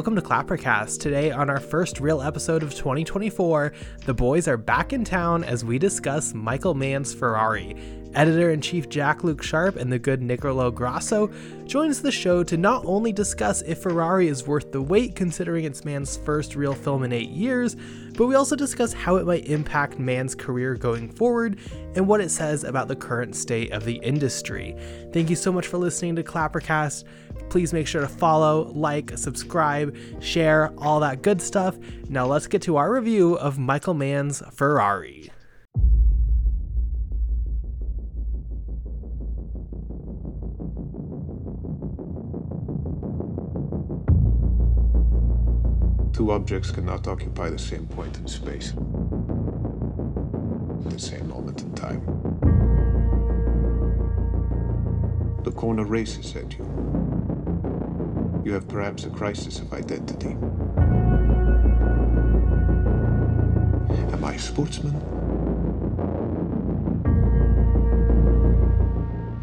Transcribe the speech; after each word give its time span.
welcome 0.00 0.16
to 0.16 0.22
Clappercast. 0.22 0.98
Today, 0.98 1.30
on 1.30 1.50
our 1.50 1.60
first 1.60 2.00
real 2.00 2.22
episode 2.22 2.62
of 2.62 2.74
2024, 2.74 3.70
the 4.06 4.14
boys 4.14 4.48
are 4.48 4.56
back 4.56 4.94
in 4.94 5.04
town 5.04 5.44
as 5.44 5.62
we 5.62 5.78
discuss 5.78 6.32
Michael 6.32 6.72
Mann's 6.72 7.12
Ferrari. 7.12 7.76
Editor 8.14 8.50
in 8.50 8.60
chief 8.60 8.88
Jak-Luke 8.88 9.42
Sharp 9.42 9.76
and 9.76 9.92
the 9.92 9.98
good 9.98 10.20
Nicolò 10.20 10.74
Grasso 10.74 11.30
joins 11.64 12.02
the 12.02 12.10
show 12.10 12.42
to 12.42 12.56
not 12.56 12.84
only 12.84 13.12
discuss 13.12 13.62
if 13.62 13.82
Ferrari 13.82 14.26
is 14.26 14.46
worth 14.46 14.72
the 14.72 14.82
wait 14.82 15.14
considering 15.14 15.64
it's 15.64 15.84
Mann's 15.84 16.16
first 16.16 16.56
real 16.56 16.74
film 16.74 17.04
in 17.04 17.12
eight 17.12 17.30
years, 17.30 17.76
but 18.14 18.26
we 18.26 18.34
also 18.34 18.56
discuss 18.56 18.92
how 18.92 19.16
it 19.16 19.26
might 19.26 19.46
impact 19.46 20.00
Mann's 20.00 20.34
career 20.34 20.74
going 20.74 21.08
forward 21.08 21.60
and 21.94 22.08
what 22.08 22.20
it 22.20 22.30
says 22.30 22.64
about 22.64 22.88
the 22.88 22.96
current 22.96 23.36
state 23.36 23.70
of 23.70 23.84
the 23.84 24.00
industry. 24.02 24.76
Thank 25.12 25.30
you 25.30 25.36
so 25.36 25.52
much 25.52 25.68
for 25.68 25.78
listening 25.78 26.16
to 26.16 26.24
Clappercast. 26.24 27.04
Please 27.48 27.72
make 27.72 27.86
sure 27.86 28.00
to 28.00 28.08
follow, 28.08 28.72
like, 28.74 29.16
subscribe, 29.16 29.96
share, 30.20 30.72
all 30.78 31.00
that 31.00 31.22
good 31.22 31.40
stuff. 31.40 31.78
Now 32.08 32.26
let's 32.26 32.46
get 32.46 32.62
to 32.62 32.76
our 32.76 32.92
review 32.92 33.34
of 33.38 33.58
Michael 33.58 33.94
Mann's 33.94 34.42
Ferrari. 34.52 35.19
Objects 46.30 46.70
cannot 46.70 47.08
occupy 47.08 47.50
the 47.50 47.58
same 47.58 47.86
point 47.88 48.16
in 48.16 48.28
space 48.28 48.72
the 50.84 50.98
same 50.98 51.28
moment 51.28 51.60
in 51.62 51.72
time. 51.74 52.00
The 55.42 55.50
corner 55.50 55.84
races 55.84 56.36
at 56.36 56.56
you. 56.56 56.64
You 58.44 58.52
have 58.52 58.68
perhaps 58.68 59.04
a 59.04 59.10
crisis 59.10 59.58
of 59.58 59.72
identity. 59.72 60.36
Am 64.12 64.24
I 64.24 64.34
a 64.34 64.38
sportsman? 64.38 64.94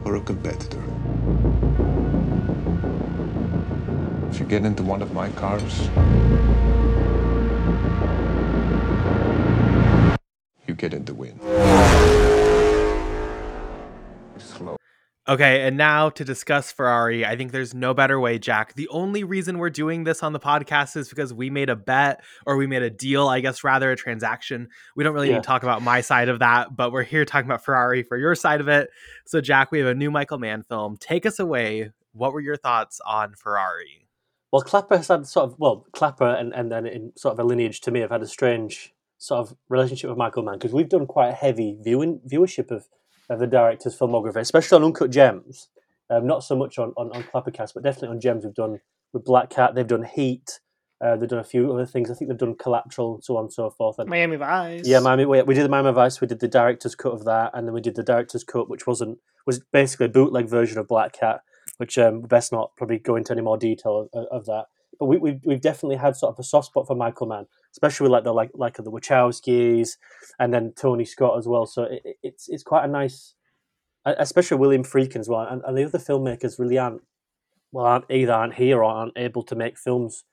Or 0.06 0.16
a 0.16 0.22
competitor? 0.22 0.84
If 4.38 4.42
you 4.42 4.50
get 4.50 4.66
into 4.66 4.84
one 4.84 5.02
of 5.02 5.12
my 5.16 5.32
cars, 5.32 5.88
you 10.68 10.76
get 10.76 10.94
in 10.94 11.06
the 11.06 11.16
win. 11.16 11.40
Slow. 14.38 14.78
Okay, 15.28 15.68
and 15.68 15.76
now 15.76 16.12
to 16.12 16.24
discuss 16.24 16.72
Ferrari, 16.72 17.26
I 17.26 17.36
think 17.36 17.52
there's 17.52 17.74
no 17.74 17.96
better 17.96 18.20
way, 18.20 18.38
Jak. 18.38 18.76
The 18.76 18.88
only 18.90 19.24
reason 19.24 19.58
we're 19.58 19.72
doing 19.72 20.04
this 20.04 20.22
on 20.22 20.34
the 20.34 20.40
podcast 20.40 20.96
is 20.98 21.10
because 21.10 21.34
we 21.34 21.50
made 21.50 21.72
a 21.72 21.76
bet 21.76 22.22
or 22.46 22.58
we 22.58 22.68
made 22.68 22.84
a 22.84 22.92
deal, 22.92 23.28
I 23.28 23.40
guess, 23.40 23.64
rather 23.64 23.90
a 23.92 23.96
transaction. 23.96 24.70
We 24.96 25.04
don't 25.04 25.16
really 25.16 25.30
Yeah. 25.30 25.38
need 25.38 25.44
to 25.46 25.48
talk 25.48 25.64
about 25.64 25.82
my 25.82 26.02
side 26.02 26.30
of 26.30 26.38
that, 26.38 26.76
but 26.76 26.92
we're 26.92 27.02
here 27.02 27.26
talking 27.26 27.48
about 27.50 27.66
Ferrari 27.66 28.04
for 28.04 28.18
your 28.18 28.36
side 28.36 28.62
of 28.62 28.68
it. 28.68 28.92
So, 29.26 29.42
Jak, 29.42 29.72
we 29.72 29.80
have 29.80 29.88
a 29.88 29.96
new 29.96 30.12
Michael 30.12 30.38
Mann 30.38 30.62
film. 30.62 30.96
Take 30.98 31.26
us 31.26 31.40
away. 31.40 31.90
What 32.12 32.34
were 32.34 32.40
your 32.42 32.56
thoughts 32.58 33.02
on 33.04 33.34
Ferrari? 33.34 34.04
Well, 34.52 34.62
Clapper 34.62 34.98
has 34.98 35.08
had 35.10 35.28
sort 35.28 35.50
of 35.50 35.56
well, 35.60 35.86
Clapper 35.92 36.28
and, 36.28 36.54
and 36.54 36.72
then 36.72 36.86
in 36.86 37.12
sort 37.18 37.34
of 37.34 37.40
a 37.40 37.44
lineage 37.44 37.82
to 37.82 37.92
me 37.92 38.00
have 38.00 38.12
had 38.12 38.22
a 38.22 38.28
strange 38.28 38.94
sort 39.18 39.42
of 39.42 39.58
relationship 39.70 40.10
with 40.10 40.18
Michael 40.18 40.44
Mann 40.44 40.56
because 40.56 40.74
we've 40.74 40.90
done 40.90 41.06
quite 41.06 41.30
a 41.30 41.34
heavy 41.34 41.78
viewing 41.82 42.22
viewership 42.28 42.72
of, 42.72 42.88
of 43.30 43.40
the 43.40 43.48
director's 43.48 43.98
filmography, 43.98 44.38
especially 44.38 44.78
on 44.78 44.84
Uncut 44.84 45.10
Gems. 45.10 45.70
Um, 46.10 46.26
not 46.26 46.44
so 46.44 46.56
much 46.56 46.80
on, 46.80 46.94
on, 46.96 47.12
on 47.12 47.24
Clappercast, 47.24 47.74
but 47.74 47.84
definitely 47.84 48.10
on 48.10 48.22
Gems. 48.22 48.46
We've 48.46 48.54
done 48.54 48.80
with 49.12 49.26
Blackhat, 49.26 49.76
they've 49.76 49.86
done 49.86 50.04
Heat, 50.04 50.60
uh, 51.00 51.16
they've 51.16 51.30
done 51.30 51.40
a 51.40 51.44
few 51.44 51.72
other 51.72 51.86
things. 51.86 52.10
I 52.10 52.14
think 52.14 52.30
they've 52.30 52.38
done 52.38 52.56
Collateral, 52.56 53.16
and 53.16 53.24
so 53.24 53.38
on 53.38 53.46
and 53.46 53.54
so 53.54 53.70
forth. 53.70 54.00
And 54.00 54.10
Miami 54.10 54.38
Vice. 54.38 54.88
yeah, 54.88 55.00
Miami. 55.00 55.26
We, 55.26 55.42
we 55.44 55.54
did 55.54 55.64
the 55.64 55.70
Miami 55.70 55.92
Vice. 55.92 56.22
We 56.22 56.28
did 56.28 56.40
the 56.40 56.48
director's 56.48 56.96
cut 56.96 57.14
of 57.14 57.26
that, 57.26 57.52
and 57.54 57.68
then 57.68 57.74
we 57.74 57.82
did 57.82 57.96
the 57.96 58.04
director's 58.04 58.44
cut, 58.44 58.70
which 58.70 58.88
wasn't 58.88 59.20
was 59.46 59.60
basically 59.72 60.08
a 60.08 60.10
bootleg 60.10 60.48
version 60.48 60.78
of 60.78 60.88
Blackhat, 60.88 61.40
which 61.78 61.98
um, 61.98 62.22
best 62.22 62.52
not 62.52 62.72
probably 62.78 63.00
go 63.00 63.16
into 63.16 63.34
any 63.34 63.42
more 63.42 63.58
detail 63.58 64.10
of, 64.14 64.26
of 64.28 64.46
that. 64.46 64.66
But 65.00 65.06
we, 65.08 65.18
we've 65.18 65.40
we've 65.46 65.62
definitely 65.62 65.98
had 65.98 66.16
sort 66.16 66.34
of 66.34 66.40
a 66.40 66.44
soft 66.44 66.68
spot 66.68 66.88
for 66.88 66.96
Michael 66.96 67.28
Mann, 67.28 67.46
especially 67.72 68.06
with 68.06 68.12
like 68.14 68.24
the 68.24 68.34
like 68.34 68.52
like 68.56 68.78
the 68.78 68.92
Wachowskis, 68.92 69.92
and 70.40 70.54
then 70.54 70.74
Tony 70.76 71.06
Scott 71.06 71.38
as 71.38 71.48
well. 71.48 71.66
So 71.66 71.84
it, 71.84 72.02
it- 72.04 72.18
it's 72.24 72.50
it's 72.50 72.64
quite 72.64 72.86
a 72.86 72.88
nice, 72.88 73.36
especially 74.06 74.58
William 74.58 74.84
Friedkin 74.84 75.20
as 75.20 75.30
well, 75.30 75.42
and, 75.50 75.62
and 75.66 75.78
the 75.78 75.84
other 75.86 76.00
filmmakers 76.00 76.58
really 76.60 76.78
aren't 76.78 77.02
well 77.72 77.86
aren't 77.86 78.06
either 78.10 78.34
aren't 78.34 78.56
here 78.56 78.78
or 78.80 78.86
aren't 78.86 79.18
able 79.18 79.44
to 79.44 79.56
make 79.56 79.78
films 79.78 80.24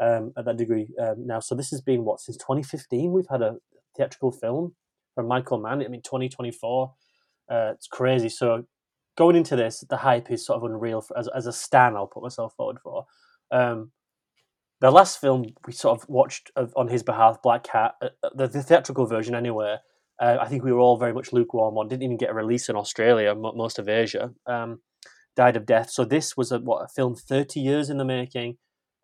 um, 0.00 0.32
at 0.36 0.44
that 0.46 0.56
degree 0.56 0.88
um, 1.00 1.26
now. 1.26 1.40
So 1.40 1.54
this 1.54 1.70
has 1.70 1.80
been 1.80 2.04
what 2.04 2.20
since 2.20 2.36
2015 2.38 3.12
we've 3.12 3.26
had 3.30 3.42
a 3.42 3.56
theatrical 3.96 4.32
film 4.32 4.74
from 5.14 5.28
Michael 5.28 5.58
Mann. 5.58 5.82
I 5.82 5.88
mean 5.88 6.02
2024, 6.02 6.92
uh, 7.50 7.70
it's 7.74 7.86
crazy. 7.86 8.28
So 8.28 8.64
going 9.18 9.36
into 9.36 9.56
this, 9.56 9.84
the 9.90 9.98
hype 9.98 10.30
is 10.30 10.46
sort 10.46 10.62
of 10.62 10.70
unreal 10.70 11.02
for, 11.02 11.18
as 11.18 11.28
as 11.34 11.46
a 11.46 11.52
stan. 11.52 11.96
I'll 11.96 12.06
put 12.06 12.22
myself 12.22 12.54
forward 12.56 12.78
for. 12.82 13.04
Um, 13.50 13.90
the 14.80 14.92
last 14.92 15.20
film 15.20 15.46
we 15.66 15.72
sort 15.72 16.00
of 16.00 16.08
watched 16.08 16.52
on 16.76 16.86
his 16.86 17.02
behalf, 17.02 17.42
Blackhat, 17.44 17.92
uh, 18.00 18.08
uh, 18.22 18.30
the, 18.34 18.46
the 18.46 18.62
theatrical 18.62 19.06
version 19.06 19.34
anyway. 19.34 19.76
Uh, 20.20 20.36
I 20.40 20.46
think 20.46 20.62
we 20.62 20.72
were 20.72 20.78
all 20.78 20.96
very 20.96 21.12
much 21.12 21.32
lukewarm 21.32 21.76
on. 21.76 21.88
Didn't 21.88 22.04
even 22.04 22.16
get 22.16 22.30
a 22.30 22.34
release 22.34 22.68
in 22.68 22.76
Australia, 22.76 23.34
mo- 23.34 23.54
most 23.56 23.80
of 23.80 23.88
Asia. 23.88 24.30
Um, 24.46 24.80
died 25.36 25.56
of 25.56 25.66
death. 25.66 25.90
So 25.90 26.04
this 26.04 26.36
was 26.36 26.52
a 26.52 26.60
what 26.60 26.84
a 26.84 26.88
film 26.88 27.16
thirty 27.16 27.60
years 27.60 27.90
in 27.90 27.98
the 27.98 28.04
making. 28.04 28.56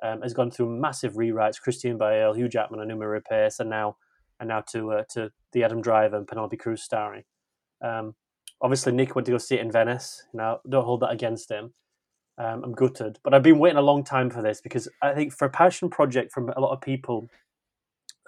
Um, 0.03 0.23
has 0.23 0.35
gone 0.35 0.51
through 0.51 0.81
massive 0.81 1.15
rewrites. 1.15 1.61
Christian 1.61 1.99
Bale, 1.99 2.35
Hugh 2.35 2.49
Jackman, 2.49 2.81
and 2.81 2.91
Noomi 2.91 3.21
Rapace, 3.21 3.59
and 3.59 3.71
now 3.71 3.97
and 4.39 4.49
now 4.49 4.63
to 4.73 4.93
uh, 4.93 5.03
to 5.11 5.31
the 5.53 5.65
Adam 5.65 5.83
Driver 5.83 6.17
and 6.17 6.27
Penelope 6.27 6.57
Cruz 6.57 6.83
starring. 6.83 7.25
Um, 7.83 8.15
obviously, 8.65 8.93
Nick 8.93 9.15
went 9.15 9.27
to 9.27 9.33
go 9.33 9.39
see 9.39 9.57
it 9.57 9.61
in 9.61 9.71
Venice. 9.71 10.25
Now, 10.33 10.61
don't 10.69 10.87
hold 10.87 11.01
that 11.01 11.13
against 11.13 11.51
him. 11.51 11.75
Um, 12.39 12.65
I'm 12.65 12.73
gutted, 12.73 13.21
but 13.23 13.33
I've 13.33 13.45
been 13.45 13.61
waiting 13.61 13.79
a 13.79 13.83
long 13.83 14.03
time 14.03 14.29
for 14.29 14.43
this 14.43 14.61
because 14.61 14.89
I 15.03 15.13
think 15.13 15.33
for 15.33 15.45
a 15.45 15.51
passion 15.51 15.89
project 15.89 16.33
from 16.33 16.49
a 16.49 16.61
lot 16.61 16.73
of 16.73 16.81
people 16.81 17.29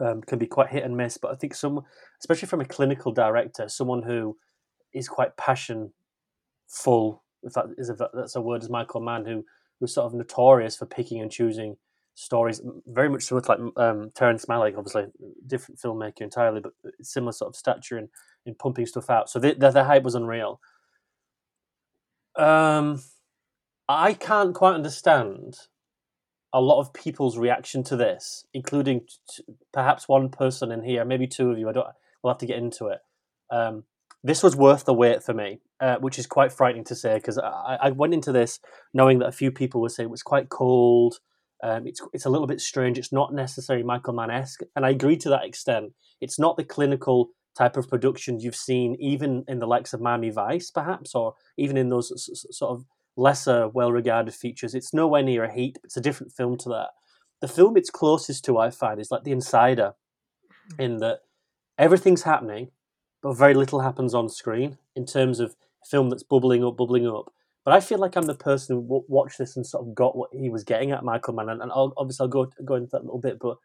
um, 0.00 0.20
can 0.20 0.38
be 0.38 0.46
quite 0.46 0.68
hit 0.68 0.84
and 0.84 0.96
miss. 0.96 1.16
But 1.16 1.32
I 1.32 1.34
think 1.34 1.54
some, 1.54 1.80
especially 2.20 2.46
from 2.46 2.60
a 2.60 2.66
clinical 2.66 3.10
director, 3.10 3.68
someone 3.68 4.02
who 4.02 4.36
is 4.92 5.08
quite 5.08 5.36
passion 5.36 5.92
full, 6.68 7.24
if 7.42 7.54
that 7.54 7.64
is 7.78 7.88
if 7.88 7.98
that's 8.14 8.36
a 8.36 8.40
word, 8.40 8.62
as 8.62 8.70
Michael 8.70 9.00
Mann, 9.00 9.24
who 9.24 9.44
who's 9.80 9.94
sort 9.94 10.06
of 10.06 10.14
notorious 10.14 10.76
for 10.76 10.86
picking 10.86 11.20
and 11.20 11.32
choosing 11.32 11.76
stories, 12.16 12.60
very 12.86 13.08
much 13.08 13.24
similar 13.24 13.44
to 13.44 13.52
like 13.52 13.60
um, 13.76 14.10
Terrence 14.14 14.46
Malick, 14.46 14.76
obviously 14.76 15.04
different 15.46 15.78
filmmaker 15.78 16.22
entirely, 16.22 16.60
but 16.60 16.72
similar 17.02 17.32
sort 17.32 17.50
of 17.50 17.56
stature 17.56 17.98
in, 17.98 18.08
in 18.46 18.54
pumping 18.54 18.86
stuff 18.86 19.10
out. 19.10 19.28
So 19.28 19.38
the, 19.38 19.54
the, 19.54 19.70
the 19.70 19.84
hype 19.84 20.02
was 20.02 20.14
unreal. 20.14 20.60
Um, 22.34 23.02
I 23.88 24.14
can't 24.14 24.54
quite 24.54 24.74
understand 24.74 25.58
a 26.52 26.60
lot 26.60 26.80
of 26.80 26.94
people's 26.94 27.36
reaction 27.36 27.82
to 27.84 27.96
this, 27.96 28.46
including 28.54 29.02
t- 29.28 29.44
perhaps 29.72 30.08
one 30.08 30.30
person 30.30 30.72
in 30.72 30.82
here, 30.82 31.04
maybe 31.04 31.26
two 31.26 31.50
of 31.50 31.58
you. 31.58 31.68
I 31.68 31.72
don't. 31.72 31.86
We'll 32.22 32.32
have 32.32 32.38
to 32.38 32.46
get 32.46 32.58
into 32.58 32.86
it. 32.86 33.00
Um, 33.50 33.84
this 34.24 34.42
was 34.42 34.56
worth 34.56 34.86
the 34.86 34.94
wait 34.94 35.22
for 35.22 35.34
me, 35.34 35.60
uh, 35.80 35.96
which 35.96 36.18
is 36.18 36.26
quite 36.26 36.50
frightening 36.50 36.84
to 36.84 36.94
say 36.94 37.14
because 37.14 37.38
I, 37.38 37.78
I 37.82 37.90
went 37.90 38.14
into 38.14 38.32
this 38.32 38.58
knowing 38.94 39.18
that 39.18 39.28
a 39.28 39.32
few 39.32 39.52
people 39.52 39.82
would 39.82 39.92
say 39.92 40.04
it 40.04 40.10
was 40.10 40.22
quite 40.22 40.48
cold. 40.48 41.20
Um, 41.62 41.86
it's 41.86 42.00
it's 42.12 42.26
a 42.26 42.30
little 42.30 42.46
bit 42.46 42.60
strange. 42.60 42.98
It's 42.98 43.12
not 43.12 43.32
necessarily 43.32 43.84
Michael 43.84 44.12
Mann 44.12 44.30
esque, 44.30 44.60
and 44.74 44.84
I 44.84 44.90
agree 44.90 45.16
to 45.18 45.28
that 45.30 45.44
extent. 45.44 45.92
It's 46.20 46.38
not 46.38 46.56
the 46.56 46.64
clinical 46.64 47.30
type 47.56 47.76
of 47.76 47.88
production 47.88 48.38
you've 48.40 48.56
seen, 48.56 48.96
even 49.00 49.44
in 49.48 49.58
the 49.58 49.66
likes 49.66 49.94
of 49.94 50.00
Miami 50.00 50.30
Vice, 50.30 50.70
perhaps, 50.70 51.14
or 51.14 51.34
even 51.56 51.76
in 51.76 51.88
those 51.88 52.12
sort 52.50 52.70
of 52.70 52.84
lesser 53.16 53.68
well 53.68 53.90
regarded 53.90 54.34
features. 54.34 54.74
It's 54.74 54.92
nowhere 54.92 55.22
near 55.22 55.44
a 55.44 55.52
Heat. 55.52 55.78
It's 55.82 55.96
a 55.96 56.02
different 56.02 56.32
film 56.32 56.58
to 56.58 56.68
that. 56.70 56.88
The 57.40 57.48
film 57.48 57.76
it's 57.76 57.90
closest 57.90 58.44
to, 58.44 58.58
I 58.58 58.70
find, 58.70 59.00
is 59.00 59.10
like 59.10 59.24
The 59.24 59.32
Insider, 59.32 59.94
in 60.78 60.98
that 60.98 61.20
everything's 61.78 62.22
happening, 62.22 62.70
but 63.22 63.34
very 63.34 63.54
little 63.54 63.80
happens 63.80 64.14
on 64.14 64.28
screen 64.28 64.78
in 64.94 65.06
terms 65.06 65.40
of 65.40 65.56
film 65.88 66.10
that's 66.10 66.22
bubbling 66.22 66.64
up, 66.64 66.76
bubbling 66.76 67.06
up. 67.06 67.32
But 67.66 67.74
I 67.74 67.80
feel 67.80 67.98
like 67.98 68.16
I'm 68.16 68.26
the 68.26 68.34
person 68.34 68.76
who 68.76 68.82
w- 68.82 69.04
watched 69.08 69.38
this 69.38 69.56
and 69.56 69.66
sort 69.66 69.86
of 69.86 69.94
got 69.94 70.16
what 70.16 70.30
he 70.32 70.48
was 70.48 70.62
getting 70.62 70.92
at 70.92 71.04
Michael 71.04 71.34
Mann, 71.34 71.48
and, 71.48 71.60
and 71.60 71.72
I'll, 71.72 71.92
obviously 71.96 72.24
I'll 72.24 72.28
go 72.28 72.46
go 72.64 72.76
into 72.76 72.90
that 72.92 73.02
a 73.02 73.08
little 73.08 73.20
bit. 73.20 73.38
But 73.40 73.56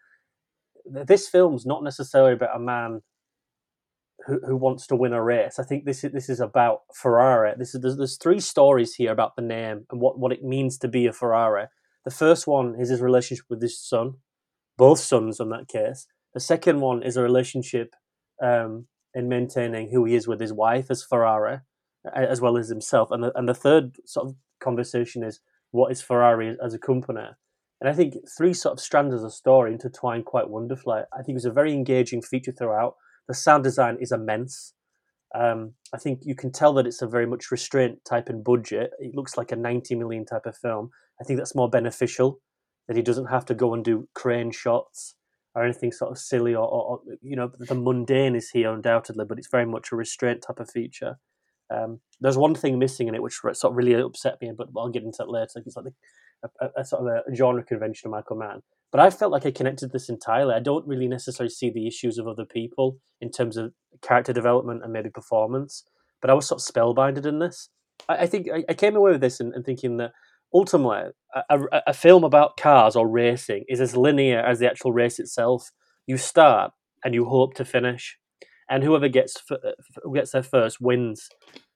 this 0.86 1.30
film's 1.30 1.68
not 1.68 1.83
necessarily 1.83 2.33
about 2.33 2.56
a 2.56 2.59
man 2.59 3.03
who, 4.25 4.39
who 4.45 4.57
wants 4.57 4.88
to 4.88 4.95
win 4.95 5.13
a 5.13 5.21
race. 5.24 5.59
I 5.59 5.63
think 5.63 5.86
this 5.86 6.03
is 6.03 6.12
this 6.12 6.30
is 6.30 6.39
about 6.39 6.80
Ferrari. 6.95 7.53
This 7.57 7.75
is 7.75 7.81
there's, 7.81 7.98
there's 7.98 8.18
three 8.18 8.39
stories 8.39 8.95
here 8.95 9.12
about 9.12 9.36
the 9.36 9.44
name 9.44 9.86
and 9.92 10.01
what, 10.01 10.18
what 10.18 10.31
it 10.31 10.44
means 10.44 10.80
to 10.80 10.88
be 10.88 11.06
a 11.06 11.13
Ferrari. 11.13 11.68
The 12.03 12.12
first 12.12 12.48
one 12.48 12.75
is 12.80 12.89
his 12.89 13.01
relationship 13.01 13.45
with 13.51 13.62
his 13.62 13.80
son, 13.80 14.15
both 14.77 15.00
sons 15.00 15.39
in 15.39 15.50
that 15.50 15.68
case. 15.68 16.07
The 16.33 16.39
second 16.39 16.80
one 16.80 17.03
is 17.03 17.18
a 17.18 17.21
relationship 17.21 17.95
um, 18.42 18.88
in 19.13 19.30
maintaining 19.30 19.92
who 19.92 20.06
he 20.06 20.15
is 20.15 20.27
with 20.27 20.39
his 20.39 20.51
wife 20.51 20.88
as 20.89 21.03
Ferrari, 21.03 21.59
as 22.13 22.42
well 22.42 22.57
as 22.57 22.69
himself. 22.69 23.12
And 23.12 23.24
the, 23.24 23.38
and 23.38 23.48
the 23.48 23.53
third 23.53 23.98
sort 24.06 24.27
of 24.27 24.36
conversation 24.59 25.24
is 25.24 25.39
what 25.71 25.92
is 25.92 26.01
Ferrari 26.01 26.56
as 26.63 26.74
a 26.74 26.80
company. 26.80 27.27
And 27.80 27.89
I 27.89 27.94
think 27.94 28.15
three 28.38 28.53
sort 28.53 28.74
of 28.74 28.80
strands 28.80 29.13
of 29.13 29.21
the 29.21 29.31
story 29.31 29.74
intertwine 29.74 30.24
quite 30.24 30.50
wonderfully. 30.50 31.01
I 31.13 31.18
think 31.18 31.30
it 31.30 31.33
was 31.36 31.45
a 31.45 31.51
very 31.51 31.74
engaging 31.74 32.21
feature 32.21 32.51
throughout. 32.51 32.95
The 33.27 33.33
sound 33.33 33.63
design 33.63 33.98
is 34.00 34.12
immense. 34.12 34.74
Um, 35.33 35.74
I 35.94 35.98
think 35.98 36.19
you 36.24 36.36
can 36.36 36.51
tell 36.51 36.74
that 36.74 36.86
it's 36.86 37.01
a 37.01 37.07
very 37.07 37.25
much 37.25 37.51
restraint 37.51 38.00
type 38.06 38.30
in 38.30 38.44
budget. 38.44 38.92
It 39.00 39.15
looks 39.15 39.38
like 39.38 39.51
a 39.51 39.56
90 39.56 39.95
million 39.95 40.25
type 40.25 40.45
of 40.45 40.57
film. 40.57 40.89
I 41.19 41.24
think 41.24 41.39
that's 41.39 41.56
more 41.56 41.69
beneficial 41.69 42.39
that 42.88 42.98
he 42.98 43.01
doesn't 43.03 43.27
have 43.27 43.45
to 43.45 43.56
go 43.56 43.74
and 43.74 43.83
do 43.83 44.07
crane 44.13 44.51
shots 44.51 45.15
or 45.56 45.63
anything 45.63 45.92
sort 45.92 46.12
of 46.12 46.18
silly 46.18 46.56
or, 46.56 46.68
or, 46.68 47.00
you 47.21 47.36
know 47.36 47.51
the 47.59 47.75
mundane 47.75 48.36
is 48.36 48.50
here 48.50 48.71
undoubtedly, 48.71 49.25
but 49.27 49.38
it's 49.38 49.50
very 49.50 49.65
much 49.65 49.92
a 49.92 49.95
restraint 49.95 50.44
type 50.45 50.59
of 50.59 50.69
feature. 50.69 51.18
Um, 51.71 52.00
there's 52.19 52.38
one 52.38 52.56
thing 52.56 52.77
missing 52.77 53.07
in 53.07 53.15
it 53.15 53.23
which 53.23 53.39
sort 53.53 53.63
of 53.63 53.75
really 53.75 53.94
upset 53.94 54.41
me, 54.41 54.51
but 54.56 54.68
I'll 54.77 54.89
get 54.89 55.03
into 55.03 55.18
that 55.19 55.29
later. 55.29 55.51
It's 55.56 55.75
like 55.75 55.85
a, 56.44 56.65
a, 56.65 56.81
a 56.81 56.85
sort 56.85 57.07
of 57.07 57.23
a 57.27 57.35
genre 57.35 57.63
convention 57.63 58.07
of 58.07 58.12
Michael 58.12 58.38
Mann. 58.38 58.62
But 58.91 59.00
I 59.00 59.09
felt 59.09 59.31
like 59.31 59.45
I 59.45 59.51
connected 59.51 59.91
this 59.91 60.09
entirely. 60.09 60.53
I 60.53 60.59
don't 60.59 60.88
really 60.88 61.07
necessarily 61.07 61.50
see 61.50 61.69
the 61.69 61.88
issues 61.88 62.18
of 62.18 62.27
other 62.27 62.45
people 62.45 62.97
in 63.21 63.31
terms 63.31 63.56
of 63.56 63.73
character 64.01 64.33
development 64.33 64.83
and 64.83 64.91
maybe 64.91 65.09
performance, 65.09 65.85
but 66.21 66.29
I 66.29 66.33
was 66.33 66.47
sort 66.47 66.62
of 66.62 66.73
spellbinded 66.73 67.25
in 67.25 67.39
this. 67.39 67.69
I, 68.09 68.17
I 68.17 68.27
think 68.27 68.47
I, 68.53 68.63
I, 68.67 68.74
came 68.74 68.95
away 68.95 69.12
with 69.12 69.21
this 69.21 69.39
and, 69.39 69.53
and 69.53 69.65
thinking 69.65 69.97
that 69.97 70.12
ultimately 70.53 71.12
a, 71.33 71.44
a, 71.50 71.81
a, 71.88 71.94
film 71.94 72.24
about 72.24 72.57
cars 72.57 72.95
or 72.95 73.07
racing 73.07 73.63
is 73.69 73.79
as 73.79 73.95
linear 73.95 74.39
as 74.39 74.59
the 74.59 74.69
actual 74.69 74.91
race 74.91 75.19
itself. 75.19 75.71
You 76.06 76.17
start 76.17 76.74
and 77.06 77.13
you 77.13 77.25
hope 77.25 77.53
to 77.56 77.65
finish, 77.65 78.17
and 78.71 78.83
whoever 78.83 79.09
gets 79.09 79.35
gets 80.15 80.31
there 80.31 80.41
first 80.41 80.81
wins. 80.81 81.29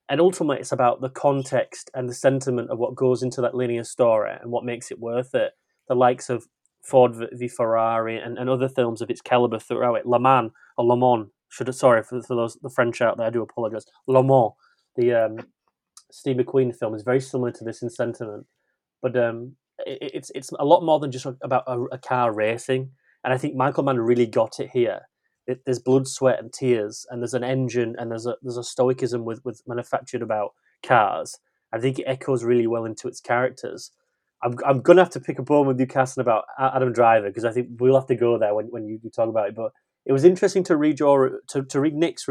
And 0.08 0.22
ultimately, 0.22 0.60
it's 0.60 0.72
about 0.72 1.02
the 1.02 1.10
context 1.10 1.92
and 1.94 2.08
the 2.08 2.14
sentiment 2.14 2.70
of 2.70 2.80
what 2.80 2.96
goes 2.96 3.22
into 3.22 3.42
that 3.42 3.56
linear 3.56 3.84
story 3.84 4.32
and 4.42 4.52
what 4.52 4.64
makes 4.64 4.92
it 4.92 5.00
worth 5.00 5.36
it. 5.36 5.52
The 5.90 5.96
likes 5.96 6.30
of 6.30 6.48
Ford 6.84 7.16
v 7.34 7.48
Ferrari 7.48 8.18
and, 8.18 8.38
and 8.38 8.50
other 8.50 8.70
films 8.70 9.02
of 9.02 9.10
its 9.10 9.22
caliber 9.22 9.60
throughout 9.60 9.96
it. 9.96 10.06
Le 10.06 10.20
Mans 10.20 10.52
or 10.78 10.86
Le 10.86 10.98
Mans. 10.98 11.30
Should 11.50 11.74
sorry 11.76 12.04
for, 12.04 12.22
for 12.22 12.36
those 12.36 12.58
the 12.62 12.70
French 12.70 13.02
out 13.02 13.18
there. 13.18 13.28
I 13.28 13.30
do 13.30 13.42
apologize. 13.42 13.86
Le 14.08 14.24
Mans, 14.24 14.54
the 14.96 15.14
um, 15.14 15.38
Steve 16.12 16.38
McQueen 16.38 16.76
film, 16.76 16.96
is 16.96 17.04
very 17.04 17.22
similar 17.22 17.52
to 17.52 17.64
this 17.64 17.82
in 17.82 17.90
sentiment, 17.90 18.46
but 19.02 19.16
um, 19.16 19.56
it, 19.86 20.12
it's 20.14 20.32
it's 20.36 20.52
a 20.60 20.66
lot 20.66 20.84
more 20.84 21.00
than 21.00 21.12
just 21.12 21.26
about 21.42 21.64
a, 21.68 21.80
a, 21.94 21.98
car 21.98 22.34
racing. 22.34 22.92
And 23.24 23.34
I 23.34 23.38
think 23.38 23.56
Michael 23.56 23.84
Mann 23.84 24.00
really 24.00 24.26
got 24.26 24.60
it 24.60 24.72
here. 24.72 25.02
It, 25.48 25.62
there's 25.66 25.80
blood, 25.80 26.08
sweat, 26.08 26.40
and 26.40 26.52
tears, 26.52 27.06
and 27.10 27.22
there's 27.22 27.34
an 27.36 27.44
engine, 27.44 27.96
and 27.98 28.12
there's 28.12 28.26
a 28.26 28.36
there's 28.42 28.58
a 28.58 28.64
stoicism 28.64 29.26
with 29.26 29.44
with 29.46 29.62
manufactured 29.68 30.22
about 30.22 30.54
cars. 30.84 31.38
I 31.74 31.80
think 31.80 32.00
it 32.00 32.06
echoes 32.08 32.44
really 32.44 32.68
well 32.68 32.86
into 32.86 33.08
its 33.08 33.22
characters 33.22 33.92
I'm 34.44 34.56
I'm 34.66 34.82
gonna 34.82 35.02
have 35.02 35.12
to 35.12 35.20
pick 35.20 35.40
a 35.40 35.44
bone 35.44 35.68
with 35.68 35.80
Newcastle 35.80 36.22
about 36.22 36.46
Adam 36.60 36.94
Driver 36.94 37.28
because 37.30 37.46
I 37.46 37.52
think 37.52 37.70
we'll 37.80 37.96
have 37.96 38.08
to 38.08 38.16
go 38.16 38.38
there 38.38 38.54
when, 38.54 38.68
when 38.68 38.88
you, 38.88 39.00
you 39.04 39.10
talk 39.10 39.30
about 39.30 39.50
it. 39.50 39.56
But 39.56 39.72
it 40.06 40.14
was 40.14 40.24
interesting 40.24 40.64
to 40.66 40.78
read 40.78 41.00
your 41.00 41.42
to, 41.50 41.64
to 41.64 41.80
read 41.82 41.96
Nick's 41.96 42.28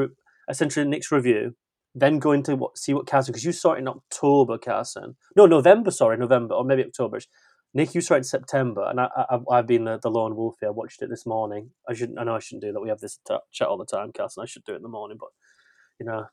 essentially 0.49 0.87
Nick's 0.87 1.11
review, 1.11 1.57
then 1.95 2.19
go 2.21 2.33
into 2.33 2.55
what 2.57 2.79
see 2.79 2.95
what 2.95 3.07
Carson 3.07 3.33
because 3.33 3.45
you 3.45 3.53
saw 3.53 3.73
it 3.73 3.79
in 3.81 3.89
October, 3.89 4.59
Carson. 4.59 5.17
No, 5.37 5.47
November. 5.47 5.91
Sorry, 5.91 6.17
November 6.17 6.55
or 6.55 6.65
maybe 6.65 6.85
October. 6.85 7.19
Nick, 7.75 7.95
you 7.95 8.01
saw 8.01 8.15
it 8.15 8.19
in 8.19 8.25
September, 8.25 8.87
and 8.89 9.01
I, 9.01 9.09
I, 9.51 9.57
have 9.57 9.67
been 9.67 9.85
the, 9.85 9.99
the 9.99 10.11
lone 10.11 10.37
wolf 10.37 10.55
here. 10.61 10.69
I 10.69 10.73
watched 10.73 11.03
it 11.03 11.11
this 11.11 11.27
morning. 11.27 11.71
I 11.89 11.95
shouldn't. 11.95 12.21
I 12.21 12.25
know 12.25 12.37
I 12.37 12.39
shouldn't 12.39 12.63
do 12.63 12.73
that. 12.73 12.81
We 12.81 12.89
have 12.89 13.01
this 13.01 13.19
t- 13.27 13.35
chat 13.53 13.67
all 13.67 13.77
the 13.77 13.85
time, 13.85 14.13
Carson. 14.17 14.43
I 14.43 14.47
should 14.47 14.65
do 14.65 14.75
it 14.75 14.77
in 14.77 14.83
the 14.83 14.89
morning, 14.89 15.17
but 15.19 15.31
you 15.99 16.07
know, 16.07 16.27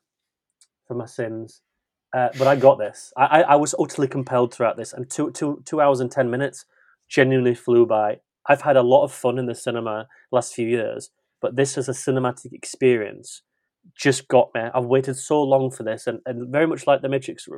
for 0.86 0.94
my 0.94 1.06
sins. 1.06 1.60
Uh, 2.14 2.28
but 2.38 2.46
I 2.46 2.56
got 2.56 2.78
this. 2.78 3.12
I, 3.16 3.42
I 3.42 3.56
was 3.56 3.74
utterly 3.78 4.06
compelled 4.06 4.54
throughout 4.54 4.76
this, 4.76 4.92
and 4.92 5.10
two, 5.10 5.30
two, 5.32 5.62
two 5.64 5.80
hours 5.80 5.98
and 5.98 6.12
10 6.12 6.30
minutes 6.30 6.66
genuinely 7.08 7.54
flew 7.54 7.86
by. 7.86 8.18
I've 8.46 8.62
had 8.62 8.76
a 8.76 8.82
lot 8.82 9.04
of 9.04 9.12
fun 9.12 9.38
in 9.38 9.46
the 9.46 9.54
cinema 9.54 10.08
last 10.30 10.54
few 10.54 10.68
years, 10.68 11.10
but 11.40 11.56
this 11.56 11.78
as 11.78 11.88
a 11.88 11.92
cinematic 11.92 12.52
experience 12.52 13.42
just 13.96 14.28
got 14.28 14.50
me. 14.54 14.60
I've 14.74 14.84
waited 14.84 15.16
so 15.16 15.42
long 15.42 15.70
for 15.70 15.84
this, 15.84 16.06
and, 16.06 16.20
and 16.26 16.52
very 16.52 16.66
much 16.66 16.86
like 16.86 17.00
the 17.00 17.08
Matrix 17.08 17.48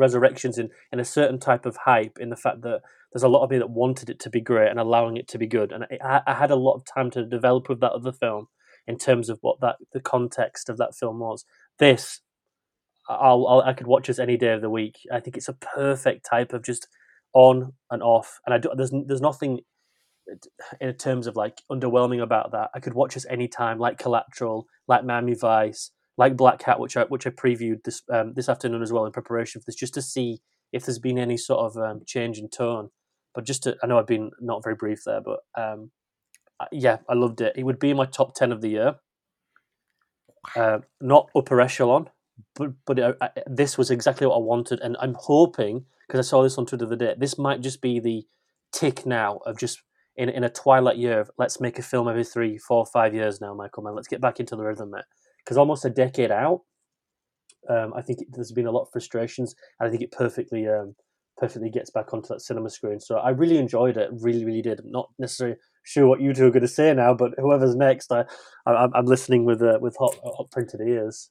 Resurrections 0.00 0.58
in, 0.58 0.70
in 0.92 0.98
a 0.98 1.04
certain 1.04 1.38
type 1.38 1.66
of 1.66 1.76
hype, 1.84 2.18
in 2.18 2.30
the 2.30 2.36
fact 2.36 2.62
that 2.62 2.80
there's 3.12 3.22
a 3.22 3.28
lot 3.28 3.44
of 3.44 3.50
me 3.50 3.58
that 3.58 3.70
wanted 3.70 4.10
it 4.10 4.18
to 4.20 4.30
be 4.30 4.40
great 4.40 4.70
and 4.70 4.80
allowing 4.80 5.16
it 5.16 5.28
to 5.28 5.38
be 5.38 5.46
good. 5.46 5.72
And 5.72 5.86
I, 6.02 6.22
I 6.26 6.34
had 6.34 6.50
a 6.50 6.56
lot 6.56 6.74
of 6.74 6.84
time 6.84 7.10
to 7.12 7.24
develop 7.24 7.68
with 7.68 7.80
that 7.80 7.92
other 7.92 8.12
film 8.12 8.48
in 8.86 8.98
terms 8.98 9.28
of 9.28 9.38
what 9.42 9.60
that 9.60 9.76
the 9.92 10.00
context 10.00 10.68
of 10.68 10.78
that 10.78 10.94
film 10.94 11.20
was. 11.20 11.44
This 11.78 12.20
I'll, 13.08 13.46
I'll, 13.46 13.60
i 13.62 13.72
could 13.72 13.86
watch 13.86 14.06
this 14.06 14.18
any 14.18 14.36
day 14.36 14.52
of 14.52 14.60
the 14.60 14.70
week. 14.70 14.98
I 15.12 15.20
think 15.20 15.36
it's 15.36 15.48
a 15.48 15.54
perfect 15.54 16.24
type 16.24 16.52
of 16.52 16.62
just 16.62 16.88
on 17.32 17.72
and 17.90 18.02
off, 18.02 18.40
and 18.46 18.54
I 18.54 18.58
do, 18.58 18.70
there's 18.76 18.92
there's 19.06 19.20
nothing 19.20 19.60
in 20.80 20.94
terms 20.94 21.26
of 21.26 21.36
like 21.36 21.58
underwhelming 21.70 22.22
about 22.22 22.52
that. 22.52 22.70
I 22.74 22.80
could 22.80 22.94
watch 22.94 23.14
this 23.14 23.26
anytime, 23.28 23.78
like 23.78 23.98
Collateral, 23.98 24.66
like 24.86 25.04
Miami 25.04 25.34
Vice, 25.34 25.90
like 26.20 26.36
Blackhat, 26.36 26.78
which 26.78 26.98
I 26.98 27.04
which 27.04 27.26
I 27.26 27.30
previewed 27.30 27.82
this 27.84 28.02
um, 28.12 28.34
this 28.34 28.50
afternoon 28.50 28.82
as 28.82 28.92
well 28.92 29.06
in 29.06 29.12
preparation 29.12 29.60
for 29.60 29.64
this, 29.64 29.74
just 29.74 29.94
to 29.94 30.02
see 30.02 30.42
if 30.70 30.84
there's 30.84 30.98
been 30.98 31.18
any 31.18 31.38
sort 31.38 31.60
of 31.60 31.76
um, 31.78 32.02
change 32.06 32.38
in 32.38 32.50
tone. 32.50 32.90
But 33.34 33.46
just 33.46 33.62
to, 33.62 33.76
I 33.82 33.86
know 33.86 33.98
I've 33.98 34.06
been 34.06 34.30
not 34.38 34.62
very 34.62 34.76
brief 34.76 35.00
there, 35.06 35.22
but 35.22 35.40
um, 35.56 35.90
yeah, 36.70 36.98
I 37.08 37.14
loved 37.14 37.40
it. 37.40 37.54
It 37.56 37.64
would 37.64 37.78
be 37.78 37.90
in 37.90 37.96
my 37.96 38.04
top 38.04 38.34
ten 38.34 38.52
of 38.52 38.60
the 38.60 38.68
year. 38.68 38.94
Uh, 40.54 40.80
not 41.00 41.30
upper 41.34 41.58
echelon, 41.58 42.10
but 42.54 42.72
but 42.86 42.98
it, 42.98 43.16
I, 43.22 43.30
this 43.46 43.78
was 43.78 43.90
exactly 43.90 44.26
what 44.26 44.36
I 44.36 44.40
wanted, 44.40 44.80
and 44.80 44.98
I'm 45.00 45.16
hoping 45.18 45.86
because 46.06 46.26
I 46.26 46.28
saw 46.28 46.42
this 46.42 46.58
on 46.58 46.66
Twitter 46.66 46.84
the 46.84 46.94
other 46.94 47.06
day. 47.06 47.14
This 47.16 47.38
might 47.38 47.62
just 47.62 47.80
be 47.80 47.98
the 47.98 48.26
tick 48.72 49.06
now 49.06 49.38
of 49.46 49.58
just 49.58 49.80
in 50.16 50.28
in 50.28 50.44
a 50.44 50.50
twilight 50.50 50.98
year. 50.98 51.20
Of, 51.20 51.30
let's 51.38 51.60
make 51.60 51.78
a 51.78 51.82
film 51.82 52.08
every 52.08 52.24
three, 52.24 52.58
four, 52.58 52.84
five 52.84 53.14
years 53.14 53.40
now, 53.40 53.54
Michael. 53.54 53.84
Man, 53.84 53.94
let's 53.94 54.08
get 54.08 54.20
back 54.20 54.38
into 54.38 54.54
the 54.54 54.64
rhythm, 54.64 54.92
Because 55.44 55.56
almost 55.56 55.84
a 55.84 55.90
decade 55.90 56.30
out, 56.30 56.62
um, 57.68 57.92
I 57.94 58.02
think 58.02 58.22
it, 58.22 58.28
there's 58.32 58.52
been 58.52 58.66
a 58.66 58.70
lot 58.70 58.82
of 58.82 58.88
frustrations, 58.92 59.54
and 59.78 59.88
I 59.88 59.90
think 59.90 60.02
it 60.02 60.12
perfectly 60.12 60.66
um, 60.68 60.94
perfectly 61.36 61.70
gets 61.70 61.90
back 61.90 62.12
onto 62.12 62.28
that 62.28 62.40
cinema 62.40 62.70
screen. 62.70 63.00
So 63.00 63.16
I 63.16 63.30
really 63.30 63.58
enjoyed 63.58 63.96
it. 63.96 64.10
Really, 64.12 64.44
really 64.44 64.62
did. 64.62 64.80
I'm 64.80 64.90
not 64.90 65.10
necessarily 65.18 65.56
sure 65.82 66.06
what 66.06 66.20
you 66.20 66.32
two 66.32 66.46
are 66.46 66.50
going 66.50 66.62
to 66.62 66.68
say 66.68 66.92
now, 66.94 67.14
but 67.14 67.32
whoever's 67.38 67.74
next, 67.74 68.12
I, 68.12 68.24
I 68.66 68.84
am 68.94 69.06
listening 69.06 69.44
with 69.44 69.62
uh, 69.62 69.78
with 69.80 69.96
hot, 69.98 70.14
hot 70.22 70.50
printed 70.50 70.80
ears. 70.80 71.30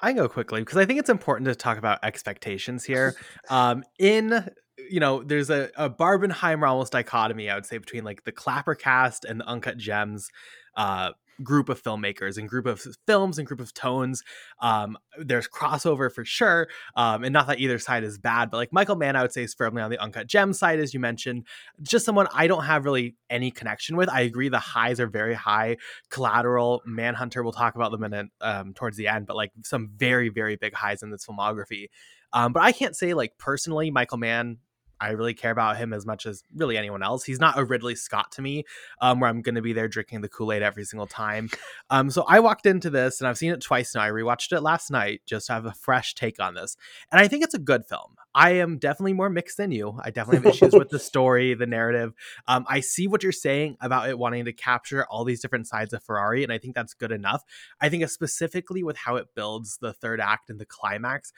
I 0.00 0.12
go 0.12 0.28
quickly 0.28 0.60
because 0.60 0.76
I 0.76 0.84
think 0.84 0.98
it's 0.98 1.08
important 1.08 1.48
to 1.48 1.54
talk 1.54 1.78
about 1.78 1.98
expectations 2.02 2.84
here. 2.84 3.14
Um, 3.48 3.84
in 3.98 4.48
you 4.90 5.00
know, 5.00 5.22
there's 5.22 5.50
a, 5.50 5.70
a 5.76 5.88
Barbenheimer 5.88 6.68
almost 6.68 6.92
dichotomy, 6.92 7.48
I 7.48 7.54
would 7.54 7.66
say, 7.66 7.78
between 7.78 8.04
like 8.04 8.24
the 8.24 8.32
Clapper 8.32 8.74
cast 8.74 9.24
and 9.24 9.40
the 9.40 9.46
Uncut 9.46 9.78
Gems 9.78 10.30
uh, 10.76 11.10
group 11.42 11.68
of 11.68 11.82
filmmakers 11.82 12.38
and 12.38 12.48
group 12.48 12.66
of 12.66 12.86
films 13.06 13.38
and 13.38 13.46
group 13.46 13.60
of 13.60 13.72
tones. 13.74 14.22
Um, 14.60 14.96
there's 15.18 15.48
crossover 15.48 16.12
for 16.12 16.24
sure, 16.24 16.68
um, 16.96 17.24
and 17.24 17.32
not 17.32 17.46
that 17.46 17.58
either 17.58 17.78
side 17.78 18.04
is 18.04 18.18
bad, 18.18 18.50
but 18.50 18.58
like 18.58 18.72
Michael 18.72 18.96
Mann, 18.96 19.16
I 19.16 19.22
would 19.22 19.32
say 19.32 19.42
is 19.42 19.54
firmly 19.54 19.82
on 19.82 19.90
the 19.90 19.98
uncut 19.98 20.26
gem 20.26 20.52
side, 20.52 20.78
as 20.78 20.94
you 20.94 21.00
mentioned. 21.00 21.46
Just 21.82 22.04
someone 22.04 22.28
I 22.32 22.46
don't 22.46 22.64
have 22.64 22.84
really 22.84 23.16
any 23.30 23.50
connection 23.50 23.96
with. 23.96 24.08
I 24.08 24.22
agree 24.22 24.48
the 24.48 24.58
highs 24.58 25.00
are 25.00 25.06
very 25.06 25.34
high. 25.34 25.76
Collateral, 26.10 26.82
Manhunter, 26.86 27.42
we'll 27.42 27.52
talk 27.52 27.74
about 27.74 27.90
them 27.90 28.04
in 28.04 28.14
a, 28.14 28.24
um, 28.40 28.74
towards 28.74 28.96
the 28.96 29.08
end, 29.08 29.26
but 29.26 29.36
like 29.36 29.52
some 29.64 29.90
very 29.96 30.28
very 30.28 30.56
big 30.56 30.74
highs 30.74 31.02
in 31.02 31.10
this 31.10 31.26
filmography. 31.26 31.88
Um, 32.32 32.52
but 32.52 32.62
I 32.62 32.72
can't 32.72 32.96
say 32.96 33.14
like 33.14 33.38
personally, 33.38 33.90
Michael 33.90 34.18
Mann 34.18 34.58
I 35.04 35.10
really 35.10 35.34
care 35.34 35.50
about 35.50 35.76
him 35.76 35.92
as 35.92 36.06
much 36.06 36.26
as 36.26 36.42
really 36.54 36.76
anyone 36.76 37.02
else. 37.02 37.24
He's 37.24 37.40
not 37.40 37.58
a 37.58 37.64
Ridley 37.64 37.94
Scott 37.94 38.32
to 38.32 38.42
me, 38.42 38.64
um, 39.00 39.20
where 39.20 39.28
I'm 39.28 39.42
going 39.42 39.54
to 39.54 39.62
be 39.62 39.72
there 39.72 39.88
drinking 39.88 40.22
the 40.22 40.28
Kool 40.28 40.52
Aid 40.52 40.62
every 40.62 40.84
single 40.84 41.06
time. 41.06 41.50
Um, 41.90 42.10
so 42.10 42.24
I 42.26 42.40
walked 42.40 42.66
into 42.66 42.90
this 42.90 43.20
and 43.20 43.28
I've 43.28 43.38
seen 43.38 43.52
it 43.52 43.60
twice 43.60 43.94
now. 43.94 44.02
I 44.02 44.08
rewatched 44.08 44.56
it 44.56 44.60
last 44.60 44.90
night 44.90 45.22
just 45.26 45.48
to 45.48 45.52
have 45.52 45.66
a 45.66 45.72
fresh 45.72 46.14
take 46.14 46.40
on 46.40 46.54
this. 46.54 46.76
And 47.12 47.20
I 47.20 47.28
think 47.28 47.44
it's 47.44 47.54
a 47.54 47.58
good 47.58 47.84
film. 47.86 48.16
I 48.34 48.52
am 48.52 48.78
definitely 48.78 49.12
more 49.12 49.30
mixed 49.30 49.58
than 49.58 49.70
you. 49.70 49.96
I 50.02 50.10
definitely 50.10 50.42
have 50.42 50.54
issues 50.54 50.72
with 50.74 50.88
the 50.88 50.98
story, 51.10 51.54
the 51.54 51.66
narrative. 51.66 52.14
Um, 52.48 52.64
I 52.68 52.80
see 52.80 53.06
what 53.06 53.22
you're 53.22 53.30
saying 53.30 53.76
about 53.80 54.08
it 54.08 54.18
wanting 54.18 54.44
to 54.46 54.52
capture 54.52 55.04
all 55.04 55.24
these 55.24 55.40
different 55.40 55.68
sides 55.68 55.92
of 55.92 56.02
Ferrari, 56.02 56.42
and 56.42 56.52
I 56.52 56.58
think 56.58 56.74
that's 56.74 56.94
good 56.94 57.12
enough. 57.12 57.44
I 57.80 57.88
think 57.88 58.08
specifically 58.08 58.82
with 58.82 58.96
how 58.96 59.16
it 59.16 59.28
builds 59.36 59.78
the 59.80 59.92
third 59.92 60.20
act 60.20 60.50
and 60.50 60.58
the 60.58 60.66
climax, 60.66 61.32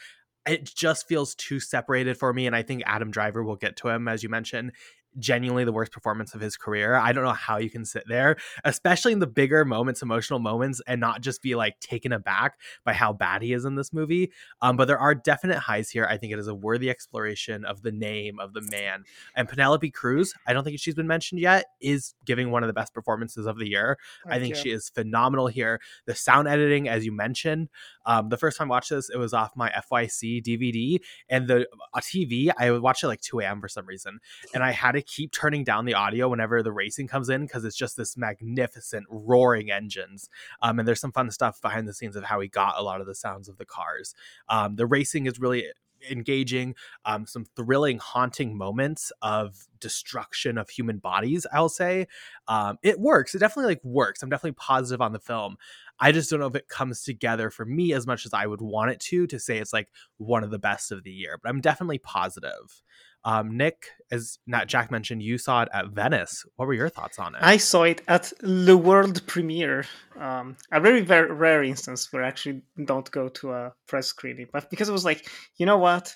it 0.47 0.65
just 0.65 1.09
feels 1.09 1.35
too 1.35 1.61
separated 1.61 2.17
for 2.17 2.33
me. 2.33 2.47
And 2.47 2.55
I 2.55 2.63
think 2.63 2.83
Adam 2.87 3.11
Driver 3.11 3.43
will 3.43 3.57
get 3.57 3.77
to 3.79 3.89
him, 3.89 4.09
as 4.09 4.23
you 4.23 4.29
mentioned, 4.29 4.73
genuinely 5.19 5.65
the 5.65 5.73
worst 5.73 5.93
performance 5.93 6.35
of 6.35 6.41
his 6.41 6.57
career. 6.57 6.95
I 6.95 7.13
don't 7.13 7.25
know 7.25 7.33
how 7.33 7.57
you 7.57 7.71
can 7.71 7.85
sit 7.85 8.05
there, 8.07 8.37
especially 8.65 9.13
in 9.13 9.19
the 9.19 9.27
bigger 9.27 9.65
moments, 9.65 10.03
emotional 10.03 10.39
moments, 10.39 10.81
and 10.87 11.01
not 11.01 11.21
just 11.21 11.43
be 11.43 11.55
like 11.55 11.81
taken 11.81 12.13
aback 12.13 12.59
by 12.85 12.93
how 12.93 13.13
bad 13.13 13.43
he 13.43 13.53
is 13.53 13.65
in 13.65 13.77
this 13.77 13.93
movie. 13.93 14.31
Um, 14.61 14.77
but 14.77 14.87
there 14.87 14.99
are 14.99 15.15
definite 15.15 15.59
highs 15.59 15.91
here. 15.91 16.07
I 16.07 16.17
think 16.17 16.33
it 16.33 16.39
is 16.39 16.49
a 16.49 16.55
worthy 16.55 16.91
exploration 16.91 17.65
of 17.65 17.83
the 17.83 17.93
name 17.93 18.39
of 18.39 18.53
the 18.53 18.63
man. 18.71 19.05
And 19.35 19.49
Penelope 19.49 19.91
Cruz, 19.91 20.35
I 20.47 20.53
don't 20.53 20.65
think 20.65 20.79
she's 20.81 20.95
been 20.95 21.07
mentioned 21.07 21.41
yet, 21.41 21.67
is 21.81 22.15
giving 22.25 22.51
one 22.51 22.63
of 22.63 22.67
the 22.67 22.75
best 22.75 22.93
performances 22.93 23.47
of 23.47 23.59
the 23.59 23.69
year. 23.69 23.99
Thank 24.25 24.35
I 24.35 24.39
think 24.39 24.57
you. 24.57 24.63
she 24.63 24.71
is 24.71 24.91
phenomenal 24.91 25.47
here. 25.47 25.81
The 26.07 26.15
sound 26.15 26.49
editing, 26.49 26.89
as 26.89 27.05
you 27.05 27.13
mentioned, 27.13 27.69
um, 28.07 28.29
the 28.29 28.37
first 28.37 28.57
time 28.57 28.71
I 28.71 28.77
watched 28.77 28.91
this, 28.91 29.11
it 29.11 29.19
was 29.19 29.35
off 29.35 29.57
my 29.57 29.71
FYC 29.71 30.43
DVD, 30.43 31.01
and 31.29 31.49
the 31.49 31.67
TV. 31.99 32.51
I 32.57 32.71
watched 32.73 33.05
it 33.05 33.09
like 33.09 33.21
2 33.21 33.41
a.m. 33.41 33.61
for 33.61 33.69
some 33.69 33.87
reason, 33.87 34.21
and 34.55 34.63
I 34.63 34.71
had 34.71 34.93
to 34.93 35.03
keep 35.03 35.33
turning 35.33 35.65
down 35.65 35.85
the 35.85 35.95
audio 35.95 36.29
whenever 36.29 36.63
the 36.63 36.73
racing 36.73 37.09
comes 37.09 37.29
in 37.29 37.43
because 37.43 37.65
it's 37.65 37.77
just 37.77 37.97
this 37.97 38.17
magnificent 38.17 39.07
roaring 39.11 39.71
engines. 39.71 40.31
Um, 40.63 40.79
and 40.79 40.89
there's 40.89 41.01
some 41.01 41.13
fun 41.13 41.31
stuff 41.31 41.61
behind 41.61 41.89
the 41.89 41.95
scenes 41.95 42.17
of 42.17 42.25
how 42.25 42.41
he 42.41 42.49
got 42.49 42.79
a 42.79 42.83
lot 42.83 43.01
of 43.01 43.07
the 43.07 43.15
sounds 43.15 43.49
of 43.49 43.59
the 43.59 43.67
cars. 43.67 44.15
Um, 44.49 44.77
the 44.77 44.87
racing 44.87 45.27
is 45.27 45.41
really 45.41 45.67
engaging, 46.11 46.75
um, 47.05 47.27
some 47.27 47.47
thrilling, 47.57 47.99
haunting 47.99 48.57
moments 48.57 49.13
of 49.23 49.67
destruction 49.81 50.59
of 50.59 50.69
human 50.71 50.99
bodies. 50.99 51.47
I'll 51.53 51.69
say 51.69 52.07
um, 52.49 52.79
it 52.83 53.01
works. 53.01 53.35
It 53.35 53.39
definitely 53.39 53.73
like 53.73 53.85
works. 53.85 54.23
I'm 54.23 54.31
definitely 54.31 54.53
positive 54.53 55.01
on 55.01 55.13
the 55.13 55.19
film. 55.19 55.57
I 55.99 56.13
just 56.13 56.31
don't 56.31 56.41
know 56.41 56.47
if 56.47 56.55
it 56.55 56.69
comes 56.69 57.03
together 57.03 57.51
for 57.51 57.65
me 57.65 57.93
as 57.93 58.07
much 58.07 58.27
as 58.27 58.35
I 58.35 58.47
would 58.47 58.61
want 58.61 58.91
it 58.91 59.01
to 59.01 59.27
to 59.27 59.39
say 59.39 59.59
it's 59.59 59.73
like 59.73 59.89
one 60.19 60.45
of 60.45 60.51
the 60.51 60.59
best 60.59 60.93
of 60.93 61.05
the 61.05 61.11
year. 61.11 61.39
But 61.43 61.49
I'm 61.49 61.61
definitely 61.61 61.99
positive. 61.99 62.83
Um, 63.25 63.57
Nick, 63.57 63.89
as 64.13 64.39
not 64.47 64.69
Jak 64.69 64.91
mentioned, 64.91 65.21
you 65.21 65.37
saw 65.37 65.63
it 65.63 65.69
at 65.73 65.89
Venice. 65.89 66.45
What 66.55 66.67
were 66.67 66.75
your 66.75 66.89
thoughts 66.89 67.19
on 67.19 67.35
it? 67.35 67.41
I 67.43 67.57
saw 67.57 67.83
it 67.83 68.01
at 68.07 68.33
the 68.41 68.77
world 68.77 69.27
premiere. 69.27 69.85
Um, 70.17 70.57
a 70.71 70.81
very, 70.81 71.01
very 71.01 71.33
rare 71.33 71.65
instance 71.65 72.13
where 72.13 72.23
I 72.23 72.29
actually 72.29 72.63
don't 72.85 73.11
go 73.11 73.29
to 73.29 73.53
a 73.53 73.73
press 73.89 74.07
screening, 74.07 74.47
but 74.53 74.71
because 74.71 74.89
it 74.89 74.93
was 74.93 75.05
like, 75.05 75.29
you 75.57 75.67
know 75.67 75.79
what, 75.79 76.15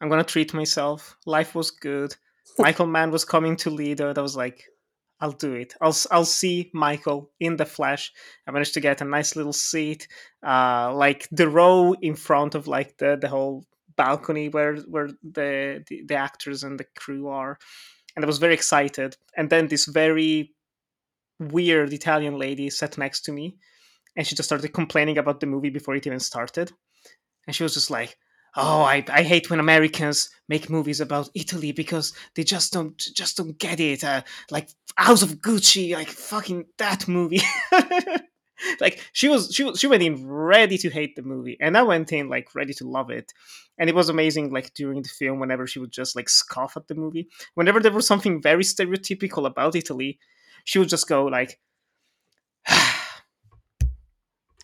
I'm 0.00 0.08
gonna 0.08 0.22
treat 0.22 0.54
myself. 0.54 1.16
Life 1.26 1.56
was 1.56 1.72
good. 1.72 2.14
Michael 2.58 2.86
Mann 2.86 3.10
was 3.10 3.24
coming 3.24 3.56
to 3.56 3.70
lead 3.70 4.00
it. 4.00 4.18
I 4.18 4.22
was 4.22 4.36
like, 4.36 4.64
I'll 5.20 5.32
do 5.32 5.54
it. 5.54 5.74
I'll 5.80 5.96
I'll 6.10 6.24
see 6.24 6.70
Michael 6.74 7.30
in 7.38 7.56
the 7.56 7.64
flesh. 7.64 8.12
I 8.46 8.50
managed 8.50 8.74
to 8.74 8.80
get 8.80 9.00
a 9.00 9.04
nice 9.04 9.36
little 9.36 9.52
seat, 9.52 10.08
uh, 10.46 10.92
like 10.94 11.28
the 11.30 11.48
row 11.48 11.94
in 11.94 12.14
front 12.16 12.54
of 12.54 12.66
like 12.66 12.98
the 12.98 13.16
the 13.20 13.28
whole 13.28 13.64
balcony 13.96 14.48
where 14.48 14.76
where 14.76 15.08
the, 15.22 15.84
the, 15.88 16.02
the 16.06 16.14
actors 16.16 16.64
and 16.64 16.78
the 16.78 16.86
crew 16.96 17.28
are, 17.28 17.58
and 18.14 18.24
I 18.24 18.26
was 18.26 18.38
very 18.38 18.54
excited. 18.54 19.16
And 19.36 19.48
then 19.50 19.68
this 19.68 19.86
very 19.86 20.52
weird 21.38 21.92
Italian 21.92 22.38
lady 22.38 22.68
sat 22.70 22.98
next 22.98 23.20
to 23.22 23.32
me, 23.32 23.56
and 24.16 24.26
she 24.26 24.34
just 24.34 24.48
started 24.48 24.68
complaining 24.74 25.18
about 25.18 25.40
the 25.40 25.46
movie 25.46 25.70
before 25.70 25.94
it 25.94 26.06
even 26.06 26.20
started, 26.20 26.72
and 27.46 27.54
she 27.56 27.62
was 27.62 27.74
just 27.74 27.90
like. 27.90 28.16
Oh, 28.56 28.82
I, 28.82 29.04
I 29.08 29.22
hate 29.22 29.50
when 29.50 29.58
Americans 29.58 30.30
make 30.48 30.70
movies 30.70 31.00
about 31.00 31.28
Italy 31.34 31.72
because 31.72 32.12
they 32.34 32.44
just 32.44 32.72
don't 32.72 32.96
just 32.96 33.36
don't 33.36 33.58
get 33.58 33.80
it. 33.80 34.04
Uh, 34.04 34.22
like 34.50 34.68
House 34.96 35.22
of 35.22 35.40
Gucci, 35.40 35.94
like 35.94 36.08
fucking 36.08 36.66
that 36.78 37.08
movie. 37.08 37.42
like 38.80 39.00
she 39.12 39.28
was 39.28 39.52
she 39.54 39.64
was 39.64 39.78
she 39.78 39.86
went 39.86 40.02
in 40.02 40.26
ready 40.26 40.78
to 40.78 40.90
hate 40.90 41.16
the 41.16 41.22
movie 41.22 41.56
and 41.60 41.76
i 41.76 41.82
went 41.82 42.12
in 42.12 42.28
like 42.28 42.54
ready 42.54 42.72
to 42.72 42.88
love 42.88 43.10
it 43.10 43.32
and 43.78 43.90
it 43.90 43.94
was 43.94 44.08
amazing 44.08 44.50
like 44.50 44.72
during 44.74 45.02
the 45.02 45.08
film 45.08 45.38
whenever 45.38 45.66
she 45.66 45.78
would 45.78 45.90
just 45.90 46.14
like 46.16 46.28
scoff 46.28 46.76
at 46.76 46.86
the 46.88 46.94
movie 46.94 47.28
whenever 47.54 47.80
there 47.80 47.92
was 47.92 48.06
something 48.06 48.40
very 48.40 48.62
stereotypical 48.62 49.46
about 49.46 49.74
italy 49.74 50.18
she 50.64 50.78
would 50.78 50.88
just 50.88 51.08
go 51.08 51.24
like 51.24 51.58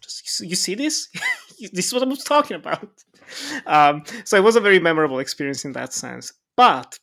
just 0.01 0.41
you 0.41 0.57
see 0.57 0.75
this 0.75 1.09
this 1.73 1.87
is 1.87 1.93
what 1.93 2.03
i 2.03 2.07
was 2.07 2.25
talking 2.25 2.57
about 2.57 2.89
um, 3.67 4.03
so 4.25 4.37
it 4.37 4.43
was 4.43 4.57
a 4.57 4.61
very 4.61 4.79
memorable 4.79 5.19
experience 5.19 5.65
in 5.65 5.73
that 5.73 5.93
sense 5.93 6.33
but 6.57 6.99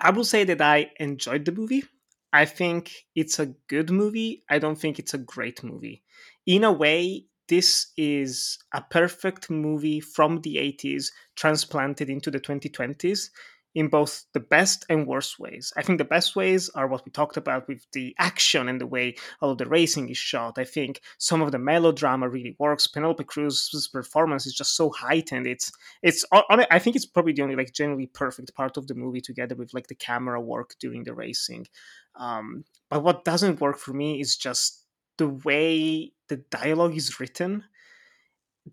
i 0.00 0.10
will 0.10 0.24
say 0.24 0.44
that 0.44 0.60
i 0.60 0.90
enjoyed 0.98 1.44
the 1.44 1.52
movie 1.52 1.84
I 2.32 2.46
think 2.46 3.04
it's 3.14 3.38
a 3.38 3.54
good 3.68 3.90
movie. 3.90 4.42
I 4.48 4.58
don't 4.58 4.78
think 4.78 4.98
it's 4.98 5.14
a 5.14 5.18
great 5.18 5.62
movie. 5.62 6.02
In 6.46 6.64
a 6.64 6.72
way, 6.72 7.26
this 7.48 7.88
is 7.96 8.58
a 8.72 8.80
perfect 8.80 9.50
movie 9.50 10.00
from 10.00 10.40
the 10.40 10.56
80s 10.56 11.12
transplanted 11.36 12.08
into 12.08 12.30
the 12.30 12.40
2020s 12.40 13.28
in 13.74 13.88
both 13.88 14.26
the 14.32 14.40
best 14.40 14.84
and 14.88 15.06
worst 15.06 15.38
ways. 15.38 15.72
I 15.76 15.82
think 15.82 15.98
the 15.98 16.04
best 16.04 16.36
ways 16.36 16.68
are 16.70 16.86
what 16.86 17.04
we 17.04 17.10
talked 17.10 17.36
about 17.36 17.68
with 17.68 17.86
the 17.92 18.14
action 18.18 18.68
and 18.68 18.80
the 18.80 18.86
way 18.86 19.16
all 19.40 19.50
of 19.50 19.58
the 19.58 19.66
racing 19.66 20.10
is 20.10 20.18
shot. 20.18 20.58
I 20.58 20.64
think 20.64 21.00
some 21.18 21.40
of 21.40 21.52
the 21.52 21.58
melodrama 21.58 22.28
really 22.28 22.54
works. 22.58 22.86
Penelope 22.86 23.24
Cruz's 23.24 23.88
performance 23.88 24.46
is 24.46 24.54
just 24.54 24.76
so 24.76 24.90
heightened. 24.90 25.46
It's 25.46 25.72
it's 26.02 26.24
I 26.32 26.78
think 26.78 26.96
it's 26.96 27.06
probably 27.06 27.32
the 27.32 27.42
only 27.42 27.56
like 27.56 27.72
generally 27.72 28.06
perfect 28.06 28.54
part 28.54 28.76
of 28.76 28.86
the 28.86 28.94
movie 28.94 29.20
together 29.20 29.54
with 29.54 29.72
like 29.72 29.86
the 29.86 29.94
camera 29.94 30.40
work 30.40 30.74
during 30.78 31.04
the 31.04 31.14
racing. 31.14 31.66
Um, 32.14 32.64
but 32.90 33.02
what 33.02 33.24
doesn't 33.24 33.60
work 33.60 33.78
for 33.78 33.94
me 33.94 34.20
is 34.20 34.36
just 34.36 34.84
the 35.16 35.28
way 35.28 36.12
the 36.28 36.36
dialogue 36.50 36.96
is 36.96 37.20
written 37.20 37.64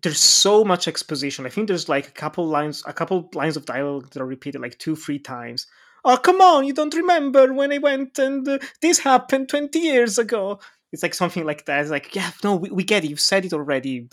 there's 0.02 0.20
so 0.20 0.64
much 0.64 0.86
exposition. 0.88 1.46
I 1.46 1.48
think 1.48 1.68
there's 1.68 1.88
like 1.88 2.08
a 2.08 2.12
couple 2.12 2.46
lines, 2.46 2.82
a 2.86 2.92
couple 2.92 3.28
lines 3.34 3.56
of 3.56 3.66
dialogue 3.66 4.10
that 4.10 4.22
are 4.22 4.26
repeated 4.26 4.60
like 4.60 4.78
two, 4.78 4.96
three 4.96 5.18
times. 5.18 5.66
Oh, 6.04 6.16
come 6.16 6.40
on! 6.40 6.64
You 6.64 6.72
don't 6.72 6.94
remember 6.94 7.52
when 7.52 7.72
I 7.72 7.78
went 7.78 8.18
and 8.18 8.48
uh, 8.48 8.58
this 8.80 9.00
happened 9.00 9.48
twenty 9.48 9.80
years 9.80 10.18
ago. 10.18 10.60
It's 10.92 11.02
like 11.02 11.14
something 11.14 11.44
like 11.44 11.66
that. 11.66 11.82
It's 11.82 11.90
like, 11.90 12.14
yeah, 12.16 12.32
no, 12.42 12.56
we, 12.56 12.70
we 12.70 12.82
get 12.82 13.04
it. 13.04 13.10
You've 13.10 13.20
said 13.20 13.44
it 13.44 13.52
already, 13.52 14.08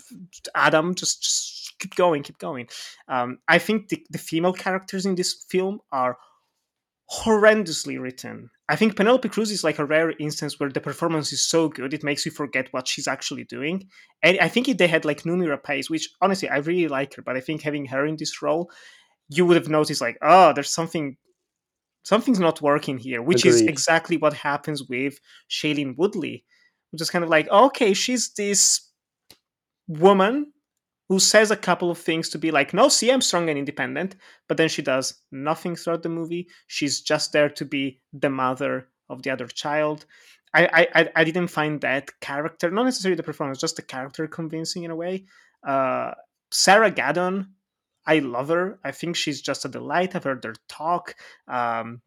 Adam. 0.54 0.94
Just, 0.94 1.22
just 1.22 1.78
keep 1.80 1.96
going, 1.96 2.22
keep 2.22 2.38
going. 2.38 2.68
Um, 3.08 3.38
I 3.48 3.58
think 3.58 3.88
the, 3.88 4.04
the 4.10 4.18
female 4.18 4.52
characters 4.52 5.04
in 5.04 5.16
this 5.16 5.32
film 5.48 5.80
are 5.90 6.18
horrendously 7.10 8.00
written. 8.00 8.50
I 8.68 8.76
think 8.76 8.96
Penelope 8.96 9.28
Cruz 9.30 9.50
is 9.50 9.64
like 9.64 9.78
a 9.78 9.84
rare 9.84 10.10
instance 10.18 10.60
where 10.60 10.68
the 10.68 10.80
performance 10.80 11.32
is 11.32 11.42
so 11.42 11.68
good 11.68 11.94
it 11.94 12.04
makes 12.04 12.26
you 12.26 12.32
forget 12.32 12.68
what 12.70 12.86
she's 12.86 13.08
actually 13.08 13.44
doing. 13.44 13.88
And 14.22 14.38
I 14.40 14.48
think 14.48 14.68
if 14.68 14.76
they 14.76 14.88
had 14.88 15.06
like 15.06 15.22
Noomi 15.22 15.48
Rapace, 15.48 15.88
which 15.88 16.10
honestly 16.20 16.50
I 16.50 16.58
really 16.58 16.86
like 16.86 17.14
her, 17.14 17.22
but 17.22 17.36
I 17.36 17.40
think 17.40 17.62
having 17.62 17.86
her 17.86 18.04
in 18.04 18.16
this 18.16 18.42
role, 18.42 18.70
you 19.30 19.46
would 19.46 19.56
have 19.56 19.68
noticed 19.68 20.02
like, 20.02 20.18
oh, 20.20 20.52
there's 20.52 20.70
something 20.70 21.16
something's 22.02 22.38
not 22.38 22.60
working 22.60 22.98
here, 22.98 23.22
which 23.22 23.40
Agreed. 23.40 23.50
is 23.50 23.60
exactly 23.62 24.16
what 24.18 24.34
happens 24.34 24.82
with 24.88 25.18
Shailene 25.50 25.96
Woodley, 25.96 26.44
which 26.90 27.02
is 27.02 27.10
kind 27.10 27.24
of 27.24 27.30
like, 27.30 27.48
okay, 27.48 27.94
she's 27.94 28.32
this 28.34 28.90
woman 29.86 30.52
who 31.08 31.18
says 31.18 31.50
a 31.50 31.56
couple 31.56 31.90
of 31.90 31.98
things 31.98 32.28
to 32.28 32.38
be 32.38 32.50
like, 32.50 32.74
no, 32.74 32.88
see, 32.88 33.10
I'm 33.10 33.22
strong 33.22 33.48
and 33.48 33.58
independent, 33.58 34.16
but 34.46 34.56
then 34.56 34.68
she 34.68 34.82
does 34.82 35.22
nothing 35.32 35.74
throughout 35.74 36.02
the 36.02 36.08
movie. 36.08 36.48
She's 36.66 37.00
just 37.00 37.32
there 37.32 37.48
to 37.48 37.64
be 37.64 38.00
the 38.12 38.28
mother 38.30 38.88
of 39.08 39.22
the 39.22 39.30
other 39.30 39.46
child. 39.46 40.04
I, 40.54 40.86
I, 40.94 41.10
I 41.14 41.24
didn't 41.24 41.48
find 41.48 41.80
that 41.80 42.10
character, 42.20 42.70
not 42.70 42.84
necessarily 42.84 43.16
the 43.16 43.22
performance, 43.22 43.60
just 43.60 43.76
the 43.76 43.82
character 43.82 44.26
convincing 44.26 44.84
in 44.84 44.90
a 44.90 44.96
way. 44.96 45.24
Uh, 45.66 46.12
Sarah 46.50 46.90
Gadon, 46.90 47.48
I 48.06 48.20
love 48.20 48.48
her. 48.48 48.78
I 48.84 48.92
think 48.92 49.16
she's 49.16 49.42
just 49.42 49.64
a 49.64 49.68
delight. 49.68 50.14
I've 50.14 50.24
heard 50.24 50.44
her 50.44 50.54
talk 50.68 51.14
um, 51.46 52.00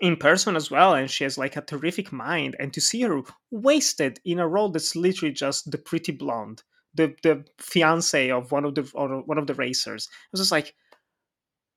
in 0.00 0.16
person 0.16 0.56
as 0.56 0.70
well, 0.70 0.94
and 0.94 1.10
she 1.10 1.24
has 1.24 1.36
like 1.36 1.56
a 1.56 1.62
terrific 1.62 2.12
mind. 2.12 2.56
And 2.58 2.72
to 2.72 2.80
see 2.80 3.02
her 3.02 3.22
wasted 3.50 4.18
in 4.24 4.38
a 4.38 4.48
role 4.48 4.70
that's 4.70 4.96
literally 4.96 5.34
just 5.34 5.70
the 5.70 5.78
pretty 5.78 6.12
blonde 6.12 6.62
the 6.94 7.14
the 7.22 7.44
fiance 7.58 8.30
of 8.30 8.52
one 8.52 8.64
of 8.64 8.74
the 8.74 8.90
or 8.94 9.22
one 9.22 9.38
of 9.38 9.46
the 9.46 9.54
racers. 9.54 10.08
I 10.10 10.28
was 10.32 10.40
just 10.40 10.52
like, 10.52 10.74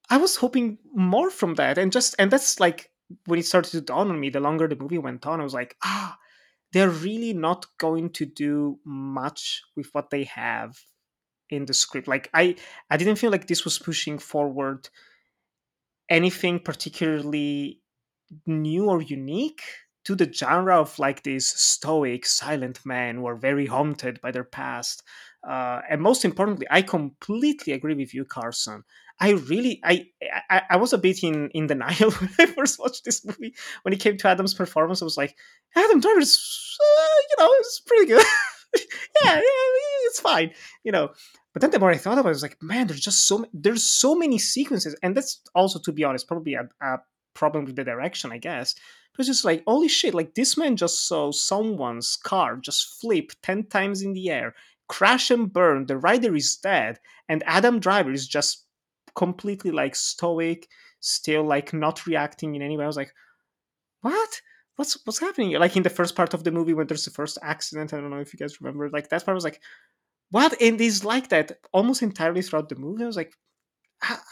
I 0.10 0.18
was 0.18 0.36
hoping 0.36 0.78
more 0.94 1.30
from 1.30 1.56
that, 1.56 1.78
and 1.78 1.92
just 1.92 2.16
and 2.20 2.32
that's 2.32 2.60
like 2.60 2.92
when 3.26 3.40
it 3.40 3.46
started 3.46 3.72
to 3.72 3.82
dawn 3.82 4.10
on 4.10 4.20
me. 4.20 4.30
The 4.30 4.40
longer 4.40 4.68
the 4.68 4.76
movie 4.76 4.98
went 4.98 5.26
on, 5.26 5.40
I 5.40 5.44
was 5.44 5.54
like, 5.54 5.76
ah, 5.84 6.18
they're 6.74 6.90
really 6.90 7.34
not 7.34 7.66
going 7.78 8.10
to 8.12 8.26
do 8.26 8.80
much 8.86 9.62
with 9.76 9.88
what 9.94 10.10
they 10.10 10.26
have 10.26 10.78
in 11.50 11.66
the 11.66 11.74
script. 11.74 12.08
Like 12.08 12.30
I, 12.34 12.56
I 12.90 12.98
didn't 12.98 13.18
feel 13.18 13.32
like 13.32 13.48
this 13.48 13.64
was 13.64 13.80
pushing 13.80 14.18
forward 14.18 14.90
anything 16.10 16.60
particularly 16.60 17.82
new 18.46 18.90
or 18.90 19.02
unique 19.02 19.62
to 20.06 20.16
the 20.16 20.32
genre 20.32 20.80
of 20.80 20.98
like 21.00 21.24
these 21.24 21.48
stoic, 21.48 22.26
silent 22.26 22.80
men 22.86 23.18
who 23.18 23.26
are 23.28 23.36
very 23.36 23.66
haunted 23.66 24.22
by 24.22 24.32
their 24.32 24.44
past. 24.44 25.04
Uh, 25.48 25.82
and 25.90 26.02
most 26.02 26.24
importantly, 26.24 26.68
I 26.70 26.82
completely 26.82 27.74
agree 27.74 27.96
with 27.96 28.14
you, 28.14 28.24
Carson. 28.26 28.84
I 29.20 29.32
really, 29.32 29.80
I, 29.84 30.08
I, 30.50 30.62
I 30.72 30.78
was 30.78 30.94
a 30.94 30.98
bit 30.98 31.24
in, 31.24 31.50
in 31.50 31.68
denial 31.68 32.12
when 32.20 32.30
I 32.40 32.46
first 32.46 32.80
watched 32.80 33.04
this 33.04 33.26
movie. 33.26 33.56
When 33.82 33.94
it 33.94 34.00
came 34.00 34.18
to 34.18 34.28
Adam's 34.28 34.54
performance, 34.54 35.02
I 35.02 35.06
was 35.06 35.18
like, 35.18 35.36
Adam 35.76 36.00
Driver's, 36.00 36.78
uh, 36.80 37.16
you 37.30 37.44
know, 37.44 37.52
it's 37.60 37.80
pretty 37.80 38.06
good. 38.08 38.26
yeah, 39.24 39.36
yeah, 39.36 39.42
it's 40.06 40.20
fine, 40.20 40.52
you 40.84 40.92
know. 40.92 41.12
But 41.54 41.62
then 41.62 41.72
the 41.72 41.80
more 41.80 41.92
I 41.92 41.98
thought 41.98 42.18
about 42.18 42.26
it, 42.26 42.32
I 42.32 42.32
was 42.32 42.42
like, 42.42 42.62
man, 42.62 42.88
there's 42.88 43.00
just 43.00 43.28
so 43.28 43.46
there's 43.54 43.84
so 43.84 44.14
many 44.14 44.38
sequences, 44.38 44.94
and 45.02 45.16
that's 45.16 45.40
also, 45.56 45.80
to 45.80 45.94
be 45.94 46.04
honest, 46.04 46.28
probably 46.28 46.56
a, 46.56 46.68
a 46.82 46.98
problem 47.34 47.64
with 47.64 47.78
the 47.78 47.86
direction, 47.86 48.34
I 48.34 48.38
guess 48.38 48.76
it 49.16 49.18
was 49.18 49.28
just 49.28 49.46
like, 49.46 49.64
holy 49.66 49.88
shit, 49.88 50.14
like 50.14 50.36
this 50.36 50.58
man 50.58 50.76
just 50.76 51.08
saw 51.08 51.32
someone's 51.32 52.18
car 52.18 52.58
just 52.58 53.00
flip 53.00 53.32
10 53.44 53.68
times 53.68 54.02
in 54.02 54.12
the 54.12 54.30
air, 54.30 54.54
crash 54.90 55.32
and 55.32 55.52
burn, 55.52 55.86
the 55.86 55.98
rider 55.98 56.36
is 56.36 56.58
dead, 56.58 57.00
and 57.30 57.42
Adam 57.46 57.80
Driver 57.80 58.12
is 58.12 58.28
just 58.28 58.66
completely 59.16 59.72
like 59.72 59.96
stoic, 59.96 60.68
still 61.00 61.44
like 61.44 61.74
not 61.74 62.06
reacting 62.06 62.56
in 62.56 62.62
any 62.62 62.78
way. 62.78 62.84
I 62.84 62.88
was 62.88 62.98
like, 62.98 63.14
what? 64.02 64.42
What's 64.76 64.98
what's 65.06 65.20
happening? 65.20 65.54
Like 65.54 65.78
in 65.78 65.84
the 65.84 65.90
first 65.90 66.14
part 66.18 66.34
of 66.34 66.44
the 66.44 66.52
movie 66.52 66.74
when 66.74 66.88
there's 66.88 67.06
the 67.06 67.12
first 67.12 67.38
accident, 67.42 67.94
I 67.94 68.02
don't 68.02 68.10
know 68.10 68.20
if 68.20 68.34
you 68.34 68.38
guys 68.38 68.60
remember, 68.60 68.90
like 68.90 69.08
that 69.10 69.24
part 69.24 69.36
was 69.36 69.46
like, 69.46 69.62
what? 70.32 70.62
And 70.62 70.78
he's 70.78 71.06
like 71.06 71.30
that 71.30 71.54
almost 71.72 72.04
entirely 72.04 72.42
throughout 72.42 72.68
the 72.68 72.76
movie. 72.76 73.04
I 73.04 73.08
was 73.08 73.16
like, 73.16 73.34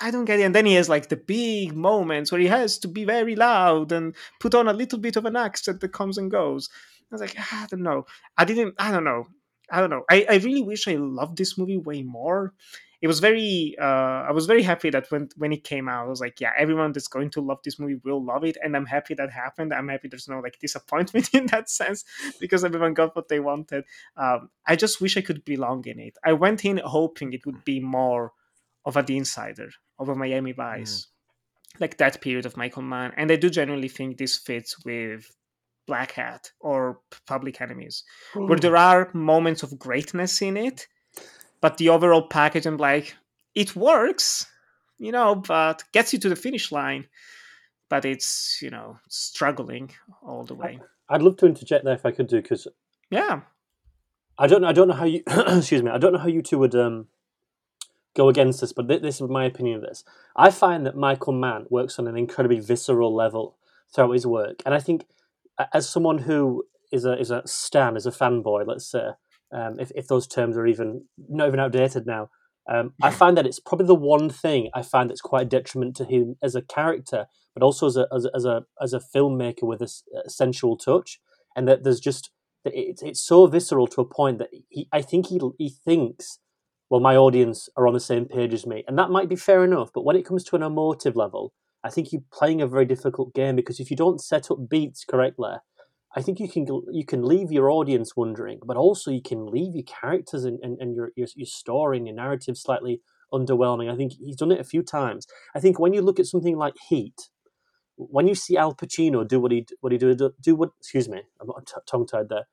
I, 0.01 0.11
don't 0.11 0.25
get 0.25 0.39
it. 0.39 0.43
And 0.43 0.55
then 0.55 0.65
he 0.65 0.75
has 0.75 0.89
like 0.89 1.09
the 1.09 1.15
big 1.15 1.75
moments 1.75 2.31
where 2.31 2.41
he 2.41 2.47
has 2.47 2.77
to 2.79 2.87
be 2.87 3.05
very 3.05 3.35
loud 3.35 3.91
and 3.91 4.15
put 4.39 4.55
on 4.55 4.67
a 4.67 4.73
little 4.73 4.99
bit 4.99 5.15
of 5.15 5.25
an 5.25 5.35
accent 5.35 5.81
that 5.81 5.93
comes 5.93 6.17
and 6.17 6.29
goes. 6.29 6.69
I 7.11 7.15
was 7.15 7.21
like, 7.21 7.35
I 7.37 7.67
don't 7.69 7.83
know. 7.83 8.05
I 8.37 8.45
didn't. 8.45 8.75
I 8.79 8.91
don't 8.91 9.03
know. 9.03 9.27
I 9.71 9.79
don't 9.79 9.89
know. 9.89 10.03
I, 10.09 10.25
I 10.29 10.35
really 10.37 10.61
wish 10.63 10.87
I 10.87 10.95
loved 10.95 11.37
this 11.37 11.57
movie 11.57 11.77
way 11.77 12.03
more. 12.03 12.53
It 13.01 13.07
was 13.07 13.19
very. 13.19 13.75
Uh, 13.79 14.23
I 14.27 14.31
was 14.31 14.45
very 14.45 14.63
happy 14.63 14.89
that 14.89 15.11
when 15.11 15.29
when 15.35 15.51
it 15.51 15.63
came 15.63 15.89
out, 15.89 16.05
I 16.05 16.09
was 16.09 16.21
like, 16.21 16.39
yeah, 16.39 16.51
everyone 16.57 16.93
that's 16.93 17.07
going 17.07 17.29
to 17.31 17.41
love 17.41 17.59
this 17.63 17.77
movie 17.77 17.99
will 18.03 18.23
love 18.23 18.45
it, 18.45 18.57
and 18.63 18.75
I'm 18.75 18.85
happy 18.85 19.13
that 19.15 19.29
happened. 19.29 19.73
I'm 19.73 19.89
happy 19.89 20.07
there's 20.07 20.29
no 20.29 20.39
like 20.39 20.57
disappointment 20.59 21.29
in 21.33 21.47
that 21.47 21.69
sense 21.69 22.05
because 22.39 22.63
everyone 22.63 22.93
got 22.93 23.15
what 23.15 23.27
they 23.27 23.41
wanted. 23.41 23.83
Um, 24.15 24.49
I 24.65 24.75
just 24.75 25.01
wish 25.01 25.17
I 25.17 25.21
could 25.21 25.43
belong 25.43 25.85
in 25.85 25.99
it. 25.99 26.17
I 26.23 26.33
went 26.33 26.63
in 26.63 26.77
hoping 26.77 27.33
it 27.33 27.45
would 27.45 27.65
be 27.65 27.79
more 27.81 28.31
of 28.85 28.97
a 28.97 29.03
The 29.03 29.17
Insider, 29.17 29.69
of 29.99 30.09
a 30.09 30.15
Miami 30.15 30.51
Vice, 30.51 31.07
mm. 31.75 31.81
like 31.81 31.97
that 31.97 32.21
period 32.21 32.45
of 32.45 32.57
Michael 32.57 32.81
Mann, 32.81 33.13
and 33.17 33.31
I 33.31 33.35
do 33.35 33.49
genuinely 33.49 33.89
think 33.89 34.17
this 34.17 34.37
fits 34.37 34.83
with 34.85 35.29
Black 35.87 36.11
Hat 36.11 36.51
or 36.59 36.99
Public 37.27 37.61
Enemies, 37.61 38.03
mm. 38.33 38.47
where 38.47 38.59
there 38.59 38.77
are 38.77 39.09
moments 39.13 39.63
of 39.63 39.77
greatness 39.79 40.41
in 40.41 40.57
it, 40.57 40.87
but 41.61 41.77
the 41.77 41.89
overall 41.89 42.27
package, 42.27 42.65
I'm 42.65 42.77
like, 42.77 43.15
it 43.55 43.75
works, 43.75 44.47
you 44.97 45.11
know, 45.11 45.35
but 45.35 45.83
gets 45.91 46.13
you 46.13 46.19
to 46.19 46.29
the 46.29 46.35
finish 46.35 46.71
line, 46.71 47.07
but 47.89 48.05
it's, 48.05 48.59
you 48.61 48.69
know, 48.69 48.97
struggling 49.09 49.91
all 50.21 50.43
the 50.43 50.55
way. 50.55 50.79
I'd 51.09 51.21
love 51.21 51.37
to 51.37 51.45
interject 51.45 51.85
there 51.85 51.93
if 51.93 52.05
I 52.05 52.11
could 52.11 52.27
do, 52.27 52.41
because 52.41 52.67
yeah, 53.09 53.41
I 54.37 54.47
don't 54.47 54.61
know. 54.61 54.67
I 54.67 54.73
don't 54.73 54.87
know 54.87 54.95
how 54.95 55.05
you. 55.05 55.21
excuse 55.27 55.83
me. 55.83 55.91
I 55.91 55.97
don't 55.97 56.13
know 56.13 56.19
how 56.19 56.27
you 56.27 56.41
two 56.41 56.57
would 56.57 56.75
um, 56.75 57.07
go 58.15 58.29
against 58.29 58.61
this, 58.61 58.73
but 58.73 58.87
th- 58.87 59.01
this 59.01 59.21
is 59.21 59.29
my 59.29 59.45
opinion 59.45 59.77
of 59.77 59.81
this. 59.81 60.03
I 60.35 60.51
find 60.51 60.85
that 60.85 60.95
Michael 60.95 61.33
Mann 61.33 61.65
works 61.69 61.99
on 61.99 62.07
an 62.07 62.17
incredibly 62.17 62.59
visceral 62.59 63.13
level 63.13 63.57
throughout 63.93 64.11
his 64.11 64.25
work, 64.25 64.61
and 64.65 64.73
I 64.73 64.79
think 64.79 65.05
as 65.73 65.89
someone 65.89 66.19
who 66.19 66.65
is 66.91 67.05
a 67.05 67.17
is 67.19 67.31
a 67.31 67.41
stan, 67.45 67.95
is 67.95 68.05
a 68.05 68.11
fanboy, 68.11 68.67
let's 68.67 68.89
say, 68.89 69.09
um, 69.51 69.79
if 69.79 69.91
if 69.95 70.07
those 70.07 70.27
terms 70.27 70.57
are 70.57 70.67
even 70.67 71.05
not 71.29 71.47
even 71.47 71.59
outdated 71.59 72.05
now, 72.05 72.29
um, 72.67 72.93
I 73.01 73.09
find 73.21 73.37
that 73.37 73.45
it's 73.45 73.59
probably 73.59 73.87
the 73.87 73.95
one 73.95 74.29
thing 74.29 74.69
I 74.73 74.81
find 74.81 75.09
that's 75.09 75.21
quite 75.21 75.43
a 75.43 75.49
detriment 75.49 75.95
to 75.97 76.05
him 76.05 76.35
as 76.41 76.55
a 76.55 76.61
character, 76.61 77.27
but 77.53 77.63
also 77.63 77.87
as 77.87 77.97
a 77.97 78.07
as 78.13 78.25
a 78.25 78.31
as 78.35 78.45
a, 78.45 78.65
as 78.81 78.93
a 78.93 78.99
filmmaker 78.99 79.63
with 79.63 79.81
a, 79.81 79.89
a 80.25 80.29
sensual 80.29 80.77
touch, 80.77 81.19
and 81.55 81.67
that 81.67 81.83
there's 81.83 81.99
just 81.99 82.31
it's 82.65 83.01
it's 83.01 83.21
so 83.21 83.45
visceral 83.47 83.87
to 83.87 84.01
a 84.01 84.05
point 84.05 84.37
that 84.39 84.49
he 84.69 84.87
I 84.91 85.01
think 85.01 85.27
he 85.27 85.39
he 85.57 85.69
thinks 85.69 86.39
well 86.93 87.01
my 87.01 87.15
audience 87.15 87.69
are 87.75 87.87
on 87.87 87.95
the 87.95 87.99
same 87.99 88.25
page 88.25 88.53
as 88.53 88.67
me, 88.67 88.83
and 88.87 88.99
that 88.99 89.09
might 89.09 89.27
be 89.27 89.35
fair 89.35 89.63
enough, 89.63 89.89
but 89.91 90.05
when 90.05 90.15
it 90.15 90.27
comes 90.27 90.43
to 90.43 90.55
an 90.55 90.61
emotive 90.61 91.15
level, 91.15 91.51
I 91.83 91.89
think 91.89 92.11
you're 92.11 92.21
playing 92.31 92.61
a 92.61 92.67
very 92.67 92.85
difficult 92.85 93.33
game 93.33 93.55
because 93.55 93.79
if 93.79 93.89
you 93.89 93.97
don't 93.97 94.21
set 94.21 94.51
up 94.51 94.69
beats 94.69 95.03
correctly, 95.03 95.53
I 96.15 96.21
think 96.21 96.39
you 96.39 96.47
can 96.47 96.67
you 96.91 97.03
can 97.03 97.23
leave 97.23 97.51
your 97.51 97.71
audience 97.71 98.15
wondering, 98.15 98.59
but 98.63 98.77
also 98.77 99.09
you 99.09 99.23
can 99.23 99.47
leave 99.47 99.73
your 99.73 99.85
characters 99.85 100.45
and, 100.45 100.59
and, 100.61 100.77
and 100.79 100.95
your, 100.95 101.09
your 101.15 101.27
your 101.35 101.47
story 101.47 101.97
and 101.97 102.05
your 102.05 102.15
narrative 102.15 102.59
slightly 102.59 103.01
underwhelming. 103.33 103.91
I 103.91 103.97
think 103.97 104.13
he's 104.23 104.35
done 104.35 104.51
it 104.51 104.59
a 104.59 104.63
few 104.63 104.83
times. 104.83 105.25
I 105.55 105.59
think 105.59 105.79
when 105.79 105.93
you 105.93 106.01
look 106.03 106.19
at 106.19 106.27
something 106.27 106.57
like 106.57 106.75
Heat, 106.89 107.27
when 107.95 108.27
you 108.27 108.35
see 108.35 108.55
Al 108.55 108.75
Pacino 108.75 109.27
do 109.27 109.39
what 109.39 109.51
he 109.51 109.65
what 109.79 109.91
he 109.91 109.97
do 109.97 110.13
do 110.39 110.55
what 110.55 110.69
excuse 110.79 111.09
me, 111.09 111.23
I'm 111.41 111.49
tongue 111.87 112.05
tied 112.05 112.29
there. 112.29 112.45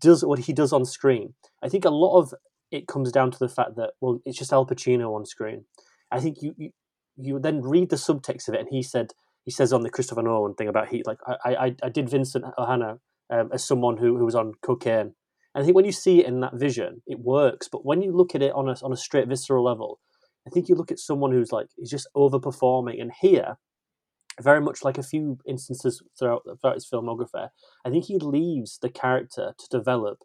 Does 0.00 0.24
what 0.24 0.38
he 0.38 0.54
does 0.54 0.72
on 0.72 0.86
screen. 0.86 1.34
I 1.62 1.68
think 1.68 1.84
a 1.84 1.90
lot 1.90 2.18
of 2.18 2.32
it 2.76 2.88
comes 2.88 3.10
down 3.12 3.30
to 3.30 3.38
the 3.38 3.48
fact 3.48 3.76
that 3.76 3.92
well, 4.00 4.20
it's 4.24 4.38
just 4.38 4.52
Al 4.52 4.66
Pacino 4.66 5.14
on 5.14 5.26
screen. 5.26 5.64
I 6.10 6.20
think 6.20 6.38
you, 6.42 6.54
you 6.56 6.70
you 7.16 7.38
then 7.38 7.62
read 7.62 7.90
the 7.90 7.96
subtext 7.96 8.48
of 8.48 8.54
it, 8.54 8.60
and 8.60 8.68
he 8.70 8.82
said 8.82 9.12
he 9.44 9.50
says 9.50 9.72
on 9.72 9.82
the 9.82 9.90
Christopher 9.90 10.22
Nolan 10.22 10.54
thing 10.54 10.68
about 10.68 10.88
he 10.88 11.02
like 11.06 11.18
I 11.26 11.54
I, 11.54 11.76
I 11.82 11.88
did 11.88 12.08
Vincent 12.08 12.44
O'Hara 12.58 12.98
um, 13.30 13.50
as 13.52 13.66
someone 13.66 13.96
who, 13.96 14.16
who 14.16 14.24
was 14.24 14.34
on 14.34 14.54
cocaine. 14.62 15.14
And 15.54 15.62
I 15.62 15.64
think 15.64 15.74
when 15.74 15.84
you 15.84 15.92
see 15.92 16.20
it 16.20 16.26
in 16.26 16.40
that 16.40 16.54
vision, 16.54 17.02
it 17.06 17.18
works. 17.20 17.68
But 17.70 17.84
when 17.84 18.02
you 18.02 18.12
look 18.12 18.34
at 18.34 18.42
it 18.42 18.52
on 18.52 18.68
a 18.68 18.76
on 18.82 18.92
a 18.92 18.96
straight 18.96 19.28
visceral 19.28 19.64
level, 19.64 20.00
I 20.46 20.50
think 20.50 20.68
you 20.68 20.74
look 20.74 20.92
at 20.92 20.98
someone 20.98 21.32
who's 21.32 21.52
like 21.52 21.68
is 21.78 21.90
just 21.90 22.08
overperforming. 22.14 23.00
And 23.00 23.10
here, 23.20 23.56
very 24.40 24.60
much 24.60 24.84
like 24.84 24.98
a 24.98 25.02
few 25.02 25.38
instances 25.46 26.02
throughout 26.18 26.42
throughout 26.60 26.76
his 26.76 26.88
filmography, 26.88 27.48
I 27.84 27.90
think 27.90 28.04
he 28.04 28.18
leaves 28.18 28.78
the 28.80 28.90
character 28.90 29.54
to 29.58 29.68
develop 29.78 30.18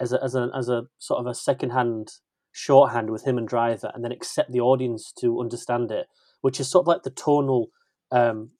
as 0.00 0.12
a 0.12 0.22
as 0.22 0.34
a 0.34 0.50
as 0.56 0.68
a 0.68 0.84
sort 0.98 1.20
of 1.20 1.26
a 1.26 1.34
second 1.34 1.70
hand 1.70 2.12
shorthand 2.52 3.10
with 3.10 3.24
him 3.24 3.38
and 3.38 3.46
Driver, 3.46 3.90
and 3.94 4.04
then 4.04 4.12
accept 4.12 4.52
the 4.52 4.60
audience 4.60 5.12
to 5.20 5.40
understand 5.40 5.90
it 5.90 6.06
which 6.40 6.60
is 6.60 6.70
sort 6.70 6.84
of 6.84 6.86
like 6.86 7.02
the 7.02 7.10
tonal 7.10 7.70
um, 8.10 8.50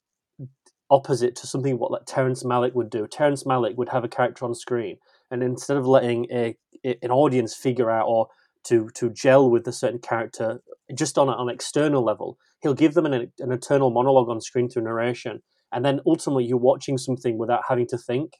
opposite 0.90 1.36
to 1.36 1.46
something 1.46 1.78
what 1.78 1.90
like 1.90 2.06
Terrence 2.06 2.42
Malick 2.42 2.74
would 2.74 2.90
do. 2.90 3.06
Terrence 3.06 3.44
Malick 3.44 3.76
would 3.76 3.90
have 3.90 4.04
a 4.04 4.08
character 4.08 4.44
on 4.44 4.54
screen, 4.54 4.98
and 5.30 5.42
instead 5.42 5.76
of 5.76 5.86
letting 5.86 6.26
a, 6.30 6.56
an 6.84 7.10
audience 7.10 7.54
figure 7.54 7.90
out 7.90 8.06
or 8.06 8.28
to 8.64 8.88
to 8.94 9.10
gel 9.10 9.50
with 9.50 9.66
a 9.68 9.72
certain 9.72 10.00
character 10.00 10.60
just 10.94 11.18
on, 11.18 11.28
on 11.28 11.48
an 11.48 11.54
external 11.54 12.02
level, 12.02 12.38
he'll 12.62 12.74
give 12.74 12.94
them 12.94 13.06
an, 13.06 13.32
an 13.38 13.52
eternal 13.52 13.90
monologue 13.90 14.28
on 14.28 14.40
screen 14.40 14.68
through 14.68 14.84
narration, 14.84 15.42
and 15.72 15.84
then 15.84 16.00
ultimately 16.06 16.44
you're 16.44 16.58
watching 16.58 16.98
something 16.98 17.38
without 17.38 17.62
having 17.68 17.86
to 17.86 17.98
think. 17.98 18.34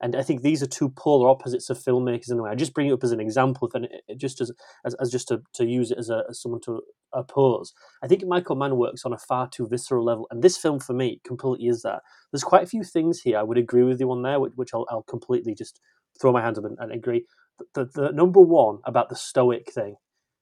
And 0.00 0.16
I 0.16 0.22
think 0.22 0.40
these 0.40 0.62
are 0.62 0.66
two 0.66 0.88
polar 0.88 1.28
opposites 1.28 1.68
of 1.68 1.78
filmmakers 1.78 2.30
in 2.30 2.38
a 2.38 2.42
way. 2.42 2.50
I 2.50 2.54
just 2.54 2.72
bring 2.72 2.88
it 2.88 2.92
up 2.92 3.04
as 3.04 3.12
an 3.12 3.20
example, 3.20 3.70
and 3.74 3.86
just 4.16 4.40
as, 4.40 4.50
as, 4.84 4.94
as 4.94 5.10
just 5.10 5.28
to, 5.28 5.42
to 5.54 5.66
use 5.66 5.90
it 5.90 5.98
as, 5.98 6.08
a, 6.08 6.24
as 6.30 6.40
someone 6.40 6.60
to 6.62 6.80
oppose. 7.12 7.74
I 8.02 8.06
think 8.06 8.24
Michael 8.24 8.56
Mann 8.56 8.76
works 8.76 9.04
on 9.04 9.12
a 9.12 9.18
far 9.18 9.48
too 9.48 9.68
visceral 9.68 10.04
level, 10.04 10.26
and 10.30 10.42
this 10.42 10.56
film 10.56 10.80
for 10.80 10.94
me 10.94 11.20
completely 11.26 11.68
is 11.68 11.82
that. 11.82 12.00
There's 12.32 12.44
quite 12.44 12.62
a 12.62 12.68
few 12.68 12.82
things 12.82 13.20
here 13.20 13.38
I 13.38 13.42
would 13.42 13.58
agree 13.58 13.82
with 13.82 14.00
you 14.00 14.10
on 14.10 14.22
there, 14.22 14.40
which, 14.40 14.52
which 14.54 14.70
I'll, 14.72 14.86
I'll, 14.90 15.02
completely 15.02 15.54
just 15.54 15.80
throw 16.20 16.32
my 16.32 16.40
hands 16.40 16.58
up 16.58 16.64
and, 16.64 16.78
and 16.80 16.92
agree. 16.92 17.26
The, 17.58 17.64
the, 17.74 18.02
the, 18.02 18.12
number 18.12 18.40
one 18.40 18.78
about 18.86 19.08
the 19.08 19.16
stoic 19.16 19.72
thing 19.72 19.96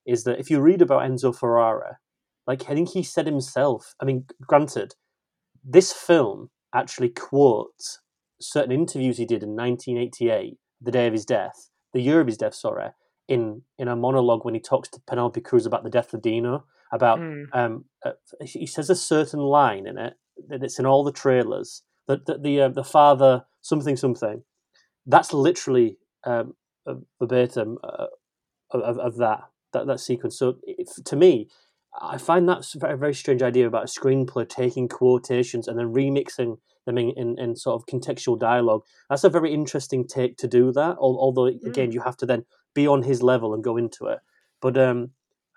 is 0.06 0.24
that 0.24 0.38
if 0.38 0.50
you 0.50 0.60
read 0.60 0.82
about 0.82 1.02
Enzo 1.02 1.34
Ferrari, 1.34 1.94
like 2.46 2.62
I 2.68 2.74
think 2.74 2.90
he 2.90 3.02
said 3.02 3.26
himself. 3.26 3.94
I 4.00 4.04
mean, 4.06 4.24
granted, 4.40 4.94
this 5.62 5.92
film 5.92 6.48
actually 6.74 7.10
quotes 7.10 8.00
certain 8.40 8.72
interviews 8.72 9.18
he 9.18 9.24
did 9.24 9.42
in 9.42 9.56
1988, 9.56 10.58
the 10.80 10.90
day 10.90 11.06
of 11.06 11.12
his 11.12 11.24
death, 11.24 11.70
the 11.92 12.00
year 12.00 12.20
of 12.20 12.26
his 12.26 12.36
death, 12.36 12.54
sorry, 12.54 12.90
in 13.28 13.62
in 13.78 13.88
a 13.88 13.96
monologue 13.96 14.44
when 14.44 14.54
he 14.54 14.60
talks 14.60 14.88
to 14.88 15.00
Penelope 15.06 15.40
Cruz 15.40 15.66
about 15.66 15.84
the 15.84 15.90
death 15.90 16.14
of 16.14 16.22
Dino. 16.22 16.64
About 16.90 17.18
mm. 17.18 17.44
um, 17.52 17.84
uh, 18.04 18.12
he 18.42 18.66
says 18.66 18.88
a 18.88 18.96
certain 18.96 19.40
line 19.40 19.86
in 19.86 19.98
it 19.98 20.14
that 20.48 20.62
it's 20.62 20.78
in 20.78 20.86
all 20.86 21.04
the 21.04 21.12
trailers 21.12 21.82
that, 22.06 22.24
that 22.26 22.42
the 22.42 22.62
uh, 22.62 22.68
the 22.68 22.84
father 22.84 23.44
something 23.60 23.96
something. 23.96 24.42
That's 25.06 25.32
literally 25.32 25.98
um, 26.24 26.54
verbatim 27.18 27.78
uh, 27.84 28.06
of, 28.70 28.98
of 28.98 29.16
that 29.18 29.40
that 29.72 29.86
that 29.86 30.00
sequence. 30.00 30.38
So 30.38 30.56
it, 30.62 30.88
to 31.04 31.16
me, 31.16 31.48
I 32.00 32.18
find 32.18 32.48
that's 32.48 32.74
a 32.74 32.96
very, 32.96 33.14
strange 33.14 33.42
idea 33.42 33.66
about 33.66 33.84
a 33.84 34.00
screenplay 34.00 34.48
taking 34.48 34.88
quotations 34.88 35.66
and 35.66 35.78
then 35.78 35.92
remixing 35.92 36.58
them 36.86 36.98
in, 36.98 37.10
in, 37.16 37.38
in, 37.38 37.56
sort 37.56 37.80
of 37.80 37.86
contextual 37.86 38.38
dialogue. 38.38 38.82
That's 39.10 39.24
a 39.24 39.30
very 39.30 39.52
interesting 39.52 40.06
take 40.06 40.36
to 40.38 40.48
do 40.48 40.72
that. 40.72 40.96
Although 40.98 41.50
mm. 41.50 41.64
again, 41.66 41.92
you 41.92 42.00
have 42.00 42.16
to 42.18 42.26
then 42.26 42.44
be 42.74 42.86
on 42.86 43.02
his 43.02 43.22
level 43.22 43.52
and 43.52 43.64
go 43.64 43.76
into 43.76 44.06
it. 44.06 44.20
But 44.60 44.78
um, 44.78 45.10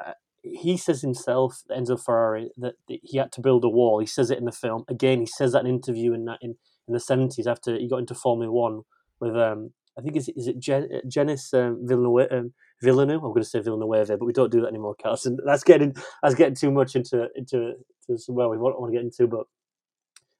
uh, 0.03 0.13
he 0.41 0.77
says 0.77 1.01
himself, 1.01 1.61
Enzo 1.69 2.01
Ferrari, 2.03 2.49
that 2.57 2.75
he 2.87 3.17
had 3.17 3.31
to 3.33 3.41
build 3.41 3.63
a 3.63 3.69
wall. 3.69 3.99
He 3.99 4.07
says 4.07 4.31
it 4.31 4.39
in 4.39 4.45
the 4.45 4.51
film. 4.51 4.83
Again, 4.87 5.19
he 5.19 5.25
says 5.25 5.53
that 5.53 5.61
in 5.61 5.67
an 5.67 5.75
interview 5.75 6.13
in 6.13 6.27
in, 6.41 6.55
in 6.87 6.93
the 6.93 6.99
seventies 6.99 7.47
after 7.47 7.77
he 7.77 7.87
got 7.87 7.99
into 7.99 8.15
Formula 8.15 8.51
One 8.51 8.81
with 9.19 9.35
um, 9.37 9.71
I 9.97 10.01
think 10.01 10.15
is 10.15 10.29
is 10.29 10.47
it 10.47 10.59
Gen, 10.59 10.87
Genis 11.07 11.53
um, 11.53 11.79
Villeneuve. 11.83 12.27
Um, 12.31 12.53
Villeneuve. 12.81 13.23
I'm 13.23 13.31
going 13.31 13.43
to 13.43 13.49
say 13.49 13.59
Villeneuve, 13.59 14.07
but 14.07 14.25
we 14.25 14.33
don't 14.33 14.51
do 14.51 14.61
that 14.61 14.69
anymore, 14.69 14.95
Carson. 15.01 15.37
That's 15.45 15.63
getting 15.63 15.95
that's 16.21 16.35
getting 16.35 16.55
too 16.55 16.71
much 16.71 16.95
into 16.95 17.27
into 17.35 17.73
to 18.07 18.17
somewhere 18.17 18.49
we 18.49 18.57
want, 18.57 18.79
want 18.79 18.91
to 18.91 18.97
get 18.97 19.05
into. 19.05 19.27
But 19.27 19.45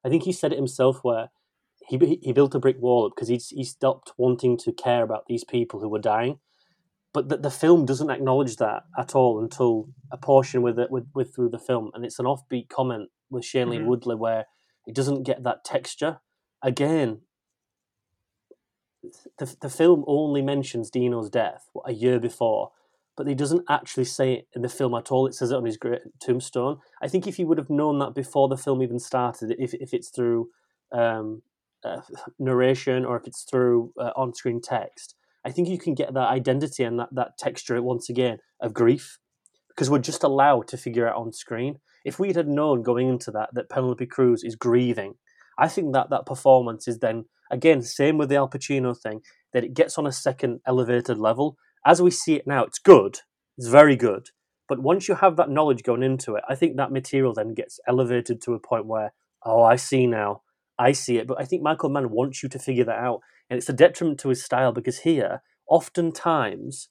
I 0.05 0.09
think 0.09 0.23
he 0.23 0.31
said 0.31 0.51
it 0.51 0.57
himself 0.57 0.99
where 1.03 1.29
he 1.87 2.19
he 2.21 2.33
built 2.33 2.55
a 2.55 2.59
brick 2.59 2.77
wall 2.79 3.05
up 3.05 3.13
because 3.15 3.27
he 3.27 3.39
he 3.55 3.63
stopped 3.63 4.13
wanting 4.17 4.57
to 4.59 4.71
care 4.71 5.03
about 5.03 5.25
these 5.27 5.43
people 5.43 5.79
who 5.79 5.89
were 5.89 5.99
dying. 5.99 6.39
But 7.13 7.27
the, 7.27 7.37
the 7.37 7.51
film 7.51 7.85
doesn't 7.85 8.09
acknowledge 8.09 8.55
that 8.55 8.83
at 8.97 9.15
all 9.15 9.41
until 9.41 9.89
a 10.11 10.17
portion 10.17 10.61
with 10.61 10.79
it 10.79 10.89
with, 10.89 11.07
with 11.13 11.35
through 11.35 11.49
the 11.49 11.59
film, 11.59 11.91
and 11.93 12.05
it's 12.05 12.19
an 12.19 12.25
offbeat 12.25 12.69
comment 12.69 13.09
with 13.29 13.43
Shailene 13.43 13.79
mm-hmm. 13.79 13.87
Woodley 13.87 14.15
where 14.15 14.45
it 14.87 14.95
doesn't 14.95 15.23
get 15.23 15.43
that 15.43 15.65
texture. 15.65 16.19
Again, 16.63 17.21
the, 19.37 19.55
the 19.61 19.69
film 19.69 20.03
only 20.07 20.41
mentions 20.41 20.89
Dino's 20.89 21.29
death 21.29 21.69
what, 21.73 21.89
a 21.89 21.93
year 21.93 22.19
before, 22.19 22.71
but 23.17 23.27
he 23.27 23.35
doesn't 23.35 23.65
actually 23.69 24.05
say 24.05 24.33
it 24.33 24.47
in 24.55 24.61
the 24.61 24.69
film 24.69 24.93
at 24.95 25.11
all. 25.11 25.27
It 25.27 25.35
says 25.35 25.51
it 25.51 25.57
on 25.57 25.65
his 25.65 25.77
great 25.77 26.01
tombstone. 26.19 26.79
I 27.01 27.07
think 27.07 27.27
if 27.27 27.37
he 27.37 27.43
would 27.43 27.57
have 27.57 27.69
known 27.69 27.99
that 27.99 28.15
before 28.15 28.47
the 28.47 28.57
film 28.57 28.81
even 28.81 28.99
started, 28.99 29.55
if 29.59 29.73
if 29.73 29.93
it's 29.93 30.09
through 30.09 30.49
um, 30.91 31.41
uh, 31.83 32.01
narration 32.39 33.05
or 33.05 33.17
if 33.17 33.27
it's 33.27 33.43
through 33.43 33.93
uh, 33.99 34.11
on-screen 34.15 34.61
text, 34.61 35.15
I 35.43 35.51
think 35.51 35.67
you 35.67 35.77
can 35.77 35.95
get 35.95 36.13
that 36.13 36.29
identity 36.29 36.83
and 36.83 36.99
that 36.99 37.09
that 37.11 37.37
texture 37.37 37.81
once 37.81 38.09
again 38.09 38.39
of 38.59 38.73
grief 38.73 39.17
because 39.69 39.89
we're 39.89 39.99
just 39.99 40.23
allowed 40.23 40.67
to 40.67 40.77
figure 40.77 41.07
out 41.07 41.15
on 41.15 41.31
screen. 41.33 41.79
if 42.03 42.19
we 42.19 42.33
had 42.33 42.47
known 42.47 42.81
going 42.81 43.07
into 43.07 43.31
that 43.31 43.49
that 43.53 43.69
Penelope 43.69 44.05
Cruz 44.07 44.43
is 44.43 44.55
grieving, 44.55 45.15
I 45.57 45.67
think 45.67 45.93
that 45.93 46.09
that 46.09 46.25
performance 46.25 46.87
is 46.87 46.99
then 46.99 47.25
again 47.49 47.81
same 47.81 48.17
with 48.17 48.29
the 48.29 48.35
Al 48.35 48.49
Pacino 48.49 48.97
thing 48.97 49.21
that 49.53 49.63
it 49.63 49.73
gets 49.73 49.97
on 49.97 50.07
a 50.07 50.11
second 50.11 50.61
elevated 50.65 51.17
level. 51.17 51.57
As 51.85 52.01
we 52.01 52.11
see 52.11 52.35
it 52.35 52.47
now, 52.47 52.63
it's 52.63 52.79
good, 52.79 53.19
it's 53.57 53.67
very 53.67 53.95
good. 53.95 54.29
But 54.69 54.81
once 54.81 55.09
you 55.09 55.15
have 55.15 55.35
that 55.35 55.49
knowledge 55.49 55.83
going 55.83 56.03
into 56.03 56.35
it, 56.35 56.43
I 56.47 56.55
think 56.55 56.77
that 56.77 56.93
material 56.93 57.33
then 57.33 57.53
gets 57.53 57.79
elevated 57.87 58.41
to 58.43 58.53
a 58.53 58.59
point 58.59 58.85
where, 58.85 59.13
oh, 59.43 59.63
I 59.63 59.75
see 59.75 60.07
now, 60.07 60.43
I 60.79 60.93
see 60.93 61.17
it. 61.17 61.27
But 61.27 61.41
I 61.41 61.45
think 61.45 61.61
Michael 61.61 61.89
Mann 61.89 62.09
wants 62.09 62.41
you 62.41 62.47
to 62.49 62.59
figure 62.59 62.85
that 62.85 62.97
out, 62.97 63.19
and 63.49 63.57
it's 63.57 63.67
a 63.67 63.73
detriment 63.73 64.19
to 64.21 64.29
his 64.29 64.43
style 64.43 64.71
because 64.71 64.99
here, 64.99 65.41
oftentimes, 65.67 66.87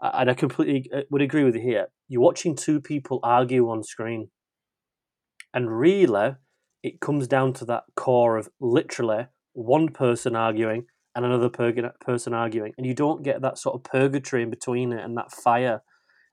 and 0.00 0.30
I 0.30 0.34
completely 0.34 0.90
uh, 0.94 1.02
would 1.10 1.22
agree 1.22 1.44
with 1.44 1.54
you 1.54 1.62
here, 1.62 1.86
you're 2.08 2.20
watching 2.20 2.54
two 2.54 2.80
people 2.80 3.18
argue 3.22 3.70
on 3.70 3.82
screen, 3.82 4.28
and 5.54 5.70
really, 5.70 6.34
it 6.82 7.00
comes 7.00 7.28
down 7.28 7.52
to 7.54 7.64
that 7.66 7.84
core 7.96 8.36
of 8.36 8.48
literally 8.60 9.26
one 9.52 9.88
person 9.88 10.34
arguing 10.34 10.86
and 11.14 11.24
another 11.24 11.48
person 11.48 12.32
arguing, 12.34 12.72
and 12.78 12.86
you 12.86 12.94
don't 12.94 13.22
get 13.22 13.42
that 13.42 13.58
sort 13.58 13.74
of 13.74 13.84
purgatory 13.84 14.42
in 14.42 14.50
between 14.50 14.92
it 14.92 15.04
and 15.04 15.16
that 15.16 15.30
fire, 15.30 15.82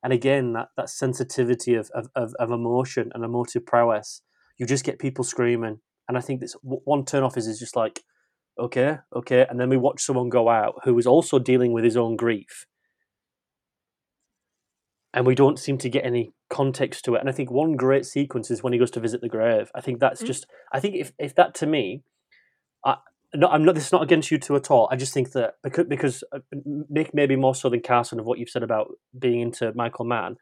and 0.01 0.13
again 0.13 0.53
that 0.53 0.69
that 0.77 0.89
sensitivity 0.89 1.75
of 1.75 1.89
of, 1.93 2.07
of, 2.15 2.33
of 2.39 2.51
emotion 2.51 3.11
and 3.13 3.23
emotive 3.25 3.65
prowess. 3.65 4.21
You 4.57 4.65
just 4.65 4.85
get 4.85 4.99
people 4.99 5.23
screaming, 5.23 5.79
and 6.07 6.17
I 6.17 6.21
think 6.21 6.39
this 6.39 6.55
one 6.61 7.03
turn 7.05 7.23
off 7.23 7.37
is 7.37 7.47
is 7.47 7.59
just 7.59 7.75
like, 7.75 8.01
okay, 8.57 8.99
okay, 9.13 9.45
and 9.49 9.59
then 9.59 9.69
we 9.69 9.77
watch 9.77 10.01
someone 10.01 10.29
go 10.29 10.49
out 10.49 10.75
who 10.85 10.97
is 10.97 11.07
also 11.07 11.39
dealing 11.39 11.73
with 11.73 11.83
his 11.83 11.97
own 11.97 12.15
grief, 12.15 12.65
and 15.13 15.25
we 15.25 15.35
don't 15.35 15.59
seem 15.59 15.77
to 15.79 15.89
get 15.89 16.05
any 16.05 16.33
context 16.49 17.05
to 17.05 17.15
it. 17.15 17.19
And 17.19 17.29
I 17.29 17.31
think 17.31 17.49
one 17.49 17.73
great 17.73 18.05
sequence 18.05 18.51
is 18.51 18.61
when 18.61 18.73
he 18.73 18.79
goes 18.79 18.91
to 18.91 18.99
visit 18.99 19.21
the 19.21 19.29
grave. 19.29 19.71
I 19.73 19.81
think 19.81 19.99
that's 19.99 20.21
mm. 20.21 20.27
just. 20.27 20.45
I 20.71 20.79
think 20.79 20.95
if 20.95 21.11
if 21.17 21.35
that 21.35 21.55
to 21.55 21.65
me, 21.65 22.03
I, 22.85 22.97
no, 23.33 23.47
I'm 23.47 23.63
not. 23.63 23.75
This 23.75 23.87
is 23.87 23.91
not 23.91 24.03
against 24.03 24.31
you 24.31 24.37
two 24.37 24.55
at 24.55 24.69
all. 24.69 24.87
I 24.91 24.95
just 24.95 25.13
think 25.13 25.31
that 25.31 25.55
because 25.63 25.85
because 25.87 26.23
uh, 26.31 26.39
Nick 26.89 27.13
maybe 27.13 27.35
more 27.35 27.55
so 27.55 27.69
than 27.69 27.81
Carson 27.81 28.19
of 28.19 28.25
what 28.25 28.39
you've 28.39 28.49
said 28.49 28.63
about 28.63 28.91
being 29.17 29.41
into 29.41 29.73
Michael 29.73 30.05
Mann, 30.05 30.37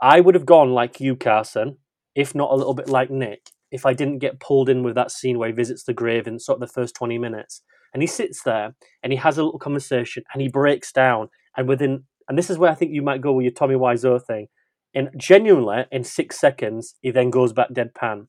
I 0.00 0.20
would 0.20 0.34
have 0.34 0.46
gone 0.46 0.72
like 0.72 1.00
you, 1.00 1.16
Carson, 1.16 1.78
if 2.14 2.34
not 2.34 2.50
a 2.50 2.56
little 2.56 2.74
bit 2.74 2.88
like 2.88 3.10
Nick, 3.10 3.50
if 3.70 3.84
I 3.86 3.92
didn't 3.92 4.18
get 4.18 4.40
pulled 4.40 4.68
in 4.68 4.82
with 4.82 4.94
that 4.94 5.10
scene 5.10 5.38
where 5.38 5.48
he 5.48 5.54
visits 5.54 5.84
the 5.84 5.94
grave 5.94 6.26
in 6.26 6.38
sort 6.38 6.62
of 6.62 6.68
the 6.68 6.72
first 6.72 6.94
twenty 6.94 7.18
minutes, 7.18 7.62
and 7.92 8.02
he 8.02 8.06
sits 8.06 8.42
there 8.44 8.76
and 9.02 9.12
he 9.12 9.18
has 9.18 9.36
a 9.36 9.42
little 9.42 9.58
conversation 9.58 10.22
and 10.32 10.42
he 10.42 10.48
breaks 10.48 10.92
down, 10.92 11.28
and 11.56 11.68
within 11.68 12.04
and 12.28 12.38
this 12.38 12.50
is 12.50 12.58
where 12.58 12.70
I 12.70 12.74
think 12.74 12.92
you 12.92 13.02
might 13.02 13.20
go 13.20 13.32
with 13.32 13.44
your 13.44 13.52
Tommy 13.52 13.74
Wiseau 13.74 14.22
thing, 14.22 14.48
and 14.94 15.10
genuinely 15.16 15.84
in 15.90 16.04
six 16.04 16.38
seconds 16.38 16.94
he 17.00 17.10
then 17.10 17.30
goes 17.30 17.52
back 17.52 17.70
deadpan, 17.70 18.26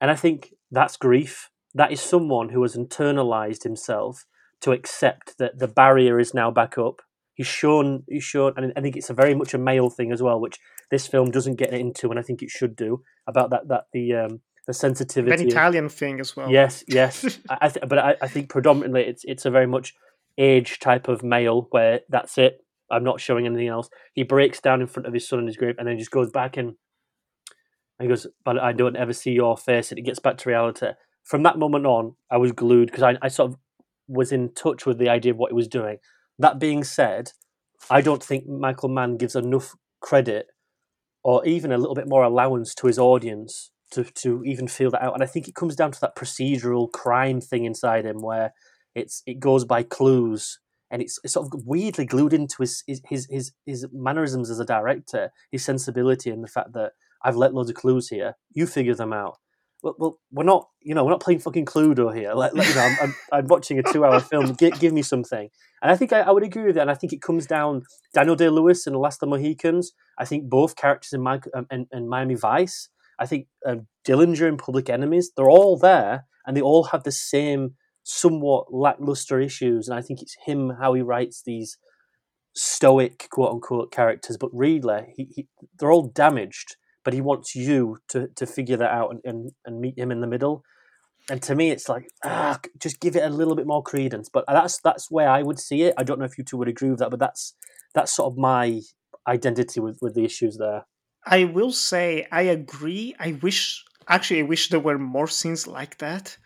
and 0.00 0.10
I 0.10 0.16
think 0.16 0.54
that's 0.70 0.96
grief 0.96 1.50
that 1.74 1.92
is 1.92 2.00
someone 2.00 2.50
who 2.50 2.62
has 2.62 2.76
internalized 2.76 3.62
himself 3.62 4.24
to 4.60 4.72
accept 4.72 5.38
that 5.38 5.58
the 5.58 5.68
barrier 5.68 6.18
is 6.18 6.34
now 6.34 6.50
back 6.50 6.78
up. 6.78 7.02
He's 7.34 7.46
shown, 7.46 8.02
he's 8.08 8.24
shown, 8.24 8.54
and 8.56 8.72
I 8.76 8.80
think 8.80 8.96
it's 8.96 9.10
a 9.10 9.14
very 9.14 9.34
much 9.34 9.54
a 9.54 9.58
male 9.58 9.90
thing 9.90 10.10
as 10.10 10.20
well, 10.20 10.40
which 10.40 10.58
this 10.90 11.06
film 11.06 11.30
doesn't 11.30 11.54
get 11.54 11.72
into, 11.72 12.10
and 12.10 12.18
I 12.18 12.22
think 12.22 12.42
it 12.42 12.50
should 12.50 12.74
do 12.74 13.02
about 13.28 13.50
that. 13.50 13.68
That 13.68 13.84
the 13.92 14.14
um, 14.14 14.40
the 14.66 14.72
sensitivity, 14.72 15.44
an 15.44 15.48
Italian 15.48 15.84
of, 15.84 15.92
thing 15.92 16.18
as 16.18 16.34
well. 16.34 16.50
Yes, 16.50 16.82
yes, 16.88 17.38
I, 17.48 17.68
th- 17.68 17.88
but 17.88 17.98
I, 17.98 18.16
I 18.20 18.26
think 18.26 18.48
predominantly 18.48 19.02
it's 19.02 19.22
it's 19.24 19.46
a 19.46 19.50
very 19.50 19.66
much 19.66 19.94
age 20.36 20.80
type 20.80 21.06
of 21.06 21.22
male 21.22 21.68
where 21.70 22.00
that's 22.08 22.38
it. 22.38 22.64
I'm 22.90 23.04
not 23.04 23.20
showing 23.20 23.46
anything 23.46 23.68
else. 23.68 23.88
He 24.14 24.22
breaks 24.22 24.60
down 24.60 24.80
in 24.80 24.86
front 24.86 25.06
of 25.06 25.14
his 25.14 25.28
son 25.28 25.40
in 25.40 25.46
his 25.46 25.56
grave, 25.56 25.76
and 25.78 25.86
then 25.86 25.98
just 25.98 26.10
goes 26.10 26.30
back 26.30 26.56
and 26.56 26.74
he 28.00 28.06
goes, 28.06 28.26
"But 28.44 28.58
I 28.58 28.72
don't 28.72 28.96
ever 28.96 29.12
see 29.12 29.32
your 29.32 29.56
face." 29.56 29.90
And 29.90 29.98
it 29.98 30.02
gets 30.02 30.18
back 30.18 30.38
to 30.38 30.48
reality 30.48 30.88
from 31.28 31.42
that 31.42 31.58
moment 31.58 31.84
on, 31.84 32.14
I 32.30 32.38
was 32.38 32.52
glued 32.52 32.86
because 32.86 33.02
I, 33.02 33.18
I 33.20 33.28
sort 33.28 33.50
of 33.50 33.58
was 34.08 34.32
in 34.32 34.54
touch 34.54 34.86
with 34.86 34.96
the 34.96 35.10
idea 35.10 35.32
of 35.32 35.36
what 35.36 35.50
he 35.50 35.54
was 35.54 35.68
doing. 35.68 35.98
That 36.38 36.58
being 36.58 36.82
said, 36.82 37.32
I 37.90 38.00
don't 38.00 38.24
think 38.24 38.48
Michael 38.48 38.88
Mann 38.88 39.18
gives 39.18 39.36
enough 39.36 39.74
credit 40.00 40.46
or 41.22 41.44
even 41.44 41.70
a 41.70 41.76
little 41.76 41.94
bit 41.94 42.08
more 42.08 42.22
allowance 42.22 42.74
to 42.76 42.86
his 42.86 42.98
audience 42.98 43.70
to, 43.90 44.04
to 44.04 44.42
even 44.44 44.68
feel 44.68 44.90
that 44.92 45.02
out. 45.02 45.12
And 45.12 45.22
I 45.22 45.26
think 45.26 45.48
it 45.48 45.54
comes 45.54 45.76
down 45.76 45.92
to 45.92 46.00
that 46.00 46.16
procedural 46.16 46.90
crime 46.90 47.42
thing 47.42 47.66
inside 47.66 48.06
him 48.06 48.22
where 48.22 48.54
it's 48.94 49.22
it 49.26 49.38
goes 49.38 49.66
by 49.66 49.82
clues 49.82 50.60
and 50.90 51.02
it's, 51.02 51.18
it's 51.22 51.34
sort 51.34 51.46
of 51.52 51.62
weirdly 51.66 52.06
glued 52.06 52.32
into 52.32 52.56
his, 52.60 52.82
his 52.86 53.26
his 53.30 53.52
his 53.66 53.86
mannerisms 53.92 54.50
as 54.50 54.60
a 54.60 54.64
director, 54.64 55.30
his 55.50 55.64
sensibility 55.64 56.30
and 56.30 56.42
the 56.42 56.48
fact 56.48 56.72
that 56.72 56.92
I've 57.22 57.36
let 57.36 57.54
loads 57.54 57.70
of 57.70 57.76
clues 57.76 58.08
here, 58.08 58.36
you 58.52 58.66
figure 58.66 58.94
them 58.94 59.12
out 59.12 59.38
well, 59.82 59.94
well, 59.98 60.18
we're 60.32 60.44
not, 60.44 60.68
you 60.80 60.94
know, 60.94 61.04
we're 61.04 61.12
not 61.12 61.20
playing 61.20 61.40
fucking 61.40 61.66
Cluedo 61.66 62.14
here. 62.14 62.32
Like, 62.34 62.52
like 62.54 62.68
you 62.68 62.74
know, 62.74 62.80
I'm, 62.82 62.96
I'm, 63.02 63.14
I'm, 63.32 63.46
watching 63.46 63.78
a 63.78 63.82
two-hour 63.82 64.20
film. 64.20 64.52
Give, 64.54 64.78
give 64.78 64.92
me 64.92 65.02
something. 65.02 65.48
And 65.82 65.92
I 65.92 65.96
think 65.96 66.12
I, 66.12 66.20
I, 66.20 66.30
would 66.30 66.42
agree 66.42 66.64
with 66.64 66.74
that. 66.74 66.82
And 66.82 66.90
I 66.90 66.94
think 66.94 67.12
it 67.12 67.22
comes 67.22 67.46
down 67.46 67.82
Daniel 68.12 68.34
Day 68.34 68.48
Lewis 68.48 68.86
in 68.86 68.92
The 68.92 68.98
Last 68.98 69.22
of 69.22 69.28
the 69.28 69.36
Mohicans. 69.36 69.92
I 70.18 70.24
think 70.24 70.48
both 70.48 70.74
characters 70.74 71.12
in, 71.12 71.22
My, 71.22 71.40
um, 71.54 71.66
in, 71.70 71.86
in 71.92 72.08
Miami 72.08 72.34
Vice. 72.34 72.88
I 73.20 73.26
think 73.26 73.46
um, 73.66 73.86
Dillinger 74.06 74.48
in 74.48 74.56
Public 74.56 74.90
Enemies. 74.90 75.30
They're 75.36 75.50
all 75.50 75.78
there, 75.78 76.24
and 76.46 76.56
they 76.56 76.60
all 76.60 76.84
have 76.84 77.04
the 77.04 77.12
same 77.12 77.74
somewhat 78.08 78.72
lackluster 78.72 79.40
issues. 79.40 79.88
And 79.88 79.98
I 79.98 80.02
think 80.02 80.22
it's 80.22 80.36
him 80.46 80.70
how 80.80 80.94
he 80.94 81.02
writes 81.02 81.42
these 81.44 81.78
stoic 82.54 83.28
quote 83.30 83.52
unquote 83.52 83.92
characters, 83.92 84.36
but 84.36 84.50
really, 84.52 85.12
he, 85.16 85.28
he, 85.34 85.48
they're 85.78 85.92
all 85.92 86.08
damaged 86.08 86.76
but 87.08 87.14
he 87.14 87.22
wants 87.22 87.56
you 87.56 87.96
to 88.06 88.28
to 88.36 88.44
figure 88.44 88.76
that 88.76 88.90
out 88.90 89.10
and, 89.10 89.20
and, 89.24 89.52
and 89.64 89.80
meet 89.80 89.98
him 89.98 90.10
in 90.10 90.20
the 90.20 90.26
middle. 90.26 90.62
And 91.30 91.40
to 91.44 91.54
me, 91.54 91.70
it's 91.70 91.88
like 91.88 92.10
ah, 92.22 92.60
just 92.78 93.00
give 93.00 93.16
it 93.16 93.24
a 93.24 93.30
little 93.30 93.54
bit 93.54 93.66
more 93.66 93.82
credence. 93.82 94.28
But 94.28 94.44
that's 94.46 94.78
that's 94.82 95.10
where 95.10 95.30
I 95.30 95.42
would 95.42 95.58
see 95.58 95.84
it. 95.84 95.94
I 95.96 96.02
don't 96.02 96.18
know 96.18 96.26
if 96.26 96.36
you 96.36 96.44
two 96.44 96.58
would 96.58 96.68
agree 96.68 96.90
with 96.90 96.98
that, 96.98 97.08
but 97.08 97.18
that's 97.18 97.54
that's 97.94 98.14
sort 98.14 98.30
of 98.30 98.36
my 98.36 98.82
identity 99.26 99.80
with 99.80 99.96
with 100.02 100.14
the 100.14 100.24
issues 100.26 100.58
there. 100.58 100.84
I 101.24 101.44
will 101.44 101.72
say 101.72 102.26
I 102.30 102.42
agree. 102.42 103.14
I 103.18 103.38
wish 103.40 103.86
actually 104.06 104.40
I 104.40 104.42
wish 104.52 104.68
there 104.68 104.78
were 104.78 104.98
more 104.98 105.28
scenes 105.28 105.66
like 105.66 105.96
that 105.98 106.36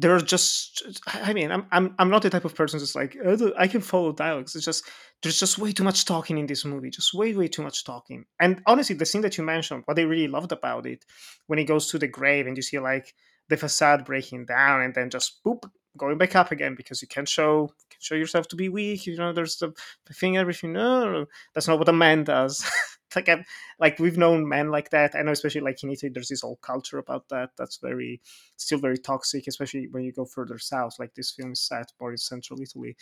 there 0.00 0.14
are 0.14 0.20
just 0.20 0.82
i 1.06 1.32
mean 1.32 1.52
i'm 1.52 1.66
i'm, 1.72 1.94
I'm 1.98 2.10
not 2.10 2.22
the 2.22 2.30
type 2.30 2.44
of 2.44 2.54
person 2.54 2.78
that's 2.78 2.94
like 2.94 3.16
oh, 3.24 3.52
i 3.58 3.68
can 3.68 3.80
follow 3.80 4.12
dialogues. 4.12 4.56
It's 4.56 4.64
just 4.64 4.84
there's 5.22 5.38
just 5.38 5.58
way 5.58 5.72
too 5.72 5.84
much 5.84 6.06
talking 6.06 6.38
in 6.38 6.46
this 6.46 6.64
movie 6.64 6.90
just 6.90 7.12
way 7.12 7.34
way 7.34 7.48
too 7.48 7.62
much 7.62 7.84
talking. 7.84 8.24
And 8.40 8.62
honestly 8.66 8.96
the 8.96 9.06
scene 9.06 9.22
that 9.22 9.36
you 9.36 9.44
mentioned 9.44 9.82
what 9.84 9.98
i 9.98 10.02
really 10.02 10.28
loved 10.28 10.52
about 10.52 10.86
it 10.86 11.04
when 11.46 11.58
he 11.58 11.64
goes 11.64 11.90
to 11.90 11.98
the 11.98 12.08
grave 12.08 12.46
and 12.46 12.56
you 12.56 12.62
see 12.62 12.78
like 12.78 13.14
the 13.48 13.56
facade 13.56 14.04
breaking 14.04 14.46
down 14.46 14.80
and 14.80 14.94
then 14.94 15.10
just 15.10 15.42
boop 15.44 15.68
going 15.96 16.16
back 16.16 16.36
up 16.36 16.50
again 16.52 16.74
because 16.74 17.02
you 17.02 17.08
can't 17.08 17.28
show 17.28 17.66
can 17.90 17.98
show 18.00 18.14
yourself 18.14 18.48
to 18.48 18.56
be 18.56 18.68
weak 18.68 19.06
you 19.06 19.16
know 19.16 19.32
there's 19.32 19.56
the, 19.56 19.72
the 20.06 20.14
thing 20.14 20.36
everything 20.36 20.72
no. 20.72 21.26
That's 21.54 21.68
not 21.68 21.78
what 21.78 21.88
a 21.88 21.92
man 21.92 22.24
does 22.24 22.64
like 23.16 23.28
i 23.28 23.44
like 23.78 23.98
we've 23.98 24.18
known 24.18 24.48
men 24.48 24.70
like 24.70 24.90
that. 24.90 25.14
I 25.14 25.22
know, 25.22 25.32
especially 25.32 25.62
like 25.62 25.82
in 25.82 25.90
Italy, 25.90 26.10
there's 26.12 26.28
this 26.28 26.42
whole 26.42 26.56
culture 26.56 26.98
about 26.98 27.28
that. 27.28 27.50
That's 27.56 27.78
very 27.78 28.20
still 28.56 28.78
very 28.78 28.98
toxic, 28.98 29.46
especially 29.46 29.88
when 29.90 30.04
you 30.04 30.12
go 30.12 30.24
further 30.24 30.58
south. 30.58 30.98
Like 30.98 31.14
this 31.14 31.30
film 31.30 31.52
is 31.52 31.60
set 31.60 31.92
more 32.00 32.12
in 32.12 32.18
central 32.18 32.60
Italy. 32.60 32.96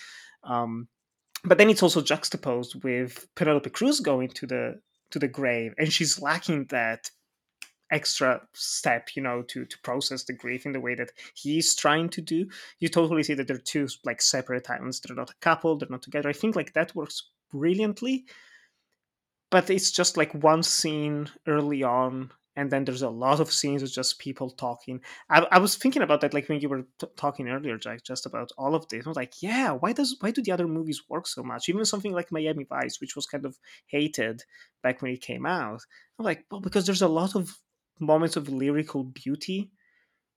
Um, 0.45 0.89
but 1.45 1.59
then 1.59 1.71
it's 1.71 1.83
also 1.83 2.03
juxtaposed 2.03 2.83
with 2.83 3.27
Penelope 3.35 3.71
Cruz 3.71 4.01
going 4.01 4.29
to 4.31 4.47
the 4.47 4.81
to 5.11 5.19
the 5.19 5.29
grave, 5.29 5.75
and 5.79 5.93
she's 5.93 6.21
lacking 6.21 6.67
that 6.67 7.11
extra 7.91 8.43
step 8.53 9.09
you 9.15 9.23
know 9.23 9.43
to 9.43 9.65
to 9.65 9.79
process 9.79 10.25
the 10.25 10.33
grief 10.33 10.67
in 10.67 10.73
the 10.73 10.81
way 10.81 10.95
that 10.95 11.11
he's 11.35 11.75
trying 11.75 12.09
to 12.09 12.21
do 12.21 12.47
you 12.81 12.89
totally 12.89 13.23
see 13.23 13.33
that 13.33 13.47
they're 13.47 13.57
two 13.57 13.89
like 14.05 14.21
separate 14.21 14.69
islands 14.69 15.01
they're 15.01 15.17
not 15.17 15.31
a 15.31 15.41
couple 15.41 15.77
they're 15.77 15.89
not 15.89 16.03
together 16.03 16.29
i 16.29 16.33
think 16.33 16.55
like 16.55 16.75
that 16.75 16.95
works 16.95 17.31
brilliantly 17.51 18.27
but 19.51 19.71
it's 19.71 19.91
just 19.91 20.17
like 20.17 20.33
one 20.35 20.63
scene 20.63 21.29
early 21.47 21.83
on 21.83 22.31
and 22.57 22.73
then 22.73 22.85
there's 22.85 23.03
a 23.03 23.09
lot 23.09 23.39
of 23.39 23.53
scenes 23.53 23.85
of 23.85 23.93
just 23.93 24.19
people 24.19 24.51
talking. 24.51 25.01
I, 25.31 25.47
I 25.53 25.59
was 25.61 25.77
thinking 25.77 26.03
about 26.03 26.23
that 26.23 26.35
like 26.35 26.49
when 26.49 26.61
you 26.61 26.69
were 26.69 26.89
t- 26.99 27.07
talking 27.17 27.49
earlier 27.49 27.79
Jak 27.79 28.03
just 28.03 28.27
about 28.27 28.51
all 28.59 28.75
of 28.75 28.89
this. 28.89 29.07
I 29.07 29.09
was 29.09 29.17
like 29.17 29.41
yeah 29.41 29.71
why 29.71 29.93
does 29.93 30.17
why 30.21 30.33
do 30.33 30.43
the 30.43 30.51
other 30.53 30.67
movies 30.67 31.03
work 31.09 31.27
so 31.29 31.43
much? 31.43 31.69
Even 31.69 31.85
something 31.85 32.13
like 32.13 32.33
miami 32.33 32.65
vice 32.65 33.01
which 33.01 33.15
was 33.15 33.27
kind 33.27 33.45
of 33.45 33.57
hated 33.87 34.43
back 34.83 35.01
when 35.03 35.13
it 35.13 35.21
came 35.21 35.47
out. 35.47 35.81
I'm 36.19 36.25
like 36.25 36.45
well 36.51 36.61
because 36.61 36.85
there's 36.85 37.03
a 37.03 37.09
lot 37.09 37.37
of 37.37 37.57
moments 38.01 38.37
of 38.37 38.49
lyrical 38.49 39.05
beauty 39.05 39.71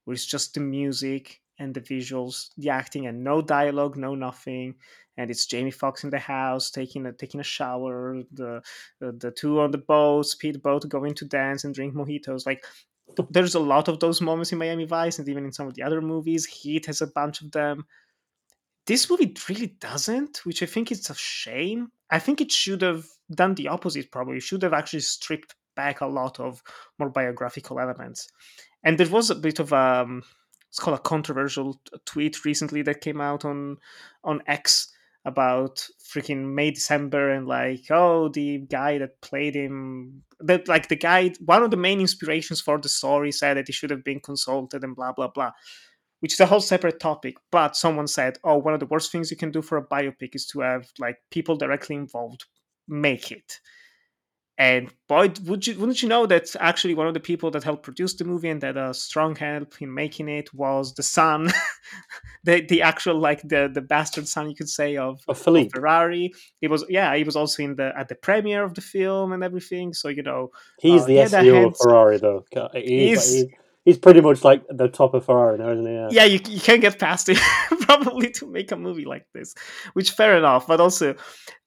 where 0.06 0.13
it's 0.13 0.26
just 0.26 0.54
the 0.54 0.60
music 0.60 1.40
and 1.62 1.74
the 1.74 1.82
visuals 1.82 2.50
the 2.58 2.69
acting 2.69 3.08
and 3.08 3.24
no 3.24 3.41
dialogue 3.41 3.95
no 3.95 4.15
nothing 4.15 4.76
and 5.17 5.30
it's 5.30 5.45
Jamie 5.45 5.71
Foxx 5.71 6.04
in 6.04 6.10
the 6.10 6.19
house 6.19 6.71
taking 6.71 7.06
a 7.06 7.13
taking 7.13 7.39
a 7.39 7.43
shower. 7.43 8.24
The 8.34 8.62
the, 9.00 9.12
the 9.12 9.32
two 9.32 9.60
on 9.60 9.71
the 9.71 9.78
boat, 9.78 10.26
speedboat, 10.26 10.89
going 10.89 11.13
to 11.15 11.26
dance 11.26 11.63
and 11.63 11.76
drink 11.76 11.93
mojitos. 11.93 12.45
Like 12.45 12.65
there's 13.30 13.56
a 13.56 13.60
lot 13.60 13.88
of 13.88 14.00
those 14.00 14.21
moments 14.21 14.52
in 14.52 14.58
Miami 14.58 14.86
Vice, 14.86 15.19
and 15.19 15.28
even 15.28 15.45
in 15.45 15.52
some 15.52 15.67
of 15.67 15.76
the 15.76 15.84
other 15.84 16.02
movies. 16.02 16.45
Heat 16.45 16.86
has 16.86 17.02
a 17.02 17.08
bunch 17.08 17.41
of 17.41 17.52
them. 17.52 17.86
This 18.88 19.10
movie 19.10 19.36
really 19.47 19.76
doesn't, 19.80 20.41
which 20.45 20.63
I 20.63 20.65
think 20.65 20.91
is 20.91 21.10
a 21.10 21.15
shame. 21.15 21.89
I 22.10 22.19
think 22.19 22.41
it 22.41 22.52
should 22.52 22.82
have 22.82 23.06
done 23.34 23.56
the 23.56 23.67
opposite. 23.67 24.12
Probably 24.12 24.39
should 24.39 24.63
have 24.63 24.74
actually 24.74 25.02
stripped 25.02 25.56
back 25.76 26.02
a 26.02 26.08
lot 26.08 26.39
of 26.39 26.63
more 27.00 27.10
biographical 27.10 27.80
elements. 27.80 28.28
And 28.84 28.97
there 28.97 29.10
was 29.10 29.30
a 29.30 29.36
bit 29.36 29.60
of 29.60 29.71
um, 29.71 30.24
it's 30.72 30.80
called 30.80 30.98
a 30.98 31.02
controversial 31.02 31.82
tweet 32.06 32.46
recently 32.46 32.82
that 32.82 33.02
came 33.02 33.20
out 33.20 33.44
on 33.44 33.78
on 34.24 34.42
X 34.48 34.94
about 35.26 35.86
freaking 36.02 36.54
May 36.56 36.72
December 36.72 37.30
and 37.32 37.46
like 37.46 37.92
oh 37.92 38.30
the 38.30 38.60
guy 38.60 38.98
that 38.98 39.20
played 39.20 39.54
him 39.54 40.24
that 40.40 40.70
like 40.70 40.88
the 40.88 40.96
guy 40.96 41.34
one 41.44 41.62
of 41.62 41.72
the 41.72 41.78
main 41.78 42.00
inspirations 42.00 42.62
for 42.62 42.78
the 42.80 42.88
story 42.88 43.34
said 43.34 43.58
that 43.58 43.68
he 43.68 43.74
should 43.74 43.90
have 43.90 44.04
been 44.04 44.22
consulted 44.22 44.84
and 44.84 44.96
blah 44.96 45.12
blah 45.12 45.28
blah 45.28 45.52
which 46.22 46.34
is 46.34 46.40
a 46.40 46.46
whole 46.46 46.62
separate 46.62 47.02
topic 47.02 47.36
but 47.52 47.76
someone 47.76 48.08
said 48.08 48.38
oh 48.46 48.58
one 48.58 48.74
of 48.74 48.80
the 48.80 48.86
worst 48.86 49.12
things 49.12 49.30
you 49.30 49.38
can 49.38 49.52
do 49.52 49.62
for 49.62 49.78
a 49.78 49.86
biopic 49.86 50.34
is 50.36 50.46
to 50.46 50.62
have 50.62 50.90
like 51.00 51.18
people 51.32 51.58
directly 51.58 51.98
involved 51.98 52.46
make 52.88 53.30
it 53.30 53.60
and 54.62 54.93
boy, 55.10 55.34
would 55.45 55.65
you 55.65 55.74
wouldn't 55.80 56.04
you 56.04 56.08
know 56.08 56.28
that 56.28 56.56
actually 56.60 56.93
one 56.93 57.08
of 57.08 57.15
the 57.15 57.19
people 57.19 57.50
that 57.50 57.63
helped 57.63 57.82
produce 57.82 58.13
the 58.13 58.26
movie 58.26 58.47
and 58.47 58.62
that 58.62 58.78
a 58.78 58.93
strong 58.93 59.36
help 59.36 59.82
in 59.82 59.91
making 59.91 60.30
it 60.30 60.54
was 60.54 60.93
the 60.93 61.02
son, 61.02 61.52
the 62.43 62.62
the 62.69 62.84
actual 62.84 63.17
like 63.17 63.41
the 63.41 63.71
the 63.74 63.82
bastard 63.82 64.28
son 64.28 64.52
you 64.52 64.56
could 64.56 64.69
say 64.69 64.97
of, 64.97 65.19
of 65.28 65.39
Philippe 65.39 65.69
of 65.69 65.74
Ferrari. 65.74 66.32
He 66.60 66.67
was 66.67 66.86
yeah 66.89 67.15
he 67.15 67.24
was 67.24 67.36
also 67.36 67.63
in 67.63 67.76
the 67.76 67.91
at 67.97 68.08
the 68.08 68.13
premiere 68.13 68.63
of 68.63 68.76
the 68.76 68.82
film 68.82 69.34
and 69.34 69.43
everything. 69.43 69.95
So 69.95 70.10
you 70.10 70.21
know 70.21 70.52
he's 70.80 71.02
uh, 71.02 71.08
the 71.08 71.13
CEO 71.13 71.65
of 71.65 71.78
Ferrari 71.82 72.19
though. 72.19 72.45
He's, 72.76 73.34
he's, 73.34 73.45
he's 73.84 73.97
pretty 73.97 74.21
much 74.21 74.43
like 74.43 74.63
the 74.69 74.89
top 74.89 75.15
of 75.15 75.26
Ferrari 75.26 75.58
now, 75.58 75.71
isn't 75.71 75.88
he? 75.88 75.93
Yeah, 75.93 76.10
yeah 76.12 76.26
you, 76.26 76.39
you 76.47 76.62
can't 76.62 76.82
get 76.82 77.00
past 77.00 77.30
it 77.30 77.39
probably 77.82 78.30
to 78.32 78.45
make 78.45 78.71
a 78.71 78.76
movie 78.76 79.06
like 79.06 79.26
this, 79.34 79.56
which 79.93 80.12
fair 80.12 80.38
enough. 80.38 80.67
But 80.67 80.80
also, 80.80 81.15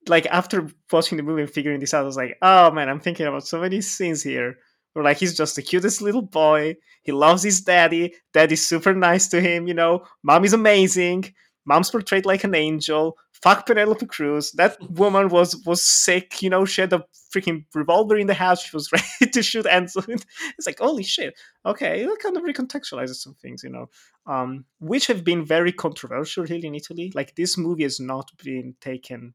like 0.08 0.26
after 0.26 0.68
watching 0.90 1.16
the 1.16 1.22
movie 1.22 1.42
and 1.42 1.50
figuring 1.50 1.80
this 1.80 1.94
out, 1.94 2.02
I 2.02 2.06
was 2.06 2.16
like, 2.16 2.36
oh 2.42 2.70
man, 2.70 2.88
I'm 2.88 3.00
thinking 3.00 3.26
about 3.26 3.46
so 3.46 3.60
many 3.60 3.80
scenes 3.80 4.22
here. 4.22 4.58
Where 4.92 5.04
like 5.04 5.18
he's 5.18 5.36
just 5.36 5.56
the 5.56 5.62
cutest 5.62 6.02
little 6.02 6.22
boy. 6.22 6.76
He 7.02 7.12
loves 7.12 7.42
his 7.42 7.60
daddy. 7.60 8.14
Daddy's 8.32 8.66
super 8.66 8.94
nice 8.94 9.26
to 9.28 9.40
him. 9.40 9.66
You 9.66 9.74
know, 9.74 10.04
mom 10.22 10.44
is 10.44 10.52
amazing. 10.52 11.34
Mom's 11.66 11.90
portrayed 11.90 12.26
like 12.26 12.44
an 12.44 12.54
angel. 12.54 13.16
Fuck 13.32 13.66
Penelope 13.66 14.06
Cruz. 14.06 14.52
That 14.52 14.76
woman 14.90 15.28
was 15.28 15.56
was 15.66 15.84
sick. 15.84 16.42
You 16.42 16.50
know, 16.50 16.64
she 16.64 16.82
had 16.82 16.92
a 16.92 17.04
freaking 17.34 17.64
revolver 17.74 18.16
in 18.16 18.26
the 18.26 18.34
house. 18.34 18.62
She 18.62 18.76
was 18.76 18.92
ready 18.92 19.32
to 19.32 19.42
shoot 19.42 19.66
Enzo. 19.66 20.06
it's 20.58 20.66
like 20.66 20.78
holy 20.78 21.02
shit. 21.02 21.34
Okay, 21.66 22.04
that 22.04 22.18
kind 22.22 22.36
of 22.36 22.44
recontextualizes 22.44 23.16
some 23.16 23.34
things. 23.34 23.64
You 23.64 23.70
know, 23.70 23.90
um, 24.26 24.64
which 24.78 25.06
have 25.08 25.24
been 25.24 25.44
very 25.44 25.72
controversial 25.72 26.44
here 26.44 26.60
in 26.62 26.74
Italy. 26.74 27.10
Like 27.14 27.34
this 27.34 27.58
movie 27.58 27.82
has 27.82 27.98
not 27.98 28.30
been 28.42 28.76
taken 28.80 29.34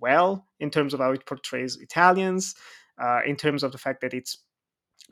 well 0.00 0.46
in 0.60 0.70
terms 0.70 0.94
of 0.94 1.00
how 1.00 1.12
it 1.12 1.26
portrays 1.26 1.76
Italians, 1.76 2.54
uh, 3.02 3.20
in 3.26 3.36
terms 3.36 3.62
of 3.62 3.72
the 3.72 3.78
fact 3.78 4.00
that 4.00 4.14
it's 4.14 4.38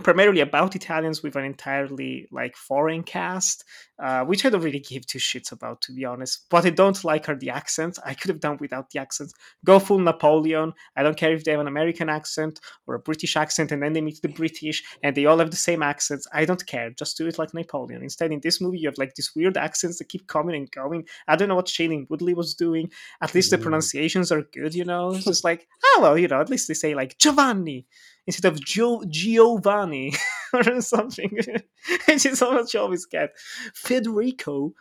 primarily 0.03 0.41
about 0.41 0.77
Italians 0.77 1.23
with 1.23 1.37
an 1.37 1.45
entirely 1.45 2.29
like 2.31 2.55
foreign 2.55 3.03
cast, 3.03 3.65
uh, 4.03 4.25
which 4.25 4.45
I 4.45 4.51
don't 4.51 4.63
really 4.63 4.81
give 4.81 5.07
two 5.07 5.19
shits 5.19 5.53
about 5.53 5.81
to 5.83 5.93
be 5.93 6.05
honest. 6.05 6.45
What 6.51 6.67
I 6.67 6.71
don't 6.71 7.03
like 7.03 7.29
are 7.29 7.35
the 7.35 7.51
accents. 7.51 7.99
I 8.05 8.13
could 8.15 8.29
have 8.29 8.41
done 8.41 8.59
without 8.61 8.91
the 8.91 9.01
accents. 9.01 9.33
Go 9.65 9.79
full 9.79 9.99
Napoleon. 9.99 10.75
I 10.97 11.03
don't 11.03 11.17
care 11.17 11.33
if 11.33 11.45
they 11.45 11.53
have 11.53 11.61
an 11.61 11.67
American 11.67 12.11
accent 12.11 12.61
or 12.87 12.95
a 12.95 12.99
British 12.99 13.37
accent, 13.37 13.73
and 13.73 13.83
then 13.83 13.95
they 13.95 14.03
meet 14.03 14.21
the 14.21 14.29
British 14.29 14.85
and 15.03 15.17
they 15.17 15.25
all 15.25 15.39
have 15.39 15.51
the 15.51 15.57
same 15.57 15.83
accents. 15.83 16.27
I 16.33 16.45
don't 16.45 16.67
care. 16.67 16.91
Just 16.91 17.17
do 17.17 17.27
it 17.27 17.39
like 17.39 17.55
Napoleon. 17.55 18.03
Instead, 18.03 18.33
in 18.33 18.41
this 18.41 18.61
movie, 18.61 18.79
you 18.79 18.89
have 18.89 18.99
like 18.99 19.15
these 19.15 19.35
weird 19.35 19.57
accents 19.57 19.99
that 19.99 20.11
keep 20.11 20.27
coming 20.27 20.57
and 20.57 20.71
going. 20.71 21.07
I 21.27 21.37
don't 21.37 21.49
know 21.49 21.57
what 21.57 21.67
Shailene 21.67 22.09
Woodley 22.11 22.35
was 22.35 22.55
doing. 22.55 22.91
At 23.23 23.35
least 23.35 23.51
the 23.51 23.59
mm. 23.59 23.63
pronunciations 23.63 24.31
are 24.31 24.43
good, 24.43 24.75
you 24.75 24.85
know. 24.85 25.13
It's 25.13 25.25
just 25.25 25.45
like, 25.45 25.67
oh 25.83 26.01
well, 26.03 26.19
you 26.19 26.29
know. 26.29 26.41
At 26.41 26.51
least 26.51 26.69
they 26.69 26.75
say 26.75 26.95
like 26.95 27.17
Giovanni 27.17 27.87
instead 28.27 28.53
of 28.53 28.61
Gio- 28.61 29.09
Giovanni 29.09 30.13
or 30.53 30.81
something. 30.81 31.39
which 32.09 32.27
is 32.27 32.41
how 32.41 32.53
much 32.53 32.75
you 32.75 32.81
always 32.81 33.07
get 33.07 33.37
Federico. 33.75 34.75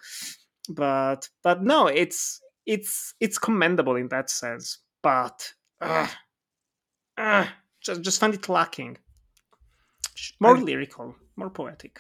But 0.70 1.30
but 1.44 1.64
no, 1.64 1.88
it's 1.88 2.42
it's 2.66 3.14
it's 3.20 3.38
commendable 3.38 3.96
in 3.96 4.08
that 4.10 4.30
sense. 4.30 4.80
But 5.02 5.54
uh, 5.82 6.08
uh, 7.18 7.46
just 7.82 8.02
just 8.02 8.20
find 8.20 8.34
it 8.34 8.50
lacking. 8.50 8.98
More 10.40 10.58
I, 10.58 10.62
lyrical, 10.62 11.16
more 11.36 11.50
poetic. 11.50 12.00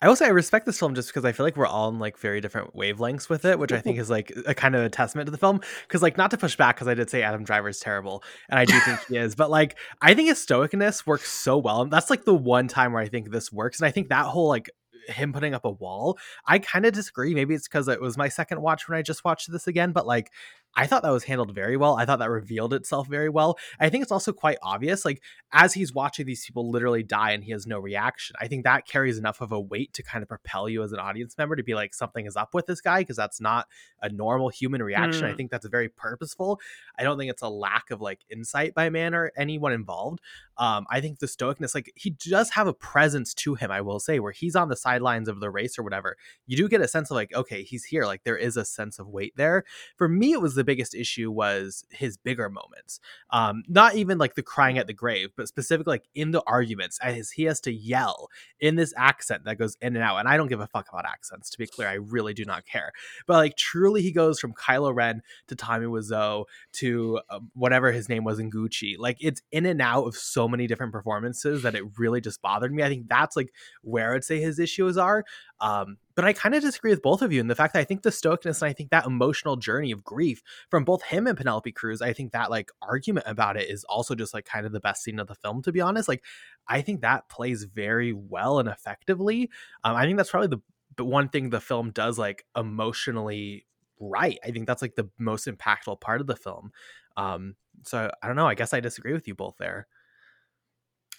I 0.00 0.06
also 0.06 0.24
I 0.24 0.28
respect 0.28 0.64
this 0.64 0.78
film 0.78 0.94
just 0.94 1.08
because 1.08 1.24
I 1.24 1.32
feel 1.32 1.44
like 1.44 1.56
we're 1.56 1.66
all 1.66 1.88
in 1.88 1.98
like 1.98 2.18
very 2.18 2.40
different 2.40 2.76
wavelengths 2.76 3.28
with 3.28 3.44
it, 3.44 3.58
which 3.58 3.72
I 3.72 3.80
think 3.80 3.98
is 4.00 4.08
like 4.08 4.32
a 4.46 4.54
kind 4.54 4.76
of 4.76 4.82
a 4.82 4.88
testament 4.88 5.26
to 5.26 5.30
the 5.32 5.38
film. 5.38 5.60
Because 5.86 6.02
like 6.02 6.16
not 6.16 6.30
to 6.30 6.36
push 6.36 6.56
back, 6.56 6.76
because 6.76 6.88
I 6.88 6.94
did 6.94 7.10
say 7.10 7.22
Adam 7.22 7.44
Driver 7.44 7.68
is 7.68 7.80
terrible, 7.80 8.22
and 8.48 8.58
I 8.58 8.64
do 8.64 8.78
think 8.80 9.00
he 9.08 9.16
is, 9.16 9.34
but 9.34 9.50
like 9.50 9.76
I 10.00 10.14
think 10.14 10.28
his 10.28 10.44
stoicness 10.44 11.06
works 11.06 11.30
so 11.30 11.58
well, 11.58 11.82
and 11.82 11.90
that's 11.90 12.10
like 12.10 12.24
the 12.24 12.34
one 12.34 12.68
time 12.68 12.92
where 12.92 13.02
I 13.02 13.08
think 13.08 13.30
this 13.30 13.52
works, 13.52 13.80
and 13.80 13.86
I 13.86 13.90
think 13.90 14.08
that 14.08 14.26
whole 14.26 14.48
like 14.48 14.70
him 15.08 15.32
putting 15.32 15.54
up 15.54 15.64
a 15.64 15.70
wall. 15.70 16.18
I 16.46 16.58
kind 16.58 16.84
of 16.84 16.92
disagree. 16.92 17.34
Maybe 17.34 17.54
it's 17.54 17.66
because 17.66 17.88
it 17.88 18.00
was 18.00 18.16
my 18.16 18.28
second 18.28 18.60
watch 18.60 18.88
when 18.88 18.98
I 18.98 19.02
just 19.02 19.24
watched 19.24 19.50
this 19.50 19.66
again, 19.66 19.92
but 19.92 20.06
like 20.06 20.30
I 20.76 20.86
thought 20.86 21.02
that 21.02 21.10
was 21.10 21.24
handled 21.24 21.54
very 21.54 21.76
well. 21.76 21.96
I 21.96 22.04
thought 22.04 22.20
that 22.20 22.30
revealed 22.30 22.72
itself 22.72 23.08
very 23.08 23.28
well. 23.28 23.58
I 23.80 23.88
think 23.88 24.02
it's 24.02 24.12
also 24.12 24.32
quite 24.32 24.58
obvious, 24.62 25.04
like 25.04 25.22
as 25.52 25.74
he's 25.74 25.92
watching 25.92 26.26
these 26.26 26.44
people 26.44 26.70
literally 26.70 27.02
die 27.02 27.32
and 27.32 27.42
he 27.42 27.52
has 27.52 27.66
no 27.66 27.78
reaction. 27.78 28.36
I 28.40 28.48
think 28.48 28.64
that 28.64 28.86
carries 28.86 29.18
enough 29.18 29.40
of 29.40 29.50
a 29.50 29.60
weight 29.60 29.92
to 29.94 30.02
kind 30.02 30.22
of 30.22 30.28
propel 30.28 30.68
you 30.68 30.82
as 30.82 30.92
an 30.92 30.98
audience 30.98 31.36
member 31.36 31.56
to 31.56 31.62
be 31.62 31.74
like, 31.74 31.94
something 31.94 32.26
is 32.26 32.36
up 32.36 32.54
with 32.54 32.66
this 32.66 32.80
guy 32.80 33.00
because 33.00 33.16
that's 33.16 33.40
not 33.40 33.66
a 34.02 34.08
normal 34.08 34.50
human 34.50 34.82
reaction. 34.82 35.24
Mm. 35.24 35.32
I 35.32 35.34
think 35.34 35.50
that's 35.50 35.66
very 35.66 35.88
purposeful. 35.88 36.60
I 36.98 37.02
don't 37.02 37.18
think 37.18 37.30
it's 37.30 37.42
a 37.42 37.48
lack 37.48 37.90
of 37.90 38.00
like 38.00 38.20
insight 38.30 38.74
by 38.74 38.90
man 38.90 39.14
or 39.14 39.32
anyone 39.36 39.72
involved. 39.72 40.20
Um, 40.58 40.86
I 40.90 41.00
think 41.00 41.18
the 41.18 41.26
stoicness, 41.26 41.74
like 41.74 41.92
he 41.94 42.10
does 42.10 42.50
have 42.50 42.66
a 42.66 42.74
presence 42.74 43.32
to 43.34 43.54
him, 43.54 43.70
I 43.70 43.80
will 43.80 44.00
say, 44.00 44.18
where 44.18 44.32
he's 44.32 44.56
on 44.56 44.68
the 44.68 44.76
sidelines 44.76 45.28
of 45.28 45.40
the 45.40 45.50
race 45.50 45.78
or 45.78 45.82
whatever. 45.82 46.16
You 46.46 46.56
do 46.56 46.68
get 46.68 46.80
a 46.80 46.88
sense 46.88 47.10
of 47.10 47.14
like, 47.14 47.32
okay, 47.34 47.62
he's 47.62 47.84
here. 47.84 48.04
Like 48.04 48.24
there 48.24 48.36
is 48.36 48.56
a 48.56 48.64
sense 48.64 48.98
of 48.98 49.08
weight 49.08 49.34
there. 49.36 49.64
For 49.96 50.08
me, 50.08 50.32
it 50.32 50.40
was 50.40 50.57
the 50.58 50.64
biggest 50.64 50.94
issue 50.94 51.30
was 51.30 51.84
his 51.90 52.16
bigger 52.16 52.50
moments. 52.50 53.00
Um, 53.30 53.62
not 53.68 53.94
even 53.94 54.18
like 54.18 54.34
the 54.34 54.42
crying 54.42 54.78
at 54.78 54.86
the 54.86 54.92
grave, 54.92 55.30
but 55.36 55.48
specifically 55.48 55.92
like 55.92 56.08
in 56.14 56.32
the 56.32 56.42
arguments 56.46 56.98
as 57.02 57.30
he 57.30 57.44
has 57.44 57.60
to 57.62 57.72
yell 57.72 58.28
in 58.60 58.76
this 58.76 58.92
accent 58.96 59.44
that 59.44 59.58
goes 59.58 59.76
in 59.80 59.96
and 59.96 60.04
out. 60.04 60.18
And 60.18 60.28
I 60.28 60.36
don't 60.36 60.48
give 60.48 60.60
a 60.60 60.66
fuck 60.66 60.88
about 60.90 61.06
accents, 61.06 61.50
to 61.50 61.58
be 61.58 61.66
clear. 61.66 61.88
I 61.88 61.94
really 61.94 62.34
do 62.34 62.44
not 62.44 62.66
care. 62.66 62.92
But 63.26 63.36
like 63.36 63.56
truly, 63.56 64.02
he 64.02 64.12
goes 64.12 64.38
from 64.38 64.52
Kylo 64.52 64.94
Ren 64.94 65.22
to 65.46 65.56
Tommy 65.56 65.86
Wiseau 65.86 66.44
to 66.74 67.20
uh, 67.30 67.40
whatever 67.54 67.92
his 67.92 68.08
name 68.08 68.24
was 68.24 68.38
in 68.38 68.50
Gucci. 68.50 68.96
Like 68.98 69.16
it's 69.20 69.42
in 69.52 69.66
and 69.66 69.80
out 69.80 70.04
of 70.04 70.16
so 70.16 70.48
many 70.48 70.66
different 70.66 70.92
performances 70.92 71.62
that 71.62 71.74
it 71.74 71.84
really 71.98 72.20
just 72.20 72.42
bothered 72.42 72.72
me. 72.72 72.82
I 72.82 72.88
think 72.88 73.08
that's 73.08 73.36
like 73.36 73.52
where 73.82 74.14
I'd 74.14 74.24
say 74.24 74.40
his 74.40 74.58
issues 74.58 74.98
are. 74.98 75.24
Um, 75.60 75.98
but 76.14 76.24
I 76.24 76.32
kind 76.32 76.54
of 76.54 76.62
disagree 76.62 76.90
with 76.90 77.02
both 77.02 77.22
of 77.22 77.32
you 77.32 77.40
in 77.40 77.48
the 77.48 77.54
fact 77.54 77.74
that 77.74 77.80
I 77.80 77.84
think 77.84 78.02
the 78.02 78.10
stoicness 78.10 78.62
and 78.62 78.68
I 78.68 78.72
think 78.72 78.90
that 78.90 79.06
emotional 79.06 79.56
journey 79.56 79.90
of 79.90 80.04
grief 80.04 80.42
from 80.70 80.84
both 80.84 81.02
him 81.02 81.26
and 81.26 81.36
Penelope 81.36 81.72
Cruz, 81.72 82.00
I 82.00 82.12
think 82.12 82.32
that 82.32 82.50
like 82.50 82.70
argument 82.82 83.26
about 83.28 83.56
it 83.56 83.68
is 83.68 83.84
also 83.84 84.14
just 84.14 84.34
like 84.34 84.44
kind 84.44 84.66
of 84.66 84.72
the 84.72 84.80
best 84.80 85.02
scene 85.02 85.18
of 85.18 85.26
the 85.26 85.34
film, 85.34 85.62
to 85.62 85.72
be 85.72 85.80
honest. 85.80 86.08
Like, 86.08 86.24
I 86.66 86.80
think 86.82 87.00
that 87.00 87.28
plays 87.28 87.64
very 87.64 88.12
well 88.12 88.58
and 88.58 88.68
effectively. 88.68 89.50
Um, 89.84 89.96
I 89.96 90.04
think 90.04 90.16
that's 90.16 90.30
probably 90.30 90.60
the, 90.96 91.04
one 91.04 91.28
thing 91.28 91.50
the 91.50 91.60
film 91.60 91.90
does 91.90 92.18
like 92.18 92.44
emotionally 92.56 93.66
right. 94.00 94.38
I 94.44 94.50
think 94.50 94.66
that's 94.66 94.82
like 94.82 94.96
the 94.96 95.08
most 95.18 95.46
impactful 95.46 96.00
part 96.00 96.20
of 96.20 96.26
the 96.26 96.36
film. 96.36 96.72
Um, 97.16 97.54
so 97.84 98.10
I 98.22 98.26
don't 98.26 98.36
know. 98.36 98.46
I 98.46 98.54
guess 98.54 98.72
I 98.74 98.80
disagree 98.80 99.12
with 99.12 99.28
you 99.28 99.34
both 99.34 99.56
there. 99.58 99.86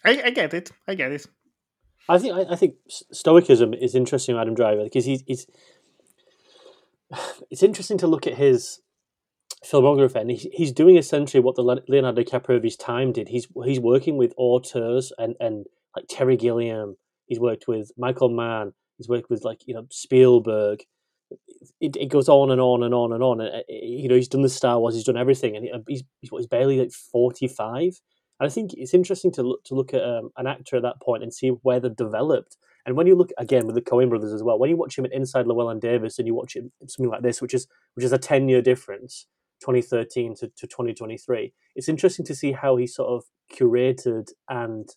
I, 0.04 0.22
I 0.26 0.30
get 0.32 0.54
it. 0.54 0.72
I 0.88 0.96
get 0.96 1.12
it. 1.12 1.26
I 2.10 2.18
think 2.18 2.34
I, 2.34 2.54
I 2.54 2.56
think 2.56 2.76
stoicism 2.90 3.74
is 3.74 3.94
interesting, 3.94 4.36
Adam 4.36 4.56
Driver, 4.56 4.84
because 4.84 5.06
he's, 5.06 5.24
he's 5.28 5.46
it's 7.52 7.64
interesting 7.64 8.00
to 8.00 8.08
look 8.08 8.26
at 8.26 8.36
his 8.36 8.82
filmography, 9.64 10.16
and 10.16 10.32
he's, 10.32 10.48
he's 10.52 10.72
doing 10.72 10.98
essentially 10.98 11.42
what 11.42 11.56
the 11.56 11.82
Leonardo 11.88 12.24
DiCaprio 12.24 12.58
of 12.58 12.64
his 12.64 12.76
time 12.76 13.14
did. 13.14 13.30
He's 13.30 13.48
he's 13.64 13.80
working 13.80 14.18
with 14.18 14.34
auteurs 14.38 15.14
and 15.18 15.36
and 15.40 15.68
like 15.96 16.06
Terry 16.10 16.36
Gilliam. 16.36 16.98
He's 17.28 17.40
worked 17.40 17.68
with 17.68 17.92
Michael 17.96 18.30
Mann. 18.30 18.74
He's 18.98 19.08
worked 19.08 19.30
with 19.30 19.44
like 19.46 19.60
you 19.68 19.76
know 19.76 19.86
Spielberg. 19.92 20.84
It, 21.80 21.96
it 21.96 22.08
goes 22.08 22.28
on 22.28 22.50
and 22.50 22.60
on 22.60 22.82
and 22.82 22.92
on 22.92 23.14
and 23.14 23.22
on. 23.22 23.40
And, 23.40 23.58
uh, 23.58 23.62
you 23.70 24.10
know, 24.10 24.16
he's 24.16 24.28
done 24.28 24.42
the 24.42 24.50
Star 24.50 24.80
Wars. 24.80 24.96
He's 24.96 25.04
done 25.04 25.16
everything, 25.16 25.56
and 25.56 25.70
uh, 25.72 25.80
he's 25.88 26.04
he's, 26.22 26.32
he's 26.32 26.48
barely 26.48 26.80
like 26.80 26.92
forty 26.92 27.48
five 27.48 28.00
and 28.40 28.50
I 28.50 28.54
think 28.54 28.74
it's 28.74 28.94
interesting 28.94 29.32
to 29.34 29.44
look 29.44 29.64
to 29.66 29.76
look 29.76 29.94
at 29.94 30.04
um, 30.04 30.32
an 30.38 30.48
actor 30.48 30.78
at 30.78 30.84
that 30.84 31.02
point 31.02 31.24
and 31.24 31.34
see 31.34 31.50
where 31.50 31.80
they've 31.80 31.96
developed. 31.96 32.58
And 32.86 32.96
when 32.96 33.08
you 33.08 33.16
look 33.16 33.32
again 33.38 33.66
with 33.66 33.76
the 33.76 33.82
Coen 33.82 34.10
brothers 34.10 34.34
as 34.34 34.42
well, 34.42 34.58
when 34.58 34.70
you 34.70 34.78
watch 34.78 34.98
him 34.98 35.06
at 35.06 35.14
Inside 35.14 35.46
Llewyn 35.46 35.80
Davis 35.80 36.18
and 36.18 36.28
you 36.28 36.34
watch 36.34 36.56
him 36.56 36.72
something 36.88 37.10
like 37.10 37.22
this, 37.22 37.42
which 37.42 37.54
is 37.54 37.68
which 37.96 38.06
is 38.06 38.14
a 38.14 38.18
ten 38.18 38.48
year 38.48 38.62
difference, 38.62 39.28
2013 39.62 40.36
to, 40.36 40.48
to 40.48 40.68
2023, 40.68 41.54
it's 41.76 41.90
interesting 41.90 42.26
to 42.26 42.36
see 42.36 42.54
how 42.54 42.78
he 42.78 42.88
sort 42.88 43.10
of 43.10 43.26
curated 43.54 44.32
and 44.48 44.90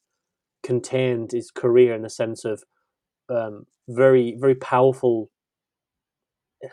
contained 0.63 1.33
his 1.33 1.51
career 1.51 1.95
in 1.95 2.03
the 2.03 2.11
sense 2.11 2.45
of 2.45 2.63
um, 3.29 3.67
very 3.89 4.37
very 4.39 4.55
powerful 4.55 5.31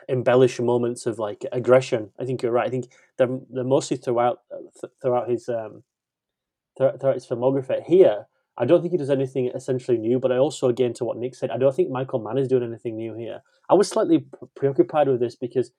embellish 0.08 0.60
moments 0.60 1.06
of 1.06 1.18
like 1.18 1.46
aggression. 1.52 2.12
I 2.20 2.26
think 2.26 2.44
you're 2.44 2.52
right. 2.52 2.68
I 2.68 2.70
think 2.70 2.92
they're, 3.18 3.40
they're 3.50 3.64
mostly 3.64 3.98
throughout 3.98 4.42
uh, 4.52 4.62
th- 4.80 4.94
throughout 5.02 5.30
his 5.30 5.50
um, 5.50 5.84
throughout 6.80 7.16
his 7.16 7.28
filmography. 7.28 7.84
Here, 7.84 8.26
I 8.58 8.66
don't 8.66 8.82
think 8.82 8.92
he 8.92 8.98
does 8.98 9.10
anything 9.10 9.52
essentially 9.54 9.98
new, 9.98 10.20
but 10.20 10.32
I 10.32 10.38
also, 10.38 10.68
again, 10.68 10.94
to 10.96 11.06
what 11.06 11.18
Nick 11.18 11.36
said, 11.36 11.52
I 11.52 11.58
don't 11.58 11.76
think 11.76 11.92
Michael 11.92 12.20
Mann 12.20 12.38
is 12.38 12.48
doing 12.48 12.64
anything 12.64 12.96
new 12.96 13.14
here. 13.14 13.42
I 13.70 13.74
was 13.74 13.88
slightly 13.88 14.26
preoccupied 14.56 15.08
with 15.08 15.20
this 15.20 15.36
because 15.36 15.72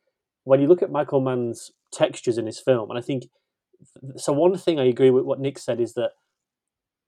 when 0.45 0.61
you 0.61 0.69
look 0.69 0.83
at 0.83 0.91
Michael 0.91 1.21
Mann's 1.21 1.73
textures 1.93 2.39
in 2.39 2.47
his 2.47 2.61
film, 2.61 2.91
and 2.91 2.99
I 2.99 3.03
think 3.03 3.25
so. 4.17 4.33
One 4.33 4.57
thing 4.57 4.79
I 4.79 4.85
agree 4.85 5.11
with 5.11 5.25
what 5.25 5.41
Nick 5.41 5.59
said 5.59 5.81
is 5.81 5.95
that 5.95 6.11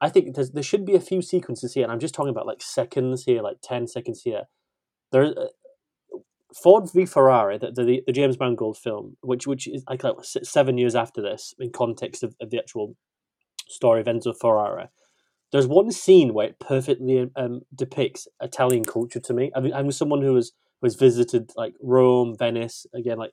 I 0.00 0.08
think 0.08 0.34
there 0.34 0.62
should 0.62 0.84
be 0.84 0.94
a 0.94 1.00
few 1.00 1.22
sequences 1.22 1.74
here, 1.74 1.84
and 1.84 1.92
I'm 1.92 2.00
just 2.00 2.14
talking 2.14 2.30
about 2.30 2.46
like 2.46 2.62
seconds 2.62 3.24
here, 3.24 3.42
like 3.42 3.58
ten 3.62 3.86
seconds 3.86 4.22
here. 4.22 4.44
There, 5.12 5.24
uh, 5.24 5.46
Ford 6.62 6.90
v 6.92 7.06
Ferrari, 7.06 7.58
the, 7.58 7.70
the, 7.70 8.02
the 8.06 8.12
James 8.12 8.38
Mangold 8.38 8.76
film, 8.76 9.16
which 9.20 9.46
which 9.46 9.66
is 9.66 9.84
like, 9.88 10.04
like 10.04 10.16
seven 10.22 10.76
years 10.76 10.94
after 10.94 11.22
this 11.22 11.54
in 11.58 11.70
context 11.70 12.22
of, 12.22 12.34
of 12.40 12.50
the 12.50 12.58
actual 12.58 12.96
story 13.72 14.00
of 14.00 14.06
Enzo 14.06 14.34
Ferrari 14.38 14.88
there's 15.52 15.66
one 15.66 15.92
scene 15.92 16.32
where 16.32 16.48
it 16.48 16.58
perfectly 16.58 17.30
um, 17.36 17.60
depicts 17.74 18.26
Italian 18.40 18.84
culture 18.84 19.20
to 19.20 19.34
me. 19.34 19.52
I 19.54 19.60
mean, 19.60 19.74
I'm 19.74 19.92
someone 19.92 20.22
who 20.22 20.34
has 20.34 20.52
who 20.80 20.86
has 20.86 20.96
visited 20.96 21.52
like 21.56 21.74
Rome, 21.80 22.34
Venice, 22.36 22.86
again, 22.94 23.18
like 23.18 23.32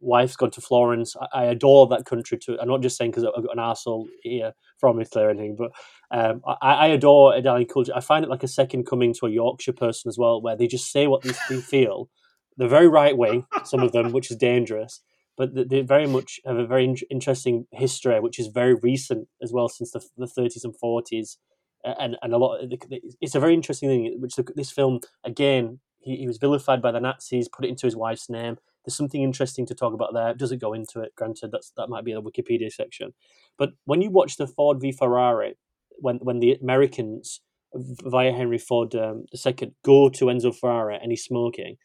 wife's 0.00 0.36
gone 0.36 0.50
to 0.52 0.60
Florence. 0.60 1.16
I, 1.20 1.42
I 1.42 1.44
adore 1.46 1.86
that 1.88 2.04
country 2.04 2.38
too. 2.38 2.58
I'm 2.60 2.68
not 2.68 2.82
just 2.82 2.96
saying 2.96 3.10
because 3.10 3.24
I've 3.24 3.44
got 3.44 3.56
an 3.56 3.62
arsehole 3.62 4.06
here 4.22 4.52
from 4.78 5.00
Italy 5.00 5.24
or 5.24 5.30
anything, 5.30 5.56
but 5.56 5.70
um, 6.10 6.42
I, 6.46 6.74
I, 6.74 6.86
adore 6.88 7.34
Italian 7.34 7.68
culture. 7.68 7.92
I 7.94 8.00
find 8.00 8.24
it 8.24 8.30
like 8.30 8.42
a 8.42 8.48
second 8.48 8.84
coming 8.84 9.14
to 9.14 9.26
a 9.26 9.30
Yorkshire 9.30 9.72
person 9.72 10.08
as 10.08 10.18
well, 10.18 10.40
where 10.40 10.56
they 10.56 10.66
just 10.66 10.92
say 10.92 11.06
what 11.06 11.22
they, 11.22 11.32
they 11.48 11.60
feel. 11.60 12.08
They're 12.56 12.68
very 12.68 12.88
right 12.88 13.16
wing, 13.16 13.46
some 13.64 13.80
of 13.80 13.92
them, 13.92 14.12
which 14.12 14.30
is 14.30 14.36
dangerous 14.36 15.00
but 15.36 15.68
they 15.68 15.80
very 15.80 16.06
much 16.06 16.40
have 16.46 16.56
a 16.56 16.66
very 16.66 16.94
interesting 17.10 17.66
history, 17.72 18.20
which 18.20 18.38
is 18.38 18.46
very 18.46 18.74
recent 18.74 19.28
as 19.42 19.52
well, 19.52 19.68
since 19.68 19.90
the, 19.90 20.04
the 20.16 20.26
30s 20.26 20.64
and 20.64 20.74
40s, 20.82 21.36
and 21.84 22.16
and 22.22 22.32
a 22.32 22.38
lot. 22.38 22.62
Of, 22.62 22.72
it's 23.20 23.34
a 23.34 23.40
very 23.40 23.54
interesting 23.54 23.88
thing. 23.88 24.20
Which 24.20 24.36
this 24.54 24.70
film 24.70 25.00
again, 25.24 25.80
he, 26.00 26.16
he 26.16 26.26
was 26.26 26.38
vilified 26.38 26.80
by 26.80 26.92
the 26.92 27.00
Nazis, 27.00 27.48
put 27.48 27.64
it 27.64 27.68
into 27.68 27.86
his 27.86 27.96
wife's 27.96 28.30
name. 28.30 28.56
There's 28.84 28.96
something 28.96 29.22
interesting 29.22 29.66
to 29.66 29.74
talk 29.74 29.94
about 29.94 30.12
there. 30.14 30.30
It 30.30 30.38
doesn't 30.38 30.60
go 30.60 30.72
into 30.72 31.00
it. 31.00 31.14
Granted, 31.16 31.50
that's 31.50 31.72
that 31.76 31.88
might 31.88 32.04
be 32.04 32.12
the 32.12 32.22
Wikipedia 32.22 32.72
section, 32.72 33.12
but 33.58 33.72
when 33.84 34.02
you 34.02 34.10
watch 34.10 34.36
the 34.36 34.46
Ford 34.46 34.80
v 34.80 34.92
Ferrari, 34.92 35.56
when 35.98 36.16
when 36.18 36.38
the 36.38 36.54
Americans 36.54 37.40
via 37.74 38.32
Henry 38.32 38.58
Ford 38.58 38.94
um, 38.94 39.24
II 39.34 39.74
go 39.84 40.08
to 40.08 40.26
Enzo 40.26 40.54
Ferrari 40.54 40.96
and 41.00 41.10
he's 41.10 41.24
smoking 41.24 41.76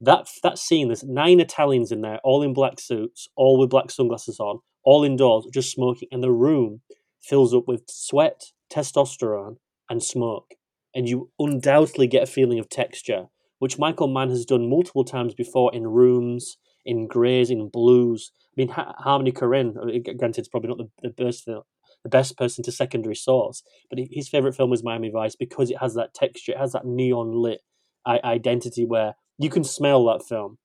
that 0.00 0.28
that 0.42 0.58
scene, 0.58 0.88
there's 0.88 1.04
nine 1.04 1.40
Italians 1.40 1.90
in 1.90 2.02
there, 2.02 2.20
all 2.22 2.42
in 2.42 2.52
black 2.52 2.80
suits, 2.80 3.28
all 3.36 3.58
with 3.58 3.70
black 3.70 3.90
sunglasses 3.90 4.38
on, 4.38 4.60
all 4.84 5.04
indoors, 5.04 5.46
just 5.52 5.72
smoking, 5.72 6.08
and 6.12 6.22
the 6.22 6.30
room 6.30 6.82
fills 7.22 7.54
up 7.54 7.66
with 7.66 7.82
sweat, 7.88 8.44
testosterone, 8.72 9.56
and 9.88 10.02
smoke. 10.02 10.54
And 10.94 11.08
you 11.08 11.30
undoubtedly 11.38 12.06
get 12.06 12.22
a 12.22 12.26
feeling 12.26 12.58
of 12.58 12.68
texture, 12.68 13.26
which 13.58 13.78
Michael 13.78 14.08
Mann 14.08 14.30
has 14.30 14.44
done 14.44 14.70
multiple 14.70 15.04
times 15.04 15.34
before 15.34 15.74
in 15.74 15.86
rooms, 15.86 16.58
in 16.84 17.06
greys, 17.06 17.50
in 17.50 17.68
blues. 17.68 18.32
I 18.36 18.54
mean, 18.56 18.68
Harmony 18.68 19.32
Korine, 19.32 19.76
uh, 19.76 20.12
granted, 20.16 20.40
it's 20.40 20.48
probably 20.48 20.68
not 20.68 20.78
the, 20.78 20.90
the 21.02 21.24
best 21.24 21.44
film, 21.44 21.62
the 22.02 22.08
best 22.08 22.36
person 22.38 22.62
to 22.64 22.72
secondary 22.72 23.16
source, 23.16 23.62
but 23.90 23.98
his 24.10 24.28
favorite 24.28 24.54
film 24.54 24.70
was 24.70 24.84
Miami 24.84 25.10
Vice 25.10 25.36
because 25.36 25.70
it 25.70 25.78
has 25.78 25.94
that 25.94 26.14
texture, 26.14 26.52
it 26.52 26.58
has 26.58 26.72
that 26.72 26.86
neon 26.86 27.32
lit 27.32 27.60
identity 28.06 28.84
where 28.84 29.16
you 29.38 29.50
can 29.50 29.64
smell 29.64 30.04
that 30.06 30.26
film, 30.26 30.58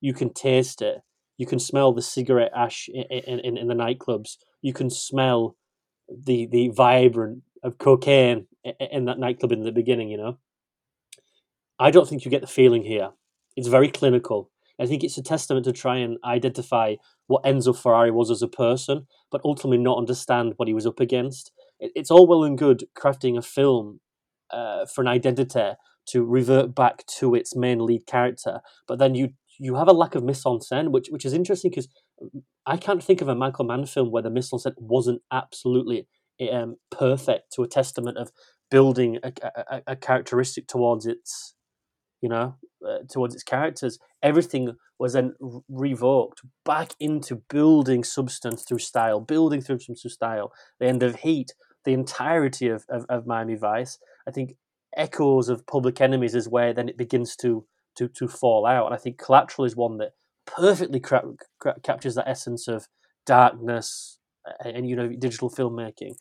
you 0.00 0.14
can 0.14 0.32
taste 0.32 0.82
it, 0.82 1.02
you 1.36 1.46
can 1.46 1.58
smell 1.58 1.92
the 1.92 2.02
cigarette 2.02 2.52
ash 2.54 2.88
in, 2.92 3.40
in, 3.40 3.56
in 3.56 3.68
the 3.68 3.74
nightclubs, 3.74 4.36
you 4.62 4.72
can 4.72 4.90
smell 4.90 5.56
the 6.08 6.46
the 6.46 6.68
vibrant 6.68 7.42
of 7.62 7.78
cocaine 7.78 8.46
in 8.78 9.06
that 9.06 9.18
nightclub 9.18 9.52
in 9.52 9.62
the 9.62 9.72
beginning. 9.72 10.08
You 10.10 10.18
know, 10.18 10.38
I 11.78 11.90
don't 11.90 12.08
think 12.08 12.24
you 12.24 12.30
get 12.30 12.40
the 12.40 12.46
feeling 12.46 12.84
here. 12.84 13.10
It's 13.56 13.68
very 13.68 13.88
clinical. 13.90 14.50
I 14.78 14.86
think 14.86 15.04
it's 15.04 15.18
a 15.18 15.22
testament 15.22 15.64
to 15.66 15.72
try 15.72 15.98
and 15.98 16.18
identify 16.24 16.96
what 17.28 17.44
Enzo 17.44 17.76
Ferrari 17.76 18.10
was 18.10 18.30
as 18.30 18.42
a 18.42 18.48
person, 18.48 19.06
but 19.30 19.40
ultimately 19.44 19.78
not 19.78 19.98
understand 19.98 20.54
what 20.56 20.66
he 20.66 20.74
was 20.74 20.86
up 20.86 20.98
against. 20.98 21.52
It's 21.78 22.10
all 22.10 22.26
well 22.26 22.44
and 22.44 22.58
good 22.58 22.84
crafting 22.96 23.38
a 23.38 23.42
film 23.42 24.00
uh, 24.50 24.86
for 24.86 25.02
an 25.02 25.08
identity 25.08 25.74
to 26.06 26.24
revert 26.24 26.74
back 26.74 27.04
to 27.18 27.34
its 27.34 27.56
main 27.56 27.84
lead 27.84 28.06
character, 28.06 28.60
but 28.86 28.98
then 28.98 29.14
you 29.14 29.30
you 29.58 29.76
have 29.76 29.88
a 29.88 29.92
lack 29.92 30.14
of 30.14 30.24
mise 30.24 30.44
en 30.46 30.58
scène, 30.58 30.90
which 30.90 31.08
which 31.10 31.24
is 31.24 31.32
interesting 31.32 31.70
because 31.70 31.88
I 32.66 32.76
can't 32.76 33.02
think 33.02 33.20
of 33.20 33.28
a 33.28 33.34
Michael 33.34 33.64
Mann 33.64 33.86
film 33.86 34.10
where 34.10 34.22
the 34.22 34.30
mise 34.30 34.52
en 34.52 34.58
scène 34.58 34.74
wasn't 34.78 35.22
absolutely 35.30 36.06
um, 36.52 36.76
perfect 36.90 37.52
to 37.54 37.62
a 37.62 37.68
testament 37.68 38.18
of 38.18 38.32
building 38.70 39.18
a, 39.22 39.32
a, 39.70 39.82
a 39.88 39.96
characteristic 39.96 40.66
towards 40.66 41.06
its 41.06 41.54
you 42.20 42.28
know 42.28 42.56
uh, 42.86 42.98
towards 43.10 43.34
its 43.34 43.44
characters. 43.44 43.98
Everything 44.22 44.74
was 44.98 45.12
then 45.12 45.34
revoked 45.68 46.42
back 46.64 46.92
into 47.00 47.42
building 47.50 48.04
substance 48.04 48.62
through 48.62 48.78
style, 48.78 49.20
building 49.20 49.60
through 49.60 49.80
some 49.80 49.96
style. 49.96 50.52
The 50.78 50.86
end 50.86 51.02
of 51.02 51.16
Heat, 51.16 51.52
the 51.84 51.92
entirety 51.92 52.68
of, 52.68 52.84
of, 52.88 53.04
of 53.08 53.26
Miami 53.26 53.56
Vice. 53.56 53.98
I 54.26 54.30
think 54.30 54.56
echoes 54.96 55.48
of 55.48 55.66
Public 55.66 56.00
Enemies 56.00 56.34
is 56.34 56.48
where 56.48 56.72
then 56.72 56.88
it 56.88 56.98
begins 56.98 57.36
to 57.36 57.64
to 57.96 58.08
to 58.08 58.28
fall 58.28 58.66
out. 58.66 58.86
And 58.86 58.94
I 58.94 58.98
think 58.98 59.18
Collateral 59.18 59.64
is 59.64 59.76
one 59.76 59.98
that 59.98 60.12
perfectly 60.46 61.00
cra- 61.00 61.22
cra- 61.58 61.80
captures 61.82 62.14
that 62.16 62.28
essence 62.28 62.68
of 62.68 62.88
darkness 63.26 64.18
and, 64.62 64.76
and, 64.76 64.88
you 64.88 64.96
know 64.96 65.08
digital 65.08 65.50
filmmaking. 65.50 66.14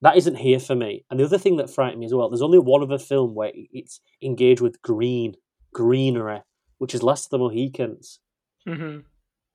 That 0.00 0.16
isn't 0.16 0.36
here 0.36 0.60
for 0.60 0.76
me. 0.76 1.04
And 1.10 1.18
the 1.18 1.24
other 1.24 1.38
thing 1.38 1.56
that 1.56 1.70
frightened 1.70 1.98
me 2.00 2.06
as 2.06 2.14
well, 2.14 2.28
there's 2.28 2.42
only 2.42 2.60
one 2.60 2.82
other 2.82 2.98
film 2.98 3.34
where 3.34 3.50
it's 3.54 4.00
engaged 4.22 4.60
with 4.60 4.80
green, 4.80 5.34
greenery, 5.74 6.42
which 6.78 6.94
is 6.94 7.02
Last 7.02 7.26
of 7.26 7.30
the 7.30 7.38
Mohicans. 7.38 8.20
Mm-hmm. 8.66 9.00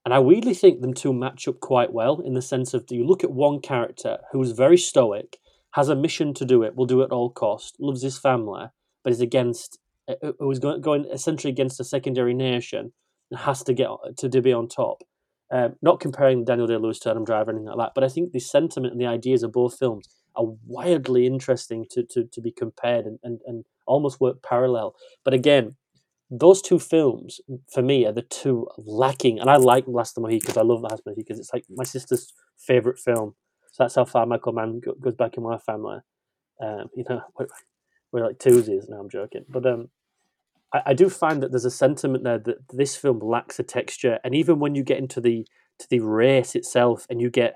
And 0.06 0.14
I 0.14 0.20
weirdly 0.20 0.54
think 0.54 0.82
them 0.82 0.94
two 0.94 1.14
match 1.14 1.48
up 1.48 1.62
quite 1.62 1.94
well 1.94 2.20
in 2.20 2.34
the 2.34 2.42
sense 2.42 2.74
of 2.74 2.86
do 2.86 2.96
you 2.96 3.06
look 3.06 3.24
at 3.24 3.32
one 3.32 3.62
character 3.62 4.18
who's 4.34 4.52
very 4.52 4.78
stoic 4.78 5.38
has 5.74 5.90
a 5.90 5.96
mission 5.96 6.34
to 6.36 6.46
do 6.46 6.64
it, 6.64 6.76
will 6.76 6.86
do 6.86 7.02
it 7.02 7.06
at 7.06 7.12
all 7.12 7.30
cost, 7.30 7.76
loves 7.80 8.02
his 8.02 8.18
family, 8.18 8.66
but 9.04 9.12
is 9.14 9.22
against, 9.22 9.80
uh, 10.08 10.16
uh, 10.24 10.32
who 10.40 10.52
is 10.52 10.60
going 10.60 11.06
essentially 11.12 11.52
against 11.52 11.80
a 11.80 11.84
secondary 11.84 12.34
nation 12.34 12.94
and 13.30 13.40
has 13.42 13.64
to 13.64 13.74
get 13.74 13.90
to, 14.18 14.30
to 14.30 14.42
be 14.42 14.54
on 14.54 14.68
top. 14.68 15.04
Um, 15.52 15.76
not 15.82 16.00
comparing 16.00 16.46
Daniel 16.46 16.68
Day 16.68 16.78
Lewis 16.78 17.00
to 17.00 17.12
Adam 17.12 17.26
Driver 17.26 17.52
or 17.52 17.54
anything 17.54 17.68
like 17.68 17.78
that, 17.78 17.92
but 17.94 18.04
I 18.04 18.08
think 18.08 18.32
the 18.32 18.40
sentiment 18.40 18.94
and 18.94 19.02
the 19.02 19.06
ideas 19.06 19.44
of 19.44 19.52
both 19.52 19.78
films 19.78 20.08
are 20.36 20.46
wildly 20.66 21.28
interesting 21.28 21.86
to, 21.92 22.04
to, 22.04 22.24
to 22.24 22.42
be 22.42 22.52
compared 22.52 23.06
and, 23.06 23.20
and, 23.24 23.40
and 23.46 23.66
almost 23.86 24.20
work 24.20 24.42
parallel. 24.42 24.96
But 25.24 25.36
again, 25.36 25.76
those 26.32 26.62
two 26.62 26.80
films 26.80 27.40
for 27.72 27.84
me 27.84 28.06
are 28.06 28.12
the 28.12 28.24
two 28.24 28.68
lacking, 28.78 29.40
and 29.40 29.50
I 29.50 29.58
like 29.58 29.86
Last 29.88 30.12
of 30.12 30.24
the 30.24 30.28
Mohicans. 30.28 30.58
I 30.58 30.62
love 30.62 30.82
Last 30.82 31.00
of 31.00 31.04
the 31.04 31.12
Mohicans. 31.12 31.40
It's 31.40 31.54
like 31.54 31.66
my 31.70 31.84
sister's 31.84 32.34
favorite 32.58 32.98
film. 32.98 33.36
So 33.74 33.84
that's 33.84 33.96
how 33.96 34.06
far 34.06 34.28
Michael 34.28 34.54
Mann 34.54 34.82
goes 35.02 35.16
back 35.16 35.36
in 35.36 35.44
my 35.44 35.58
family. 35.58 35.98
Um, 36.62 36.86
you 36.96 37.04
know, 37.10 37.22
we're, 37.38 37.48
we're 38.12 38.26
like 38.26 38.38
twosies. 38.38 38.88
No, 38.88 38.98
I'm 39.00 39.10
joking. 39.10 39.46
But 39.50 39.66
um, 39.66 39.90
I, 40.72 40.82
I, 40.88 40.94
do 40.94 41.10
find 41.10 41.42
that 41.42 41.52
there's 41.52 41.66
a 41.66 41.72
sentiment 41.72 42.24
there 42.24 42.38
that 42.38 42.58
this 42.72 42.96
film 42.96 43.20
lacks 43.20 43.60
a 43.60 43.64
texture, 43.64 44.20
and 44.24 44.36
even 44.36 44.60
when 44.60 44.76
you 44.76 44.84
get 44.84 45.00
into 45.00 45.20
the 45.20 45.46
to 45.80 45.88
the 45.90 46.00
race 46.00 46.56
itself, 46.56 47.08
and 47.10 47.20
you 47.20 47.32
get 47.32 47.56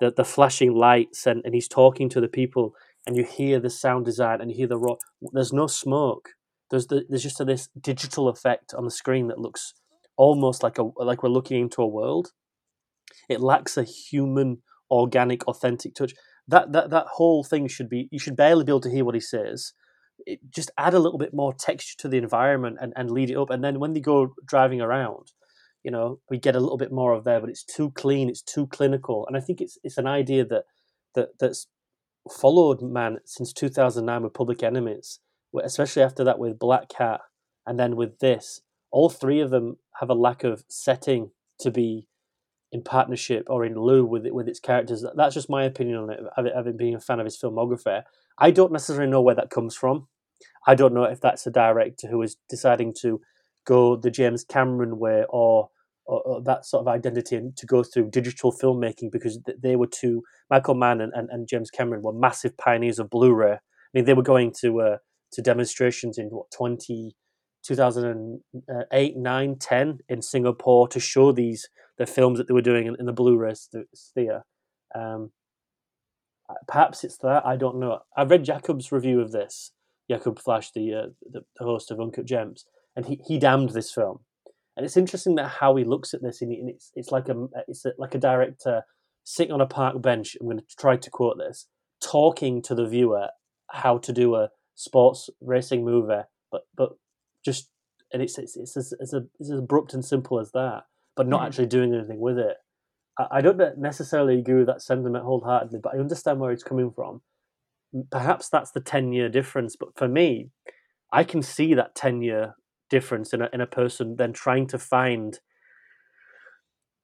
the 0.00 0.10
the 0.10 0.24
flashing 0.24 0.74
lights, 0.74 1.26
and, 1.26 1.42
and 1.44 1.54
he's 1.54 1.68
talking 1.68 2.08
to 2.08 2.20
the 2.20 2.28
people, 2.28 2.72
and 3.06 3.14
you 3.14 3.24
hear 3.24 3.60
the 3.60 3.70
sound 3.70 4.06
design, 4.06 4.40
and 4.40 4.50
you 4.50 4.56
hear 4.56 4.68
the 4.68 4.78
raw. 4.78 4.96
There's 5.32 5.52
no 5.52 5.66
smoke. 5.66 6.30
There's 6.70 6.86
the, 6.86 7.04
there's 7.10 7.22
just 7.22 7.40
a, 7.40 7.44
this 7.44 7.68
digital 7.78 8.28
effect 8.28 8.72
on 8.72 8.84
the 8.86 8.90
screen 8.90 9.28
that 9.28 9.38
looks 9.38 9.74
almost 10.16 10.62
like 10.62 10.78
a 10.78 10.84
like 10.96 11.22
we're 11.22 11.28
looking 11.28 11.60
into 11.60 11.82
a 11.82 11.86
world. 11.86 12.32
It 13.28 13.42
lacks 13.42 13.76
a 13.76 13.84
human 13.84 14.62
organic, 14.90 15.46
authentic 15.48 15.94
touch. 15.94 16.14
That 16.46 16.72
that 16.72 16.90
that 16.90 17.06
whole 17.12 17.44
thing 17.44 17.68
should 17.68 17.88
be 17.88 18.08
you 18.10 18.18
should 18.18 18.36
barely 18.36 18.64
be 18.64 18.72
able 18.72 18.80
to 18.80 18.90
hear 18.90 19.04
what 19.04 19.14
he 19.14 19.20
says. 19.20 19.72
It, 20.26 20.40
just 20.50 20.70
add 20.76 20.94
a 20.94 20.98
little 20.98 21.18
bit 21.18 21.32
more 21.32 21.52
texture 21.52 21.96
to 21.98 22.08
the 22.08 22.18
environment 22.18 22.78
and, 22.80 22.92
and 22.96 23.10
lead 23.10 23.30
it 23.30 23.36
up. 23.36 23.50
And 23.50 23.62
then 23.62 23.78
when 23.78 23.92
they 23.92 24.00
go 24.00 24.34
driving 24.44 24.80
around, 24.80 25.32
you 25.84 25.90
know, 25.90 26.18
we 26.28 26.38
get 26.38 26.56
a 26.56 26.60
little 26.60 26.76
bit 26.76 26.90
more 26.92 27.12
of 27.12 27.24
there, 27.24 27.40
but 27.40 27.50
it's 27.50 27.64
too 27.64 27.90
clean, 27.92 28.28
it's 28.28 28.42
too 28.42 28.66
clinical. 28.66 29.26
And 29.26 29.36
I 29.36 29.40
think 29.40 29.60
it's 29.60 29.78
it's 29.84 29.98
an 29.98 30.06
idea 30.06 30.44
that 30.46 30.64
that 31.14 31.30
that's 31.38 31.66
followed 32.30 32.82
Mann 32.82 33.18
since 33.24 33.52
2009 33.52 34.22
with 34.22 34.34
Public 34.34 34.62
Enemies, 34.62 35.20
especially 35.62 36.02
after 36.02 36.24
that 36.24 36.38
with 36.38 36.58
Blackhat, 36.58 37.20
and 37.66 37.78
then 37.78 37.96
with 37.96 38.18
this. 38.18 38.60
All 38.90 39.10
three 39.10 39.40
of 39.40 39.50
them 39.50 39.76
have 40.00 40.10
a 40.10 40.14
lack 40.14 40.44
of 40.44 40.64
setting 40.68 41.30
to 41.60 41.70
be 41.70 42.08
in 42.72 42.82
partnership 42.82 43.46
or 43.48 43.64
in 43.64 43.74
lieu 43.74 44.04
with 44.04 44.26
it, 44.26 44.34
with 44.34 44.48
its 44.48 44.60
characters. 44.60 45.04
That's 45.16 45.34
just 45.34 45.50
my 45.50 45.64
opinion 45.64 45.96
on 45.96 46.10
it. 46.10 46.20
Having 46.54 46.76
been 46.76 46.94
a 46.94 47.00
fan 47.00 47.20
of 47.20 47.24
his 47.24 47.38
filmography, 47.38 48.02
I 48.38 48.50
don't 48.50 48.72
necessarily 48.72 49.10
know 49.10 49.22
where 49.22 49.34
that 49.34 49.50
comes 49.50 49.74
from. 49.74 50.08
I 50.66 50.74
don't 50.74 50.94
know 50.94 51.04
if 51.04 51.20
that's 51.20 51.46
a 51.46 51.50
director 51.50 52.08
who 52.08 52.22
is 52.22 52.36
deciding 52.48 52.94
to 53.00 53.20
go 53.66 53.96
the 53.96 54.10
James 54.10 54.44
Cameron 54.44 54.98
way 54.98 55.24
or 55.28 55.70
or, 56.08 56.22
or 56.22 56.42
that 56.42 56.64
sort 56.64 56.80
of 56.80 56.88
identity 56.88 57.36
and 57.36 57.54
to 57.56 57.66
go 57.66 57.82
through 57.82 58.10
digital 58.10 58.50
filmmaking 58.50 59.12
because 59.12 59.38
they 59.62 59.76
were 59.76 59.86
two 59.86 60.22
Michael 60.50 60.74
Mann 60.74 61.02
and, 61.02 61.12
and, 61.14 61.28
and 61.30 61.46
James 61.46 61.70
Cameron 61.70 62.02
were 62.02 62.14
massive 62.14 62.56
pioneers 62.56 62.98
of 62.98 63.10
Blu-ray. 63.10 63.52
I 63.52 63.58
mean, 63.92 64.06
they 64.06 64.14
were 64.14 64.22
going 64.22 64.54
to 64.62 64.80
uh, 64.80 64.96
to 65.32 65.42
demonstrations 65.42 66.16
in 66.16 66.28
what 66.28 66.50
20, 66.50 67.14
2008, 67.62 69.16
9, 69.16 69.56
10 69.58 69.98
in 70.08 70.22
Singapore 70.22 70.88
to 70.88 70.98
show 70.98 71.32
these 71.32 71.68
the 71.98 72.06
films 72.06 72.38
that 72.38 72.48
they 72.48 72.54
were 72.54 72.62
doing 72.62 72.86
in, 72.86 72.96
in 72.98 73.06
the 73.06 73.12
Blu-ray 73.12 73.54
sphere. 73.94 74.44
Um, 74.94 75.32
perhaps 76.66 77.04
it's 77.04 77.18
that 77.18 77.44
I 77.44 77.56
don't 77.56 77.78
know. 77.78 78.00
I 78.16 78.24
read 78.24 78.44
Jacob's 78.44 78.92
review 78.92 79.20
of 79.20 79.32
this. 79.32 79.72
Jacob 80.10 80.38
Flash, 80.38 80.70
the, 80.72 80.94
uh, 80.94 81.06
the 81.30 81.42
host 81.58 81.90
of 81.90 82.00
Uncut 82.00 82.24
Gems, 82.24 82.64
and 82.96 83.06
he, 83.06 83.20
he 83.26 83.38
damned 83.38 83.70
this 83.70 83.92
film. 83.92 84.20
And 84.76 84.86
it's 84.86 84.96
interesting 84.96 85.34
that 85.34 85.48
how 85.60 85.76
he 85.76 85.84
looks 85.84 86.14
at 86.14 86.22
this, 86.22 86.40
and 86.40 86.70
it's 86.70 86.92
it's 86.94 87.10
like 87.10 87.28
a 87.28 87.48
it's 87.66 87.84
like 87.98 88.14
a 88.14 88.18
director 88.18 88.84
sitting 89.24 89.52
on 89.52 89.60
a 89.60 89.66
park 89.66 90.00
bench. 90.00 90.36
I'm 90.40 90.46
going 90.46 90.60
to 90.60 90.64
try 90.78 90.96
to 90.96 91.10
quote 91.10 91.36
this, 91.36 91.66
talking 92.00 92.62
to 92.62 92.74
the 92.74 92.86
viewer 92.86 93.28
how 93.70 93.98
to 93.98 94.12
do 94.12 94.36
a 94.36 94.50
sports 94.76 95.28
racing 95.40 95.84
movie, 95.84 96.22
but 96.50 96.62
but 96.76 96.92
just 97.44 97.68
and 98.12 98.22
it's 98.22 98.38
it's 98.38 98.56
it's 98.56 98.76
as, 98.76 99.12
a, 99.12 99.24
it's 99.40 99.50
as 99.50 99.58
abrupt 99.58 99.94
and 99.94 100.04
simple 100.04 100.38
as 100.38 100.52
that, 100.52 100.84
but 101.18 101.26
not 101.26 101.42
mm. 101.42 101.46
actually 101.46 101.66
doing 101.66 101.92
anything 101.92 102.20
with 102.20 102.38
it. 102.38 102.56
I, 103.18 103.26
I 103.32 103.40
don't 103.42 103.60
necessarily 103.76 104.38
agree 104.38 104.54
with 104.54 104.68
that 104.68 104.80
sentiment 104.80 105.24
wholeheartedly, 105.24 105.80
but 105.82 105.94
I 105.94 105.98
understand 105.98 106.38
where 106.38 106.52
it's 106.52 106.62
coming 106.62 106.92
from. 106.94 107.22
Perhaps 108.10 108.48
that's 108.48 108.70
the 108.70 108.80
ten 108.80 109.12
year 109.12 109.28
difference, 109.28 109.76
but 109.76 109.88
for 109.96 110.08
me, 110.08 110.50
I 111.12 111.24
can 111.24 111.42
see 111.42 111.74
that 111.74 111.96
ten 111.96 112.22
year 112.22 112.54
difference 112.88 113.34
in 113.34 113.42
a 113.42 113.50
in 113.52 113.60
a 113.60 113.66
person 113.66 114.16
then 114.16 114.32
trying 114.32 114.66
to 114.68 114.78
find 114.78 115.40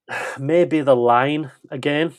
maybe 0.39 0.81
the 0.81 0.97
line 0.97 1.51
again 1.71 2.15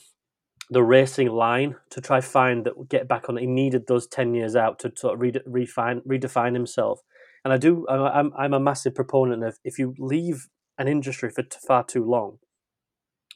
the 0.69 0.83
racing 0.83 1.29
line 1.29 1.75
to 1.91 2.01
try 2.01 2.19
find 2.19 2.65
that 2.65 2.89
get 2.89 3.07
back 3.07 3.29
on. 3.29 3.37
He 3.37 3.45
needed 3.45 3.87
those 3.87 4.07
ten 4.07 4.33
years 4.33 4.55
out 4.55 4.79
to 4.79 4.91
sort 4.95 5.13
of 5.13 5.21
re- 5.21 5.41
refine, 5.45 6.01
redefine 6.01 6.55
himself. 6.55 7.01
And 7.45 7.53
I 7.53 7.57
do. 7.57 7.87
I'm 7.87 8.33
I'm 8.37 8.53
a 8.53 8.59
massive 8.59 8.95
proponent 8.95 9.43
of 9.43 9.59
if 9.63 9.77
you 9.77 9.93
leave 9.99 10.47
an 10.77 10.87
industry 10.87 11.29
for 11.29 11.43
far 11.65 11.83
too 11.83 12.03
long, 12.03 12.39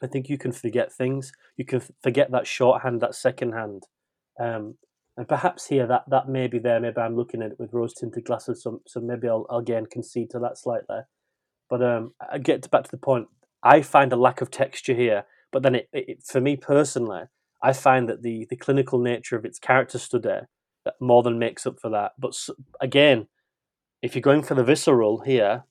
I 0.02 0.08
think 0.08 0.30
you 0.30 0.38
can 0.38 0.52
forget 0.52 0.92
things. 0.92 1.32
You 1.58 1.66
can 1.66 1.82
forget 2.02 2.32
that 2.32 2.48
shorthand, 2.48 3.02
that 3.02 3.16
second 3.16 3.54
hand. 3.54 3.84
Um, 4.40 4.76
and 5.18 5.28
perhaps 5.28 5.68
here 5.68 5.86
that 5.88 6.06
that 6.10 6.30
may 6.30 6.48
be 6.48 6.60
there. 6.60 6.80
Maybe 6.80 6.98
I'm 6.98 7.18
looking 7.18 7.42
at 7.42 7.52
it 7.52 7.60
with 7.60 7.74
rose 7.74 7.94
tinted 7.94 8.24
glasses, 8.24 8.64
so 8.64 8.82
so 8.88 9.02
maybe 9.02 9.28
I'll, 9.28 9.46
again 9.52 9.86
concede 9.86 10.30
to 10.32 10.40
that 10.40 10.58
slightly. 10.58 11.00
But 11.70 11.84
um, 11.84 12.14
I 12.32 12.38
get 12.38 12.70
back 12.72 12.86
to 12.86 12.92
the 12.92 12.98
point. 12.98 13.28
I 13.62 13.82
find 13.82 14.14
a 14.14 14.16
lack 14.16 14.40
of 14.40 14.50
texture 14.50 14.94
here 14.94 15.26
but 15.52 15.64
then, 15.64 15.76
it, 15.76 15.90
it, 15.94 16.24
for 16.24 16.42
me 16.42 16.56
personally, 16.56 17.24
I 17.62 17.74
find 17.74 18.08
that 18.08 18.22
the 18.22 18.46
the 18.50 18.56
clinical 18.56 19.00
nature 19.00 19.36
of 19.36 19.46
its 19.46 19.60
character 19.60 19.98
study 19.98 20.42
that 20.86 20.94
more 21.00 21.24
than 21.24 21.40
makes 21.40 21.66
up 21.66 21.80
for 21.80 21.90
that. 21.90 22.14
But 22.18 22.34
again, 22.80 23.28
if 24.02 24.16
you're 24.16 24.22
going 24.22 24.44
for 24.44 24.56
the 24.56 24.64
visceral 24.64 25.20
here, 25.20 25.64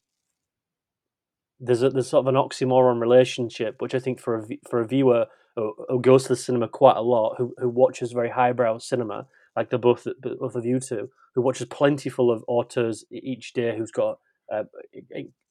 there's 1.61 1.83
a, 1.83 1.91
there's 1.91 2.09
sort 2.09 2.27
of 2.27 2.35
an 2.35 2.41
oxymoron 2.41 3.01
relationship, 3.01 3.77
which 3.81 3.95
I 3.95 3.99
think 3.99 4.21
for 4.21 4.37
a 4.37 4.47
for 4.69 4.81
a 4.81 4.87
viewer 4.87 5.27
who, 5.57 5.75
who 5.89 6.01
goes 6.01 6.25
to 6.25 6.31
the 6.31 6.37
cinema 6.37 6.69
quite 6.69 6.97
a 6.97 7.03
lot, 7.03 7.35
who 7.39 7.55
who 7.59 7.69
watches 7.69 8.13
very 8.13 8.31
highbrow 8.31 8.79
cinema, 8.79 9.27
like 9.57 9.71
the 9.71 9.79
both 9.79 10.07
both 10.23 10.55
of 10.55 10.65
you 10.65 10.81
two, 10.81 11.11
who 11.35 11.43
watches 11.43 11.67
plentiful 11.67 12.31
of 12.31 12.45
auteurs 12.47 13.05
each 13.11 13.53
day, 13.53 13.77
who's 13.77 13.91
got 13.91 14.19
uh, 14.53 14.65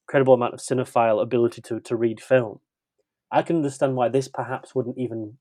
incredible 0.08 0.34
amount 0.34 0.54
of 0.54 0.60
cinephile 0.60 1.22
ability 1.22 1.62
to 1.62 1.80
to 1.80 1.96
read 1.96 2.22
film. 2.22 2.60
I 3.32 3.42
can 3.42 3.58
understand 3.58 3.96
why 3.96 4.08
this 4.08 4.30
perhaps 4.30 4.74
wouldn't 4.74 4.98
even 4.98 5.38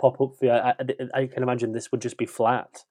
pop 0.00 0.20
up 0.20 0.34
for 0.38 0.44
you. 0.44 0.52
I, 0.52 0.74
I, 0.78 1.22
I 1.22 1.26
can 1.26 1.42
imagine 1.42 1.72
this 1.72 1.90
would 1.90 2.00
just 2.00 2.16
be 2.16 2.26
flat. 2.26 2.84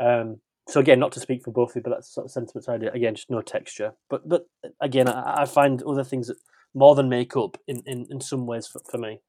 Um, 0.00 0.40
so 0.70 0.80
again, 0.80 0.98
not 0.98 1.12
to 1.12 1.20
speak 1.20 1.42
for 1.42 1.50
both 1.50 1.70
of 1.70 1.76
you, 1.76 1.82
but 1.82 1.90
that's 1.90 2.14
sort 2.14 2.26
of 2.26 2.30
sentiment 2.30 2.64
side. 2.64 2.82
Again, 2.82 3.14
just 3.14 3.30
no 3.30 3.42
texture. 3.42 3.92
But 4.08 4.28
but 4.28 4.46
again, 4.80 5.08
I, 5.08 5.42
I 5.42 5.44
find 5.46 5.82
other 5.82 6.04
things 6.04 6.28
that 6.28 6.36
more 6.74 6.94
than 6.94 7.08
make 7.08 7.36
up 7.36 7.56
in, 7.66 7.82
in, 7.86 8.06
in 8.10 8.20
some 8.20 8.46
ways 8.46 8.66
for, 8.66 8.80
for 8.88 8.98
me. 8.98 9.20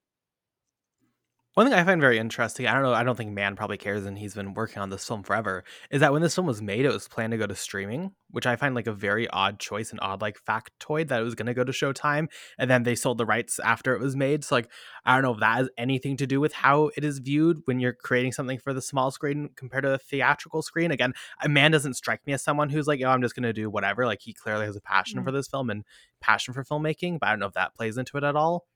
One 1.55 1.65
thing 1.65 1.75
I 1.77 1.83
find 1.83 1.99
very 1.99 2.17
interesting, 2.17 2.65
I 2.65 2.73
don't 2.73 2.83
know, 2.83 2.93
I 2.93 3.03
don't 3.03 3.17
think 3.17 3.33
Mann 3.33 3.57
probably 3.57 3.75
cares, 3.75 4.05
and 4.05 4.17
he's 4.17 4.35
been 4.35 4.53
working 4.53 4.81
on 4.81 4.89
this 4.89 5.05
film 5.05 5.21
forever, 5.21 5.65
is 5.89 5.99
that 5.99 6.13
when 6.13 6.21
this 6.21 6.33
film 6.33 6.47
was 6.47 6.61
made, 6.61 6.85
it 6.85 6.93
was 6.93 7.09
planned 7.09 7.31
to 7.31 7.37
go 7.37 7.45
to 7.45 7.55
streaming, 7.55 8.13
which 8.29 8.45
I 8.45 8.55
find 8.55 8.73
like 8.73 8.87
a 8.87 8.93
very 8.93 9.27
odd 9.27 9.59
choice 9.59 9.91
and 9.91 9.99
odd 10.01 10.21
like 10.21 10.39
factoid 10.47 11.09
that 11.09 11.19
it 11.19 11.25
was 11.25 11.35
going 11.35 11.47
to 11.47 11.53
go 11.53 11.65
to 11.65 11.73
Showtime, 11.73 12.27
and 12.57 12.71
then 12.71 12.83
they 12.83 12.95
sold 12.95 13.17
the 13.17 13.25
rights 13.25 13.59
after 13.59 13.93
it 13.93 13.99
was 13.99 14.15
made. 14.15 14.45
So 14.45 14.55
like, 14.55 14.69
I 15.05 15.13
don't 15.13 15.23
know 15.23 15.33
if 15.33 15.41
that 15.41 15.57
has 15.57 15.69
anything 15.77 16.15
to 16.17 16.25
do 16.25 16.39
with 16.39 16.53
how 16.53 16.89
it 16.95 17.03
is 17.03 17.19
viewed 17.19 17.63
when 17.65 17.81
you're 17.81 17.97
creating 18.01 18.31
something 18.31 18.57
for 18.57 18.73
the 18.73 18.81
small 18.81 19.11
screen 19.11 19.49
compared 19.57 19.83
to 19.83 19.89
the 19.89 19.97
theatrical 19.97 20.61
screen. 20.61 20.91
Again, 20.91 21.11
a 21.43 21.49
man 21.49 21.71
doesn't 21.71 21.95
strike 21.95 22.25
me 22.25 22.31
as 22.31 22.41
someone 22.41 22.69
who's 22.69 22.87
like, 22.87 23.01
oh, 23.03 23.09
I'm 23.09 23.21
just 23.21 23.35
going 23.35 23.43
to 23.43 23.51
do 23.51 23.69
whatever. 23.69 24.05
Like 24.05 24.21
he 24.21 24.33
clearly 24.33 24.67
has 24.67 24.77
a 24.77 24.81
passion 24.81 25.17
mm-hmm. 25.17 25.25
for 25.25 25.33
this 25.33 25.49
film 25.49 25.69
and 25.69 25.83
passion 26.21 26.53
for 26.53 26.63
filmmaking, 26.63 27.19
but 27.19 27.27
I 27.27 27.31
don't 27.33 27.39
know 27.39 27.47
if 27.47 27.55
that 27.55 27.75
plays 27.75 27.97
into 27.97 28.15
it 28.15 28.23
at 28.23 28.37
all 28.37 28.67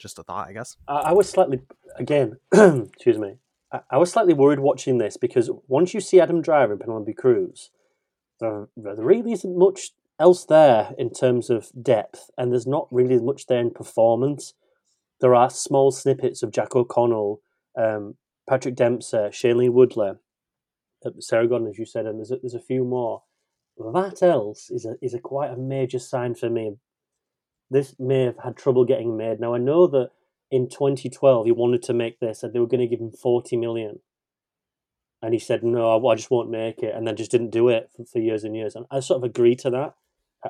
just 0.00 0.18
a 0.18 0.22
thought, 0.22 0.48
I 0.48 0.52
guess. 0.52 0.76
I, 0.88 1.12
was 1.12 1.28
slightly, 1.28 1.60
again, 1.96 2.38
excuse 2.52 3.18
me, 3.18 3.34
I, 3.72 3.80
I, 3.90 3.98
was 3.98 4.10
slightly 4.10 4.34
worried 4.34 4.60
watching 4.60 4.98
this 4.98 5.16
because 5.16 5.50
once 5.68 5.94
you 5.94 6.00
see 6.00 6.20
Adam 6.20 6.42
Driver 6.42 6.72
and 6.72 6.80
Penelope 6.80 7.12
Cruz, 7.14 7.70
there, 8.40 8.68
there 8.76 8.94
really 8.96 9.32
isn't 9.32 9.58
much 9.58 9.90
else 10.18 10.44
there 10.44 10.92
in 10.98 11.10
terms 11.10 11.50
of 11.50 11.70
depth, 11.80 12.30
and 12.36 12.52
there's 12.52 12.66
not 12.66 12.88
really 12.90 13.18
much 13.18 13.46
there 13.46 13.60
in 13.60 13.70
performance. 13.70 14.54
There 15.20 15.34
are 15.34 15.50
small 15.50 15.90
snippets 15.90 16.42
of 16.42 16.50
Jack 16.50 16.74
O'Connell, 16.74 17.40
um, 17.78 18.16
Patrick 18.48 18.74
Dempsey, 18.74 19.16
Shailene 19.16 19.72
Woodley, 19.72 20.12
uh, 21.04 21.10
Sarah 21.20 21.48
Gadon, 21.48 21.70
as 21.70 21.78
you 21.78 21.86
said, 21.86 22.06
and 22.06 22.18
there's 22.18 22.30
a, 22.30 22.36
there's 22.36 22.54
a 22.54 22.60
few 22.60 22.84
more. 22.84 23.22
That 23.76 24.22
else 24.22 24.70
is 24.70 24.84
a 24.84 24.94
is 25.02 25.14
a 25.14 25.18
quite 25.18 25.50
a 25.50 25.56
major 25.56 25.98
sign 25.98 26.36
for 26.36 26.48
me 26.48 26.76
this 27.70 27.94
may 27.98 28.24
have 28.24 28.38
had 28.42 28.56
trouble 28.56 28.84
getting 28.84 29.16
made. 29.16 29.40
Now 29.40 29.54
I 29.54 29.58
know 29.58 29.86
that 29.88 30.10
in 30.50 30.68
2012 30.68 31.46
he 31.46 31.52
wanted 31.52 31.82
to 31.84 31.94
make 31.94 32.20
this, 32.20 32.42
and 32.42 32.52
they 32.52 32.58
were 32.58 32.66
going 32.66 32.80
to 32.80 32.86
give 32.86 33.00
him 33.00 33.10
40 33.10 33.56
million, 33.56 34.00
and 35.22 35.32
he 35.32 35.38
said 35.40 35.62
no, 35.62 36.06
I, 36.06 36.14
just 36.14 36.30
won't 36.30 36.50
make 36.50 36.82
it, 36.82 36.94
and 36.94 37.06
then 37.06 37.16
just 37.16 37.30
didn't 37.30 37.50
do 37.50 37.68
it 37.68 37.90
for, 37.96 38.04
for 38.04 38.18
years 38.18 38.44
and 38.44 38.56
years. 38.56 38.74
And 38.74 38.86
I 38.90 39.00
sort 39.00 39.18
of 39.18 39.24
agree 39.24 39.56
to 39.56 39.70
that. 39.70 39.94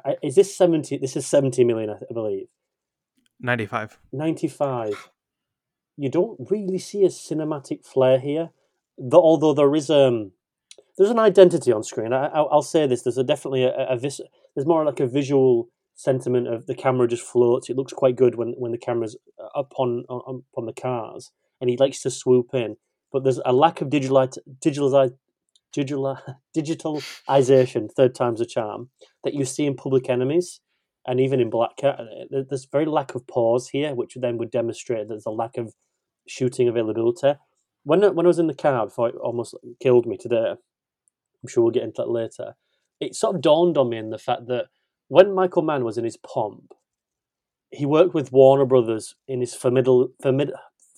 I, 0.05 0.17
is 0.23 0.35
this 0.35 0.57
70? 0.57 0.99
This 0.99 1.17
is 1.17 1.27
70 1.27 1.65
million, 1.65 1.91
I, 1.91 1.95
I 1.95 2.13
believe. 2.13 2.49
95. 3.41 3.99
95. 4.13 5.11
You 5.97 6.09
don't 6.09 6.51
really 6.51 6.79
see 6.79 7.05
a 7.05 7.09
cinematic 7.09 7.85
flair 7.85 8.19
here, 8.19 8.51
the, 8.99 9.17
although 9.17 9.55
there 9.55 9.75
is 9.75 9.91
um 9.91 10.33
there's 10.97 11.11
an 11.11 11.19
identity 11.19 11.73
on 11.73 11.83
screen. 11.83 12.13
I, 12.13 12.41
will 12.41 12.63
say 12.63 12.87
this: 12.87 13.03
there's 13.03 13.19
a 13.19 13.25
definitely 13.25 13.65
a, 13.65 13.75
a, 13.75 13.87
a 13.91 13.99
vis- 13.99 14.21
there's 14.55 14.67
more 14.67 14.85
like 14.85 15.01
a 15.01 15.07
visual 15.07 15.69
sentiment 15.95 16.49
of 16.49 16.67
the 16.67 16.75
camera 16.75 17.09
just 17.09 17.23
floats. 17.23 17.71
It 17.71 17.77
looks 17.77 17.93
quite 17.93 18.17
good 18.17 18.35
when, 18.35 18.55
when 18.59 18.73
the 18.73 18.79
camera's 18.79 19.17
up 19.55 19.73
on, 19.79 20.05
on 20.09 20.43
on 20.57 20.67
the 20.67 20.73
cars, 20.73 21.31
and 21.61 21.71
he 21.71 21.77
likes 21.77 22.01
to 22.03 22.11
swoop 22.11 22.49
in. 22.53 22.77
But 23.13 23.25
there's 23.25 23.41
a 23.45 23.53
lack 23.53 23.81
of 23.81 23.91
digital 23.91 24.29
digital 24.61 25.11
digital 25.73 26.19
digitalization. 26.57 27.91
Third 27.93 28.15
time's 28.15 28.41
a 28.41 28.47
charm 28.47 28.91
that 29.23 29.35
you 29.35 29.45
see 29.45 29.67
in 29.67 29.77
Public 29.77 30.09
Enemies, 30.09 30.61
and 31.07 31.21
even 31.21 31.41
in 31.41 31.51
Blackhat. 31.51 32.01
Uh, 32.01 32.43
there's 32.49 32.67
very 32.71 32.87
lack 32.87 33.15
of 33.15 33.27
pause 33.27 33.69
here, 33.69 33.95
which 33.95 34.17
then 34.21 34.39
would 34.39 34.51
demonstrate 34.51 35.09
that 35.09 35.15
there's 35.15 35.27
a 35.27 35.31
lack 35.31 35.57
of 35.57 35.75
shooting 36.27 36.69
availability. 36.69 37.35
When 37.85 38.03
when 38.15 38.27
I 38.27 38.29
was 38.29 38.39
in 38.39 38.47
the 38.47 38.55
car 38.55 38.87
before 38.87 39.11
it 39.11 39.17
almost 39.17 39.55
killed 39.81 40.07
me 40.07 40.17
today, 40.17 40.55
I'm 41.45 41.49
sure 41.49 41.63
we'll 41.63 41.73
get 41.73 41.83
into 41.83 42.03
that 42.03 42.11
later. 42.11 42.55
It 43.01 43.15
sort 43.15 43.37
of 43.37 43.43
dawned 43.43 43.77
on 43.77 43.91
me 43.91 43.99
in 43.99 44.11
the 44.11 44.19
fact 44.19 44.47
that 44.47 44.67
when 45.09 45.35
Michael 45.35 45.63
Mann 45.63 45.85
was 45.85 45.99
in 45.99 46.05
his 46.05 46.17
pomp, 46.17 46.73
he 47.71 47.87
worked 47.87 48.15
with 48.15 48.33
Warner 48.33 48.65
Brothers 48.65 49.17
in 49.27 49.41
his 49.41 49.55
formidable, 49.55 50.09
formid, 50.23 50.51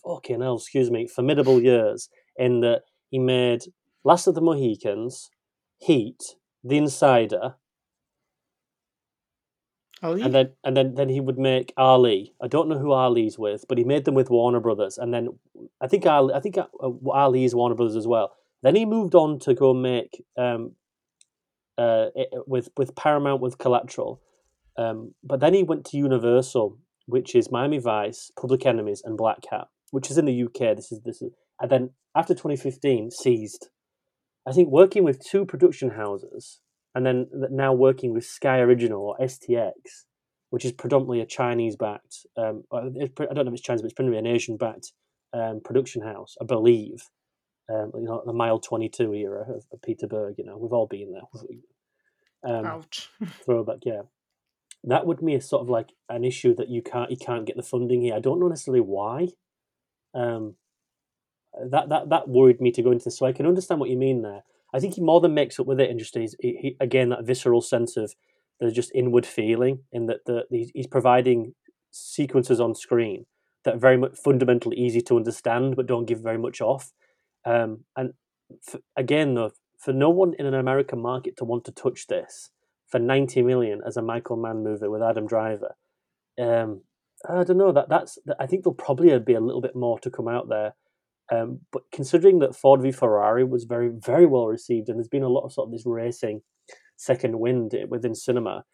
fucking 0.05 0.41
hell, 0.41 0.57
excuse 0.57 0.91
me, 0.91 1.07
formidable 1.07 1.61
years. 1.61 2.09
In 2.37 2.61
that 2.61 2.83
he 3.11 3.19
made 3.19 3.63
Last 4.05 4.27
of 4.27 4.35
the 4.35 4.43
Mohicans, 4.43 5.31
Heat, 5.79 6.37
The 6.63 6.77
Insider, 6.77 7.55
Ali? 10.03 10.23
and 10.23 10.35
then 10.35 10.53
and 10.63 10.77
then 10.77 10.95
then 10.95 11.09
he 11.09 11.21
would 11.21 11.39
make 11.39 11.73
Ali. 11.77 12.35
I 12.41 12.49
don't 12.49 12.69
know 12.69 12.79
who 12.79 12.93
Ali's 12.93 13.39
with, 13.39 13.65
but 13.69 13.79
he 13.79 13.85
made 13.85 14.05
them 14.05 14.15
with 14.15 14.31
Warner 14.31 14.61
Brothers, 14.61 14.99
and 14.99 15.13
then 15.15 15.39
I 15.81 15.87
think 15.87 16.07
Ali, 16.07 16.35
I 16.35 16.41
think 16.41 16.59
uh, 16.59 16.91
Ali 17.11 17.45
is 17.45 17.55
Warner 17.55 17.75
Brothers 17.75 17.97
as 17.97 18.07
well. 18.07 18.33
Then 18.63 18.77
he 18.77 18.85
moved 18.85 19.15
on 19.15 19.39
to 19.41 19.55
go 19.55 19.73
make 19.73 20.23
um, 20.37 20.73
uh, 21.79 22.07
with 22.47 22.69
with 22.77 22.97
Paramount 22.97 23.41
with 23.41 23.59
Collateral, 23.59 24.21
um, 24.77 25.15
but 25.23 25.41
then 25.41 25.55
he 25.55 25.63
went 25.63 25.85
to 25.87 25.97
Universal, 25.97 26.79
which 27.07 27.35
is 27.35 27.51
Miami 27.51 27.79
Vice, 27.79 28.31
Public 28.39 28.67
Enemies, 28.67 29.03
and 29.05 29.19
Blackhat, 29.19 29.67
which 29.91 30.11
is 30.11 30.19
in 30.19 30.25
the 30.25 30.43
UK. 30.45 30.77
This 30.77 30.93
is 30.93 31.01
this 31.05 31.23
is, 31.23 31.33
and 31.61 31.71
then 31.71 31.91
after 32.15 32.35
2015, 32.35 33.11
seized. 33.11 33.69
I 34.49 34.53
think 34.53 34.69
working 34.69 35.03
with 35.03 35.25
two 35.25 35.45
production 35.45 35.91
houses, 35.91 36.61
and 36.95 37.05
then 37.05 37.27
now 37.51 37.73
working 37.73 38.15
with 38.15 38.25
Sky 38.25 38.59
Original 38.61 39.03
or 39.03 39.19
STX, 39.19 39.73
which 40.51 40.65
is 40.65 40.73
predominantly 40.73 41.21
a 41.21 41.27
Chinese 41.27 41.77
backed. 41.77 42.27
Um, 42.37 42.63
I 42.73 42.81
don't 42.83 42.95
know 43.35 43.49
if 43.49 43.53
it's 43.53 43.61
Chinese, 43.61 43.83
but 43.83 43.87
it's 43.87 43.95
probably 43.95 44.19
an 44.19 44.27
Asian 44.27 44.57
backed 44.57 44.93
um, 45.35 45.61
production 45.65 46.03
house, 46.03 46.37
I 46.41 46.45
believe. 46.45 47.03
Um, 47.69 47.91
you 47.95 48.03
know, 48.03 48.23
the 48.25 48.33
mile 48.33 48.59
twenty 48.59 48.89
two 48.89 49.13
era 49.13 49.43
of, 49.43 49.65
of, 49.73 49.83
Peter 49.83 50.07
Berg. 50.07 50.37
You 50.39 50.45
know, 50.45 50.57
we've 50.57 50.73
all 50.73 50.87
been 50.87 51.13
there. 51.13 51.23
Um, 52.45 52.65
Ouch. 52.65 53.11
throwback, 53.45 53.79
yeah. 53.85 54.03
That 54.85 55.07
would 55.07 55.25
be 55.25 55.35
a 55.35 55.41
sort 55.41 55.63
of 55.63 55.69
like 55.69 55.89
an 56.09 56.23
issue 56.23 56.55
that 56.57 56.69
you 56.69 56.81
can't 56.83 57.11
you 57.11 57.17
can't 57.17 57.45
get 57.45 57.57
the 57.57 57.63
funding 57.63 58.03
here. 58.03 58.15
I 58.15 58.21
don't 58.21 58.39
know 58.39 58.49
necessarily 58.49 58.83
why. 58.83 59.29
Um, 60.15 60.55
that 61.71 61.89
that 61.89 62.09
that 62.11 62.29
worried 62.29 62.61
me 62.61 62.71
to 62.73 62.83
go 62.83 62.93
into 62.93 63.05
this. 63.05 63.19
So 63.19 63.27
I 63.27 63.33
can 63.33 63.47
understand 63.47 63.81
what 63.81 63.91
you 63.91 63.97
mean 63.97 64.23
there. 64.23 64.43
I 64.73 64.79
think 64.79 64.95
he 64.95 65.01
more 65.01 65.21
than 65.21 65.35
makes 65.35 65.59
up 65.59 65.67
with 65.67 65.81
it, 65.81 65.91
and 65.91 65.99
just 65.99 66.17
he's, 66.17 66.37
he, 66.41 66.57
he, 66.61 66.77
again 66.81 67.09
that 67.09 67.25
visceral 67.25 67.63
sense 67.63 67.97
of 67.97 68.15
there's 68.61 68.73
just 68.73 68.93
inward 68.95 69.27
feeling 69.27 69.81
in 69.93 70.07
that 70.07 70.25
the, 70.27 70.45
he's 70.51 70.87
providing 70.87 71.55
sequences 71.91 72.61
on 72.61 72.75
screen 72.75 73.27
that 73.65 73.75
are 73.75 73.79
very 73.79 73.97
much 73.97 74.17
fundamentally 74.17 74.77
easy 74.77 75.01
to 75.03 75.17
understand, 75.17 75.77
but 75.77 75.87
don't 75.87 76.07
give 76.07 76.21
very 76.21 76.39
much 76.39 76.61
off. 76.61 76.93
Um, 77.47 77.85
and 77.97 78.13
for, 78.63 78.81
again, 78.97 79.35
though, 79.35 79.53
for 79.79 79.93
no 79.93 80.11
one 80.11 80.35
in 80.39 80.47
an 80.47 80.55
American 80.55 81.01
market 81.01 81.37
to 81.39 81.45
want 81.45 81.65
to 81.65 81.73
touch 81.73 82.07
this 82.09 82.51
for 82.89 82.99
90 82.99 83.43
million 83.43 83.81
as 83.87 83.97
a 83.97 84.03
Michael 84.03 84.37
Mann 84.37 84.63
movie 84.65 84.89
with 84.89 85.03
Adam 85.03 85.27
Driver, 85.27 85.77
um, 86.41 86.83
I 87.29 87.45
don't 87.45 87.57
know. 87.57 87.73
That 87.73 87.89
that's. 87.89 88.19
I 88.39 88.47
think 88.47 88.63
there'll 88.63 88.75
probably 88.75 89.19
be 89.19 89.35
a 89.35 89.41
little 89.41 89.63
bit 89.63 89.75
more 89.75 89.99
to 90.01 90.11
come 90.11 90.29
out 90.29 90.49
there. 90.49 90.75
Um, 91.33 91.61
but 91.73 91.83
considering 91.91 92.39
that 92.41 92.55
Ford 92.55 92.83
v 92.83 92.93
Ferrari 92.93 93.43
was 93.45 93.65
very 93.65 93.89
very 93.89 94.27
well 94.27 94.47
received, 94.47 94.89
and 94.89 94.99
there's 94.99 95.09
been 95.09 95.23
a 95.23 95.29
lot 95.29 95.45
of 95.45 95.53
sort 95.53 95.69
of 95.69 95.73
this 95.73 95.85
racing 95.87 96.43
second 96.97 97.39
wind 97.39 97.75
within 97.89 98.15
cinema. 98.15 98.65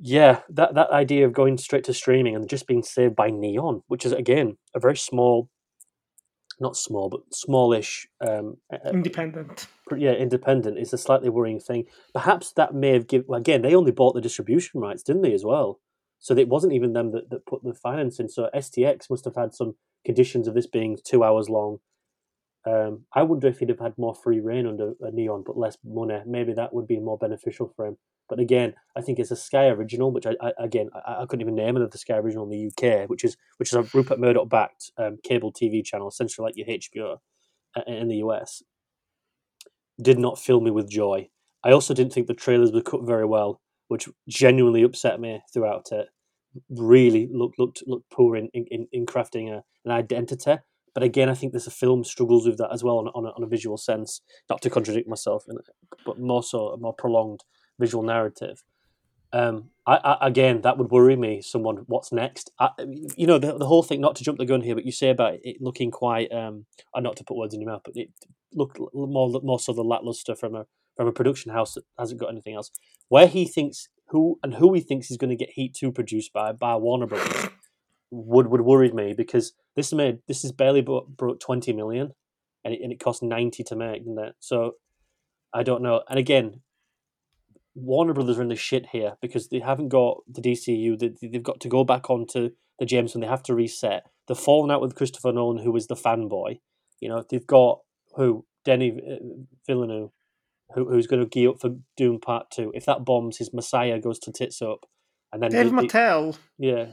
Yeah, 0.00 0.40
that 0.48 0.74
that 0.74 0.90
idea 0.90 1.26
of 1.26 1.32
going 1.32 1.58
straight 1.58 1.84
to 1.84 1.94
streaming 1.94 2.34
and 2.34 2.48
just 2.48 2.66
being 2.66 2.82
saved 2.82 3.16
by 3.16 3.30
Neon, 3.30 3.82
which 3.88 4.06
is 4.06 4.12
again 4.12 4.56
a 4.74 4.80
very 4.80 4.96
small, 4.96 5.50
not 6.60 6.76
small 6.76 7.08
but 7.08 7.20
smallish, 7.32 8.08
um, 8.20 8.56
independent. 8.92 9.68
Yeah, 9.96 10.12
independent 10.12 10.78
is 10.78 10.92
a 10.92 10.98
slightly 10.98 11.28
worrying 11.28 11.60
thing. 11.60 11.84
Perhaps 12.12 12.52
that 12.52 12.74
may 12.74 12.92
have 12.92 13.06
given. 13.06 13.26
Well, 13.28 13.40
again, 13.40 13.62
they 13.62 13.74
only 13.74 13.92
bought 13.92 14.14
the 14.14 14.20
distribution 14.20 14.80
rights, 14.80 15.02
didn't 15.02 15.22
they, 15.22 15.32
as 15.32 15.44
well? 15.44 15.80
So 16.18 16.36
it 16.36 16.48
wasn't 16.48 16.72
even 16.72 16.92
them 16.92 17.12
that, 17.12 17.30
that 17.30 17.46
put 17.46 17.62
the 17.62 17.74
finance 17.74 18.18
in. 18.18 18.28
So 18.28 18.48
STX 18.54 19.10
must 19.10 19.26
have 19.26 19.36
had 19.36 19.54
some 19.54 19.76
conditions 20.04 20.48
of 20.48 20.54
this 20.54 20.66
being 20.66 20.98
two 21.04 21.22
hours 21.22 21.48
long, 21.48 21.78
um, 22.66 23.04
I 23.14 23.22
wonder 23.22 23.46
if 23.46 23.60
he'd 23.60 23.68
have 23.68 23.78
had 23.78 23.96
more 23.96 24.14
free 24.14 24.40
reign 24.40 24.66
under 24.66 24.94
a 25.00 25.12
Neon, 25.12 25.44
but 25.46 25.56
less 25.56 25.78
money. 25.84 26.20
Maybe 26.26 26.52
that 26.54 26.74
would 26.74 26.86
be 26.86 26.98
more 26.98 27.16
beneficial 27.16 27.72
for 27.76 27.86
him. 27.86 27.96
But 28.28 28.40
again, 28.40 28.74
I 28.96 29.00
think 29.00 29.18
it's 29.18 29.30
a 29.30 29.36
Sky 29.36 29.66
original, 29.66 30.10
which 30.10 30.26
I, 30.26 30.34
I 30.40 30.52
again 30.58 30.88
I, 30.94 31.22
I, 31.22 31.26
couldn't 31.26 31.42
even 31.42 31.54
name 31.54 31.76
another 31.76 31.98
Sky 31.98 32.16
original 32.16 32.44
in 32.44 32.50
the 32.50 32.66
UK, 32.66 33.08
which 33.08 33.24
is 33.24 33.36
which 33.58 33.72
is 33.72 33.74
a 33.74 33.82
Rupert 33.94 34.18
Murdoch 34.18 34.48
backed 34.48 34.90
um, 34.98 35.18
cable 35.22 35.52
TV 35.52 35.84
channel, 35.84 36.08
essentially 36.08 36.44
like 36.44 36.56
your 36.56 36.66
HBO 36.66 37.18
uh, 37.76 37.82
in 37.86 38.08
the 38.08 38.16
US. 38.16 38.62
Did 40.00 40.18
not 40.18 40.38
fill 40.38 40.60
me 40.60 40.70
with 40.70 40.90
joy. 40.90 41.28
I 41.64 41.70
also 41.72 41.94
didn't 41.94 42.12
think 42.12 42.26
the 42.26 42.34
trailers 42.34 42.72
were 42.72 42.82
cut 42.82 43.04
very 43.04 43.24
well, 43.24 43.60
which 43.88 44.08
genuinely 44.28 44.82
upset 44.82 45.20
me 45.20 45.42
throughout 45.52 45.92
it. 45.92 46.08
Really 46.68 47.28
looked 47.32 47.58
looked 47.58 47.82
looked 47.86 48.10
poor 48.10 48.36
in 48.36 48.48
in, 48.52 48.88
in 48.92 49.06
crafting 49.06 49.50
a, 49.50 49.62
an 49.84 49.92
identity 49.92 50.56
but 50.96 51.02
again, 51.02 51.28
I 51.28 51.34
think 51.34 51.52
there's 51.52 51.66
a 51.66 51.70
film 51.70 52.04
struggles 52.04 52.46
with 52.46 52.56
that 52.56 52.72
as 52.72 52.82
well 52.82 52.96
on, 52.96 53.08
on, 53.08 53.26
a, 53.26 53.28
on 53.28 53.42
a 53.42 53.46
visual 53.46 53.76
sense. 53.76 54.22
Not 54.48 54.62
to 54.62 54.70
contradict 54.70 55.06
myself, 55.06 55.44
but 56.06 56.18
more 56.18 56.42
so 56.42 56.68
a 56.68 56.78
more 56.78 56.94
prolonged 56.94 57.44
visual 57.78 58.02
narrative. 58.02 58.64
Um, 59.32 59.70
I, 59.86 59.96
I, 59.96 60.26
again, 60.28 60.62
that 60.62 60.78
would 60.78 60.90
worry 60.90 61.16
me. 61.16 61.42
Someone, 61.42 61.84
what's 61.86 62.12
next? 62.12 62.50
I, 62.58 62.70
you 63.16 63.26
know, 63.26 63.38
the, 63.38 63.58
the 63.58 63.66
whole 63.66 63.82
thing. 63.82 64.00
Not 64.00 64.16
to 64.16 64.24
jump 64.24 64.38
the 64.38 64.46
gun 64.46 64.62
here, 64.62 64.74
but 64.74 64.86
you 64.86 64.92
say 64.92 65.10
about 65.10 65.34
it 65.42 65.56
looking 65.60 65.90
quite. 65.90 66.32
Um, 66.32 66.66
uh, 66.94 67.00
not 67.00 67.16
to 67.16 67.24
put 67.24 67.36
words 67.36 67.54
in 67.54 67.60
your 67.60 67.70
mouth, 67.70 67.82
but 67.84 67.96
it 67.96 68.10
looked 68.52 68.78
more 68.94 69.40
more 69.42 69.58
so 69.58 69.72
the 69.72 69.82
lackluster 69.82 70.34
from 70.34 70.54
a 70.54 70.66
from 70.96 71.08
a 71.08 71.12
production 71.12 71.52
house 71.52 71.74
that 71.74 71.84
hasn't 71.98 72.20
got 72.20 72.30
anything 72.30 72.54
else. 72.54 72.70
Where 73.08 73.26
he 73.26 73.46
thinks 73.46 73.88
who 74.08 74.38
and 74.42 74.54
who 74.54 74.72
he 74.74 74.80
thinks 74.80 75.10
is 75.10 75.16
going 75.16 75.30
to 75.30 75.36
get 75.36 75.50
Heat 75.50 75.74
Two 75.74 75.92
produced 75.92 76.32
by 76.32 76.52
by 76.52 76.76
Warner 76.76 77.06
Brothers 77.06 77.50
would 78.10 78.46
would 78.48 78.62
worry 78.62 78.90
me 78.92 79.12
because 79.12 79.52
this 79.74 79.92
made 79.92 80.20
this 80.28 80.44
is 80.44 80.52
barely 80.52 80.80
brought, 80.80 81.16
brought 81.16 81.40
twenty 81.40 81.72
million, 81.72 82.12
and 82.64 82.74
it, 82.74 82.80
and 82.82 82.92
it 82.92 83.00
cost 83.00 83.22
ninety 83.22 83.62
to 83.64 83.76
make, 83.76 84.04
didn't 84.04 84.24
it? 84.24 84.34
So 84.40 84.76
I 85.52 85.62
don't 85.62 85.82
know. 85.82 86.02
And 86.08 86.18
again, 86.18 86.62
Warner 87.76 88.14
Brothers 88.14 88.38
are 88.38 88.42
in 88.42 88.48
the 88.48 88.56
shit 88.56 88.86
here 88.86 89.16
because 89.20 89.48
they 89.48 89.60
haven't 89.60 89.90
got 89.90 90.18
the 90.26 90.40
DCU. 90.40 90.98
They, 90.98 91.28
they've 91.28 91.42
got 91.42 91.60
to 91.60 91.68
go 91.68 91.84
back 91.84 92.08
onto 92.08 92.50
the 92.78 92.86
James 92.86 93.14
and 93.14 93.22
they 93.22 93.28
have 93.28 93.42
to 93.44 93.54
reset. 93.54 94.06
They've 94.26 94.36
fallen 94.36 94.70
out 94.70 94.80
with 94.80 94.94
Christopher 94.94 95.32
Nolan, 95.32 95.62
who 95.62 95.76
is 95.76 95.86
the 95.86 95.94
fanboy. 95.94 96.60
You 97.00 97.10
know, 97.10 97.22
they've 97.28 97.46
got 97.46 97.80
who 98.16 98.46
Denny 98.64 98.92
uh, 98.92 99.16
Villeneuve, 99.66 100.10
who, 100.74 100.88
who's 100.88 101.06
going 101.06 101.22
to 101.22 101.28
gear 101.28 101.50
up 101.50 101.60
for 101.60 101.76
Dune 101.96 102.18
Part 102.18 102.50
Two. 102.50 102.72
If 102.74 102.86
that 102.86 103.04
bombs, 103.04 103.36
his 103.36 103.52
Messiah 103.52 104.00
goes 104.00 104.18
to 104.20 104.32
tits 104.32 104.62
up, 104.62 104.86
and 105.32 105.42
then 105.42 105.50
Dave 105.50 105.70
Mattel. 105.70 106.36
Yeah, 106.58 106.86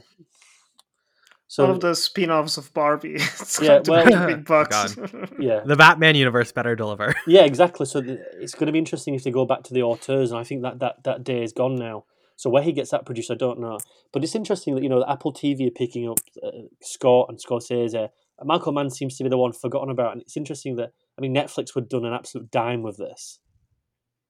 so, 1.46 1.64
One 1.64 1.72
of 1.72 1.80
the 1.80 1.94
spin-offs 1.94 2.56
of 2.56 2.72
Barbie. 2.72 3.14
it's 3.14 3.60
yeah, 3.60 3.80
well, 3.86 4.26
big 4.26 4.44
bucks. 4.46 4.96
yeah, 5.38 5.60
the 5.64 5.76
Batman 5.76 6.14
universe 6.16 6.52
better 6.52 6.74
deliver. 6.74 7.14
yeah, 7.26 7.44
exactly. 7.44 7.86
So 7.86 8.02
it's 8.04 8.54
going 8.54 8.66
to 8.66 8.72
be 8.72 8.78
interesting 8.78 9.14
if 9.14 9.24
they 9.24 9.30
go 9.30 9.44
back 9.44 9.62
to 9.64 9.74
the 9.74 9.82
auteurs, 9.82 10.30
and 10.30 10.40
I 10.40 10.44
think 10.44 10.62
that 10.62 10.78
that 10.80 11.04
that 11.04 11.24
day 11.24 11.42
is 11.42 11.52
gone 11.52 11.76
now. 11.76 12.04
So 12.36 12.50
where 12.50 12.62
he 12.62 12.72
gets 12.72 12.90
that 12.90 13.06
produced, 13.06 13.30
I 13.30 13.36
don't 13.36 13.60
know. 13.60 13.78
But 14.12 14.24
it's 14.24 14.34
interesting 14.34 14.74
that 14.74 14.82
you 14.82 14.88
know 14.88 15.04
Apple 15.06 15.32
TV 15.32 15.68
are 15.68 15.70
picking 15.70 16.08
up 16.08 16.18
uh, 16.42 16.50
Scott 16.82 17.26
and 17.28 17.38
Scorsese. 17.38 18.08
Michael 18.42 18.72
Mann 18.72 18.90
seems 18.90 19.16
to 19.16 19.22
be 19.22 19.30
the 19.30 19.38
one 19.38 19.52
forgotten 19.52 19.90
about, 19.90 20.12
and 20.12 20.22
it's 20.22 20.36
interesting 20.36 20.76
that 20.76 20.92
I 21.16 21.20
mean 21.20 21.34
Netflix 21.34 21.74
would 21.74 21.88
done 21.88 22.04
an 22.04 22.14
absolute 22.14 22.50
dime 22.50 22.82
with 22.82 22.96
this. 22.96 23.38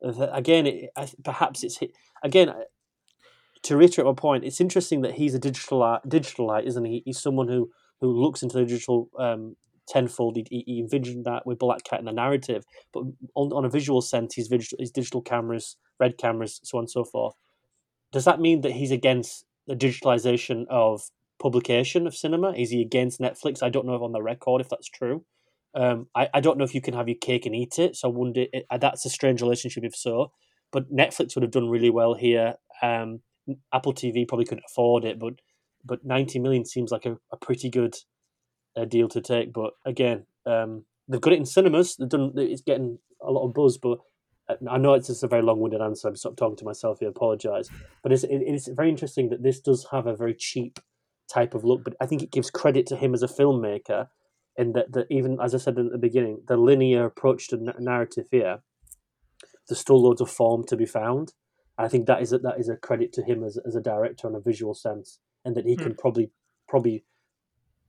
Again, 0.03 0.67
it, 0.67 0.91
perhaps 1.25 1.65
it's 1.65 1.79
again 2.23 2.53
to 3.65 3.77
reiterate 3.77 4.07
my 4.07 4.12
point, 4.12 4.45
it's 4.45 4.61
interesting 4.61 5.01
that 5.03 5.15
he's 5.15 5.35
a 5.35 5.39
digital 5.39 5.99
digital 6.07 6.47
light, 6.47 6.67
isn't 6.67 6.85
he? 6.85 7.03
He's 7.05 7.21
someone 7.21 7.49
who 7.49 7.71
who 8.01 8.12
looks 8.12 8.43
into 8.43 8.59
the 8.59 8.65
digital 8.65 9.09
um, 9.19 9.57
tenfold. 9.89 10.37
He, 10.37 10.65
he, 10.67 10.81
envisioned 10.81 11.25
that 11.25 11.47
with 11.47 11.59
Blackhat 11.59 11.99
in 11.99 12.05
the 12.05 12.12
narrative, 12.12 12.65
but 12.93 13.05
on, 13.35 13.53
on 13.53 13.65
a 13.65 13.71
visual 13.71 14.03
sense, 14.03 14.35
he's, 14.35 14.49
visual, 14.49 14.79
he's 14.79 14.91
digital 14.91 15.23
cameras, 15.23 15.77
red 15.99 16.19
cameras, 16.19 16.61
so 16.65 16.79
on 16.79 16.83
and 16.83 16.91
so 16.91 17.05
forth. 17.05 17.35
Does 18.12 18.25
that 18.25 18.41
mean 18.41 18.61
that 18.62 18.73
he's 18.73 18.91
against 18.91 19.45
the 19.67 19.75
digitalization 19.75 20.67
of 20.69 21.03
publication 21.41 22.07
of 22.07 22.15
cinema? 22.15 22.53
Is 22.53 22.71
he 22.71 22.81
against 22.81 23.21
Netflix? 23.21 23.62
I 23.62 23.71
don't 23.71 23.87
know 23.87 23.95
if 23.95 24.03
on 24.03 24.12
the 24.12 24.23
record 24.23 24.61
if 24.61 24.69
that's 24.69 24.89
true. 24.89 25.25
Um, 25.75 26.07
I, 26.15 26.29
I 26.35 26.41
don't 26.41 26.59
know 26.59 26.65
if 26.65 26.75
you 26.75 26.81
can 26.81 26.95
have 26.95 27.09
your 27.09 27.19
cake 27.21 27.47
and 27.47 27.55
eat 27.55 27.79
it. 27.79 27.97
So 27.97 28.09
I 28.09 28.12
wonder 28.12 28.45
it, 28.53 28.67
that's 28.81 29.05
a 29.05 29.11
strange 29.11 29.43
relationship 29.43 29.85
if 29.85 29.97
so. 29.97 30.33
But 30.71 30.93
Netflix 30.93 31.35
would 31.35 31.43
have 31.43 31.51
done 31.51 31.69
really 31.69 31.91
well 31.91 32.15
here. 32.15 32.55
Um, 32.83 33.21
Apple 33.72 33.95
TV 33.95 34.26
probably 34.26 34.47
couldn't 34.47 34.64
afford 34.70 35.05
it, 35.05 35.18
but 35.18 35.34
but 35.84 36.05
90 36.05 36.38
million 36.38 36.64
seems 36.64 36.90
like 36.90 37.05
a, 37.05 37.18
a 37.30 37.36
pretty 37.36 37.68
good 37.68 37.95
uh, 38.76 38.84
deal 38.86 39.09
to 39.09 39.20
take. 39.20 39.53
But 39.53 39.72
again, 39.84 40.26
um, 40.47 40.84
they've 41.09 41.20
got 41.20 41.32
it 41.32 41.38
in 41.38 41.47
cinemas. 41.47 41.97
They've 41.97 42.09
done. 42.09 42.32
It's 42.36 42.62
getting 42.62 42.99
a 43.22 43.30
lot 43.30 43.47
of 43.47 43.55
buzz, 43.55 43.78
but 43.78 43.99
uh, 44.49 44.55
I 44.70 44.78
know 44.78 44.95
it's 44.95 45.09
just 45.09 45.24
a 45.24 45.28
very 45.28 45.42
long-winded 45.42 45.80
answer. 45.80 46.09
I'm 46.09 46.16
sort 46.16 46.32
of 46.32 46.36
talking 46.36 46.57
to 46.57 46.64
myself 46.64 46.99
here. 47.01 47.09
Apologise, 47.09 47.68
but 48.03 48.12
it's 48.12 48.24
it, 48.24 48.42
it's 48.42 48.68
very 48.68 48.88
interesting 48.88 49.28
that 49.30 49.42
this 49.42 49.61
does 49.61 49.86
have 49.90 50.07
a 50.07 50.16
very 50.16 50.34
cheap 50.34 50.80
type 51.32 51.55
of 51.55 51.64
look. 51.64 51.84
But 51.84 51.97
I 52.01 52.07
think 52.07 52.22
it 52.22 52.32
gives 52.32 52.51
credit 52.51 52.86
to 52.86 52.97
him 52.97 53.14
as 53.14 53.22
a 53.22 53.28
filmmaker, 53.28 54.09
in 54.57 54.72
that 54.72 54.92
that 54.92 55.07
even 55.11 55.38
as 55.42 55.55
I 55.55 55.59
said 55.59 55.78
at 55.78 55.92
the 55.92 55.99
beginning, 55.99 56.42
the 56.49 56.57
linear 56.57 57.05
approach 57.07 57.49
to 57.49 57.59
narrative 57.78 58.26
here, 58.30 58.61
there's 59.68 59.80
still 59.80 60.03
loads 60.03 60.20
of 60.20 60.30
form 60.30 60.64
to 60.68 60.76
be 60.76 60.86
found. 60.86 61.32
I 61.77 61.89
think 61.89 62.07
that 62.07 62.22
is 62.22 62.33
a, 62.33 62.39
that 62.39 62.59
is 62.59 62.68
a 62.68 62.77
credit 62.77 63.12
to 63.14 63.22
him 63.22 63.43
as, 63.43 63.59
as 63.66 63.75
a 63.75 63.81
director 63.81 64.29
on 64.29 64.35
a 64.35 64.41
visual 64.41 64.75
sense, 64.75 65.18
and 65.45 65.57
that 65.57 65.66
he 65.66 65.77
can 65.77 65.95
mm. 65.95 65.99
probably 65.99 66.31
probably 66.68 67.05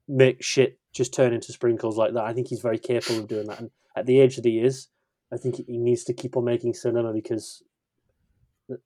make 0.07 0.43
shit 0.43 0.79
just 0.93 1.13
turn 1.13 1.33
into 1.33 1.51
sprinkles 1.51 1.97
like 1.97 2.13
that. 2.13 2.23
I 2.23 2.33
think 2.33 2.47
he's 2.47 2.61
very 2.61 2.79
capable 2.79 3.19
of 3.19 3.27
doing 3.27 3.47
that, 3.47 3.59
and 3.59 3.71
at 3.95 4.05
the 4.05 4.19
age 4.19 4.35
that 4.37 4.45
he 4.45 4.59
is, 4.59 4.87
I 5.31 5.37
think 5.37 5.57
he 5.67 5.77
needs 5.77 6.03
to 6.05 6.13
keep 6.13 6.35
on 6.35 6.45
making 6.45 6.73
cinema 6.73 7.13
because 7.13 7.63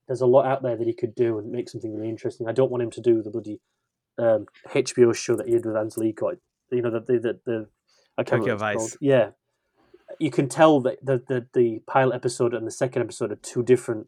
there's 0.08 0.22
a 0.22 0.26
lot 0.26 0.46
out 0.46 0.62
there 0.62 0.76
that 0.76 0.88
he 0.88 0.94
could 0.94 1.16
do 1.16 1.40
and 1.40 1.52
make 1.52 1.70
something 1.70 1.94
really 1.94 2.10
interesting. 2.10 2.48
I 2.48 2.52
don't 2.52 2.72
want 2.72 2.84
him 2.84 2.92
to 2.92 3.02
do 3.02 3.22
the 3.22 3.30
bloody 3.30 3.62
um, 4.18 4.48
HBO 4.70 5.16
show 5.16 5.36
that 5.36 5.48
he 5.48 5.54
did 5.54 5.66
with 5.66 5.78
Angelico. 5.78 6.32
You 6.72 6.82
know 6.82 6.92
the 6.92 7.00
the 7.00 7.20
the, 7.20 7.40
the 7.46 7.68
I 8.18 8.24
can't 8.24 8.42
Tokyo 8.42 8.58
Vice. 8.58 8.98
Yeah, 9.00 9.30
you 10.20 10.32
can 10.32 10.50
tell 10.50 10.82
that 10.82 11.04
the, 11.04 11.24
the 11.28 11.48
the 11.54 11.80
pilot 11.88 12.16
episode 12.16 12.54
and 12.54 12.68
the 12.68 12.72
second 12.72 13.02
episode 13.02 13.32
are 13.32 13.38
two 13.38 13.64
different 13.64 14.08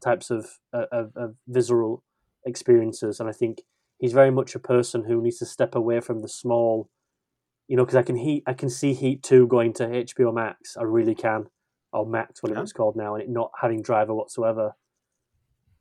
types 0.00 0.30
of, 0.30 0.46
uh, 0.72 0.86
of, 0.92 1.12
of 1.16 1.34
visceral 1.46 2.02
experiences, 2.44 3.20
and 3.20 3.28
I 3.28 3.32
think 3.32 3.62
he's 3.98 4.12
very 4.12 4.30
much 4.30 4.54
a 4.54 4.58
person 4.60 5.04
who 5.04 5.22
needs 5.22 5.38
to 5.38 5.46
step 5.46 5.74
away 5.74 6.00
from 6.00 6.20
the 6.20 6.28
small, 6.28 6.88
you 7.68 7.76
know, 7.76 7.84
because 7.84 7.96
I 7.96 8.02
can 8.02 8.16
heat, 8.16 8.42
I 8.46 8.54
can 8.54 8.70
see 8.70 8.94
Heat 8.94 9.22
Two 9.22 9.46
going 9.46 9.72
to 9.74 9.86
HBO 9.86 10.34
Max. 10.34 10.76
I 10.76 10.82
really 10.82 11.14
can, 11.14 11.46
or 11.92 12.06
Max, 12.06 12.42
whatever 12.42 12.60
yeah. 12.60 12.64
it's 12.64 12.72
called 12.72 12.96
now, 12.96 13.14
and 13.14 13.22
it 13.22 13.28
not 13.28 13.50
having 13.60 13.82
driver 13.82 14.14
whatsoever. 14.14 14.74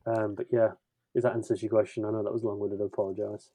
Um, 0.06 0.36
but 0.36 0.48
yeah, 0.52 0.70
If 1.14 1.24
that 1.24 1.34
answers 1.34 1.62
your 1.62 1.70
question, 1.70 2.06
I 2.06 2.12
know 2.12 2.24
that 2.24 2.34
was 2.34 2.44
long 2.44 2.60
winded. 2.60 2.82
I 2.82 2.86
apologize. 2.86 3.52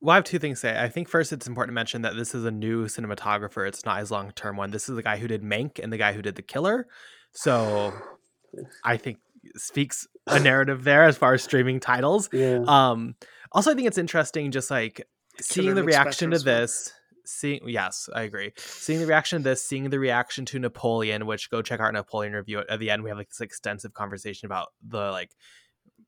Well, 0.00 0.12
I 0.12 0.16
have 0.16 0.24
two 0.24 0.38
things 0.38 0.60
to 0.60 0.68
say. 0.68 0.78
I 0.78 0.88
think 0.88 1.08
first, 1.08 1.32
it's 1.32 1.46
important 1.46 1.72
to 1.72 1.74
mention 1.74 2.02
that 2.02 2.16
this 2.16 2.34
is 2.34 2.44
a 2.44 2.50
new 2.50 2.84
cinematographer. 2.84 3.66
It's 3.66 3.84
not 3.84 3.98
his 3.98 4.10
long 4.10 4.30
term 4.32 4.56
one. 4.56 4.70
This 4.70 4.88
is 4.88 4.96
the 4.96 5.02
guy 5.02 5.16
who 5.16 5.26
did 5.26 5.42
Mank 5.42 5.78
and 5.82 5.92
the 5.92 5.96
guy 5.96 6.12
who 6.12 6.20
did 6.20 6.36
The 6.36 6.42
Killer. 6.42 6.86
So 7.32 7.94
I 8.84 8.98
think 8.98 9.18
speaks 9.56 10.06
a 10.26 10.38
narrative 10.40 10.84
there 10.84 11.04
as 11.04 11.16
far 11.16 11.34
as 11.34 11.42
streaming 11.42 11.80
titles. 11.80 12.28
Yeah. 12.32 12.64
Um, 12.66 13.14
also, 13.52 13.70
I 13.70 13.74
think 13.74 13.86
it's 13.88 13.98
interesting 13.98 14.50
just 14.50 14.70
like 14.70 15.06
seeing 15.40 15.74
the 15.74 15.84
reaction 15.84 16.30
to 16.30 16.38
this. 16.38 16.92
Seeing, 17.28 17.68
yes, 17.68 18.08
I 18.14 18.22
agree. 18.22 18.52
Seeing 18.56 19.00
the 19.00 19.06
reaction 19.06 19.40
to 19.40 19.42
this, 19.42 19.64
seeing 19.64 19.90
the 19.90 19.98
reaction 19.98 20.44
to 20.46 20.60
Napoleon, 20.60 21.26
which 21.26 21.50
go 21.50 21.60
check 21.60 21.80
out 21.80 21.86
our 21.86 21.92
Napoleon 21.92 22.34
review 22.34 22.60
at, 22.60 22.70
at 22.70 22.78
the 22.78 22.90
end. 22.90 23.02
We 23.02 23.10
have 23.10 23.18
like 23.18 23.28
this 23.28 23.40
extensive 23.40 23.94
conversation 23.94 24.46
about 24.46 24.68
the 24.86 25.10
like 25.10 25.32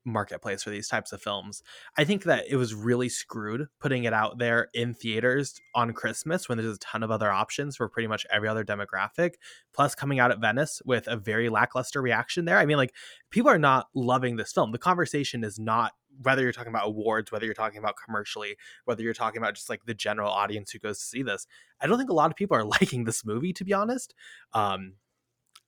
marketplace 0.09 0.63
for 0.63 0.69
these 0.69 0.87
types 0.87 1.11
of 1.11 1.21
films. 1.21 1.63
I 1.97 2.03
think 2.03 2.23
that 2.23 2.45
it 2.49 2.55
was 2.55 2.73
really 2.73 3.09
screwed 3.09 3.67
putting 3.79 4.03
it 4.03 4.13
out 4.13 4.37
there 4.37 4.69
in 4.73 4.93
theaters 4.93 5.59
on 5.75 5.93
Christmas 5.93 6.49
when 6.49 6.57
there's 6.57 6.75
a 6.75 6.79
ton 6.79 7.03
of 7.03 7.11
other 7.11 7.31
options 7.31 7.77
for 7.77 7.87
pretty 7.87 8.07
much 8.07 8.25
every 8.31 8.47
other 8.47 8.63
demographic. 8.63 9.35
Plus, 9.73 9.95
coming 9.95 10.19
out 10.19 10.31
at 10.31 10.39
Venice 10.39 10.81
with 10.85 11.07
a 11.07 11.15
very 11.15 11.49
lackluster 11.49 12.01
reaction 12.01 12.45
there. 12.45 12.57
I 12.57 12.65
mean, 12.65 12.77
like, 12.77 12.93
people 13.29 13.49
are 13.49 13.59
not 13.59 13.87
loving 13.93 14.35
this 14.35 14.51
film. 14.51 14.71
The 14.71 14.77
conversation 14.77 15.43
is 15.43 15.59
not 15.59 15.93
whether 16.21 16.41
you're 16.41 16.51
talking 16.51 16.73
about 16.73 16.87
awards, 16.87 17.31
whether 17.31 17.45
you're 17.45 17.53
talking 17.53 17.79
about 17.79 17.95
commercially, 18.03 18.57
whether 18.85 19.01
you're 19.01 19.13
talking 19.13 19.37
about 19.37 19.55
just 19.55 19.69
like 19.69 19.85
the 19.85 19.93
general 19.93 20.31
audience 20.31 20.71
who 20.71 20.79
goes 20.79 20.99
to 20.99 21.05
see 21.05 21.23
this. 21.23 21.47
I 21.79 21.87
don't 21.87 21.97
think 21.97 22.09
a 22.09 22.15
lot 22.15 22.31
of 22.31 22.35
people 22.35 22.57
are 22.57 22.63
liking 22.81 23.05
this 23.05 23.25
movie, 23.25 23.53
to 23.53 23.63
be 23.63 23.73
honest. 23.73 24.13
Um, 24.53 24.93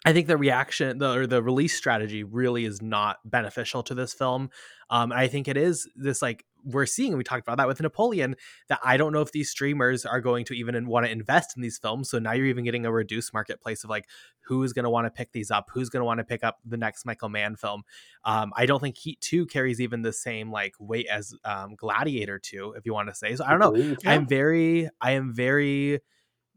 I 0.04 0.14
think 0.14 0.28
the 0.28 0.38
reaction, 0.38 0.97
the 0.97 1.12
or 1.12 1.28
the 1.28 1.43
release 1.43 1.76
strategy, 1.76 2.24
really 2.24 2.66
is 2.66 2.82
not 2.82 3.18
beneficial 3.24 3.84
to 3.84 3.93
this 3.93 4.14
film. 4.14 4.49
Um, 4.89 5.12
I 5.12 5.28
think 5.28 5.47
it 5.47 5.58
is 5.58 5.88
this 5.95 6.22
like 6.24 6.43
we're 6.64 6.88
seeing. 6.88 7.16
We 7.18 7.24
talked 7.24 7.43
about 7.43 7.58
that 7.58 7.68
with 7.68 7.82
Napoleon. 7.82 8.36
That 8.68 8.80
I 8.84 8.97
don't 8.97 9.14
know 9.14 9.22
if 9.22 9.32
these 9.32 9.52
streamers 9.52 10.04
are 10.04 10.20
going 10.20 10.45
to 10.45 10.54
even 10.54 10.88
want 10.88 11.06
to 11.06 11.12
invest 11.12 11.56
in 11.56 11.62
these 11.62 11.78
films. 11.78 12.10
So 12.10 12.18
now 12.18 12.32
you're 12.32 12.47
even 12.47 12.64
getting 12.64 12.86
a 12.86 12.91
reduced 12.91 13.32
marketplace 13.32 13.84
of 13.84 13.91
like 13.91 14.08
who's 14.45 14.74
going 14.74 14.86
to 14.86 14.89
want 14.89 15.06
to 15.06 15.12
pick 15.12 15.34
these 15.34 15.52
up, 15.52 15.70
who's 15.72 15.89
going 15.89 16.02
to 16.02 16.06
want 16.06 16.18
to 16.18 16.24
pick 16.24 16.43
up 16.43 16.58
the 16.66 16.78
next 16.78 17.06
Michael 17.06 17.30
Mann 17.30 17.56
film. 17.56 17.84
Um, 18.26 18.54
I 18.58 18.66
don't 18.66 18.80
think 18.80 18.97
Heat 18.97 19.22
Two 19.22 19.45
carries 19.45 19.80
even 19.80 20.02
the 20.02 20.14
same 20.14 20.52
like 20.52 20.74
weight 20.80 21.08
as 21.08 21.34
um, 21.45 21.76
Gladiator 21.76 22.39
Two, 22.39 22.74
if 22.76 22.88
you 22.88 22.93
want 22.93 23.10
to 23.10 23.16
say. 23.16 23.36
So 23.36 23.45
I 23.45 23.52
don't 23.52 23.60
know. 23.60 23.76
Agreed. 23.76 23.99
I'm 24.08 24.28
very, 24.28 24.89
I 24.99 25.12
am 25.12 25.32
very 25.32 26.02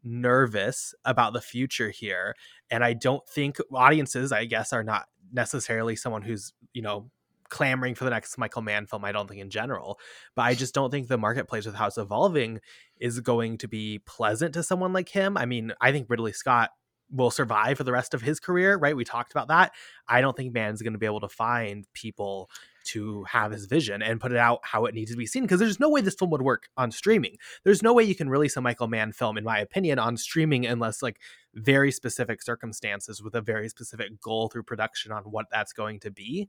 nervous 0.05 0.95
about 1.05 1.33
the 1.33 1.41
future 1.41 1.91
here 1.91 2.35
and 2.71 2.85
i 2.85 2.93
don't 2.93 3.27
think 3.29 3.59
audiences 3.73 4.33
i 4.33 4.45
guess 4.45 4.73
are 4.73 4.85
not 4.85 5.07
necessarily 5.33 5.97
someone 5.97 6.23
who's 6.23 6.53
you 6.73 6.83
know 6.83 7.11
clamoring 7.49 7.95
for 7.95 8.05
the 8.05 8.11
next 8.11 8.37
michael 8.39 8.63
mann 8.63 8.87
film 8.87 9.05
i 9.05 9.13
don't 9.13 9.29
think 9.29 9.41
in 9.41 9.51
general 9.51 9.99
but 10.35 10.43
i 10.43 10.55
just 10.55 10.75
don't 10.75 10.91
think 10.91 11.09
the 11.09 11.19
marketplace 11.19 11.67
with 11.67 11.75
how 11.75 11.87
it's 11.87 11.99
evolving 11.99 12.61
is 12.99 13.21
going 13.21 13.59
to 13.59 13.69
be 13.69 14.01
pleasant 14.07 14.55
to 14.55 14.63
someone 14.63 14.93
like 14.93 15.09
him. 15.09 15.37
I 15.37 15.47
mean 15.47 15.73
i 15.81 15.93
think 15.93 16.09
ridley 16.09 16.33
scott 16.33 16.71
will 17.11 17.31
survive 17.31 17.77
for 17.77 17.85
the 17.85 17.93
rest 17.93 18.15
of 18.15 18.23
his 18.23 18.41
career 18.41 18.77
right? 18.77 18.97
We 18.97 19.05
talked 19.05 19.31
about 19.31 19.49
that. 19.49 19.73
I 20.09 20.21
don't 20.21 20.37
think 20.37 20.53
Mann's 20.53 20.83
going 20.83 20.95
to 20.95 20.99
be 20.99 21.07
able 21.07 21.21
to 21.21 21.29
find 21.29 21.87
people 21.93 22.51
to 22.85 23.25
have 23.25 23.53
his 23.53 23.67
vision 23.67 24.03
and 24.03 24.21
put 24.21 24.33
it 24.33 24.39
out 24.39 24.61
how 24.63 24.85
it 24.85 24.95
needs 24.95 25.11
to 25.11 25.17
be 25.17 25.27
seen 25.27 25.43
because 25.43 25.61
there's 25.61 25.81
no 25.81 25.89
way 25.89 26.01
this 26.01 26.15
film 26.15 26.31
would 26.31 26.43
work 26.43 26.69
on 26.77 26.91
streaming 26.91 27.37
there's 27.65 27.83
no 27.83 27.93
way 27.93 28.05
you 28.05 28.15
can 28.15 28.29
release 28.29 28.57
a 28.57 28.61
Michael 28.61 28.89
Mann 28.89 29.13
film, 29.13 29.39
in 29.39 29.45
my 29.45 29.59
opinion, 29.59 29.99
on 29.99 30.17
streaming 30.17 30.67
unless 30.67 31.03
like 31.03 31.21
very 31.55 31.93
specific 31.93 32.43
circumstances 32.43 33.23
with 33.23 33.35
a 33.35 33.41
very 33.41 33.69
specific 33.69 34.21
goal 34.21 34.49
through 34.49 34.65
production 34.65 35.13
on 35.13 35.25
what 35.25 35.47
that's 35.51 35.73
going 35.73 36.01
to 36.01 36.11
be. 36.11 36.49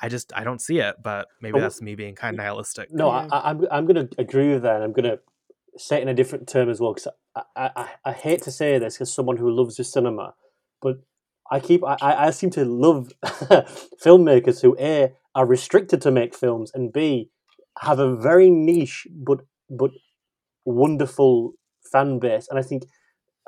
I 0.00 0.08
just 0.08 0.32
I 0.34 0.44
don't 0.44 0.60
see 0.60 0.78
it, 0.78 0.96
but 1.02 1.28
maybe 1.40 1.58
Oh, 1.58 1.62
that's 1.62 1.80
me 1.80 1.94
being 1.94 2.14
kind 2.14 2.34
of 2.34 2.38
nihilistic. 2.38 2.92
No, 2.92 3.08
Yeah. 3.08 3.28
I, 3.30 3.36
I, 3.36 3.50
I'm 3.50 3.66
I'm 3.70 3.86
going 3.86 4.08
to 4.08 4.20
agree 4.20 4.52
with 4.52 4.62
that. 4.62 4.82
I'm 4.82 4.92
going 4.92 5.04
to 5.04 5.20
say 5.76 5.98
it 5.98 6.02
in 6.02 6.08
a 6.08 6.14
different 6.14 6.48
term 6.48 6.68
as 6.68 6.80
well 6.80 6.94
because 6.94 7.08
I, 7.34 7.70
I, 7.76 7.88
I, 8.04 8.12
hate 8.12 8.42
to 8.42 8.52
say 8.52 8.78
this 8.78 9.00
as 9.00 9.12
someone 9.12 9.36
who 9.36 9.50
loves 9.50 9.76
the 9.76 9.82
cinema, 9.84 10.34
but 10.80 11.00
I 11.50 11.60
keep 11.60 11.84
I, 11.84 11.96
I 12.00 12.26
I 12.26 12.30
seem 12.30 12.50
to 12.50 12.64
love 12.64 13.12
filmmakers 13.24 14.62
who 14.62 14.76
a 14.78 15.12
are 15.34 15.46
restricted 15.46 16.00
to 16.02 16.10
make 16.10 16.34
films 16.34 16.70
and 16.74 16.92
b 16.92 17.30
have 17.80 17.98
a 17.98 18.14
very 18.16 18.50
niche 18.50 19.06
but 19.10 19.40
but 19.68 19.90
wonderful 20.64 21.52
fan 21.92 22.18
base, 22.18 22.48
and 22.48 22.58
I 22.58 22.62
think. 22.62 22.84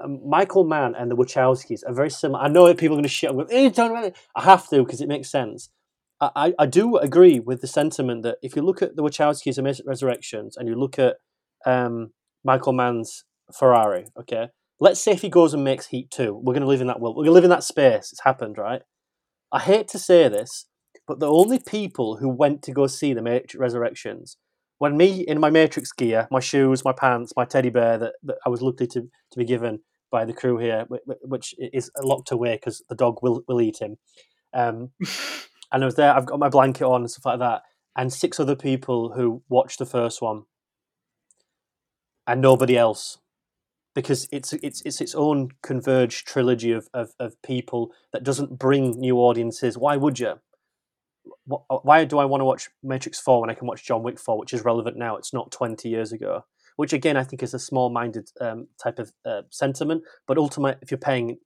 Um, 0.05 0.21
Michael 0.29 0.65
Mann 0.65 0.95
and 0.95 1.11
the 1.11 1.17
Wachowskis 1.17 1.81
are 1.87 1.95
very 1.95 2.11
similar. 2.11 2.45
I 2.45 2.49
know 2.49 2.67
that 2.67 2.77
people 2.77 2.97
are 2.97 2.99
going 2.99 3.05
to 3.05 3.09
shit. 3.09 3.31
Going, 3.31 3.47
"Eh, 3.51 3.71
don't 3.71 3.93
really-" 3.95 4.13
I 4.35 4.43
have 4.43 4.69
to 4.69 4.85
because 4.85 5.01
it 5.01 5.09
makes 5.09 5.31
sense. 5.31 5.71
I, 6.21 6.55
I 6.59 6.67
do 6.67 6.97
agree 6.97 7.41
with 7.41 7.63
the 7.63 7.67
sentiment 7.67 8.23
that 8.23 8.37
if 8.43 8.57
you 8.57 8.63
look 8.63 8.83
at 8.83 8.97
the 8.97 9.03
Wachowskis' 9.03 9.63
Res- 9.63 9.83
Resurrections 9.87 10.57
and 10.57 10.69
you 10.69 10.75
look 10.75 10.99
at 10.99 11.17
um, 11.67 12.13
Michael 12.45 12.73
Mann's 12.73 13.25
Ferrari, 13.55 14.07
okay, 14.19 14.49
let's 14.81 15.01
say 15.01 15.13
if 15.13 15.23
he 15.23 15.29
goes 15.29 15.53
and 15.53 15.63
makes 15.63 15.87
Heat 15.87 16.11
2, 16.11 16.35
we're 16.35 16.55
going 16.55 16.63
to 16.63 16.69
live 16.69 16.81
in 16.81 16.87
that 16.87 17.01
world. 17.01 17.17
We're 17.17 17.25
going 17.25 17.33
to 17.33 17.35
live 17.35 17.45
in 17.45 17.51
that 17.51 17.65
space. 17.65 18.13
It's 18.13 18.23
happened, 18.23 18.57
right? 18.57 18.83
I 19.53 19.61
hate 19.61 19.89
to 19.89 19.99
say 19.99 20.29
this, 20.29 20.67
but 21.07 21.21
the 21.21 21.31
only 21.31 21.59
people 21.59 22.17
who 22.17 22.29
went 22.29 22.63
to 22.63 22.73
go 22.73 22.87
see 22.87 23.13
the 23.13 23.23
Matrix 23.23 23.55
Resurrections, 23.55 24.37
when 24.79 24.97
me 24.97 25.21
in 25.21 25.41
my 25.41 25.51
Matrix 25.51 25.93
gear, 25.93 26.29
my 26.31 26.41
shoes, 26.41 26.85
my 26.85 26.93
pants, 26.93 27.33
my 27.37 27.45
teddy 27.45 27.71
bear 27.71 27.97
that, 27.99 28.15
that 28.25 28.39
I 28.45 28.49
was 28.49 28.61
lucky 28.61 28.87
to, 28.89 29.01
to 29.03 29.39
be 29.39 29.45
given 29.45 29.81
by 30.11 30.25
the 30.25 30.33
crew 30.33 30.59
here, 30.59 30.87
wh- 30.91 31.11
wh- 31.11 31.29
which 31.29 31.55
is 31.59 31.91
locked 32.03 32.31
away 32.31 32.57
because 32.57 32.83
the 32.89 32.95
dog 32.95 33.19
will, 33.23 33.43
will 33.49 33.61
eat 33.61 33.79
him. 33.81 33.97
Um, 34.53 34.91
and 35.73 35.83
I 35.83 35.87
was 35.87 35.95
there. 35.95 36.15
I've 36.15 36.27
got 36.27 36.39
my 36.39 36.49
blanket 36.49 36.85
on 36.85 37.03
and 37.03 37.11
stuff 37.11 37.27
like 37.27 37.39
that, 37.39 37.63
and 37.97 38.13
six 38.13 38.39
other 38.41 38.57
people 38.57 39.13
who 39.13 39.43
watched 39.49 39.79
the 39.79 39.87
first 39.87 40.21
one, 40.21 40.43
and 42.27 42.41
nobody 42.41 42.77
else, 42.77 43.19
because 43.95 44.29
it's 44.33 44.53
it's 44.55 44.83
it's 44.83 45.01
its 45.01 45.15
own 45.15 45.51
converged 45.63 46.27
trilogy 46.27 46.73
of 46.73 46.89
of, 46.93 47.13
of 47.19 47.41
people 47.43 47.93
that 48.13 48.25
doesn't 48.25 48.59
bring 48.59 48.93
new 48.99 49.17
audiences. 49.17 49.79
Why 49.79 49.97
would 49.97 50.19
you? 50.19 50.35
Wh- 51.51 51.85
Why 51.85 52.05
do 52.05 52.19
I 52.19 52.25
want 52.27 52.41
to 52.41 52.47
watch 52.47 52.71
Matrix 52.83 53.21
Four 53.21 53.41
when 53.43 53.51
I 53.51 53.55
can 53.55 53.67
watch 53.69 53.85
John 53.85 54.03
Wick 54.03 54.19
Four, 54.21 54.39
which 54.39 54.55
is 54.55 54.65
relevant 54.65 54.97
now? 54.97 55.17
It's 55.17 55.33
not 55.35 55.51
twenty 55.53 55.89
years 55.91 56.13
ago. 56.13 56.45
Which 56.77 56.93
again, 56.93 57.17
I 57.17 57.25
think 57.25 57.43
is 57.43 57.55
a 57.55 57.59
small-minded 57.59 58.31
um, 58.41 58.69
type 58.83 58.99
of 58.99 59.13
uh, 59.25 59.43
sentiment. 59.51 60.03
But 60.27 60.39
ultimately, 60.39 60.79
if 60.83 60.91
you're 60.91 60.99
paying 60.99 61.39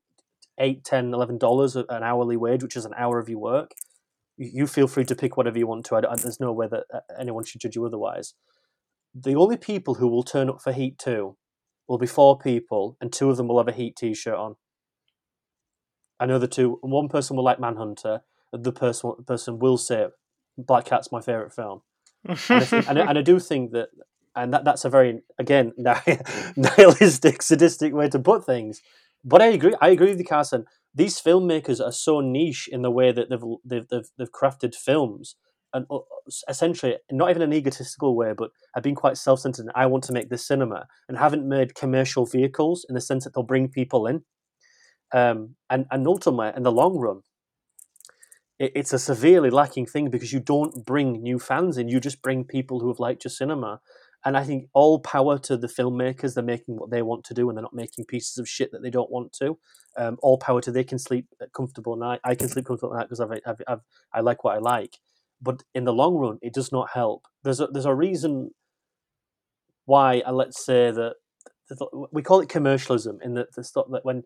eight, 0.59 0.85
ten, 0.85 1.15
eleven 1.15 1.39
dollars 1.39 1.77
an 1.77 1.87
hourly 1.91 2.37
wage, 2.37 2.63
which 2.63 2.77
is 2.77 2.85
an 2.87 2.95
hour 2.97 3.19
of 3.19 3.29
your 3.29 3.41
work, 3.41 3.73
you 4.39 4.67
feel 4.67 4.89
free 4.89 5.05
to 5.07 5.15
pick 5.17 5.37
whatever 5.37 5.59
you 5.59 5.67
want 5.67 5.87
to. 5.87 5.97
I, 5.97 6.03
don't- 6.03 6.21
there's 6.21 6.41
no 6.41 6.53
way 6.53 6.69
that 6.71 6.85
uh, 6.93 7.01
anyone 7.19 7.45
should 7.45 7.61
judge 7.63 7.77
you 7.77 7.87
otherwise. 7.87 8.35
The 9.15 9.35
only 9.37 9.57
people 9.59 9.95
who 9.97 10.09
will 10.09 10.23
turn 10.25 10.49
up 10.51 10.63
for 10.63 10.73
Heat 10.73 10.99
2 10.99 11.37
will 11.89 11.99
be 11.99 12.07
four 12.07 12.39
people, 12.39 12.97
and 13.01 13.13
two 13.13 13.31
of 13.31 13.37
them 13.37 13.49
will 13.49 13.59
have 13.59 13.69
a 13.69 13.73
Heat 13.73 13.97
t 13.97 14.15
shirt 14.15 14.35
on. 14.37 14.57
I 16.21 16.27
know 16.27 16.39
the 16.39 16.49
two, 16.49 16.79
one 16.83 17.09
person 17.09 17.37
will 17.37 17.45
like 17.45 17.61
Manhunter, 17.61 18.23
the 18.53 18.73
person, 18.73 19.13
person 19.27 19.59
will 19.59 19.79
say 19.79 20.07
Blackhat's 20.59 21.13
my 21.13 21.21
favourite 21.21 21.53
film. 21.53 21.83
And 22.25 22.61
I, 22.63 22.65
think, 22.65 22.89
and, 22.89 22.99
I, 22.99 23.07
and 23.09 23.19
I 23.19 23.23
do 23.23 23.39
think 23.39 23.73
that, 23.73 23.89
and 24.37 24.53
that, 24.53 24.65
that's 24.65 24.85
a 24.85 24.91
very, 24.91 25.23
again, 25.39 25.73
nihilistic, 26.57 27.43
sadistic 27.43 27.93
way 27.93 28.09
to 28.09 28.19
put 28.19 28.45
things. 28.45 28.81
But 29.25 29.43
I 29.43 29.47
agree. 29.47 29.75
I 29.81 29.91
agree 29.91 30.11
with 30.11 30.19
you, 30.19 30.25
Carson. 30.25 30.65
These 30.95 31.21
filmmakers 31.21 31.85
are 31.85 31.93
so 31.93 32.21
niche 32.21 32.69
in 32.71 32.83
the 32.83 32.91
way 32.91 33.13
that 33.13 33.29
they've 33.29 33.43
they've 33.65 33.89
they've, 33.89 34.09
they've 34.19 34.33
crafted 34.33 34.75
films, 34.75 35.37
and 35.75 35.87
uh, 35.91 35.99
essentially 36.49 36.97
not 37.11 37.31
even 37.31 37.43
an 37.43 37.53
egotistical 37.53 38.17
way, 38.17 38.33
but 38.37 38.51
have 38.75 38.83
been 38.83 38.95
quite 38.95 39.19
self-centered. 39.19 39.63
And 39.63 39.73
I 39.75 39.87
want 39.87 40.05
to 40.05 40.13
make 40.13 40.31
this 40.31 40.47
cinema, 40.47 40.87
and 41.09 41.19
haven't 41.19 41.47
made 41.47 41.75
commercial 41.75 42.25
vehicles 42.25 42.87
in 42.89 42.95
the 42.95 43.01
sense 43.01 43.25
that 43.25 43.35
they'll 43.35 43.45
bring 43.45 43.69
people 43.69 44.07
in, 44.07 44.23
um, 45.13 45.57
and 45.69 45.87
and 45.91 46.07
ultimately, 46.07 46.53
in 46.57 46.63
the 46.63 46.73
long 46.73 46.97
run, 46.97 47.21
it, 48.61 48.73
it's 48.77 48.93
a 48.93 48.99
severely 48.99 49.51
lacking 49.51 49.87
thing 49.87 50.11
because 50.11 50.33
you 50.33 50.39
don't 50.39 50.85
bring 50.87 51.23
new 51.23 51.41
fans 51.41 51.79
in. 51.79 51.89
You 51.89 51.99
just 51.99 52.23
bring 52.23 52.45
people 52.45 52.79
who 52.79 52.89
have 52.89 53.01
liked 53.01 53.25
your 53.25 53.31
cinema. 53.31 53.81
And 54.25 54.37
I 54.37 54.45
think 54.45 54.69
all 54.75 55.01
power 55.01 55.39
to 55.39 55.57
the 55.57 55.67
filmmakers. 55.67 56.35
They're 56.35 56.45
making 56.45 56.77
what 56.77 56.91
they 56.91 57.01
want 57.01 57.25
to 57.25 57.35
do, 57.35 57.49
and 57.49 57.57
they're 57.57 57.63
not 57.63 57.73
making 57.75 58.05
pieces 58.05 58.37
of 58.37 58.47
shit 58.47 58.71
that 58.71 58.83
they 58.83 58.91
don't 58.91 59.11
want 59.11 59.33
to. 59.41 59.59
Um, 59.97 60.19
all 60.23 60.37
power 60.37 60.61
to 60.61 60.71
they 60.71 60.85
can 60.85 60.99
sleep 60.99 61.27
comfortable 61.57 61.97
night. 61.97 62.21
I 62.23 62.35
can 62.35 62.49
sleep 62.49 62.67
comfortable 62.67 62.95
at 62.95 62.99
night 62.99 63.09
because 63.09 63.21
I've, 63.21 63.31
I've, 63.47 63.63
I've, 63.67 63.81
I 64.13 64.21
like 64.21 64.45
what 64.45 64.55
I 64.55 64.59
like. 64.59 64.99
But 65.41 65.63
in 65.75 65.85
the 65.85 65.93
long 65.95 66.17
run, 66.17 66.39
it 66.43 66.53
does 66.53 66.71
not 66.71 66.91
help. 66.93 67.27
There's 67.45 67.61
a, 67.61 67.69
there's 67.69 67.87
a 67.87 67.95
reason 67.95 68.51
why. 69.87 70.21
Uh, 70.21 70.33
let's 70.33 70.63
say 70.63 70.91
that 70.91 71.15
we 72.13 72.23
call 72.23 72.41
it 72.41 72.51
commercialism 72.51 73.21
in 73.23 73.35
the, 73.35 73.47
the 73.57 73.63
that 73.91 74.05
when 74.05 74.25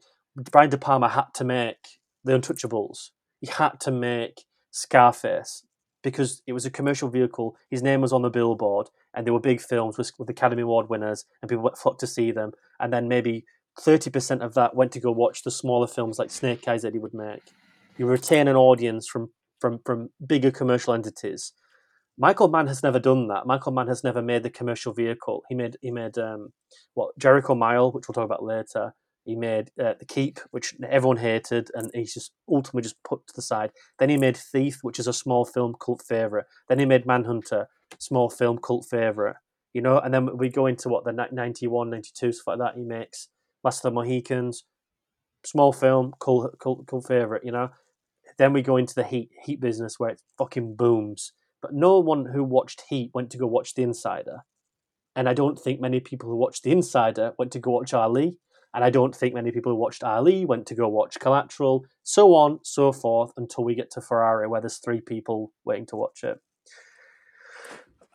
Brian 0.50 0.70
De 0.70 0.78
Palma 0.78 1.08
had 1.08 1.26
to 1.34 1.44
make 1.44 2.00
The 2.24 2.32
Untouchables, 2.32 3.10
he 3.44 3.50
had 3.50 3.78
to 3.80 3.90
make 3.90 4.44
Scarface 4.70 5.66
because 6.02 6.42
it 6.46 6.54
was 6.54 6.64
a 6.64 6.70
commercial 6.70 7.10
vehicle. 7.10 7.56
His 7.70 7.82
name 7.82 8.00
was 8.00 8.12
on 8.12 8.22
the 8.22 8.30
billboard, 8.30 8.88
and 9.12 9.26
there 9.26 9.34
were 9.34 9.40
big 9.40 9.60
films 9.60 9.98
with, 9.98 10.12
with 10.18 10.30
Academy 10.30 10.62
Award 10.62 10.88
winners, 10.88 11.26
and 11.42 11.48
people 11.48 11.70
flocked 11.76 12.00
to 12.00 12.06
see 12.06 12.30
them. 12.32 12.52
And 12.80 12.90
then 12.90 13.06
maybe 13.06 13.44
thirty 13.78 14.10
percent 14.10 14.42
of 14.42 14.54
that 14.54 14.74
went 14.74 14.92
to 14.92 15.00
go 15.00 15.12
watch 15.12 15.42
the 15.42 15.50
smaller 15.50 15.86
films 15.86 16.18
like 16.18 16.30
Snake 16.30 16.66
Eyes 16.66 16.82
that 16.82 16.94
he 16.94 16.98
would 16.98 17.12
make. 17.12 17.52
You 17.98 18.06
retain 18.06 18.48
an 18.48 18.56
audience 18.56 19.06
from 19.06 19.30
from 19.60 19.80
from 19.84 20.08
bigger 20.26 20.50
commercial 20.50 20.94
entities. 20.94 21.52
Michael 22.16 22.48
Mann 22.48 22.68
has 22.68 22.82
never 22.82 22.98
done 22.98 23.28
that. 23.28 23.44
Michael 23.44 23.72
Mann 23.72 23.88
has 23.88 24.04
never 24.04 24.22
made 24.22 24.42
the 24.42 24.50
commercial 24.50 24.94
vehicle. 24.94 25.42
He 25.50 25.54
made 25.54 25.76
he 25.82 25.90
made 25.90 26.16
um, 26.16 26.54
what 26.94 27.18
Jericho 27.18 27.54
Mile, 27.54 27.92
which 27.92 28.08
we'll 28.08 28.14
talk 28.14 28.24
about 28.24 28.42
later. 28.42 28.94
He 29.24 29.34
made 29.34 29.70
uh, 29.80 29.94
the 29.98 30.04
Keep, 30.04 30.38
which 30.50 30.74
everyone 30.86 31.16
hated, 31.16 31.70
and 31.74 31.90
he's 31.94 32.12
just 32.12 32.32
ultimately 32.48 32.82
just 32.82 33.02
put 33.04 33.26
to 33.26 33.34
the 33.34 33.42
side. 33.42 33.70
Then 33.98 34.10
he 34.10 34.18
made 34.18 34.36
Thief, 34.36 34.80
which 34.82 34.98
is 34.98 35.06
a 35.06 35.14
small 35.14 35.46
film 35.46 35.74
cult 35.80 36.02
favorite. 36.06 36.46
Then 36.68 36.78
he 36.78 36.84
made 36.84 37.06
Manhunter, 37.06 37.68
small 37.98 38.28
film 38.28 38.58
cult 38.58 38.86
favorite. 38.88 39.36
You 39.72 39.80
know, 39.80 39.98
and 39.98 40.12
then 40.12 40.36
we 40.36 40.50
go 40.50 40.66
into 40.66 40.88
what 40.88 41.04
the 41.04 41.12
91, 41.12 41.90
92, 41.90 42.32
stuff 42.32 42.46
like 42.46 42.58
that. 42.58 42.76
He 42.76 42.84
makes 42.84 43.28
Last 43.64 43.84
of 43.84 43.90
the 43.90 43.94
Mohicans, 43.94 44.64
small 45.44 45.72
film, 45.72 46.12
cult, 46.20 46.58
cult, 46.58 46.86
cult 46.86 47.06
favorite. 47.06 47.44
You 47.44 47.52
know, 47.52 47.70
then 48.36 48.52
we 48.52 48.60
go 48.62 48.76
into 48.76 48.94
the 48.94 49.04
Heat 49.04 49.30
Heat 49.44 49.60
business 49.60 49.98
where 49.98 50.10
it 50.10 50.22
fucking 50.36 50.76
booms. 50.76 51.32
But 51.62 51.72
no 51.72 51.98
one 51.98 52.26
who 52.26 52.44
watched 52.44 52.84
Heat 52.90 53.10
went 53.14 53.30
to 53.30 53.38
go 53.38 53.46
watch 53.46 53.72
The 53.72 53.82
Insider, 53.82 54.44
and 55.16 55.30
I 55.30 55.32
don't 55.32 55.58
think 55.58 55.80
many 55.80 55.98
people 55.98 56.28
who 56.28 56.36
watched 56.36 56.62
The 56.62 56.72
Insider 56.72 57.32
went 57.38 57.52
to 57.52 57.58
go 57.58 57.70
watch 57.70 57.94
Ali 57.94 58.38
and 58.74 58.82
I 58.82 58.90
don't 58.90 59.14
think 59.14 59.34
many 59.34 59.52
people 59.52 59.70
who 59.70 59.78
watched 59.78 60.02
Ali 60.02 60.44
went 60.44 60.66
to 60.66 60.74
go 60.74 60.88
watch 60.88 61.20
Collateral, 61.20 61.86
so 62.02 62.34
on, 62.34 62.58
so 62.64 62.90
forth, 62.90 63.30
until 63.36 63.62
we 63.64 63.76
get 63.76 63.90
to 63.92 64.00
Ferrari, 64.00 64.48
where 64.48 64.60
there's 64.60 64.78
three 64.78 65.00
people 65.00 65.52
waiting 65.64 65.86
to 65.86 65.96
watch 65.96 66.24
it. 66.24 66.40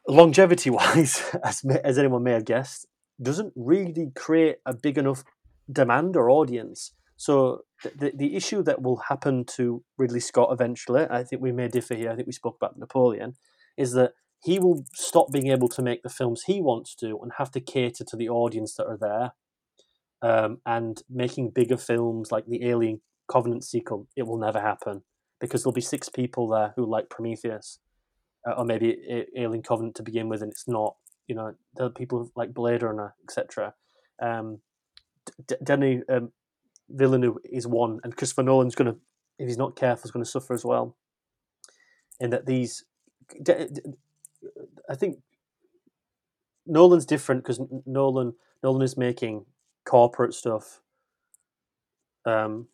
Longevity 0.06 0.70
wise, 0.70 1.24
as, 1.44 1.64
as 1.64 1.98
anyone 1.98 2.24
may 2.24 2.34
have 2.34 2.44
guessed, 2.44 2.86
doesn't 3.22 3.54
really 3.56 4.12
create 4.16 4.58
a 4.66 4.74
big 4.74 4.98
enough 4.98 5.24
demand 5.72 6.18
or 6.18 6.30
audience. 6.30 6.94
So 7.16 7.62
the, 7.84 8.12
the 8.14 8.36
issue 8.36 8.62
that 8.64 8.82
will 8.82 8.98
happen 9.08 9.46
to 9.56 9.84
Ridley 9.98 10.20
Scott 10.20 10.50
eventually, 10.52 11.06
I 11.10 11.24
think 11.24 11.42
we 11.42 11.54
may 11.54 11.70
differ 11.70 11.96
here, 11.96 12.12
I 12.12 12.16
think 12.16 12.28
we 12.28 12.34
spoke 12.34 12.58
about 12.58 12.78
Napoleon, 12.78 13.36
is 13.78 13.94
that 13.94 14.12
he 14.44 14.60
will 14.60 14.84
stop 14.94 15.32
being 15.32 15.48
able 15.48 15.70
to 15.70 15.82
make 15.82 16.04
the 16.04 16.10
films 16.10 16.44
he 16.48 16.62
wants 16.62 16.96
to 16.96 17.18
and 17.22 17.34
have 17.38 17.52
to 17.52 17.62
cater 17.62 18.04
to 18.04 18.18
the 18.18 18.28
audience 18.28 18.76
that 18.76 18.88
are 18.88 18.98
there 18.98 19.32
um, 20.22 20.60
and 20.66 21.02
making 21.10 21.52
bigger 21.52 21.78
films 21.78 22.32
like 22.32 22.46
the 22.48 22.68
Alien 22.68 23.02
Covenant 23.32 23.64
sequel, 23.64 24.08
it 24.16 24.28
will 24.28 24.38
never 24.38 24.60
happen 24.60 25.04
because 25.40 25.64
there'll 25.64 25.74
be 25.74 25.82
six 25.82 26.10
people 26.10 26.48
there 26.50 26.74
who 26.76 26.86
like 26.86 27.10
Prometheus, 27.10 27.80
uh, 28.48 28.54
or 28.54 28.66
maybe 28.66 29.26
Alien 29.38 29.64
Covenant 29.64 29.96
to 29.96 30.04
begin 30.04 30.30
with, 30.30 30.42
and 30.42 30.52
it's 30.52 30.68
not. 30.68 30.96
You 31.28 31.36
know, 31.36 31.54
there 31.76 31.86
are 31.86 31.92
people 31.92 32.32
like 32.36 32.54
Blade 32.54 32.82
Runner, 32.82 33.14
etc. 33.24 33.74
Um, 34.22 34.60
D- 35.48 35.56
Denis 35.64 36.04
um, 36.10 36.32
Villeneuve 36.90 37.38
is 37.46 37.68
one, 37.68 38.00
and 38.04 38.16
Christopher 38.16 38.44
Nolan's 38.44 38.76
going 38.76 38.92
to, 38.92 39.00
if 39.38 39.48
he's 39.48 39.58
not 39.58 39.76
careful, 39.76 40.08
is 40.08 40.12
going 40.12 40.26
to 40.26 40.30
suffer 40.30 40.54
as 40.54 40.66
well. 40.66 40.98
In 42.20 42.32
that 42.32 42.46
these, 42.46 42.84
I 44.90 44.96
think 44.96 45.20
Nolan's 46.66 47.06
different 47.06 47.44
because 47.44 47.62
Nolan 47.86 48.34
Nolan 48.64 48.82
is 48.82 48.98
making 48.98 49.46
corporate 49.90 50.36
stuff 50.36 50.82
um, 52.26 52.68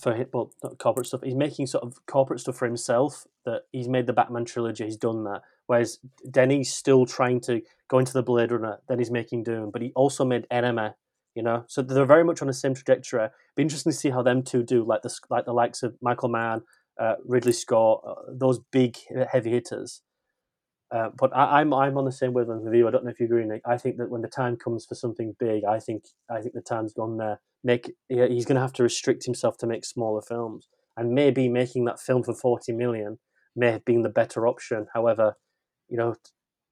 for 0.00 0.14
him, 0.14 0.26
well, 0.32 0.52
not 0.62 0.78
corporate 0.78 1.06
stuff. 1.06 1.22
He's 1.22 1.34
making 1.34 1.66
sort 1.66 1.82
of 1.82 2.04
corporate 2.06 2.40
stuff 2.40 2.56
for 2.56 2.66
himself. 2.66 3.26
That 3.46 3.62
he's 3.72 3.88
made 3.88 4.06
the 4.06 4.12
Batman 4.12 4.44
trilogy. 4.44 4.84
He's 4.84 4.98
done 4.98 5.24
that. 5.24 5.42
Whereas 5.66 5.98
Denis 6.30 6.72
still 6.74 7.06
trying 7.06 7.40
to 7.42 7.62
go 7.88 7.98
into 7.98 8.12
the 8.12 8.22
Blade 8.22 8.52
Runner. 8.52 8.78
Then 8.86 8.98
he's 8.98 9.10
making 9.10 9.44
Dune, 9.44 9.70
but 9.70 9.80
he 9.82 9.92
also 9.94 10.24
made 10.24 10.46
Enemy. 10.50 10.90
You 11.34 11.42
know, 11.42 11.64
so 11.66 11.80
they're 11.80 12.04
very 12.04 12.24
much 12.24 12.42
on 12.42 12.48
the 12.48 12.52
same 12.52 12.74
trajectory. 12.74 13.28
Be 13.56 13.62
interesting 13.62 13.90
to 13.90 13.96
see 13.96 14.10
how 14.10 14.22
them 14.22 14.42
two 14.42 14.62
do, 14.62 14.84
like 14.84 15.00
the 15.00 15.18
like 15.30 15.46
the 15.46 15.54
likes 15.54 15.82
of 15.82 15.96
Michael 16.02 16.28
Mann, 16.28 16.60
uh, 17.00 17.14
Ridley 17.24 17.54
Scott, 17.54 18.02
uh, 18.06 18.14
those 18.28 18.60
big 18.70 18.98
heavy 19.32 19.50
hitters. 19.50 20.02
Uh, 20.92 21.08
but 21.16 21.34
I, 21.34 21.62
am 21.62 21.72
I'm, 21.72 21.88
I'm 21.88 21.98
on 21.98 22.04
the 22.04 22.12
same 22.12 22.34
wavelength 22.34 22.64
with 22.64 22.74
you. 22.74 22.86
I 22.86 22.90
don't 22.90 23.04
know 23.04 23.10
if 23.10 23.18
you 23.18 23.24
agree, 23.24 23.46
Nick. 23.46 23.62
I 23.64 23.78
think 23.78 23.96
that 23.96 24.10
when 24.10 24.20
the 24.20 24.28
time 24.28 24.56
comes 24.56 24.84
for 24.84 24.94
something 24.94 25.34
big, 25.40 25.64
I 25.64 25.78
think 25.78 26.04
I 26.30 26.42
think 26.42 26.52
the 26.52 26.60
time's 26.60 26.92
gone 26.92 27.16
there. 27.16 27.40
Make 27.64 27.92
he's 28.08 28.44
going 28.44 28.56
to 28.56 28.60
have 28.60 28.74
to 28.74 28.82
restrict 28.82 29.24
himself 29.24 29.56
to 29.58 29.66
make 29.66 29.86
smaller 29.86 30.20
films, 30.20 30.68
and 30.96 31.14
maybe 31.14 31.48
making 31.48 31.86
that 31.86 31.98
film 31.98 32.22
for 32.22 32.34
forty 32.34 32.72
million 32.72 33.18
may 33.56 33.70
have 33.70 33.86
been 33.86 34.02
the 34.02 34.10
better 34.10 34.46
option. 34.46 34.86
However, 34.92 35.36
you 35.88 35.96
know, 35.96 36.16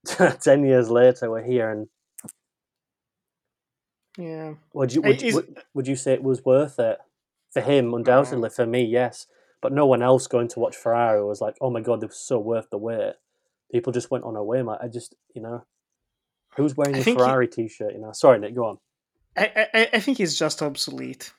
ten 0.40 0.64
years 0.64 0.90
later, 0.90 1.30
we're 1.30 1.42
here, 1.42 1.70
and 1.70 1.88
yeah, 4.18 4.54
would 4.74 4.92
you 4.92 5.00
would, 5.00 5.22
would, 5.32 5.62
would 5.72 5.88
you 5.88 5.96
say 5.96 6.12
it 6.12 6.22
was 6.22 6.44
worth 6.44 6.78
it 6.78 6.98
for 7.52 7.62
him? 7.62 7.94
Undoubtedly, 7.94 8.48
uh, 8.48 8.50
for 8.50 8.66
me, 8.66 8.84
yes. 8.84 9.26
But 9.62 9.72
no 9.72 9.86
one 9.86 10.02
else 10.02 10.26
going 10.26 10.48
to 10.48 10.58
watch 10.58 10.76
Ferrari 10.76 11.24
was 11.24 11.40
like, 11.40 11.56
"Oh 11.58 11.70
my 11.70 11.80
god, 11.80 12.02
this 12.02 12.08
was 12.08 12.18
so 12.18 12.38
worth 12.38 12.68
the 12.68 12.76
wait." 12.76 13.14
People 13.70 13.92
just 13.92 14.10
went 14.10 14.24
on 14.24 14.36
a 14.36 14.42
whim. 14.44 14.68
I 14.68 14.88
just, 14.88 15.14
you 15.34 15.42
know, 15.42 15.64
who's 16.56 16.76
wearing 16.76 16.96
a 16.96 17.02
Ferrari 17.02 17.46
he, 17.46 17.62
t-shirt? 17.62 17.92
You 17.92 18.00
know, 18.00 18.12
sorry, 18.12 18.38
Nick, 18.38 18.54
go 18.54 18.66
on. 18.66 18.78
I, 19.36 19.66
I, 19.72 19.88
I 19.94 20.00
think 20.00 20.18
he's 20.18 20.38
just 20.38 20.62
obsolete. 20.62 21.32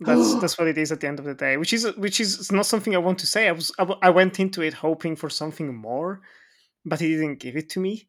That's 0.00 0.34
that's 0.40 0.58
what 0.58 0.68
it 0.68 0.78
is 0.78 0.92
at 0.92 1.00
the 1.00 1.08
end 1.08 1.18
of 1.18 1.24
the 1.24 1.34
day. 1.34 1.56
Which 1.56 1.72
is 1.72 1.86
which 1.96 2.20
is 2.20 2.52
not 2.52 2.66
something 2.66 2.94
I 2.94 2.98
want 2.98 3.18
to 3.20 3.26
say. 3.26 3.48
I 3.48 3.52
was 3.52 3.72
I, 3.78 3.84
I 4.02 4.10
went 4.10 4.38
into 4.40 4.62
it 4.62 4.74
hoping 4.74 5.16
for 5.16 5.30
something 5.30 5.74
more, 5.74 6.20
but 6.84 7.00
he 7.00 7.08
didn't 7.14 7.40
give 7.40 7.56
it 7.56 7.70
to 7.70 7.80
me. 7.80 8.08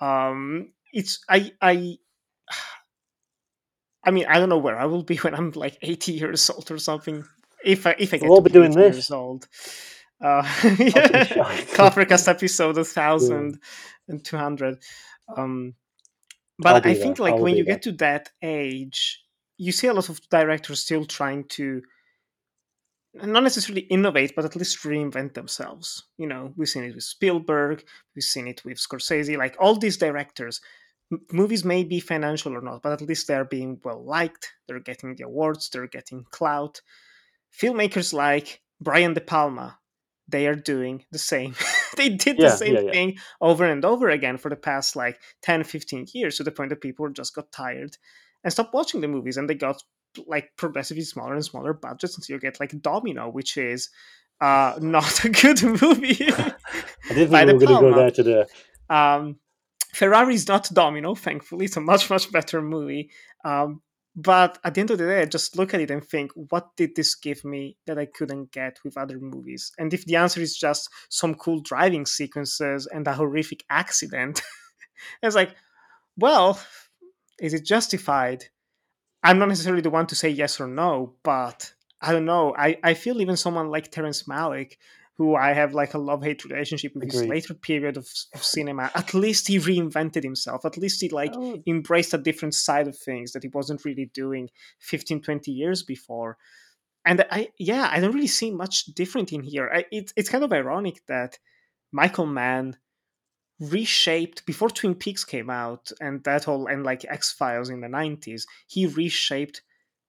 Um, 0.00 0.72
it's 0.92 1.24
I 1.28 1.52
I. 1.60 1.96
I 4.04 4.10
mean, 4.10 4.26
I 4.26 4.38
don't 4.38 4.48
know 4.48 4.58
where 4.58 4.78
I 4.78 4.86
will 4.86 5.02
be 5.02 5.16
when 5.18 5.34
I'm 5.34 5.50
like 5.50 5.76
80 5.82 6.12
years 6.12 6.48
old 6.50 6.70
or 6.70 6.78
something. 6.78 7.24
If 7.64 7.86
I 7.86 7.96
if 7.98 8.14
I 8.14 8.18
get 8.18 8.28
we'll 8.28 8.38
to 8.38 8.48
be 8.48 8.52
doing 8.52 8.70
this. 8.70 8.94
years 8.94 9.10
old, 9.10 9.48
uh, 10.20 10.42
Cast 11.74 12.28
episode 12.28 12.76
1200. 12.76 14.78
Um, 15.36 15.74
but 16.58 16.86
I 16.86 16.94
think 16.94 17.16
that. 17.16 17.22
like 17.22 17.34
I'll 17.34 17.40
when 17.40 17.56
you 17.56 17.64
that. 17.64 17.70
get 17.70 17.82
to 17.82 17.92
that 17.92 18.30
age, 18.42 19.22
you 19.56 19.72
see 19.72 19.86
a 19.86 19.92
lot 19.92 20.08
of 20.08 20.20
directors 20.28 20.82
still 20.82 21.04
trying 21.04 21.44
to 21.50 21.82
not 23.14 23.42
necessarily 23.42 23.82
innovate, 23.82 24.34
but 24.36 24.44
at 24.44 24.56
least 24.56 24.82
reinvent 24.84 25.34
themselves. 25.34 26.04
You 26.18 26.26
know, 26.26 26.52
we've 26.56 26.68
seen 26.68 26.84
it 26.84 26.94
with 26.94 27.04
Spielberg, 27.04 27.84
we've 28.14 28.22
seen 28.22 28.48
it 28.48 28.64
with 28.64 28.78
Scorsese, 28.78 29.36
like 29.36 29.56
all 29.58 29.76
these 29.76 29.96
directors. 29.96 30.60
M- 31.12 31.22
movies 31.32 31.64
may 31.64 31.84
be 31.84 32.00
financial 32.00 32.54
or 32.54 32.60
not, 32.60 32.82
but 32.82 32.92
at 32.92 33.02
least 33.02 33.26
they're 33.26 33.44
being 33.44 33.80
well 33.84 34.04
liked. 34.04 34.52
They're 34.66 34.80
getting 34.80 35.14
the 35.14 35.24
awards. 35.24 35.70
They're 35.70 35.86
getting 35.86 36.24
clout. 36.30 36.80
Filmmakers 37.52 38.12
like 38.12 38.60
Brian 38.80 39.14
De 39.14 39.20
Palma, 39.20 39.78
they 40.28 40.46
are 40.46 40.54
doing 40.54 41.04
the 41.10 41.18
same. 41.18 41.54
They 41.96 42.10
did 42.10 42.38
yeah, 42.38 42.50
the 42.50 42.56
same 42.56 42.74
yeah, 42.74 42.80
yeah. 42.82 42.90
thing 42.92 43.18
over 43.40 43.64
and 43.64 43.84
over 43.84 44.08
again 44.10 44.36
for 44.36 44.50
the 44.50 44.56
past 44.56 44.94
like 44.94 45.18
10 45.42 45.64
15 45.64 46.06
years 46.12 46.36
to 46.36 46.44
the 46.44 46.52
point 46.52 46.68
that 46.68 46.82
people 46.82 47.08
just 47.08 47.34
got 47.34 47.50
tired 47.50 47.96
and 48.44 48.52
stopped 48.52 48.74
watching 48.74 49.00
the 49.00 49.08
movies 49.08 49.36
and 49.36 49.48
they 49.48 49.54
got 49.54 49.82
like 50.26 50.50
progressively 50.56 51.02
smaller 51.02 51.34
and 51.34 51.44
smaller 51.44 51.72
budgets 51.72 52.16
until 52.16 52.34
you 52.34 52.40
get 52.40 52.60
like 52.60 52.80
domino 52.82 53.28
which 53.28 53.56
is 53.56 53.88
uh 54.40 54.78
not 54.80 55.24
a 55.24 55.30
good 55.30 55.60
movie 55.62 56.18
i 57.10 57.14
didn't 57.14 57.30
think 57.30 57.46
we 57.46 57.52
were 57.54 57.58
going 57.58 57.58
to 57.58 57.90
go 57.90 57.94
there 57.94 58.10
today. 58.10 58.44
Um 58.90 59.40
ferrari's 59.92 60.46
not 60.46 60.68
domino 60.72 61.14
thankfully. 61.14 61.64
It's 61.64 61.76
a 61.76 61.80
much 61.80 62.10
much 62.10 62.30
better 62.30 62.60
movie. 62.62 63.10
Um 63.44 63.80
but 64.20 64.58
at 64.64 64.74
the 64.74 64.80
end 64.80 64.90
of 64.90 64.98
the 64.98 65.06
day, 65.06 65.20
I 65.20 65.26
just 65.26 65.56
look 65.56 65.72
at 65.72 65.80
it 65.80 65.92
and 65.92 66.04
think, 66.04 66.32
what 66.34 66.74
did 66.76 66.96
this 66.96 67.14
give 67.14 67.44
me 67.44 67.76
that 67.86 68.00
I 68.00 68.06
couldn't 68.06 68.50
get 68.50 68.78
with 68.82 68.98
other 68.98 69.20
movies? 69.20 69.70
And 69.78 69.94
if 69.94 70.04
the 70.06 70.16
answer 70.16 70.40
is 70.40 70.58
just 70.58 70.90
some 71.08 71.36
cool 71.36 71.60
driving 71.60 72.04
sequences 72.04 72.88
and 72.88 73.06
a 73.06 73.12
horrific 73.12 73.62
accident, 73.70 74.42
it's 75.22 75.36
like, 75.36 75.54
well, 76.16 76.60
is 77.38 77.54
it 77.54 77.64
justified? 77.64 78.46
I'm 79.22 79.38
not 79.38 79.50
necessarily 79.50 79.82
the 79.82 79.90
one 79.90 80.08
to 80.08 80.16
say 80.16 80.30
yes 80.30 80.58
or 80.58 80.66
no, 80.66 81.14
but 81.22 81.72
I 82.00 82.10
don't 82.10 82.24
know. 82.24 82.56
I, 82.58 82.76
I 82.82 82.94
feel 82.94 83.20
even 83.20 83.36
someone 83.36 83.70
like 83.70 83.92
Terrence 83.92 84.24
Malick, 84.24 84.78
who 85.18 85.34
I 85.34 85.52
have 85.52 85.74
like 85.74 85.94
a 85.94 85.98
love 85.98 86.22
hate 86.22 86.44
relationship 86.44 86.94
with 86.94 87.02
Agreed. 87.02 87.20
his 87.20 87.28
later 87.28 87.54
period 87.54 87.96
of, 87.96 88.08
of, 88.34 88.44
cinema. 88.44 88.92
At 88.94 89.12
least 89.12 89.48
he 89.48 89.58
reinvented 89.58 90.22
himself. 90.22 90.64
At 90.64 90.78
least 90.78 91.00
he 91.00 91.08
like 91.08 91.32
oh. 91.34 91.60
embraced 91.66 92.14
a 92.14 92.18
different 92.18 92.54
side 92.54 92.86
of 92.86 92.96
things 92.96 93.32
that 93.32 93.42
he 93.42 93.48
wasn't 93.48 93.84
really 93.84 94.10
doing 94.14 94.48
15, 94.78 95.20
20 95.20 95.50
years 95.50 95.82
before. 95.82 96.38
And 97.04 97.26
I, 97.32 97.48
yeah, 97.58 97.88
I 97.90 97.98
don't 97.98 98.14
really 98.14 98.28
see 98.28 98.52
much 98.52 98.84
different 98.86 99.32
in 99.32 99.42
here. 99.42 99.68
I, 99.74 99.84
it, 99.90 100.12
it's 100.16 100.28
kind 100.28 100.44
of 100.44 100.52
ironic 100.52 101.04
that 101.08 101.38
Michael 101.90 102.26
Mann 102.26 102.76
reshaped 103.58 104.46
before 104.46 104.70
Twin 104.70 104.94
Peaks 104.94 105.24
came 105.24 105.50
out 105.50 105.90
and 106.00 106.22
that 106.22 106.44
whole 106.44 106.68
and 106.68 106.84
like 106.84 107.04
X 107.08 107.32
Files 107.32 107.70
in 107.70 107.80
the 107.80 107.88
90s, 107.88 108.42
he 108.68 108.86
reshaped 108.86 109.62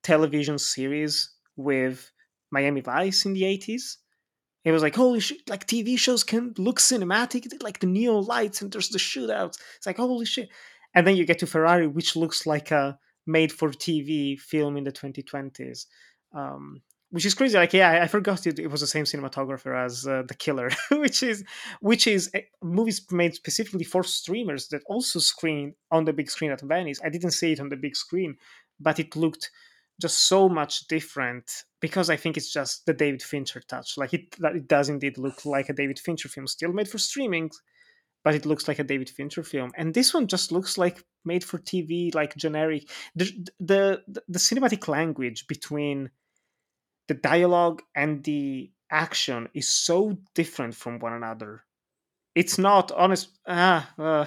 television 0.04 0.60
series 0.60 1.32
with 1.56 2.12
Miami 2.52 2.82
Vice 2.82 3.26
in 3.26 3.34
the 3.34 3.42
80s 3.42 3.96
it 4.70 4.74
was 4.74 4.84
like, 4.84 4.96
holy 4.96 5.20
shit, 5.20 5.50
like 5.50 5.68
TV 5.68 5.98
shows 5.98 6.24
can 6.24 6.54
look 6.58 6.80
cinematic, 6.80 7.62
like 7.62 7.80
the 7.80 7.88
neon 7.88 8.26
lights 8.26 8.62
and 8.62 8.72
there's 8.72 8.90
the 8.90 9.00
shootouts. 9.00 9.58
It's 9.78 9.88
like, 9.88 9.98
holy 9.98 10.26
shit. 10.26 10.50
And 10.94 11.06
then 11.06 11.16
you 11.16 11.26
get 11.26 11.40
to 11.40 11.48
Ferrari, 11.48 11.88
which 11.88 12.16
looks 12.16 12.46
like 12.46 12.72
a 12.72 12.98
made 13.26 13.52
for 13.52 13.70
TV 13.70 14.40
film 14.40 14.78
in 14.78 14.84
the 14.84 14.92
2020s. 14.92 15.86
Um, 16.34 16.82
which 17.12 17.26
is 17.26 17.34
crazy. 17.34 17.58
Like, 17.58 17.74
yeah, 17.74 18.04
I 18.04 18.08
forgot 18.08 18.46
it, 18.46 18.60
it 18.60 18.68
was 18.68 18.82
the 18.82 18.88
same 18.88 19.06
cinematographer 19.06 19.76
as 19.76 20.06
uh, 20.06 20.24
The 20.28 20.36
Killer, 20.36 20.70
which 20.92 21.24
is 21.24 21.44
which 21.82 22.06
is 22.06 22.30
eh, 22.34 22.42
movies 22.62 23.06
made 23.12 23.34
specifically 23.34 23.84
for 23.84 24.04
streamers 24.04 24.68
that 24.68 24.84
also 24.86 25.20
screen 25.20 25.74
on 25.92 26.06
the 26.06 26.14
big 26.14 26.30
screen 26.30 26.52
at 26.52 26.62
Venice. 26.62 27.00
I 27.04 27.10
didn't 27.10 27.32
see 27.32 27.54
it 27.54 27.60
on 27.60 27.70
the 27.70 27.78
big 27.78 27.96
screen, 27.96 28.36
but 28.80 29.00
it 29.00 29.16
looked 29.16 29.50
just 30.00 30.28
so 30.28 30.48
much 30.48 30.88
different 30.88 31.50
because 31.80 32.10
I 32.10 32.18
think 32.18 32.38
it's 32.38 32.52
just 32.52 32.86
the 32.86 32.94
David 32.94 33.22
Fincher 33.22 33.62
touch. 33.62 33.98
Like 33.98 34.14
it, 34.14 34.36
it 34.40 34.68
does 34.68 34.90
indeed 34.90 35.18
look 35.18 35.46
like 35.46 35.70
a 35.70 35.74
David 35.74 36.00
Fincher 36.00 36.30
film, 36.30 36.48
still 36.48 36.74
made 36.74 36.90
for 36.90 36.98
streaming, 36.98 37.52
but 38.24 38.36
it 38.36 38.46
looks 38.46 38.68
like 38.68 38.80
a 38.80 38.84
David 38.84 39.10
Fincher 39.10 39.44
film. 39.44 39.72
And 39.78 39.94
this 39.94 40.14
one 40.14 40.28
just 40.28 40.52
looks 40.52 40.78
like 40.78 41.04
made 41.26 41.44
for 41.44 41.58
TV, 41.58 42.14
like 42.14 42.36
generic. 42.36 42.90
The 43.16 43.26
the 43.60 44.02
the, 44.08 44.24
the 44.28 44.40
cinematic 44.40 44.88
language 44.88 45.48
between 45.48 46.10
the 47.08 47.14
dialogue 47.16 47.82
and 47.96 48.24
the 48.24 48.72
action 48.92 49.50
is 49.54 49.68
so 49.68 50.18
different 50.36 50.76
from 50.76 51.00
one 51.00 51.14
another. 51.14 51.64
It's 52.36 52.58
not 52.58 52.92
honest. 52.92 53.38
Ah, 53.48 53.92
uh, 53.98 54.26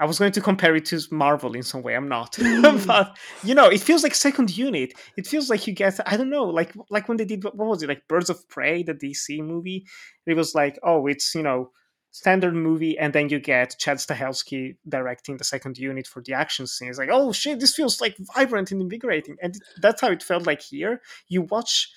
I 0.00 0.04
was 0.04 0.18
going 0.18 0.32
to 0.32 0.40
compare 0.40 0.76
it 0.76 0.86
to 0.86 1.00
Marvel 1.10 1.54
in 1.54 1.62
some 1.62 1.82
way. 1.82 1.94
I'm 1.94 2.08
not, 2.08 2.32
mm. 2.36 2.86
but 2.86 3.16
you 3.42 3.54
know, 3.54 3.68
it 3.68 3.80
feels 3.80 4.02
like 4.02 4.14
second 4.14 4.56
unit. 4.56 4.92
It 5.16 5.26
feels 5.26 5.50
like 5.50 5.66
you 5.66 5.72
get 5.72 5.98
I 6.06 6.16
don't 6.16 6.30
know, 6.30 6.44
like 6.44 6.72
like 6.90 7.08
when 7.08 7.16
they 7.16 7.24
did 7.24 7.44
what 7.44 7.56
was 7.56 7.82
it 7.82 7.88
like 7.88 8.06
Birds 8.08 8.30
of 8.30 8.48
Prey, 8.48 8.82
the 8.82 8.94
DC 8.94 9.40
movie. 9.40 9.86
It 10.26 10.34
was 10.34 10.54
like 10.54 10.78
oh, 10.82 11.06
it's 11.06 11.34
you 11.34 11.42
know 11.42 11.72
standard 12.10 12.54
movie, 12.54 12.98
and 12.98 13.12
then 13.12 13.28
you 13.28 13.38
get 13.38 13.76
Chad 13.78 13.98
Stahelski 13.98 14.76
directing 14.88 15.36
the 15.36 15.44
second 15.44 15.78
unit 15.78 16.06
for 16.06 16.22
the 16.22 16.32
action 16.32 16.66
scenes. 16.66 16.98
Like, 16.98 17.10
oh 17.12 17.32
shit, 17.32 17.60
this 17.60 17.74
feels 17.74 18.00
like 18.00 18.16
vibrant 18.34 18.72
and 18.72 18.80
invigorating, 18.80 19.36
and 19.42 19.54
that's 19.80 20.00
how 20.00 20.10
it 20.10 20.22
felt 20.22 20.46
like 20.46 20.62
here. 20.62 21.00
You 21.28 21.42
watch, 21.42 21.90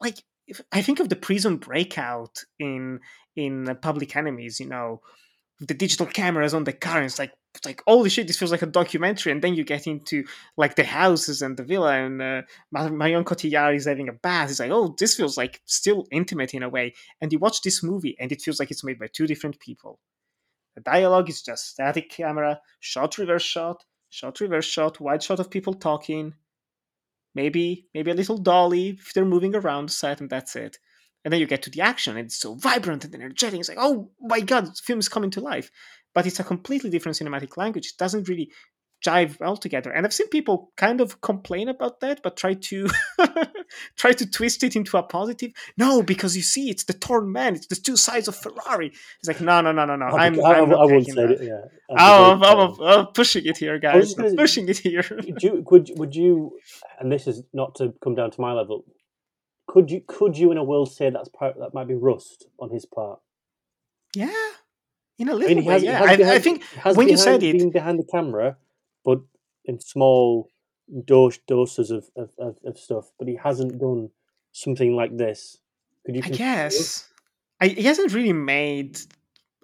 like, 0.00 0.18
I 0.72 0.82
think 0.82 1.00
of 1.00 1.08
the 1.08 1.16
prison 1.16 1.56
breakout 1.56 2.44
in 2.58 3.00
in 3.36 3.76
Public 3.82 4.16
Enemies. 4.16 4.60
You 4.60 4.66
know, 4.66 5.00
the 5.60 5.74
digital 5.74 6.06
cameras 6.06 6.54
on 6.54 6.64
the 6.64 6.72
car. 6.72 6.98
And 6.98 7.06
it's 7.06 7.18
like 7.18 7.32
it's 7.54 7.66
like 7.66 7.82
holy 7.86 8.10
shit, 8.10 8.26
this 8.26 8.38
feels 8.38 8.52
like 8.52 8.62
a 8.62 8.66
documentary. 8.66 9.32
And 9.32 9.42
then 9.42 9.54
you 9.54 9.64
get 9.64 9.86
into 9.86 10.24
like 10.56 10.76
the 10.76 10.84
houses 10.84 11.42
and 11.42 11.56
the 11.56 11.64
villa, 11.64 11.94
and 11.94 12.22
uh, 12.22 12.42
Marion 12.70 13.24
Cotillard 13.24 13.76
is 13.76 13.86
having 13.86 14.08
a 14.08 14.12
bath. 14.12 14.50
It's 14.50 14.60
like 14.60 14.70
oh, 14.70 14.94
this 14.98 15.16
feels 15.16 15.36
like 15.36 15.60
still 15.64 16.06
intimate 16.10 16.54
in 16.54 16.62
a 16.62 16.68
way. 16.68 16.94
And 17.20 17.32
you 17.32 17.38
watch 17.38 17.62
this 17.62 17.82
movie, 17.82 18.16
and 18.20 18.30
it 18.32 18.42
feels 18.42 18.60
like 18.60 18.70
it's 18.70 18.84
made 18.84 18.98
by 18.98 19.08
two 19.12 19.26
different 19.26 19.58
people. 19.60 19.98
The 20.76 20.82
dialogue 20.82 21.28
is 21.28 21.42
just 21.42 21.68
static 21.68 22.10
camera, 22.10 22.60
shot 22.78 23.18
reverse 23.18 23.42
shot, 23.42 23.84
shot 24.10 24.40
reverse 24.40 24.66
shot, 24.66 25.00
wide 25.00 25.22
shot 25.22 25.40
of 25.40 25.50
people 25.50 25.74
talking. 25.74 26.34
Maybe 27.34 27.86
maybe 27.94 28.10
a 28.10 28.14
little 28.14 28.38
dolly 28.38 28.90
if 28.90 29.12
they're 29.12 29.24
moving 29.24 29.54
around 29.54 29.88
the 29.88 29.92
set, 29.92 30.20
and 30.20 30.30
that's 30.30 30.54
it 30.54 30.78
and 31.24 31.32
then 31.32 31.40
you 31.40 31.46
get 31.46 31.62
to 31.62 31.70
the 31.70 31.80
action 31.80 32.16
and 32.16 32.26
it's 32.26 32.38
so 32.38 32.54
vibrant 32.54 33.04
and 33.04 33.14
energetic 33.14 33.60
it's 33.60 33.68
like 33.68 33.78
oh 33.80 34.10
my 34.20 34.40
god 34.40 34.66
the 34.66 34.72
film 34.82 34.98
is 34.98 35.08
coming 35.08 35.30
to 35.30 35.40
life. 35.40 35.70
But 36.14 36.26
it's 36.26 36.40
a 36.40 36.44
completely 36.44 36.90
different 36.90 37.18
cinematic 37.18 37.56
language 37.56 37.86
it 37.86 37.98
doesn't 37.98 38.28
really 38.28 38.50
jive 39.04 39.38
well 39.38 39.56
together. 39.56 39.92
And 39.92 40.04
i've 40.04 40.12
seen 40.12 40.28
people 40.28 40.72
kind 40.76 41.00
of 41.00 41.20
complain 41.20 41.68
about 41.68 42.00
that 42.00 42.20
but 42.22 42.36
try 42.36 42.54
to 42.54 42.88
try 43.96 44.12
to 44.12 44.28
twist 44.28 44.64
it 44.64 44.74
into 44.74 44.96
a 44.96 45.02
positive. 45.02 45.52
No 45.76 46.02
because 46.02 46.36
you 46.36 46.42
see 46.42 46.70
it's 46.70 46.84
the 46.84 46.94
torn 46.94 47.30
man 47.30 47.54
it's 47.54 47.66
the 47.66 47.76
two 47.76 47.96
sides 47.96 48.26
of 48.26 48.34
ferrari. 48.34 48.88
It's 49.20 49.28
like 49.28 49.40
no 49.40 49.60
no 49.60 49.70
no 49.72 49.84
no 49.84 49.96
no 49.96 50.08
oh, 50.10 50.16
i'm, 50.16 50.34
I'm, 50.40 50.64
I'm 50.64 50.72
I, 50.72 50.84
won't 50.86 51.06
say 51.06 51.24
it 51.24 51.42
yeah 51.42 51.60
oh 51.90 52.32
I'm, 52.32 52.42
I'm, 52.42 52.80
I'm, 52.80 53.06
pushing 53.08 53.44
it 53.46 53.56
here 53.56 53.78
guys 53.78 54.14
gonna, 54.14 54.34
pushing 54.34 54.68
it 54.68 54.78
here. 54.78 55.04
you, 55.40 55.64
would, 55.70 55.90
would 55.96 56.16
you 56.16 56.58
and 56.98 57.12
this 57.12 57.26
is 57.26 57.42
not 57.52 57.76
to 57.76 57.94
come 58.02 58.14
down 58.14 58.30
to 58.32 58.40
my 58.40 58.52
level 58.52 58.84
could 59.68 59.90
you 59.90 60.02
could 60.04 60.36
you 60.36 60.50
in 60.50 60.58
a 60.58 60.64
world 60.64 60.90
say 60.90 61.10
that's 61.10 61.28
part 61.28 61.56
that 61.60 61.74
might 61.74 61.86
be 61.86 61.94
rust 61.94 62.46
on 62.58 62.70
his 62.70 62.84
part? 62.84 63.20
Yeah, 64.14 64.48
in 65.18 65.28
a 65.28 65.34
little 65.34 65.52
I 65.52 65.54
mean, 65.54 65.64
way. 65.64 65.74
Has, 65.74 65.82
yeah, 65.82 66.02
I, 66.02 66.16
behind, 66.16 66.36
I, 66.36 66.38
think 66.40 66.64
when 66.94 67.08
you 67.08 67.16
said 67.16 67.42
it, 67.42 67.52
being 67.52 67.70
behind 67.70 67.98
the 67.98 68.04
camera, 68.04 68.56
but 69.04 69.20
in 69.66 69.78
small 69.78 70.48
dose 71.04 71.38
doses 71.46 71.90
of, 71.90 72.08
of, 72.16 72.30
of, 72.38 72.56
of 72.64 72.78
stuff, 72.78 73.10
but 73.18 73.28
he 73.28 73.36
hasn't 73.36 73.78
done 73.78 74.10
something 74.52 74.96
like 74.96 75.16
this. 75.16 75.58
Could 76.06 76.16
you? 76.16 76.22
I 76.24 76.30
guess 76.30 77.06
I, 77.60 77.68
he 77.68 77.82
hasn't 77.82 78.14
really 78.14 78.32
made. 78.32 78.98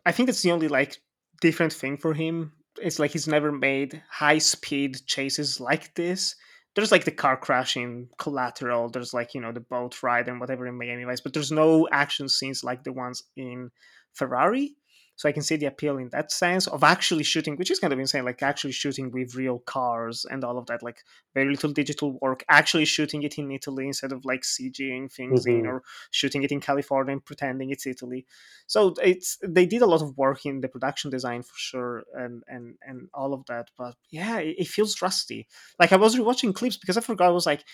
I 0.05 0.13
think 0.13 0.27
that's 0.27 0.43
the 0.43 0.53
only 0.53 0.69
like 0.69 0.99
different 1.41 1.73
thing 1.73 1.97
for 1.97 2.13
him. 2.13 2.53
It's 2.83 2.99
like 2.99 3.13
he's 3.13 3.27
never 3.27 3.51
made 3.51 4.03
high 4.11 4.39
speed 4.39 4.99
chases 5.07 5.61
like 5.61 5.95
this 5.95 6.37
there's 6.75 6.93
like 6.93 7.05
the 7.05 7.11
car 7.11 7.37
crashing 7.37 8.09
collateral 8.19 8.89
there's 8.89 9.15
like 9.15 9.35
you 9.35 9.41
know 9.41 9.53
the 9.53 9.61
boat 9.61 10.03
ride 10.03 10.29
and 10.29 10.41
whatever 10.41 10.67
in 10.67 10.77
miami 10.77 11.05
vice 11.05 11.21
but 11.21 11.33
there's 11.33 11.53
no 11.53 11.89
action 11.91 12.29
scenes 12.29 12.65
like 12.65 12.85
the 12.85 12.93
ones 12.93 13.23
in 13.37 13.71
ferrari 14.13 14.75
so 15.17 15.29
I 15.29 15.33
can 15.33 15.43
see 15.43 15.57
the 15.57 15.67
appeal 15.67 15.99
in 15.99 16.09
that 16.11 16.33
sense 16.33 16.67
of 16.67 16.83
actually 16.83 17.25
shooting, 17.25 17.57
which 17.57 17.71
is 17.71 17.79
kind 17.79 17.93
of 17.93 17.99
insane, 17.99 18.25
like 18.25 18.43
actually 18.43 18.73
shooting 18.73 19.11
with 19.13 19.35
real 19.35 19.61
cars 19.61 20.27
and 20.29 20.43
all 20.43 20.59
of 20.59 20.67
that, 20.67 20.83
like 20.83 21.05
very 21.35 21.51
little 21.51 21.73
digital 21.73 22.19
work, 22.21 22.45
actually 22.49 22.85
shooting 22.85 23.23
it 23.23 23.39
in 23.39 23.51
Italy 23.51 23.87
instead 23.87 24.13
of 24.13 24.25
like 24.25 24.43
CGing 24.43 25.13
things 25.13 25.47
mm-hmm. 25.47 25.61
in 25.61 25.67
or 25.67 25.83
shooting 26.11 26.43
it 26.43 26.51
in 26.51 26.61
California 26.61 27.13
and 27.13 27.25
pretending 27.25 27.71
it's 27.71 27.87
Italy. 27.87 28.27
So 28.67 28.95
it's 29.03 29.39
they 29.43 29.67
did 29.67 29.83
a 29.83 29.87
lot 29.87 30.03
of 30.03 30.17
work 30.19 30.47
in 30.47 30.61
the 30.61 30.69
production 30.69 31.11
design 31.11 31.43
for 31.43 31.55
sure 31.57 32.05
and 32.15 32.43
and 32.49 32.75
and 32.83 33.09
all 33.15 33.35
of 33.35 33.47
that. 33.47 33.69
But 33.79 33.95
yeah, 34.11 34.39
it, 34.39 34.57
it 34.59 34.69
feels 34.69 35.01
rusty. 35.01 35.47
Like 35.79 35.93
I 35.93 35.97
was 35.97 36.17
rewatching 36.17 36.55
clips 36.55 36.77
because 36.77 36.97
I 36.97 37.01
forgot 37.01 37.29
I 37.29 37.31
was 37.31 37.47
like, 37.47 37.65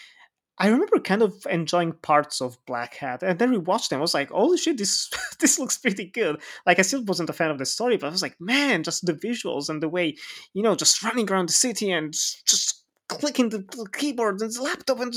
I 0.60 0.68
remember 0.68 1.00
kind 1.00 1.22
of 1.22 1.46
enjoying 1.48 1.92
parts 1.92 2.42
of 2.42 2.62
Blackhat, 2.66 3.22
and 3.22 3.38
then 3.38 3.50
we 3.50 3.56
watched 3.56 3.88
them. 3.88 3.98
I 3.98 4.02
was 4.02 4.12
like, 4.12 4.28
"Holy 4.30 4.58
shit, 4.58 4.76
this 4.76 5.10
this 5.40 5.58
looks 5.58 5.78
pretty 5.78 6.04
good." 6.04 6.40
Like, 6.66 6.78
I 6.78 6.82
still 6.82 7.02
wasn't 7.02 7.30
a 7.30 7.32
fan 7.32 7.50
of 7.50 7.58
the 7.58 7.64
story, 7.64 7.96
but 7.96 8.08
I 8.08 8.10
was 8.10 8.20
like, 8.20 8.38
"Man, 8.38 8.82
just 8.82 9.06
the 9.06 9.14
visuals 9.14 9.70
and 9.70 9.82
the 9.82 9.88
way, 9.88 10.16
you 10.52 10.62
know, 10.62 10.74
just 10.74 11.02
running 11.02 11.30
around 11.30 11.48
the 11.48 11.54
city 11.54 11.90
and 11.90 12.12
just 12.12 12.84
clicking 13.08 13.48
the 13.48 13.64
keyboard 13.94 14.40
and 14.42 14.52
the 14.52 14.62
laptop, 14.62 15.00
and 15.00 15.14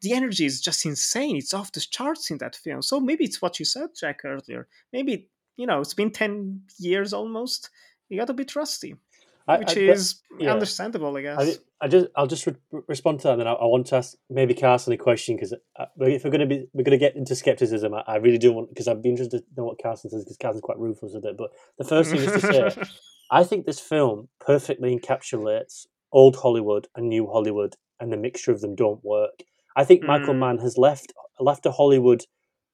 the 0.00 0.12
energy 0.12 0.46
is 0.46 0.60
just 0.60 0.86
insane. 0.86 1.36
It's 1.36 1.52
off 1.52 1.72
the 1.72 1.80
charts 1.80 2.30
in 2.30 2.38
that 2.38 2.54
film." 2.54 2.80
So 2.80 3.00
maybe 3.00 3.24
it's 3.24 3.42
what 3.42 3.58
you 3.58 3.64
said, 3.64 3.90
Jak, 4.00 4.24
earlier. 4.24 4.68
Maybe 4.92 5.28
you 5.56 5.66
know, 5.66 5.80
it's 5.80 5.94
been 5.94 6.12
ten 6.12 6.62
years 6.78 7.12
almost. 7.12 7.70
You 8.08 8.18
got 8.20 8.30
a 8.30 8.34
bit 8.34 8.54
rusty 8.54 8.94
which 9.46 9.76
I, 9.76 9.80
is 9.80 10.22
yeah. 10.38 10.52
understandable, 10.52 11.16
I 11.16 11.22
guess. 11.22 11.38
I, 11.80 11.84
I, 11.84 11.88
just, 11.88 12.06
I'll 12.16 12.26
just 12.26 12.46
re- 12.46 12.56
respond 12.88 13.20
to 13.20 13.24
that, 13.24 13.32
and 13.32 13.40
then 13.40 13.48
I, 13.48 13.52
I, 13.52 13.64
want 13.66 13.86
to 13.88 13.96
ask 13.96 14.16
maybe 14.30 14.54
Carson 14.54 14.92
a 14.92 14.96
question 14.96 15.36
because 15.36 15.52
uh, 15.78 15.86
if 15.98 16.24
we're 16.24 16.30
going 16.30 16.40
to 16.40 16.46
be, 16.46 16.66
we're 16.72 16.84
going 16.84 16.98
to 16.98 17.04
get 17.04 17.16
into 17.16 17.36
skepticism. 17.36 17.94
I, 17.94 18.16
really 18.16 18.38
do 18.38 18.52
want 18.52 18.70
because 18.70 18.88
I'd 18.88 19.02
be 19.02 19.10
interested 19.10 19.38
to 19.40 19.44
know 19.56 19.64
what 19.64 19.82
Carson 19.82 20.10
says 20.10 20.24
because 20.24 20.38
Carson's 20.38 20.62
quite 20.62 20.78
ruthless 20.78 21.12
with 21.14 21.24
it. 21.24 21.36
But 21.36 21.50
the 21.78 21.84
first 21.84 22.10
thing 22.10 22.20
is 22.20 22.32
to 22.32 22.40
say, 22.40 22.82
I 23.30 23.44
think 23.44 23.66
this 23.66 23.80
film 23.80 24.28
perfectly 24.40 24.98
encapsulates 24.98 25.86
old 26.12 26.36
Hollywood 26.36 26.88
and 26.96 27.08
new 27.08 27.26
Hollywood, 27.26 27.76
and 28.00 28.12
the 28.12 28.16
mixture 28.16 28.52
of 28.52 28.60
them 28.60 28.74
don't 28.74 29.04
work. 29.04 29.42
I 29.76 29.84
think 29.84 30.02
mm. 30.02 30.06
Michael 30.06 30.34
Mann 30.34 30.58
has 30.58 30.78
left 30.78 31.12
left 31.38 31.66
a 31.66 31.72
Hollywood 31.72 32.22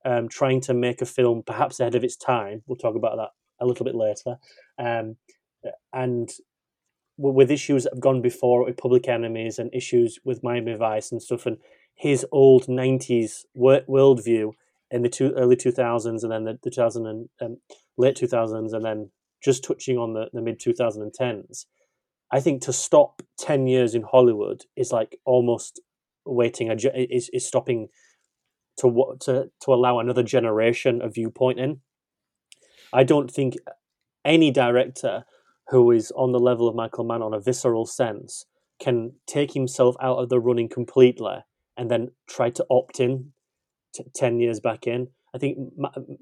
um, 0.04 0.28
trying 0.28 0.60
to 0.62 0.74
make 0.74 1.02
a 1.02 1.06
film 1.06 1.42
perhaps 1.44 1.80
ahead 1.80 1.94
of 1.94 2.04
its 2.04 2.16
time. 2.16 2.62
We'll 2.66 2.76
talk 2.76 2.94
about 2.94 3.16
that 3.16 3.30
a 3.60 3.66
little 3.66 3.84
bit 3.84 3.94
later. 3.94 4.36
Um, 4.78 5.16
and 5.92 6.30
with 7.20 7.50
issues 7.50 7.84
that 7.84 7.94
have 7.94 8.00
gone 8.00 8.22
before 8.22 8.64
with 8.64 8.76
Public 8.76 9.08
Enemies 9.08 9.58
and 9.58 9.72
issues 9.74 10.18
with 10.24 10.42
Miami 10.42 10.74
Vice 10.74 11.12
and 11.12 11.22
stuff, 11.22 11.46
and 11.46 11.58
his 11.94 12.26
old 12.32 12.66
'90s 12.66 13.44
worldview 13.56 14.52
in 14.90 15.02
the 15.02 15.08
two, 15.08 15.32
early 15.36 15.56
2000s 15.56 16.22
and 16.22 16.32
then 16.32 16.44
the, 16.44 16.58
the 16.62 16.70
2000 16.70 17.06
and 17.06 17.28
um, 17.40 17.58
late 17.96 18.16
2000s, 18.16 18.72
and 18.72 18.84
then 18.84 19.10
just 19.42 19.62
touching 19.62 19.96
on 19.96 20.14
the, 20.14 20.26
the 20.32 20.42
mid 20.42 20.60
2010s. 20.60 21.66
I 22.32 22.40
think 22.40 22.62
to 22.62 22.72
stop 22.72 23.22
10 23.38 23.66
years 23.66 23.94
in 23.94 24.02
Hollywood 24.02 24.64
is 24.76 24.92
like 24.92 25.18
almost 25.24 25.80
waiting 26.24 26.70
a 26.70 26.74
is, 26.74 27.28
is 27.32 27.46
stopping 27.46 27.88
to 28.78 29.16
to 29.20 29.50
to 29.60 29.72
allow 29.72 29.98
another 29.98 30.22
generation 30.22 31.02
of 31.02 31.14
viewpoint 31.14 31.58
in. 31.58 31.80
I 32.92 33.04
don't 33.04 33.30
think 33.30 33.56
any 34.24 34.50
director 34.50 35.24
who 35.70 35.90
is 35.90 36.12
on 36.16 36.32
the 36.32 36.38
level 36.38 36.68
of 36.68 36.74
Michael 36.74 37.04
Mann 37.04 37.22
on 37.22 37.34
a 37.34 37.40
visceral 37.40 37.86
sense, 37.86 38.44
can 38.80 39.12
take 39.26 39.52
himself 39.52 39.94
out 40.00 40.18
of 40.18 40.28
the 40.28 40.40
running 40.40 40.68
completely 40.68 41.44
and 41.76 41.90
then 41.90 42.10
try 42.28 42.50
to 42.50 42.66
opt 42.70 42.98
in 42.98 43.32
t- 43.94 44.04
10 44.14 44.40
years 44.40 44.58
back 44.58 44.86
in. 44.86 45.08
I 45.34 45.38
think 45.38 45.58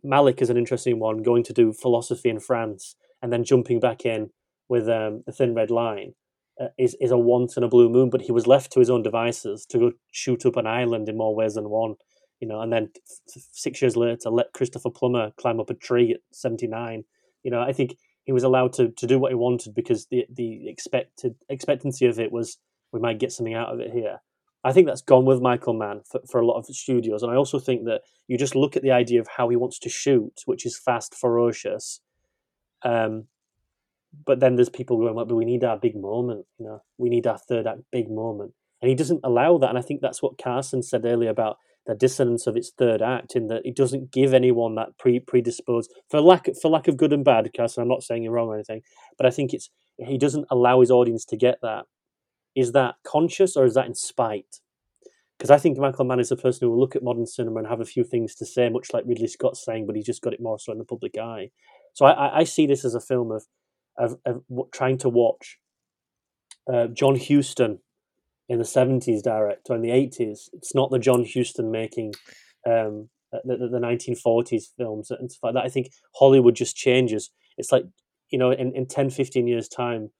Malick 0.04 0.42
is 0.42 0.50
an 0.50 0.58
interesting 0.58 0.98
one, 0.98 1.22
going 1.22 1.44
to 1.44 1.52
do 1.52 1.72
philosophy 1.72 2.28
in 2.28 2.40
France 2.40 2.94
and 3.22 3.32
then 3.32 3.44
jumping 3.44 3.80
back 3.80 4.04
in 4.04 4.30
with 4.68 4.88
um, 4.88 5.22
the 5.24 5.32
Thin 5.32 5.54
Red 5.54 5.70
Line. 5.70 6.14
Uh, 6.60 6.68
is 6.76 6.96
is 7.00 7.12
a 7.12 7.16
once 7.16 7.56
in 7.56 7.62
a 7.62 7.68
blue 7.68 7.88
moon, 7.88 8.10
but 8.10 8.22
he 8.22 8.32
was 8.32 8.48
left 8.48 8.72
to 8.72 8.80
his 8.80 8.90
own 8.90 9.00
devices 9.00 9.64
to 9.64 9.78
go 9.78 9.92
shoot 10.10 10.44
up 10.44 10.56
an 10.56 10.66
island 10.66 11.08
in 11.08 11.16
more 11.16 11.32
ways 11.32 11.54
than 11.54 11.70
one, 11.70 11.94
you 12.40 12.48
know. 12.48 12.60
And 12.60 12.72
then 12.72 12.90
f- 12.96 13.44
six 13.52 13.80
years 13.80 13.96
later, 13.96 14.28
let 14.28 14.52
Christopher 14.52 14.90
Plummer 14.90 15.30
climb 15.36 15.60
up 15.60 15.70
a 15.70 15.74
tree 15.74 16.14
at 16.14 16.20
seventy 16.32 16.66
nine. 16.66 17.04
You 17.44 17.52
know, 17.52 17.60
I 17.60 17.72
think 17.72 17.94
he 18.28 18.32
was 18.32 18.44
allowed 18.44 18.74
to, 18.74 18.90
to 18.90 19.06
do 19.06 19.18
what 19.18 19.30
he 19.30 19.34
wanted 19.34 19.74
because 19.74 20.04
the 20.10 20.26
the 20.30 20.68
expected 20.68 21.34
expectancy 21.48 22.04
of 22.04 22.20
it 22.20 22.30
was 22.30 22.58
we 22.92 23.00
might 23.00 23.18
get 23.18 23.32
something 23.32 23.54
out 23.54 23.72
of 23.72 23.80
it 23.80 23.90
here. 23.90 24.18
I 24.62 24.72
think 24.74 24.86
that's 24.86 25.00
gone 25.00 25.24
with 25.24 25.40
Michael 25.40 25.72
Mann 25.72 26.02
for, 26.04 26.20
for 26.30 26.38
a 26.38 26.46
lot 26.46 26.58
of 26.58 26.66
studios. 26.66 27.22
And 27.22 27.32
I 27.32 27.36
also 27.36 27.58
think 27.58 27.86
that 27.86 28.02
you 28.26 28.36
just 28.36 28.54
look 28.54 28.76
at 28.76 28.82
the 28.82 28.90
idea 28.90 29.18
of 29.18 29.28
how 29.38 29.48
he 29.48 29.56
wants 29.56 29.78
to 29.78 29.88
shoot, 29.88 30.42
which 30.44 30.66
is 30.66 30.78
fast, 30.78 31.14
ferocious. 31.14 32.02
Um, 32.82 33.28
but 34.26 34.40
then 34.40 34.56
there's 34.56 34.68
people 34.68 34.98
going, 34.98 35.14
well, 35.14 35.24
but 35.24 35.34
we 35.34 35.46
need 35.46 35.64
our 35.64 35.78
big 35.78 35.96
moment, 35.96 36.44
you 36.58 36.66
know, 36.66 36.82
we 36.98 37.08
need 37.08 37.26
our 37.26 37.38
third 37.38 37.66
act 37.66 37.80
big 37.90 38.10
moment. 38.10 38.52
And 38.82 38.90
he 38.90 38.94
doesn't 38.94 39.20
allow 39.24 39.56
that. 39.56 39.70
And 39.70 39.78
I 39.78 39.82
think 39.82 40.02
that's 40.02 40.22
what 40.22 40.36
Carson 40.36 40.82
said 40.82 41.06
earlier 41.06 41.30
about 41.30 41.56
the 41.88 41.94
dissonance 41.94 42.46
of 42.46 42.54
its 42.54 42.70
third 42.70 43.00
act 43.00 43.34
in 43.34 43.48
that 43.48 43.62
it 43.64 43.74
doesn't 43.74 44.12
give 44.12 44.34
anyone 44.34 44.74
that 44.74 44.96
pre 44.98 45.18
predisposed 45.18 45.90
for 46.10 46.20
lack 46.20 46.46
for 46.60 46.70
lack 46.70 46.86
of 46.86 46.98
good 46.98 47.14
and 47.14 47.24
bad, 47.24 47.44
Because 47.44 47.78
I'm 47.78 47.88
not 47.88 48.02
saying 48.02 48.22
you're 48.22 48.32
wrong 48.32 48.48
or 48.48 48.54
anything, 48.54 48.82
but 49.16 49.26
I 49.26 49.30
think 49.30 49.54
it's 49.54 49.70
he 49.96 50.18
doesn't 50.18 50.46
allow 50.50 50.80
his 50.80 50.90
audience 50.90 51.24
to 51.24 51.36
get 51.36 51.58
that. 51.62 51.86
Is 52.54 52.72
that 52.72 52.96
conscious 53.04 53.56
or 53.56 53.64
is 53.64 53.74
that 53.74 53.86
in 53.86 53.94
spite? 53.94 54.60
Because 55.38 55.50
I 55.50 55.58
think 55.58 55.78
Michael 55.78 56.04
Mann 56.04 56.20
is 56.20 56.30
a 56.30 56.36
person 56.36 56.66
who 56.66 56.70
will 56.70 56.80
look 56.80 56.94
at 56.94 57.02
modern 57.02 57.26
cinema 57.26 57.60
and 57.60 57.68
have 57.68 57.80
a 57.80 57.86
few 57.86 58.04
things 58.04 58.34
to 58.36 58.44
say, 58.46 58.68
much 58.68 58.92
like 58.92 59.04
Ridley 59.06 59.28
Scott's 59.28 59.64
saying, 59.64 59.86
but 59.86 59.96
he's 59.96 60.04
just 60.04 60.20
got 60.20 60.34
it 60.34 60.42
more 60.42 60.58
so 60.58 60.72
in 60.72 60.78
the 60.78 60.84
public 60.84 61.16
eye. 61.16 61.50
So 61.94 62.04
I, 62.04 62.40
I 62.40 62.44
see 62.44 62.66
this 62.66 62.84
as 62.84 62.94
a 62.94 63.00
film 63.00 63.32
of 63.32 63.46
of, 63.96 64.18
of 64.26 64.42
trying 64.72 64.98
to 64.98 65.08
watch 65.08 65.58
uh, 66.72 66.88
John 66.88 67.16
Huston 67.18 67.80
in 68.48 68.58
the 68.58 68.64
70s 68.64 69.22
direct 69.22 69.68
or 69.68 69.76
in 69.76 69.82
the 69.82 69.90
80s. 69.90 70.48
It's 70.52 70.74
not 70.74 70.90
the 70.90 70.98
John 70.98 71.24
Huston 71.24 71.70
making 71.70 72.14
um, 72.66 73.08
the, 73.32 73.56
the, 73.56 73.68
the 73.68 73.78
1940s 73.78 74.64
films 74.76 75.10
and 75.10 75.30
stuff 75.30 75.42
like 75.42 75.54
that. 75.54 75.64
I 75.64 75.68
think 75.68 75.90
Hollywood 76.16 76.56
just 76.56 76.76
changes. 76.76 77.30
It's 77.56 77.72
like, 77.72 77.84
you 78.30 78.38
know, 78.38 78.50
in, 78.50 78.74
in 78.74 78.86
10, 78.86 79.10
15 79.10 79.46
years' 79.46 79.68
time, 79.68 80.10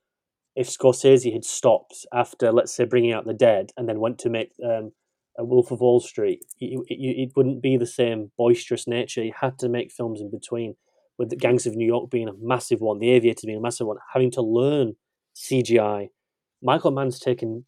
if 0.55 0.69
Scorsese 0.69 1.33
had 1.33 1.45
stopped 1.45 2.05
after, 2.13 2.53
let's 2.53 2.75
say, 2.75 2.85
bringing 2.85 3.13
out 3.13 3.27
The 3.27 3.35
Dead 3.35 3.71
and 3.77 3.89
then 3.89 4.01
went 4.01 4.19
to 4.21 4.31
make 4.31 4.53
um, 4.65 4.93
a 5.39 5.45
Wolf 5.45 5.71
of 5.71 5.81
Wall 5.81 6.01
Street, 6.01 6.45
it, 6.61 6.81
it, 6.89 6.95
it, 6.95 7.33
wouldn't 7.37 7.63
be 7.63 7.77
the 7.77 7.87
same 7.87 8.33
boisterous 8.37 8.87
nature. 8.87 9.23
He 9.23 9.33
had 9.41 9.59
to 9.61 9.69
make 9.69 9.93
films 9.93 10.21
in 10.21 10.31
between, 10.31 10.75
with 11.17 11.31
the 11.31 11.37
Gangs 11.37 11.67
of 11.67 11.77
New 11.77 11.87
York 11.87 12.11
being 12.11 12.29
a 12.29 12.33
massive 12.41 12.81
one, 12.81 12.99
The 12.99 13.11
Aviator 13.11 13.47
being 13.47 13.59
a 13.59 13.63
massive 13.63 13.87
one, 13.87 13.99
having 14.13 14.33
to 14.33 14.43
learn 14.43 14.97
CGI. 15.37 16.09
Michael 16.61 16.91
Mann's 16.91 17.21
taken 17.21 17.65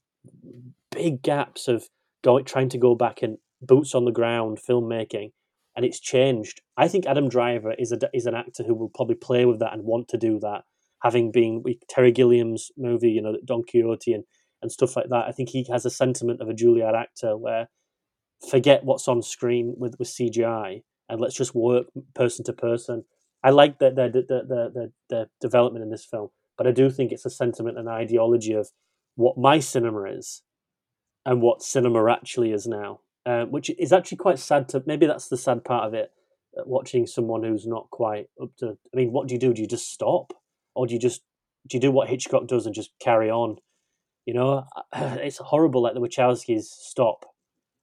big 0.90 1.22
gaps 1.22 1.68
of 1.68 1.88
going, 2.22 2.44
trying 2.44 2.68
to 2.70 2.78
go 2.78 2.94
back 2.94 3.22
and 3.22 3.38
boots 3.62 3.94
on 3.94 4.04
the 4.04 4.12
ground 4.12 4.58
filmmaking, 4.58 5.32
and 5.76 5.84
it's 5.84 6.00
changed. 6.00 6.60
I 6.76 6.88
think 6.88 7.06
Adam 7.06 7.28
Driver 7.28 7.74
is 7.78 7.92
a 7.92 7.98
is 8.12 8.26
an 8.26 8.34
actor 8.34 8.64
who 8.64 8.74
will 8.74 8.90
probably 8.90 9.16
play 9.16 9.44
with 9.44 9.60
that 9.60 9.72
and 9.72 9.84
want 9.84 10.08
to 10.08 10.18
do 10.18 10.38
that, 10.40 10.62
having 11.02 11.30
been 11.30 11.62
with 11.62 11.76
Terry 11.88 12.12
Gilliam's 12.12 12.70
movie, 12.76 13.10
you 13.10 13.22
know, 13.22 13.36
Don 13.44 13.62
Quixote 13.62 14.12
and 14.12 14.24
and 14.62 14.70
stuff 14.70 14.96
like 14.96 15.08
that. 15.08 15.26
I 15.26 15.32
think 15.32 15.50
he 15.50 15.66
has 15.70 15.86
a 15.86 15.90
sentiment 15.90 16.40
of 16.40 16.48
a 16.48 16.54
Juilliard 16.54 16.94
actor 16.94 17.36
where 17.36 17.68
forget 18.50 18.84
what's 18.84 19.08
on 19.08 19.22
screen 19.22 19.74
with 19.78 19.96
with 19.98 20.08
CGI 20.08 20.82
and 21.08 21.20
let's 21.20 21.34
just 21.34 21.54
work 21.54 21.86
person 22.14 22.44
to 22.46 22.52
person. 22.52 23.04
I 23.42 23.50
like 23.50 23.78
the 23.78 23.90
the 23.90 24.08
the 24.08 24.22
the, 24.22 24.70
the, 24.74 24.92
the 25.08 25.28
development 25.40 25.82
in 25.82 25.90
this 25.90 26.04
film, 26.04 26.28
but 26.56 26.66
I 26.66 26.72
do 26.72 26.90
think 26.90 27.12
it's 27.12 27.26
a 27.26 27.30
sentiment 27.30 27.78
and 27.78 27.88
ideology 27.88 28.52
of 28.52 28.70
what 29.16 29.38
my 29.38 29.58
cinema 29.60 30.04
is 30.04 30.42
and 31.24 31.42
what 31.42 31.62
cinema 31.62 32.10
actually 32.10 32.52
is 32.52 32.66
now, 32.66 33.00
uh, 33.26 33.44
which 33.44 33.70
is 33.78 33.92
actually 33.92 34.18
quite 34.18 34.38
sad 34.38 34.68
to. 34.70 34.82
Maybe 34.86 35.06
that's 35.06 35.28
the 35.28 35.36
sad 35.36 35.64
part 35.64 35.86
of 35.86 35.94
it. 35.94 36.12
Uh, 36.56 36.62
watching 36.66 37.06
someone 37.06 37.44
who's 37.44 37.66
not 37.66 37.90
quite 37.90 38.28
up 38.42 38.50
to. 38.58 38.76
I 38.92 38.96
mean, 38.96 39.12
what 39.12 39.28
do 39.28 39.34
you 39.34 39.40
do? 39.40 39.52
Do 39.52 39.62
you 39.62 39.68
just 39.68 39.92
stop, 39.92 40.32
or 40.74 40.86
do 40.86 40.94
you 40.94 41.00
just 41.00 41.22
do 41.68 41.76
you 41.76 41.80
do 41.80 41.90
what 41.90 42.08
Hitchcock 42.08 42.46
does 42.46 42.66
and 42.66 42.74
just 42.74 42.90
carry 43.00 43.30
on? 43.30 43.56
You 44.26 44.34
know, 44.34 44.64
it's 44.94 45.38
horrible. 45.38 45.82
Like 45.82 45.94
the 45.94 46.00
Wachowskis 46.00 46.64
stop. 46.64 47.26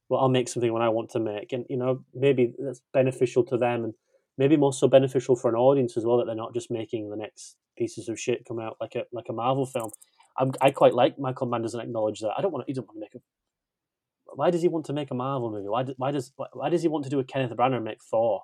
Well, 0.10 0.22
I'll 0.22 0.30
make 0.30 0.48
something 0.48 0.72
when 0.72 0.82
I 0.82 0.90
want 0.90 1.10
to 1.12 1.20
make, 1.20 1.52
and 1.52 1.66
you 1.70 1.78
know, 1.78 2.04
maybe 2.14 2.54
that's 2.58 2.82
beneficial 2.94 3.44
to 3.46 3.58
them, 3.58 3.84
and 3.84 3.94
maybe 4.38 4.56
more 4.56 4.74
so 4.74 4.88
beneficial 4.88 5.36
for 5.36 5.50
an 5.50 5.56
audience 5.56 5.98
as 5.98 6.06
well 6.06 6.18
that 6.18 6.26
they're 6.26 6.36
not 6.36 6.54
just 6.54 6.72
making 6.72 7.10
the 7.10 7.18
next 7.18 7.58
pieces 7.78 8.10
of 8.10 8.20
shit 8.20 8.46
come 8.48 8.60
out 8.60 8.78
like 8.82 8.96
a 8.96 9.04
like 9.12 9.26
a 9.30 9.34
Marvel 9.34 9.66
film. 9.66 9.92
I'm, 10.38 10.52
i 10.62 10.72
quite 10.72 10.94
like 10.94 11.18
Michael 11.18 11.48
Mann 11.48 11.62
doesn't 11.64 11.80
acknowledge 11.80 12.20
that. 12.20 12.34
I 12.38 12.42
don't 12.42 12.52
want. 12.52 12.66
To, 12.66 12.70
he 12.70 12.74
doesn't 12.74 12.88
want 12.88 12.98
to 12.98 13.02
make 13.02 13.16
a. 13.16 13.20
Why 14.36 14.52
does 14.52 14.62
he 14.62 14.68
want 14.68 14.86
to 14.86 14.94
make 14.94 15.10
a 15.10 15.16
Marvel 15.16 15.50
movie? 15.50 15.68
Why, 15.68 15.84
why 15.98 16.12
does 16.12 16.32
why 16.54 16.70
does 16.70 16.82
he 16.82 16.88
want 16.88 17.06
to 17.06 17.10
do 17.10 17.20
a 17.20 17.24
Kenneth 17.24 17.52
Branagh 17.52 17.78
and 17.78 17.86
make 17.86 18.04
Thor? 18.04 18.44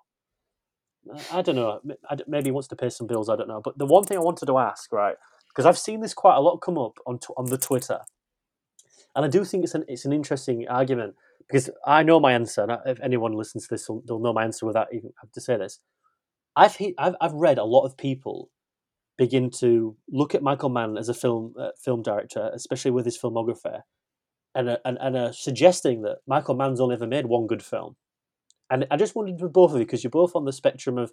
I 1.31 1.41
don't 1.41 1.55
know. 1.55 1.81
Maybe 2.27 2.45
he 2.45 2.51
wants 2.51 2.69
to 2.69 2.75
pay 2.75 2.89
some 2.89 3.07
bills. 3.07 3.29
I 3.29 3.35
don't 3.35 3.47
know. 3.47 3.61
But 3.63 3.77
the 3.77 3.85
one 3.85 4.05
thing 4.05 4.17
I 4.17 4.21
wanted 4.21 4.45
to 4.45 4.57
ask, 4.57 4.91
right, 4.91 5.15
because 5.49 5.65
I've 5.65 5.77
seen 5.77 6.01
this 6.01 6.13
quite 6.13 6.35
a 6.35 6.39
lot 6.39 6.57
come 6.57 6.77
up 6.77 6.97
on 7.05 7.19
on 7.37 7.45
the 7.45 7.57
Twitter, 7.57 7.99
and 9.15 9.25
I 9.25 9.27
do 9.27 9.43
think 9.43 9.63
it's 9.63 9.75
an 9.75 9.85
it's 9.87 10.05
an 10.05 10.13
interesting 10.13 10.67
argument 10.67 11.15
because 11.47 11.69
I 11.85 12.03
know 12.03 12.19
my 12.19 12.33
answer. 12.33 12.65
if 12.85 12.99
anyone 13.01 13.33
listens 13.33 13.67
to 13.67 13.75
this, 13.75 13.87
they'll 13.87 14.19
know 14.19 14.33
my 14.33 14.45
answer 14.45 14.65
without 14.65 14.87
even 14.93 15.11
have 15.21 15.31
to 15.33 15.41
say 15.41 15.57
this. 15.57 15.79
I've 16.55 16.77
I've 16.97 17.15
I've 17.19 17.33
read 17.33 17.57
a 17.57 17.65
lot 17.65 17.85
of 17.85 17.97
people 17.97 18.49
begin 19.17 19.49
to 19.59 19.95
look 20.09 20.33
at 20.33 20.43
Michael 20.43 20.69
Mann 20.69 20.97
as 20.97 21.09
a 21.09 21.13
film 21.13 21.53
uh, 21.59 21.69
film 21.83 22.01
director, 22.01 22.51
especially 22.53 22.91
with 22.91 23.05
his 23.05 23.17
filmography, 23.17 23.81
and 24.55 24.69
uh, 24.69 24.77
and 24.85 24.97
and 24.99 25.15
uh, 25.15 25.31
suggesting 25.31 26.01
that 26.03 26.17
Michael 26.27 26.55
Mann's 26.55 26.79
only 26.79 26.95
ever 26.95 27.07
made 27.07 27.25
one 27.25 27.47
good 27.47 27.63
film. 27.63 27.95
And 28.69 28.87
I 28.89 28.97
just 28.97 29.15
wanted 29.15 29.39
for 29.39 29.49
both 29.49 29.71
of 29.71 29.77
you 29.77 29.85
because 29.85 30.03
you're 30.03 30.11
both 30.11 30.35
on 30.35 30.45
the 30.45 30.53
spectrum 30.53 30.97
of, 30.97 31.11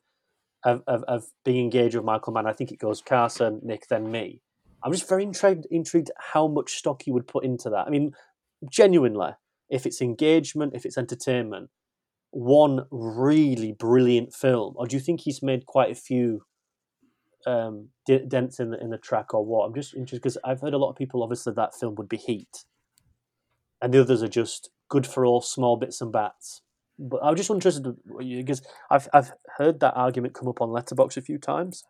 of 0.64 0.82
of, 0.86 1.02
of 1.04 1.24
being 1.44 1.64
engaged 1.64 1.94
with 1.94 2.04
Michael 2.04 2.32
Mann. 2.32 2.46
I 2.46 2.52
think 2.52 2.72
it 2.72 2.78
goes 2.78 3.02
Carson, 3.02 3.60
Nick, 3.62 3.88
then 3.88 4.10
me. 4.10 4.40
I'm 4.82 4.92
just 4.92 5.08
very 5.08 5.24
intrigued 5.24 5.66
intrigued 5.70 6.10
how 6.18 6.48
much 6.48 6.74
stock 6.74 7.06
you 7.06 7.12
would 7.12 7.26
put 7.26 7.44
into 7.44 7.68
that. 7.70 7.86
I 7.86 7.90
mean, 7.90 8.12
genuinely, 8.70 9.32
if 9.68 9.84
it's 9.84 10.00
engagement, 10.00 10.74
if 10.74 10.86
it's 10.86 10.96
entertainment, 10.96 11.68
one 12.30 12.86
really 12.90 13.72
brilliant 13.72 14.32
film, 14.32 14.74
or 14.76 14.86
do 14.86 14.96
you 14.96 15.00
think 15.00 15.20
he's 15.20 15.42
made 15.42 15.66
quite 15.66 15.90
a 15.90 15.94
few 15.94 16.42
um, 17.46 17.88
dents 18.06 18.60
in 18.60 18.70
the 18.70 18.80
in 18.80 18.90
the 18.90 18.98
track 18.98 19.34
or 19.34 19.44
what. 19.44 19.64
I'm 19.64 19.74
just 19.74 19.94
interested 19.94 20.22
because 20.22 20.38
I've 20.44 20.60
heard 20.60 20.74
a 20.74 20.78
lot 20.78 20.90
of 20.90 20.96
people 20.96 21.22
obviously 21.22 21.52
that 21.54 21.74
film 21.74 21.94
would 21.96 22.08
be 22.08 22.16
Heat, 22.16 22.64
and 23.80 23.92
the 23.92 24.00
others 24.00 24.22
are 24.22 24.28
just 24.28 24.70
good 24.88 25.06
for 25.06 25.24
all 25.24 25.40
small 25.40 25.76
bits 25.76 26.00
and 26.00 26.12
bats. 26.12 26.62
But 26.98 27.22
I 27.22 27.30
was 27.30 27.38
just 27.38 27.50
interested 27.50 27.94
because 28.18 28.62
I've 28.90 29.08
I've 29.12 29.32
heard 29.56 29.80
that 29.80 29.96
argument 29.96 30.34
come 30.34 30.48
up 30.48 30.60
on 30.60 30.68
Letterboxd 30.68 31.16
a 31.16 31.22
few 31.22 31.38
times 31.38 31.84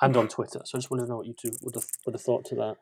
and 0.00 0.16
on 0.16 0.28
Twitter. 0.28 0.60
So 0.64 0.76
I 0.76 0.78
just 0.78 0.90
want 0.90 1.02
to 1.02 1.08
know 1.08 1.18
what 1.18 1.26
you 1.26 1.34
two 1.38 1.50
would 1.62 1.74
have 1.74 1.86
would 2.04 2.14
have 2.14 2.22
thought 2.22 2.44
to 2.46 2.54
that. 2.56 2.76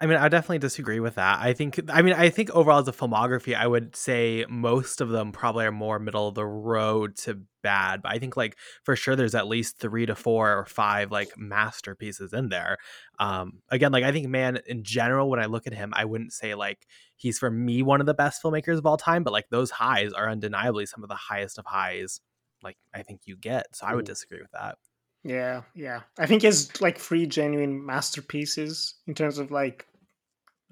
I 0.00 0.06
mean, 0.06 0.18
I 0.18 0.28
definitely 0.28 0.58
disagree 0.58 0.98
with 0.98 1.14
that. 1.14 1.38
I 1.40 1.52
think, 1.52 1.80
I 1.88 2.02
mean, 2.02 2.14
I 2.14 2.28
think 2.28 2.50
overall 2.50 2.80
as 2.80 2.88
a 2.88 2.92
filmography, 2.92 3.54
I 3.54 3.66
would 3.66 3.94
say 3.94 4.44
most 4.48 5.00
of 5.00 5.08
them 5.08 5.30
probably 5.30 5.64
are 5.66 5.72
more 5.72 6.00
middle 6.00 6.26
of 6.26 6.34
the 6.34 6.44
road 6.44 7.16
to 7.18 7.42
bad. 7.62 8.02
But 8.02 8.10
I 8.10 8.18
think, 8.18 8.36
like, 8.36 8.56
for 8.82 8.96
sure, 8.96 9.14
there's 9.14 9.36
at 9.36 9.46
least 9.46 9.78
three 9.78 10.04
to 10.06 10.16
four 10.16 10.58
or 10.58 10.66
five, 10.66 11.12
like, 11.12 11.38
masterpieces 11.38 12.32
in 12.32 12.48
there. 12.48 12.78
Um, 13.20 13.62
again, 13.70 13.92
like, 13.92 14.02
I 14.02 14.10
think, 14.10 14.28
man, 14.28 14.58
in 14.66 14.82
general, 14.82 15.30
when 15.30 15.38
I 15.38 15.46
look 15.46 15.68
at 15.68 15.74
him, 15.74 15.92
I 15.94 16.04
wouldn't 16.04 16.32
say, 16.32 16.56
like, 16.56 16.88
he's 17.14 17.38
for 17.38 17.50
me 17.50 17.82
one 17.82 18.00
of 18.00 18.06
the 18.06 18.14
best 18.14 18.42
filmmakers 18.42 18.78
of 18.78 18.86
all 18.86 18.96
time, 18.96 19.22
but, 19.22 19.32
like, 19.32 19.48
those 19.50 19.70
highs 19.70 20.12
are 20.12 20.28
undeniably 20.28 20.86
some 20.86 21.04
of 21.04 21.08
the 21.08 21.14
highest 21.14 21.56
of 21.56 21.66
highs, 21.66 22.20
like, 22.64 22.76
I 22.92 23.02
think 23.02 23.22
you 23.26 23.36
get. 23.36 23.66
So 23.76 23.86
I 23.86 23.94
would 23.94 24.06
disagree 24.06 24.40
with 24.42 24.50
that. 24.50 24.76
Yeah, 25.24 25.62
yeah. 25.74 26.02
I 26.18 26.26
think 26.26 26.44
it's 26.44 26.80
like 26.82 26.98
three 26.98 27.26
genuine 27.26 27.84
masterpieces 27.84 28.94
in 29.06 29.14
terms 29.14 29.38
of 29.38 29.50
like 29.50 29.86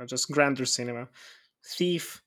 just 0.06 0.30
grander 0.30 0.66
cinema. 0.66 1.08
Thief, 1.64 2.22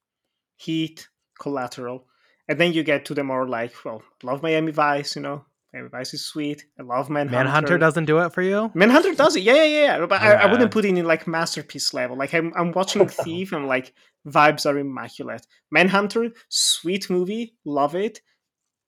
Heat, 0.55 1.07
Collateral. 1.39 2.05
And 2.47 2.59
then 2.59 2.73
you 2.73 2.83
get 2.83 3.05
to 3.05 3.13
the 3.13 3.23
more 3.23 3.47
like, 3.47 3.73
well, 3.85 4.01
love 4.23 4.41
Miami 4.41 4.71
Vice, 4.71 5.15
you 5.15 5.21
know. 5.21 5.45
Miami 5.73 5.89
Vice 5.89 6.13
is 6.13 6.25
sweet. 6.25 6.65
I 6.79 6.83
love 6.83 7.09
Manhunter. 7.09 7.43
Manhunter 7.43 7.77
doesn't 7.77 8.05
do 8.05 8.19
it 8.19 8.33
for 8.33 8.41
you? 8.41 8.71
Manhunter 8.73 9.13
does 9.13 9.35
it. 9.35 9.43
Yeah, 9.43 9.63
yeah, 9.63 9.97
yeah. 9.99 10.05
But 10.05 10.21
yeah. 10.21 10.29
I, 10.29 10.33
I, 10.43 10.51
wouldn't 10.51 10.71
put 10.71 10.85
it 10.85 10.97
in 10.97 11.05
like 11.05 11.27
masterpiece 11.27 11.93
level. 11.93 12.17
Like 12.17 12.33
I'm, 12.33 12.53
I'm 12.55 12.71
watching 12.71 13.07
Thief 13.23 13.51
and 13.51 13.67
like 13.67 13.93
vibes 14.27 14.65
are 14.65 14.77
immaculate. 14.77 15.45
Manhunter, 15.71 16.31
sweet 16.49 17.09
movie, 17.09 17.55
love 17.65 17.93
it, 17.93 18.21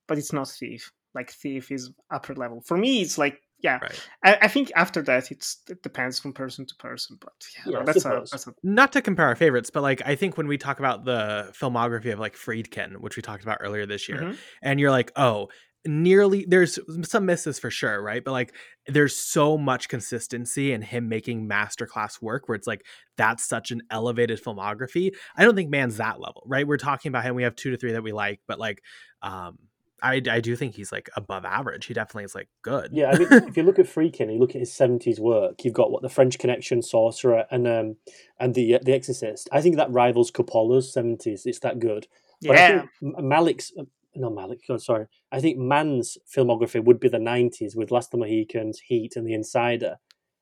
but 0.07 0.17
it's 0.17 0.33
not 0.33 0.47
Thief 0.47 0.91
like 1.17 1.31
thief 1.31 1.71
is 1.71 1.91
upper 2.11 2.33
level. 2.35 2.61
For 2.61 2.77
me 2.77 3.01
it's 3.01 3.17
like 3.17 3.41
yeah. 3.59 3.79
Right. 3.81 4.07
I, 4.23 4.37
I, 4.43 4.47
think 4.49 4.71
after 4.75 5.01
that 5.01 5.31
it's 5.31 5.63
it 5.67 5.81
depends 5.81 6.19
from 6.19 6.31
person 6.31 6.67
to 6.67 6.75
person 6.75 7.17
but 7.19 7.33
yeah, 7.55 7.71
yeah 7.71 7.79
no, 7.79 7.85
that's, 7.85 8.05
a, 8.05 8.23
that's 8.31 8.45
a 8.45 8.53
not 8.61 8.93
to 8.93 9.01
compare 9.01 9.25
our 9.25 9.35
favorites 9.35 9.71
but 9.71 9.81
like 9.81 9.99
i 10.05 10.13
think 10.15 10.37
when 10.37 10.47
we 10.47 10.59
talk 10.59 10.77
about 10.77 11.05
the 11.05 11.51
filmography 11.59 12.13
of 12.13 12.19
like 12.19 12.35
friedkin 12.35 12.97
which 12.97 13.15
we 13.15 13.23
talked 13.23 13.41
about 13.41 13.57
earlier 13.59 13.87
this 13.87 14.07
year 14.07 14.19
mm-hmm. 14.19 14.35
and 14.61 14.79
you're 14.79 14.91
like 14.91 15.11
oh 15.15 15.47
nearly 15.87 16.45
there's 16.47 16.77
some 17.03 17.25
misses 17.25 17.59
for 17.59 17.71
sure 17.71 18.01
right? 18.01 18.23
But 18.23 18.31
like 18.31 18.53
there's 18.87 19.15
so 19.15 19.57
much 19.57 19.89
consistency 19.89 20.71
in 20.73 20.81
him 20.81 21.07
making 21.07 21.47
masterclass 21.47 22.21
work 22.21 22.47
where 22.47 22.55
it's 22.55 22.67
like 22.67 22.85
that's 23.15 23.47
such 23.47 23.71
an 23.71 23.81
elevated 23.89 24.41
filmography. 24.43 25.11
I 25.35 25.43
don't 25.43 25.55
think 25.55 25.69
Mann's 25.69 25.97
that 25.97 26.19
level 26.19 26.43
right? 26.45 26.67
We're 26.67 26.77
talking 26.77 27.09
about 27.09 27.23
him 27.23 27.35
we 27.35 27.43
have 27.43 27.55
two 27.55 27.71
to 27.71 27.77
three 27.77 27.93
that 27.93 28.03
we 28.03 28.11
like 28.11 28.41
but 28.47 28.59
like 28.59 28.83
um 29.21 29.57
I, 30.01 30.21
I 30.29 30.39
do 30.39 30.55
think 30.55 30.75
he's 30.75 30.91
like 30.91 31.09
above 31.15 31.43
average. 31.43 31.85
He 31.87 31.93
definitely 31.93 32.25
is 32.25 32.35
like 32.35 32.49
good. 32.61 32.91
Yeah, 32.93 33.11
I 33.11 33.17
mean, 33.17 33.27
if 33.31 33.57
you 33.57 33.63
look 33.63 33.79
at 33.79 33.87
Friedkin, 33.87 34.31
you 34.31 34.39
look 34.39 34.55
at 34.55 34.59
his 34.59 34.73
seventies 34.73 35.19
work. 35.19 35.63
You've 35.63 35.73
got 35.73 35.91
what 35.91 36.01
the 36.03 36.09
French 36.09 36.37
Connection, 36.37 36.81
Sorcerer, 36.81 37.45
and 37.49 37.67
um 37.67 37.95
and 38.39 38.53
the 38.53 38.75
uh, 38.75 38.79
the 38.83 38.93
Exorcist. 38.93 39.49
I 39.51 39.61
think 39.61 39.75
that 39.77 39.91
rivals 39.91 40.31
Coppola's 40.31 40.93
seventies. 40.93 41.45
It's 41.45 41.59
that 41.59 41.79
good. 41.79 42.07
But 42.43 42.57
I 42.57 42.59
Yeah, 42.59 42.67
think 42.67 43.17
M- 43.17 43.25
Malick's 43.25 43.71
uh, 43.79 43.83
no 44.15 44.29
Malik. 44.29 44.59
God, 44.67 44.81
sorry. 44.81 45.07
I 45.31 45.39
think 45.41 45.57
Mann's 45.57 46.17
filmography 46.35 46.83
would 46.83 46.99
be 46.99 47.09
the 47.09 47.19
nineties 47.19 47.75
with 47.75 47.91
Last 47.91 48.07
of 48.07 48.11
the 48.19 48.25
Mohicans, 48.25 48.79
Heat, 48.79 49.15
and 49.15 49.25
The 49.25 49.33
Insider. 49.33 49.97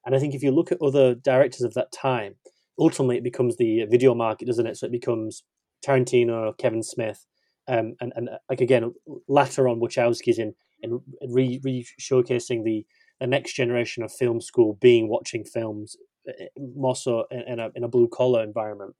And 0.05 0.13
I 0.15 0.19
think 0.19 0.35
if 0.35 0.43
you 0.43 0.51
look 0.51 0.71
at 0.71 0.81
other 0.81 1.15
directors 1.15 1.61
of 1.61 1.73
that 1.73 1.91
time, 1.91 2.35
ultimately 2.77 3.17
it 3.17 3.23
becomes 3.23 3.57
the 3.57 3.85
video 3.85 4.13
market, 4.13 4.45
doesn't 4.45 4.67
it? 4.67 4.77
So 4.77 4.85
it 4.85 4.91
becomes 4.91 5.43
Tarantino, 5.85 6.57
Kevin 6.57 6.83
Smith, 6.83 7.25
um, 7.67 7.95
and 7.99 8.13
and 8.15 8.29
uh, 8.29 8.37
like 8.49 8.61
again 8.61 8.93
later 9.27 9.67
on 9.67 9.79
Wachowski's 9.79 10.39
in 10.39 10.53
in 10.81 11.01
re, 11.27 11.59
re 11.63 11.85
showcasing 11.99 12.63
the 12.63 12.85
the 13.19 13.27
next 13.27 13.53
generation 13.53 14.03
of 14.03 14.11
film 14.11 14.41
school 14.41 14.77
being 14.79 15.07
watching 15.07 15.43
films 15.43 15.95
uh, 16.27 16.45
more 16.57 16.95
so 16.95 17.25
in, 17.31 17.41
in 17.41 17.59
a 17.59 17.69
in 17.75 17.83
a 17.83 17.87
blue 17.87 18.07
collar 18.07 18.43
environment. 18.43 18.95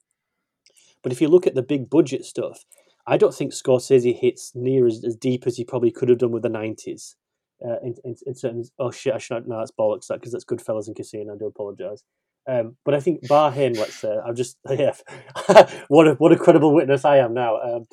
But 1.04 1.12
if 1.12 1.22
you 1.22 1.28
look 1.28 1.46
at 1.46 1.56
the 1.56 1.62
big 1.62 1.90
budget 1.90 2.26
stuff, 2.26 2.66
I 3.06 3.18
don't 3.18 3.34
think 3.34 3.54
Scorsese 3.54 4.18
hits 4.18 4.54
near 4.56 4.88
as, 4.88 5.04
as 5.04 5.16
deep 5.16 5.46
as 5.46 5.58
he 5.58 5.64
probably 5.64 5.92
could 5.92 6.10
have 6.10 6.18
done 6.18 6.32
with 6.32 6.44
the 6.44 6.50
nineties. 6.50 7.16
Uh, 7.66 7.78
in, 7.82 7.96
in, 8.04 8.16
in 8.44 8.64
oh 8.80 8.92
shit, 8.92 9.14
I 9.14 9.18
should 9.18 9.36
not, 9.36 9.48
no, 9.48 9.60
that's 9.60 9.72
bollocks, 9.72 10.08
that 10.08 10.16
because 10.16 10.34
that's 10.34 10.44
Goodfellas 10.44 10.88
and 10.88 10.96
Casino. 10.96 11.34
I 11.34 11.38
do 11.38 11.46
apologise. 11.46 12.04
Um, 12.48 12.76
but 12.84 12.94
I 12.94 13.00
think 13.00 13.26
Barhain, 13.28 13.78
let's 13.78 13.96
say, 13.96 14.16
I've 14.26 14.36
just 14.36 14.58
yeah, 14.70 14.94
what 15.88 16.08
a 16.08 16.14
what 16.16 16.32
a 16.32 16.38
credible 16.38 16.74
witness 16.74 17.06
I 17.06 17.18
am 17.18 17.34
now. 17.34 17.60
Um, 17.62 17.88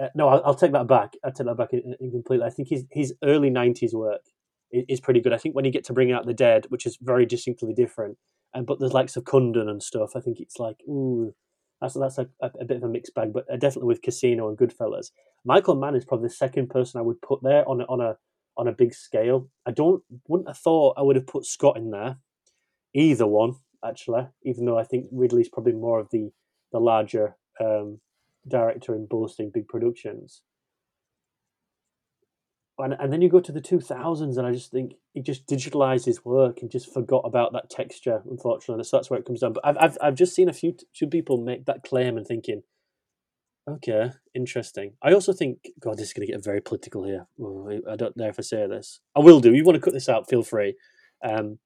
uh, 0.00 0.08
no, 0.14 0.28
I'll, 0.28 0.42
I'll 0.46 0.54
take 0.54 0.72
that 0.72 0.86
back. 0.86 1.14
I'll 1.24 1.32
take 1.32 1.46
that 1.46 1.56
back 1.56 1.72
in, 1.72 1.94
in 2.00 2.10
completely. 2.10 2.46
I 2.46 2.50
think 2.50 2.68
his 2.68 2.84
his 2.90 3.14
early 3.22 3.50
'90s 3.50 3.92
work 3.92 4.22
is, 4.72 4.84
is 4.88 5.00
pretty 5.00 5.20
good. 5.20 5.32
I 5.32 5.38
think 5.38 5.54
when 5.54 5.64
you 5.64 5.70
get 5.70 5.84
to 5.84 5.92
Bring 5.92 6.12
Out 6.12 6.26
the 6.26 6.34
Dead, 6.34 6.66
which 6.68 6.86
is 6.86 6.98
very 7.00 7.26
distinctly 7.26 7.74
different, 7.74 8.16
and 8.54 8.66
but 8.66 8.80
there's 8.80 8.92
likes 8.92 9.16
of 9.16 9.24
Kundun 9.24 9.68
and 9.68 9.82
stuff. 9.82 10.12
I 10.16 10.20
think 10.20 10.40
it's 10.40 10.58
like 10.58 10.76
ooh, 10.88 11.34
that's 11.80 11.94
that's 11.94 12.18
a, 12.18 12.28
a, 12.40 12.50
a 12.60 12.64
bit 12.64 12.78
of 12.78 12.84
a 12.84 12.88
mixed 12.88 13.14
bag. 13.14 13.32
But 13.32 13.44
uh, 13.52 13.56
definitely 13.56 13.88
with 13.88 14.02
Casino 14.02 14.48
and 14.48 14.56
Goodfellas, 14.56 15.10
Michael 15.44 15.76
Mann 15.76 15.96
is 15.96 16.04
probably 16.04 16.28
the 16.28 16.34
second 16.34 16.70
person 16.70 16.98
I 16.98 17.02
would 17.02 17.20
put 17.20 17.42
there 17.42 17.68
on 17.68 17.80
a, 17.80 17.84
on 17.84 18.00
a 18.00 18.16
on 18.56 18.68
a 18.68 18.72
big 18.72 18.94
scale. 18.94 19.48
I 19.66 19.70
don't 19.72 20.02
wouldn't 20.28 20.48
have 20.48 20.58
thought 20.58 20.96
I 20.96 21.02
would 21.02 21.16
have 21.16 21.26
put 21.26 21.44
Scott 21.44 21.76
in 21.76 21.90
there, 21.90 22.16
either 22.94 23.26
one 23.26 23.56
actually. 23.84 24.28
Even 24.44 24.64
though 24.64 24.78
I 24.78 24.84
think 24.84 25.06
Ridley's 25.12 25.48
probably 25.48 25.72
more 25.72 26.00
of 26.00 26.08
the 26.10 26.30
the 26.72 26.80
larger 26.80 27.36
um, 27.60 28.00
director 28.46 28.94
in 28.94 29.06
boasting 29.06 29.50
big 29.52 29.68
productions. 29.68 30.42
And, 32.78 32.96
and 32.98 33.12
then 33.12 33.20
you 33.20 33.28
go 33.28 33.40
to 33.40 33.52
the 33.52 33.60
2000s, 33.60 34.38
and 34.38 34.46
I 34.46 34.52
just 34.52 34.70
think 34.70 34.94
he 35.12 35.20
just 35.20 35.46
digitalized 35.46 36.06
his 36.06 36.24
work 36.24 36.62
and 36.62 36.70
just 36.70 36.92
forgot 36.92 37.22
about 37.24 37.52
that 37.52 37.68
texture, 37.68 38.22
unfortunately. 38.28 38.84
So 38.84 38.96
that's 38.96 39.10
where 39.10 39.20
it 39.20 39.26
comes 39.26 39.40
down. 39.40 39.52
But 39.52 39.66
I've, 39.66 39.76
I've, 39.78 39.98
I've 40.00 40.14
just 40.14 40.34
seen 40.34 40.48
a 40.48 40.54
few, 40.54 40.74
few 40.94 41.06
people 41.06 41.36
make 41.36 41.66
that 41.66 41.82
claim 41.82 42.16
and 42.16 42.26
thinking, 42.26 42.62
okay, 43.68 44.12
interesting. 44.34 44.94
I 45.02 45.12
also 45.12 45.32
think, 45.32 45.68
God, 45.78 45.98
this 45.98 46.08
is 46.08 46.12
going 46.12 46.26
to 46.26 46.32
get 46.32 46.44
very 46.44 46.60
political 46.60 47.04
here. 47.04 47.26
I 47.88 47.96
don't 47.96 48.16
know 48.16 48.28
if 48.28 48.38
I 48.38 48.42
say 48.42 48.66
this. 48.66 49.00
I 49.14 49.20
will 49.20 49.40
do. 49.40 49.54
You 49.54 49.64
want 49.64 49.76
to 49.76 49.82
cut 49.82 49.94
this 49.94 50.08
out, 50.08 50.28
feel 50.28 50.42
free. 50.42 50.76
Um, 51.22 51.58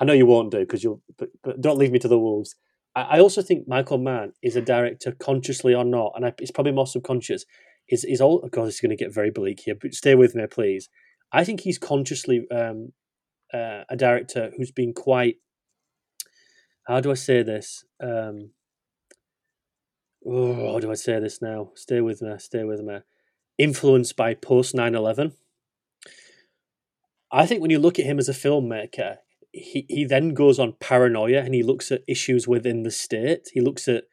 I 0.00 0.04
know 0.04 0.14
you 0.14 0.26
won't 0.26 0.50
do 0.50 0.60
because 0.60 0.82
you'll, 0.82 1.02
but, 1.18 1.28
but 1.44 1.60
don't 1.60 1.78
leave 1.78 1.92
me 1.92 1.98
to 2.00 2.08
the 2.08 2.18
wolves. 2.18 2.56
I, 2.94 3.20
also 3.20 3.40
think 3.40 3.66
Michael 3.66 3.98
Mann 3.98 4.34
is 4.42 4.56
a 4.56 4.60
director, 4.60 5.12
consciously 5.12 5.74
or 5.74 5.84
not, 5.84 6.12
and 6.14 6.26
I, 6.26 6.34
it's 6.38 6.50
probably 6.50 6.72
more 6.72 6.86
subconscious. 6.86 7.46
Is 7.88 8.04
is 8.04 8.20
all? 8.20 8.42
Oh 8.44 8.48
God, 8.48 8.68
it's 8.68 8.80
going 8.80 8.96
to 8.96 9.02
get 9.02 9.14
very 9.14 9.30
bleak 9.30 9.60
here, 9.60 9.74
but 9.80 9.94
stay 9.94 10.14
with 10.14 10.34
me, 10.34 10.46
please. 10.46 10.88
I 11.32 11.44
think 11.44 11.60
he's 11.60 11.78
consciously 11.78 12.46
um, 12.50 12.92
uh, 13.52 13.84
a 13.88 13.96
director 13.96 14.52
who's 14.56 14.70
been 14.70 14.92
quite. 14.92 15.36
How 16.86 17.00
do 17.00 17.10
I 17.10 17.14
say 17.14 17.42
this? 17.42 17.84
Um, 18.00 18.50
oh, 20.26 20.72
how 20.72 20.78
do 20.78 20.90
I 20.90 20.94
say 20.94 21.18
this 21.18 21.40
now? 21.40 21.70
Stay 21.74 22.00
with 22.00 22.20
me. 22.20 22.34
Stay 22.38 22.64
with 22.64 22.80
me. 22.80 22.98
Influenced 23.56 24.16
by 24.16 24.34
post 24.34 24.74
9-11. 24.74 25.34
I 27.30 27.46
think 27.46 27.62
when 27.62 27.70
you 27.70 27.78
look 27.78 27.98
at 27.98 28.04
him 28.04 28.18
as 28.18 28.28
a 28.28 28.32
filmmaker, 28.32 29.18
he, 29.52 29.84
he 29.88 30.04
then 30.04 30.34
goes 30.34 30.58
on 30.58 30.74
paranoia 30.80 31.40
and 31.40 31.54
he 31.54 31.62
looks 31.62 31.92
at 31.92 32.02
issues 32.08 32.48
within 32.48 32.82
the 32.82 32.90
state. 32.90 33.48
He 33.52 33.60
looks 33.60 33.86
at, 33.86 34.04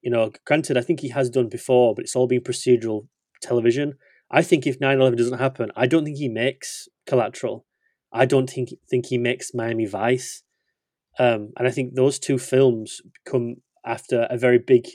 you 0.00 0.10
know, 0.10 0.32
granted, 0.44 0.76
I 0.76 0.82
think 0.82 1.00
he 1.00 1.08
has 1.08 1.28
done 1.28 1.48
before, 1.48 1.94
but 1.94 2.04
it's 2.04 2.16
all 2.16 2.28
been 2.28 2.40
procedural 2.40 3.08
television. 3.42 3.94
I 4.30 4.42
think 4.42 4.66
if 4.66 4.80
9 4.80 4.98
11 4.98 5.18
doesn't 5.18 5.38
happen, 5.38 5.70
I 5.76 5.86
don't 5.86 6.04
think 6.04 6.18
he 6.18 6.28
makes 6.28 6.88
Collateral. 7.06 7.66
I 8.12 8.24
don't 8.24 8.48
think 8.48 8.70
think 8.88 9.06
he 9.06 9.18
makes 9.18 9.54
Miami 9.54 9.86
Vice. 9.86 10.42
Um, 11.18 11.52
and 11.56 11.66
I 11.66 11.70
think 11.70 11.94
those 11.94 12.18
two 12.18 12.38
films 12.38 13.00
come 13.24 13.56
after 13.84 14.26
a 14.30 14.36
very 14.36 14.58
big 14.58 14.86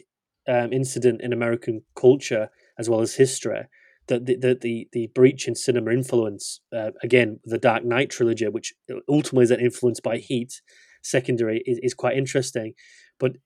um, 0.48 0.74
incident 0.74 1.22
in 1.22 1.34
American 1.34 1.84
culture 1.96 2.50
as 2.78 2.89
well 2.89 3.02
as 3.02 3.16
history. 3.16 3.68
The, 4.20 4.36
the, 4.36 4.57
the, 4.59 4.88
the 4.91 5.07
breach 5.16 5.47
in 5.47 5.55
cinema 5.55 5.91
influence, 5.91 6.62
uh, 6.76 6.91
again, 7.01 7.39
the 7.45 7.57
Dark 7.57 7.86
Knight 7.86 8.09
trilogy, 8.09 8.47
which 8.47 8.74
ultimately 9.07 9.43
is 9.43 9.51
influenced 9.51 10.03
by 10.03 10.18
Heat, 10.18 10.62
secondary, 11.01 11.64
is, 11.66 11.80
is 11.82 11.93
quite 11.93 12.18
interesting. 12.18 12.74
But 13.20 13.38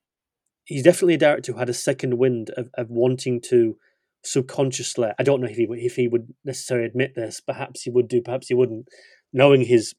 he's 0.65 0.83
definitely 0.83 1.15
a 1.15 1.19
director 1.19 1.51
who 1.51 1.59
had 1.59 1.69
a 1.69 1.73
second 1.73 2.17
wind 2.17 2.49
of, 2.57 2.69
of 2.75 2.89
wanting 2.89 3.41
to 3.49 3.77
subconsciously, 4.23 5.09
I 5.19 5.23
don't 5.23 5.41
know 5.41 5.47
if 5.47 5.55
he, 5.55 5.67
if 5.69 5.95
he 5.95 6.07
would 6.07 6.33
necessarily 6.43 6.87
admit 6.87 7.13
this, 7.15 7.39
perhaps 7.39 7.83
he 7.83 7.91
would 7.91 8.07
do, 8.07 8.21
perhaps 8.21 8.47
he 8.47 8.55
wouldn't, 8.55 8.87
knowing 9.31 9.61
his 9.61 9.93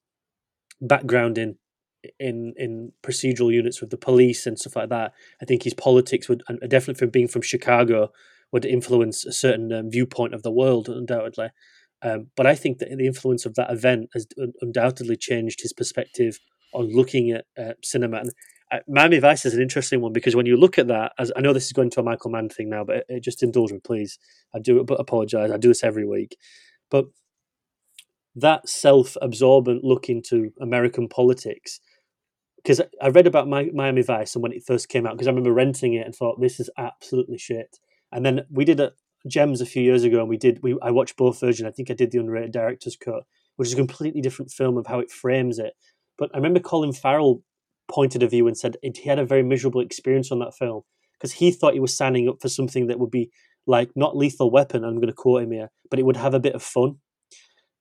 background 0.80 1.38
in 1.38 1.56
in 2.18 2.54
in 2.56 2.92
procedural 3.02 3.52
units 3.52 3.80
with 3.80 3.90
the 3.90 3.96
police 3.96 4.46
and 4.46 4.58
stuff 4.58 4.76
like 4.76 4.88
that. 4.90 5.12
I 5.40 5.44
think 5.44 5.62
his 5.62 5.74
politics 5.74 6.28
would, 6.28 6.42
definitely 6.68 6.94
from 6.94 7.10
being 7.10 7.28
from 7.28 7.42
Chicago, 7.42 8.12
would 8.52 8.64
influence 8.64 9.24
a 9.24 9.32
certain 9.32 9.72
um, 9.72 9.90
viewpoint 9.90 10.34
of 10.34 10.42
the 10.42 10.50
world, 10.50 10.88
undoubtedly. 10.88 11.48
Um, 12.02 12.28
but 12.36 12.46
I 12.46 12.54
think 12.54 12.78
that 12.78 12.90
the 12.96 13.06
influence 13.06 13.46
of 13.46 13.54
that 13.54 13.70
event 13.70 14.10
has 14.14 14.26
undoubtedly 14.60 15.16
changed 15.16 15.62
his 15.62 15.72
perspective 15.72 16.38
on 16.72 16.94
looking 16.94 17.30
at 17.30 17.46
uh, 17.58 17.72
cinema. 17.82 18.18
And 18.18 18.30
uh, 18.70 18.78
Miami 18.88 19.18
Vice 19.18 19.44
is 19.44 19.54
an 19.54 19.62
interesting 19.62 20.00
one 20.00 20.12
because 20.12 20.36
when 20.36 20.46
you 20.46 20.56
look 20.56 20.78
at 20.78 20.88
that, 20.88 21.12
as 21.18 21.32
I 21.36 21.40
know 21.40 21.52
this 21.52 21.66
is 21.66 21.72
going 21.72 21.90
to 21.90 22.00
a 22.00 22.02
Michael 22.04 22.30
Mann 22.30 22.48
thing 22.48 22.68
now, 22.68 22.84
but 22.84 22.96
it, 22.96 23.06
it 23.08 23.22
just 23.22 23.42
indulge 23.42 23.72
me, 23.72 23.78
please. 23.82 24.18
I 24.54 24.58
do 24.58 24.82
but 24.84 25.00
apologize. 25.00 25.50
I 25.50 25.56
do 25.56 25.68
this 25.68 25.84
every 25.84 26.06
week, 26.06 26.36
but 26.90 27.06
that 28.34 28.68
self-absorbent 28.68 29.82
look 29.82 30.10
into 30.10 30.50
American 30.60 31.08
politics 31.08 31.80
because 32.56 32.82
I 33.00 33.08
read 33.08 33.26
about 33.26 33.48
Miami 33.48 34.02
Vice 34.02 34.34
and 34.34 34.42
when 34.42 34.52
it 34.52 34.64
first 34.66 34.88
came 34.88 35.06
out 35.06 35.14
because 35.14 35.28
I 35.28 35.30
remember 35.30 35.52
renting 35.52 35.94
it 35.94 36.04
and 36.04 36.14
thought 36.14 36.40
this 36.40 36.58
is 36.60 36.68
absolutely 36.76 37.38
shit. 37.38 37.78
And 38.12 38.24
then 38.24 38.46
we 38.50 38.64
did 38.64 38.80
a 38.80 38.92
Gems 39.28 39.60
a 39.60 39.66
few 39.66 39.82
years 39.82 40.04
ago 40.04 40.20
and 40.20 40.28
we 40.28 40.36
did 40.36 40.60
we 40.62 40.78
I 40.80 40.90
watched 40.90 41.16
both 41.16 41.40
versions. 41.40 41.66
I 41.66 41.72
think 41.72 41.90
I 41.90 41.94
did 41.94 42.10
the 42.10 42.18
unrated 42.18 42.52
director's 42.52 42.96
cut, 42.96 43.24
which 43.56 43.68
is 43.68 43.74
a 43.74 43.76
completely 43.76 44.20
different 44.20 44.52
film 44.52 44.76
of 44.76 44.86
how 44.86 45.00
it 45.00 45.10
frames 45.10 45.58
it. 45.58 45.74
But 46.16 46.30
I 46.32 46.38
remember 46.38 46.60
Colin 46.60 46.92
Farrell 46.92 47.42
pointed 47.88 48.22
a 48.22 48.28
view 48.28 48.46
and 48.46 48.56
said 48.56 48.76
he 48.82 49.08
had 49.08 49.18
a 49.18 49.24
very 49.24 49.42
miserable 49.42 49.80
experience 49.80 50.30
on 50.30 50.38
that 50.40 50.54
film 50.54 50.82
because 51.14 51.32
he 51.32 51.50
thought 51.50 51.74
he 51.74 51.80
was 51.80 51.96
signing 51.96 52.28
up 52.28 52.36
for 52.40 52.48
something 52.48 52.86
that 52.86 52.98
would 52.98 53.10
be 53.10 53.30
like 53.66 53.90
not 53.96 54.16
lethal 54.16 54.50
weapon. 54.50 54.84
I'm 54.84 54.96
going 54.96 55.08
to 55.08 55.12
quote 55.12 55.42
him 55.42 55.52
here, 55.52 55.70
but 55.90 55.98
it 55.98 56.04
would 56.04 56.16
have 56.16 56.34
a 56.34 56.40
bit 56.40 56.54
of 56.54 56.62
fun. 56.62 56.96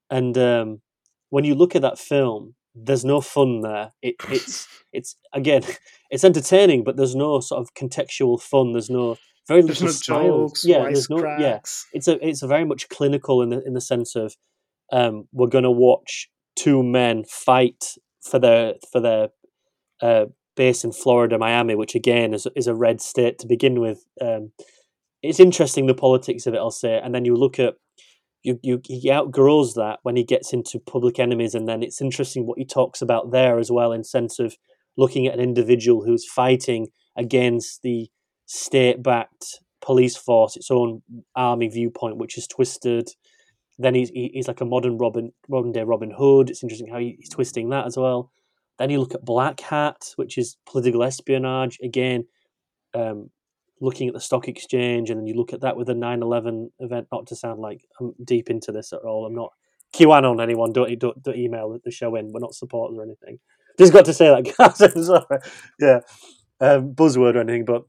And 0.10 0.38
um, 0.38 0.82
when 1.30 1.44
you 1.44 1.56
look 1.56 1.76
at 1.76 1.82
that 1.82 1.99
film, 1.99 2.56
there's 2.74 3.06
no 3.06 3.22
fun 3.22 3.62
there. 3.62 3.91
It, 4.02 4.16
it's 4.30 4.68
it's 4.94 5.16
again, 5.34 5.64
it's 6.10 6.24
entertaining, 6.24 6.84
but 6.84 6.98
there's 6.98 7.16
no 7.16 7.40
sort 7.40 7.62
of 7.62 7.74
contextual 7.74 8.41
fun. 8.41 8.72
There's 8.72 8.90
no 8.90 9.18
very 9.48 9.62
there's 9.62 9.82
little 9.82 10.18
no 10.24 10.48
jokes, 10.48 10.66
Yeah, 10.66 10.84
there's 10.84 11.10
no 11.10 11.20
cracks. 11.20 11.42
yeah. 11.42 11.60
It's 11.98 12.08
a 12.08 12.28
it's 12.28 12.42
a 12.42 12.48
very 12.48 12.66
much 12.66 12.90
clinical 12.90 13.42
in 13.42 13.50
the 13.50 13.62
in 13.66 13.74
the 13.74 13.82
sense 13.82 14.16
of 14.16 14.36
um, 14.92 15.28
we're 15.32 15.48
going 15.48 15.64
to 15.64 15.72
watch 15.72 16.30
two 16.56 16.84
men 16.84 17.24
fight 17.26 17.96
for 18.22 18.40
their 18.40 18.76
for 18.92 19.00
their 19.00 19.30
uh, 20.02 20.26
base 20.56 20.84
in 20.84 20.92
Florida, 20.92 21.38
Miami, 21.38 21.76
which 21.76 21.96
again 21.96 22.34
is 22.34 22.48
is 22.56 22.68
a 22.68 22.76
red 22.76 23.02
state 23.02 23.40
to 23.40 23.48
begin 23.48 23.80
with. 23.80 24.06
Um, 24.22 24.52
it's 25.22 25.40
interesting 25.40 25.88
the 25.88 25.94
politics 25.96 26.46
of 26.46 26.54
it, 26.54 26.58
I'll 26.60 26.70
say, 26.72 27.00
and 27.04 27.14
then 27.16 27.26
you 27.26 27.36
look 27.36 27.60
at 27.60 27.76
you, 28.44 28.60
you 28.62 28.82
he 28.86 29.10
outgrows 29.12 29.74
that 29.74 30.00
when 30.04 30.16
he 30.16 30.24
gets 30.24 30.54
into 30.54 30.80
public 30.80 31.18
enemies 31.20 31.56
and 31.56 31.68
then 31.68 31.82
it's 31.82 32.00
interesting 32.00 32.46
what 32.46 32.60
he 32.60 32.66
talks 32.66 33.02
about 33.02 33.32
there 33.32 33.58
as 33.58 33.72
well 33.72 33.92
in 33.92 34.04
sense 34.04 34.38
of 34.40 34.56
looking 34.98 35.26
at 35.26 35.34
an 35.34 35.40
individual 35.40 36.06
who's 36.06 36.30
fighting 36.30 36.88
against 37.18 37.82
the 37.82 38.08
state-backed 38.46 39.60
police 39.82 40.16
force 40.16 40.56
its 40.56 40.72
own 40.72 41.02
army 41.36 41.68
viewpoint 41.68 42.18
which 42.18 42.38
is 42.38 42.48
twisted 42.48 43.10
then 43.78 43.94
he's 43.94 44.10
he's 44.10 44.48
like 44.48 44.62
a 44.62 44.66
modern 44.66 44.98
robin 44.98 45.32
modern 45.50 45.72
day 45.72 45.84
robin 45.84 46.12
hood 46.12 46.50
it's 46.50 46.64
interesting 46.64 46.88
how 46.88 46.98
he's 46.98 47.30
twisting 47.30 47.70
that 47.70 47.86
as 47.86 47.98
well 47.98 48.32
then 48.78 48.90
you 48.90 49.00
look 49.00 49.14
at 49.14 49.26
Blackhat 49.26 50.14
which 50.16 50.38
is 50.38 50.58
political 50.66 51.04
espionage 51.04 51.78
again 51.84 52.26
um, 52.94 53.30
looking 53.82 54.08
at 54.08 54.14
the 54.14 54.22
stock 54.22 54.48
exchange, 54.48 55.10
and 55.10 55.20
then 55.20 55.28
you 55.28 55.36
look 55.36 55.54
at 55.54 55.62
that 55.62 55.78
with 55.78 55.88
the 55.88 55.94
9/11 55.94 56.70
event. 56.80 57.08
Not 57.12 57.28
to 57.28 57.36
sound 57.36 57.60
like 57.60 57.82
I'm 58.00 58.14
deep 58.24 58.50
into 58.50 58.72
this 58.72 58.94
at 58.94 59.02
all. 59.02 59.26
I'm 59.26 59.36
not 59.36 59.52
QAnon 59.94 60.42
anyone. 60.42 60.74
Don't 60.74 60.98
don't, 61.00 61.22
don't 61.22 61.38
email 61.38 61.78
the 61.84 61.92
show 61.92 62.16
in. 62.16 62.32
We're 62.32 62.40
not 62.40 62.54
supporters 62.54 62.98
or 62.98 63.04
anything. 63.04 63.40
Just 63.78 63.94
got 63.94 64.06
to 64.06 64.14
say 64.14 64.28
that, 64.28 64.56
guys. 64.58 65.06
Sorry. 65.06 65.40
Yeah, 65.80 66.00
um, 66.62 66.94
buzzword 66.94 67.36
or 67.36 67.42
anything, 67.42 67.66
but 67.66 67.84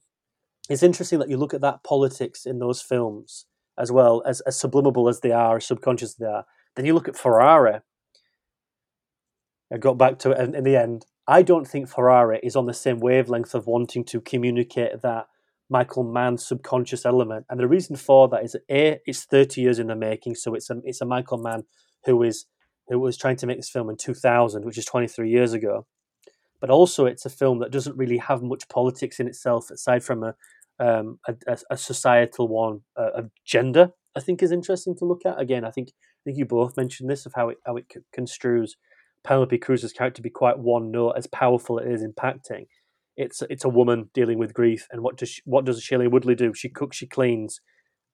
it's 0.68 0.82
interesting 0.82 1.18
that 1.18 1.30
you 1.30 1.36
look 1.36 1.55
at 1.55 1.60
that 1.60 1.84
politics 1.84 2.47
in 2.47 2.59
those 2.59 2.82
films 2.82 3.47
as 3.78 3.93
well 3.93 4.22
as, 4.26 4.40
as 4.43 4.59
subliminal 4.59 5.09
as 5.09 5.20
they 5.20 5.32
are, 5.32 5.56
as 5.56 5.66
subconscious 5.66 6.14
they 6.14 6.26
are. 6.26 6.44
Then 6.74 6.86
you 6.86 6.94
look 6.94 7.09
at 7.09 7.16
Ferrari. 7.16 7.80
I 9.72 9.78
got 9.78 9.98
back 9.98 10.18
to 10.20 10.30
it 10.30 10.40
in, 10.40 10.55
in 10.55 10.64
the 10.64 10.76
end. 10.76 11.06
I 11.28 11.43
don't 11.43 11.66
think 11.66 11.88
Ferrari 11.88 12.40
is 12.43 12.56
on 12.56 12.66
the 12.66 12.74
same 12.74 13.01
wavelength 13.01 13.55
of 13.55 13.66
wanting 13.66 14.05
to 14.05 14.20
communicate 14.20 15.02
that 15.02 15.26
Michael 15.68 16.05
Mann 16.05 16.38
subconscious 16.38 17.05
element. 17.05 17.47
And 17.51 17.59
the 17.59 17.66
reason 17.66 17.97
for 17.97 18.28
that 18.28 18.44
is 18.44 18.56
A, 18.70 19.01
it's 19.06 19.24
30 19.24 19.60
years 19.60 19.78
in 19.78 19.88
the 19.88 19.97
making, 19.97 20.36
so 20.36 20.55
it's 20.55 20.70
a 20.70 20.80
it's 20.84 21.01
a 21.01 21.06
Michael 21.06 21.38
Mann 21.38 21.64
who 22.05 22.22
is 22.22 22.47
who 22.88 23.01
was 23.01 23.16
trying 23.16 23.36
to 23.36 23.47
make 23.47 23.56
this 23.56 23.68
film 23.68 23.90
in 23.90 23.97
2000, 23.97 24.64
which 24.64 24.78
is 24.78 24.84
23 24.84 25.28
years 25.28 25.52
ago. 25.52 25.86
But 26.60 26.70
also, 26.70 27.05
it's 27.05 27.26
a 27.26 27.30
film 27.30 27.59
that 27.59 27.72
doesn't 27.72 27.97
really 27.97 28.18
have 28.18 28.43
much 28.43 28.68
politics 28.68 29.18
in 29.18 29.26
itself, 29.26 29.70
aside 29.70 30.05
from 30.05 30.22
a 30.22 30.36
um, 30.78 31.19
a, 31.27 31.59
a, 31.70 31.77
societal 31.77 32.48
one 32.48 32.81
uh, 32.97 33.11
of 33.15 33.31
gender. 33.44 33.90
I 34.16 34.20
think 34.20 34.43
is 34.43 34.53
interesting 34.53 34.97
to 34.97 35.05
look 35.05 35.23
at. 35.24 35.40
Again, 35.40 35.65
I 35.65 35.70
think 35.70 35.89
I 35.90 36.23
think 36.24 36.39
you 36.39 36.44
both 36.44 36.77
mentioned 36.77 37.11
this 37.11 37.27
of 37.27 37.32
how 37.35 37.51
it 37.51 37.59
how 37.66 37.77
it 37.77 37.86
construes 38.12 38.77
Penelope 39.24 39.59
Cruz's 39.59 39.93
character 39.93 40.16
to 40.16 40.23
be 40.23 40.31
quite 40.31 40.59
one 40.59 40.90
note, 40.90 41.12
as 41.16 41.27
powerful 41.27 41.78
it 41.78 41.90
is 41.90 42.05
impacting. 42.05 42.66
It's 43.16 43.43
it's 43.51 43.65
a 43.65 43.69
woman 43.69 44.11
dealing 44.15 44.39
with 44.39 44.55
grief, 44.55 44.86
and 44.90 45.03
what 45.03 45.16
does 45.16 45.31
she, 45.31 45.43
what 45.44 45.65
does 45.65 45.82
Shailene 45.82 46.11
Woodley 46.11 46.35
do? 46.35 46.55
She 46.55 46.69
cooks, 46.69 46.97
she 46.97 47.07
cleans, 47.07 47.61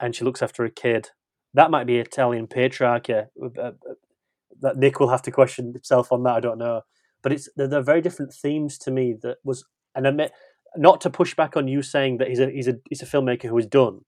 and 0.01 0.15
she 0.15 0.25
looks 0.25 0.43
after 0.43 0.65
a 0.65 0.71
kid. 0.71 1.11
That 1.55 1.71
might 1.71 1.87
be 1.87 1.99
Italian 1.99 2.47
patriarchy. 2.47 3.27
Uh, 3.41 3.61
uh, 3.61 3.73
that 4.61 4.77
Nick 4.77 5.01
will 5.01 5.11
have 5.11 5.23
to 5.23 5.31
question 5.31 5.73
himself 5.73 6.13
on 6.13 6.23
that. 6.23 6.37
I 6.37 6.41
don't 6.41 6.59
know, 6.59 6.83
but 7.23 7.33
it's 7.33 7.49
they're, 7.57 7.69
they're 7.69 7.83
very 7.83 8.01
different 8.01 8.33
themes 8.33 8.79
to 8.79 8.91
me. 8.91 9.15
That 9.23 9.39
was 9.45 9.65
and 9.95 10.07
admit 10.07 10.33
not 10.77 11.01
to 11.03 11.11
push 11.11 11.35
back 11.35 11.57
on 11.57 11.69
you 11.69 11.83
saying 11.83 12.19
that 12.19 12.29
he's 12.29 12.41
a 12.41 12.51
he's 12.51 12.69
a 12.69 12.75
he's 12.89 13.03
a 13.03 13.07
filmmaker 13.07 13.49
who 13.49 13.59
is 13.59 13.67
done, 13.67 14.01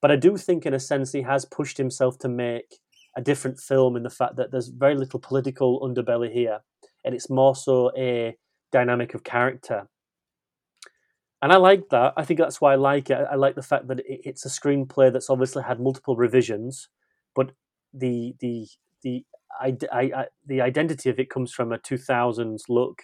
but 0.00 0.10
I 0.10 0.16
do 0.16 0.36
think 0.36 0.66
in 0.66 0.74
a 0.74 0.80
sense 0.80 1.12
he 1.12 1.22
has 1.22 1.44
pushed 1.44 1.78
himself 1.78 2.18
to 2.20 2.28
make 2.28 2.78
a 3.16 3.20
different 3.20 3.58
film 3.58 3.96
in 3.96 4.02
the 4.02 4.10
fact 4.10 4.36
that 4.36 4.52
there's 4.52 4.68
very 4.68 4.94
little 4.94 5.20
political 5.20 5.80
underbelly 5.80 6.32
here, 6.32 6.60
and 7.04 7.14
it's 7.14 7.30
more 7.30 7.56
so 7.56 7.90
a 7.96 8.36
dynamic 8.72 9.14
of 9.14 9.24
character. 9.24 9.88
And 11.40 11.52
I 11.52 11.56
like 11.56 11.88
that. 11.90 12.14
I 12.16 12.24
think 12.24 12.40
that's 12.40 12.60
why 12.60 12.72
I 12.72 12.76
like 12.76 13.10
it. 13.10 13.26
I 13.30 13.36
like 13.36 13.54
the 13.54 13.62
fact 13.62 13.86
that 13.88 14.00
it's 14.04 14.44
a 14.44 14.48
screenplay 14.48 15.12
that's 15.12 15.30
obviously 15.30 15.62
had 15.62 15.80
multiple 15.80 16.16
revisions, 16.16 16.88
but 17.34 17.52
the 17.94 18.34
the 18.40 18.66
the 19.02 19.24
I, 19.60 19.76
I, 19.92 20.00
I, 20.00 20.26
the 20.46 20.60
identity 20.60 21.10
of 21.10 21.18
it 21.18 21.30
comes 21.30 21.52
from 21.52 21.72
a 21.72 21.78
2000s 21.78 22.62
look 22.68 23.02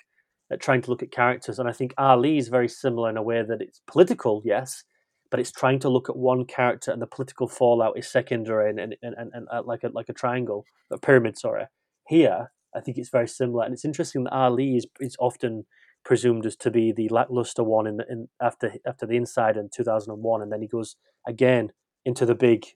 at 0.54 0.60
trying 0.60 0.80
to 0.82 0.90
look 0.90 1.02
at 1.02 1.12
characters. 1.12 1.58
And 1.58 1.68
I 1.68 1.72
think 1.72 1.92
Ali 1.98 2.38
is 2.38 2.48
very 2.48 2.68
similar 2.68 3.10
in 3.10 3.16
a 3.16 3.22
way 3.22 3.42
that 3.42 3.60
it's 3.60 3.82
political, 3.86 4.40
yes, 4.44 4.84
but 5.30 5.40
it's 5.40 5.52
trying 5.52 5.80
to 5.80 5.88
look 5.88 6.08
at 6.08 6.16
one 6.16 6.46
character 6.46 6.90
and 6.90 7.02
the 7.02 7.06
political 7.06 7.48
fallout 7.48 7.98
is 7.98 8.10
secondary 8.10 8.70
and, 8.70 8.80
and, 8.80 8.96
and, 9.02 9.14
and, 9.18 9.30
and 9.34 9.48
uh, 9.52 9.62
like 9.64 9.82
a 9.84 9.88
like 9.88 10.08
a 10.08 10.14
triangle, 10.14 10.64
a 10.90 10.98
pyramid, 10.98 11.36
sorry. 11.36 11.64
Here, 12.08 12.50
I 12.74 12.80
think 12.80 12.96
it's 12.96 13.10
very 13.10 13.28
similar. 13.28 13.64
And 13.64 13.74
it's 13.74 13.84
interesting 13.84 14.24
that 14.24 14.32
Ali 14.32 14.76
is, 14.76 14.86
is 15.00 15.16
often 15.18 15.64
presumed 16.04 16.46
as 16.46 16.56
to 16.56 16.70
be 16.70 16.92
the 16.92 17.08
lackluster 17.08 17.64
one 17.64 17.86
in, 17.86 17.96
the, 17.96 18.04
in 18.08 18.28
after 18.40 18.74
after 18.86 19.06
the 19.06 19.16
Insider 19.16 19.60
in 19.60 19.70
2001 19.74 20.42
and 20.42 20.52
then 20.52 20.60
he 20.62 20.68
goes 20.68 20.96
again 21.26 21.72
into 22.04 22.26
the 22.26 22.34
big 22.34 22.66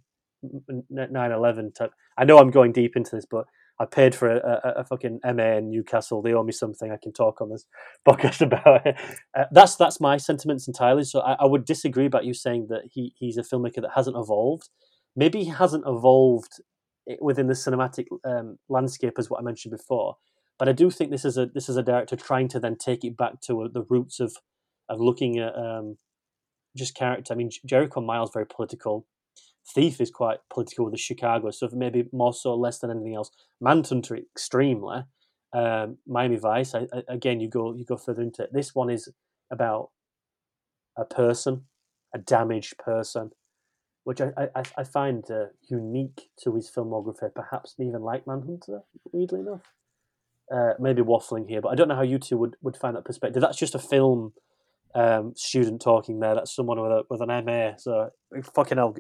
9-11 0.93 1.75
type 1.75 1.91
i 2.17 2.25
know 2.25 2.39
i'm 2.39 2.51
going 2.51 2.73
deep 2.73 2.97
into 2.97 3.17
this 3.17 3.27
but 3.29 3.45
I 3.81 3.85
paid 3.85 4.15
for 4.15 4.29
a, 4.29 4.39
a, 4.39 4.81
a, 4.81 4.85
fucking 4.85 5.21
MA 5.25 5.57
in 5.59 5.71
Newcastle. 5.71 6.21
They 6.21 6.35
owe 6.35 6.43
me 6.43 6.53
something. 6.53 6.91
I 6.91 6.97
can 7.01 7.13
talk 7.13 7.41
on 7.41 7.51
this 7.51 7.65
podcast 8.09 8.41
about 8.41 8.85
it. 8.87 8.97
Uh, 9.37 9.45
that's 9.53 9.77
that's 9.77 10.01
my 10.01 10.17
sentiments 10.17 10.67
entirely. 10.67 11.05
So 11.05 11.21
I, 11.21 11.35
I, 11.35 11.45
would 11.45 11.65
disagree 11.65 12.07
about 12.07 12.25
you 12.25 12.35
saying 12.35 12.67
that 12.71 12.83
he 12.91 13.15
he's 13.17 13.37
a 13.37 13.43
filmmaker 13.43 13.81
that 13.83 13.93
hasn't 13.95 14.17
evolved. 14.17 14.69
Maybe 15.15 15.45
he 15.45 15.51
hasn't 15.51 15.85
evolved 15.87 16.61
within 17.21 17.47
the 17.47 17.55
cinematic 17.55 18.07
um, 18.25 18.59
landscape 18.69 19.15
as 19.19 19.31
what 19.31 19.41
I 19.41 19.43
mentioned 19.43 19.73
before. 19.73 20.17
But 20.59 20.69
I 20.69 20.73
do 20.73 20.91
think 20.91 21.11
this 21.11 21.25
is 21.25 21.39
a 21.39 21.47
this 21.47 21.69
is 21.69 21.77
a 21.77 21.83
director 21.83 22.17
trying 22.17 22.49
to 22.49 22.61
then 22.61 22.77
take 22.77 23.05
it 23.05 23.17
back 23.17 23.41
to 23.43 23.63
uh, 23.63 23.69
the 23.73 23.85
roots 23.89 24.19
of 24.19 24.37
of 24.89 25.01
looking 25.01 25.39
at 25.39 25.55
um, 25.57 25.99
just 26.77 26.97
character. 26.97 27.33
I 27.33 27.37
mean, 27.37 27.51
Jericho 27.65 28.01
Miles 28.01 28.33
very 28.33 28.47
political. 28.47 29.07
Thief 29.75 30.01
is 30.01 30.11
quite 30.11 30.39
political 30.51 30.87
with 30.87 30.95
the 30.95 30.99
Chicago, 30.99 31.51
so 31.51 31.69
maybe 31.73 32.05
more 32.13 32.33
so 32.33 32.55
less 32.55 32.79
than 32.79 32.91
anything 32.91 33.15
else. 33.15 33.31
Manhunter 33.61 34.17
extremely. 34.17 35.03
Um, 35.53 35.99
Miami 36.07 36.37
Vice, 36.37 36.75
I, 36.75 36.87
I, 36.93 37.03
again, 37.09 37.41
you 37.41 37.49
go 37.49 37.75
you 37.75 37.85
go 37.85 37.97
further 37.97 38.23
into 38.23 38.43
it. 38.43 38.53
This 38.53 38.75
one 38.75 38.91
is 38.91 39.09
about 39.51 39.91
a 40.97 41.05
person, 41.05 41.65
a 42.15 42.19
damaged 42.19 42.79
person, 42.79 43.31
which 44.05 44.21
I, 44.21 44.33
I, 44.55 44.63
I 44.77 44.85
find 44.85 45.25
uh, 45.31 45.47
unique 45.69 46.31
to 46.43 46.55
his 46.55 46.71
filmography, 46.71 47.35
perhaps 47.35 47.75
even 47.79 48.03
like 48.03 48.27
Manhunter, 48.27 48.83
weirdly 49.13 49.41
enough. 49.41 49.63
Uh, 50.51 50.73
maybe 50.81 51.03
waffling 51.03 51.47
here, 51.47 51.61
but 51.61 51.69
I 51.69 51.75
don't 51.75 51.89
know 51.89 51.95
how 51.95 52.03
you 52.03 52.19
two 52.19 52.39
would, 52.39 52.57
would 52.63 52.77
find 52.77 52.97
that 52.97 53.05
perspective. 53.05 53.43
That's 53.43 53.59
just 53.59 53.75
a 53.75 53.79
film 53.79 54.33
um, 54.95 55.35
student 55.37 55.83
talking 55.83 56.21
there. 56.21 56.35
That's 56.35 56.55
someone 56.55 56.81
with 56.81 56.91
a 56.91 57.03
with 57.11 57.21
an 57.21 57.45
MA. 57.45 57.77
So 57.77 58.11
fucking 58.55 58.79
hell, 58.79 58.97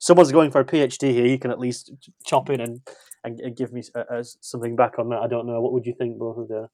someone's 0.00 0.32
going 0.32 0.50
for 0.50 0.60
a 0.60 0.64
PhD 0.64 1.12
here, 1.12 1.26
you 1.26 1.38
can 1.38 1.50
at 1.50 1.58
least 1.58 1.92
chop 2.24 2.50
in 2.50 2.60
and 2.60 2.80
and, 3.24 3.56
give 3.56 3.72
me 3.72 3.82
uh, 3.94 4.04
uh, 4.10 4.22
something 4.22 4.76
back 4.76 4.98
on 4.98 5.08
that. 5.08 5.20
I 5.20 5.28
don't 5.28 5.46
know. 5.46 5.60
What 5.60 5.72
would 5.72 5.86
you 5.86 5.94
think, 5.98 6.18
both 6.18 6.36
of 6.36 6.46
you? 6.50 6.68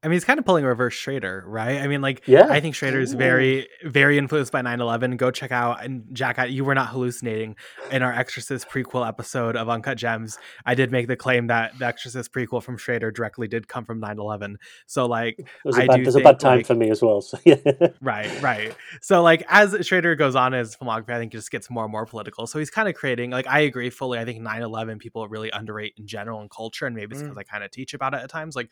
I 0.00 0.06
mean, 0.06 0.12
he's 0.12 0.24
kind 0.24 0.38
of 0.38 0.44
pulling 0.44 0.64
a 0.64 0.68
reverse 0.68 0.94
Schrader, 0.94 1.42
right? 1.44 1.80
I 1.80 1.88
mean, 1.88 2.00
like, 2.00 2.22
yeah. 2.28 2.46
I 2.48 2.60
think 2.60 2.76
Schrader 2.76 3.00
is 3.00 3.14
very, 3.14 3.68
very 3.82 4.16
influenced 4.16 4.52
by 4.52 4.62
9 4.62 4.80
11. 4.80 5.16
Go 5.16 5.32
check 5.32 5.50
out, 5.50 5.84
and 5.84 6.04
Jack, 6.12 6.38
you 6.50 6.64
were 6.64 6.76
not 6.76 6.90
hallucinating 6.90 7.56
in 7.90 8.02
our 8.02 8.12
Exorcist 8.12 8.68
prequel 8.68 9.06
episode 9.06 9.56
of 9.56 9.68
Uncut 9.68 9.98
Gems. 9.98 10.38
I 10.64 10.76
did 10.76 10.92
make 10.92 11.08
the 11.08 11.16
claim 11.16 11.48
that 11.48 11.76
the 11.80 11.86
Exorcist 11.86 12.32
prequel 12.32 12.62
from 12.62 12.76
Schrader 12.76 13.10
directly 13.10 13.48
did 13.48 13.66
come 13.66 13.84
from 13.84 13.98
9 13.98 14.20
11. 14.20 14.58
So, 14.86 15.06
like, 15.06 15.40
it 15.40 15.48
was 15.64 15.76
a, 15.76 15.86
bad, 15.86 16.00
it 16.00 16.06
was 16.06 16.14
a 16.14 16.20
bad 16.20 16.38
time 16.38 16.58
like, 16.58 16.66
for 16.66 16.76
me 16.76 16.90
as 16.90 17.02
well. 17.02 17.20
So, 17.20 17.36
right, 18.00 18.40
right. 18.40 18.76
So, 19.02 19.20
like, 19.24 19.44
as 19.48 19.84
Schrader 19.84 20.14
goes 20.14 20.36
on 20.36 20.52
his 20.52 20.76
filmography, 20.76 21.10
I 21.10 21.18
think 21.18 21.34
it 21.34 21.38
just 21.38 21.50
gets 21.50 21.68
more 21.70 21.82
and 21.82 21.90
more 21.90 22.06
political. 22.06 22.46
So, 22.46 22.60
he's 22.60 22.70
kind 22.70 22.88
of 22.88 22.94
creating, 22.94 23.30
like, 23.30 23.48
I 23.48 23.60
agree 23.60 23.90
fully. 23.90 24.20
I 24.20 24.24
think 24.24 24.40
9 24.42 24.62
11 24.62 25.00
people 25.00 25.26
really 25.26 25.50
underrate 25.50 25.94
in 25.96 26.06
general 26.06 26.40
in 26.40 26.48
culture, 26.48 26.86
and 26.86 26.94
maybe 26.94 27.16
it's 27.16 27.22
because 27.22 27.36
mm. 27.36 27.40
I 27.40 27.42
kind 27.42 27.64
of 27.64 27.72
teach 27.72 27.94
about 27.94 28.14
it 28.14 28.18
at 28.18 28.30
times. 28.30 28.54
Like, 28.54 28.70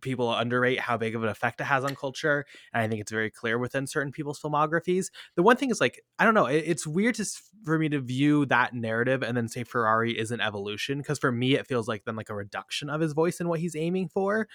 people 0.00 0.32
underrate 0.32 0.80
how 0.80 0.96
big 0.96 1.14
of 1.14 1.22
an 1.22 1.28
effect 1.28 1.60
it 1.60 1.64
has 1.64 1.84
on 1.84 1.94
culture 1.94 2.44
and 2.72 2.82
i 2.82 2.88
think 2.88 3.00
it's 3.00 3.10
very 3.10 3.30
clear 3.30 3.58
within 3.58 3.86
certain 3.86 4.12
people's 4.12 4.40
filmographies. 4.40 5.06
The 5.34 5.42
one 5.42 5.56
thing 5.56 5.70
is 5.70 5.80
like 5.80 6.00
i 6.18 6.24
don't 6.24 6.34
know 6.34 6.46
it, 6.46 6.64
it's 6.66 6.86
weird 6.86 7.14
to 7.16 7.26
for 7.64 7.78
me 7.78 7.88
to 7.88 8.00
view 8.00 8.46
that 8.46 8.74
narrative 8.74 9.22
and 9.22 9.36
then 9.36 9.48
say 9.48 9.64
ferrari 9.64 10.18
is 10.18 10.30
an 10.30 10.40
evolution 10.40 10.98
because 10.98 11.18
for 11.18 11.32
me 11.32 11.54
it 11.54 11.66
feels 11.66 11.88
like 11.88 12.04
then 12.04 12.16
like 12.16 12.30
a 12.30 12.34
reduction 12.34 12.90
of 12.90 13.00
his 13.00 13.12
voice 13.12 13.40
and 13.40 13.48
what 13.48 13.60
he's 13.60 13.76
aiming 13.76 14.08
for. 14.08 14.48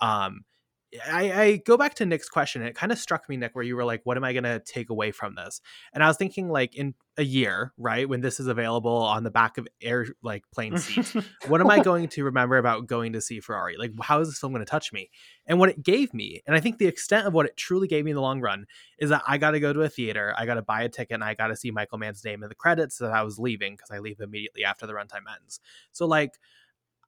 Um 0.00 0.42
I, 1.06 1.32
I, 1.32 1.56
go 1.58 1.76
back 1.76 1.94
to 1.94 2.06
Nick's 2.06 2.28
question. 2.28 2.62
it 2.62 2.74
kind 2.74 2.90
of 2.90 2.98
struck 2.98 3.28
me, 3.28 3.36
Nick, 3.36 3.54
where 3.54 3.64
you 3.64 3.76
were 3.76 3.84
like, 3.84 4.00
"What 4.04 4.16
am 4.16 4.24
I 4.24 4.32
going 4.32 4.44
to 4.44 4.58
take 4.58 4.90
away 4.90 5.12
from 5.12 5.36
this?" 5.36 5.60
And 5.92 6.02
I 6.02 6.08
was 6.08 6.16
thinking, 6.16 6.48
like, 6.48 6.74
in 6.74 6.94
a 7.16 7.22
year, 7.22 7.72
right, 7.76 8.08
when 8.08 8.22
this 8.22 8.40
is 8.40 8.48
available 8.48 8.96
on 8.96 9.22
the 9.22 9.30
back 9.30 9.58
of 9.58 9.68
air, 9.80 10.06
like 10.22 10.42
plane 10.52 10.78
seats, 10.78 11.14
what 11.46 11.60
am 11.60 11.70
I 11.70 11.80
going 11.80 12.08
to 12.08 12.24
remember 12.24 12.56
about 12.56 12.86
going 12.86 13.12
to 13.12 13.20
see 13.20 13.38
Ferrari? 13.38 13.76
Like, 13.76 13.92
how 14.00 14.20
is 14.20 14.28
this 14.28 14.38
film 14.38 14.52
going 14.52 14.64
to 14.64 14.70
touch 14.70 14.92
me? 14.92 15.10
And 15.46 15.58
what 15.58 15.68
it 15.68 15.82
gave 15.82 16.12
me, 16.12 16.42
and 16.46 16.56
I 16.56 16.60
think 16.60 16.78
the 16.78 16.86
extent 16.86 17.26
of 17.26 17.34
what 17.34 17.46
it 17.46 17.56
truly 17.56 17.86
gave 17.86 18.04
me 18.04 18.10
in 18.10 18.16
the 18.16 18.22
long 18.22 18.40
run, 18.40 18.66
is 18.98 19.10
that 19.10 19.22
I 19.28 19.38
got 19.38 19.52
to 19.52 19.60
go 19.60 19.72
to 19.72 19.82
a 19.82 19.88
theater, 19.88 20.34
I 20.36 20.46
got 20.46 20.54
to 20.54 20.62
buy 20.62 20.82
a 20.82 20.88
ticket, 20.88 21.14
and 21.14 21.24
I 21.24 21.34
got 21.34 21.48
to 21.48 21.56
see 21.56 21.70
Michael 21.70 21.98
Mann's 21.98 22.24
name 22.24 22.42
in 22.42 22.48
the 22.48 22.54
credits 22.54 22.98
that 22.98 23.12
I 23.12 23.22
was 23.22 23.38
leaving 23.38 23.74
because 23.74 23.90
I 23.90 23.98
leave 23.98 24.20
immediately 24.20 24.64
after 24.64 24.86
the 24.86 24.94
runtime 24.94 25.24
ends. 25.40 25.60
So, 25.92 26.06
like 26.06 26.32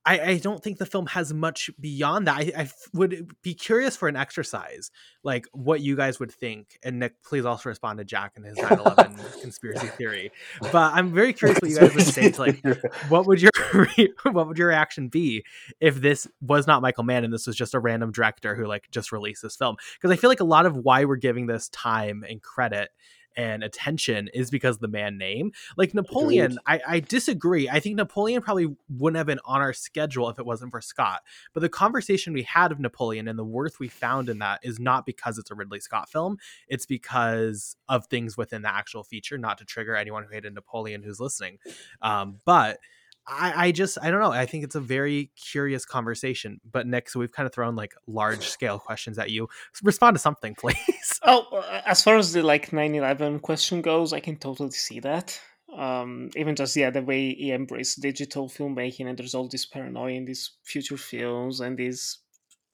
I, 0.05 0.21
I 0.21 0.39
don't 0.39 0.63
think 0.63 0.79
the 0.79 0.87
film 0.87 1.07
has 1.07 1.33
much 1.33 1.71
beyond 1.81 2.27
that. 2.27 2.39
I, 2.39 2.53
I 2.57 2.71
would 2.93 3.37
be 3.43 3.55
curious 3.55 3.97
for 3.97 4.09
an 4.09 4.17
exercise, 4.17 4.91
like 5.23 5.47
what 5.53 5.81
you 5.81 5.95
guys 5.97 6.19
would 6.19 6.33
think. 6.33 6.79
And 6.83 6.99
Nick, 6.99 7.23
please 7.23 7.45
also 7.45 7.69
respond 7.69 7.99
to 7.99 8.05
Jack 8.05 8.33
and 8.37 8.45
his 8.45 8.59
9/11 8.59 9.41
conspiracy 9.41 9.87
theory. 9.89 10.33
But 10.61 10.95
I'm 10.95 11.13
very 11.13 11.33
curious 11.33 11.61
what 11.61 11.71
you 11.71 11.79
guys 11.79 11.95
would 11.95 12.07
say. 12.07 12.31
To 12.33 12.41
like, 12.41 12.65
what 13.09 13.27
would 13.27 13.41
your 13.41 13.53
what 14.33 14.49
would 14.49 14.59
your 14.59 14.69
reaction 14.69 15.09
be 15.09 15.45
if 15.81 16.01
this 16.01 16.27
was 16.41 16.67
not 16.67 16.83
Michael 16.83 17.05
Mann 17.05 17.25
and 17.25 17.33
this 17.33 17.47
was 17.47 17.57
just 17.57 17.75
a 17.75 17.79
random 17.79 18.11
director 18.11 18.57
who 18.57 18.67
like 18.67 18.91
just 18.91 19.13
released 19.13 19.43
this 19.43 19.57
film? 19.57 19.77
Because 19.95 20.11
I 20.11 20.17
feel 20.17 20.31
like 20.31 20.41
a 20.41 20.45
lot 20.45 20.67
of 20.67 20.77
why 20.77 21.05
we're 21.05 21.17
giving 21.17 21.47
this 21.47 21.69
time 21.69 22.25
and 22.29 22.43
credit 22.43 22.91
and 23.37 23.63
attention 23.63 24.29
is 24.35 24.51
because 24.51 24.79
the 24.79 24.89
Mann 24.89 25.19
name. 25.19 25.53
Like 25.77 25.95
Napoleon, 25.95 26.59
I, 26.67 26.81
I 26.87 27.01
disagree. 27.01 27.69
I 27.69 27.81
think 27.81 27.97
Napoleon 27.97 28.43
probably 28.43 28.75
wouldn't 28.89 29.17
have 29.17 29.27
been 29.27 29.41
on 29.45 29.61
our 29.61 29.73
schedule 29.73 30.29
if 30.29 30.39
it 30.39 30.47
wasn't 30.47 30.71
for 30.71 30.81
Scott. 30.81 31.23
But 31.53 31.61
the 31.61 31.69
conversation 31.69 32.33
we 32.33 32.43
had 32.43 32.73
of 32.73 32.81
Napoleon 32.81 33.29
and 33.29 33.39
the 33.39 33.45
worth 33.45 33.79
we 33.79 33.89
found 33.89 34.29
in 34.29 34.39
that 34.39 34.61
is 34.63 34.79
not 34.79 35.07
because 35.07 35.39
it's 35.39 35.51
a 35.51 35.55
Ridley 35.55 35.81
Scott 35.81 36.09
film. 36.09 36.39
It's 36.69 36.87
because 36.87 37.77
of 37.89 38.07
things 38.07 38.37
within 38.37 38.63
the 38.63 38.75
actual 38.75 39.05
feature, 39.05 39.39
not 39.39 39.59
to 39.59 39.65
trigger 39.65 39.95
anyone 39.97 40.25
who 40.25 40.33
hated 40.33 40.55
Napoleon 40.55 41.03
who's 41.03 41.21
listening. 41.21 41.59
Um, 42.01 42.41
but 42.45 42.79
I, 43.27 43.67
I 43.67 43.73
just 43.73 43.99
I 44.03 44.11
don't 44.11 44.21
know. 44.21 44.33
I 44.33 44.47
think 44.47 44.65
it's 44.65 44.75
a 44.75 44.81
very 44.81 45.31
curious 45.37 45.85
conversation. 45.85 46.61
But 46.71 46.87
Nick, 46.87 47.09
so 47.09 47.21
we've 47.21 47.31
kind 47.31 47.47
of 47.47 47.53
thrown 47.53 47.77
like 47.77 47.95
large 48.07 48.49
scale 48.49 48.79
questions 48.79 49.19
at 49.19 49.31
you. 49.31 49.49
Respond 49.83 50.17
to 50.17 50.19
something, 50.19 50.55
please. 50.59 50.77
Oh, 51.25 51.47
uh, 51.53 51.83
as 51.87 52.03
far 52.03 52.17
as 52.17 52.33
the 52.33 52.43
like 52.43 52.71
9/11 52.73 53.41
question 53.43 53.81
goes, 53.83 54.13
I 54.13 54.21
can 54.21 54.37
totally 54.37 54.73
see 54.73 55.01
that. 55.01 55.41
Um, 55.77 56.31
even 56.37 56.55
just 56.57 56.77
yeah, 56.77 56.91
the 56.91 57.03
way 57.03 57.35
he 57.35 57.53
embraced 57.53 58.03
digital 58.03 58.49
filmmaking, 58.49 59.09
and 59.09 59.17
there's 59.19 59.35
all 59.35 59.49
this 59.49 59.65
paranoia 59.65 60.13
in 60.13 60.25
these 60.25 60.51
future 60.65 60.97
films, 60.97 61.61
and 61.61 61.79
these 61.79 62.19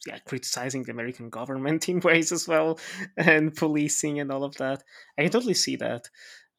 yeah, 0.07 0.19
criticizing 0.21 0.83
the 0.85 0.93
American 0.93 1.29
government 1.39 1.89
in 1.89 2.01
ways 2.01 2.33
as 2.33 2.49
well, 2.49 2.79
and 3.17 3.55
policing 3.55 4.21
and 4.21 4.33
all 4.33 4.45
of 4.45 4.57
that. 4.57 4.83
I 5.19 5.23
can 5.23 5.31
totally 5.31 5.55
see 5.55 5.77
that. 5.77 6.09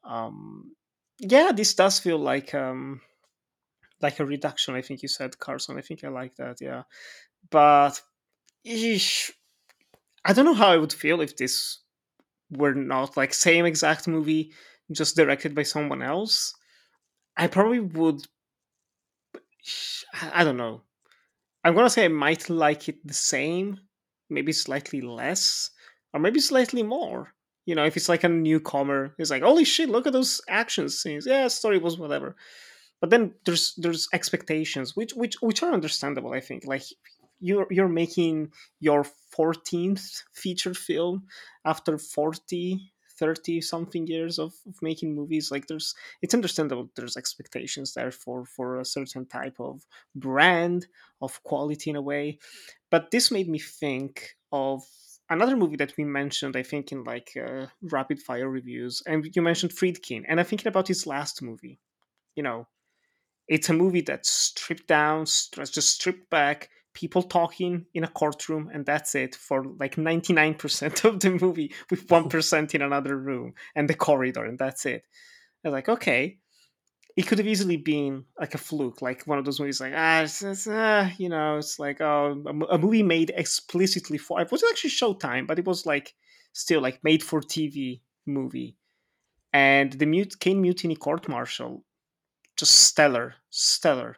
Um, 0.04 0.76
yeah, 1.20 1.52
this 1.52 1.74
does 1.74 2.00
feel 2.00 2.20
like 2.20 2.54
um, 2.54 3.02
like 4.02 4.20
a 4.20 4.26
reduction. 4.26 4.76
I 4.76 4.82
think 4.82 5.02
you 5.02 5.10
said 5.10 5.40
Carson. 5.40 5.78
I 5.78 5.82
think 5.82 6.04
I 6.04 6.10
like 6.10 6.36
that. 6.36 6.58
Yeah, 6.62 6.84
but 7.50 8.02
eesh, 8.66 9.32
I 10.26 10.34
don't 10.34 10.46
know 10.46 10.54
how 10.54 10.70
I 10.70 10.78
would 10.78 10.94
feel 10.94 11.22
if 11.22 11.38
this 11.38 11.80
were 12.52 12.74
not 12.74 13.18
like 13.18 13.34
same 13.34 13.66
exact 13.66 14.08
movie, 14.08 14.52
just 14.92 15.16
directed 15.16 15.56
by 15.56 15.64
someone 15.64 16.02
else. 16.02 16.54
I 17.38 17.48
probably 17.48 17.80
would. 17.80 18.22
I 20.34 20.44
don't 20.44 20.58
know. 20.58 20.82
I'm 21.64 21.76
gonna 21.76 21.90
say 21.90 22.06
I 22.06 22.10
might 22.10 22.50
like 22.50 22.90
it 22.90 23.06
the 23.06 23.14
same, 23.14 23.80
maybe 24.30 24.52
slightly 24.52 25.02
less, 25.02 25.72
or 26.14 26.20
maybe 26.20 26.40
slightly 26.40 26.84
more. 26.84 27.34
You 27.66 27.76
know, 27.76 27.86
if 27.86 27.96
it's 27.98 28.10
like 28.10 28.24
a 28.24 28.30
newcomer, 28.30 29.14
it's 29.20 29.30
like, 29.30 29.44
holy 29.44 29.64
shit, 29.64 29.90
look 29.90 30.08
at 30.08 30.14
those 30.14 30.42
action 30.50 30.90
scenes. 30.90 31.28
Yeah, 31.28 31.48
story 31.50 31.78
was 31.78 32.00
whatever 32.00 32.36
but 33.02 33.10
then 33.10 33.34
there's 33.46 33.74
there's 33.78 34.08
expectations 34.14 34.96
which 34.96 35.14
which 35.14 35.36
which 35.42 35.64
are 35.64 35.72
understandable 35.72 36.34
i 36.34 36.40
think 36.40 36.66
like 36.66 36.84
you're 37.40 37.68
you're 37.70 37.90
making 37.90 38.52
your 38.80 39.06
14th 39.38 40.24
feature 40.34 40.74
film 40.74 41.24
after 41.66 41.98
40 41.98 42.92
30 43.20 43.60
something 43.60 44.08
years 44.08 44.40
of, 44.40 44.54
of 44.66 44.76
making 44.82 45.14
movies. 45.14 45.52
Like 45.52 45.68
there's 45.68 45.94
it's 46.22 46.34
understandable 46.34 46.90
there's 46.96 47.18
expectations 47.18 47.94
there 47.94 48.12
for 48.12 48.46
for 48.46 48.80
a 48.80 48.86
certain 48.86 49.26
type 49.26 49.58
of 49.60 49.86
brand 50.16 50.88
of 51.22 51.44
quality 51.44 51.90
in 51.90 51.98
a 51.98 52.02
way. 52.02 52.40
But 52.90 53.12
this 53.12 53.30
made 53.32 53.50
me 53.50 53.60
think 53.60 54.36
of 54.52 54.84
another 55.30 55.56
movie 55.56 55.76
that 55.76 55.94
we 55.96 56.04
mentioned 56.04 56.56
i 56.56 56.64
think 56.64 56.92
in 56.92 57.04
like 57.04 57.38
uh, 57.38 57.68
rapid 57.84 58.20
fire 58.20 58.50
reviews 58.50 59.04
and 59.06 59.30
you 59.36 59.44
mentioned 59.44 59.72
friedkin 59.72 60.24
and 60.28 60.40
i'm 60.40 60.46
thinking 60.48 60.68
about 60.68 60.88
his 60.88 61.06
last 61.06 61.44
movie. 61.44 61.80
You 62.36 62.42
know 62.44 62.68
it's 63.50 63.70
a 63.70 63.74
movie 63.74 64.02
that's 64.02 64.32
stripped 64.32 64.88
down, 64.88 65.26
just 65.26 65.90
stripped 65.90 66.30
back, 66.30 66.70
people 66.94 67.24
talking 67.24 67.86
in 67.94 68.04
a 68.04 68.08
courtroom, 68.08 68.70
and 68.74 68.86
that's 68.86 69.16
it 69.16 69.36
for 69.36 69.64
like 69.80 69.96
99% 69.96 71.06
of 71.06 71.20
the 71.20 71.32
movie, 71.32 71.74
with 71.90 72.08
1% 72.10 72.76
in 72.76 72.82
another 72.82 73.18
room 73.18 73.54
and 73.76 73.90
the 73.90 73.94
corridor, 73.94 74.46
and 74.46 74.58
that's 74.60 74.86
it. 74.86 75.04
I 75.64 75.70
was 75.70 75.74
like, 75.74 75.90
okay. 75.90 76.38
It 77.18 77.28
could 77.28 77.40
have 77.40 77.48
easily 77.48 77.76
been 77.76 78.24
like 78.40 78.54
a 78.54 78.60
fluke, 78.60 79.02
like 79.02 79.24
one 79.26 79.40
of 79.40 79.44
those 79.44 79.60
movies, 79.60 79.82
like 79.82 79.92
ah, 79.94 80.22
it's, 80.22 80.42
it's, 80.42 80.68
uh, 80.68 81.10
you 81.18 81.28
know, 81.28 81.58
it's 81.58 81.78
like 81.78 82.00
oh, 82.00 82.42
a, 82.46 82.76
a 82.76 82.78
movie 82.78 83.04
made 83.04 83.34
explicitly 83.36 84.18
for. 84.18 84.40
It 84.40 84.52
was 84.52 84.64
actually 84.64 84.92
Showtime, 84.92 85.46
but 85.46 85.60
it 85.60 85.66
was 85.66 85.86
like 85.86 86.14
still 86.54 86.82
like 86.82 87.04
made 87.04 87.22
for 87.22 87.42
TV 87.42 88.00
movie. 88.26 88.78
And 89.52 89.92
the 89.92 90.06
Mute 90.06 90.40
Caine 90.40 90.62
Mutiny 90.62 90.96
Court 90.96 91.28
Martial 91.28 91.84
just 92.56 92.76
stellar, 92.76 93.36
stellar. 93.50 94.18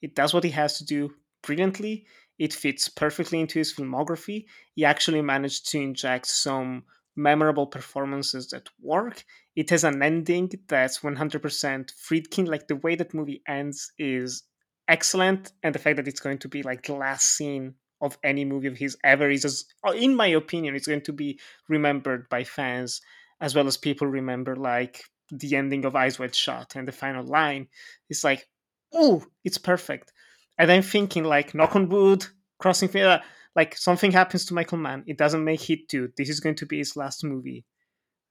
It 0.00 0.14
does 0.14 0.32
what 0.32 0.44
he 0.44 0.50
has 0.50 0.78
to 0.78 0.84
do 0.84 1.10
brilliantly. 1.48 2.06
It 2.38 2.52
fits 2.52 2.88
perfectly 2.88 3.40
into 3.40 3.58
his 3.58 3.74
filmography. 3.74 4.44
He 4.74 4.84
actually 4.84 5.22
managed 5.22 5.70
to 5.70 5.78
inject 5.78 6.26
some 6.26 6.84
memorable 7.16 7.66
performances 7.66 8.48
that 8.50 8.68
work. 8.80 9.24
It 9.56 9.70
has 9.70 9.82
an 9.84 10.02
ending 10.02 10.50
that's 10.68 11.00
100% 11.00 11.92
Friedkin. 12.06 12.46
Like 12.46 12.68
the 12.68 12.76
way 12.76 12.94
that 12.96 13.14
movie 13.14 13.42
ends 13.48 13.90
is 13.98 14.44
excellent, 14.86 15.52
and 15.62 15.74
the 15.74 15.78
fact 15.78 15.96
that 15.96 16.08
it's 16.08 16.20
going 16.20 16.38
to 16.38 16.48
be 16.48 16.62
like 16.62 16.82
the 16.84 16.94
last 16.94 17.36
scene 17.36 17.74
of 18.00 18.16
any 18.22 18.44
movie 18.44 18.68
of 18.68 18.76
his 18.76 18.96
ever 19.02 19.28
is, 19.28 19.42
just, 19.42 19.74
uh, 19.86 19.90
in 19.92 20.14
my 20.14 20.28
opinion, 20.28 20.76
it's 20.76 20.86
going 20.86 21.02
to 21.02 21.12
be 21.12 21.40
remembered 21.68 22.28
by 22.28 22.44
fans 22.44 23.00
as 23.40 23.54
well 23.54 23.66
as 23.66 23.76
people 23.76 24.06
remember 24.06 24.54
like 24.54 25.02
the 25.30 25.56
ending 25.56 25.84
of 25.84 25.96
Eyes 25.96 26.18
Wide 26.18 26.34
Shut 26.34 26.76
and 26.76 26.86
the 26.86 26.92
final 26.92 27.24
line. 27.24 27.68
It's 28.08 28.24
like, 28.24 28.48
oh, 28.92 29.24
it's 29.44 29.58
perfect. 29.58 30.12
And 30.58 30.70
I'm 30.70 30.82
thinking, 30.82 31.24
like, 31.24 31.54
knock 31.54 31.76
on 31.76 31.88
wood, 31.88 32.26
crossing 32.58 32.88
fingers, 32.88 33.20
like 33.54 33.76
something 33.76 34.12
happens 34.12 34.44
to 34.46 34.54
Michael 34.54 34.78
Mann. 34.78 35.04
It 35.06 35.18
doesn't 35.18 35.44
make 35.44 35.60
Heat 35.60 35.88
2. 35.88 36.12
This 36.16 36.28
is 36.28 36.40
going 36.40 36.56
to 36.56 36.66
be 36.66 36.78
his 36.78 36.96
last 36.96 37.24
movie. 37.24 37.64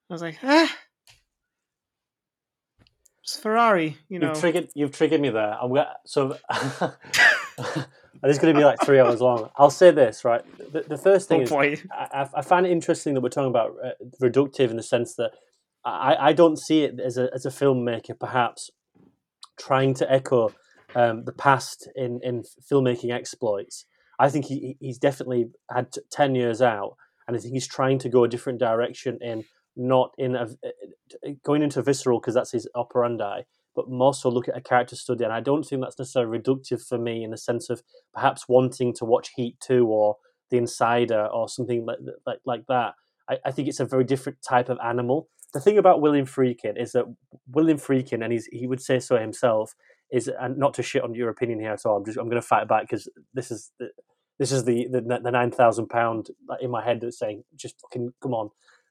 I 0.09 0.13
was 0.13 0.21
like, 0.21 0.37
ah. 0.43 0.75
It's 3.23 3.37
Ferrari, 3.37 3.97
you 4.07 4.19
know. 4.19 4.29
You've 4.29 4.39
triggered, 4.39 4.69
you've 4.73 4.91
triggered 4.91 5.19
me 5.19 5.29
there. 5.29 5.57
I'm 5.61 5.69
gonna, 5.73 5.89
so 6.05 6.37
this 6.49 6.95
is 8.23 8.39
going 8.39 8.53
to 8.53 8.57
be 8.57 8.63
like 8.63 8.79
three 8.85 8.99
hours 8.99 9.19
long. 9.19 9.49
I'll 9.57 9.69
say 9.69 9.91
this, 9.91 10.23
right? 10.23 10.43
The, 10.71 10.83
the 10.87 10.97
first 10.97 11.27
thing 11.27 11.45
oh, 11.51 11.59
is, 11.61 11.85
I, 11.91 12.29
I, 12.33 12.41
find 12.41 12.65
it 12.65 12.71
interesting 12.71 13.13
that 13.15 13.21
we're 13.21 13.27
talking 13.27 13.49
about 13.49 13.75
uh, 13.83 13.89
reductive 14.21 14.69
in 14.69 14.77
the 14.77 14.83
sense 14.83 15.15
that 15.15 15.31
I, 15.83 16.15
I 16.29 16.33
don't 16.33 16.57
see 16.57 16.83
it 16.83 16.99
as 16.99 17.17
a 17.17 17.29
as 17.33 17.45
a 17.45 17.49
filmmaker 17.49 18.17
perhaps 18.17 18.69
trying 19.57 19.93
to 19.95 20.11
echo 20.11 20.53
um, 20.97 21.25
the 21.25 21.31
past 21.31 21.87
in, 21.95 22.19
in 22.23 22.43
filmmaking 22.69 23.13
exploits. 23.13 23.85
I 24.19 24.29
think 24.29 24.45
he, 24.45 24.77
he's 24.79 24.97
definitely 24.97 25.51
had 25.71 25.93
ten 26.11 26.33
years 26.33 26.61
out, 26.61 26.95
and 27.27 27.37
I 27.37 27.39
think 27.39 27.53
he's 27.53 27.67
trying 27.67 27.99
to 27.99 28.09
go 28.09 28.23
a 28.23 28.27
different 28.27 28.59
direction 28.59 29.19
in 29.21 29.45
not 29.75 30.11
in 30.17 30.35
a, 30.35 30.47
going 31.43 31.61
into 31.61 31.83
visceral 31.83 32.19
because 32.19 32.33
that's 32.33 32.51
his 32.51 32.67
operandi, 32.73 33.41
but 33.75 33.91
more 33.91 34.15
so 34.15 34.27
look 34.27 34.47
at 34.47 34.57
a 34.57 34.61
character 34.61 34.95
study. 34.95 35.23
And 35.23 35.31
I 35.31 35.39
don't 35.39 35.63
think 35.63 35.83
that's 35.83 35.99
necessarily 35.99 36.39
reductive 36.39 36.81
for 36.81 36.97
me 36.97 37.23
in 37.23 37.29
the 37.29 37.37
sense 37.37 37.69
of 37.69 37.83
perhaps 38.11 38.49
wanting 38.49 38.91
to 38.95 39.05
watch 39.05 39.29
Heat 39.35 39.55
Two 39.59 39.85
or 39.85 40.15
The 40.49 40.57
Insider 40.57 41.27
or 41.27 41.47
something 41.47 41.85
like 41.85 41.99
like, 42.25 42.39
like 42.43 42.63
that. 42.69 42.95
I, 43.29 43.37
I 43.45 43.51
think 43.51 43.67
it's 43.67 43.79
a 43.79 43.85
very 43.85 44.03
different 44.03 44.39
type 44.41 44.69
of 44.69 44.79
animal 44.83 45.29
the 45.53 45.61
thing 45.61 45.77
about 45.77 46.01
William 46.01 46.25
Friedkin 46.25 46.79
is 46.79 46.91
that 46.91 47.05
William 47.49 47.77
Friedkin, 47.77 48.23
and 48.23 48.33
he's 48.33 48.47
he 48.47 48.67
would 48.67 48.81
say 48.81 48.99
so 48.99 49.17
himself, 49.17 49.73
is 50.11 50.29
and 50.39 50.57
not 50.57 50.73
to 50.75 50.83
shit 50.83 51.03
on 51.03 51.13
your 51.13 51.29
opinion 51.29 51.59
here 51.59 51.71
at 51.71 51.85
all. 51.85 51.97
I'm 51.97 52.05
just 52.05 52.17
I'm 52.17 52.29
going 52.29 52.41
to 52.41 52.47
fight 52.47 52.67
back 52.67 52.83
because 52.83 53.09
this 53.33 53.51
is 53.51 53.71
the, 53.79 53.89
this 54.39 54.51
is 54.51 54.65
the 54.65 54.87
the, 54.91 55.01
the 55.01 55.31
nine 55.31 55.51
thousand 55.51 55.87
pound 55.87 56.27
in 56.61 56.71
my 56.71 56.83
head 56.83 57.01
that's 57.01 57.19
saying 57.19 57.43
just 57.55 57.79
fucking 57.81 58.13
come 58.21 58.33
on. 58.33 58.49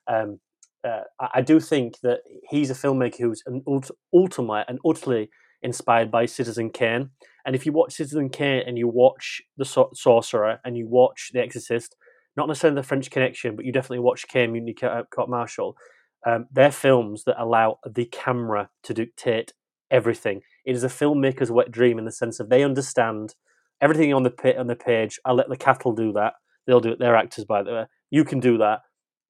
Um, 0.08 0.40
uh, 0.84 1.02
I, 1.20 1.28
I, 1.36 1.40
do 1.40 1.58
think 1.58 1.98
that 2.02 2.20
he's 2.48 2.70
a 2.70 2.74
filmmaker 2.74 3.18
who's 3.18 3.42
an 3.46 3.62
ult- 3.66 3.90
ultimately 4.14 4.62
and 4.68 4.78
utterly 4.86 5.30
inspired 5.62 6.10
by 6.10 6.26
Citizen 6.26 6.70
Kane. 6.70 7.10
And 7.44 7.56
if 7.56 7.66
you 7.66 7.72
watch 7.72 7.94
Citizen 7.94 8.28
Kane 8.28 8.62
and 8.66 8.78
you 8.78 8.86
watch 8.86 9.42
The 9.56 9.64
Sorcerer 9.64 10.60
and 10.64 10.76
you 10.76 10.86
watch 10.86 11.30
The 11.32 11.40
Exorcist, 11.40 11.96
not 12.36 12.46
necessarily 12.46 12.76
The 12.76 12.86
French 12.86 13.10
Connection, 13.10 13.56
but 13.56 13.64
you 13.64 13.72
definitely 13.72 14.00
watch 14.00 14.28
Caine 14.28 14.52
Mutiny 14.52 14.74
Court 14.74 15.28
Martial, 15.28 15.76
um, 16.26 16.46
they're 16.52 16.72
films 16.72 17.24
that 17.24 17.40
allow 17.40 17.78
the 17.88 18.06
camera 18.06 18.68
to 18.82 18.94
dictate 18.94 19.52
everything. 19.90 20.42
It 20.66 20.74
is 20.74 20.84
a 20.84 20.88
filmmaker's 20.88 21.50
wet 21.50 21.70
dream 21.70 21.98
in 21.98 22.04
the 22.04 22.12
sense 22.12 22.40
of 22.40 22.48
they 22.48 22.64
understand 22.64 23.34
everything 23.80 24.12
on 24.12 24.24
the 24.24 24.30
pit 24.30 24.58
on 24.58 24.66
the 24.66 24.76
page. 24.76 25.18
I'll 25.24 25.34
let 25.36 25.48
the 25.48 25.56
cattle 25.56 25.92
do 25.92 26.12
that. 26.12 26.34
They'll 26.66 26.80
do 26.80 26.90
it. 26.90 26.98
They're 26.98 27.16
actors, 27.16 27.44
by 27.44 27.62
the 27.62 27.72
way. 27.72 27.84
You 28.10 28.24
can 28.24 28.40
do 28.40 28.58
that, 28.58 28.80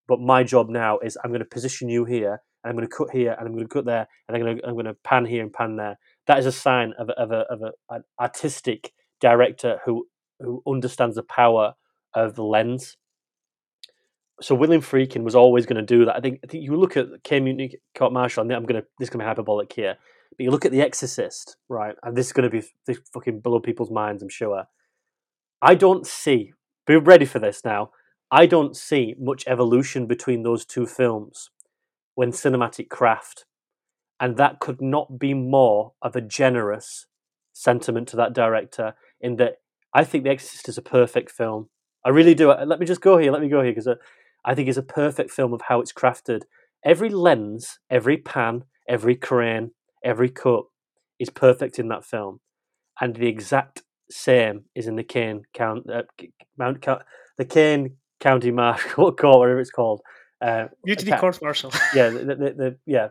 but 0.09 0.21
my 0.21 0.43
job 0.43 0.69
now 0.71 0.99
is 0.99 1.19
I'm 1.23 1.31
going 1.31 1.41
to 1.41 1.47
position 1.47 1.89
you 1.89 2.05
here, 2.05 2.41
and 2.65 2.71
I'm 2.71 2.77
going 2.77 2.89
to 2.89 2.97
cut 2.97 3.11
here, 3.13 3.37
and 3.39 3.47
I'm 3.47 3.55
going 3.55 3.69
to 3.69 3.73
cut 3.73 3.85
there, 3.85 4.09
and 4.27 4.37
I'm 4.37 4.43
going 4.43 4.57
to 4.57 4.67
I'm 4.67 4.75
going 4.75 4.87
to 4.87 4.95
pan 5.05 5.27
here 5.27 5.43
and 5.43 5.53
pan 5.53 5.77
there. 5.77 5.99
That 6.27 6.39
is 6.39 6.47
a 6.47 6.53
sign 6.53 6.95
of 6.99 7.11
of 7.11 7.31
a, 7.31 7.41
of 7.51 7.63
a, 7.63 7.73
an 7.95 8.05
artistic 8.19 8.93
director 9.21 9.81
who 9.85 10.07
who 10.41 10.63
understands 10.67 11.17
the 11.17 11.23
power 11.23 11.75
of 12.15 12.35
the 12.35 12.45
lens 12.45 12.97
so 14.41 14.55
William 14.55 14.83
Friedkin 14.83 15.23
was 15.23 15.35
always 15.35 15.67
going 15.67 15.77
to 15.77 15.97
do 15.97 16.05
that. 16.05 16.17
I 16.17 16.21
think, 16.21 16.41
I 16.45 16.47
think 16.47 16.63
you 16.63 16.77
look 16.77 16.97
at 16.97 17.07
Caine 17.25 17.45
Mutiny 17.45 17.77
Court 17.97 18.13
Martial, 18.13 18.43
and 18.43 18.53
I'm 18.53 18.65
going 18.65 18.81
to 18.81 18.87
this 18.99 19.07
is 19.07 19.11
going 19.11 19.21
to 19.21 19.25
be 19.25 19.29
hyperbolic 19.29 19.73
here, 19.73 19.97
but 20.31 20.45
you 20.45 20.51
look 20.51 20.65
at 20.65 20.73
The 20.73 20.83
Exorcist, 20.83 21.57
right? 21.69 21.97
And 22.03 22.17
this 22.17 22.27
is 22.27 22.33
going 22.33 22.51
to 22.51 22.61
be 22.61 22.67
this 22.87 22.99
fucking 23.13 23.41
blow 23.41 23.61
people's 23.61 23.91
minds, 23.91 24.23
I'm 24.23 24.29
sure. 24.29 24.65
I 25.63 25.75
don't 25.75 26.07
see. 26.07 26.53
Be 26.87 26.97
ready 26.97 27.25
for 27.27 27.39
this 27.41 27.65
now. 27.65 27.91
I 28.31 28.47
don't 28.47 28.77
see 28.77 29.15
much 29.19 29.45
evolution 29.47 30.07
between 30.07 30.43
those 30.43 30.65
two 30.67 30.87
films. 30.87 31.51
when 32.15 32.33
cinematic 32.33 32.89
craft. 32.89 33.45
And 34.21 34.37
that 34.37 34.61
could 34.61 34.81
not 34.83 35.19
be 35.19 35.35
more 35.35 35.93
of 36.03 36.17
a 36.17 36.21
generous 36.21 37.07
sentiment 37.53 38.09
to 38.09 38.17
that 38.17 38.33
director 38.35 38.95
in 39.21 39.37
that 39.37 39.57
I 39.95 40.05
think 40.05 40.25
The 40.25 40.31
Exorcist 40.31 40.69
is 40.69 40.79
a 40.79 40.83
perfect 40.83 41.31
film. 41.31 41.69
I 42.05 42.11
really 42.11 42.35
do. 42.35 42.51
Uh, 42.51 42.65
let 42.67 42.81
me 42.81 42.87
just 42.87 43.01
go 43.01 43.19
here. 43.19 43.33
Let 43.33 43.43
me 43.43 43.49
go 43.49 43.63
here 43.63 43.73
because 43.73 43.87
uh, 43.89 43.97
I 44.45 44.55
think 44.55 44.69
it's 44.69 44.79
a 44.79 44.83
perfect 44.83 45.31
film 45.31 45.53
of 45.53 45.63
how 45.69 45.81
it's 45.81 45.93
crafted. 45.93 46.43
Every 46.85 47.11
lens, 47.11 47.79
every 47.91 48.17
pan, 48.17 48.65
every 48.89 49.17
crane, 49.17 49.73
every 50.07 50.31
cut 50.31 50.65
is 51.19 51.29
perfect 51.29 51.79
in 51.79 51.89
that 51.89 52.05
film, 52.05 52.41
and 53.01 53.15
the 53.15 53.27
exact 53.27 53.83
same 54.09 54.65
is 54.75 54.87
in 54.87 54.97
the 54.97 55.03
Kane 55.03 55.43
Count 55.53 55.91
uh, 55.91 56.03
Mount 56.57 56.87
the 57.37 57.45
Kane 57.45 57.97
County 58.21 58.51
Marshal 58.51 59.13
Court, 59.17 59.39
whatever 59.41 59.61
it's 59.61 59.71
called. 59.71 60.01
Uh, 60.41 60.67
Mutiny 60.85 61.13
Court 61.13 61.39
Martial. 61.43 61.73
yeah, 61.95 62.11
the, 62.11 62.25
the, 62.25 62.35
the, 62.35 62.79
yeah. 62.87 63.09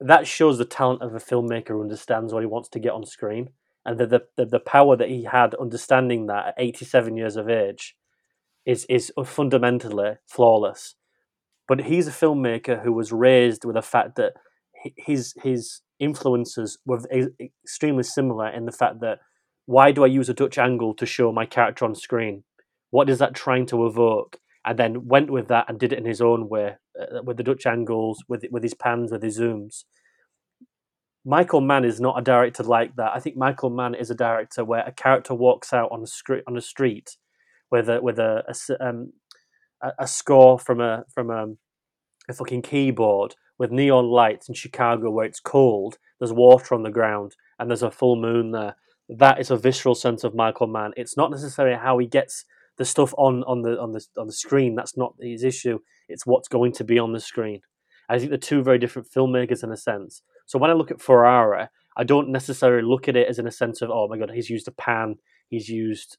that 0.00 0.26
shows 0.26 0.58
the 0.58 0.64
talent 0.64 1.02
of 1.02 1.14
a 1.14 1.18
filmmaker 1.18 1.68
who 1.68 1.82
understands 1.82 2.32
what 2.32 2.42
he 2.42 2.46
wants 2.46 2.68
to 2.70 2.78
get 2.78 2.92
on 2.92 3.04
screen, 3.06 3.50
and 3.84 3.98
the 3.98 4.06
the, 4.06 4.22
the, 4.36 4.46
the 4.46 4.60
power 4.60 4.96
that 4.96 5.08
he 5.08 5.24
had 5.24 5.54
understanding 5.54 6.26
that 6.26 6.48
at 6.48 6.54
87 6.58 7.16
years 7.16 7.36
of 7.36 7.48
age 7.48 7.96
is 8.66 8.84
is 8.88 9.12
fundamentally 9.24 10.16
flawless. 10.26 10.94
But 11.66 11.80
he's 11.80 12.08
a 12.08 12.12
filmmaker 12.12 12.82
who 12.82 12.92
was 12.92 13.12
raised 13.12 13.64
with 13.64 13.74
the 13.74 13.82
fact 13.82 14.16
that 14.16 14.32
his 14.96 15.34
his 15.42 15.80
influences 15.98 16.78
were 16.86 17.00
extremely 17.64 18.02
similar 18.02 18.48
in 18.48 18.66
the 18.66 18.72
fact 18.72 19.00
that 19.00 19.18
why 19.66 19.92
do 19.92 20.04
I 20.04 20.06
use 20.06 20.28
a 20.28 20.34
Dutch 20.34 20.58
angle 20.58 20.94
to 20.94 21.06
show 21.06 21.32
my 21.32 21.44
character 21.44 21.84
on 21.84 21.94
screen? 21.94 22.44
What 22.90 23.10
is 23.10 23.18
that 23.18 23.34
trying 23.34 23.66
to 23.66 23.86
evoke? 23.86 24.38
And 24.64 24.78
then 24.78 25.06
went 25.06 25.30
with 25.30 25.48
that 25.48 25.66
and 25.68 25.78
did 25.78 25.92
it 25.92 25.98
in 25.98 26.04
his 26.04 26.20
own 26.20 26.48
way, 26.48 26.76
uh, 27.00 27.22
with 27.22 27.36
the 27.36 27.42
Dutch 27.42 27.66
angles, 27.66 28.22
with 28.28 28.44
with 28.50 28.62
his 28.62 28.74
pans, 28.74 29.12
with 29.12 29.22
his 29.22 29.38
zooms. 29.38 29.84
Michael 31.24 31.60
Mann 31.60 31.84
is 31.84 32.00
not 32.00 32.18
a 32.18 32.22
director 32.22 32.62
like 32.62 32.96
that. 32.96 33.12
I 33.14 33.20
think 33.20 33.36
Michael 33.36 33.70
Mann 33.70 33.94
is 33.94 34.10
a 34.10 34.14
director 34.14 34.64
where 34.64 34.82
a 34.86 34.92
character 34.92 35.34
walks 35.34 35.72
out 35.72 35.90
on 35.92 36.02
a 36.02 36.06
street 36.06 36.44
on 36.46 36.56
a 36.56 36.60
street 36.60 37.16
with 37.70 37.88
a 37.88 38.00
with 38.00 38.18
a 38.18 38.44
a, 38.48 38.86
um, 38.88 39.12
a 39.98 40.06
score 40.06 40.58
from 40.58 40.80
a 40.80 41.04
from 41.14 41.30
a, 41.30 41.46
a 42.28 42.32
fucking 42.32 42.62
keyboard 42.62 43.34
with 43.58 43.70
neon 43.70 44.06
lights 44.06 44.48
in 44.48 44.54
Chicago 44.54 45.10
where 45.10 45.26
it's 45.26 45.40
cold. 45.40 45.98
There's 46.18 46.32
water 46.32 46.74
on 46.74 46.82
the 46.82 46.90
ground 46.90 47.34
and 47.58 47.70
there's 47.70 47.82
a 47.82 47.90
full 47.90 48.16
moon 48.16 48.52
there. 48.52 48.76
That 49.08 49.40
is 49.40 49.50
a 49.50 49.56
visceral 49.56 49.94
sense 49.94 50.24
of 50.24 50.34
Michael 50.34 50.66
Mann. 50.66 50.92
It's 50.96 51.16
not 51.16 51.30
necessarily 51.30 51.76
how 51.76 51.98
he 51.98 52.06
gets 52.06 52.44
the 52.76 52.84
stuff 52.84 53.12
on 53.18 53.42
on 53.44 53.62
the 53.62 53.78
on 53.80 53.92
the 53.92 54.04
on 54.16 54.26
the 54.26 54.32
screen. 54.32 54.74
That's 54.74 54.96
not 54.96 55.14
his 55.20 55.42
issue. 55.42 55.80
It's 56.08 56.26
what's 56.26 56.48
going 56.48 56.72
to 56.72 56.84
be 56.84 56.98
on 56.98 57.12
the 57.12 57.20
screen. 57.20 57.60
I 58.08 58.18
think 58.18 58.30
they're 58.30 58.38
two 58.38 58.62
very 58.62 58.78
different 58.78 59.08
filmmakers 59.14 59.62
in 59.62 59.72
a 59.72 59.76
sense. 59.76 60.22
So 60.46 60.58
when 60.58 60.70
I 60.70 60.74
look 60.74 60.90
at 60.90 61.00
Ferrari, 61.00 61.68
I 61.96 62.04
don't 62.04 62.30
necessarily 62.30 62.86
look 62.86 63.08
at 63.08 63.16
it 63.16 63.28
as 63.28 63.38
in 63.38 63.46
a 63.46 63.52
sense 63.52 63.82
of 63.82 63.90
oh 63.90 64.08
my 64.08 64.18
god, 64.18 64.30
he's 64.30 64.50
used 64.50 64.68
a 64.68 64.72
pan, 64.72 65.16
he's 65.48 65.68
used 65.68 66.18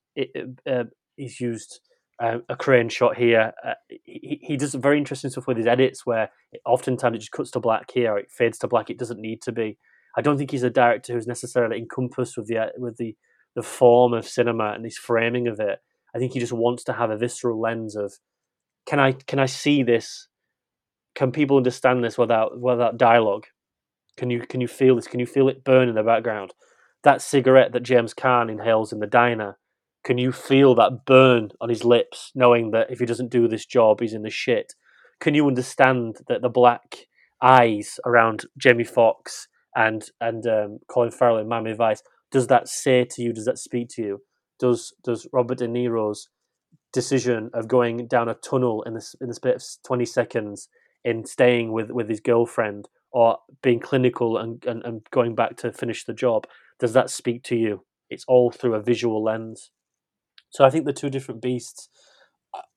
uh, 0.67 0.83
he's 1.15 1.39
used 1.39 1.79
uh, 2.19 2.39
a 2.49 2.55
crane 2.55 2.89
shot 2.89 3.17
here. 3.17 3.53
Uh, 3.65 3.73
he, 3.87 4.39
he 4.41 4.57
does 4.57 4.73
very 4.73 4.97
interesting 4.97 5.29
stuff 5.29 5.47
with 5.47 5.57
his 5.57 5.67
edits 5.67 6.05
where 6.05 6.29
it, 6.51 6.61
oftentimes 6.65 7.15
it 7.15 7.19
just 7.19 7.31
cuts 7.31 7.51
to 7.51 7.59
black 7.59 7.91
here, 7.91 8.17
it 8.17 8.29
fades 8.31 8.57
to 8.59 8.67
black. 8.67 8.89
It 8.89 8.99
doesn't 8.99 9.21
need 9.21 9.41
to 9.43 9.51
be. 9.51 9.77
I 10.17 10.21
don't 10.21 10.37
think 10.37 10.51
he's 10.51 10.63
a 10.63 10.69
director 10.69 11.13
who's 11.13 11.27
necessarily 11.27 11.77
encompassed 11.77 12.37
with 12.37 12.47
the 12.47 12.57
uh, 12.57 12.67
with 12.77 12.97
the 12.97 13.15
the 13.55 13.63
form 13.63 14.13
of 14.13 14.27
cinema 14.27 14.73
and 14.73 14.83
his 14.83 14.97
framing 14.97 15.47
of 15.47 15.59
it. 15.59 15.79
I 16.13 16.19
think 16.19 16.33
he 16.33 16.39
just 16.39 16.53
wants 16.53 16.83
to 16.85 16.93
have 16.93 17.09
a 17.09 17.17
visceral 17.17 17.59
lens 17.59 17.95
of 17.95 18.13
can 18.85 18.99
I 18.99 19.13
can 19.13 19.39
I 19.39 19.45
see 19.45 19.83
this? 19.83 20.27
Can 21.15 21.31
people 21.31 21.57
understand 21.57 22.03
this 22.03 22.17
without 22.17 22.59
without 22.59 22.97
dialogue? 22.97 23.45
Can 24.17 24.29
you 24.29 24.41
can 24.41 24.61
you 24.61 24.67
feel 24.67 24.95
this? 24.95 25.07
Can 25.07 25.19
you 25.19 25.25
feel 25.25 25.47
it 25.47 25.63
burn 25.63 25.87
in 25.87 25.95
the 25.95 26.03
background? 26.03 26.53
That 27.03 27.21
cigarette 27.21 27.71
that 27.73 27.83
James 27.83 28.13
Caan 28.13 28.51
inhales 28.51 28.91
in 28.91 28.99
the 28.99 29.07
diner 29.07 29.57
can 30.03 30.17
you 30.17 30.31
feel 30.31 30.75
that 30.75 31.05
burn 31.05 31.49
on 31.59 31.69
his 31.69 31.83
lips, 31.83 32.31
knowing 32.33 32.71
that 32.71 32.89
if 32.89 32.99
he 32.99 33.05
doesn't 33.05 33.31
do 33.31 33.47
this 33.47 33.65
job, 33.65 33.99
he's 33.99 34.13
in 34.13 34.23
the 34.23 34.29
shit? 34.29 34.73
Can 35.19 35.33
you 35.33 35.47
understand 35.47 36.17
that 36.27 36.41
the 36.41 36.49
black 36.49 37.07
eyes 37.41 37.99
around 38.05 38.45
Jamie 38.57 38.83
Foxx 38.83 39.47
and 39.75 40.03
and 40.19 40.45
um, 40.47 40.79
Colin 40.89 41.11
Farrell 41.11 41.37
in 41.37 41.47
Miami 41.47 41.73
Vice 41.73 42.01
does 42.31 42.47
that 42.47 42.67
say 42.67 43.05
to 43.05 43.21
you? 43.23 43.33
Does 43.33 43.45
that 43.45 43.57
speak 43.57 43.89
to 43.95 44.01
you? 44.01 44.21
Does 44.59 44.93
does 45.03 45.27
Robert 45.33 45.57
De 45.57 45.67
Niro's 45.67 46.29
decision 46.93 47.49
of 47.53 47.67
going 47.67 48.07
down 48.07 48.29
a 48.29 48.33
tunnel 48.35 48.83
in 48.83 48.93
the 48.93 49.05
in 49.21 49.27
the 49.27 49.33
space 49.33 49.77
of 49.77 49.87
twenty 49.87 50.05
seconds 50.05 50.69
in 51.03 51.25
staying 51.25 51.71
with 51.71 51.91
with 51.91 52.09
his 52.09 52.19
girlfriend 52.19 52.87
or 53.11 53.39
being 53.63 53.79
clinical 53.79 54.37
and, 54.37 54.63
and, 54.65 54.83
and 54.85 55.01
going 55.09 55.33
back 55.33 55.57
to 55.57 55.71
finish 55.71 56.05
the 56.05 56.13
job 56.13 56.45
does 56.79 56.93
that 56.93 57.09
speak 57.09 57.43
to 57.43 57.55
you? 57.55 57.85
It's 58.09 58.25
all 58.27 58.51
through 58.51 58.73
a 58.73 58.81
visual 58.81 59.23
lens. 59.23 59.69
So 60.49 60.65
I 60.65 60.69
think 60.69 60.85
the 60.85 60.93
two 60.93 61.09
different 61.09 61.41
beasts. 61.41 61.89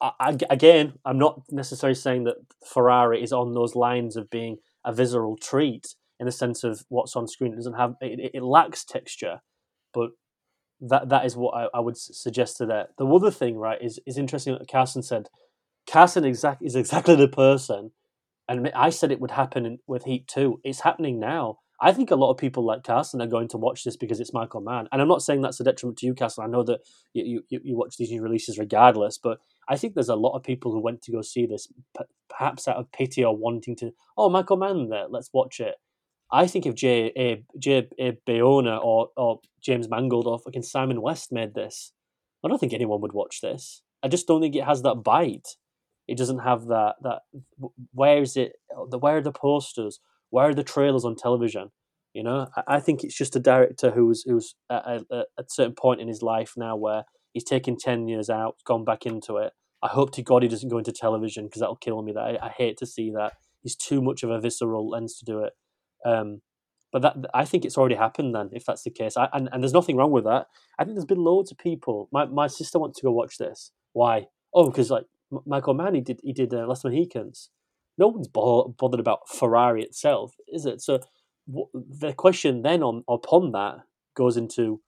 I, 0.01 0.13
I, 0.21 0.37
again, 0.51 0.95
I'm 1.05 1.19
not 1.19 1.43
necessarily 1.51 1.95
saying 1.95 2.25
that 2.25 2.37
Ferrari 2.67 3.23
is 3.23 3.33
on 3.33 3.55
those 3.55 3.75
lines 3.75 4.17
of 4.17 4.31
being 4.31 4.59
a 4.85 4.93
visceral 4.93 5.37
treat 5.37 5.95
in 6.21 6.27
the 6.27 6.33
sense 6.33 6.63
of 6.65 6.85
what's 6.89 7.17
on 7.17 7.27
screen. 7.27 7.53
It 7.53 7.57
doesn't 7.57 7.75
have 7.79 7.95
it, 8.01 8.31
it 8.35 8.43
lacks 8.43 8.85
texture, 8.85 9.41
but 9.95 10.11
that 10.81 11.09
that 11.09 11.25
is 11.25 11.37
what 11.37 11.55
I, 11.55 11.69
I 11.75 11.81
would 11.81 11.97
suggest 11.97 12.59
to 12.59 12.67
that. 12.67 12.91
The 12.99 13.07
other 13.07 13.31
thing, 13.31 13.57
right, 13.57 13.79
is 13.81 13.99
is 14.07 14.19
interesting. 14.19 14.53
What 14.55 14.71
Carson 14.71 15.03
said. 15.03 15.29
Carson 15.91 16.25
exact 16.25 16.63
is 16.63 16.77
exactly 16.77 17.17
the 17.17 17.29
person, 17.29 17.91
and 18.49 18.71
I 18.75 18.91
said 18.91 19.11
it 19.11 19.21
would 19.21 19.33
happen 19.33 19.67
in, 19.67 19.79
with 19.87 20.05
Heat 20.05 20.29
too. 20.29 20.61
It's 20.63 20.81
happening 20.81 21.19
now. 21.19 21.59
I 21.85 21.93
think 21.93 22.13
a 22.13 22.17
lot 22.17 22.31
of 22.31 22.37
people 22.37 22.65
like 22.65 22.85
Carson 22.85 23.21
are 23.21 23.27
going 23.27 23.49
to 23.49 23.57
watch 23.57 23.83
this 23.83 23.97
because 23.97 24.21
it's 24.21 24.33
Michael 24.33 24.61
Mann, 24.61 24.89
and 24.93 25.03
I'm 25.03 25.09
not 25.09 25.21
saying 25.21 25.43
that's 25.43 25.59
a 25.59 25.65
detriment 25.65 25.99
to 25.99 26.07
you, 26.07 26.15
Carson. 26.15 26.45
I 26.45 26.47
know 26.47 26.63
that 26.63 26.81
you 27.13 27.43
you, 27.49 27.61
you 27.65 27.77
watch 27.77 27.97
these 27.97 28.13
new 28.13 28.23
releases 28.23 28.57
regardless, 28.57 29.19
but 29.19 29.41
I 29.69 29.77
think 29.77 29.95
there's 29.95 30.09
a 30.09 30.15
lot 30.15 30.37
of 30.37 30.45
people 30.45 30.71
who 30.71 30.81
went 30.81 31.03
to 31.03 31.13
go 31.13 31.23
see 31.23 31.45
this, 31.45 31.67
perhaps 32.31 32.69
out 32.69 32.77
of 32.77 32.93
pity 32.93 33.25
or 33.25 33.37
wanting 33.37 33.75
to. 33.77 33.91
Oh, 34.17 34.31
Michael 34.31 34.59
Mann, 34.59 34.91
there, 34.91 35.07
let's 35.09 35.31
watch 35.33 35.59
it. 35.59 35.75
I 36.31 36.47
think 36.47 36.67
if 36.67 36.77
J. 36.77 37.13
A. 37.17 37.45
J. 37.59 37.89
A. 37.99 38.13
Bayona 38.29 38.83
or 38.83 39.11
or 39.17 39.41
James 39.61 39.89
Mangold 39.89 40.29
or 40.29 40.39
fucking 40.39 40.63
Simon 40.63 41.03
West 41.03 41.33
made 41.33 41.55
this, 41.55 41.93
I 42.45 42.49
don't 42.49 42.59
think 42.59 42.73
anyone 42.73 43.01
would 43.01 43.13
watch 43.13 43.41
this. 43.41 43.83
I 44.05 44.09
just 44.09 44.29
don't 44.29 44.41
think 44.41 44.55
it 44.55 44.65
has 44.65 44.83
that 44.83 45.03
bite. 45.03 45.57
It 46.07 46.17
doesn't 46.17 46.41
have 46.41 46.67
that 46.67 46.95
that. 47.03 47.23
Where 47.93 48.23
is 48.23 48.37
it? 48.37 48.53
Where 48.71 49.17
are 49.17 49.21
the 49.21 49.33
posters? 49.33 49.99
Why 50.33 50.47
are 50.47 50.55
the 50.55 50.65
trailers 50.65 51.05
on 51.05 51.15
television? 51.15 51.73
You 52.15 52.23
know, 52.23 52.49
I, 52.57 52.77
I 52.77 52.81
think 52.81 53.05
it's 53.05 53.15
just 53.15 53.37
a 53.37 53.41
director 53.41 53.91
who's 53.91 54.23
who's 54.23 54.55
at 54.71 54.83
a, 54.87 55.05
at 55.13 55.27
a 55.39 55.45
certain 55.49 55.75
point 55.75 56.01
in 56.01 56.09
his 56.09 56.23
life 56.23 56.55
now 56.57 56.75
where 56.75 57.05
he's 57.35 57.45
taken 57.45 57.77
ten 57.77 58.09
years 58.09 58.31
out, 58.31 58.57
gone 58.65 58.83
back 58.83 59.05
into 59.05 59.37
it. 59.37 59.53
I 59.83 59.89
hope 59.89 60.11
to 60.13 60.23
God 60.23 60.43
he 60.43 60.49
doesn't 60.49 60.71
go 60.71 60.79
into 60.79 60.91
television 60.91 61.45
because 61.45 61.61
that'll 61.61 61.77
kill 61.77 62.01
me. 62.03 62.13
That 62.13 62.21
I, 62.43 62.47
I, 62.47 62.49
hate 62.49 62.79
to 62.79 62.87
see 62.87 63.11
that. 63.11 63.35
He's 63.63 63.77
too 63.77 64.01
much 64.01 64.23
of 64.23 64.31
a 64.31 64.41
visceral 64.41 64.89
lens 64.89 65.19
to 65.19 65.25
do 65.27 65.41
it. 65.41 65.53
Um, 66.07 66.41
but 66.93 67.03
that 67.03 67.17
I 67.35 67.45
think 67.45 67.67
it's 67.67 67.77
already 67.77 67.97
happened 67.97 68.35
then, 68.35 68.49
if 68.53 68.65
that's 68.65 68.85
the 68.85 68.91
case. 68.91 69.19
I, 69.19 69.29
and, 69.35 69.51
and 69.53 69.63
there's 69.63 69.75
nothing 69.75 69.97
wrong 69.97 70.13
with 70.13 70.25
that. 70.25 70.47
I 70.79 70.85
think 70.85 70.97
there's 70.97 71.05
been 71.05 71.23
loads 71.23 71.53
of 71.53 71.59
people. 71.59 72.09
My 72.11 72.25
my 72.25 72.47
sister 72.47 72.79
wants 72.79 73.01
to 73.01 73.05
go 73.05 73.13
watch 73.13 73.37
this. 73.37 73.71
Why? 73.93 74.29
Oh, 74.55 74.71
because 74.71 74.91
like 74.91 75.05
Michael 75.45 75.75
Mann, 75.75 75.95
he 75.95 76.01
did 76.01 76.21
he 76.23 76.33
did 76.33 76.55
uh, 76.55 76.67
Last 76.67 76.85
Mohicans 76.85 77.51
no 77.99 78.09
one's 78.09 78.29
bothered 78.29 79.01
about 79.01 79.29
Ferrari 79.29 79.83
itself, 79.83 80.35
is 80.49 80.67
it? 80.67 80.81
So 80.81 81.01
the 81.47 82.13
question 82.13 82.63
then 82.63 82.83
on 82.83 83.05
upon 83.09 83.53
that 83.53 83.81
goes 84.17 84.37
into, 84.37 84.81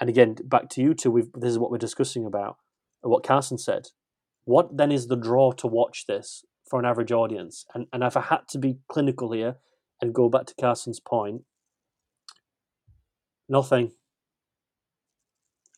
and 0.00 0.10
again 0.10 0.36
back 0.44 0.68
to 0.70 0.82
you 0.82 0.94
two. 0.94 1.10
We've, 1.10 1.32
this 1.34 1.50
is 1.50 1.58
what 1.58 1.70
we're 1.70 1.78
discussing 1.78 2.26
about. 2.26 2.56
What 3.02 3.24
Carson 3.24 3.58
said. 3.58 3.88
What 4.44 4.76
then 4.76 4.92
is 4.92 5.06
the 5.06 5.16
draw 5.16 5.52
to 5.52 5.66
watch 5.66 6.06
this 6.06 6.44
for 6.68 6.78
an 6.78 6.84
average 6.84 7.12
audience? 7.12 7.64
And 7.74 7.86
and 7.92 8.02
if 8.02 8.16
I 8.16 8.22
had 8.22 8.48
to 8.50 8.58
be 8.58 8.78
clinical 8.88 9.32
here 9.32 9.56
and 10.00 10.14
go 10.14 10.28
back 10.28 10.46
to 10.46 10.54
Carson's 10.60 11.00
point, 11.00 11.42
nothing. 13.48 13.92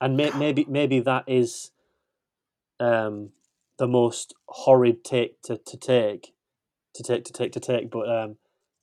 And 0.00 0.16
may, 0.16 0.30
maybe 0.32 0.66
maybe 0.68 1.00
that 1.00 1.24
is 1.26 1.70
um, 2.80 3.30
the 3.78 3.86
most 3.86 4.34
horrid 4.48 5.04
take 5.04 5.40
to, 5.42 5.56
to 5.56 5.76
take 5.76 6.33
to 6.94 7.02
take 7.02 7.24
to 7.24 7.32
take 7.32 7.52
to 7.52 7.60
take. 7.60 7.90
But 7.90 8.08
um, 8.08 8.36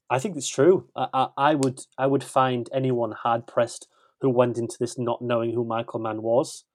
I 0.09 0.19
think 0.19 0.35
it's 0.35 0.49
true. 0.49 0.89
I, 0.95 1.07
I, 1.13 1.27
I, 1.37 1.55
would 1.55 1.81
I 1.97 2.07
would 2.07 2.23
find 2.23 2.69
anyone 2.73 3.11
hard 3.11 3.47
pressed 3.47 3.87
who 4.21 4.29
went 4.29 4.57
into 4.57 4.77
this 4.79 4.97
not 4.97 5.21
knowing 5.21 5.53
who 5.53 5.63
Michael 5.65 5.99
Mann 5.99 6.21
was, 6.21 6.65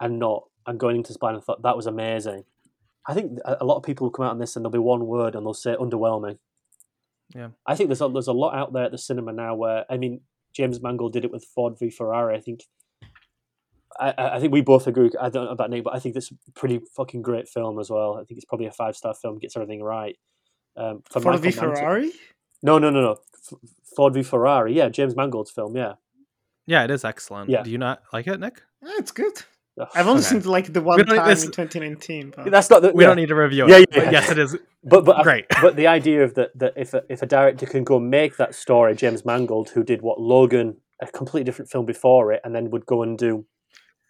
and 0.00 0.18
not 0.18 0.44
and 0.66 0.78
going 0.78 0.96
into 0.96 1.12
Spine 1.12 1.34
and 1.34 1.42
thought 1.42 1.62
that 1.62 1.76
was 1.76 1.86
amazing. 1.86 2.44
I 3.06 3.14
think 3.14 3.38
a, 3.44 3.58
a 3.60 3.64
lot 3.64 3.76
of 3.76 3.82
people 3.82 4.06
will 4.06 4.12
come 4.12 4.26
out 4.26 4.32
on 4.32 4.38
this 4.38 4.54
and 4.54 4.64
there'll 4.64 4.72
be 4.72 4.78
one 4.78 5.06
word 5.06 5.34
and 5.34 5.44
they'll 5.46 5.54
say 5.54 5.74
underwhelming. 5.74 6.38
Yeah, 7.34 7.48
I 7.66 7.74
think 7.74 7.88
there's 7.88 8.00
a, 8.00 8.08
there's 8.08 8.28
a 8.28 8.32
lot 8.32 8.54
out 8.54 8.72
there 8.72 8.84
at 8.84 8.92
the 8.92 8.98
cinema 8.98 9.32
now 9.32 9.54
where 9.54 9.84
I 9.90 9.96
mean 9.96 10.20
James 10.54 10.80
Mangold 10.82 11.12
did 11.12 11.24
it 11.24 11.32
with 11.32 11.44
Ford 11.44 11.78
v 11.78 11.90
Ferrari. 11.90 12.36
I 12.36 12.40
think 12.40 12.64
I, 13.98 14.14
I 14.16 14.40
think 14.40 14.52
we 14.52 14.60
both 14.60 14.86
agree. 14.86 15.10
I 15.20 15.28
don't 15.28 15.46
know 15.46 15.50
about 15.50 15.70
Nick, 15.70 15.84
but 15.84 15.94
I 15.94 15.98
think 15.98 16.14
this 16.14 16.32
pretty 16.54 16.80
fucking 16.96 17.22
great 17.22 17.48
film 17.48 17.78
as 17.78 17.90
well. 17.90 18.14
I 18.14 18.24
think 18.24 18.38
it's 18.38 18.44
probably 18.44 18.66
a 18.66 18.72
five 18.72 18.96
star 18.96 19.14
film. 19.14 19.38
Gets 19.38 19.56
everything 19.56 19.82
right. 19.82 20.16
Um, 20.78 21.02
for 21.10 21.20
Ford 21.20 21.40
v 21.40 21.48
Michael 21.48 21.62
Mann 21.62 21.74
to- 21.74 21.80
Ferrari. 21.80 22.12
No, 22.62 22.78
no, 22.78 22.90
no, 22.90 23.00
no. 23.00 23.12
F- 23.12 23.58
Ford 23.96 24.14
v 24.14 24.22
Ferrari. 24.22 24.74
Yeah, 24.74 24.88
James 24.88 25.14
Mangold's 25.16 25.50
film. 25.50 25.76
Yeah. 25.76 25.94
Yeah, 26.66 26.84
it 26.84 26.90
is 26.90 27.04
excellent. 27.04 27.50
Yeah. 27.50 27.62
Do 27.62 27.70
you 27.70 27.78
not 27.78 28.02
like 28.12 28.26
it, 28.26 28.38
Nick? 28.40 28.62
Yeah, 28.82 28.92
it's 28.98 29.10
good. 29.10 29.32
Ugh. 29.80 29.88
I've 29.94 30.06
only 30.06 30.20
Okay. 30.20 30.40
seen 30.40 30.42
like 30.42 30.72
the 30.72 30.80
one 30.82 31.04
time 31.04 31.28
this- 31.28 31.44
in 31.44 31.50
2019. 31.50 32.32
But... 32.36 32.50
That's 32.50 32.70
not 32.70 32.82
the. 32.82 32.92
We 32.92 33.04
yeah. 33.04 33.08
don't 33.08 33.16
need 33.16 33.28
to 33.28 33.34
review 33.34 33.66
it. 33.66 33.70
Yeah, 33.70 33.78
yeah, 33.78 34.02
yeah. 34.04 34.10
yes, 34.10 34.30
it 34.30 34.38
is. 34.38 34.56
But 34.84 35.04
but 35.04 35.18
I- 35.18 35.22
Great. 35.22 35.46
but 35.62 35.76
the 35.76 35.86
idea 35.86 36.24
of 36.24 36.34
that 36.34 36.50
that 36.58 36.74
if 36.76 36.94
a, 36.94 37.02
if 37.08 37.22
a 37.22 37.26
director 37.26 37.66
can 37.66 37.84
go 37.84 37.98
make 37.98 38.36
that 38.36 38.54
story, 38.54 38.94
James 38.94 39.24
Mangold, 39.24 39.70
who 39.70 39.82
did 39.82 40.02
what 40.02 40.20
Logan, 40.20 40.76
a 41.00 41.06
completely 41.06 41.44
different 41.44 41.70
film 41.70 41.86
before 41.86 42.32
it, 42.32 42.40
and 42.44 42.54
then 42.54 42.70
would 42.70 42.86
go 42.86 43.02
and 43.02 43.16
do 43.18 43.46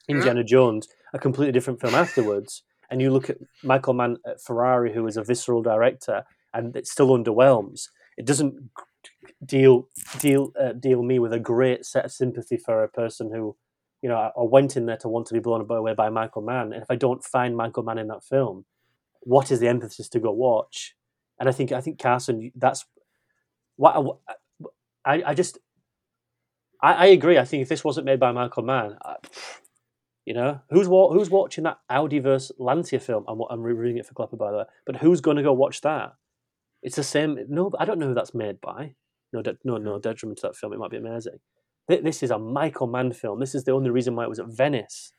Indiana 0.09 0.43
Jones, 0.43 0.89
a 1.12 1.19
completely 1.19 1.53
different 1.53 1.81
film 1.81 1.95
afterwards, 1.95 2.62
and 2.90 3.01
you 3.03 3.11
look 3.11 3.28
at 3.28 3.36
Michael 3.62 3.95
Mann 3.95 4.16
at 4.27 4.40
Ferrari, 4.40 4.93
who 4.95 5.07
is 5.07 5.16
a 5.16 5.23
visceral 5.23 5.62
director, 5.62 6.24
and 6.54 6.74
it 6.76 6.86
still 6.86 7.08
underwhelms. 7.08 7.88
It 8.16 8.26
doesn't 8.26 8.70
deal 9.44 9.88
deal 10.18 10.52
uh, 10.60 10.72
deal 10.72 11.02
me 11.02 11.18
with 11.18 11.32
a 11.32 11.38
great 11.38 11.84
set 11.84 12.04
of 12.04 12.12
sympathy 12.12 12.56
for 12.56 12.82
a 12.82 12.88
person 12.88 13.30
who. 13.32 13.56
You 14.00 14.08
know, 14.08 14.16
I, 14.16 14.28
I 14.28 14.44
went 14.44 14.76
in 14.76 14.86
there 14.86 14.96
to 14.98 15.08
want 15.08 15.26
to 15.26 15.34
be 15.34 15.40
blown 15.40 15.68
away 15.68 15.92
by 15.92 16.08
Michael 16.08 16.42
Mann, 16.42 16.72
and 16.72 16.82
if 16.82 16.88
I 16.88 16.94
don't 16.94 17.24
find 17.24 17.56
Michael 17.56 17.82
Mann 17.82 17.98
in 17.98 18.06
that 18.06 18.22
film, 18.22 18.64
what 19.22 19.50
is 19.50 19.58
the 19.58 19.66
emphasis 19.66 20.08
to 20.10 20.20
go 20.20 20.30
watch? 20.30 20.94
And 21.40 21.48
I 21.48 21.52
think 21.52 21.72
I 21.72 21.80
think 21.80 21.98
Carson, 21.98 22.52
that's 22.54 22.84
what 23.76 24.20
I, 25.04 25.14
I, 25.14 25.22
I 25.26 25.34
just 25.34 25.58
I, 26.80 26.92
I 26.92 27.06
agree. 27.06 27.38
I 27.38 27.44
think 27.44 27.62
if 27.62 27.68
this 27.68 27.84
wasn't 27.84 28.06
made 28.06 28.20
by 28.20 28.32
Michael 28.32 28.62
Mann, 28.62 28.96
I, 29.02 29.16
you 30.24 30.34
know, 30.34 30.60
who's 30.70 30.86
who's 30.86 31.30
watching 31.30 31.64
that 31.64 31.78
Audi 31.88 32.18
versus 32.18 32.52
Lancia 32.58 33.00
film? 33.00 33.24
I'm 33.28 33.40
I'm 33.50 33.62
reading 33.62 33.98
it 33.98 34.06
for 34.06 34.14
Klepper 34.14 34.36
by 34.36 34.50
the 34.50 34.58
way, 34.58 34.64
but 34.86 34.96
who's 34.96 35.20
going 35.20 35.36
to 35.36 35.42
go 35.42 35.52
watch 35.52 35.80
that? 35.82 36.14
It's 36.82 36.96
the 36.96 37.02
same. 37.02 37.38
No, 37.48 37.70
I 37.78 37.84
don't 37.84 37.98
know 37.98 38.09
who 38.09 38.14
that's 38.14 38.34
made 38.34 38.60
by. 38.60 38.94
No, 39.32 39.42
de- 39.42 39.59
no, 39.64 39.76
no 39.76 39.94
hmm. 39.94 40.00
detriment 40.00 40.38
to 40.38 40.48
that 40.48 40.56
film. 40.56 40.72
It 40.72 40.78
might 40.78 40.90
be 40.90 40.96
amazing. 40.96 41.38
Th- 41.90 42.02
This 42.02 42.22
is 42.22 42.30
a 42.30 42.38
Michael 42.38 42.86
Mann 42.86 43.12
film. 43.12 43.40
This 43.40 43.55
is 43.55 43.64
the 43.64 43.72
only 43.72 43.90
reason 43.90 44.14
why 44.14 44.24
it 44.24 44.28
was 44.28 44.38
at 44.38 44.46
Venice. 44.48 45.12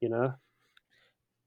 You 0.00 0.08
know, 0.08 0.34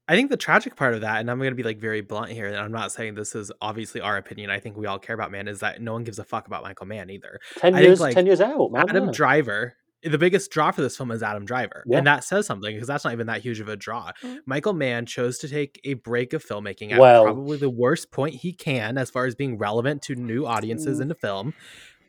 I 0.08 0.14
think 0.14 0.30
the 0.30 0.36
tragic 0.36 0.76
part 0.76 0.94
of 0.94 1.02
that, 1.02 1.20
and 1.20 1.30
I'm 1.30 1.38
going 1.38 1.50
to 1.50 1.56
be 1.56 1.62
like 1.62 1.78
very 1.78 2.00
blunt 2.00 2.30
here, 2.30 2.46
and 2.46 2.56
I'm 2.56 2.72
not 2.72 2.92
saying 2.92 3.14
this 3.14 3.34
is 3.34 3.52
obviously 3.60 4.00
our 4.00 4.16
opinion. 4.16 4.50
I 4.50 4.58
think 4.58 4.76
we 4.76 4.86
all 4.86 4.98
care 4.98 5.14
about 5.14 5.30
Mann, 5.30 5.48
is 5.48 5.60
that 5.60 5.80
no 5.80 5.92
one 5.92 6.04
gives 6.04 6.18
a 6.18 6.24
fuck 6.24 6.46
about 6.46 6.62
Michael 6.62 6.86
Mann 6.86 7.08
either. 7.08 7.38
ten 7.56 7.74
I 7.74 7.78
think, 7.78 7.86
years, 7.86 8.00
like, 8.00 8.14
ten 8.14 8.26
years 8.26 8.40
out, 8.40 8.72
man. 8.72 8.84
Adam 8.88 9.06
yeah. 9.06 9.12
Driver, 9.12 9.74
the 10.04 10.18
biggest 10.18 10.50
draw 10.50 10.70
for 10.70 10.82
this 10.82 10.96
film 10.96 11.10
is 11.10 11.22
Adam 11.22 11.44
Driver. 11.44 11.84
Yeah. 11.86 11.98
And 11.98 12.06
that 12.06 12.24
says 12.24 12.46
something 12.46 12.74
because 12.74 12.88
that's 12.88 13.04
not 13.04 13.12
even 13.12 13.26
that 13.28 13.40
huge 13.42 13.60
of 13.60 13.68
a 13.68 13.76
draw. 13.76 14.10
Mm. 14.22 14.38
Michael 14.46 14.72
Mann 14.72 15.06
chose 15.06 15.38
to 15.38 15.48
take 15.48 15.80
a 15.84 15.94
break 15.94 16.32
of 16.32 16.44
filmmaking 16.44 16.92
at 16.92 16.98
Well- 16.98 17.24
probably 17.24 17.56
the 17.58 17.70
worst 17.70 18.10
point 18.10 18.34
he 18.34 18.52
can 18.52 18.98
as 18.98 19.10
far 19.10 19.26
as 19.26 19.34
being 19.34 19.58
relevant 19.58 20.02
to 20.02 20.14
new 20.14 20.44
audiences 20.46 20.98
Mm. 20.98 21.02
into 21.02 21.14
film. 21.14 21.54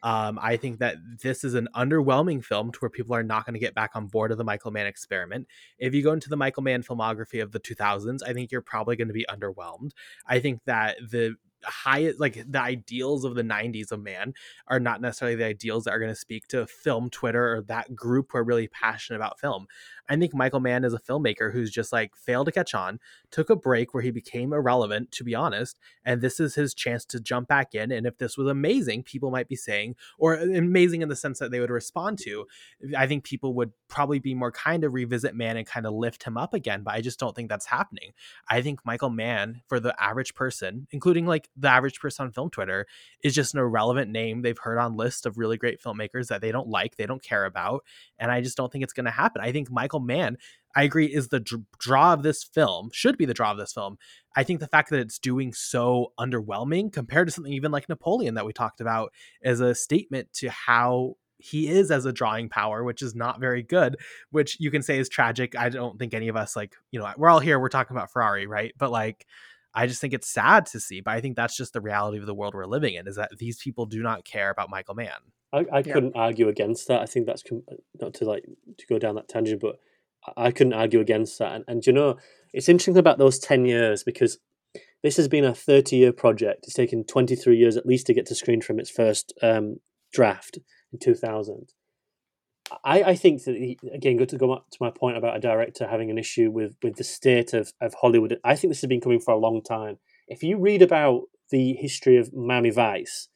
Um, 0.02 0.38
I 0.42 0.58
think 0.58 0.80
that 0.80 0.98
this 1.22 1.46
is 1.46 1.54
an 1.54 1.70
underwhelming 1.74 2.44
film 2.44 2.74
to 2.74 2.80
where 2.80 2.90
people 2.90 3.16
are 3.16 3.24
not 3.24 3.46
going 3.46 3.54
to 3.54 3.60
get 3.60 3.74
back 3.74 3.92
on 3.96 4.08
board 4.08 4.32
of 4.34 4.38
the 4.38 4.44
Michael 4.44 4.72
Mann 4.72 4.86
experiment. 4.86 5.48
If 5.80 5.94
you 5.94 6.04
go 6.04 6.12
into 6.12 6.28
the 6.28 6.36
Michael 6.36 6.62
Mann 6.62 6.84
filmography 6.84 7.42
of 7.42 7.54
the 7.54 7.60
2000s, 7.60 8.22
I 8.22 8.34
think 8.34 8.52
you're 8.52 8.62
probably 8.62 8.98
going 8.98 9.08
to 9.08 9.14
be 9.14 9.26
underwhelmed. 9.30 9.92
I 10.28 10.40
think 10.40 10.60
that 10.66 10.98
the 11.10 11.36
highest, 11.66 12.20
like 12.20 12.44
the 12.50 12.62
ideals 12.62 13.26
of 13.26 13.36
the 13.36 13.44
90s 13.44 13.92
of 13.92 14.02
Mann 14.02 14.34
are 14.68 14.80
not 14.80 15.02
necessarily 15.02 15.36
the 15.36 15.46
ideals 15.46 15.84
that 15.86 15.92
are 15.92 16.00
going 16.00 16.12
to 16.12 16.16
speak 16.16 16.48
to 16.48 16.68
film 16.68 17.10
Twitter 17.10 17.56
or 17.56 17.62
that 17.64 17.96
group 17.96 18.32
who 18.32 18.38
are 18.40 18.44
really 18.44 18.68
passionate 18.68 19.18
about 19.18 19.40
film. 19.40 19.68
I 20.10 20.18
think 20.18 20.34
Michael 20.34 20.60
Mann 20.60 20.84
is 20.84 20.94
a 20.94 21.00
filmmaker 21.00 21.54
who's 21.54 21.72
just 21.72 21.94
like 21.94 22.16
failed 22.16 22.48
to 22.48 22.52
catch 22.52 22.74
on, 22.74 23.00
took 23.32 23.50
a 23.50 23.56
break 23.56 23.94
where 23.94 24.04
he 24.04 24.12
became 24.12 24.52
irrelevant, 24.52 25.12
to 25.14 25.24
be 25.24 25.34
honest, 25.34 25.80
and 26.04 26.22
this 26.22 26.40
is 26.40 26.56
his 26.56 26.74
chance 26.74 27.06
to 27.06 27.20
jump 27.20 27.48
back 27.48 27.74
in. 27.74 27.92
And 27.92 28.06
if 28.06 28.18
this 28.18 28.38
was 28.38 28.48
amazing, 28.48 29.04
people 29.04 29.32
might 29.32 29.48
be 29.48 29.56
saying, 29.56 29.96
or 30.18 30.38
uh, 30.38 30.44
amazing 30.44 31.02
in 31.02 31.10
the 31.10 31.16
sense 31.16 31.40
that 31.40 31.52
they 31.52 31.60
would 31.60 31.70
respond 31.70 32.20
to, 32.20 32.46
I 32.98 33.08
think 33.08 33.24
people 33.24 33.54
would 33.56 33.72
probably 33.88 34.20
be 34.20 34.34
more 34.34 34.52
kind 34.52 34.82
to 34.82 34.90
revisit 34.90 35.36
Mann 35.36 35.56
and 35.56 35.66
kind 35.66 35.86
of 35.86 35.94
lift 35.94 36.24
him 36.24 36.38
up 36.38 36.54
again. 36.54 36.84
But 36.84 36.96
I 36.96 37.02
just 37.02 37.20
don't 37.20 37.36
think 37.36 37.50
that's 37.50 37.68
happening. 37.68 38.12
I 38.50 38.62
think 38.62 38.82
Michael 38.86 39.10
Mann, 39.10 39.62
for 39.68 39.80
the 39.80 39.96
average 40.02 40.36
person, 40.36 40.88
including 40.92 41.26
like 41.26 41.50
the 41.56 41.70
average 41.70 42.00
person 42.00 42.26
on 42.26 42.32
film 42.32 42.50
Twitter, 42.50 42.88
is 43.24 43.34
just 43.34 43.54
an 43.54 43.62
irrelevant 43.62 44.12
name 44.12 44.42
they've 44.42 44.58
heard 44.58 44.80
on 44.80 44.98
lists 44.98 45.26
of 45.26 45.38
really 45.38 45.58
great 45.58 45.82
filmmakers 45.82 46.28
that 46.28 46.42
they 46.42 46.52
don't 46.52 46.68
like, 46.68 46.98
they 46.98 47.06
don't 47.06 47.24
care 47.24 47.46
about. 47.46 47.86
And 48.20 48.32
I 48.32 48.42
just 48.42 48.58
don't 48.58 48.72
think 48.72 48.84
it's 48.84 48.94
going 48.94 49.06
to 49.06 49.12
happen. 49.12 49.42
I 49.42 49.52
think 49.52 49.72
Michael 49.72 49.93
Mann, 50.00 50.38
I 50.76 50.84
agree, 50.84 51.06
is 51.06 51.28
the 51.28 51.40
dr- 51.40 51.64
draw 51.78 52.14
of 52.14 52.24
this 52.24 52.44
film, 52.44 52.90
should 52.94 53.18
be 53.18 53.26
the 53.26 53.34
draw 53.34 53.52
of 53.52 53.58
this 53.58 53.74
film. 53.74 53.98
I 54.36 54.44
think 54.44 54.60
the 54.60 54.68
fact 54.68 54.90
that 54.90 55.00
it's 55.00 55.20
doing 55.20 55.54
so 55.54 56.14
underwhelming 56.20 56.92
compared 56.92 57.28
to 57.28 57.32
something 57.32 57.54
even 57.54 57.72
like 57.72 57.90
Napoleon 57.90 58.36
that 58.36 58.46
we 58.46 58.54
talked 58.54 58.82
about 58.82 59.14
is 59.42 59.60
a 59.60 59.76
statement 59.76 60.34
to 60.34 60.50
how 60.50 61.16
he 61.38 61.68
is 61.68 61.92
as 61.92 62.06
a 62.06 62.14
drawing 62.14 62.50
power, 62.50 62.84
which 62.84 63.02
is 63.02 63.14
not 63.14 63.40
very 63.40 63.62
good, 63.62 63.98
which 64.32 64.58
you 64.60 64.72
can 64.72 64.82
say 64.82 64.98
is 64.98 65.10
tragic. 65.10 65.58
I 65.58 65.70
don't 65.70 66.00
think 66.00 66.14
any 66.14 66.30
of 66.30 66.38
us 66.38 66.56
like, 66.56 66.76
you 66.92 67.00
know, 67.00 67.12
we're 67.18 67.30
all 67.30 67.40
here, 67.40 67.60
we're 67.60 67.70
talking 67.70 67.96
about 67.96 68.12
Ferrari, 68.12 68.48
right? 68.48 68.74
But 68.78 68.92
like, 68.92 69.28
I 69.76 69.88
just 69.88 70.00
think 70.00 70.14
it's 70.14 70.32
sad 70.32 70.68
to 70.68 70.80
see, 70.80 71.02
but 71.02 71.12
I 71.12 71.22
think 71.22 71.36
that's 71.36 71.58
just 71.58 71.74
the 71.74 71.82
reality 71.82 72.20
of 72.20 72.26
the 72.28 72.34
world 72.34 72.54
we're 72.54 72.66
living 72.66 72.94
in 72.94 73.08
is 73.08 73.18
that 73.18 73.38
these 73.38 73.58
people 73.58 73.86
do 73.86 74.02
not 74.02 74.24
care 74.24 74.50
about 74.50 74.70
Michael 74.70 74.96
Mann. 74.96 75.10
I, 75.54 75.60
I 75.72 75.78
Yeah. 75.86 75.94
couldn't 75.94 76.16
argue 76.16 76.48
against 76.50 76.88
that. 76.88 77.02
I 77.02 77.06
think 77.06 77.26
that's 77.28 77.44
com- 77.44 77.64
not 78.02 78.14
to 78.16 78.26
like 78.26 78.44
to 78.78 78.86
go 78.88 78.98
down 79.00 79.16
that 79.16 79.30
tangent, 79.30 79.62
but 79.62 79.76
I- 80.28 80.48
I 80.48 80.52
couldn't 80.52 80.74
argue 80.74 81.00
against 81.00 81.38
that. 81.40 81.54
And, 81.56 81.64
and 81.68 81.86
you 81.88 81.94
know, 81.94 82.18
it's 82.54 82.68
interesting 82.70 82.98
about 82.98 83.18
those 83.20 83.40
ten 83.40 83.66
years 83.66 84.04
because 84.04 84.40
this 85.04 85.18
has 85.18 85.28
been 85.28 85.46
a 85.46 85.54
thirty-year 85.54 86.14
project. 86.14 86.66
It's 86.66 86.74
taken 86.74 87.04
twenty-three 87.06 87.58
years 87.58 87.78
at 87.78 87.86
least 87.86 88.08
to 88.08 88.14
get 88.14 88.26
to 88.28 88.36
screen 88.36 88.62
from 88.62 88.80
its 88.80 88.90
first 88.90 89.34
um, 89.42 89.78
draft 90.12 90.58
in 90.92 91.00
two 91.00 91.14
thousand. 91.16 91.70
I, 92.84 93.04
I 93.04 93.16
think 93.16 93.44
that 93.44 93.56
he, 93.56 93.78
again, 93.94 94.18
go 94.18 94.26
to 94.26 94.38
go 94.38 94.56
back 94.56 94.64
to 94.72 94.78
my 94.80 94.90
point 94.90 95.18
about 95.18 95.36
a 95.36 95.40
director 95.40 95.86
having 95.88 96.10
an 96.10 96.18
issue 96.18 96.50
with 96.50 96.76
with 96.82 96.96
the 96.96 97.04
state 97.04 97.54
of, 97.54 97.74
of 97.82 97.94
Hollywood. 98.02 98.40
I 98.44 98.56
think 98.56 98.72
this 98.72 98.82
has 98.82 98.88
been 98.88 99.02
coming 99.02 99.20
for 99.20 99.34
a 99.34 99.38
long 99.38 99.62
time. 99.62 99.98
If 100.28 100.42
you 100.42 100.58
read 100.58 100.82
about 100.82 101.24
the 101.52 101.74
history 101.74 102.18
of 102.18 102.34
Miami 102.34 102.70
Vice 102.72 103.28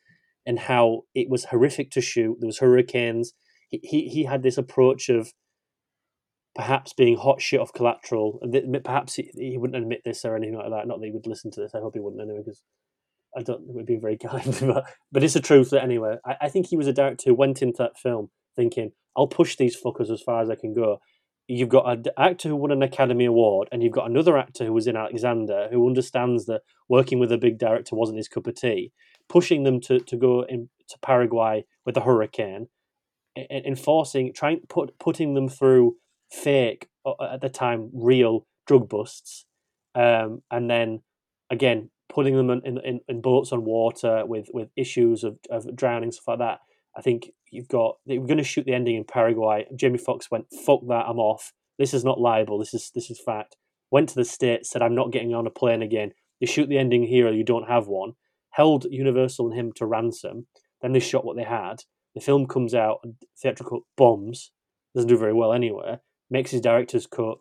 and 0.48 0.57
how 0.57 1.02
it 1.14 1.30
was 1.30 1.45
horrific 1.45 1.91
to 1.91 2.02
shoot, 2.02 2.38
there 2.40 2.48
was 2.48 2.60
hurricanes. 2.60 3.34
He 3.69 3.80
he, 3.84 4.07
he 4.07 4.24
had 4.24 4.41
this 4.41 4.57
approach 4.57 5.10
of 5.10 5.34
perhaps 6.56 6.91
being 6.94 7.18
hot 7.18 7.40
shit 7.40 7.60
off 7.60 7.72
collateral. 7.72 8.41
Perhaps 8.84 9.15
he, 9.15 9.30
he 9.36 9.57
wouldn't 9.57 9.82
admit 9.82 10.02
this 10.03 10.26
or 10.26 10.36
anything 10.36 10.57
like 10.57 10.72
that. 10.72 10.88
Not 10.88 10.99
that 10.99 11.06
he 11.06 11.11
would 11.11 11.28
listen 11.28 11.52
to 11.52 11.61
this. 11.61 11.76
I 11.76 11.80
hope 11.80 11.94
he 11.94 11.99
wouldn't 11.99 12.22
anyway, 12.22 12.40
because 12.44 12.64
I 13.38 13.44
don't 13.44 13.64
think 13.64 13.78
we'd 13.78 13.86
be 13.86 13.98
very 13.98 14.18
kind. 14.26 14.57
but, 14.61 14.86
but 15.11 15.24
it's 15.24 15.36
the 15.36 15.40
truth 15.40 15.69
that 15.69 15.84
anyway. 15.84 16.15
I, 16.26 16.36
I 16.41 16.49
think 16.49 16.68
he 16.68 16.78
was 16.78 16.88
a 16.88 16.94
director 16.94 17.30
who 17.30 17.36
went 17.36 17.61
into 17.61 17.84
that 17.84 17.99
film 17.99 18.32
thinking, 18.56 18.91
I'll 19.15 19.28
push 19.28 19.56
these 19.56 19.80
fuckers 19.80 20.10
as 20.10 20.22
far 20.22 20.41
as 20.41 20.49
I 20.49 20.56
can 20.56 20.74
go. 20.74 20.99
You've 21.48 21.69
got 21.69 21.90
an 21.90 22.06
actor 22.18 22.49
who 22.49 22.56
won 22.57 22.72
an 22.72 22.82
Academy 22.82 23.24
Award, 23.24 23.69
and 23.72 23.82
you've 23.82 23.94
got 23.94 24.10
another 24.10 24.38
actor 24.38 24.65
who 24.65 24.74
was 24.74 24.88
in 24.88 24.98
Alexander 24.98 25.69
who 25.72 25.88
understands 25.88 26.45
that 26.48 26.61
working 26.90 27.19
with 27.19 27.32
a 27.32 27.38
big 27.38 27.57
director 27.57 27.95
wasn't 27.95 28.18
his 28.18 28.28
cup 28.28 28.48
of 28.48 28.56
tea, 28.56 28.91
pushing 29.30 29.64
them 29.64 29.80
to, 29.82 29.99
to 29.99 30.16
go 30.16 30.44
in, 30.44 30.70
to 30.90 30.98
Paraguay 30.99 31.66
with 31.86 31.98
a 31.98 32.02
hurricane, 32.02 32.68
enforcing, 33.49 34.34
trying 34.34 34.62
put 34.68 34.98
putting 34.99 35.34
them 35.34 35.49
through 35.49 35.95
fake 36.32 36.90
uh, 37.06 37.14
at 37.34 37.41
the 37.41 37.49
time 37.49 37.90
real 37.94 38.45
drug 38.66 38.90
busts, 38.90 39.45
um, 39.95 40.41
and 40.52 40.70
then 40.70 41.02
again 41.49 41.90
putting 42.10 42.36
them 42.36 42.49
in, 42.49 42.80
in, 42.80 43.02
in 43.08 43.22
boats 43.22 43.52
on 43.52 43.66
water 43.66 44.26
with, 44.26 44.48
with 44.54 44.70
issues 44.76 45.24
of, 45.24 45.38
of 45.49 45.76
drowning 45.76 46.12
stuff 46.12 46.28
like 46.28 46.40
that. 46.40 46.60
I 46.98 47.02
think 47.02 47.32
you've 47.52 47.68
got 47.68 47.98
were 48.08 48.26
going 48.26 48.38
to 48.38 48.44
shoot 48.44 48.66
the 48.66 48.74
ending 48.74 48.95
in 48.95 49.04
Paraguay. 49.04 49.68
Jamie 49.76 49.99
Foxx 49.99 50.32
went, 50.32 50.48
"Fuck 50.66 50.82
that, 50.88 51.06
I'm 51.08 51.20
off. 51.20 51.54
This 51.78 51.94
is 51.94 52.04
not 52.04 52.20
liable. 52.20 52.58
This 52.58 52.74
is 52.74 52.91
this 52.95 53.12
is 53.12 53.22
fact." 53.24 53.56
Went 53.91 54.10
to 54.10 54.16
the 54.16 54.26
states, 54.26 54.72
said, 54.72 54.82
"I'm 54.82 54.95
not 54.95 55.12
getting 55.12 55.36
on 55.36 55.45
a 55.45 55.52
plane 55.52 55.84
again. 55.84 56.14
You 56.40 56.48
shoot 56.48 56.68
the 56.68 56.80
ending 56.80 57.04
here, 57.04 57.28
or 57.28 57.34
you 57.34 57.44
don't 57.44 57.68
have 57.68 57.88
one." 57.88 58.14
Held 58.58 58.86
Universal 58.90 59.52
and 59.52 59.60
him 59.60 59.72
to 59.76 59.86
ransom. 59.86 60.48
Then 60.82 60.92
they 60.92 61.00
shot 61.00 61.24
what 61.24 61.38
they 61.38 61.44
had. 61.44 61.84
The 62.16 62.22
film 62.22 62.48
comes 62.48 62.74
out, 62.74 62.98
theatrical 63.40 63.82
bombs. 63.96 64.52
Doesn't 64.96 65.08
do 65.08 65.18
very 65.18 65.34
well 65.34 65.54
anywhere, 65.54 66.02
Makes 66.30 66.52
his 66.52 66.62
director's 66.62 67.08
cut 67.08 67.38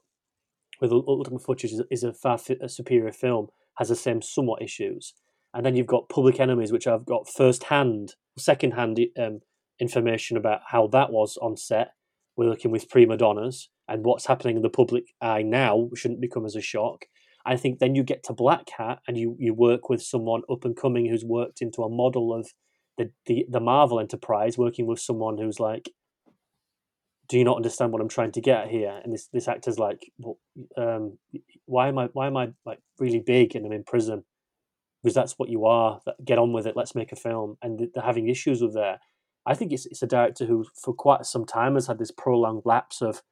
with 0.81 0.93
ultimate 0.93 1.43
footage 1.43 1.73
is, 1.73 1.83
is 1.91 2.05
a 2.05 2.13
far 2.13 2.39
a 2.61 2.69
superior 2.69 3.13
film. 3.13 3.49
Has 3.79 3.89
the 3.89 3.97
same 3.97 4.23
somewhat 4.23 4.63
issues. 4.63 5.15
And 5.55 5.65
then 5.65 5.75
you've 5.75 5.87
got 5.87 6.09
Public 6.11 6.39
Enemies, 6.39 6.71
which 6.71 6.87
I've 6.87 7.07
got 7.07 7.29
first 7.29 7.65
hand, 7.65 8.15
second 8.39 8.73
hand 8.73 9.01
um, 9.19 9.41
information 9.81 10.37
about 10.37 10.61
how 10.69 10.87
that 10.89 11.11
was 11.11 11.39
on 11.41 11.57
set. 11.57 11.93
We're 12.37 12.49
looking 12.49 12.71
with 12.71 12.91
prima 12.91 13.17
donnas 13.17 13.71
and 13.89 14.05
what's 14.05 14.27
happening 14.27 14.57
in 14.57 14.63
the 14.63 14.69
public 14.69 15.05
eye 15.21 15.43
now 15.43 15.89
shouldn't 15.95 16.21
become 16.21 16.45
as 16.45 16.57
a 16.57 16.61
shock. 16.61 17.07
I 17.47 17.57
think 17.57 17.79
then 17.79 17.95
you 17.95 18.03
get 18.03 18.25
to 18.25 18.35
Blackhat 18.35 18.99
and 19.07 19.17
you, 19.17 19.37
you 19.39 19.55
work 19.55 19.89
with 19.89 20.03
someone 20.03 20.43
up 20.51 20.65
and 20.65 20.77
coming 20.77 21.09
who's 21.09 21.25
worked 21.25 21.63
into 21.63 21.83
a 21.83 21.89
model 21.89 22.35
of 22.35 22.49
the, 22.99 23.11
the, 23.27 23.47
the 23.49 23.61
Marvel 23.61 24.01
enterprise, 24.01 24.59
working 24.59 24.87
with 24.87 24.99
someone 24.99 25.39
who's 25.39 25.61
like, 25.61 25.91
do 27.29 27.39
you 27.39 27.45
not 27.45 27.57
understand 27.57 27.93
what 27.93 28.03
I'm 28.03 28.09
trying 28.09 28.33
to 28.33 28.41
get 28.41 28.69
here? 28.69 29.01
And 29.03 29.13
this, 29.13 29.29
this 29.33 29.49
actor's 29.49 29.79
like, 29.79 30.11
well, 30.19 30.39
um, 30.77 31.19
why 31.65 31.89
am 31.89 31.99
I 31.99 32.07
why 32.13 32.29
am 32.29 32.37
I 32.37 32.53
like 32.65 32.79
really 32.99 33.21
big 33.21 33.57
and 33.57 33.67
I'm 33.67 33.73
in 33.73 33.83
prison? 33.83 34.25
because 35.07 35.15
that's 35.15 35.35
what 35.39 35.49
you 35.49 35.67
are. 35.67 36.01
Get 36.25 36.37
on 36.37 36.53
with 36.53 36.67
it. 36.67 36.77
Let's 36.77 36.97
make 36.97 37.13
a 37.13 37.17
film. 37.17 37.59
And 37.63 37.79
they're 37.95 38.03
having 38.03 38.29
issues 38.29 38.61
with 38.61 38.75
that. 38.75 38.99
I 39.47 39.55
think 39.55 39.73
it's 39.73 39.87
it's 39.87 40.03
a 40.03 40.07
director 40.07 40.47
who, 40.47 40.67
for 40.83 40.93
quite 40.93 41.25
some 41.27 41.45
time, 41.47 41.75
has 41.75 41.87
had 41.87 42.01
this 42.01 42.11
prolonged 42.11 42.63
lapse 42.65 43.01
of 43.01 43.23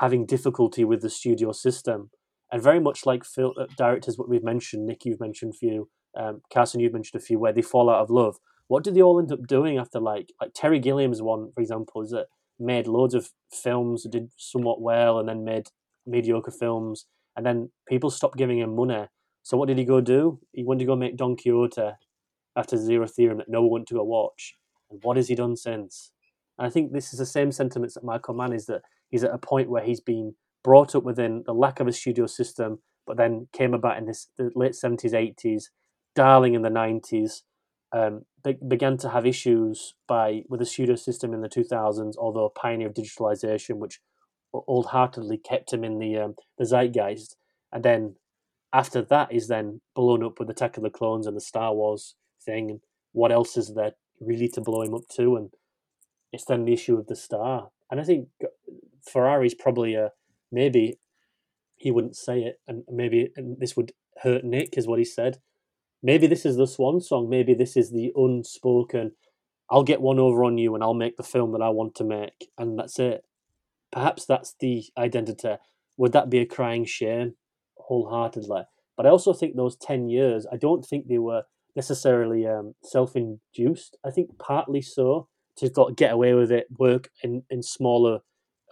having 0.00 0.26
difficulty 0.26 0.84
with 0.84 1.00
the 1.00 1.08
studio 1.08 1.52
system, 1.52 2.10
and 2.52 2.62
very 2.62 2.80
much 2.80 3.06
like 3.06 3.24
film, 3.24 3.54
uh, 3.58 3.66
directors 3.76 4.18
what 4.18 4.28
we've 4.28 4.44
mentioned, 4.44 4.86
Nick, 4.86 5.04
you've 5.04 5.20
mentioned 5.20 5.54
a 5.54 5.58
few, 5.58 5.88
um, 6.16 6.42
Carson, 6.52 6.80
you've 6.80 6.92
mentioned 6.92 7.20
a 7.20 7.24
few, 7.24 7.38
where 7.38 7.52
they 7.52 7.62
fall 7.62 7.90
out 7.90 8.02
of 8.02 8.10
love. 8.10 8.36
What 8.68 8.84
do 8.84 8.90
they 8.90 9.02
all 9.02 9.18
end 9.18 9.32
up 9.32 9.46
doing 9.46 9.78
after 9.78 10.00
like 10.00 10.32
like 10.40 10.52
Terry 10.54 10.80
Gilliam's 10.80 11.22
one, 11.22 11.52
for 11.54 11.60
example, 11.60 12.02
is 12.02 12.10
that 12.10 12.26
made 12.58 12.86
loads 12.86 13.14
of 13.14 13.30
films, 13.52 14.02
that 14.02 14.12
did 14.12 14.30
somewhat 14.36 14.80
well, 14.80 15.18
and 15.18 15.28
then 15.28 15.44
made 15.44 15.68
mediocre 16.06 16.50
films, 16.50 17.06
and 17.36 17.44
then 17.44 17.70
people 17.88 18.10
stopped 18.10 18.38
giving 18.38 18.58
him 18.58 18.74
money. 18.74 19.06
So 19.42 19.56
what 19.56 19.68
did 19.68 19.78
he 19.78 19.84
go 19.84 20.00
do? 20.00 20.40
He 20.52 20.64
went 20.64 20.80
to 20.80 20.86
go 20.86 20.96
make 20.96 21.16
Don 21.16 21.36
Quixote 21.36 21.92
after 22.56 22.76
Zero 22.76 23.06
Theorem 23.06 23.38
that 23.38 23.48
no 23.48 23.62
one 23.62 23.70
went 23.70 23.88
to 23.88 23.94
go 23.94 24.02
watch. 24.02 24.56
And 24.90 24.98
what 25.02 25.16
has 25.16 25.28
he 25.28 25.34
done 25.34 25.56
since? 25.56 26.10
And 26.58 26.66
I 26.66 26.70
think 26.70 26.92
this 26.92 27.12
is 27.12 27.18
the 27.18 27.26
same 27.26 27.52
sentiments 27.52 27.94
that 27.94 28.04
Michael 28.04 28.34
Mann 28.34 28.52
is 28.52 28.66
that 28.66 28.82
he's 29.10 29.24
at 29.24 29.34
a 29.34 29.38
point 29.38 29.70
where 29.70 29.84
he's 29.84 30.00
been 30.00 30.34
brought 30.66 30.96
up 30.96 31.04
within 31.04 31.44
the 31.46 31.54
lack 31.54 31.78
of 31.78 31.86
a 31.86 31.92
studio 31.92 32.26
system, 32.26 32.80
but 33.06 33.16
then 33.16 33.46
came 33.52 33.72
about 33.72 33.98
in 33.98 34.06
this, 34.06 34.26
the 34.36 34.50
late 34.56 34.72
70s, 34.72 35.12
80s, 35.12 35.66
darling 36.16 36.54
in 36.54 36.62
the 36.62 36.68
90s, 36.68 37.42
um, 37.92 38.22
be- 38.42 38.58
began 38.66 38.96
to 38.98 39.10
have 39.10 39.24
issues 39.24 39.94
by 40.08 40.42
with 40.48 40.58
the 40.58 40.66
studio 40.66 40.96
system 40.96 41.32
in 41.32 41.40
the 41.40 41.48
2000s, 41.48 42.14
although 42.18 42.46
a 42.46 42.50
pioneer 42.50 42.88
of 42.88 42.94
digitalization, 42.94 43.76
which 43.76 44.00
old-heartedly 44.52 45.38
kept 45.38 45.72
him 45.72 45.84
in 45.84 46.00
the 46.00 46.18
um, 46.18 46.34
the 46.58 46.64
zeitgeist. 46.64 47.36
And 47.72 47.84
then 47.84 48.16
after 48.72 49.02
that 49.02 49.32
is 49.32 49.46
then 49.46 49.82
blown 49.94 50.24
up 50.24 50.40
with 50.40 50.50
Attack 50.50 50.76
of 50.76 50.82
the 50.82 50.90
Clones 50.90 51.28
and 51.28 51.36
the 51.36 51.40
Star 51.40 51.72
Wars 51.72 52.16
thing. 52.44 52.70
And 52.70 52.80
what 53.12 53.30
else 53.30 53.56
is 53.56 53.74
there 53.74 53.92
really 54.20 54.48
to 54.48 54.60
blow 54.60 54.82
him 54.82 54.94
up 54.94 55.06
to? 55.14 55.36
And 55.36 55.50
it's 56.32 56.44
then 56.44 56.64
the 56.64 56.72
issue 56.72 56.98
of 56.98 57.06
the 57.06 57.14
star. 57.14 57.68
And 57.88 58.00
I 58.00 58.04
think 58.04 58.30
Ferrari's 59.06 59.54
probably 59.54 59.94
a 59.94 60.10
maybe 60.50 60.98
he 61.76 61.90
wouldn't 61.90 62.16
say 62.16 62.40
it, 62.40 62.60
and 62.66 62.84
maybe 62.90 63.30
this 63.36 63.76
would 63.76 63.92
hurt 64.22 64.44
Nick, 64.44 64.78
is 64.78 64.86
what 64.86 64.98
he 64.98 65.04
said. 65.04 65.38
Maybe 66.02 66.26
this 66.26 66.46
is 66.46 66.56
the 66.56 66.66
swan 66.66 67.00
song. 67.00 67.28
Maybe 67.28 67.54
this 67.54 67.76
is 67.76 67.90
the 67.90 68.12
unspoken. 68.16 69.12
I'll 69.68 69.82
get 69.82 70.00
one 70.00 70.18
over 70.18 70.44
on 70.44 70.58
you, 70.58 70.74
and 70.74 70.82
I'll 70.82 70.94
make 70.94 71.16
the 71.16 71.22
film 71.22 71.52
that 71.52 71.62
I 71.62 71.70
want 71.70 71.94
to 71.96 72.04
make, 72.04 72.48
and 72.56 72.78
that's 72.78 72.98
it. 72.98 73.24
Perhaps 73.92 74.24
that's 74.26 74.54
the 74.60 74.84
identity. 74.96 75.56
Would 75.96 76.12
that 76.12 76.30
be 76.30 76.38
a 76.38 76.46
crying 76.46 76.84
shame? 76.84 77.34
Wholeheartedly. 77.76 78.62
But 78.96 79.06
I 79.06 79.10
also 79.10 79.32
think 79.32 79.56
those 79.56 79.76
ten 79.76 80.08
years. 80.08 80.46
I 80.50 80.56
don't 80.56 80.84
think 80.84 81.08
they 81.08 81.18
were 81.18 81.42
necessarily 81.74 82.46
um, 82.46 82.74
self-induced. 82.82 83.96
I 84.04 84.10
think 84.10 84.38
partly 84.38 84.80
so 84.80 85.28
to 85.56 85.70
of 85.76 85.96
get 85.96 86.12
away 86.12 86.34
with 86.34 86.50
it, 86.50 86.66
work 86.78 87.10
in 87.22 87.42
in 87.50 87.62
smaller 87.62 88.20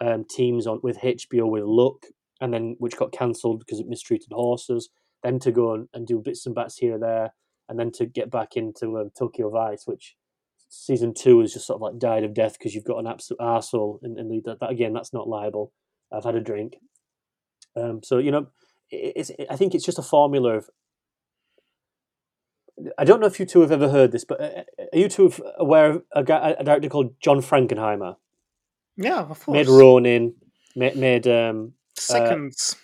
um, 0.01 0.25
teams 0.29 0.67
on 0.67 0.79
with 0.83 0.99
HBO 0.99 1.49
with 1.49 1.63
Luck, 1.63 2.05
and 2.41 2.53
then 2.53 2.75
which 2.79 2.97
got 2.97 3.11
cancelled 3.11 3.59
because 3.59 3.79
it 3.79 3.87
mistreated 3.87 4.31
horses. 4.31 4.89
Then 5.23 5.39
to 5.39 5.51
go 5.51 5.73
and, 5.73 5.87
and 5.93 6.05
do 6.05 6.21
bits 6.23 6.45
and 6.45 6.53
bats 6.53 6.77
here 6.77 6.93
and 6.93 7.03
there, 7.03 7.33
and 7.67 7.79
then 7.79 7.91
to 7.93 8.05
get 8.05 8.29
back 8.29 8.55
into 8.55 8.97
um, 8.97 9.09
Tokyo 9.17 9.49
Vice, 9.49 9.83
which 9.85 10.15
season 10.69 11.13
two 11.13 11.39
has 11.39 11.53
just 11.53 11.67
sort 11.67 11.77
of 11.77 11.81
like 11.81 11.99
died 11.99 12.23
of 12.23 12.33
death 12.33 12.57
because 12.57 12.75
you've 12.75 12.83
got 12.83 12.99
an 12.99 13.07
absolute 13.07 13.39
arsehole 13.39 13.99
in 14.03 14.15
the, 14.15 14.41
that, 14.45 14.59
that 14.59 14.71
again 14.71 14.93
that's 14.93 15.13
not 15.13 15.27
liable. 15.27 15.71
I've 16.11 16.23
had 16.23 16.35
a 16.35 16.41
drink, 16.41 16.77
um, 17.75 18.01
so 18.03 18.17
you 18.17 18.31
know, 18.31 18.47
it, 18.89 19.13
it's 19.15 19.29
it, 19.31 19.47
I 19.49 19.55
think 19.55 19.73
it's 19.73 19.85
just 19.85 19.99
a 19.99 20.03
formula 20.03 20.57
of. 20.57 20.69
I 22.97 23.05
don't 23.05 23.21
know 23.21 23.27
if 23.27 23.39
you 23.39 23.45
two 23.45 23.61
have 23.61 23.71
ever 23.71 23.89
heard 23.89 24.11
this, 24.11 24.25
but 24.25 24.41
uh, 24.41 24.63
are 24.91 24.99
you 24.99 25.07
two 25.07 25.31
aware 25.57 25.91
of 25.91 26.03
a, 26.13 26.23
guy, 26.23 26.55
a 26.59 26.63
director 26.63 26.89
called 26.89 27.15
John 27.21 27.37
Frankenheimer? 27.37 28.17
Yeah, 28.97 29.21
of 29.21 29.43
course. 29.43 29.55
Made 29.55 29.67
Ronin, 29.67 30.35
made, 30.75 30.95
made 30.95 31.27
um, 31.27 31.73
Seconds. 31.97 32.75
Uh, 32.75 32.81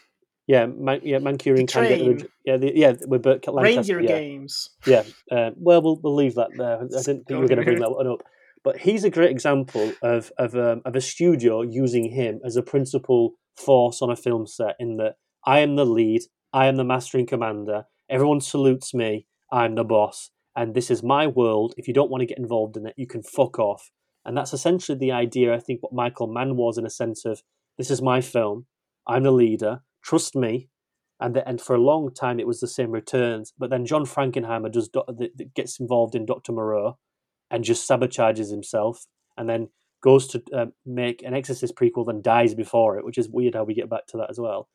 yeah, 0.47 0.65
Man, 0.65 0.99
yeah, 1.03 1.19
Manchurian 1.19 1.65
The 1.65 1.71
Candidate. 1.71 2.19
Train. 2.19 2.31
Yeah, 2.45 2.57
the, 2.57 2.71
yeah, 2.75 2.93
with 3.07 3.25
Lancaster. 3.25 3.51
Reindeer 3.61 4.01
yeah. 4.01 4.07
games. 4.07 4.69
Yeah, 4.85 5.03
uh, 5.31 5.51
well, 5.55 5.81
we'll 5.81 5.99
we'll 6.01 6.15
leave 6.15 6.35
that 6.35 6.49
there. 6.57 6.77
I 6.77 6.81
didn't 6.81 7.03
think 7.03 7.29
you 7.29 7.37
were 7.37 7.47
going 7.47 7.59
to 7.59 7.63
bring 7.63 7.79
that 7.79 7.91
one 7.91 8.07
up, 8.07 8.23
but 8.63 8.77
he's 8.77 9.03
a 9.03 9.09
great 9.09 9.31
example 9.31 9.93
of 10.01 10.31
of 10.37 10.55
um, 10.55 10.81
of 10.83 10.95
a 10.95 11.01
studio 11.01 11.61
using 11.61 12.11
him 12.11 12.41
as 12.43 12.55
a 12.55 12.63
principal 12.63 13.33
force 13.55 14.01
on 14.01 14.09
a 14.09 14.15
film 14.15 14.47
set. 14.47 14.75
In 14.79 14.97
that, 14.97 15.15
I 15.45 15.59
am 15.59 15.75
the 15.75 15.85
lead, 15.85 16.21
I 16.51 16.65
am 16.65 16.77
the 16.77 16.83
mastering 16.83 17.27
commander. 17.27 17.85
Everyone 18.09 18.41
salutes 18.41 18.93
me. 18.93 19.27
I'm 19.53 19.75
the 19.75 19.83
boss, 19.83 20.31
and 20.55 20.73
this 20.73 20.89
is 20.89 21.03
my 21.03 21.27
world. 21.27 21.75
If 21.77 21.87
you 21.87 21.93
don't 21.93 22.09
want 22.09 22.21
to 22.21 22.27
get 22.27 22.39
involved 22.39 22.75
in 22.77 22.87
it, 22.87 22.95
you 22.97 23.07
can 23.07 23.23
fuck 23.23 23.59
off. 23.59 23.91
And 24.25 24.37
that's 24.37 24.53
essentially 24.53 24.97
the 24.97 25.11
idea. 25.11 25.53
I 25.53 25.59
think 25.59 25.81
what 25.81 25.93
Michael 25.93 26.27
Mann 26.27 26.55
was 26.55 26.77
in 26.77 26.85
a 26.85 26.89
sense 26.89 27.25
of 27.25 27.41
this 27.77 27.89
is 27.89 28.01
my 28.01 28.21
film. 28.21 28.67
I'm 29.07 29.23
the 29.23 29.31
leader. 29.31 29.81
Trust 30.03 30.35
me 30.35 30.69
and 31.21 31.35
the, 31.35 31.47
and 31.47 31.61
for 31.61 31.75
a 31.75 31.81
long 31.81 32.13
time 32.13 32.39
it 32.39 32.47
was 32.47 32.59
the 32.59 32.67
same 32.67 32.91
returns. 32.91 33.53
But 33.57 33.69
then 33.69 33.85
John 33.85 34.05
Frankenheimer 34.05 34.71
does 34.71 34.89
do, 34.89 35.03
gets 35.55 35.79
involved 35.79 36.15
in 36.15 36.25
Doctor 36.25 36.51
Moreau 36.51 36.97
and 37.51 37.63
just 37.63 37.87
sabotages 37.87 38.49
himself, 38.49 39.05
and 39.37 39.47
then 39.47 39.69
goes 40.01 40.27
to 40.27 40.41
uh, 40.55 40.65
make 40.85 41.21
an 41.21 41.33
Exorcist 41.33 41.75
prequel, 41.75 42.07
then 42.07 42.21
dies 42.21 42.55
before 42.55 42.97
it, 42.97 43.05
which 43.05 43.17
is 43.17 43.29
weird 43.29 43.55
how 43.55 43.63
we 43.63 43.73
get 43.73 43.89
back 43.89 44.07
to 44.07 44.17
that 44.17 44.29
as 44.29 44.39
well. 44.39 44.67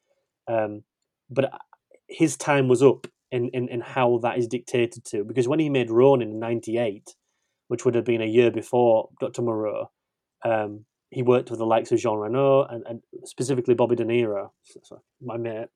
Um, 0.47 0.85
but 1.29 1.53
uh, 1.53 1.59
his 2.09 2.37
time 2.37 2.69
was 2.69 2.83
up 2.83 3.07
in, 3.33 3.49
in, 3.49 3.69
in 3.69 3.81
how 3.81 4.19
that 4.23 4.39
is 4.39 4.47
dictated 4.47 5.05
to 5.07 5.25
because 5.25 5.49
when 5.49 5.59
he 5.59 5.69
made 5.69 5.91
Ronin 5.91 6.31
in 6.31 6.39
'98, 6.39 7.17
which 7.69 7.85
would 7.85 7.95
have 7.95 8.05
been 8.05 8.23
a 8.23 8.27
year 8.27 8.51
before 8.51 9.09
Doctor 9.21 9.43
Moreau, 9.43 9.91
um, 10.45 10.85
he 11.11 11.23
worked 11.23 11.51
with 11.51 11.59
the 11.59 11.67
likes 11.67 11.93
of 11.93 11.99
Jean 11.99 12.19
Reno 12.19 12.65
and, 12.65 12.85
and 12.87 13.01
specifically 13.25 13.75
Bobby 13.75 13.97
De 13.97 14.05
Niro, 14.05 14.51
my 15.23 15.37
mate. 15.37 15.69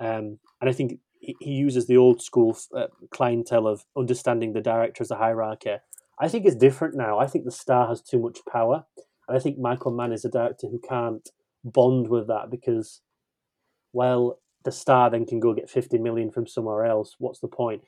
Um, 0.00 0.38
and 0.60 0.68
I 0.68 0.72
think 0.72 0.98
he, 1.20 1.36
he 1.40 1.50
uses 1.52 1.86
the 1.86 1.96
old 1.96 2.20
school 2.20 2.56
uh, 2.76 2.88
clientele 3.10 3.66
of 3.66 3.84
understanding 3.96 4.52
the 4.52 4.60
director 4.60 5.02
as 5.02 5.10
a 5.10 5.16
hierarchy. 5.16 5.76
I 6.18 6.28
think 6.28 6.44
it's 6.44 6.56
different 6.56 6.94
now. 6.96 7.18
I 7.18 7.26
think 7.26 7.44
the 7.44 7.50
star 7.50 7.88
has 7.88 8.00
too 8.00 8.18
much 8.18 8.40
power. 8.50 8.84
And 9.28 9.36
I 9.36 9.40
think 9.40 9.58
Michael 9.58 9.92
Mann 9.92 10.12
is 10.12 10.24
a 10.24 10.30
director 10.30 10.68
who 10.68 10.78
can't 10.78 11.28
bond 11.64 12.08
with 12.08 12.26
that 12.28 12.50
because, 12.50 13.00
well, 13.92 14.38
the 14.64 14.72
star 14.72 15.10
then 15.10 15.26
can 15.26 15.40
go 15.40 15.54
get 15.54 15.70
50 15.70 15.98
million 15.98 16.30
from 16.30 16.46
somewhere 16.46 16.84
else. 16.84 17.16
What's 17.18 17.40
the 17.40 17.48
point? 17.48 17.82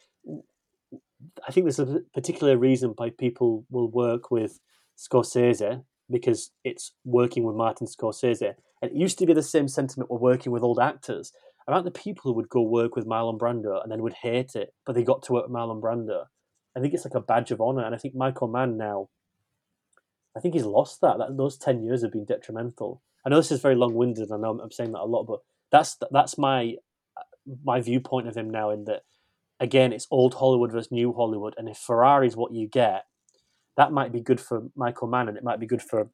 I 1.47 1.53
think 1.53 1.65
there's 1.65 1.78
a 1.78 2.01
particular 2.15 2.57
reason 2.57 2.94
why 2.97 3.11
people 3.11 3.65
will 3.70 3.90
work 3.90 4.31
with 4.31 4.61
Scorsese 4.97 5.82
because 6.11 6.51
it's 6.65 6.93
working 7.05 7.44
with 7.44 7.57
Martin 7.57 7.86
Scorsese. 7.86 8.55
And 8.82 8.90
it 8.90 8.97
used 8.97 9.19
to 9.19 9.27
be 9.27 9.32
the 9.32 9.43
same 9.43 9.69
sentiment 9.69 10.11
we're 10.11 10.19
working 10.19 10.53
with 10.53 10.62
old 10.62 10.78
actors. 10.78 11.32
About 11.69 11.85
the 11.85 11.90
people 11.90 12.23
who 12.23 12.32
would 12.35 12.48
go 12.48 12.62
work 12.62 12.94
with 12.94 13.07
Marlon 13.07 13.39
Brando 13.39 13.82
and 13.82 13.90
then 13.90 14.03
would 14.03 14.12
hate 14.12 14.55
it, 14.55 14.73
but 14.85 14.94
they 14.94 15.03
got 15.03 15.23
to 15.24 15.32
work 15.32 15.48
with 15.48 15.57
Marlon 15.57 15.81
Brando. 15.81 16.27
I 16.77 16.81
think 16.81 16.94
it's 16.94 17.05
like 17.05 17.15
a 17.15 17.20
badge 17.20 17.51
of 17.51 17.61
honor. 17.61 17.85
And 17.85 17.94
I 17.94 17.98
think 17.98 18.15
Michael 18.15 18.47
Mann 18.47 18.77
now, 18.77 19.09
I 20.36 20.40
think 20.40 20.55
he's 20.55 20.65
lost 20.65 21.01
that. 21.01 21.19
that 21.19 21.36
those 21.36 21.59
10 21.59 21.82
years 21.82 22.03
have 22.03 22.12
been 22.12 22.24
detrimental. 22.24 23.03
I 23.24 23.31
know 23.31 23.36
this 23.36 23.51
is 23.51 23.61
very 23.61 23.74
long 23.74 23.94
winded. 23.94 24.31
I 24.31 24.36
know 24.36 24.61
I'm, 24.61 24.70
saying 24.70 24.93
that 24.93 25.01
a 25.01 25.05
lot, 25.05 25.24
but 25.24 25.40
that's 25.73 25.97
that's 26.12 26.39
my 26.39 26.77
my 27.65 27.81
viewpoint 27.81 28.28
of 28.28 28.36
him 28.36 28.51
now. 28.51 28.70
In 28.70 28.85
that, 28.85 29.03
again, 29.61 29.93
it's 29.93 30.07
old 30.11 30.35
Hollywood 30.35 30.73
versus 30.73 30.93
new 30.93 31.12
Hollywood, 31.12 31.55
and 31.57 31.69
if 31.69 31.78
Ferrari's 31.78 32.37
what 32.37 32.53
you 32.53 32.69
get, 32.69 33.07
that 33.77 33.93
might 33.93 34.12
be 34.12 34.20
good 34.20 34.41
for 34.41 34.65
Michael 34.74 35.09
Mann, 35.09 35.28
and 35.28 35.37
it 35.37 35.45
might 35.45 35.61
be 35.61 35.66
good 35.66 35.83
for 35.83 36.11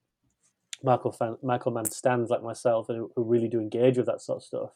Michael 0.82 1.12
fan, 1.12 1.36
Michael 1.42 1.72
Mann 1.72 1.84
stands 1.84 2.30
like 2.30 2.42
myself, 2.42 2.88
who 2.88 3.10
really 3.16 3.48
do 3.48 3.60
engage 3.60 3.96
with 3.96 4.06
that 4.06 4.20
sort 4.20 4.38
of 4.38 4.42
stuff. 4.42 4.70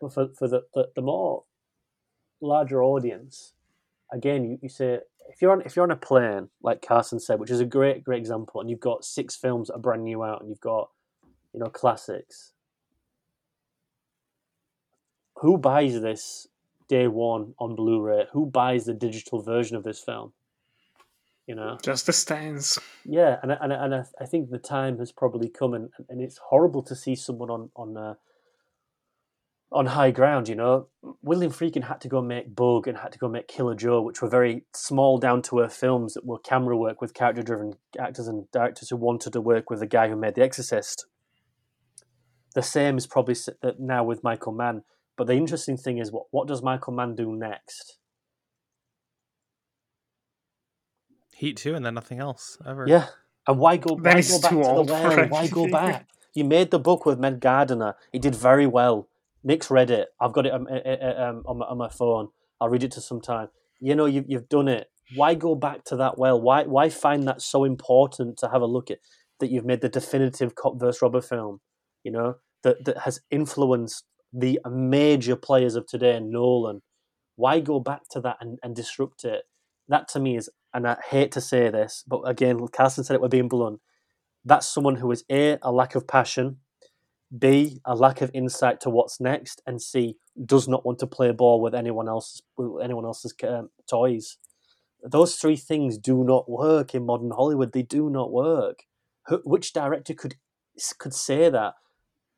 But 0.00 0.12
for 0.12 0.28
for 0.38 0.48
the 0.48 0.62
the, 0.74 0.88
the 0.94 1.02
more 1.02 1.44
larger 2.40 2.82
audience, 2.82 3.54
again, 4.12 4.44
you, 4.44 4.58
you 4.62 4.68
say 4.68 5.00
if 5.28 5.40
you're 5.40 5.52
on 5.52 5.62
if 5.62 5.74
you're 5.74 5.84
on 5.84 5.90
a 5.90 5.96
plane, 5.96 6.50
like 6.62 6.82
Carson 6.86 7.18
said, 7.18 7.40
which 7.40 7.50
is 7.50 7.60
a 7.60 7.64
great 7.64 8.04
great 8.04 8.18
example, 8.18 8.60
and 8.60 8.70
you've 8.70 8.80
got 8.80 9.04
six 9.04 9.36
films 9.36 9.68
that 9.68 9.74
are 9.74 9.80
brand 9.80 10.04
new 10.04 10.22
out, 10.22 10.40
and 10.40 10.50
you've 10.50 10.60
got 10.60 10.90
you 11.52 11.60
know 11.60 11.70
classics. 11.70 12.52
Who 15.40 15.56
buys 15.56 16.00
this 16.00 16.48
day 16.88 17.06
one 17.06 17.54
on 17.58 17.74
Blu-ray? 17.76 18.26
Who 18.32 18.46
buys 18.46 18.84
the 18.86 18.94
digital 18.94 19.42
version 19.42 19.76
of 19.76 19.84
this 19.84 20.00
film? 20.00 20.32
You 21.46 21.54
know, 21.54 21.78
Just 21.82 22.04
the 22.06 22.12
stands. 22.12 22.78
yeah, 23.06 23.38
and 23.42 23.52
I- 23.52 23.58
and 23.62 23.72
and 23.72 23.94
I, 23.94 24.04
I 24.20 24.26
think 24.26 24.50
the 24.50 24.58
time 24.58 24.98
has 24.98 25.12
probably 25.12 25.48
come, 25.48 25.72
and, 25.72 25.88
and 26.10 26.20
it's 26.20 26.38
horrible 26.50 26.82
to 26.82 26.94
see 26.94 27.14
someone 27.14 27.48
on 27.48 27.70
on 27.74 27.96
uh, 27.96 28.14
on 29.72 29.86
high 29.86 30.10
ground. 30.10 30.48
You 30.48 30.56
know, 30.56 30.88
William 31.22 31.50
Friedkin 31.50 31.84
had 31.84 32.02
to 32.02 32.08
go 32.08 32.20
make 32.20 32.54
Bug 32.54 32.86
and 32.86 32.98
had 32.98 33.12
to 33.12 33.18
go 33.18 33.28
make 33.28 33.48
Killer 33.48 33.74
Joe, 33.74 34.02
which 34.02 34.20
were 34.20 34.28
very 34.28 34.64
small, 34.74 35.16
down 35.16 35.40
to 35.42 35.60
earth 35.60 35.74
films 35.74 36.12
that 36.14 36.26
were 36.26 36.38
camera 36.38 36.76
work 36.76 37.00
with 37.00 37.14
character 37.14 37.42
driven 37.42 37.74
actors 37.98 38.28
and 38.28 38.50
directors 38.52 38.90
who 38.90 38.96
wanted 38.96 39.32
to 39.32 39.40
work 39.40 39.70
with 39.70 39.80
the 39.80 39.86
guy 39.86 40.08
who 40.10 40.16
made 40.16 40.34
The 40.34 40.42
Exorcist. 40.42 41.06
The 42.54 42.62
same 42.62 42.98
is 42.98 43.06
probably 43.06 43.36
that 43.62 43.80
now 43.80 44.04
with 44.04 44.22
Michael 44.22 44.52
Mann. 44.52 44.82
But 45.18 45.26
the 45.26 45.34
interesting 45.34 45.76
thing 45.76 45.98
is, 45.98 46.12
what 46.12 46.26
what 46.30 46.46
does 46.46 46.62
Michael 46.62 46.92
Mann 46.94 47.16
do 47.16 47.34
next? 47.34 47.98
Heat 51.34 51.56
two, 51.56 51.74
and 51.74 51.84
then 51.84 51.94
nothing 51.94 52.20
else 52.20 52.56
ever. 52.64 52.86
Yeah, 52.86 53.06
and 53.48 53.58
why 53.58 53.78
go? 53.78 53.96
Then 53.96 54.14
Why 54.14 54.22
go 54.22 54.40
back 54.40 54.50
too 54.50 54.56
to 54.56 54.62
the 54.62 54.68
old 54.68 54.90
well? 54.90 55.28
Why 55.28 55.48
go 55.48 55.68
back? 55.72 56.06
You 56.34 56.44
made 56.44 56.70
the 56.70 56.78
book 56.78 57.04
with 57.04 57.18
Meg 57.18 57.40
Gardiner. 57.40 57.96
It 58.12 58.22
did 58.22 58.36
very 58.36 58.66
well. 58.66 59.08
Nick's 59.42 59.70
read 59.72 59.90
it. 59.90 60.08
I've 60.20 60.32
got 60.32 60.46
it 60.46 60.52
um, 60.52 60.68
um, 60.68 61.42
on, 61.46 61.58
my, 61.58 61.66
on 61.66 61.78
my 61.78 61.88
phone. 61.88 62.28
I'll 62.60 62.68
read 62.68 62.84
it 62.84 62.92
to 62.92 63.00
some 63.00 63.20
time. 63.20 63.48
You 63.80 63.96
know, 63.96 64.06
you've 64.06 64.26
you've 64.28 64.48
done 64.48 64.68
it. 64.68 64.88
Why 65.16 65.34
go 65.34 65.56
back 65.56 65.82
to 65.86 65.96
that 65.96 66.16
well? 66.16 66.40
Why 66.40 66.62
why 66.62 66.90
find 66.90 67.26
that 67.26 67.42
so 67.42 67.64
important 67.64 68.38
to 68.38 68.50
have 68.50 68.62
a 68.62 68.66
look 68.66 68.88
at 68.88 68.98
that 69.40 69.50
you've 69.50 69.64
made 69.64 69.80
the 69.80 69.88
definitive 69.88 70.54
cop 70.54 70.78
versus 70.78 71.02
robber 71.02 71.22
film? 71.22 71.60
You 72.04 72.12
know 72.12 72.36
that 72.62 72.84
that 72.84 72.98
has 72.98 73.20
influenced 73.32 74.04
the 74.32 74.60
major 74.70 75.36
players 75.36 75.74
of 75.74 75.86
today. 75.86 76.20
Nolan. 76.20 76.82
Why 77.36 77.60
go 77.60 77.80
back 77.80 78.02
to 78.10 78.20
that 78.22 78.38
and, 78.40 78.58
and 78.62 78.74
disrupt 78.74 79.24
it? 79.24 79.44
That 79.88 80.08
to 80.08 80.20
me 80.20 80.36
is, 80.36 80.50
and 80.74 80.86
I 80.88 80.96
hate 81.08 81.32
to 81.32 81.40
say 81.40 81.70
this, 81.70 82.04
but 82.06 82.20
again, 82.22 82.66
Carson 82.68 83.04
said 83.04 83.14
it. 83.14 83.22
We're 83.22 83.28
being 83.28 83.48
blunt. 83.48 83.80
That's 84.44 84.66
someone 84.66 84.96
who 84.96 85.10
is 85.12 85.24
a 85.30 85.58
a 85.62 85.72
lack 85.72 85.94
of 85.94 86.06
passion, 86.08 86.58
B, 87.36 87.80
a 87.84 87.94
lack 87.94 88.20
of 88.20 88.30
insight 88.34 88.80
to 88.82 88.90
what's 88.90 89.20
next, 89.20 89.62
and 89.66 89.80
C, 89.80 90.16
does 90.44 90.68
not 90.68 90.84
want 90.86 90.98
to 91.00 91.06
play 91.06 91.30
ball 91.32 91.60
with 91.60 91.74
anyone 91.74 92.08
else's 92.08 92.42
with 92.56 92.82
anyone 92.82 93.04
else's 93.04 93.34
um, 93.48 93.70
toys. 93.88 94.38
Those 95.02 95.36
three 95.36 95.56
things 95.56 95.98
do 95.98 96.24
not 96.24 96.50
work 96.50 96.94
in 96.94 97.06
modern 97.06 97.30
Hollywood. 97.30 97.72
They 97.72 97.82
do 97.82 98.10
not 98.10 98.32
work. 98.32 98.84
Which 99.44 99.72
director 99.72 100.14
could 100.14 100.36
could 100.98 101.14
say 101.14 101.50
that? 101.50 101.74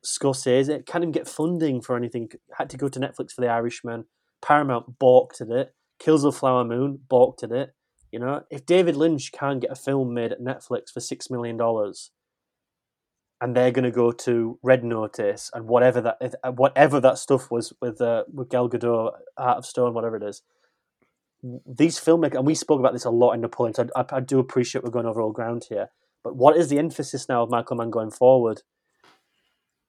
Scorsese 0.05 0.69
it 0.69 0.85
can't 0.85 1.03
even 1.03 1.11
get 1.11 1.27
funding 1.27 1.81
for 1.81 1.95
anything. 1.95 2.29
Had 2.57 2.69
to 2.71 2.77
go 2.77 2.89
to 2.89 2.99
Netflix 2.99 3.31
for 3.31 3.41
The 3.41 3.49
Irishman. 3.49 4.05
Paramount 4.41 4.97
balked 4.99 5.41
at 5.41 5.49
it. 5.49 5.73
Kills 5.99 6.23
of 6.23 6.35
Flower 6.35 6.63
Moon 6.63 6.99
balked 7.07 7.43
at 7.43 7.51
it. 7.51 7.75
You 8.11 8.19
know, 8.19 8.43
if 8.49 8.65
David 8.65 8.95
Lynch 8.95 9.31
can't 9.31 9.61
get 9.61 9.71
a 9.71 9.75
film 9.75 10.13
made 10.13 10.31
at 10.31 10.41
Netflix 10.41 10.91
for 10.91 10.99
six 10.99 11.29
million 11.29 11.57
dollars, 11.57 12.11
and 13.39 13.55
they're 13.55 13.71
going 13.71 13.85
to 13.85 13.91
go 13.91 14.11
to 14.11 14.59
Red 14.61 14.83
Notice 14.83 15.49
and 15.53 15.67
whatever 15.67 16.01
that 16.01 16.35
uh, 16.43 16.51
whatever 16.51 16.99
that 16.99 17.17
stuff 17.17 17.49
was 17.49 17.73
with 17.81 18.01
uh, 18.01 18.23
with 18.31 18.49
Gal 18.49 18.69
Gadot, 18.69 19.13
Heart 19.37 19.57
of 19.57 19.65
Stone, 19.65 19.93
whatever 19.93 20.17
it 20.17 20.23
is. 20.23 20.43
These 21.65 21.99
filmmakers, 21.99 22.35
and 22.35 22.45
we 22.45 22.53
spoke 22.53 22.79
about 22.79 22.93
this 22.93 23.05
a 23.05 23.09
lot 23.09 23.33
in 23.33 23.41
the 23.41 23.49
point. 23.49 23.79
I, 23.79 23.85
I, 23.95 24.05
I 24.11 24.19
do 24.19 24.37
appreciate 24.39 24.83
we're 24.83 24.91
going 24.91 25.07
over 25.07 25.21
all 25.21 25.31
ground 25.31 25.65
here, 25.69 25.89
but 26.23 26.35
what 26.35 26.55
is 26.55 26.69
the 26.69 26.77
emphasis 26.77 27.27
now 27.27 27.41
of 27.41 27.49
Michael 27.49 27.77
Mann 27.77 27.89
going 27.89 28.11
forward? 28.11 28.61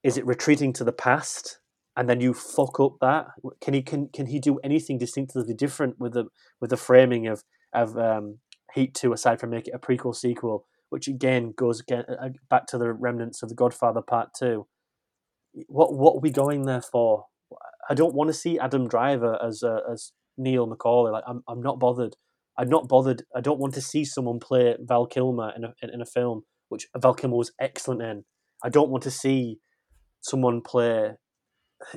Is 0.03 0.17
it 0.17 0.27
retreating 0.27 0.73
to 0.75 0.85
the 0.85 0.93
past, 0.93 1.59
and 1.97 2.09
then 2.09 2.21
you 2.21 2.35
fuck 2.35 2.81
up 2.81 2.97
that? 3.01 3.27
Can 3.61 3.75
he 3.75 3.83
can 3.83 4.09
can 4.09 4.27
he 4.27 4.39
do 4.39 4.59
anything 4.65 4.99
distinctively 4.99 5.55
different 5.55 5.99
with 5.99 6.15
the 6.15 6.25
with 6.61 6.71
the 6.71 6.77
framing 6.77 7.27
of 7.27 7.43
of 7.73 7.97
um, 7.97 8.39
Heat 8.75 8.95
Two 8.95 9.13
aside 9.13 9.41
from 9.41 9.51
make 9.51 9.69
it 9.69 9.75
a 9.75 9.79
prequel 9.79 10.15
sequel? 10.15 10.67
which 10.93 11.09
again 11.09 11.55
goes 11.57 11.81
again 11.81 12.05
uh, 12.07 12.29
back 12.51 12.67
to 12.67 12.77
the 12.77 12.93
remnants 12.93 13.43
of 13.43 13.49
the 13.49 13.55
Godfather 13.55 14.03
Part 14.03 14.29
Two. 14.39 14.67
What 15.67 15.95
what 15.95 16.17
are 16.17 16.21
we 16.21 16.31
going 16.31 16.67
there 16.67 16.83
for? 16.83 17.25
I 17.89 17.95
don't 17.95 18.15
want 18.15 18.29
to 18.29 18.35
see 18.35 18.59
Adam 18.59 18.89
Driver 18.89 19.39
as 19.43 19.63
uh, 19.63 19.81
as 19.91 20.13
Neil 20.37 20.69
McCauley. 20.69 21.11
Like 21.11 21.25
I'm 21.27 21.43
I'm 21.49 21.63
not 21.63 21.81
bothered. 21.81 22.17
I'm 22.59 22.69
not 22.69 22.89
bothered. 22.89 23.23
I 23.35 23.41
don't 23.41 23.59
want 23.59 23.73
to 23.73 23.81
see 23.81 24.05
someone 24.05 24.39
play 24.39 24.77
Val 24.81 25.07
Kilmer 25.07 25.55
in 25.57 25.65
a 25.65 25.73
in, 25.81 25.89
in 25.95 26.03
a 26.03 26.07
film, 26.07 26.43
which 26.69 26.87
Val 26.95 27.15
Kilmer 27.15 27.39
was 27.39 27.53
excellent 27.59 28.03
in. 28.03 28.25
I 28.63 28.69
don't 28.69 28.91
want 28.91 29.03
to 29.05 29.11
see 29.11 29.61
someone 30.23 30.63
play. 30.63 31.13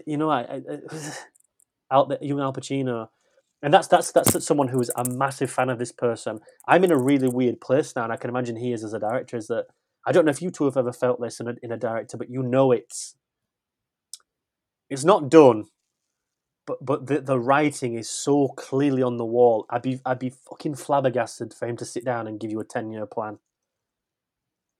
You 0.06 0.18
know, 0.18 0.30
I, 0.30 0.42
I, 0.42 0.60
Al, 1.92 2.12
young 2.22 2.42
Al 2.42 2.54
Pacino 2.54 3.08
and 3.66 3.74
that's 3.74 3.88
that's 3.88 4.12
that's 4.12 4.46
someone 4.46 4.68
who 4.68 4.80
is 4.80 4.92
a 4.96 5.10
massive 5.10 5.50
fan 5.50 5.70
of 5.70 5.80
this 5.80 5.92
person. 5.92 6.40
I'm 6.68 6.84
in 6.84 6.92
a 6.92 7.00
really 7.00 7.28
weird 7.28 7.60
place 7.60 7.96
now, 7.96 8.04
and 8.04 8.14
I 8.14 8.16
can 8.16 8.30
imagine 8.30 8.58
he 8.58 8.72
is 8.72 8.84
as 8.84 8.94
a 8.94 9.00
director. 9.00 9.38
Is 9.38 9.48
that 9.48 9.66
I 10.06 10.12
don't 10.12 10.24
know 10.24 10.30
if 10.30 10.42
you 10.42 10.52
two 10.52 10.66
have 10.66 10.78
ever 10.78 10.94
felt 10.94 11.20
this 11.20 11.40
in 11.40 11.48
a, 11.48 11.56
in 11.64 11.72
a 11.72 11.78
director, 11.78 12.16
but 12.16 12.30
you 12.30 12.44
know 12.44 12.72
it's 12.72 13.16
it's 14.88 15.04
not 15.04 15.30
done, 15.30 15.66
but 16.68 16.78
but 16.86 17.08
the 17.08 17.22
the 17.22 17.40
writing 17.40 17.96
is 17.96 18.08
so 18.08 18.50
clearly 18.50 19.02
on 19.02 19.18
the 19.18 19.26
wall. 19.26 19.66
I'd 19.72 19.82
be 19.82 20.00
I'd 20.06 20.20
be 20.20 20.30
fucking 20.30 20.76
flabbergasted 20.76 21.52
for 21.52 21.68
him 21.68 21.78
to 21.78 21.86
sit 21.86 22.06
down 22.06 22.28
and 22.28 22.40
give 22.40 22.52
you 22.52 22.60
a 22.60 22.66
ten 22.66 22.92
year 22.92 23.08
plan. 23.08 23.40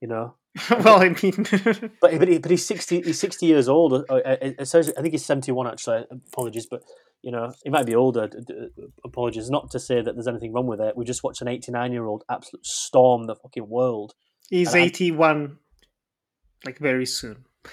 You 0.00 0.08
know, 0.08 0.34
well, 0.70 1.02
I 1.02 1.08
mean, 1.22 1.46
but 2.00 2.18
but, 2.18 2.28
he, 2.28 2.38
but 2.38 2.50
he's 2.50 2.66
sixty 2.66 3.00
he's 3.00 3.18
sixty 3.18 3.46
years 3.46 3.68
old. 3.68 3.92
Uh, 3.94 4.02
uh, 4.14 4.36
It 4.42 4.68
says 4.68 4.92
I 4.96 5.00
think 5.02 5.12
he's 5.12 5.24
seventy 5.24 5.52
one 5.52 5.66
actually. 5.66 6.04
Apologies, 6.10 6.66
but 6.66 6.82
you 7.22 7.30
know 7.32 7.52
he 7.64 7.70
might 7.70 7.86
be 7.86 7.94
older. 7.94 8.28
Apologies, 9.04 9.48
not 9.50 9.70
to 9.70 9.78
say 9.80 10.02
that 10.02 10.14
there's 10.14 10.28
anything 10.28 10.52
wrong 10.52 10.66
with 10.66 10.80
it. 10.80 10.96
We 10.96 11.04
just 11.04 11.24
watched 11.24 11.40
an 11.42 11.48
eighty 11.48 11.72
nine 11.72 11.92
year 11.92 12.04
old 12.06 12.24
absolute 12.30 12.66
storm 12.66 13.24
the 13.26 13.34
fucking 13.36 13.68
world. 13.68 14.14
he's 14.50 14.74
And 14.74 14.82
I- 14.82 14.86
81, 14.86 15.58
like 16.64 16.78
very 16.78 17.06
soon. 17.06 17.44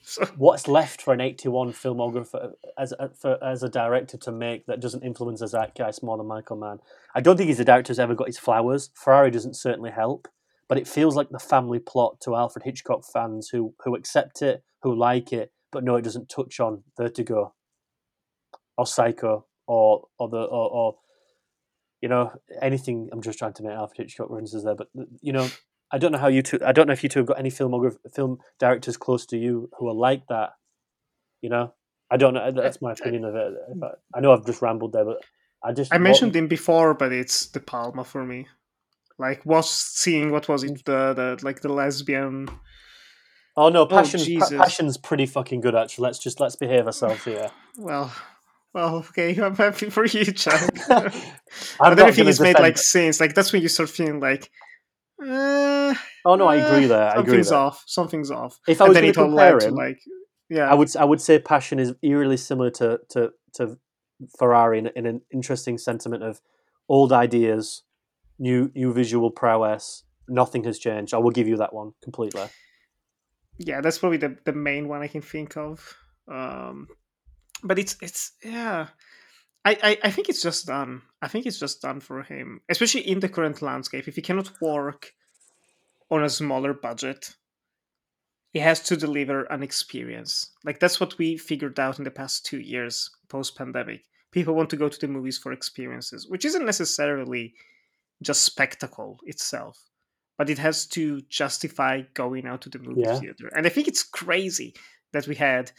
So, 0.00 0.24
What's 0.38 0.66
left 0.68 1.02
for 1.02 1.12
an 1.12 1.20
eighty 1.20 1.48
one 1.50 1.70
filmographer 1.72 2.52
as 2.78 2.92
a, 2.98 3.10
for 3.10 3.36
as 3.44 3.62
a 3.62 3.68
director 3.68 4.16
to 4.16 4.32
make 4.32 4.64
that 4.64 4.80
doesn't 4.80 5.02
influence 5.04 5.40
the 5.40 5.48
zeitgeist 5.48 6.02
more 6.02 6.16
than 6.16 6.26
Michael 6.26 6.56
Mann? 6.56 6.78
I 7.14 7.20
don't 7.20 7.36
think 7.36 7.48
he's 7.48 7.60
a 7.60 7.64
director 7.64 7.90
who's 7.90 7.98
ever 7.98 8.14
got 8.14 8.28
his 8.28 8.38
flowers. 8.38 8.88
Ferrari 8.94 9.30
doesn't 9.30 9.52
certainly 9.54 9.90
help, 9.90 10.26
but 10.68 10.78
it 10.78 10.86
feels 10.86 11.16
like 11.16 11.30
the 11.30 11.38
family 11.38 11.78
plot 11.78 12.20
to 12.22 12.36
Alfred 12.36 12.64
Hitchcock 12.64 13.04
fans 13.04 13.48
who 13.48 13.74
who 13.84 13.94
accept 13.94 14.42
it, 14.42 14.62
who 14.82 14.94
like 14.94 15.32
it, 15.32 15.52
but 15.72 15.84
no, 15.84 15.96
it 15.96 16.02
doesn't 16.02 16.28
touch 16.28 16.60
on 16.60 16.84
Vertigo 16.96 17.54
or 18.76 18.86
Psycho 18.86 19.46
or 19.66 20.06
or 20.18 20.28
the 20.28 20.38
or, 20.38 20.70
or 20.70 20.96
you 22.00 22.08
know 22.08 22.32
anything. 22.60 23.08
I'm 23.12 23.22
just 23.22 23.38
trying 23.38 23.54
to 23.54 23.62
make 23.62 23.72
Alfred 23.72 23.98
Hitchcock 23.98 24.30
references 24.30 24.64
there, 24.64 24.74
but 24.74 24.88
you 25.20 25.32
know. 25.32 25.48
I 25.90 25.96
don't 25.96 26.12
know 26.12 26.18
how 26.18 26.28
you 26.28 26.42
two. 26.42 26.58
I 26.62 26.72
don't 26.72 26.86
know 26.86 26.92
if 26.92 27.02
you 27.02 27.08
two 27.08 27.20
have 27.20 27.26
got 27.26 27.38
any 27.38 27.50
filmograph 27.50 27.96
film 28.14 28.40
directors 28.58 28.98
close 28.98 29.24
to 29.24 29.38
you 29.38 29.70
who 29.78 29.88
are 29.88 29.94
like 29.94 30.26
that. 30.28 30.50
You 31.40 31.48
know, 31.48 31.72
I 32.10 32.18
don't 32.18 32.34
know. 32.34 32.52
That's 32.52 32.82
my 32.82 32.92
opinion 32.92 33.24
of 33.24 33.34
it. 33.34 33.54
But 33.74 34.02
I 34.14 34.20
know 34.20 34.34
I've 34.34 34.44
just 34.44 34.60
rambled 34.60 34.92
there, 34.92 35.06
but 35.06 35.24
I 35.62 35.72
just 35.72 35.92
I 35.92 35.96
mentioned 35.96 36.36
him 36.36 36.46
before, 36.46 36.92
but 36.94 37.12
it's 37.12 37.46
De 37.46 37.60
Palma 37.60 38.04
for 38.04 38.24
me. 38.24 38.46
Like, 39.18 39.44
was 39.44 39.70
seeing 39.70 40.30
what 40.30 40.48
was 40.48 40.62
it 40.62 40.84
the, 40.84 41.12
the 41.14 41.38
like 41.42 41.60
the 41.60 41.72
lesbian 41.72 42.48
Oh 43.58 43.70
no, 43.70 43.86
passion's, 43.86 44.24
Jesus. 44.24 44.50
Pa- 44.50 44.62
passion's 44.62 44.96
pretty 44.96 45.26
fucking 45.26 45.60
good 45.60 45.74
actually. 45.74 46.04
Let's 46.04 46.20
just 46.20 46.38
let's 46.38 46.54
behave 46.54 46.86
ourselves 46.86 47.24
here. 47.24 47.50
Well, 47.76 48.14
well, 48.72 48.98
okay, 49.08 49.36
I'm 49.42 49.56
happy 49.56 49.90
for 49.90 50.04
you, 50.06 50.26
Chuck. 50.26 50.62
I'm 50.88 51.10
but 51.80 51.98
everything 51.98 52.28
is 52.28 52.38
made 52.38 52.56
like 52.60 52.78
sense. 52.78 53.18
Like 53.18 53.34
that's 53.34 53.52
when 53.52 53.60
you 53.60 53.68
start 53.68 53.90
feeling 53.90 54.20
like, 54.20 54.48
uh, 55.20 55.92
Oh 56.24 56.36
no, 56.36 56.46
I 56.46 56.54
agree 56.54 56.84
uh, 56.84 56.88
there. 56.88 57.08
I 57.08 57.14
agree 57.14 57.24
Something's 57.24 57.48
there. 57.48 57.58
off. 57.58 57.84
Something's 57.88 58.30
off. 58.30 58.60
If 58.68 58.80
I 58.80 58.88
was 58.88 58.96
going 58.96 59.12
to 59.12 59.12
compare 59.12 59.54
led 59.54 59.60
to 59.62 59.70
like, 59.72 59.98
yeah, 60.48 60.70
I 60.70 60.74
would 60.74 60.94
I 60.96 61.04
would 61.04 61.20
say 61.20 61.40
Passion 61.40 61.80
is 61.80 61.94
eerily 62.00 62.36
similar 62.36 62.70
to 62.70 63.00
to, 63.10 63.30
to 63.54 63.76
Ferrari 64.38 64.78
in, 64.78 64.86
in 64.94 65.04
an 65.04 65.22
interesting 65.34 65.78
sentiment 65.78 66.22
of 66.22 66.40
old 66.88 67.12
ideas, 67.12 67.82
new 68.38 68.70
new 68.74 68.92
visual 68.92 69.30
prowess. 69.30 70.04
Nothing 70.28 70.64
has 70.64 70.78
changed. 70.78 71.14
I 71.14 71.18
will 71.18 71.30
give 71.30 71.48
you 71.48 71.56
that 71.56 71.72
one 71.72 71.92
completely. 72.02 72.48
yeah, 73.58 73.80
that's 73.80 73.98
probably 73.98 74.18
the 74.18 74.36
the 74.44 74.52
main 74.52 74.88
one 74.88 75.02
I 75.02 75.08
can 75.08 75.22
think 75.22 75.56
of. 75.56 75.96
Um, 76.30 76.88
but 77.62 77.78
it's 77.78 77.96
it's 78.00 78.32
yeah. 78.44 78.88
I, 79.64 79.76
I, 79.82 79.98
I 80.04 80.10
think 80.10 80.28
it's 80.28 80.40
just 80.40 80.66
done. 80.66 81.02
I 81.20 81.28
think 81.28 81.44
it's 81.44 81.58
just 81.58 81.82
done 81.82 82.00
for 82.00 82.22
him, 82.22 82.60
especially 82.70 83.02
in 83.02 83.20
the 83.20 83.28
current 83.28 83.60
landscape. 83.60 84.06
If 84.08 84.14
he 84.16 84.22
cannot 84.22 84.52
work 84.62 85.12
on 86.10 86.22
a 86.22 86.30
smaller 86.30 86.72
budget, 86.72 87.34
he 88.52 88.60
has 88.60 88.80
to 88.84 88.96
deliver 88.96 89.44
an 89.44 89.62
experience. 89.62 90.52
Like 90.64 90.78
that's 90.78 91.00
what 91.00 91.18
we 91.18 91.36
figured 91.36 91.78
out 91.78 91.98
in 91.98 92.04
the 92.04 92.10
past 92.10 92.46
two 92.46 92.60
years 92.60 93.10
post 93.28 93.56
pandemic. 93.56 94.04
People 94.30 94.54
want 94.54 94.70
to 94.70 94.76
go 94.76 94.88
to 94.88 95.00
the 95.00 95.08
movies 95.08 95.38
for 95.38 95.52
experiences, 95.52 96.28
which 96.28 96.44
isn't 96.44 96.64
necessarily 96.64 97.54
just 98.22 98.42
spectacle 98.42 99.18
itself, 99.24 99.78
but 100.36 100.50
it 100.50 100.58
has 100.58 100.86
to 100.86 101.20
justify 101.22 102.02
going 102.14 102.46
out 102.46 102.62
to 102.62 102.68
the 102.68 102.78
movie 102.78 103.02
Yeah. 103.02 103.18
theater. 103.18 103.48
And 103.56 103.66
I 103.66 103.70
think 103.70 103.88
it's 103.88 104.02
crazy 104.02 104.74
that 105.12 105.26
we 105.26 105.34
had 105.36 105.72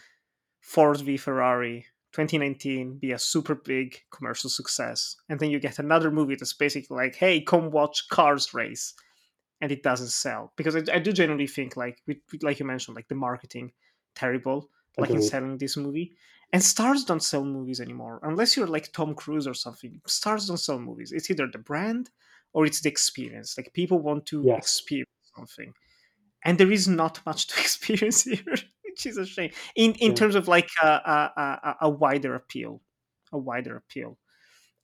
Ford 0.62 1.02
v 1.02 1.18
Ferrari 1.18 1.86
2019 2.12 2.98
be 2.98 3.12
a 3.12 3.20
super 3.20 3.56
big 3.56 4.02
commercial 4.12 4.50
success. 4.50 5.16
And 5.30 5.40
then 5.40 5.52
you 5.52 5.60
get 5.60 5.80
another 5.80 6.10
movie 6.12 6.36
that's 6.36 6.54
basically 6.54 6.98
like, 6.98 7.16
hey, 7.16 7.42
come 7.42 7.70
watch 7.72 8.10
cars 8.10 8.54
race. 8.54 8.94
And 9.62 9.72
it 9.72 9.84
doesn't 9.84 10.08
sell. 10.10 10.54
Because 10.56 10.76
I, 10.76 10.84
I 10.94 11.00
do 11.00 11.12
generally 11.12 11.46
think, 11.48 11.76
like, 11.78 12.02
like 12.42 12.60
you 12.60 12.66
mentioned, 12.66 12.96
like 12.96 13.10
the 13.10 13.16
marketing, 13.16 13.74
terrible, 14.16 14.70
like 14.98 15.10
in 15.12 15.22
selling 15.22 15.58
this 15.58 15.78
movie. 15.78 16.14
And 16.52 16.64
stars 16.64 17.04
don't 17.04 17.22
sell 17.22 17.44
movies 17.44 17.80
anymore. 17.80 18.20
Unless 18.24 18.58
you're 18.58 18.68
like 18.68 18.92
Tom 18.92 19.14
Cruise 19.14 19.46
or 19.46 19.54
something. 19.54 20.02
Stars 20.08 20.48
don't 20.48 20.58
sell 20.58 20.80
movies. 20.80 21.12
It's 21.12 21.30
either 21.30 21.48
the 21.48 21.60
brand 21.60 22.10
or 22.54 22.66
it's 22.66 22.82
the 22.82 22.90
experience. 22.90 23.58
Like 23.58 23.74
people 23.74 24.00
want 24.00 24.26
to 24.28 24.46
Yes. 24.46 24.58
experience 24.58 25.10
something. 25.36 25.74
And 26.46 26.58
there 26.58 26.72
is 26.72 26.88
not 26.88 27.26
much 27.26 27.48
to 27.48 27.60
experience 27.66 28.24
here, 28.24 28.44
which 28.86 29.06
is 29.06 29.18
a 29.18 29.26
shame. 29.26 29.52
In 29.76 29.94
in 29.96 30.14
Yeah. 30.14 30.16
terms 30.16 30.36
of 30.36 30.48
like 30.48 30.70
a, 30.82 30.88
a, 30.88 31.78
a, 31.82 31.90
wider 31.90 32.36
appeal, 32.36 32.82
a 33.32 33.38
wider 33.38 33.76
appeal. 33.78 34.18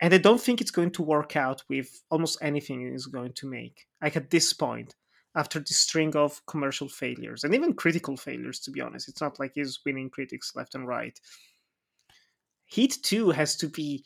and 0.02 0.14
I 0.14 0.18
don't 0.20 0.42
think 0.42 0.62
it's 0.62 0.72
going 0.72 0.92
to 0.92 1.04
work 1.04 1.36
out 1.36 1.64
with 1.70 1.90
almost 2.12 2.38
anything 2.42 2.92
he's 2.92 3.06
going 3.08 3.34
to 3.34 3.48
make. 3.50 3.86
Like 4.02 4.16
at 4.18 4.30
this 4.32 4.54
point, 4.54 4.96
after 5.36 5.60
this 5.60 5.78
string 5.78 6.16
of 6.16 6.46
commercial 6.48 6.90
failures 6.90 7.44
and 7.44 7.54
even 7.56 7.74
critical 7.74 8.18
failures, 8.18 8.60
to 8.62 8.72
be 8.72 8.82
honest, 8.82 9.10
it's 9.10 9.22
not 9.22 9.40
like 9.40 9.54
he's 9.56 9.80
winning 9.86 10.10
critics 10.10 10.54
left 10.56 10.76
and 10.76 10.88
right. 10.88 11.20
Heat 12.68 12.98
Two 13.02 13.32
has 13.32 13.56
to 13.58 13.68
be 13.70 14.06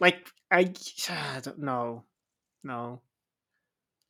like 0.00 0.28
I, 0.50 0.72
I 1.10 1.40
don't 1.40 1.60
know, 1.60 2.04
no, 2.62 3.00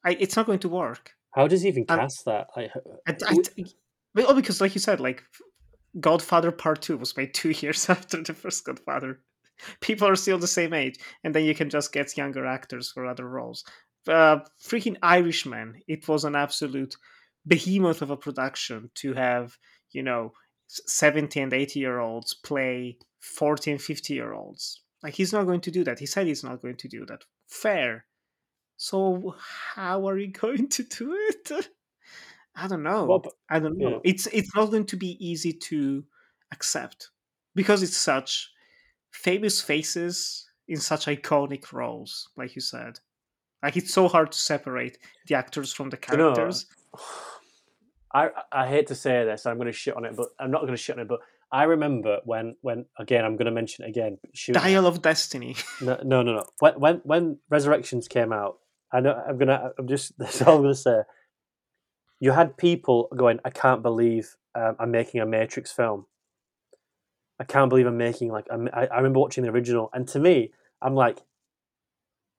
I, 0.05 0.17
it's 0.19 0.37
not 0.37 0.47
going 0.47 0.61
to 0.61 0.69
work. 0.69 1.13
How 1.35 1.47
does 1.47 1.63
he 1.63 1.69
even 1.69 1.85
cast 1.85 2.27
um, 2.27 2.33
that? 2.33 2.49
I, 2.57 2.71
I, 3.07 3.17
I, 3.27 3.65
well, 4.15 4.35
because 4.35 4.61
like 4.61 4.75
you 4.75 4.81
said, 4.81 5.01
like 5.01 5.23
Godfather 6.01 6.51
Part 6.53 6.83
Two 6.83 6.97
was 6.97 7.17
made 7.17 7.35
two 7.35 7.51
years 7.51 7.89
after 7.89 8.23
the 8.23 8.35
first 8.35 8.65
Godfather. 8.65 9.21
People 9.81 10.07
are 10.07 10.17
still 10.17 10.39
the 10.39 10.47
same 10.47 10.73
age, 10.73 10.99
and 11.25 11.35
then 11.35 11.45
you 11.45 11.55
can 11.55 11.69
just 11.69 11.93
get 11.93 12.17
younger 12.17 12.47
actors 12.47 12.91
for 12.93 13.07
other 13.07 13.29
roles. 13.29 13.65
Uh, 14.07 14.39
freaking 14.63 14.97
Irishman! 15.03 15.83
It 15.89 16.07
was 16.07 16.25
an 16.25 16.37
absolute 16.37 16.97
behemoth 17.47 18.03
of 18.03 18.11
a 18.11 18.17
production 18.17 18.91
to 18.95 19.15
have, 19.15 19.57
you 19.91 20.03
know, 20.03 20.33
70 20.69 21.41
and 21.41 21.53
80 21.53 21.81
year 21.81 21.99
olds 21.99 22.35
play 22.35 22.99
40 23.21 23.73
and 23.73 23.83
50 23.83 24.15
year 24.15 24.33
olds. 24.33 24.83
Like, 25.03 25.15
he's 25.15 25.33
not 25.33 25.47
going 25.47 25.61
to 25.63 25.71
do 25.71 25.85
that. 25.85 25.99
He 25.99 26.07
said 26.07 26.27
he's 26.27 26.45
not 26.45 26.63
going 26.63 26.77
to 26.77 26.89
do 26.89 27.07
that. 27.07 27.25
Fair. 27.49 28.05
So, 28.79 29.35
how 29.75 30.09
are 30.09 30.17
you 30.17 30.29
going 30.33 30.69
to 30.69 30.83
do 30.85 31.15
it? 31.15 31.69
I 32.57 32.67
don't 32.67 32.83
know. 32.83 33.05
Well, 33.05 33.25
I 33.51 33.59
don't 33.59 33.77
know. 33.77 33.91
Yeah. 33.91 33.99
It's 34.05 34.27
it's 34.29 34.55
not 34.55 34.71
going 34.71 34.87
to 34.87 34.97
be 34.97 35.17
easy 35.25 35.53
to 35.53 36.05
accept 36.53 37.11
because 37.55 37.83
it's 37.83 37.97
such 37.97 38.51
famous 39.11 39.61
faces 39.61 40.49
in 40.67 40.79
such 40.79 41.07
iconic 41.07 41.73
roles, 41.73 42.29
like 42.37 42.55
you 42.55 42.63
said. 42.63 42.99
Like 43.63 43.77
it's 43.77 43.93
so 43.93 44.09
hard 44.09 44.33
to 44.33 44.39
separate 44.39 44.99
the 45.27 45.35
actors 45.35 45.73
from 45.73 45.91
the 45.91 45.97
characters. 45.97 46.67
Know, 46.95 47.01
I 48.15 48.31
I 48.53 48.67
hate 48.67 48.87
to 48.89 48.95
say 48.95 49.25
this, 49.25 49.45
I'm 49.45 49.57
going 49.57 49.67
to 49.67 49.73
shit 49.73 49.97
on 49.97 50.05
it, 50.05 50.17
but 50.17 50.29
I'm 50.39 50.51
not 50.51 50.63
going 50.63 50.73
to 50.73 50.77
shit 50.77 50.97
on 50.97 51.03
it. 51.03 51.09
But 51.09 51.21
I 51.51 51.65
remember 51.65 52.21
when 52.25 52.57
when 52.61 52.87
again 52.99 53.25
I'm 53.25 53.37
going 53.37 53.47
to 53.47 53.53
mention 53.53 53.85
it 53.85 53.89
again. 53.89 54.19
Shoot, 54.35 54.55
Dial 54.55 54.87
of 54.87 55.03
Destiny. 55.03 55.57
No, 55.81 56.01
no, 56.05 56.23
no, 56.23 56.35
no. 56.37 56.45
When 56.61 56.75
when 56.75 56.97
when 57.05 57.39
Resurrections 57.51 58.07
came 58.09 58.33
out, 58.33 58.59
I 58.93 59.01
know 59.01 59.23
I'm 59.29 59.39
gonna. 59.39 59.71
I'm 59.79 59.89
just. 59.89 60.13
That's 60.19 60.43
all 60.43 60.57
I'm 60.57 60.63
gonna 60.63 60.75
say 60.75 61.03
you 62.21 62.33
had 62.33 62.57
people 62.57 63.09
going, 63.17 63.39
I 63.45 63.51
can't 63.51 63.83
believe 63.83 64.37
um, 64.55 64.77
I'm 64.79 64.91
making 64.91 65.21
a 65.21 65.27
Matrix 65.27 65.71
film. 65.71 66.07
I 67.41 67.45
can't 67.45 67.69
believe 67.69 67.87
I'm 67.87 67.97
making 67.97 68.33
like 68.33 68.47
I, 68.51 68.87
I 68.87 68.97
remember 68.97 69.21
watching 69.21 69.45
the 69.45 69.51
original, 69.51 69.91
and 69.93 70.09
to 70.09 70.19
me, 70.19 70.51
I'm 70.83 70.95
like, 70.95 71.21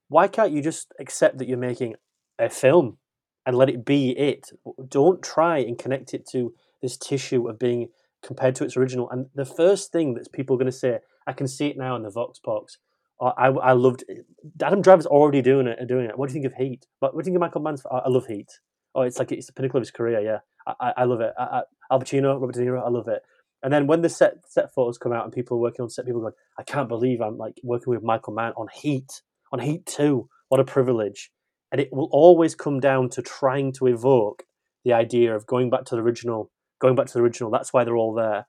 why 0.09 0.27
can't 0.27 0.51
you 0.51 0.61
just 0.61 0.93
accept 0.99 1.37
that 1.37 1.47
you're 1.47 1.57
making 1.57 1.95
a 2.37 2.49
film 2.49 2.97
and 3.45 3.57
let 3.57 3.69
it 3.69 3.85
be 3.85 4.09
it? 4.11 4.51
Don't 4.89 5.23
try 5.23 5.59
and 5.59 5.77
connect 5.77 6.13
it 6.13 6.27
to 6.31 6.53
this 6.81 6.97
tissue 6.97 7.47
of 7.47 7.57
being 7.59 7.89
compared 8.21 8.55
to 8.55 8.65
its 8.65 8.75
original. 8.75 9.09
And 9.09 9.27
the 9.33 9.45
first 9.45 9.93
thing 9.93 10.15
that 10.15 10.33
people 10.33 10.55
are 10.55 10.59
going 10.59 10.65
to 10.65 10.71
say, 10.71 10.99
I 11.25 11.31
can 11.31 11.47
see 11.47 11.67
it 11.67 11.77
now 11.77 11.95
in 11.95 12.03
the 12.03 12.09
Vox 12.09 12.39
Box. 12.39 12.77
I, 13.21 13.47
I 13.47 13.71
loved 13.73 14.03
it. 14.07 14.25
Adam 14.63 14.81
Driver's 14.81 15.05
already 15.05 15.41
doing 15.41 15.67
it. 15.67 15.85
Doing 15.87 16.05
it. 16.05 16.17
What 16.17 16.29
do 16.29 16.35
you 16.35 16.41
think 16.41 16.53
of 16.53 16.57
Heat? 16.57 16.85
What, 16.99 17.13
what 17.13 17.23
do 17.23 17.29
you 17.29 17.33
think 17.33 17.37
of 17.37 17.47
Michael 17.47 17.61
Mann's? 17.61 17.83
I 17.91 18.07
love 18.07 18.27
Heat. 18.27 18.49
Oh, 18.95 19.01
it's 19.01 19.19
like 19.19 19.31
it's 19.31 19.47
the 19.47 19.53
pinnacle 19.53 19.77
of 19.77 19.81
his 19.81 19.91
career. 19.91 20.19
Yeah, 20.19 20.39
I, 20.79 20.93
I 20.97 21.03
love 21.03 21.21
it. 21.21 21.33
I, 21.37 21.43
I, 21.43 21.61
Al 21.91 21.99
Pacino, 21.99 22.39
Robert 22.39 22.55
De 22.55 22.61
Niro, 22.61 22.83
I 22.83 22.89
love 22.89 23.07
it. 23.07 23.21
And 23.61 23.73
then 23.73 23.87
when 23.87 24.01
the 24.01 24.09
set 24.09 24.35
set 24.47 24.73
photos 24.73 24.97
come 24.97 25.11
out 25.11 25.25
and 25.25 25.33
people 25.33 25.57
are 25.57 25.61
working 25.61 25.83
on 25.83 25.89
set, 25.89 26.05
people 26.05 26.21
going, 26.21 26.33
I 26.57 26.63
can't 26.63 26.87
believe 26.87 27.21
I'm 27.21 27.37
like 27.37 27.55
working 27.63 27.91
with 27.93 28.03
Michael 28.03 28.33
Mann 28.33 28.53
on 28.55 28.67
Heat, 28.73 29.21
on 29.51 29.59
Heat 29.59 29.85
Two. 29.85 30.29
What 30.47 30.59
a 30.59 30.63
privilege! 30.63 31.31
And 31.71 31.79
it 31.79 31.89
will 31.91 32.09
always 32.11 32.55
come 32.55 32.79
down 32.79 33.09
to 33.09 33.21
trying 33.21 33.73
to 33.73 33.87
evoke 33.87 34.43
the 34.83 34.93
idea 34.93 35.35
of 35.35 35.45
going 35.45 35.69
back 35.69 35.83
to 35.85 35.95
the 35.95 36.01
original, 36.01 36.51
going 36.79 36.95
back 36.95 37.07
to 37.07 37.13
the 37.13 37.19
original. 37.19 37.51
That's 37.51 37.73
why 37.73 37.83
they're 37.83 37.97
all 37.97 38.13
there. 38.13 38.47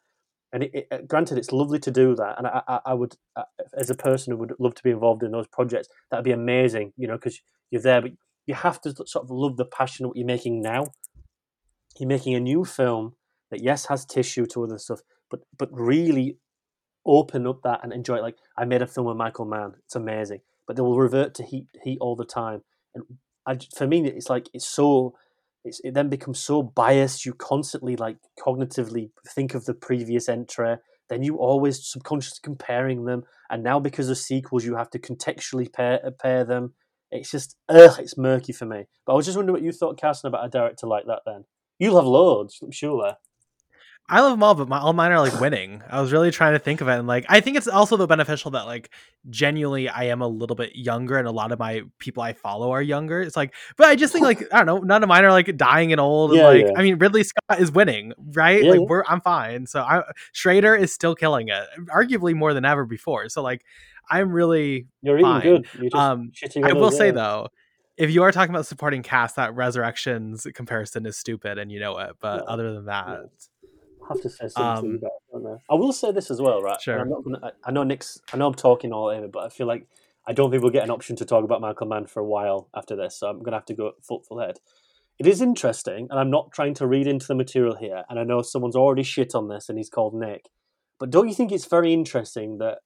And 0.53 0.65
it, 0.65 0.89
it, 0.91 1.09
granted, 1.09 1.39
it's 1.39 1.53
lovely 1.53 1.79
to 1.79 1.91
do 1.91 2.17
that, 2.17 2.37
and 2.37 2.47
I, 2.47 2.63
I, 2.67 2.81
I 2.87 2.95
would, 2.95 3.15
uh, 3.37 3.45
as 3.75 3.89
a 3.89 3.95
person 3.95 4.33
who 4.33 4.39
would 4.39 4.55
love 4.59 4.75
to 4.75 4.83
be 4.83 4.91
involved 4.91 5.23
in 5.23 5.31
those 5.31 5.47
projects, 5.47 5.89
that'd 6.11 6.25
be 6.25 6.33
amazing, 6.33 6.93
you 6.97 7.07
know, 7.07 7.15
because 7.15 7.41
you're 7.71 7.81
there, 7.81 8.03
but 8.03 8.11
you 8.47 8.55
have 8.55 8.81
to 8.81 8.93
sort 9.07 9.25
of 9.25 9.31
love 9.31 9.57
the 9.57 9.65
passion 9.65 10.05
of 10.05 10.09
what 10.09 10.17
you're 10.17 10.27
making 10.27 10.61
now. 10.61 10.87
You're 11.99 12.09
making 12.09 12.35
a 12.35 12.41
new 12.41 12.65
film 12.65 13.15
that 13.51 13.63
yes 13.63 13.87
has 13.87 14.05
tissue 14.05 14.47
to 14.47 14.65
other 14.65 14.79
stuff, 14.79 15.01
but 15.31 15.41
but 15.57 15.69
really 15.73 16.39
open 17.07 17.47
up 17.47 17.63
that 17.63 17.81
and 17.83 17.93
enjoy 17.93 18.17
it. 18.17 18.23
Like 18.23 18.39
I 18.57 18.65
made 18.65 18.83
a 18.83 18.87
film 18.89 19.07
with 19.07 19.17
Michael 19.17 19.45
Mann, 19.45 19.75
it's 19.85 19.95
amazing, 19.95 20.41
but 20.67 20.75
they 20.75 20.83
will 20.83 20.99
revert 20.99 21.35
to 21.35 21.45
heat 21.45 21.67
heat 21.85 21.99
all 22.01 22.17
the 22.17 22.25
time. 22.25 22.63
And 22.95 23.05
I, 23.47 23.59
for 23.77 23.87
me, 23.87 24.05
it's 24.07 24.29
like 24.29 24.49
it's 24.53 24.67
so. 24.67 25.15
It's, 25.65 25.81
it 25.85 25.95
then 25.95 26.09
becomes 26.09 26.39
so 26.39 26.63
biased. 26.63 27.27
You 27.27 27.35
constantly 27.35 27.97
like 27.97 28.17
cognitively 28.39 29.11
think 29.29 29.55
of 29.55 29.65
the 29.67 29.75
previous 29.75 30.29
entry. 30.29 30.77
Then 31.09 31.23
you 31.23 31.37
always 31.37 31.91
subconsciously 31.91 32.41
comparing 32.43 33.05
them, 33.05 33.25
and 33.51 33.65
now 33.65 33.81
because 33.81 34.09
of 34.09 34.19
sequels, 34.19 34.65
you 34.65 34.77
have 34.77 34.91
to 34.91 34.99
contextually 34.99 35.73
pair 35.73 36.01
uh, 36.07 36.11
pair 36.11 36.45
them 36.45 36.75
it's 37.11 37.31
just, 37.31 37.57
ugh, 37.69 37.99
it's 37.99 38.17
murky 38.17 38.53
for 38.53 38.67
me. 38.67 38.85
But 39.05 39.13
I 39.13 39.17
was 39.17 39.27
just 39.27 39.37
wondering 39.37 39.55
what 39.55 39.63
you 39.63 39.73
thought, 39.73 40.01
Carson, 40.01 40.29
about 40.29 40.47
a 40.47 40.49
director 40.49 40.87
like 40.87 41.07
that. 41.07 41.23
Then 41.27 41.45
you'll 41.79 41.97
have 41.97 42.07
loads, 42.07 42.59
I'm 42.63 42.71
sure. 42.71 43.15
I 44.09 44.21
love 44.21 44.33
them 44.33 44.43
all, 44.43 44.57
but 44.57 44.69
my, 44.69 44.81
all 44.81 44.93
mine 44.93 45.13
are 45.13 45.21
like 45.21 45.39
winning. 45.41 45.83
I 45.89 46.01
was 46.01 46.13
really 46.13 46.33
trying 46.33 46.55
to 46.55 46.59
think 46.59 46.81
of 46.81 46.89
it, 46.89 46.99
and 46.99 47.07
like 47.07 47.27
I 47.29 47.41
think 47.41 47.57
it's 47.57 47.69
also 47.69 47.97
the 47.97 48.09
beneficial 48.09 48.51
that 48.53 48.67
like 48.67 48.91
genuinely 49.29 49.89
I 49.89 50.05
am 50.05 50.21
a 50.21 50.27
little 50.27 50.57
bit 50.57 50.75
younger, 50.75 51.17
and 51.17 51.29
a 51.29 51.31
lot 51.31 51.53
of 51.53 51.61
my 51.61 51.83
people 51.99 52.23
I 52.23 52.33
follow 52.33 52.73
are 52.73 52.83
younger. 52.83 53.23
It's 53.23 53.37
like, 53.37 53.55
but 53.77 53.87
I 53.87 53.95
just 53.95 54.13
think 54.13 54.25
like 54.25 54.43
I 54.53 54.65
don't 54.65 54.67
know, 54.67 54.79
none 54.79 55.05
of 55.05 55.09
mine 55.09 55.25
are 55.25 55.31
like 55.31 55.57
dying 55.57 55.93
and 55.93 56.01
old. 56.01 56.33
And, 56.33 56.41
yeah, 56.41 56.47
like 56.47 56.67
yeah. 56.67 56.73
I 56.77 56.83
mean, 56.83 56.99
Ridley 56.99 57.23
Scott 57.23 57.61
is 57.61 57.71
winning, 57.71 58.13
right? 58.33 58.65
Yeah, 58.65 58.71
like 58.73 58.81
we're 58.81 59.05
I'm 59.07 59.21
fine. 59.21 59.67
So 59.67 59.81
I 59.81 60.03
Schrader 60.33 60.75
is 60.75 60.93
still 60.93 61.15
killing 61.15 61.49
it, 61.49 61.65
arguably 61.87 62.35
more 62.35 62.53
than 62.53 62.65
ever 62.65 62.85
before. 62.85 63.29
So 63.29 63.43
like 63.43 63.65
I'm 64.11 64.33
really 64.33 64.89
you're 65.03 65.21
fine. 65.21 65.43
good. 65.43 65.67
You're 65.81 65.97
um, 65.97 66.33
I 66.65 66.73
will 66.73 66.91
say 66.91 67.13
though, 67.13 67.49
if 67.97 68.11
you 68.11 68.25
are 68.25 68.33
talking 68.33 68.53
about 68.53 68.67
supporting 68.67 69.03
cast, 69.03 69.37
that 69.37 69.55
Resurrections 69.55 70.47
comparison 70.53 71.07
is 71.07 71.17
stupid, 71.17 71.59
and 71.59 71.71
you 71.71 71.79
know 71.79 71.97
it. 71.99 72.17
But 72.19 72.43
other 72.47 72.73
than 72.73 72.87
that, 72.87 73.21
have 74.11 74.23
to 74.23 74.31
say 74.31 74.49
something 74.49 74.91
um, 74.91 74.97
about 74.97 75.61
I 75.71 75.75
will 75.75 75.93
say 75.93 76.13
this 76.13 76.31
as 76.31 76.41
well, 76.41 76.63
right? 76.63 76.81
Sure. 76.81 76.99
I'm 76.99 77.09
not 77.09 77.25
gonna, 77.25 77.53
I 77.65 77.71
know 77.71 77.83
Nick's. 77.83 78.21
I 78.33 78.37
know 78.37 78.47
I'm 78.47 78.55
talking 78.55 78.93
all 78.93 79.09
over, 79.09 79.29
but 79.29 79.45
I 79.45 79.49
feel 79.49 79.67
like 79.67 79.87
I 80.27 80.33
don't 80.33 80.51
think 80.51 80.63
we'll 80.63 80.73
get 80.73 80.85
an 80.85 80.91
option 80.91 81.17
to 81.17 81.25
talk 81.25 81.45
about 81.45 81.61
Michael 81.61 81.87
Mann 81.87 82.07
for 82.07 82.21
a 82.21 82.27
while 82.27 82.69
after 82.75 82.97
this. 82.97 83.19
So 83.19 83.29
I'm 83.29 83.39
going 83.39 83.53
to 83.53 83.59
have 83.59 83.65
to 83.67 83.75
go 83.75 83.93
full 84.03 84.23
full 84.23 84.41
head. 84.41 84.59
It 85.19 85.27
is 85.27 85.41
interesting, 85.43 86.09
and 86.11 86.19
I'm 86.19 86.31
not 86.31 86.53
trying 86.53 86.75
to 86.75 86.87
read 86.87 87.07
into 87.07 87.27
the 87.27 87.35
material 87.35 87.77
here. 87.77 88.05
And 88.09 88.19
I 88.19 88.25
know 88.25 88.43
someone's 88.43 88.77
already 88.77 89.03
shit 89.03 89.35
on 89.35 89.49
this, 89.49 89.69
and 89.69 89.79
he's 89.79 89.91
called 89.91 90.15
Nick. 90.15 90.49
But 90.99 91.11
don't 91.11 91.29
you 91.29 91.35
think 91.35 91.53
it's 91.53 91.67
very 91.67 91.93
interesting 91.93 92.59
that 92.59 92.79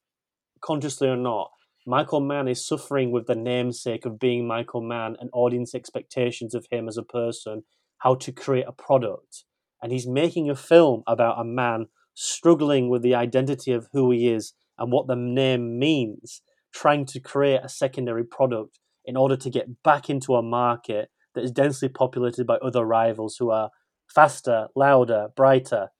consciously 0.60 1.08
or 1.08 1.16
not, 1.16 1.50
Michael 1.86 2.20
Mann 2.20 2.48
is 2.48 2.66
suffering 2.66 3.12
with 3.12 3.26
the 3.26 3.34
namesake 3.34 4.06
of 4.06 4.18
being 4.18 4.46
Michael 4.46 4.80
Mann 4.80 5.16
and 5.20 5.30
audience 5.32 5.74
expectations 5.74 6.54
of 6.54 6.66
him 6.70 6.88
as 6.88 6.96
a 6.96 7.02
person, 7.02 7.64
how 7.98 8.14
to 8.16 8.32
create 8.32 8.64
a 8.66 8.72
product. 8.72 9.44
And 9.84 9.92
he's 9.92 10.06
making 10.06 10.48
a 10.48 10.56
film 10.56 11.02
about 11.06 11.38
a 11.38 11.44
man 11.44 11.88
struggling 12.14 12.88
with 12.88 13.02
the 13.02 13.14
identity 13.14 13.70
of 13.72 13.86
who 13.92 14.10
he 14.10 14.28
is 14.28 14.54
and 14.78 14.90
what 14.90 15.06
the 15.06 15.14
name 15.14 15.78
means, 15.78 16.40
trying 16.72 17.04
to 17.04 17.20
create 17.20 17.60
a 17.62 17.68
secondary 17.68 18.24
product 18.24 18.80
in 19.04 19.16
order 19.16 19.36
to 19.36 19.50
get 19.50 19.82
back 19.82 20.08
into 20.08 20.34
a 20.36 20.42
market 20.42 21.10
that 21.34 21.44
is 21.44 21.50
densely 21.50 21.88
populated 21.88 22.46
by 22.46 22.56
other 22.56 22.84
rivals 22.84 23.36
who 23.38 23.50
are 23.50 23.70
faster, 24.08 24.68
louder, 24.74 25.28
brighter. 25.36 25.90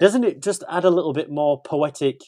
Doesn't 0.00 0.24
it 0.24 0.42
just 0.42 0.64
add 0.70 0.86
a 0.86 0.90
little 0.90 1.12
bit 1.12 1.30
more 1.30 1.60
poetic 1.60 2.22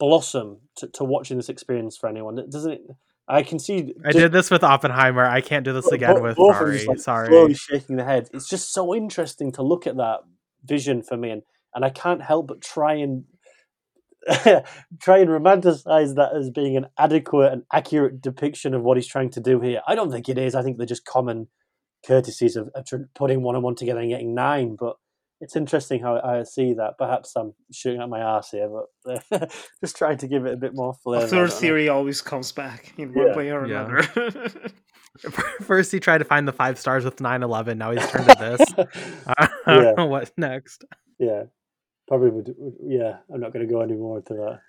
blossom 0.00 0.62
to, 0.76 0.88
to 0.88 1.04
watching 1.04 1.36
this 1.36 1.48
experience 1.48 1.96
for 1.96 2.08
anyone. 2.08 2.34
Doesn't 2.50 2.72
it? 2.72 2.80
I 3.30 3.44
can 3.44 3.58
see. 3.58 3.94
I 4.04 4.10
did 4.10 4.32
this 4.32 4.50
with 4.50 4.64
Oppenheimer. 4.64 5.24
I 5.24 5.40
can't 5.40 5.64
do 5.64 5.72
this 5.72 5.86
again 5.92 6.20
with 6.20 6.36
Ferrari. 6.36 6.84
Like 6.84 6.98
Sorry, 6.98 7.28
slowly 7.28 7.54
shaking 7.54 7.96
the 7.96 8.04
head. 8.04 8.28
It's 8.32 8.48
just 8.48 8.72
so 8.72 8.94
interesting 8.94 9.52
to 9.52 9.62
look 9.62 9.86
at 9.86 9.96
that 9.96 10.20
vision 10.64 11.02
for 11.02 11.16
me, 11.16 11.30
and, 11.30 11.42
and 11.74 11.84
I 11.84 11.90
can't 11.90 12.22
help 12.22 12.48
but 12.48 12.60
try 12.60 12.94
and 12.94 13.24
try 15.00 15.18
and 15.18 15.30
romanticize 15.30 16.16
that 16.16 16.34
as 16.34 16.50
being 16.50 16.76
an 16.76 16.86
adequate 16.98 17.52
and 17.52 17.62
accurate 17.72 18.20
depiction 18.20 18.74
of 18.74 18.82
what 18.82 18.96
he's 18.96 19.06
trying 19.06 19.30
to 19.30 19.40
do 19.40 19.60
here. 19.60 19.80
I 19.86 19.94
don't 19.94 20.10
think 20.10 20.28
it 20.28 20.36
is. 20.36 20.54
I 20.56 20.62
think 20.62 20.76
they're 20.76 20.86
just 20.86 21.04
common 21.04 21.48
courtesies 22.04 22.56
of, 22.56 22.68
of 22.74 22.86
putting 23.14 23.42
one 23.42 23.54
on 23.54 23.62
one 23.62 23.76
together 23.76 24.00
and 24.00 24.10
getting 24.10 24.34
nine. 24.34 24.76
But 24.78 24.96
it's 25.40 25.56
interesting 25.56 26.00
how 26.00 26.20
I 26.20 26.42
see 26.42 26.74
that. 26.74 26.98
Perhaps 26.98 27.34
I'm 27.34 27.54
shooting 27.72 28.00
at 28.00 28.08
my 28.08 28.20
ass 28.20 28.50
here, 28.50 28.68
but 29.04 29.52
just 29.80 29.96
trying 29.96 30.18
to 30.18 30.28
give 30.28 30.44
it 30.44 30.52
a 30.52 30.56
bit 30.56 30.74
more 30.74 30.94
flavor. 30.94 31.26
third 31.26 31.52
theory 31.52 31.86
know. 31.86 31.96
always 31.96 32.20
comes 32.20 32.52
back 32.52 32.92
in 32.98 33.14
one 33.14 33.28
yeah. 33.28 33.36
way 33.36 33.50
or 33.50 33.66
yeah. 33.66 33.86
another. 33.86 34.52
First, 35.62 35.92
he 35.92 36.00
tried 36.00 36.18
to 36.18 36.24
find 36.24 36.46
the 36.46 36.52
five 36.52 36.78
stars 36.78 37.04
with 37.04 37.20
9 37.20 37.42
11. 37.42 37.78
Now 37.78 37.90
he's 37.90 38.06
turned 38.08 38.28
to 38.28 38.36
this. 38.38 38.86
I 39.26 39.48
don't 39.66 39.84
yeah. 39.84 39.92
know 39.96 40.06
what 40.06 40.30
next. 40.36 40.84
Yeah. 41.18 41.44
Probably 42.06 42.30
would. 42.30 42.54
Yeah. 42.82 43.16
I'm 43.32 43.40
not 43.40 43.52
going 43.52 43.66
to 43.66 43.72
go 43.72 43.80
any 43.80 43.94
more 43.94 44.18
into 44.18 44.34
that. 44.34 44.60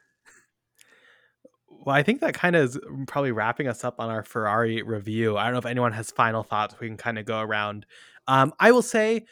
Well, 1.83 1.95
I 1.95 2.03
think 2.03 2.21
that 2.21 2.33
kind 2.33 2.55
of 2.55 2.63
is 2.69 2.79
probably 3.07 3.31
wrapping 3.31 3.67
us 3.67 3.83
up 3.83 3.99
on 3.99 4.09
our 4.09 4.23
Ferrari 4.23 4.83
review. 4.83 5.37
I 5.37 5.45
don't 5.45 5.53
know 5.53 5.59
if 5.59 5.65
anyone 5.65 5.93
has 5.93 6.11
final 6.11 6.43
thoughts. 6.43 6.75
We 6.79 6.87
can 6.87 6.97
kind 6.97 7.17
of 7.17 7.25
go 7.25 7.39
around. 7.39 7.85
Um, 8.27 8.53
I 8.59 8.71
will 8.71 8.83
say 8.83 9.25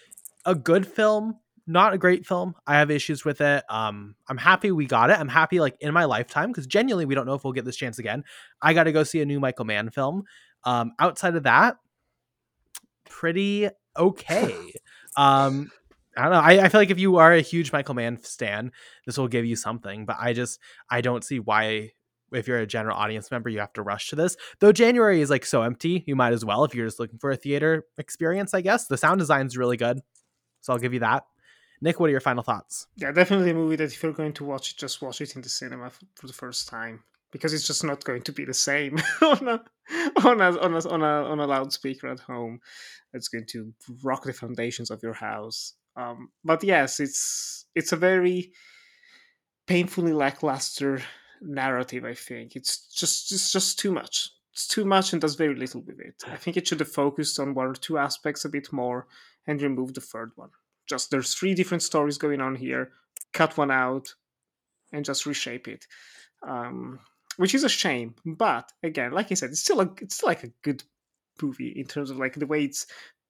a 0.46 0.56
good 0.56 0.88
film, 0.88 1.36
not 1.68 1.94
a 1.94 1.98
great 1.98 2.26
film. 2.26 2.56
I 2.66 2.76
have 2.76 2.92
issues 2.92 3.24
with 3.24 3.42
it. 3.42 3.64
Um, 3.70 4.16
I'm 4.28 4.38
happy 4.38 4.72
we 4.72 4.86
got 4.86 5.10
it. 5.10 5.20
I'm 5.20 5.28
happy 5.28 5.60
like 5.60 5.76
in 5.80 5.94
my 5.94 6.06
lifetime 6.06 6.50
because 6.50 6.68
genuinely 6.68 7.06
we 7.06 7.16
don't 7.16 7.26
know 7.26 7.36
if 7.36 7.44
we'll 7.44 7.54
get 7.54 7.66
this 7.66 7.78
chance 7.78 8.00
again. 8.00 8.24
I 8.62 8.74
got 8.74 8.84
to 8.86 8.92
go 8.92 9.04
see 9.04 9.22
a 9.22 9.26
new 9.26 9.40
Michael 9.40 9.66
Mann 9.66 9.90
film. 9.90 10.24
Um, 10.64 10.94
outside 11.00 11.36
of 11.36 11.44
that, 11.44 11.78
pretty 13.08 13.70
okay. 13.98 14.56
um, 15.18 15.72
I 16.18 16.24
don't 16.24 16.32
know. 16.32 16.40
I, 16.40 16.66
I 16.66 16.70
feel 16.70 16.82
like 16.82 16.90
if 16.90 17.00
you 17.00 17.18
are 17.18 17.34
a 17.34 17.42
huge 17.42 17.72
Michael 17.72 17.96
Mann 17.96 18.22
stan, 18.22 18.72
this 19.06 19.18
will 19.18 19.28
give 19.28 19.46
you 19.46 19.56
something. 19.56 20.06
But 20.06 20.18
I 20.20 20.34
just 20.34 20.60
I 20.90 21.02
don't 21.02 21.24
see 21.24 21.40
why 21.40 21.92
if 22.32 22.48
you're 22.48 22.60
a 22.60 22.68
general 22.68 22.98
audience 22.98 23.32
member, 23.32 23.50
you 23.50 23.60
have 23.60 23.74
to 23.74 23.82
rush 23.82 24.10
to 24.10 24.16
this. 24.16 24.38
Though 24.60 24.72
January 24.72 25.22
is 25.22 25.30
like 25.30 25.46
so 25.46 25.64
empty, 25.64 26.04
you 26.08 26.16
might 26.16 26.34
as 26.34 26.46
well 26.46 26.64
if 26.64 26.76
you're 26.76 26.88
just 26.88 27.00
looking 27.00 27.20
for 27.20 27.32
a 27.32 27.36
theater 27.36 27.86
experience. 27.98 28.54
I 28.54 28.62
guess 28.62 28.88
the 28.88 28.98
sound 28.98 29.20
design 29.20 29.46
is 29.46 29.58
really 29.58 29.78
good, 29.78 30.00
so 30.62 30.74
I'll 30.74 30.80
give 30.80 30.94
you 30.94 31.00
that. 31.00 31.26
Nick, 31.82 32.00
what 32.00 32.08
are 32.08 32.12
your 32.12 32.20
final 32.20 32.44
thoughts? 32.44 32.88
Yeah, 32.98 33.12
definitely 33.12 33.52
a 33.52 33.54
movie 33.54 33.78
that 33.78 33.94
if 33.94 34.04
you're 34.04 34.12
going 34.12 34.34
to 34.34 34.44
watch 34.44 34.72
it, 34.72 34.78
just 34.78 35.02
watch 35.02 35.22
it 35.22 35.36
in 35.36 35.42
the 35.42 35.50
cinema 35.50 35.92
for 36.16 36.28
the 36.28 36.34
first 36.34 36.68
time 36.68 37.04
because 37.32 37.54
it's 37.54 37.68
just 37.68 37.84
not 37.84 38.04
going 38.04 38.22
to 38.24 38.32
be 38.32 38.46
the 38.46 38.54
same 38.54 38.98
on 39.22 39.48
a 39.48 39.62
on 40.24 40.42
a 40.42 40.60
on 40.60 40.74
a 40.74 40.90
on 40.90 41.02
a, 41.02 41.30
on 41.32 41.40
a 41.40 41.48
loudspeaker 41.48 42.08
at 42.08 42.20
home. 42.20 42.60
It's 43.14 43.28
going 43.28 43.46
to 43.48 43.74
rock 44.04 44.24
the 44.24 44.34
foundations 44.34 44.92
of 44.92 45.02
your 45.02 45.14
house. 45.14 45.74
Um, 45.96 46.30
but 46.44 46.64
yes, 46.64 47.00
it's 47.00 47.66
it's 47.76 47.92
a 47.92 47.98
very 47.98 48.52
painfully 49.68 50.14
lackluster 50.14 51.02
narrative. 51.42 52.04
I 52.06 52.14
think 52.14 52.56
it's 52.56 52.94
just 52.94 53.32
it's 53.32 53.52
just 53.52 53.80
too 53.80 53.92
much. 53.92 54.32
It's 54.52 54.68
too 54.68 54.84
much 54.84 55.14
and 55.14 55.22
does 55.22 55.36
very 55.36 55.56
little 55.56 55.82
with 55.82 56.00
it. 56.00 56.24
I 56.28 56.36
think 56.42 56.58
it 56.58 56.68
should 56.68 56.82
have 56.82 56.92
focused 56.92 57.40
on 57.40 57.54
one 57.54 57.68
or 57.68 57.74
two 57.74 57.98
aspects 57.98 58.46
a 58.46 58.50
bit 58.50 58.74
more 58.74 59.08
and 59.48 59.62
remove 59.62 59.94
the 59.94 60.02
third 60.02 60.32
one. 60.36 60.50
Just 60.88 61.12
there's 61.12 61.34
three 61.34 61.54
different 61.54 61.84
stories 61.84 62.18
going 62.18 62.42
on 62.42 62.56
here. 62.56 62.92
Cut 63.34 63.58
one 63.58 63.72
out 63.72 64.14
and 64.92 65.06
just 65.06 65.26
reshape 65.26 65.68
it. 65.68 65.86
Um, 66.42 67.00
which 67.38 67.56
is 67.56 67.64
a 67.64 67.70
shame. 67.70 68.16
But 68.26 68.72
again, 68.84 69.12
like 69.12 69.32
I 69.32 69.36
said, 69.36 69.52
it's 69.52 69.62
still 69.62 69.82
a 69.82 69.90
it's 70.02 70.16
still 70.16 70.30
like 70.30 70.44
a 70.44 70.52
good 70.64 70.84
movie 71.42 71.70
in 71.70 71.86
terms 71.86 72.10
of 72.10 72.18
like 72.18 72.36
the 72.36 72.48
way 72.48 72.64
it's 72.64 72.86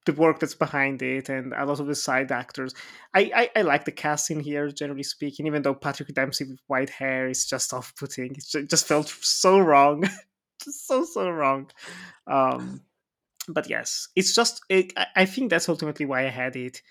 the 0.06 0.14
work 0.14 0.40
that's 0.40 0.56
behind 0.56 1.02
it 1.02 1.30
and 1.30 1.53
a 1.53 1.65
lot 1.65 1.80
of 1.80 1.88
the 1.88 1.95
side 1.95 2.31
actors. 2.31 2.73
I, 3.14 3.31
I, 3.36 3.60
I 3.60 3.61
like 3.61 3.86
the 3.86 3.91
casting 3.91 4.40
here, 4.40 4.72
generally 4.72 5.03
speaking, 5.03 5.45
even 5.45 5.61
though 5.61 5.76
Patrick 5.76 6.14
Dempsey 6.14 6.45
with 6.45 6.60
white 6.68 6.90
hair 6.90 7.30
is 7.30 7.45
just 7.45 7.73
off 7.73 7.94
putting. 7.95 8.36
It 8.36 8.69
just 8.69 8.88
felt 8.88 9.10
so 9.22 9.60
wrong. 9.60 10.03
just 10.64 10.88
so, 10.88 11.06
so 11.06 11.30
wrong. 11.30 11.69
Um, 12.26 12.81
but 13.54 13.70
yes, 13.70 14.08
it's 14.16 14.34
just, 14.34 14.62
it, 14.70 14.94
I 15.16 15.26
think 15.26 15.50
that's 15.50 15.70
ultimately 15.70 16.06
why 16.06 16.26
I 16.26 16.30
had 16.30 16.56
it 16.56 16.82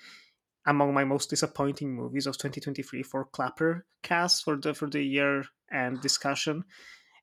among 0.66 0.92
my 0.92 1.04
most 1.04 1.30
disappointing 1.30 1.94
movies 1.94 2.26
of 2.26 2.36
2023 2.36 3.02
for 3.02 3.24
Clapper 3.24 3.86
cast 4.02 4.44
for 4.44 4.56
the 4.56 4.74
for 4.74 4.88
the 4.88 5.02
year 5.02 5.44
and 5.70 6.00
discussion. 6.00 6.64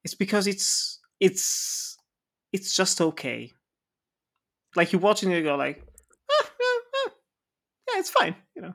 It's 0.04 0.16
because 0.16 0.48
it's 0.48 1.00
it's 1.20 1.98
it's 2.52 2.76
just 2.76 3.02
okay 3.02 3.52
like 4.76 4.94
you 4.94 5.00
watch 5.00 5.24
it 5.24 5.30
you 5.30 5.44
go 5.44 5.56
like, 5.56 5.82
ah, 6.32 6.52
ah, 6.62 6.82
ah. 6.96 7.12
yeah, 7.88 8.00
it's 8.00 8.10
fine, 8.10 8.36
you 8.56 8.62
know, 8.62 8.74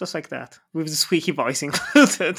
just 0.00 0.14
like 0.14 0.30
that 0.30 0.58
with 0.72 0.88
the 0.88 0.96
squeaky 0.96 1.30
voice 1.30 1.62
included. 1.68 2.36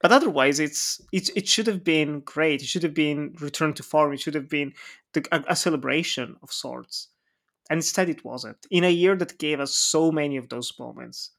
but 0.00 0.12
otherwise, 0.12 0.58
it's 0.58 1.02
it 1.12 1.28
it 1.36 1.46
should 1.46 1.66
have 1.66 1.84
been 1.84 2.20
great. 2.20 2.62
It 2.62 2.66
should 2.66 2.84
have 2.84 2.94
been 2.94 3.34
returned 3.40 3.76
to 3.76 3.82
form. 3.82 4.14
It 4.14 4.20
should 4.20 4.36
have 4.36 4.48
been 4.48 4.72
the, 5.12 5.26
a, 5.32 5.44
a 5.48 5.56
celebration 5.56 6.36
of 6.42 6.50
sorts, 6.52 7.08
and 7.68 7.78
instead 7.78 8.08
it 8.08 8.24
wasn't. 8.24 8.56
In 8.70 8.84
a 8.84 8.90
year 9.02 9.16
that 9.16 9.38
gave 9.38 9.60
us 9.60 9.74
so 9.74 10.10
many 10.10 10.38
of 10.38 10.48
those 10.48 10.72
moments. 10.78 11.32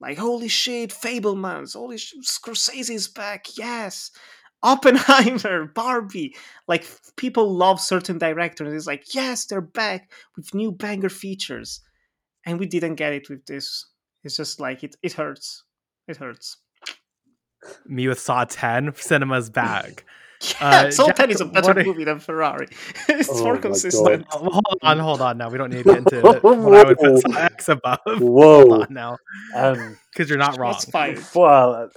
Like 0.00 0.18
holy 0.18 0.48
shit, 0.48 0.90
Fabelmans 0.90 1.74
Holy 1.74 1.96
shit, 1.96 2.24
Scorsese 2.24 2.90
is 2.90 3.08
back! 3.08 3.46
Yes, 3.56 4.10
Oppenheimer, 4.64 5.66
Barbie. 5.74 6.34
Like 6.66 6.84
people 7.16 7.54
love 7.54 7.80
certain 7.80 8.18
directors. 8.18 8.74
It's 8.74 8.86
like, 8.86 9.14
yes, 9.14 9.44
they're 9.44 9.60
back 9.60 10.10
with 10.36 10.54
new 10.54 10.72
banger 10.72 11.10
features. 11.10 11.80
And 12.44 12.58
we 12.58 12.66
didn't 12.66 12.96
get 12.96 13.12
it 13.12 13.30
with 13.30 13.46
this. 13.46 13.86
It's 14.24 14.36
just 14.36 14.60
like 14.60 14.82
it 14.82 14.96
it 15.02 15.12
hurts. 15.12 15.64
It 16.08 16.16
hurts. 16.16 16.56
Me 17.86 18.08
with 18.08 18.18
Saw 18.18 18.44
10, 18.44 18.94
cinema's 18.96 19.50
back. 19.50 20.04
Yeah, 20.60 20.68
uh, 20.68 20.90
Saw 20.90 21.06
Jack, 21.06 21.16
10 21.16 21.30
is 21.30 21.40
a 21.40 21.46
better 21.46 21.70
are... 21.70 21.84
movie 21.84 22.04
than 22.04 22.18
Ferrari. 22.18 22.66
it's 23.08 23.30
oh 23.30 23.44
more 23.44 23.56
consistent. 23.56 24.26
Oh, 24.30 24.40
hold 24.40 24.78
on, 24.82 24.98
hold 24.98 25.20
on 25.22 25.38
now. 25.38 25.48
We 25.48 25.56
don't 25.56 25.70
need 25.70 25.84
to 25.84 25.84
get 25.84 25.98
into 25.98 26.20
what 26.20 26.44
I 26.44 26.84
would 26.84 26.98
put 26.98 27.22
Saw 27.22 27.38
X 27.38 27.68
above. 27.70 27.98
Whoa. 28.04 28.68
Hold 28.68 28.82
on 28.82 28.92
now. 28.92 29.16
Because 29.52 29.78
um, 29.78 30.28
you're 30.28 30.36
not 30.36 30.58
wrong. 30.58 30.74
Fine. 30.92 31.18
Well, 31.34 31.88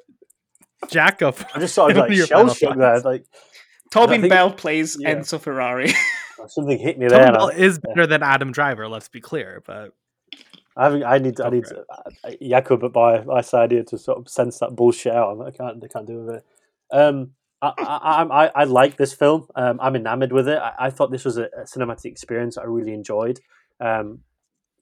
Jack 0.89 1.21
up. 1.23 1.39
I 1.53 1.59
just 1.59 1.75
sort 1.75 1.91
of 1.91 1.97
like 1.97 2.13
shell 2.13 2.53
shocked 2.53 2.77
there. 2.77 3.01
Like 3.01 3.25
Tobin 3.91 4.21
think, 4.21 4.31
Bell 4.31 4.51
plays 4.51 4.95
yeah. 4.97 5.15
Enzo 5.15 5.41
Ferrari. 5.41 5.91
Something 6.47 6.77
hit 6.77 6.97
me 6.97 7.07
there. 7.07 7.31
Bell 7.33 7.49
is 7.49 7.79
better 7.79 8.01
yeah. 8.01 8.05
than 8.05 8.23
Adam 8.23 8.53
Driver. 8.53 8.87
Let's 8.87 9.09
be 9.09 9.19
clear, 9.19 9.61
but 9.65 9.93
I 10.77 10.89
think 10.91 11.03
I 11.05 11.17
need 11.17 11.41
I 11.41 11.49
need 11.49 11.65
uh, 11.65 12.89
my, 12.93 13.23
my 13.23 13.41
side 13.41 13.71
here 13.71 13.83
to 13.83 13.97
sort 13.97 14.19
of 14.19 14.29
sense 14.29 14.59
that 14.59 14.75
bullshit 14.75 15.13
out. 15.13 15.41
I 15.41 15.51
can't 15.51 15.83
I 15.83 15.87
can't 15.87 16.05
do 16.05 16.19
with 16.23 16.35
it. 16.35 16.45
Um, 16.91 17.31
I, 17.61 17.73
I, 17.79 18.23
I, 18.23 18.51
I 18.53 18.63
like 18.65 18.97
this 18.97 19.13
film. 19.13 19.47
Um, 19.55 19.79
I'm 19.81 19.95
enamored 19.95 20.31
with 20.31 20.47
it. 20.47 20.59
I, 20.59 20.73
I 20.79 20.89
thought 20.91 21.11
this 21.11 21.25
was 21.25 21.37
a, 21.37 21.45
a, 21.45 21.63
cinematic 21.63 22.05
experience 22.05 22.57
I 22.57 22.65
really 22.65 22.93
enjoyed. 22.93 23.39
Um, 23.79 24.19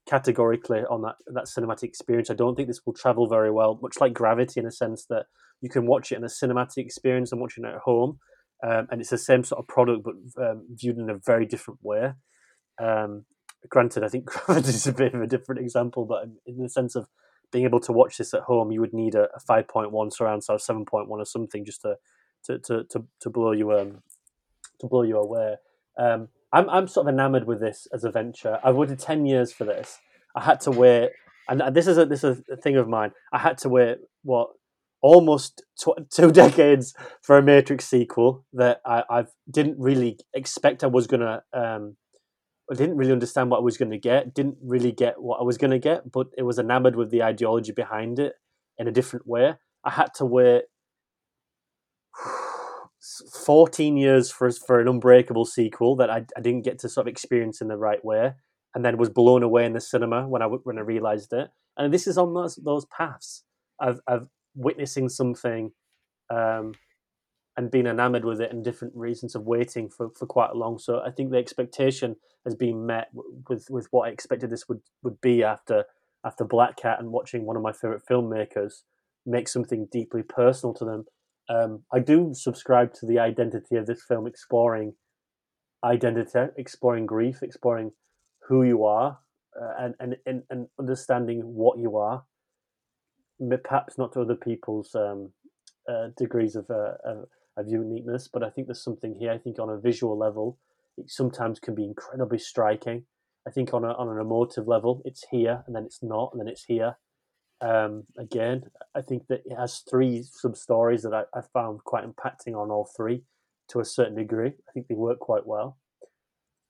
categorically 0.08 0.82
on 0.90 1.02
that 1.02 1.16
that 1.28 1.46
cinematic 1.46 1.84
experience, 1.84 2.30
I 2.30 2.36
don't 2.36 2.56
think 2.56 2.68
this 2.68 2.82
will 2.86 2.94
travel 2.94 3.28
very 3.28 3.52
well. 3.52 3.80
Much 3.82 3.96
like 4.02 4.14
Gravity, 4.14 4.60
in 4.60 4.66
a 4.66 4.72
sense 4.72 5.06
that 5.10 5.28
you 5.62 5.70
can 5.70 5.88
watch 5.88 6.12
it 6.12 6.18
in 6.18 6.24
a 6.24 6.28
cinematic 6.28 6.78
experience 6.80 7.32
and 7.32 7.40
watching 7.40 7.64
it 7.64 7.74
at 7.74 7.82
home, 7.82 8.20
um, 8.64 8.88
and 8.92 9.00
it's 9.00 9.10
the 9.10 9.18
same 9.18 9.44
sort 9.44 9.60
of 9.60 9.68
product 9.68 10.04
but 10.04 10.44
um, 10.44 10.68
viewed 10.70 10.98
in 10.98 11.10
a 11.10 11.18
very 11.26 11.46
different 11.46 11.80
way. 11.82 12.12
Um, 12.82 13.26
granted, 13.70 14.04
I 14.04 14.10
think 14.10 14.26
Gravity 14.46 14.70
is 14.70 14.88
a 14.88 14.94
bit 14.94 15.14
of 15.14 15.22
a 15.22 15.28
different 15.28 15.62
example, 15.62 16.06
but 16.06 16.26
in 16.46 16.58
the 16.58 16.70
sense 16.70 16.96
of 16.96 17.08
being 17.52 17.66
able 17.66 17.80
to 17.82 17.92
watch 17.92 18.18
this 18.18 18.34
at 18.34 18.42
home, 18.42 18.72
you 18.72 18.82
would 18.82 18.94
need 18.94 19.16
a, 19.16 19.28
a 19.36 19.40
five 19.40 19.68
point 19.68 19.92
one 19.92 20.12
surround 20.12 20.44
sound, 20.44 20.62
seven 20.62 20.86
point 20.86 21.08
one, 21.08 21.20
or 21.20 21.26
something 21.26 21.66
just 21.66 21.82
to 21.82 21.96
to, 22.46 22.60
to, 22.60 22.84
to, 22.92 23.06
to 23.22 23.30
blow 23.30 23.52
you 23.52 23.72
um 23.72 24.04
to 24.80 24.88
blow 24.88 25.04
you 25.04 25.18
away. 25.18 25.56
Um, 25.98 26.30
I'm 26.52 26.70
I'm 26.70 26.88
sort 26.88 27.08
of 27.08 27.14
enamored 27.14 27.46
with 27.46 27.60
this 27.60 27.88
as 27.94 28.04
a 28.04 28.12
venture. 28.12 28.60
I 28.64 28.72
waited 28.72 29.00
ten 29.00 29.26
years 29.26 29.52
for 29.52 29.66
this. 29.66 30.00
I 30.36 30.44
had 30.44 30.60
to 30.62 30.72
wait, 30.72 31.12
and 31.50 31.76
this 31.76 31.88
is 31.88 31.98
a 31.98 32.06
this 32.06 32.24
is 32.24 32.42
a 32.52 32.58
thing 32.58 32.78
of 32.78 32.88
mine. 32.88 33.12
I 33.32 33.40
had 33.40 33.58
to 33.60 33.70
wait 33.70 33.98
what 34.24 34.50
almost 35.02 35.64
tw- 35.80 36.10
two 36.10 36.32
decades 36.44 36.94
for 37.22 37.38
a 37.38 37.44
Matrix 37.44 37.88
sequel 37.88 38.46
that 38.54 38.82
I, 38.86 39.04
I 39.10 39.24
didn't 39.50 39.78
really 39.80 40.18
expect 40.34 40.84
I 40.84 40.88
was 40.88 41.08
gonna. 41.08 41.44
Um, 41.54 41.98
I 42.72 42.76
didn't 42.76 42.98
really 42.98 43.12
understand 43.12 43.52
what 43.52 43.58
I 43.58 43.64
was 43.64 43.78
gonna 43.78 43.98
get. 43.98 44.34
Didn't 44.34 44.58
really 44.62 44.92
get 44.92 45.22
what 45.22 45.40
I 45.40 45.44
was 45.44 45.58
gonna 45.58 45.80
get, 45.80 46.12
but 46.12 46.28
it 46.38 46.44
was 46.44 46.60
enamored 46.60 46.96
with 46.96 47.12
the 47.12 47.24
ideology 47.24 47.72
behind 47.72 48.20
it 48.20 48.34
in 48.78 48.88
a 48.88 48.92
different 48.92 49.28
way. 49.28 49.54
I 49.84 49.92
had 49.92 50.14
to 50.16 50.26
wait 50.26 50.64
14 53.46 53.98
years 53.98 54.32
for 54.32 54.52
for 54.52 54.80
an 54.80 54.88
unbreakable 54.88 55.46
sequel 55.46 55.96
that 55.98 56.10
I, 56.10 56.26
I 56.36 56.42
didn't 56.42 56.64
get 56.64 56.80
to 56.80 56.90
sort 56.90 57.08
of 57.08 57.12
experience 57.12 57.62
in 57.62 57.68
the 57.68 57.78
right 57.78 58.04
way 58.04 58.34
and 58.74 58.84
then 58.84 58.98
was 58.98 59.10
blown 59.10 59.44
away 59.44 59.66
in 59.66 59.74
the 59.74 59.82
cinema 59.82 60.28
when 60.28 60.42
I 60.42 60.46
when 60.48 60.78
I 60.78 60.82
realized 60.82 61.34
it 61.34 61.50
and 61.78 61.94
this 61.94 62.08
is 62.08 62.18
on 62.18 62.34
those 62.34 62.56
those 62.58 62.86
paths 62.86 63.44
of, 63.80 64.00
of 64.08 64.28
witnessing 64.56 65.10
something 65.10 65.72
um, 66.30 66.74
and 67.58 67.72
being 67.72 67.88
enamored 67.88 68.26
with 68.26 68.42
it 68.42 68.52
and 68.52 68.64
different 68.64 68.94
reasons 68.96 69.36
of 69.36 69.44
waiting 69.44 69.90
for, 69.90 70.10
for 70.10 70.26
quite 70.26 70.56
long. 70.56 70.78
So 70.78 71.02
I 71.06 71.12
think 71.12 71.32
the 71.32 71.38
expectation 71.38 72.18
has 72.44 72.56
been 72.56 72.86
met 72.86 73.10
with, 73.48 73.68
with 73.70 73.88
what 73.92 74.08
I 74.08 74.12
expected 74.12 74.50
this 74.50 74.68
would, 74.68 74.82
would 75.04 75.22
be 75.22 75.44
after 75.44 75.86
after 76.24 76.44
Blackhat 76.44 77.00
and 77.00 77.12
watching 77.12 77.46
one 77.46 77.56
of 77.56 77.62
my 77.62 77.72
favorite 77.72 78.02
filmmakers 78.10 78.82
make 79.28 79.48
something 79.48 79.88
deeply 79.92 80.24
personal 80.24 80.74
to 80.74 80.84
them. 80.84 81.06
Um, 81.48 81.84
I 81.94 82.00
do 82.00 82.32
subscribe 82.34 82.96
to 82.96 83.06
the 83.06 83.20
identity 83.20 83.76
of 83.76 83.86
this 83.86 84.04
film, 84.04 84.26
exploring 84.26 84.96
identity, 85.84 86.52
exploring 86.58 87.06
grief, 87.06 87.44
exploring 87.44 87.92
who 88.48 88.64
you 88.64 88.86
are, 88.86 89.20
uh, 89.56 89.74
and, 89.78 89.94
and, 90.00 90.16
and 90.26 90.44
and 90.50 90.68
understanding 90.80 91.42
what 91.42 91.78
you 91.78 91.96
are 91.96 92.24
perhaps 93.64 93.98
not 93.98 94.14
to 94.14 94.22
other 94.22 94.36
people's 94.36 94.96
um, 94.96 95.32
uh, 95.90 96.08
degrees 96.18 96.56
of, 96.56 96.70
uh, 96.70 96.94
of, 97.04 97.26
of 97.58 97.68
uniqueness, 97.68 98.30
but 98.32 98.44
I 98.44 98.50
think 98.50 98.68
there's 98.68 98.84
something 98.84 99.16
here. 99.16 99.32
I 99.32 99.38
think 99.38 99.60
on 99.60 99.70
a 99.70 99.80
visual 99.80 100.18
level, 100.18 100.58
it 100.98 101.10
sometimes 101.10 101.60
can 101.60 101.76
be 101.76 101.86
incredibly 101.86 102.40
striking. 102.40 103.06
I 103.48 103.52
think 103.52 103.74
on 103.74 103.84
a, 103.84 103.94
on 103.94 104.10
an 104.10 104.20
emotive 104.20 104.68
level, 104.68 105.02
it's 105.06 105.26
here 105.32 105.64
and 105.68 105.76
then 105.76 105.86
it's 105.86 106.02
not, 106.02 106.32
and 106.34 106.42
then 106.42 106.48
it's 106.48 106.64
here. 106.66 106.98
Um, 107.62 108.04
again, 108.18 108.64
I 108.96 109.02
think 109.02 109.28
that 109.28 109.42
it 109.46 109.56
has 109.56 109.84
three 109.90 110.24
sub 110.24 110.58
stories 110.58 111.04
that 111.04 111.14
I, 111.14 111.24
I 111.38 111.42
found 111.54 111.84
quite 111.84 112.04
impacting 112.06 112.56
on 112.56 112.72
all 112.72 112.90
three. 112.96 113.24
to 113.70 113.80
a 113.80 113.86
certain 113.86 114.16
degree. 114.16 114.50
I 114.50 114.72
think 114.74 114.88
they 114.88 114.96
work 114.96 115.20
quite 115.20 115.46
well. 115.46 115.78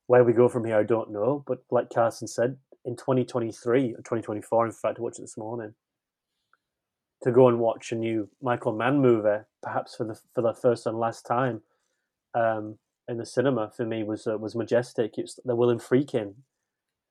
Where 0.08 0.24
we 0.24 0.34
go 0.34 0.48
from 0.50 0.66
here, 0.66 0.78
I 0.78 0.84
don't 0.84 1.12
know. 1.12 1.44
But 1.48 1.60
like 1.72 1.90
Carson 1.90 2.28
said, 2.28 2.58
in 2.86 2.96
2023 2.96 3.94
or 3.94 3.98
2024, 3.98 4.66
in 4.68 4.72
fact, 4.72 5.00
I 5.00 5.02
watched 5.02 5.20
it 5.20 5.24
this 5.24 5.38
morning, 5.38 5.74
to 7.24 7.32
go 7.32 7.48
and 7.48 7.60
watch 7.60 7.92
a 7.92 7.96
new 7.96 8.30
Michael 8.42 8.74
Mann 8.74 9.00
movie, 9.02 9.44
perhaps 9.64 9.96
for 9.96 10.06
the 10.06 10.20
for 10.34 10.42
the 10.42 10.54
first 10.54 10.86
and 10.86 10.98
last 11.00 11.26
time 11.26 11.62
um, 12.34 12.78
in 13.08 13.18
the 13.18 13.26
cinema, 13.26 13.72
for 13.76 13.86
me 13.86 14.04
was 14.04 14.28
uh, 14.28 14.38
was 14.38 14.56
majestic. 14.56 15.18
It's 15.18 15.40
the 15.46 15.56
William 15.56 15.80
Friedkin. 15.80 16.34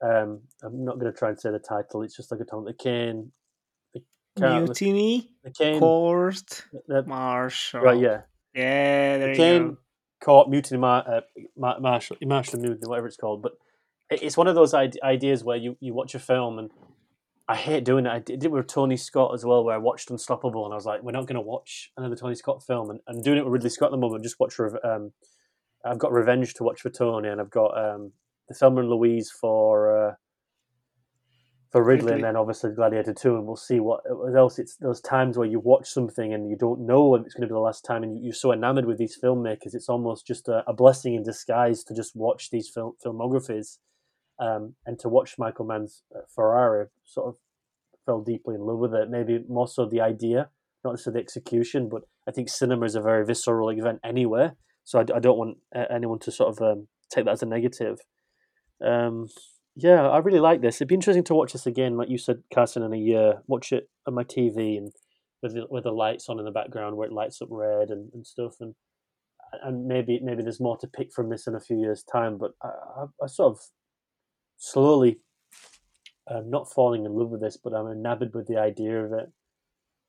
Um, 0.02 0.40
I'm 0.62 0.84
not 0.84 0.98
going 0.98 1.10
to 1.10 1.18
try 1.18 1.30
and 1.30 1.40
say 1.40 1.50
the 1.50 1.58
title. 1.58 2.02
It's 2.02 2.16
just 2.16 2.30
like 2.30 2.40
a 2.40 2.44
tongue. 2.44 2.64
The 2.64 2.74
Caine, 2.74 3.32
the 3.94 4.02
Car- 4.38 4.60
Mutiny, 4.60 5.30
the 5.42 5.50
Caine, 5.50 5.78
Court, 5.80 6.64
the, 6.88 7.04
Martial. 7.04 7.80
right, 7.80 7.98
yeah, 7.98 8.20
Yeah, 8.54 9.18
there 9.18 9.28
the 9.28 9.36
Caine. 9.36 9.76
Court 10.22 10.48
Mutiny, 10.50 10.78
Mar- 10.78 11.04
uh, 11.08 11.20
Mar- 11.56 11.80
Martial, 11.80 12.16
Martial 12.22 12.58
Mutiny, 12.60 12.86
whatever 12.86 13.06
it's 13.06 13.16
called. 13.16 13.40
But 13.42 13.52
it- 14.10 14.22
it's 14.22 14.36
one 14.36 14.46
of 14.48 14.54
those 14.54 14.74
ide- 14.74 14.98
ideas 15.02 15.42
where 15.44 15.56
you, 15.56 15.76
you 15.80 15.94
watch 15.94 16.14
a 16.14 16.18
film 16.18 16.58
and 16.58 16.70
I 17.46 17.56
hate 17.56 17.84
doing 17.84 18.06
it. 18.06 18.10
I 18.10 18.20
did 18.20 18.42
it 18.44 18.50
with 18.50 18.66
Tony 18.66 18.96
Scott 18.96 19.34
as 19.34 19.44
well, 19.44 19.64
where 19.64 19.74
I 19.74 19.78
watched 19.78 20.10
Unstoppable 20.10 20.64
and 20.64 20.72
I 20.72 20.76
was 20.76 20.86
like, 20.86 21.02
we're 21.02 21.12
not 21.12 21.26
going 21.26 21.34
to 21.34 21.42
watch 21.42 21.90
another 21.96 22.16
Tony 22.16 22.34
Scott 22.34 22.62
film. 22.66 22.90
And 22.90 23.00
I'm 23.06 23.20
doing 23.20 23.36
it 23.36 23.44
with 23.44 23.52
Ridley 23.52 23.70
Scott 23.70 23.88
at 23.88 23.90
the 23.90 23.98
moment. 23.98 24.24
Just 24.24 24.40
watch. 24.40 24.58
Um, 24.82 25.12
I've 25.84 25.98
got 25.98 26.12
Revenge 26.12 26.54
to 26.54 26.64
watch 26.64 26.80
for 26.80 26.90
Tony, 26.90 27.28
and 27.28 27.40
I've 27.40 27.50
got 27.50 27.76
um, 27.76 28.12
the 28.48 28.54
Thelma 28.54 28.80
and 28.80 28.88
Louise 28.88 29.30
for 29.30 30.08
uh, 30.08 30.14
for 31.70 31.82
Ridley, 31.82 32.04
Ridley. 32.04 32.14
and 32.14 32.24
then 32.24 32.36
obviously 32.36 32.70
Gladiator 32.70 33.12
Two, 33.12 33.36
and 33.36 33.46
we'll 33.46 33.56
see 33.56 33.80
what, 33.80 34.00
what 34.06 34.34
else. 34.34 34.58
It's 34.58 34.76
those 34.76 35.02
times 35.02 35.36
where 35.36 35.46
you 35.46 35.60
watch 35.60 35.88
something 35.88 36.32
and 36.32 36.48
you 36.48 36.56
don't 36.56 36.86
know 36.86 37.14
if 37.14 37.26
it's 37.26 37.34
going 37.34 37.42
to 37.42 37.48
be 37.48 37.54
the 37.54 37.60
last 37.60 37.84
time, 37.84 38.02
and 38.02 38.24
you're 38.24 38.32
so 38.32 38.52
enamored 38.52 38.86
with 38.86 38.96
these 38.96 39.18
filmmakers, 39.22 39.74
it's 39.74 39.90
almost 39.90 40.26
just 40.26 40.48
a, 40.48 40.64
a 40.66 40.72
blessing 40.72 41.14
in 41.14 41.22
disguise 41.22 41.84
to 41.84 41.94
just 41.94 42.16
watch 42.16 42.48
these 42.50 42.70
film 42.70 42.94
filmographies, 43.04 43.78
um, 44.38 44.74
and 44.86 44.98
to 45.00 45.08
watch 45.08 45.36
Michael 45.38 45.64
Mann's 45.64 46.02
uh, 46.14 46.20
Ferrari. 46.34 46.86
Sort 47.04 47.28
of 47.28 47.36
fell 48.06 48.22
deeply 48.22 48.54
in 48.54 48.62
love 48.62 48.78
with 48.78 48.94
it. 48.94 49.10
Maybe 49.10 49.44
more 49.48 49.68
so 49.68 49.86
the 49.86 50.00
idea, 50.00 50.50
not 50.84 50.92
necessarily 50.92 51.20
the 51.20 51.24
execution, 51.24 51.88
but 51.88 52.02
I 52.28 52.32
think 52.32 52.48
cinema 52.48 52.86
is 52.86 52.94
a 52.94 53.00
very 53.00 53.24
visceral 53.24 53.70
event 53.70 54.00
anyway. 54.04 54.50
So 54.84 54.98
I, 54.98 55.02
I 55.14 55.18
don't 55.18 55.38
want 55.38 55.58
uh, 55.74 55.84
anyone 55.90 56.18
to 56.20 56.30
sort 56.30 56.50
of 56.50 56.62
um, 56.62 56.88
take 57.10 57.24
that 57.24 57.32
as 57.32 57.42
a 57.42 57.46
negative. 57.46 57.98
Um, 58.84 59.28
yeah, 59.76 60.08
I 60.08 60.18
really 60.18 60.40
like 60.40 60.60
this. 60.60 60.76
It'd 60.76 60.88
be 60.88 60.94
interesting 60.94 61.24
to 61.24 61.34
watch 61.34 61.52
this 61.52 61.66
again, 61.66 61.96
like 61.96 62.08
you 62.08 62.18
said, 62.18 62.42
Carson, 62.52 62.82
in 62.82 62.92
a 62.92 62.98
year. 62.98 63.42
Watch 63.46 63.72
it 63.72 63.88
on 64.06 64.14
my 64.14 64.24
TV 64.24 64.76
and 64.78 64.92
with 65.42 65.54
the, 65.54 65.66
with 65.68 65.84
the 65.84 65.90
lights 65.90 66.28
on 66.28 66.38
in 66.38 66.44
the 66.44 66.50
background 66.50 66.96
where 66.96 67.08
it 67.08 67.12
lights 67.12 67.42
up 67.42 67.48
red 67.50 67.90
and, 67.90 68.10
and 68.14 68.26
stuff, 68.26 68.56
and 68.60 68.74
and 69.62 69.86
maybe 69.86 70.18
maybe 70.22 70.42
there's 70.42 70.60
more 70.60 70.76
to 70.78 70.86
pick 70.86 71.12
from 71.12 71.28
this 71.28 71.46
in 71.46 71.54
a 71.54 71.60
few 71.60 71.78
years' 71.78 72.02
time. 72.02 72.38
But 72.38 72.52
I, 72.62 72.68
I, 72.68 73.04
I 73.24 73.26
sort 73.26 73.52
of 73.52 73.60
slowly, 74.56 75.20
I'm 76.28 76.50
not 76.50 76.72
falling 76.72 77.04
in 77.04 77.12
love 77.12 77.30
with 77.30 77.40
this, 77.40 77.56
but 77.56 77.74
I'm 77.74 77.86
enamored 77.90 78.34
with 78.34 78.46
the 78.46 78.58
idea 78.58 79.04
of 79.04 79.12
it, 79.12 79.30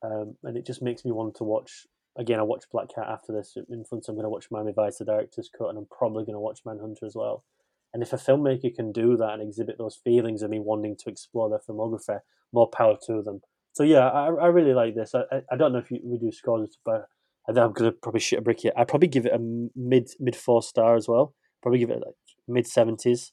um, 0.02 0.36
and 0.42 0.56
it 0.56 0.66
just 0.66 0.82
makes 0.82 1.04
me 1.04 1.12
want 1.12 1.34
to 1.36 1.44
watch. 1.44 1.86
Again, 2.18 2.38
I 2.38 2.42
watched 2.44 2.68
Blackhat 2.72 3.06
after 3.06 3.32
this. 3.32 3.56
In 3.68 3.84
I'm 3.92 4.00
going 4.00 4.22
to 4.22 4.30
watch 4.30 4.46
Miami 4.50 4.72
Vice, 4.72 4.98
the 4.98 5.04
director's 5.04 5.50
cut, 5.56 5.68
and 5.68 5.76
I'm 5.78 5.86
probably 5.90 6.24
going 6.24 6.34
to 6.34 6.40
watch 6.40 6.60
Manhunter 6.64 7.04
as 7.04 7.14
well. 7.14 7.44
And 7.92 8.02
if 8.02 8.12
a 8.12 8.16
filmmaker 8.16 8.74
can 8.74 8.92
do 8.92 9.16
that 9.16 9.34
and 9.34 9.42
exhibit 9.42 9.76
those 9.78 9.96
feelings 10.02 10.42
of 10.42 10.50
me 10.50 10.58
wanting 10.58 10.96
to 10.98 11.10
explore 11.10 11.48
their 11.50 11.60
filmography, 11.68 12.20
more 12.52 12.68
power 12.68 12.96
to 13.06 13.22
them. 13.22 13.40
So 13.72 13.82
yeah, 13.82 14.08
I, 14.08 14.26
I 14.28 14.46
really 14.46 14.72
like 14.72 14.94
this. 14.94 15.14
I, 15.14 15.20
I- 15.30 15.42
I 15.52 15.56
don't 15.56 15.72
know 15.72 15.78
if 15.78 15.90
you, 15.90 16.00
we 16.02 16.18
do 16.18 16.32
scores, 16.32 16.78
but 16.84 17.06
I 17.48 17.52
think 17.52 17.58
I'm 17.64 17.72
gonna 17.72 17.92
probably 17.92 18.20
shit 18.20 18.38
a 18.38 18.42
brick 18.42 18.60
here. 18.60 18.72
I'd 18.76 18.88
probably 18.88 19.08
give 19.08 19.26
it 19.26 19.32
a 19.34 19.38
mid 19.76 20.10
mid 20.18 20.34
four 20.34 20.62
star 20.62 20.96
as 20.96 21.06
well. 21.08 21.34
Probably 21.62 21.78
give 21.78 21.90
it 21.90 22.02
like 22.04 22.14
mid 22.48 22.66
seventies. 22.66 23.32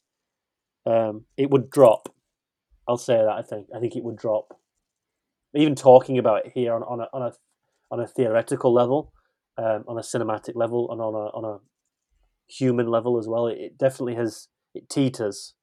Um, 0.85 1.25
it 1.37 1.49
would 1.49 1.69
drop. 1.69 2.13
I'll 2.87 2.97
say 2.97 3.15
that. 3.15 3.29
I 3.29 3.41
think. 3.41 3.67
I 3.75 3.79
think 3.79 3.95
it 3.95 4.03
would 4.03 4.17
drop. 4.17 4.59
Even 5.55 5.75
talking 5.75 6.17
about 6.17 6.45
it 6.45 6.51
here 6.53 6.73
on, 6.73 6.83
on 6.83 6.99
a 6.99 7.07
on 7.13 7.21
a 7.21 7.33
on 7.91 7.99
a 7.99 8.07
theoretical 8.07 8.73
level, 8.73 9.13
um, 9.57 9.83
on 9.87 9.97
a 9.97 10.01
cinematic 10.01 10.55
level, 10.55 10.91
and 10.91 10.99
on 10.99 11.13
a 11.13 11.27
on 11.37 11.45
a 11.45 11.59
human 12.51 12.87
level 12.87 13.17
as 13.17 13.27
well. 13.27 13.47
It, 13.47 13.57
it 13.59 13.77
definitely 13.77 14.15
has 14.15 14.47
it 14.73 14.89
teeters. 14.89 15.53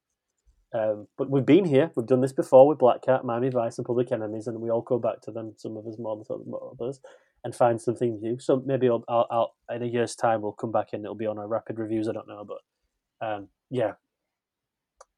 Um, 0.73 1.07
but 1.17 1.29
we've 1.29 1.45
been 1.45 1.65
here. 1.65 1.91
We've 1.95 2.07
done 2.07 2.21
this 2.21 2.31
before 2.31 2.67
with 2.67 2.77
Blackhat, 2.77 3.25
Miami 3.25 3.49
Vice, 3.49 3.77
and 3.77 3.85
Public 3.85 4.11
Enemies, 4.11 4.47
and 4.47 4.59
we 4.61 4.69
all 4.69 4.81
go 4.81 4.97
back 4.97 5.21
to 5.23 5.31
them. 5.31 5.53
Some 5.57 5.75
of 5.75 5.85
us 5.85 5.97
more 5.99 6.15
than 6.15 6.53
others, 6.71 7.01
and 7.43 7.55
find 7.55 7.81
something 7.81 8.19
new. 8.21 8.39
So 8.39 8.63
maybe 8.65 8.87
I'll, 8.87 9.03
I'll, 9.09 9.27
I'll 9.29 9.75
in 9.75 9.83
a 9.83 9.87
year's 9.87 10.15
time 10.15 10.41
we'll 10.41 10.53
come 10.53 10.71
back 10.71 10.89
and 10.93 11.03
it'll 11.03 11.15
be 11.15 11.25
on 11.25 11.37
our 11.37 11.47
rapid 11.47 11.77
reviews. 11.77 12.07
I 12.07 12.13
don't 12.13 12.27
know, 12.27 12.45
but 12.45 13.25
um, 13.25 13.49
yeah, 13.69 13.93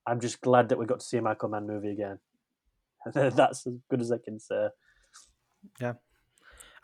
I'm 0.06 0.20
just 0.20 0.42
glad 0.42 0.70
that 0.70 0.78
we 0.78 0.86
got 0.86 1.00
to 1.00 1.06
see 1.06 1.18
a 1.18 1.22
Michael 1.22 1.50
Mann 1.50 1.68
movie 1.68 1.92
again. 1.92 2.20
That's 3.14 3.66
as 3.68 3.74
good 3.90 4.02
as 4.02 4.12
I 4.12 4.18
can 4.18 4.40
say. 4.40 4.68
Yeah. 5.80 5.94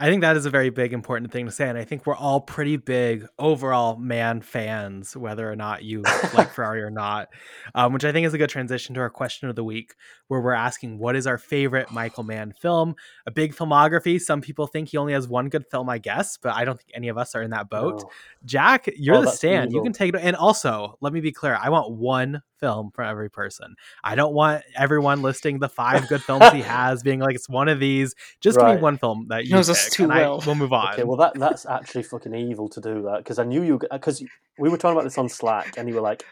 I 0.02 0.10
think 0.10 0.22
that 0.22 0.38
is 0.38 0.46
a 0.46 0.50
very 0.50 0.70
big 0.70 0.94
important 0.94 1.30
thing 1.30 1.46
to 1.46 1.52
say, 1.52 1.68
and 1.68 1.78
I 1.78 1.84
think 1.84 2.06
we're 2.06 2.16
all 2.16 2.40
pretty 2.40 2.78
big 2.78 3.28
overall 3.38 3.98
Mann 3.98 4.40
fans, 4.40 5.16
whether 5.16 5.52
or 5.52 5.58
not 5.58 5.84
you 5.84 6.04
like 6.34 6.54
Ferrari 6.54 6.82
or 6.82 6.90
not. 6.90 7.28
Um, 7.76 7.92
which 7.92 8.06
I 8.06 8.14
think 8.14 8.26
is 8.26 8.34
a 8.34 8.38
good 8.38 8.50
transition 8.50 8.96
to 8.96 9.02
our 9.02 9.10
question 9.10 9.50
of 9.50 9.58
the 9.58 9.64
week, 9.64 9.96
where 10.30 10.40
we're 10.40 10.54
asking 10.54 11.00
what 11.00 11.18
is 11.18 11.28
our 11.28 11.38
favorite 11.38 11.92
Michael 11.92 12.24
Mann 12.24 12.54
film? 12.54 12.96
A 13.26 13.32
big 13.32 13.54
filmography. 13.54 14.22
Some 14.22 14.40
people 14.40 14.68
think 14.68 14.88
he 14.88 14.96
only 14.96 15.12
has 15.12 15.28
one 15.28 15.50
good 15.50 15.66
film, 15.70 15.90
I 15.90 15.98
guess, 15.98 16.38
but 16.38 16.56
I 16.56 16.64
don't 16.64 16.78
think 16.78 16.92
any 16.94 17.10
of 17.10 17.18
us 17.18 17.36
are 17.36 17.42
in 17.42 17.52
that 17.52 17.70
boat. 17.70 18.02
No. 18.02 18.10
Jack, 18.46 18.90
you're 18.96 19.16
Oh, 19.16 19.22
the 19.24 19.32
stand. 19.32 19.74
You 19.74 19.84
can 19.84 19.92
take 19.92 20.14
it. 20.16 20.22
And 20.22 20.38
also, 20.38 20.98
let 21.02 21.12
me 21.12 21.20
be 21.20 21.34
clear. 21.34 21.60
I 21.62 21.68
want 21.68 21.92
one 21.92 22.42
film 22.60 22.92
for 22.94 23.04
every 23.04 23.30
person. 23.30 23.76
I 24.04 24.16
don't 24.16 24.34
want 24.34 24.64
everyone 24.76 25.22
listing 25.22 25.60
the 25.60 25.70
five 25.70 26.08
good 26.08 26.24
films 26.24 26.52
he 26.52 26.62
has, 26.78 27.04
being 27.04 27.20
like 27.20 27.36
it's 27.36 27.50
one 27.50 27.68
of 27.68 27.80
these. 27.80 28.16
Just 28.42 28.58
give 28.58 28.68
me 28.68 28.78
one 28.78 28.98
film 28.98 29.28
that 29.30 29.46
you 29.46 29.54
knows 29.54 29.70
us 29.70 29.86
pick, 29.86 29.94
too 29.94 30.04
and 30.04 30.14
I- 30.14 30.22
well. 30.22 30.44
we'll 30.46 30.56
move 30.56 30.74
on. 30.74 30.94
Okay, 30.94 31.04
well 31.04 31.18
that 31.18 31.34
that's 31.36 31.66
actually 31.66 32.04
fucking 32.04 32.34
evil 32.34 32.70
to 32.70 32.82
do 32.82 33.04
that 33.04 33.20
because 33.20 33.40
I 33.40 33.44
knew 33.44 33.64
you 33.64 33.80
because 33.92 34.24
we 34.58 34.70
were 34.70 34.78
talking 34.78 34.98
about 34.98 35.04
this 35.06 35.18
on 35.18 35.30
Slack 35.30 35.78
and 35.78 35.88
you 35.88 35.96
were 35.96 36.02
like, 36.02 36.26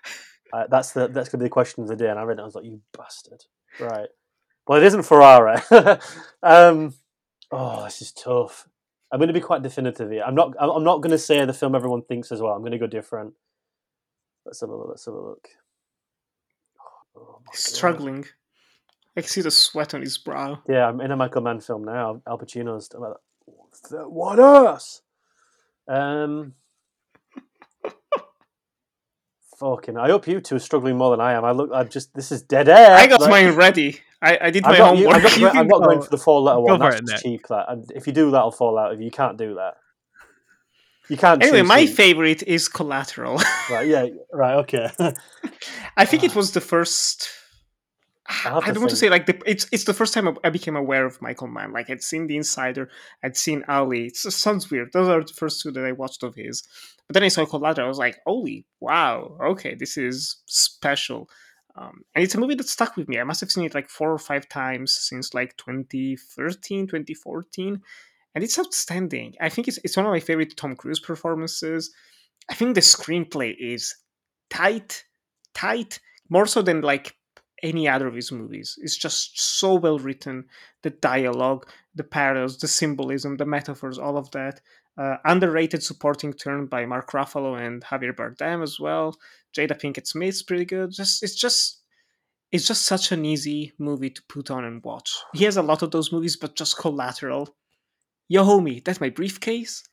uh, 0.53 0.65
"That's 0.69 0.91
the 0.91 1.07
that's 1.07 1.29
gonna 1.29 1.43
be 1.43 1.47
the 1.47 1.51
question 1.51 1.83
of 1.83 1.89
the 1.89 1.95
day," 1.95 2.09
and 2.09 2.19
I 2.19 2.23
read 2.23 2.39
it. 2.39 2.41
I 2.41 2.45
was 2.45 2.55
like, 2.55 2.65
"You 2.65 2.81
bastard!" 2.97 3.43
Right. 3.79 4.09
Well, 4.67 4.81
it 4.81 4.85
isn't 4.85 5.03
Ferrari. 5.03 5.61
um, 6.43 6.93
oh, 7.51 7.85
this 7.85 8.01
is 8.01 8.11
tough. 8.11 8.67
I'm 9.11 9.19
going 9.19 9.29
to 9.29 9.33
be 9.33 9.39
quite 9.39 9.63
definitive 9.63 10.11
here. 10.11 10.23
I'm 10.25 10.35
not. 10.35 10.53
I'm 10.59 10.69
I'm 10.69 10.83
not 10.83 10.97
going 11.01 11.11
to 11.11 11.17
say 11.17 11.43
the 11.45 11.53
film 11.53 11.75
everyone 11.75 12.01
thinks 12.01 12.31
as 12.31 12.41
well. 12.41 12.51
I'm 12.51 12.59
going 12.61 12.73
to 12.73 12.77
go 12.77 12.87
different. 12.87 13.33
Let's 14.45 14.59
have 14.61 14.69
a 14.69 14.75
look. 14.75 14.87
Let's 14.89 15.05
have 15.05 15.13
a 15.13 15.21
look. 15.21 15.47
Oh, 17.18 17.41
God. 17.45 17.56
Struggling. 17.56 18.26
I 19.15 19.22
can 19.22 19.30
see 19.30 19.41
the 19.41 19.49
sweat 19.52 19.94
on 19.95 20.02
his 20.02 20.18
brow. 20.18 20.61
Yeah, 20.69 20.88
I'm 20.88 21.02
in 21.02 21.11
a 21.11 21.15
Michael 21.15 21.41
Mann 21.41 21.60
film 21.60 21.84
now. 21.84 22.22
Al 22.27 22.38
Pacino's 22.38 22.89
like, 22.94 23.14
what 24.07 24.39
else? 24.39 25.02
Um, 25.88 26.53
fucking. 29.60 29.98
I 29.98 30.07
hope 30.10 30.27
you 30.27 30.39
two 30.39 30.56
are 30.57 30.60
struggling 30.60 30.98
more 30.98 31.11
than 31.11 31.22
I 31.22 31.34
am. 31.34 31.45
I 31.45 31.52
look. 31.52 31.72
I'm 31.73 31.89
just. 31.89 32.14
This 32.14 32.31
is 32.31 32.41
dead 32.44 32.69
air. 32.69 32.95
I 32.95 33.07
got 33.07 33.22
Like, 33.22 33.30
mine 33.30 33.56
ready. 33.56 33.99
I, 34.22 34.38
I 34.41 34.49
did 34.52 34.64
my 34.64 34.76
homework. 34.76 35.15
I'm 35.15 35.22
not, 35.23 35.38
You 35.38 35.48
I'm 35.48 35.68
not 35.68 35.81
going 35.84 35.99
go- 35.99 36.03
for 36.06 36.10
the 36.11 36.18
four 36.18 36.41
letter 36.41 36.60
one. 36.60 36.80
That's 36.80 37.22
cheap. 37.22 37.48
That 37.48 37.65
and 37.69 37.91
if 37.95 38.07
you 38.07 38.14
do 38.14 38.31
that, 38.31 38.38
I'll 38.38 38.52
fall 38.52 38.77
out 38.77 38.91
of 38.94 38.99
you. 38.99 39.06
You 39.06 39.11
can't 39.11 39.38
do 39.38 39.56
that. 39.56 39.76
You 41.09 41.17
can't. 41.17 41.41
anyway, 41.41 41.61
my 41.61 41.81
who- 41.81 41.88
favorite 41.88 42.43
is 42.43 42.67
Collateral. 42.67 43.39
Right. 43.69 43.88
Yeah. 43.88 44.07
Right. 44.31 44.55
Okay. 44.63 44.89
I 45.97 46.05
think 46.05 46.23
it 46.23 46.35
was 46.35 46.53
the 46.53 46.61
first. 46.61 47.29
have 48.27 48.63
I 48.63 48.71
don't 48.71 48.79
want 48.79 48.91
to 48.91 48.95
say 48.95 49.09
like 49.09 49.25
the 49.25 49.41
it's 49.45 49.67
it's 49.71 49.84
the 49.84 49.93
first 49.93 50.13
time 50.13 50.38
I 50.43 50.49
became 50.49 50.75
aware 50.77 51.05
of 51.05 51.21
Michael 51.21 51.47
Mann. 51.47 51.73
Like 51.73 51.89
I'd 51.89 52.01
seen 52.03 52.27
The 52.27 52.38
Insider, 52.38 52.89
I'd 53.23 53.35
seen 53.35 53.63
Ali. 53.67 54.05
It 54.07 54.15
sounds 54.15 54.71
weird. 54.71 54.93
Those 54.93 55.09
are 55.09 55.21
the 55.23 55.34
first 55.34 55.61
two 55.61 55.71
that 55.71 55.84
I 55.84 55.91
watched 55.91 56.23
of 56.23 56.35
his. 56.35 56.63
But 57.07 57.13
then 57.13 57.23
I 57.23 57.29
saw 57.29 57.45
Collateral. 57.45 57.85
I 57.88 57.89
was 57.89 57.97
like, 57.97 58.19
holy 58.25 58.65
wow, 58.79 59.38
okay, 59.51 59.75
this 59.75 59.97
is 59.97 60.38
special. 60.45 61.29
Um, 61.75 62.01
and 62.15 62.23
it's 62.23 62.34
a 62.35 62.39
movie 62.39 62.55
that 62.55 62.67
stuck 62.67 62.97
with 62.97 63.07
me. 63.07 63.19
I 63.19 63.23
must 63.23 63.39
have 63.41 63.51
seen 63.51 63.65
it 63.65 63.75
like 63.75 63.89
four 63.89 64.11
or 64.11 64.17
five 64.17 64.49
times 64.49 64.93
since 64.97 65.34
like 65.34 65.55
2013, 65.57 66.88
2014. 66.88 67.81
And 68.38 68.43
it's 68.43 68.59
outstanding. 68.59 69.34
I 69.41 69.49
think 69.49 69.68
it's, 69.68 69.80
it's 69.84 69.97
one 69.97 70.05
of 70.05 70.11
my 70.11 70.19
favorite 70.19 70.55
Tom 70.55 70.76
Cruise 70.76 70.99
performances. 70.99 71.91
I 72.51 72.53
think 72.53 72.76
the 72.76 72.81
screenplay 72.81 73.55
is 73.59 73.95
tight, 74.51 75.05
tight, 75.55 75.99
more 76.30 76.45
so 76.45 76.61
than 76.61 76.81
like 76.81 77.15
any 77.64 77.88
other 77.88 78.05
of 78.05 78.14
his 78.14 78.31
movies. 78.31 78.77
It's 78.84 78.95
just 78.95 79.39
so 79.41 79.73
well 79.73 79.97
written. 79.97 80.45
The 80.84 80.91
dialogue, 80.91 81.68
the 81.95 82.03
parallels, 82.03 82.59
the 82.59 82.68
symbolism, 82.68 83.38
the 83.38 83.45
metaphors, 83.47 83.97
all 83.97 84.18
of 84.18 84.30
that. 84.34 84.61
Uh, 84.95 85.18
underrated 85.26 85.81
supporting 85.81 86.31
turn 86.31 86.68
by 86.68 86.85
Mark 86.85 87.14
Ruffalo 87.14 87.59
and 87.59 87.84
Javier 87.85 88.15
Bardem 88.15 88.61
as 88.61 88.80
well. 88.80 89.18
Jada 89.51 89.81
Pinkett 89.81 90.05
Smith's 90.05 90.43
pretty 90.43 90.65
good. 90.65 90.91
Just 90.91 91.23
it's 91.23 91.34
just 91.34 91.81
it's 92.51 92.68
just 92.68 92.85
such 92.85 93.11
an 93.11 93.26
easy 93.26 93.73
movie 93.80 94.11
to 94.11 94.22
put 94.30 94.51
on 94.51 94.64
and 94.64 94.84
watch. 94.84 95.11
He 95.34 95.45
has 95.45 95.57
a 95.57 95.64
lot 95.64 95.81
of 95.81 95.89
those 95.89 96.11
movies, 96.11 96.38
but 96.38 96.55
just 96.55 96.77
Collateral. 96.77 97.55
Yo, 98.27 98.43
homie, 98.43 98.83
that's 98.83 99.01
my 99.01 99.09
briefcase. 99.09 99.83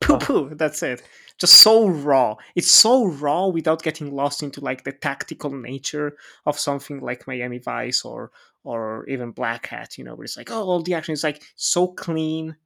poo 0.00 0.18
poo. 0.18 0.54
That's 0.54 0.82
it. 0.82 1.02
Just 1.38 1.54
so 1.54 1.88
raw. 1.88 2.36
It's 2.54 2.70
so 2.70 3.06
raw 3.06 3.46
without 3.48 3.82
getting 3.82 4.14
lost 4.14 4.42
into 4.42 4.60
like 4.60 4.84
the 4.84 4.92
tactical 4.92 5.50
nature 5.50 6.16
of 6.46 6.58
something 6.58 7.00
like 7.00 7.26
Miami 7.26 7.58
Vice 7.58 8.04
or 8.04 8.30
or 8.62 9.06
even 9.08 9.32
Blackhat. 9.32 9.98
You 9.98 10.04
know, 10.04 10.14
where 10.14 10.24
it's 10.24 10.36
like, 10.36 10.50
oh, 10.50 10.62
all 10.62 10.82
the 10.82 10.94
action 10.94 11.12
is 11.12 11.24
like 11.24 11.42
so 11.56 11.88
clean, 11.88 12.56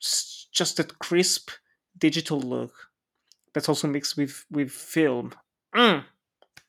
just 0.00 0.76
that 0.76 0.98
crisp 0.98 1.50
digital 1.98 2.40
look. 2.40 2.72
That's 3.54 3.68
also 3.68 3.88
mixed 3.88 4.16
with 4.16 4.44
with 4.50 4.70
film. 4.70 5.32
Mm. 5.74 6.04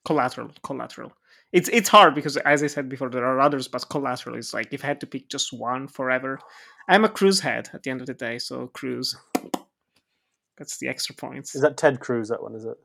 Collateral, 0.05 0.51
collateral. 0.63 1.13
It's 1.53 1.69
it's 1.69 1.89
hard 1.89 2.15
because 2.15 2.37
as 2.37 2.63
I 2.63 2.67
said 2.67 2.89
before, 2.89 3.09
there 3.09 3.25
are 3.25 3.39
others, 3.39 3.67
but 3.67 3.89
collateral 3.89 4.35
is 4.35 4.53
like 4.53 4.69
if 4.71 4.83
I 4.83 4.87
had 4.87 5.01
to 5.01 5.07
pick 5.07 5.29
just 5.29 5.53
one 5.53 5.87
forever. 5.87 6.39
I'm 6.87 7.03
a 7.05 7.09
cruise 7.09 7.41
head 7.41 7.69
at 7.73 7.83
the 7.83 7.89
end 7.91 8.01
of 8.01 8.07
the 8.07 8.13
day, 8.13 8.39
so 8.39 8.67
cruise. 8.67 9.15
That's 10.57 10.77
the 10.77 10.87
extra 10.87 11.13
points. 11.15 11.53
Is 11.55 11.61
that 11.61 11.77
Ted 11.77 11.99
Cruz? 11.99 12.29
That 12.29 12.41
one 12.41 12.55
is 12.55 12.65
it? 12.65 12.77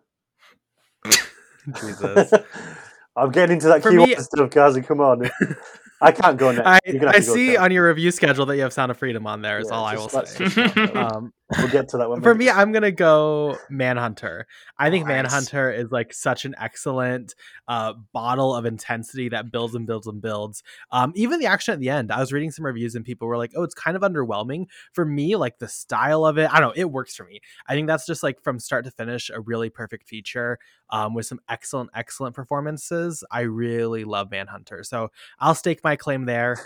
Jesus. 1.81 2.33
I'm 3.17 3.31
getting 3.31 3.55
into 3.55 3.69
that 3.69 3.83
For 3.83 3.91
keyword 3.91 4.09
me- 4.09 4.17
stuff, 4.17 4.51
guys. 4.51 4.77
Come 4.87 5.01
on, 5.01 5.31
I 6.01 6.13
can't 6.13 6.37
go 6.39 6.51
next. 6.51 6.67
I, 6.67 6.79
You're 6.87 6.95
gonna 6.99 7.13
have 7.13 7.17
I 7.17 7.21
to 7.21 7.27
go 7.27 7.35
see 7.35 7.57
on 7.57 7.71
your 7.71 7.87
review 7.89 8.11
schedule 8.11 8.47
that 8.47 8.57
you 8.57 8.63
have 8.63 8.73
Sound 8.73 8.91
of 8.91 8.97
Freedom 8.99 9.27
on 9.27 9.43
there. 9.43 9.59
Is 9.59 9.69
Yeah, 9.71 9.77
all 9.77 9.85
I 9.85 9.95
just- 9.97 10.15
will 10.15 10.27
say. 10.27 10.45
just 10.45 10.57
not 10.77 10.93
go. 10.95 11.01
Um, 11.01 11.33
We'll 11.59 11.69
get 11.69 11.89
to 11.91 11.99
that 11.99 12.09
one. 12.09 12.23
for 12.23 12.35
me, 12.35 12.51
I'm 12.51 12.73
gonna 12.73 12.91
go 12.91 13.59
Manhunter. 13.71 14.47
I 14.79 14.91
think 14.91 15.07
Nice. 15.07 15.25
Manhunter 15.25 15.71
is 15.71 15.91
like 15.91 16.13
such 16.13 16.45
an 16.45 16.55
excellent 16.59 17.35
uh, 17.69 17.95
bottle 18.13 18.55
of 18.55 18.65
intensity 18.65 19.29
that 19.31 19.51
builds 19.51 19.75
and 19.75 19.87
builds 19.87 20.07
and 20.07 20.21
builds. 20.21 20.63
Um, 20.91 21.13
even 21.15 21.41
the 21.41 21.47
action 21.47 21.75
at 21.75 21.81
the 21.81 21.91
end. 21.91 22.11
I 22.13 22.21
was 22.21 22.33
reading 22.33 22.51
some 22.51 22.65
reviews 22.65 22.95
and 22.95 23.05
people 23.05 23.29
were 23.29 23.37
like, 23.37 23.53
"Oh, 23.57 23.63
it's 23.63 23.75
kind 23.75 23.97
of 23.97 24.03
underwhelming." 24.03 24.67
For 24.93 25.05
me, 25.05 25.37
like 25.37 25.59
the 25.59 25.69
style 25.69 26.25
of 26.25 26.39
it, 26.39 26.53
I 26.53 26.61
don't 26.61 26.77
know, 26.77 26.83
it 26.83 26.91
works 26.91 27.15
for 27.15 27.25
me. 27.25 27.41
I 27.67 27.75
think 27.75 27.87
that's 27.87 28.07
just 28.07 28.23
like 28.23 28.43
from 28.43 28.59
start 28.59 28.85
to 28.85 28.91
finish 28.91 29.31
a 29.31 29.41
really 29.41 29.71
perfect 29.71 30.09
feature 30.09 30.59
um, 30.91 31.15
with 31.15 31.27
some 31.27 31.41
excellent, 31.49 31.91
excellent 31.95 32.35
performances. 32.35 33.25
I 33.31 33.41
really 33.41 34.05
love 34.05 34.31
Manhunter, 34.31 34.85
so 34.85 35.11
I'll 35.39 35.55
stake 35.55 35.83
my 35.85 35.97
claim 35.97 36.25
there. 36.25 36.59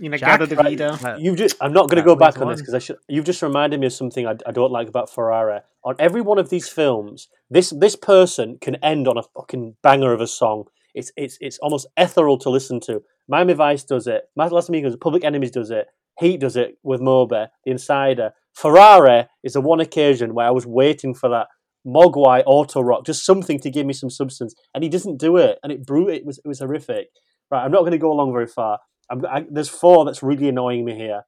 Inagata 0.00 0.48
Jack- 0.48 0.64
Vida. 0.64 0.98
Uh, 1.02 1.16
You've 1.18 1.36
just, 1.36 1.56
I'm 1.60 1.72
not 1.72 1.88
going 1.88 2.02
to 2.02 2.06
go 2.06 2.16
back 2.16 2.34
leaves 2.34 2.42
on 2.42 2.48
this 2.50 2.60
because 2.60 2.74
I 2.74 2.78
should. 2.78 2.96
You've 3.08 3.24
just 3.24 3.42
reminded 3.42 3.80
me 3.80 3.86
of 3.86 3.92
something 3.92 4.26
I, 4.26 4.36
I 4.46 4.52
don't 4.52 4.72
like 4.72 4.88
about 4.88 5.10
Ferrari. 5.10 5.60
On 5.84 5.94
every 5.98 6.20
one 6.20 6.38
of 6.38 6.50
these 6.50 6.68
films, 6.68 7.28
this 7.48 7.70
this 7.70 7.96
person 7.96 8.58
can 8.60 8.76
end 8.76 9.08
on 9.08 9.16
a 9.18 9.22
fucking 9.22 9.76
banger 9.82 10.12
of 10.12 10.20
a 10.20 10.26
song. 10.26 10.64
It's 10.94 11.12
it's 11.16 11.38
it's 11.40 11.58
almost 11.58 11.86
ethereal 11.96 12.38
to 12.38 12.50
listen 12.50 12.80
to. 12.80 13.02
Miami 13.28 13.54
Vice 13.54 13.84
does 13.84 14.06
it. 14.06 14.22
Last 14.36 14.68
Amigos, 14.68 14.96
Public 14.96 15.24
Enemies 15.24 15.52
does 15.52 15.70
it. 15.70 15.86
Heat 16.18 16.40
does 16.40 16.56
it 16.56 16.76
with 16.82 17.00
Moby, 17.00 17.44
The 17.64 17.70
Insider. 17.70 18.32
Ferrari 18.54 19.26
is 19.42 19.54
the 19.54 19.60
one 19.60 19.80
occasion 19.80 20.34
where 20.34 20.46
I 20.46 20.50
was 20.50 20.66
waiting 20.66 21.14
for 21.14 21.30
that 21.30 21.46
Mogwai 21.86 22.42
auto 22.44 22.82
rock, 22.82 23.06
just 23.06 23.24
something 23.24 23.58
to 23.60 23.70
give 23.70 23.86
me 23.86 23.94
some 23.94 24.10
substance, 24.10 24.54
and 24.74 24.84
he 24.84 24.90
doesn't 24.90 25.18
do 25.18 25.36
it, 25.36 25.58
and 25.62 25.72
it 25.72 25.86
brew 25.86 26.08
it 26.08 26.26
was 26.26 26.38
it 26.38 26.48
was 26.48 26.58
horrific. 26.58 27.08
Right, 27.50 27.64
I'm 27.64 27.72
not 27.72 27.80
going 27.80 27.92
to 27.92 27.98
go 27.98 28.12
along 28.12 28.32
very 28.32 28.46
far. 28.46 28.78
I'm, 29.10 29.26
I, 29.26 29.46
there's 29.50 29.68
four 29.68 30.04
that's 30.04 30.22
really 30.22 30.48
annoying 30.48 30.84
me 30.84 30.94
here. 30.94 31.22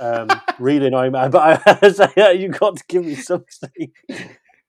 Um, 0.00 0.28
really 0.58 0.86
annoying 0.86 1.12
me. 1.12 1.28
But 1.28 1.64
I, 1.66 2.10
yeah, 2.16 2.30
you 2.30 2.48
got 2.48 2.76
to 2.76 2.84
give 2.88 3.04
me 3.04 3.14
something. 3.14 3.92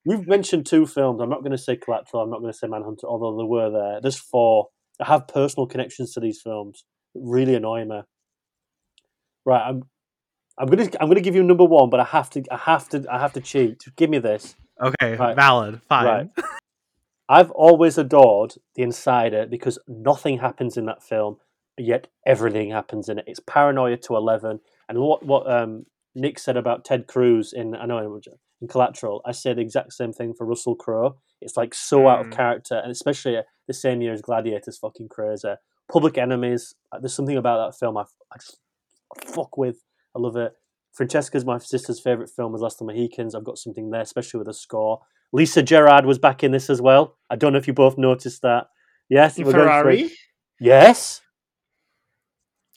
We've 0.06 0.28
mentioned 0.28 0.66
two 0.66 0.86
films. 0.88 1.22
I'm 1.22 1.30
not 1.30 1.42
going 1.42 1.52
to 1.52 1.58
say 1.58 1.76
Collateral. 1.76 2.24
I'm 2.24 2.30
not 2.30 2.40
going 2.40 2.52
to 2.52 2.58
say 2.58 2.68
Manhunter, 2.68 3.08
although 3.08 3.38
there 3.38 3.46
were 3.46 3.70
there. 3.70 4.02
There's 4.02 4.18
four. 4.18 4.70
I 5.00 5.06
have 5.06 5.28
personal 5.28 5.68
connections 5.68 6.14
to 6.14 6.20
these 6.20 6.42
films. 6.42 6.84
Really 7.16 7.56
annoy 7.56 7.86
me. 7.86 8.02
Right, 9.46 9.62
I'm. 9.68 9.84
I'm 10.58 10.68
gonna. 10.68 10.90
I'm 11.00 11.08
gonna 11.08 11.22
give 11.22 11.36
you 11.36 11.44
number 11.44 11.64
one, 11.64 11.90
but 11.90 12.00
I 12.02 12.04
have 12.04 12.30
to. 12.32 12.44
I 12.52 12.58
have 12.58 12.90
to. 12.90 13.06
I 13.10 13.18
have 13.20 13.34
to 13.34 13.42
cheat. 13.42 13.84
Give 13.96 14.10
me 14.10 14.20
this. 14.20 14.56
Okay, 14.82 15.16
Right. 15.16 15.36
valid, 15.36 15.82
fine. 15.88 16.06
Right. 16.06 16.30
I've 17.30 17.52
always 17.52 17.98
adored 17.98 18.56
The 18.76 18.82
Insider 18.84 19.46
because 19.46 19.78
nothing 19.88 20.40
happens 20.40 20.78
in 20.78 20.86
that 20.88 21.04
film, 21.04 21.38
yet 21.82 22.08
everything 22.26 22.72
happens 22.72 23.10
in 23.10 23.20
it. 23.20 23.26
It's 23.28 23.40
paranoia 23.40 23.98
to 23.98 24.16
eleven. 24.16 24.60
And 24.88 25.00
what 25.00 25.26
what 25.26 25.50
um, 25.52 25.86
Nick 26.16 26.40
said 26.40 26.58
about 26.58 26.86
Ted 26.86 27.08
Cruz 27.08 27.54
in 27.54 27.76
I 27.76 27.86
know 27.86 28.20
in 28.62 28.68
Collateral, 28.68 29.22
I 29.26 29.32
say 29.32 29.54
the 29.54 29.62
exact 29.62 29.94
same 29.94 30.12
thing 30.12 30.34
for 30.34 30.46
Russell 30.46 30.76
Crowe. 30.76 31.18
It's 31.42 31.56
like 31.56 31.74
so 31.74 32.08
out 32.10 32.20
of 32.22 32.28
Mm. 32.28 32.36
character, 32.36 32.76
and 32.76 32.92
especially 32.92 33.38
uh, 33.38 33.44
the 33.68 33.74
same 33.74 34.02
year 34.02 34.12
as 34.14 34.22
Gladiator's 34.22 34.78
fucking 34.78 35.08
crazy. 35.10 35.54
Public 35.92 36.18
Enemies. 36.18 36.76
uh, 36.92 37.00
There's 37.00 37.14
something 37.16 37.38
about 37.38 37.66
that 37.72 37.78
film 37.80 37.98
I, 37.98 38.02
I 38.32 38.38
just 38.38 38.60
I 39.16 39.26
fuck 39.32 39.58
with. 39.58 39.78
I 40.16 40.20
love 40.20 40.36
it. 40.36 40.54
Francesca's 40.94 41.46
my 41.46 41.58
sister's 41.60 42.00
favorite 42.00 42.30
film 42.36 42.52
was 42.52 42.62
Last 42.62 42.82
of 42.82 42.88
the 42.88 42.94
Mohicans. 42.94 43.34
I've 43.34 43.44
got 43.46 43.58
something 43.58 43.90
there, 43.92 44.02
especially 44.02 44.40
with 44.40 44.48
the 44.48 44.54
score. 44.54 45.00
Lisa 45.32 45.62
Gerrard 45.64 46.06
was 46.06 46.18
back 46.20 46.44
in 46.44 46.52
this 46.52 46.70
as 46.70 46.82
well. 46.82 47.16
I 47.30 47.36
don't 47.38 47.54
know 47.54 47.60
if 47.60 47.68
you 47.68 47.74
both 47.74 47.98
noticed 47.98 48.42
that. 48.42 48.68
Yes, 49.08 49.38
In 49.38 49.46
we're 49.46 49.54
going 49.54 49.64
through- 49.66 49.68
Ferrari. 49.70 50.12
Yes, 50.60 51.22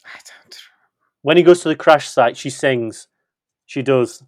I 0.05 0.19
don't. 0.19 0.59
when 1.23 1.37
he 1.37 1.43
goes 1.43 1.63
to 1.63 1.69
the 1.69 1.77
crash 1.77 2.09
site, 2.09 2.37
she 2.37 2.51
sings. 2.51 3.09
She 3.67 3.83
does. 3.83 4.23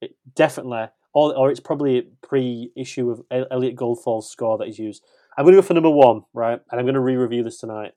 It, 0.00 0.16
definitely. 0.34 0.86
Or, 1.14 1.34
or 1.36 1.50
it's 1.50 1.60
probably 1.60 1.98
a 1.98 2.02
pre-issue 2.26 3.10
of 3.10 3.22
Elliot 3.50 3.76
Goldenthal's 3.76 4.30
score 4.30 4.58
that 4.58 4.66
he's 4.66 4.78
used. 4.78 5.02
I'm 5.36 5.44
going 5.44 5.54
to 5.54 5.62
go 5.62 5.66
for 5.66 5.74
number 5.74 5.90
one, 5.90 6.22
right? 6.34 6.60
And 6.70 6.78
I'm 6.78 6.84
going 6.84 6.94
to 6.94 7.00
re-review 7.00 7.42
this 7.42 7.58
tonight. 7.58 7.92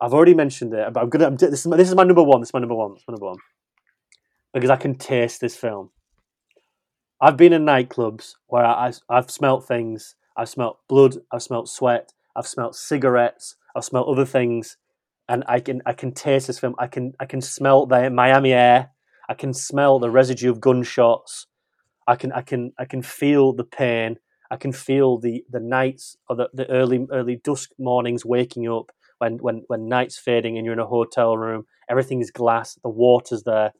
I've 0.00 0.14
already 0.14 0.34
mentioned 0.34 0.72
it, 0.74 0.92
but 0.92 1.02
I'm 1.02 1.08
gonna. 1.08 1.26
I'm, 1.26 1.36
this 1.36 1.60
is 1.60 1.66
my, 1.66 1.76
this 1.76 1.88
is 1.88 1.94
my 1.94 2.04
number 2.04 2.22
one. 2.22 2.40
This 2.40 2.50
is 2.50 2.54
my 2.54 2.60
number 2.60 2.76
one. 2.76 2.94
This 2.94 3.02
is 3.02 3.08
my 3.08 3.12
number 3.12 3.26
one 3.26 3.38
because 4.52 4.70
I 4.70 4.76
can 4.76 4.94
taste 4.94 5.40
this 5.40 5.56
film. 5.56 5.90
I've 7.20 7.36
been 7.36 7.52
in 7.52 7.64
nightclubs 7.64 8.34
where 8.46 8.64
I, 8.64 8.92
I, 9.08 9.16
have 9.16 9.30
smelt 9.30 9.66
things. 9.66 10.14
I've 10.36 10.48
smelt 10.48 10.78
blood. 10.88 11.16
I've 11.32 11.42
smelt 11.42 11.68
sweat. 11.68 12.12
I've 12.36 12.46
smelt 12.46 12.76
cigarettes. 12.76 13.56
I've 13.74 13.84
smelt 13.84 14.08
other 14.08 14.24
things, 14.24 14.76
and 15.28 15.44
I 15.46 15.60
can 15.60 15.82
I 15.84 15.92
can 15.92 16.12
taste 16.12 16.46
this 16.46 16.58
film. 16.58 16.74
I 16.78 16.86
can 16.86 17.12
I 17.20 17.26
can 17.26 17.40
smell 17.40 17.86
the 17.86 18.10
Miami 18.10 18.52
air. 18.52 18.90
I 19.28 19.34
can 19.34 19.52
smell 19.52 19.98
the 19.98 20.10
residue 20.10 20.50
of 20.50 20.60
gunshots. 20.60 21.46
I 22.06 22.16
can 22.16 22.32
I 22.32 22.40
can 22.42 22.72
I 22.78 22.86
can 22.86 23.02
feel 23.02 23.52
the 23.52 23.64
pain. 23.64 24.16
I 24.50 24.56
can 24.56 24.72
feel 24.72 25.18
the 25.18 25.44
the 25.50 25.60
nights 25.60 26.16
or 26.28 26.36
the, 26.36 26.48
the 26.54 26.68
early 26.70 27.06
early 27.12 27.36
dusk 27.36 27.70
mornings 27.78 28.24
waking 28.24 28.66
up 28.68 28.90
when 29.18 29.36
when 29.38 29.64
when 29.66 29.88
night's 29.88 30.18
fading 30.18 30.56
and 30.56 30.64
you're 30.64 30.72
in 30.72 30.80
a 30.80 30.86
hotel 30.86 31.36
room. 31.36 31.64
Everything 31.90 32.20
is 32.20 32.30
glass. 32.30 32.78
The 32.82 32.88
water's 32.88 33.42
there. 33.42 33.72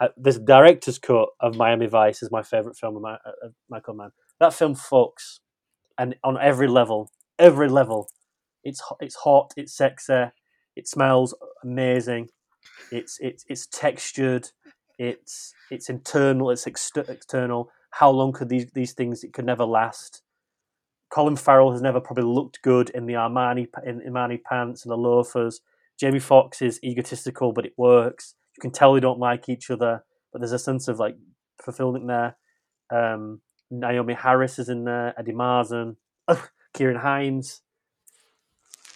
I, 0.00 0.08
this 0.16 0.38
director's 0.38 0.98
cut 0.98 1.28
of 1.40 1.56
Miami 1.56 1.86
Vice 1.86 2.22
is 2.22 2.30
my 2.30 2.42
favorite 2.42 2.76
film 2.76 2.96
of, 2.96 3.02
my, 3.02 3.14
of 3.42 3.52
Michael 3.68 3.94
Mann. 3.94 4.12
That 4.38 4.54
film 4.54 4.76
fucks, 4.76 5.40
and 5.98 6.14
on 6.22 6.38
every 6.40 6.68
level, 6.68 7.10
every 7.38 7.68
level, 7.68 8.08
it's 8.62 8.80
it's 9.00 9.16
hot, 9.16 9.52
it's 9.56 9.76
sexy, 9.76 10.26
it 10.78 10.88
smells 10.88 11.34
amazing, 11.62 12.28
it's 12.90 13.18
it's 13.20 13.44
it's 13.48 13.66
textured, 13.66 14.48
it's 14.98 15.52
it's 15.70 15.90
internal, 15.90 16.50
it's 16.50 16.66
exter- 16.66 17.04
external. 17.08 17.70
How 17.90 18.10
long 18.10 18.32
could 18.32 18.48
these 18.48 18.70
these 18.72 18.92
things? 18.92 19.24
It 19.24 19.32
could 19.32 19.44
never 19.44 19.64
last. 19.64 20.22
Colin 21.10 21.36
Farrell 21.36 21.72
has 21.72 21.82
never 21.82 22.00
probably 22.00 22.24
looked 22.24 22.60
good 22.62 22.90
in 22.90 23.06
the 23.06 23.14
Armani 23.14 23.66
in 23.84 24.00
Armani 24.00 24.40
pants 24.42 24.84
and 24.84 24.92
the 24.92 24.96
loafers. 24.96 25.60
Jamie 25.98 26.20
Foxx 26.20 26.62
is 26.62 26.78
egotistical, 26.84 27.52
but 27.52 27.66
it 27.66 27.72
works. 27.76 28.34
You 28.56 28.60
can 28.60 28.70
tell 28.70 28.94
they 28.94 29.00
don't 29.00 29.18
like 29.18 29.48
each 29.48 29.70
other, 29.70 30.04
but 30.32 30.40
there's 30.40 30.52
a 30.52 30.58
sense 30.58 30.86
of 30.86 30.98
like 30.98 31.16
fulfillment 31.60 32.06
there. 32.06 32.36
Um, 32.90 33.40
Naomie 33.72 34.16
Harris 34.16 34.58
is 34.58 34.68
in 34.68 34.84
there. 34.84 35.14
Eddie 35.18 35.32
Marsan, 35.32 35.96
Ciarán 36.74 37.00
Hinds. 37.00 37.62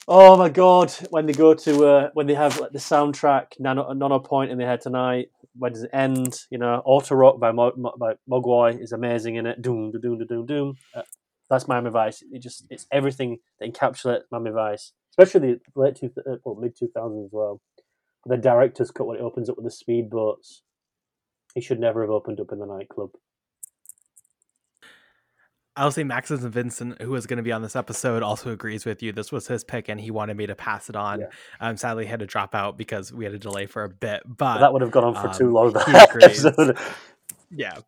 Oh 0.08 0.36
my 0.36 0.48
god! 0.48 0.90
When 1.10 1.26
they 1.26 1.32
go 1.32 1.54
to 1.54 1.86
uh, 1.86 2.10
when 2.14 2.26
they 2.26 2.34
have 2.34 2.58
like, 2.58 2.72
the 2.72 2.78
soundtrack, 2.78 3.60
Nano, 3.60 3.92
Nono 3.92 4.18
Point 4.18 4.50
in 4.50 4.58
their 4.58 4.66
head 4.66 4.80
tonight. 4.80 5.30
When 5.56 5.72
does 5.72 5.84
it 5.84 5.90
end? 5.92 6.40
You 6.50 6.58
know, 6.58 6.82
Auto 6.84 7.14
Rock 7.14 7.38
by 7.38 7.52
Mo, 7.52 7.72
by 7.98 8.14
Mogwai 8.28 8.82
is 8.82 8.92
amazing 8.92 9.36
in 9.36 9.46
it. 9.46 9.62
Doom, 9.62 9.92
doom, 9.92 10.18
doom, 10.18 10.26
doom, 10.26 10.46
doom. 10.46 10.76
Uh, 10.94 11.02
that's 11.48 11.68
Miami 11.68 11.90
Vice. 11.90 12.24
It 12.32 12.40
just 12.42 12.66
it's 12.68 12.86
everything 12.90 13.38
that 13.60 13.72
encapsulates 13.72 14.22
Miami 14.32 14.50
Vice, 14.50 14.92
especially 15.12 15.54
the 15.54 15.60
late 15.76 15.94
two, 15.94 16.10
uh, 16.18 16.36
well, 16.44 16.56
mid 16.56 16.76
two 16.76 16.88
thousands 16.92 17.26
as 17.26 17.32
well. 17.32 17.60
The 18.26 18.36
director's 18.36 18.90
cut 18.90 19.06
when 19.06 19.18
it 19.18 19.22
opens 19.22 19.48
up 19.48 19.56
with 19.56 19.66
the 19.66 19.84
speedboats. 19.84 20.62
He 21.54 21.60
should 21.60 21.78
never 21.78 22.00
have 22.00 22.10
opened 22.10 22.40
up 22.40 22.50
in 22.50 22.58
the 22.58 22.66
nightclub. 22.66 23.10
I'll 25.76 25.90
say 25.90 26.04
Maxis 26.04 26.42
and 26.42 26.52
Vincent, 26.52 27.00
who 27.00 27.14
is 27.14 27.26
going 27.26 27.38
to 27.38 27.42
be 27.42 27.52
on 27.52 27.62
this 27.62 27.76
episode, 27.76 28.22
also 28.22 28.50
agrees 28.50 28.84
with 28.84 29.02
you. 29.02 29.12
This 29.12 29.32
was 29.32 29.46
his 29.46 29.64
pick, 29.64 29.88
and 29.88 29.98
he 29.98 30.10
wanted 30.10 30.36
me 30.36 30.46
to 30.46 30.54
pass 30.54 30.90
it 30.90 30.96
on. 30.96 31.20
Yeah. 31.20 31.26
Um, 31.60 31.76
sadly, 31.78 32.04
had 32.04 32.20
to 32.20 32.26
drop 32.26 32.54
out 32.54 32.76
because 32.76 33.12
we 33.12 33.24
had 33.24 33.32
a 33.32 33.38
delay 33.38 33.66
for 33.66 33.84
a 33.84 33.88
bit. 33.88 34.22
But 34.26 34.36
But 34.36 34.58
that 34.58 34.72
would 34.72 34.82
have 34.82 34.90
gone 34.90 35.04
on 35.04 35.14
for 35.14 35.36
too 35.36 35.46
um, 35.46 35.52
long. 35.52 35.66
he 35.68 35.92
That 35.92 36.22
episode. 36.22 36.78
yeah. 37.50 37.78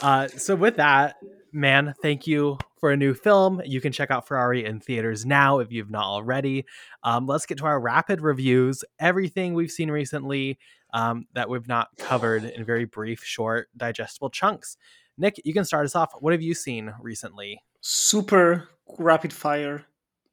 Uh, 0.00 0.28
so 0.28 0.56
with 0.56 0.76
that, 0.76 1.16
man, 1.52 1.94
thank 2.00 2.26
you 2.26 2.58
for 2.80 2.90
a 2.90 2.96
new 2.96 3.14
film. 3.14 3.60
You 3.64 3.80
can 3.80 3.92
check 3.92 4.10
out 4.10 4.26
Ferrari 4.26 4.64
in 4.64 4.80
theaters 4.80 5.26
now 5.26 5.58
if 5.58 5.70
you've 5.70 5.90
not 5.90 6.04
already. 6.04 6.64
Um, 7.04 7.26
let's 7.26 7.46
get 7.46 7.58
to 7.58 7.66
our 7.66 7.78
rapid 7.78 8.20
reviews. 8.22 8.84
Everything 8.98 9.54
we've 9.54 9.70
seen 9.70 9.90
recently 9.90 10.58
um, 10.92 11.26
that 11.34 11.48
we've 11.48 11.68
not 11.68 11.88
covered 11.98 12.44
in 12.44 12.64
very 12.64 12.84
brief, 12.84 13.22
short, 13.22 13.68
digestible 13.76 14.30
chunks. 14.30 14.76
Nick, 15.18 15.40
you 15.44 15.52
can 15.52 15.64
start 15.64 15.84
us 15.84 15.94
off. 15.94 16.12
What 16.20 16.32
have 16.32 16.42
you 16.42 16.54
seen 16.54 16.92
recently? 17.00 17.62
Super 17.80 18.68
rapid 18.98 19.32
fire. 19.32 19.84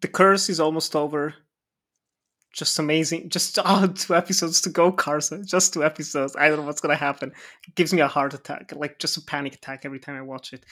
The 0.01 0.07
curse 0.07 0.49
is 0.49 0.59
almost 0.59 0.95
over. 0.95 1.35
Just 2.53 2.79
amazing. 2.79 3.29
Just 3.29 3.59
oh, 3.65 3.87
two 3.87 4.15
episodes 4.15 4.61
to 4.61 4.69
go, 4.69 4.91
Carson. 4.91 5.45
Just 5.45 5.73
two 5.73 5.83
episodes. 5.83 6.35
I 6.37 6.47
don't 6.47 6.59
know 6.59 6.65
what's 6.65 6.81
gonna 6.81 6.95
happen. 6.95 7.31
It 7.67 7.75
gives 7.75 7.93
me 7.93 8.01
a 8.01 8.07
heart 8.07 8.33
attack, 8.33 8.71
like 8.75 8.99
just 8.99 9.17
a 9.17 9.21
panic 9.21 9.55
attack 9.55 9.81
every 9.85 9.99
time 9.99 10.15
I 10.15 10.21
watch 10.21 10.53
it. 10.53 10.65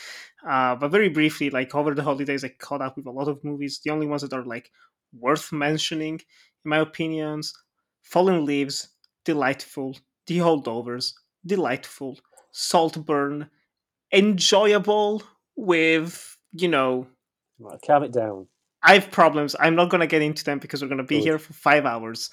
Uh, 0.47 0.75
but 0.75 0.89
very 0.91 1.09
briefly, 1.09 1.49
like 1.49 1.75
over 1.75 1.93
the 1.93 2.03
holidays, 2.03 2.43
I 2.43 2.49
caught 2.49 2.81
up 2.81 2.95
with 2.95 3.05
a 3.05 3.11
lot 3.11 3.27
of 3.27 3.43
movies. 3.43 3.79
The 3.83 3.91
only 3.91 4.07
ones 4.07 4.21
that 4.21 4.33
are 4.33 4.45
like 4.45 4.71
worth 5.13 5.51
mentioning, 5.51 6.13
in 6.13 6.69
my 6.69 6.79
opinions, 6.79 7.53
Fallen 8.01 8.45
Leaves, 8.45 8.89
delightful. 9.25 9.97
The 10.27 10.39
Holdovers, 10.39 11.13
delightful. 11.45 12.17
Saltburn, 12.51 13.49
enjoyable 14.11 15.23
with 15.55 16.37
you 16.53 16.67
know 16.67 17.07
Right, 17.59 17.79
calm 17.85 18.03
it 18.03 18.13
down. 18.13 18.47
I 18.83 18.93
have 18.93 19.09
problems. 19.11 19.55
I'm 19.59 19.75
not 19.75 19.89
gonna 19.89 20.05
get 20.07 20.21
into 20.21 20.43
them 20.43 20.59
because 20.59 20.81
we're 20.81 20.87
gonna 20.89 21.03
be 21.03 21.17
Good. 21.17 21.23
here 21.23 21.39
for 21.39 21.53
five 21.53 21.85
hours. 21.85 22.29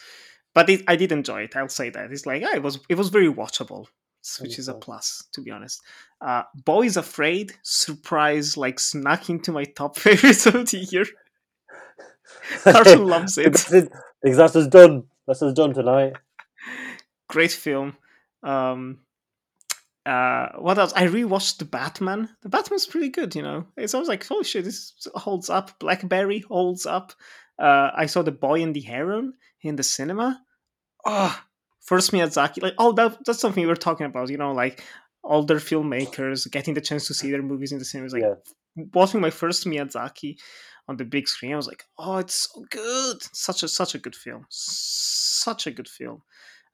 But 0.55 0.69
it, 0.69 0.83
I 0.87 0.97
did 0.97 1.11
enjoy 1.13 1.43
it. 1.43 1.57
I'll 1.57 1.69
say 1.69 1.91
that. 1.91 2.13
It's 2.13 2.27
like 2.27 2.43
ah, 2.45 2.55
it 2.55 2.63
was 2.63 2.79
it 2.89 2.97
was 2.97 3.09
very 3.09 3.33
watchable, 3.33 3.87
which 4.41 4.59
is 4.59 4.69
a 4.69 4.75
plus 4.75 5.25
to 5.33 5.41
be 5.41 5.51
honest. 5.51 5.81
Uh, 6.21 6.43
Beau 6.65 6.83
Is 6.83 6.97
Afraid 6.97 7.55
surprise 7.63 8.57
like 8.57 8.79
snuck 8.79 9.31
into 9.31 9.51
my 9.53 9.65
top 9.65 9.97
favorites 10.05 10.47
of 10.47 10.53
the 10.71 10.87
year. 10.91 11.07
Carson 12.63 13.07
loves 13.07 13.39
it. 13.39 13.53
Because 13.53 13.73
it- 13.73 13.93
because 14.23 14.39
that's 14.39 14.57
us 14.57 14.67
done. 14.69 15.05
That's 15.27 15.43
us 15.43 15.53
done 15.55 15.75
tonight. 15.75 16.15
Great 17.29 17.53
film. 17.53 17.95
Um, 18.43 19.01
uh, 20.07 20.49
what 20.59 20.79
else? 20.79 20.93
I 20.95 21.07
rewatched 21.07 21.59
the 21.59 21.65
Batman. 21.65 22.29
The 22.43 22.49
Batman's 22.49 22.87
pretty 22.87 23.09
good. 23.09 23.35
You 23.35 23.43
know, 23.43 23.67
it's 23.77 23.95
always 23.95 24.09
like, 24.09 24.27
oh 24.31 24.43
shit, 24.43 24.65
this 24.65 24.93
holds 25.15 25.49
up. 25.51 25.79
Blackberry 25.79 26.41
holds 26.41 26.87
up. 26.87 27.13
Uh, 27.59 27.91
I 27.97 28.07
saw 28.07 28.23
the 28.23 28.33
Boy 28.33 28.63
and 28.63 28.75
the 28.75 28.81
Heron 28.81 29.35
in 29.63 29.77
the 29.77 29.83
cinema. 29.83 30.41
Oh, 31.07 31.39
first 31.81 32.13
Miyazaki. 32.13 32.63
Like, 32.63 32.75
oh, 32.79 32.93
that, 32.93 33.25
that's 33.25 33.39
something 33.41 33.63
we 33.63 33.69
were 33.69 33.77
talking 33.77 34.07
about. 34.07 34.31
You 34.31 34.39
know, 34.39 34.53
like 34.53 34.83
older 35.23 35.57
filmmakers 35.57 36.51
getting 36.51 36.75
the 36.75 36.81
chance 36.81 37.07
to 37.07 37.15
see 37.15 37.31
their 37.31 37.43
movies 37.43 37.73
in 37.73 37.79
the 37.79 37.85
cinema. 37.85 38.11
Like 38.11 38.23
Yeah. 38.23 38.85
watching 38.93 39.21
my 39.21 39.31
first 39.31 39.67
Miyazaki 39.67 40.37
on 40.89 40.97
the 40.99 41.05
big 41.05 41.29
screen. 41.29 41.53
I 41.53 41.57
was 41.57 41.67
like, 41.69 41.85
oh, 41.99 42.19
it's 42.19 42.49
so 42.53 42.65
good. 42.71 43.23
Such 43.35 43.63
a 43.63 43.69
such 43.69 43.95
a 43.95 43.99
good 43.99 44.15
film. 44.17 44.45
Such 44.51 45.67
a 45.67 45.71
good 45.71 45.89
film. 45.89 46.23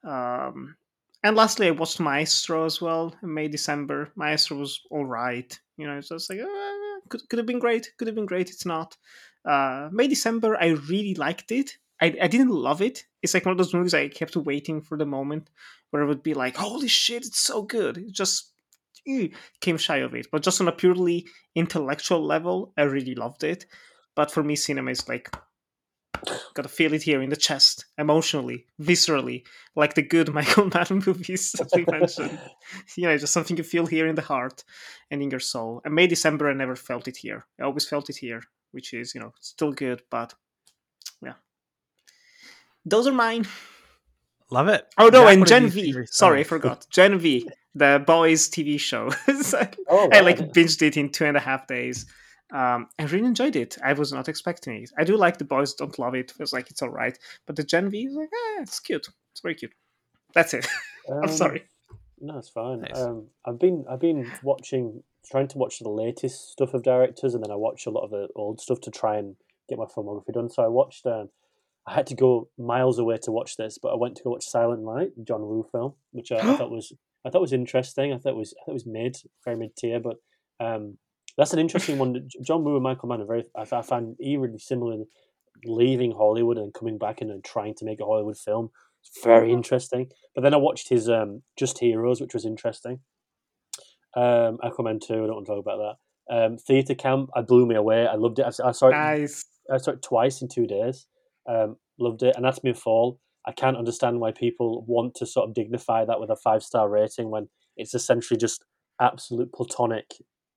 Um, 0.02 0.76
and 1.22 1.36
lastly, 1.36 1.66
I 1.66 1.72
watched 1.72 2.00
Maestro 2.00 2.64
as 2.64 2.80
well 2.80 3.14
in 3.22 3.34
May 3.34 3.48
December. 3.48 4.10
Maestro 4.16 4.58
was 4.58 4.80
all 4.90 5.04
right. 5.04 5.58
You 5.76 5.86
know, 5.86 6.00
So 6.00 6.16
it's 6.16 6.30
like 6.30 6.40
uh, 6.40 7.00
could 7.08 7.28
could 7.28 7.38
have 7.38 7.46
been 7.46 7.58
great. 7.58 7.92
Could 7.98 8.08
have 8.08 8.14
been 8.14 8.26
great. 8.26 8.50
It's 8.50 8.66
not. 8.66 8.96
Uh, 9.44 9.88
May 9.92 10.08
December, 10.08 10.56
I 10.60 10.68
really 10.68 11.14
liked 11.14 11.52
it. 11.52 11.76
I, 12.00 12.16
I 12.22 12.28
didn't 12.28 12.50
love 12.50 12.80
it. 12.80 13.04
It's 13.22 13.34
like 13.34 13.44
one 13.44 13.52
of 13.52 13.58
those 13.58 13.74
movies 13.74 13.94
I 13.94 14.08
kept 14.08 14.36
waiting 14.36 14.80
for 14.80 14.96
the 14.96 15.06
moment 15.06 15.50
where 15.90 16.02
it 16.02 16.06
would 16.06 16.22
be 16.22 16.34
like, 16.34 16.56
holy 16.56 16.88
shit, 16.88 17.26
it's 17.26 17.40
so 17.40 17.62
good. 17.62 17.98
It 17.98 18.12
just 18.12 18.52
eh, 19.06 19.28
came 19.60 19.76
shy 19.76 19.98
of 19.98 20.14
it. 20.14 20.28
But 20.32 20.42
just 20.42 20.60
on 20.60 20.68
a 20.68 20.72
purely 20.72 21.26
intellectual 21.54 22.24
level, 22.24 22.72
I 22.76 22.82
really 22.82 23.14
loved 23.14 23.44
it. 23.44 23.66
But 24.14 24.30
for 24.30 24.42
me, 24.42 24.56
cinema 24.56 24.92
is 24.92 25.08
like 25.08 25.34
gotta 26.54 26.68
feel 26.68 26.92
it 26.94 27.02
here 27.02 27.22
in 27.22 27.30
the 27.30 27.36
chest, 27.36 27.86
emotionally, 27.98 28.66
viscerally, 28.80 29.44
like 29.76 29.94
the 29.94 30.02
good 30.02 30.32
Michael 30.34 30.70
Mann 30.72 31.02
movies 31.06 31.52
that 31.52 31.70
we 31.74 31.84
mentioned. 31.90 32.38
you 32.96 33.04
know, 33.04 33.16
just 33.16 33.32
something 33.32 33.56
you 33.56 33.62
feel 33.64 33.86
here 33.86 34.06
in 34.06 34.14
the 34.14 34.22
heart 34.22 34.64
and 35.10 35.22
in 35.22 35.30
your 35.30 35.40
soul. 35.40 35.80
And 35.84 35.94
May 35.94 36.06
December, 36.06 36.50
I 36.50 36.54
never 36.54 36.76
felt 36.76 37.08
it 37.08 37.16
here. 37.16 37.46
I 37.60 37.64
always 37.64 37.86
felt 37.86 38.10
it 38.10 38.16
here, 38.16 38.42
which 38.72 38.92
is 38.92 39.14
you 39.14 39.20
know 39.20 39.32
still 39.40 39.72
good, 39.72 40.02
but 40.10 40.34
yeah. 41.22 41.34
Those 42.84 43.06
are 43.06 43.12
mine. 43.12 43.46
Love 44.50 44.68
it. 44.68 44.86
Oh 44.98 45.08
no, 45.08 45.28
and 45.28 45.46
Gen 45.46 45.68
V. 45.68 46.06
Sorry, 46.06 46.40
I 46.40 46.44
forgot. 46.44 46.86
Gen 46.90 47.18
V, 47.18 47.48
the 47.74 48.02
boys 48.04 48.48
TV 48.48 48.80
show. 48.80 49.10
So 49.42 49.66
Oh, 49.88 50.08
I 50.12 50.20
like 50.20 50.38
binged 50.52 50.82
it 50.82 50.96
in 50.96 51.10
two 51.10 51.24
and 51.24 51.36
a 51.36 51.40
half 51.40 51.66
days. 51.66 52.06
Um, 52.52 52.88
I 52.98 53.04
really 53.04 53.26
enjoyed 53.26 53.56
it. 53.56 53.76
I 53.84 53.92
was 53.92 54.12
not 54.12 54.28
expecting 54.28 54.82
it. 54.82 54.90
I 54.98 55.04
do 55.04 55.16
like 55.16 55.38
the 55.38 55.44
boys. 55.44 55.74
Don't 55.74 55.98
love 55.98 56.14
it. 56.14 56.30
Feels 56.32 56.52
like 56.52 56.70
it's 56.70 56.82
all 56.82 56.88
right. 56.90 57.16
But 57.46 57.56
the 57.56 57.62
Gen 57.64 57.90
V 57.90 58.06
is 58.06 58.14
like, 58.14 58.28
eh, 58.28 58.62
it's 58.62 58.80
cute. 58.80 59.08
It's 59.32 59.40
very 59.40 59.54
cute. 59.54 59.72
That's 60.34 60.54
it. 60.54 60.66
I'm 61.10 61.24
Um, 61.24 61.28
sorry. 61.28 61.64
No, 62.20 62.38
it's 62.38 62.48
fine. 62.48 62.80
Nice. 62.82 62.98
Um, 62.98 63.28
I've 63.46 63.58
been 63.58 63.84
I've 63.88 64.00
been 64.00 64.30
watching, 64.42 65.02
trying 65.30 65.48
to 65.48 65.58
watch 65.58 65.78
the 65.78 65.88
latest 65.88 66.50
stuff 66.52 66.74
of 66.74 66.82
directors, 66.82 67.34
and 67.34 67.42
then 67.42 67.50
I 67.50 67.56
watch 67.56 67.86
a 67.86 67.90
lot 67.90 68.04
of 68.04 68.10
the 68.10 68.28
old 68.36 68.60
stuff 68.60 68.80
to 68.82 68.90
try 68.90 69.16
and 69.16 69.36
get 69.68 69.78
my 69.78 69.86
filmography 69.86 70.32
done. 70.32 70.50
So 70.50 70.62
I 70.62 70.68
watched. 70.68 71.06
Um, 71.06 71.30
I 71.86 71.94
had 71.94 72.06
to 72.08 72.14
go 72.14 72.48
miles 72.58 72.98
away 72.98 73.16
to 73.22 73.32
watch 73.32 73.56
this, 73.56 73.78
but 73.78 73.88
I 73.88 73.96
went 73.96 74.16
to 74.16 74.22
go 74.22 74.30
watch 74.30 74.44
Silent 74.44 74.82
Night, 74.84 75.12
John 75.24 75.40
Woo 75.40 75.66
film, 75.72 75.94
which 76.12 76.30
I, 76.30 76.36
I 76.36 76.56
thought 76.58 76.70
was 76.70 76.92
I 77.24 77.30
thought 77.30 77.40
was 77.40 77.54
interesting. 77.54 78.12
I 78.12 78.18
thought 78.18 78.30
it 78.34 78.36
was 78.36 78.52
I 78.60 78.64
thought 78.66 78.72
it 78.72 78.74
was 78.74 78.86
mid, 78.86 79.16
very 79.44 79.56
mid 79.56 79.74
tier, 79.76 79.98
but 79.98 80.16
um, 80.60 80.98
that's 81.40 81.54
an 81.54 81.58
interesting 81.58 81.96
one. 81.96 82.28
John 82.42 82.64
Woo 82.64 82.74
and 82.74 82.82
Michael 82.82 83.08
Mann 83.08 83.22
are 83.22 83.26
very. 83.26 83.44
I, 83.56 83.62
I 83.62 83.80
find 83.80 84.14
eerily 84.20 84.58
similar, 84.58 84.92
in 84.92 85.06
leaving 85.64 86.12
Hollywood 86.12 86.58
and 86.58 86.74
coming 86.74 86.98
back 86.98 87.22
and 87.22 87.30
then 87.30 87.40
trying 87.42 87.74
to 87.76 87.86
make 87.86 87.98
a 87.98 88.04
Hollywood 88.04 88.36
film. 88.36 88.68
It's 89.02 89.24
very 89.24 89.50
interesting. 89.50 90.10
But 90.34 90.42
then 90.42 90.52
I 90.52 90.58
watched 90.58 90.90
his 90.90 91.08
um, 91.08 91.42
Just 91.58 91.78
Heroes, 91.78 92.20
which 92.20 92.34
was 92.34 92.44
interesting. 92.44 93.00
Um, 94.14 94.58
Aquaman 94.62 95.00
2, 95.00 95.14
I 95.14 95.16
don't 95.16 95.30
want 95.30 95.46
to 95.46 95.52
talk 95.52 95.64
about 95.64 95.96
that. 96.28 96.34
Um, 96.34 96.58
Theatre 96.58 96.94
Camp, 96.94 97.30
I 97.34 97.40
blew 97.40 97.64
me 97.64 97.74
away. 97.74 98.06
I 98.06 98.16
loved 98.16 98.38
it. 98.38 98.44
I, 98.44 98.68
I 98.68 98.72
saw 98.72 98.88
it. 98.88 98.92
Nice. 98.92 99.46
I 99.72 99.78
saw 99.78 99.92
it 99.92 100.02
twice 100.02 100.42
in 100.42 100.48
two 100.48 100.66
days. 100.66 101.06
Um, 101.48 101.76
loved 101.98 102.22
it. 102.22 102.36
Anatomy 102.36 102.72
of 102.72 102.78
Fall. 102.78 103.18
I 103.46 103.52
can't 103.52 103.78
understand 103.78 104.20
why 104.20 104.32
people 104.32 104.84
want 104.86 105.14
to 105.16 105.26
sort 105.26 105.48
of 105.48 105.54
dignify 105.54 106.04
that 106.04 106.20
with 106.20 106.28
a 106.28 106.36
five 106.36 106.62
star 106.62 106.90
rating 106.90 107.30
when 107.30 107.48
it's 107.78 107.94
essentially 107.94 108.36
just 108.36 108.62
absolute 109.00 109.50
platonic 109.54 110.12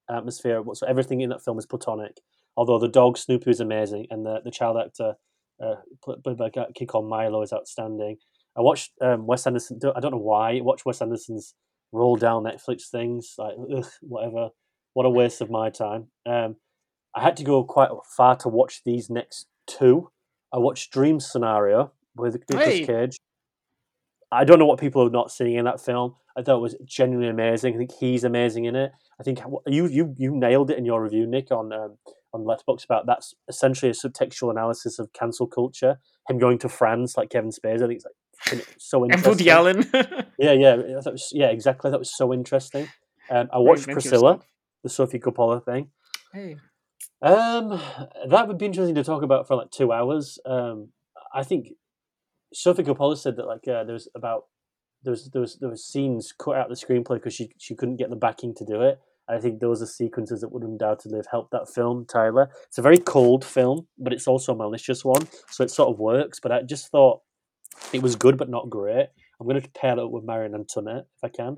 atmosphere. 0.09 0.63
So 0.73 0.87
everything 0.87 1.21
in 1.21 1.29
that 1.29 1.43
film 1.43 1.57
is 1.57 1.65
platonic. 1.65 2.19
Although 2.55 2.79
the 2.79 2.87
dog 2.87 3.17
Snoopy 3.17 3.49
is 3.49 3.59
amazing 3.59 4.07
and 4.11 4.25
the, 4.25 4.41
the 4.43 4.51
child 4.51 4.77
actor 4.77 5.15
uh, 5.63 5.75
played 6.03 6.23
played 6.23 6.37
by 6.37 6.47
a 6.47 6.73
kid 6.73 6.87
called 6.87 7.09
Milo 7.09 7.41
is 7.41 7.53
outstanding. 7.53 8.17
I 8.55 8.61
watched 8.61 8.91
um, 9.01 9.25
Wes 9.25 9.47
Anderson. 9.47 9.79
I 9.95 9.99
don't 9.99 10.11
know 10.11 10.17
why. 10.17 10.57
I 10.57 10.61
watched 10.61 10.85
Wes 10.85 11.01
Anderson's 11.01 11.55
Roald 11.93 12.19
Dahl 12.19 12.43
Netflix 12.43 12.89
things. 12.89 13.35
Like 13.37 13.55
ugh, 13.75 13.87
whatever. 14.01 14.49
What 14.93 15.05
a 15.05 15.09
waste 15.09 15.41
of 15.41 15.49
my 15.49 15.69
time. 15.71 16.07
Um, 16.25 16.57
I 17.15 17.21
had 17.21 17.37
to 17.37 17.43
go 17.43 17.63
quite 17.63 17.89
far 18.15 18.35
to 18.37 18.49
watch 18.49 18.81
these 18.85 19.09
next 19.09 19.47
two. 19.67 20.11
I 20.53 20.57
watched 20.59 20.91
Dream 20.91 21.19
Scenario 21.19 21.93
with 22.15 22.35
Nicolas 22.49 22.65
Hey. 22.65 22.85
Cage. 22.85 23.17
I 24.33 24.43
don't 24.43 24.59
know 24.59 24.65
what 24.65 24.79
people 24.79 25.05
are 25.05 25.09
not 25.09 25.31
seeing 25.31 25.55
in 25.55 25.65
that 25.65 25.79
film. 25.79 26.15
I 26.37 26.41
thought 26.41 26.57
it 26.57 26.61
was 26.61 26.75
genuinely 26.85 27.29
amazing. 27.29 27.75
I 27.75 27.77
think 27.77 27.91
he's 27.91 28.23
amazing 28.23 28.65
in 28.65 28.75
it. 28.75 28.91
I 29.19 29.23
think 29.23 29.39
you 29.67 29.87
you 29.87 30.15
you 30.17 30.35
nailed 30.35 30.71
it 30.71 30.77
in 30.77 30.85
your 30.85 31.03
review, 31.03 31.27
Nick, 31.27 31.51
on 31.51 31.71
um, 31.71 31.97
on 32.33 32.43
Letterboxd 32.43 32.85
about 32.85 33.05
that's 33.05 33.35
essentially 33.47 33.89
a 33.89 33.93
subtextual 33.93 34.51
analysis 34.51 34.99
of 34.99 35.13
cancel 35.13 35.47
culture. 35.47 35.99
Him 36.27 36.39
going 36.39 36.57
to 36.59 36.69
France 36.69 37.15
like 37.17 37.29
Kevin 37.29 37.51
Spacey. 37.51 37.83
I 37.83 37.87
think 37.87 37.93
it's 37.93 38.05
like 38.05 38.65
so 38.77 39.03
and 39.03 39.13
interesting. 39.13 39.31
Woody 39.31 39.49
Allen. 39.49 39.89
Yeah, 40.39 40.53
yeah, 40.53 40.73
I 40.73 41.01
thought 41.01 41.07
it 41.07 41.11
was, 41.13 41.29
yeah, 41.31 41.47
exactly. 41.47 41.91
That 41.91 41.99
was 41.99 42.17
so 42.17 42.33
interesting. 42.33 42.89
Um, 43.29 43.47
I 43.53 43.59
watched 43.59 43.87
Reinvent 43.87 43.93
Priscilla, 43.93 44.39
the 44.81 44.89
Sofia 44.89 45.19
Coppola 45.19 45.63
thing. 45.63 45.89
hey. 46.33 46.57
Um, 47.21 47.79
that 48.27 48.47
would 48.47 48.57
be 48.57 48.65
interesting 48.65 48.95
to 48.95 49.03
talk 49.03 49.23
about 49.23 49.47
for 49.47 49.55
like 49.55 49.69
two 49.71 49.93
hours. 49.93 50.39
Um, 50.45 50.89
I 51.33 51.43
think 51.43 51.69
Sofia 52.53 52.85
Coppola 52.85 53.17
said 53.17 53.35
that 53.37 53.47
like 53.47 53.67
uh, 53.67 53.83
there 53.83 53.93
was 53.93 54.07
about 54.15 54.45
there 55.03 55.11
was 55.11 55.29
there 55.31 55.41
was 55.41 55.57
there 55.59 55.69
was 55.69 55.85
scenes 55.85 56.33
cut 56.37 56.55
out 56.55 56.71
of 56.71 56.77
the 56.77 56.85
screenplay 56.85 57.15
because 57.15 57.33
she 57.33 57.49
she 57.57 57.75
couldn't 57.75 57.97
get 57.97 58.09
the 58.09 58.15
backing 58.15 58.53
to 58.55 58.65
do 58.65 58.81
it. 58.81 58.99
I 59.27 59.37
think 59.39 59.59
those 59.59 59.81
are 59.81 59.85
sequences 59.85 60.41
that 60.41 60.51
would 60.51 60.63
undoubtedly 60.63 61.17
have 61.17 61.27
helped 61.31 61.51
that 61.51 61.69
film. 61.69 62.05
Tyler, 62.05 62.49
it's 62.67 62.77
a 62.77 62.81
very 62.81 62.97
cold 62.97 63.45
film, 63.45 63.87
but 63.97 64.11
it's 64.11 64.27
also 64.27 64.53
a 64.53 64.57
malicious 64.57 65.05
one, 65.05 65.27
so 65.49 65.63
it 65.63 65.71
sort 65.71 65.89
of 65.89 65.99
works. 65.99 66.39
But 66.41 66.51
I 66.51 66.61
just 66.61 66.89
thought 66.89 67.21
it 67.93 68.01
was 68.01 68.15
good, 68.15 68.37
but 68.37 68.49
not 68.49 68.69
great. 68.69 69.07
I'm 69.39 69.47
going 69.47 69.61
to 69.61 69.69
pair 69.69 69.93
it 69.93 69.99
up 69.99 70.11
with 70.11 70.25
Marie 70.25 70.53
Antoinette 70.53 71.07
if 71.17 71.23
I 71.23 71.29
can. 71.29 71.57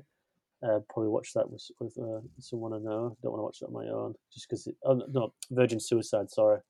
Uh, 0.62 0.78
probably 0.88 1.10
watch 1.10 1.32
that 1.34 1.50
with, 1.50 1.62
with 1.80 1.96
uh, 1.98 2.20
someone 2.40 2.72
I 2.72 2.78
know. 2.78 3.16
Don't 3.22 3.32
want 3.32 3.40
to 3.40 3.44
watch 3.44 3.58
that 3.60 3.66
on 3.66 3.72
my 3.72 3.88
own, 3.88 4.14
just 4.32 4.48
because. 4.48 4.68
Oh 4.84 5.02
no, 5.08 5.32
Virgin 5.50 5.80
Suicide. 5.80 6.30
Sorry, 6.30 6.60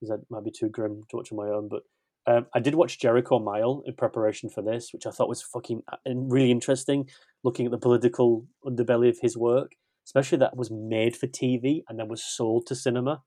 because 0.00 0.10
that 0.10 0.30
might 0.30 0.44
be 0.44 0.50
too 0.50 0.68
grim 0.68 1.02
to 1.08 1.16
watch 1.16 1.32
on 1.32 1.38
my 1.38 1.48
own. 1.48 1.68
But 1.68 1.82
um, 2.26 2.46
I 2.54 2.60
did 2.60 2.74
watch 2.74 2.98
Jericho 2.98 3.38
Mile 3.38 3.82
in 3.86 3.94
preparation 3.94 4.48
for 4.48 4.62
this, 4.62 4.92
which 4.92 5.06
I 5.06 5.10
thought 5.10 5.28
was 5.28 5.42
fucking 5.42 5.82
uh, 5.92 5.96
really 6.06 6.50
interesting. 6.50 7.08
Looking 7.42 7.66
at 7.66 7.72
the 7.72 7.78
political 7.78 8.46
underbelly 8.64 9.10
of 9.10 9.18
his 9.20 9.36
work, 9.36 9.72
especially 10.06 10.38
that 10.38 10.56
was 10.56 10.70
made 10.70 11.16
for 11.16 11.26
TV 11.26 11.82
and 11.88 11.98
then 11.98 12.08
was 12.08 12.24
sold 12.24 12.66
to 12.66 12.74
cinema. 12.74 13.22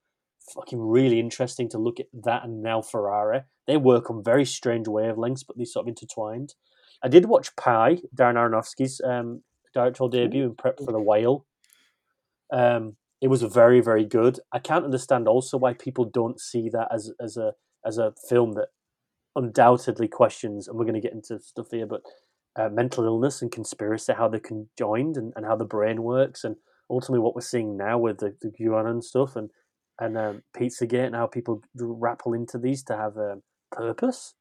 Fucking 0.55 0.79
really 0.79 1.19
interesting 1.19 1.69
to 1.69 1.77
look 1.77 1.99
at 1.99 2.07
that 2.23 2.43
and 2.43 2.63
now 2.63 2.81
Ferrari. 2.81 3.41
They 3.67 3.77
work 3.77 4.09
on 4.09 4.23
very 4.23 4.45
strange 4.45 4.87
wavelengths, 4.87 5.43
but 5.45 5.57
they 5.57 5.65
sort 5.65 5.83
of 5.83 5.89
intertwined. 5.89 6.55
I 7.03 7.09
did 7.09 7.25
watch 7.25 7.55
Pi, 7.55 7.97
Darren 8.15 8.35
Aronofsky's 8.35 9.01
um, 9.05 9.43
directorial 9.73 10.09
debut, 10.09 10.45
and 10.45 10.57
prep 10.57 10.79
for 10.79 10.91
The 10.91 11.01
Whale. 11.01 11.45
Um, 12.51 12.95
it 13.21 13.27
was 13.27 13.41
very, 13.43 13.81
very 13.81 14.05
good. 14.05 14.39
I 14.51 14.59
can't 14.59 14.85
understand 14.85 15.27
also 15.27 15.57
why 15.57 15.73
people 15.73 16.05
don't 16.05 16.39
see 16.39 16.69
that 16.69 16.87
as 16.91 17.11
as 17.19 17.35
a 17.37 17.53
as 17.85 17.97
a 17.97 18.13
film 18.29 18.53
that 18.53 18.69
undoubtedly 19.37 20.07
questions, 20.07 20.67
and 20.67 20.77
we're 20.77 20.85
going 20.85 20.95
to 20.95 21.01
get 21.01 21.13
into 21.13 21.39
stuff 21.39 21.67
here, 21.71 21.85
but 21.85 22.01
uh, 22.57 22.69
mental 22.69 23.05
illness 23.05 23.41
and 23.41 23.51
conspiracy, 23.51 24.13
how 24.13 24.27
they're 24.27 24.39
conjoined, 24.39 25.15
and, 25.15 25.31
and 25.35 25.45
how 25.45 25.55
the 25.55 25.65
brain 25.65 26.03
works, 26.03 26.43
and 26.43 26.57
ultimately 26.89 27.19
what 27.19 27.35
we're 27.35 27.41
seeing 27.41 27.77
now 27.77 27.97
with 27.97 28.17
the, 28.19 28.35
the 28.41 28.49
QAnon 28.49 29.03
stuff 29.03 29.35
and 29.35 29.49
and 29.99 30.15
um, 30.15 30.43
Pizzagate 30.55 31.07
and 31.07 31.15
how 31.15 31.25
people 31.25 31.63
grapple 31.75 32.33
into 32.33 32.59
these 32.59 32.83
to 32.83 32.95
have 32.95 33.17
a 33.17 33.37
purpose. 33.71 34.35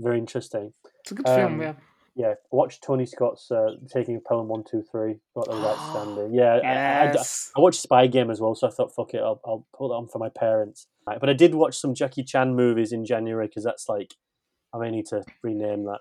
Very 0.00 0.18
interesting. 0.18 0.72
It's 1.02 1.12
a 1.12 1.14
good 1.14 1.28
um, 1.28 1.36
film, 1.36 1.62
yeah. 1.62 1.72
Yeah, 2.16 2.34
watch 2.50 2.80
Tony 2.80 3.04
Scott's 3.04 3.50
uh, 3.50 3.72
Taking 3.92 4.16
a 4.16 4.20
Pelham 4.20 4.48
One 4.48 4.64
Two 4.68 4.82
Three. 4.90 5.16
Got 5.34 5.50
the 5.50 5.56
right 5.56 5.76
standing. 5.90 6.34
Yeah, 6.34 6.60
yes. 6.62 7.52
I, 7.54 7.58
I, 7.58 7.60
I, 7.60 7.62
watched 7.62 7.82
Spy 7.82 8.06
Game 8.06 8.30
as 8.30 8.40
well, 8.40 8.54
so 8.54 8.66
I 8.66 8.70
thought, 8.70 8.94
fuck 8.94 9.12
it, 9.12 9.20
I'll, 9.20 9.40
I'll 9.44 9.66
put 9.76 9.88
that 9.88 9.94
on 9.94 10.08
for 10.08 10.18
my 10.18 10.30
parents. 10.30 10.86
But 11.04 11.28
I 11.28 11.34
did 11.34 11.54
watch 11.54 11.76
some 11.76 11.94
Jackie 11.94 12.24
Chan 12.24 12.56
movies 12.56 12.90
in 12.90 13.04
January 13.04 13.46
because 13.46 13.64
that's 13.64 13.88
like 13.88 14.14
I 14.74 14.78
may 14.78 14.90
need 14.90 15.06
to 15.06 15.22
rename 15.42 15.84
that 15.84 16.00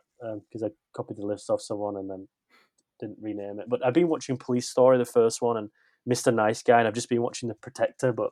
because 0.50 0.64
um, 0.64 0.70
I 0.70 0.74
copied 0.96 1.18
the 1.18 1.26
list 1.26 1.50
off 1.50 1.62
someone 1.62 1.98
and 1.98 2.10
then 2.10 2.28
didn't 3.00 3.18
rename 3.22 3.60
it. 3.60 3.70
But 3.70 3.86
I've 3.86 3.94
been 3.94 4.08
watching 4.08 4.38
Police 4.38 4.70
Story, 4.70 4.98
the 4.98 5.06
first 5.06 5.42
one, 5.42 5.58
and 5.58 5.70
Mr. 6.10 6.34
Nice 6.34 6.62
Guy, 6.62 6.80
and 6.80 6.88
I've 6.88 6.94
just 6.94 7.10
been 7.10 7.22
watching 7.22 7.50
The 7.50 7.56
Protector, 7.56 8.12
but 8.12 8.32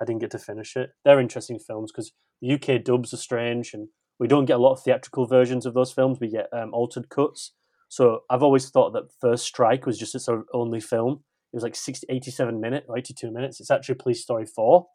I 0.00 0.04
didn't 0.04 0.20
get 0.20 0.30
to 0.32 0.38
finish 0.38 0.76
it. 0.76 0.90
They're 1.04 1.20
interesting 1.20 1.58
films 1.58 1.92
because 1.92 2.12
the 2.40 2.52
UK 2.54 2.84
dubs 2.84 3.12
are 3.12 3.18
strange, 3.18 3.74
and 3.74 3.88
we 4.18 4.28
don't 4.28 4.44
get 4.44 4.56
a 4.56 4.62
lot 4.62 4.72
of 4.72 4.82
theatrical 4.82 5.26
versions 5.26 5.66
of 5.66 5.74
those 5.74 5.92
films. 5.92 6.18
We 6.20 6.28
get 6.28 6.48
um, 6.52 6.72
altered 6.72 7.08
cuts. 7.08 7.52
So 7.88 8.20
I've 8.30 8.42
always 8.42 8.70
thought 8.70 8.92
that 8.94 9.12
First 9.20 9.44
Strike 9.44 9.84
was 9.84 9.98
just 9.98 10.14
its 10.14 10.28
only 10.54 10.80
film. 10.80 11.24
It 11.52 11.56
was 11.56 11.62
like 11.62 11.76
60, 11.76 12.06
87 12.08 12.60
minutes, 12.60 12.86
82 12.96 13.30
minutes. 13.30 13.60
It's 13.60 13.70
actually 13.70 13.96
Police 13.96 14.22
Story 14.22 14.46
4. 14.46 14.86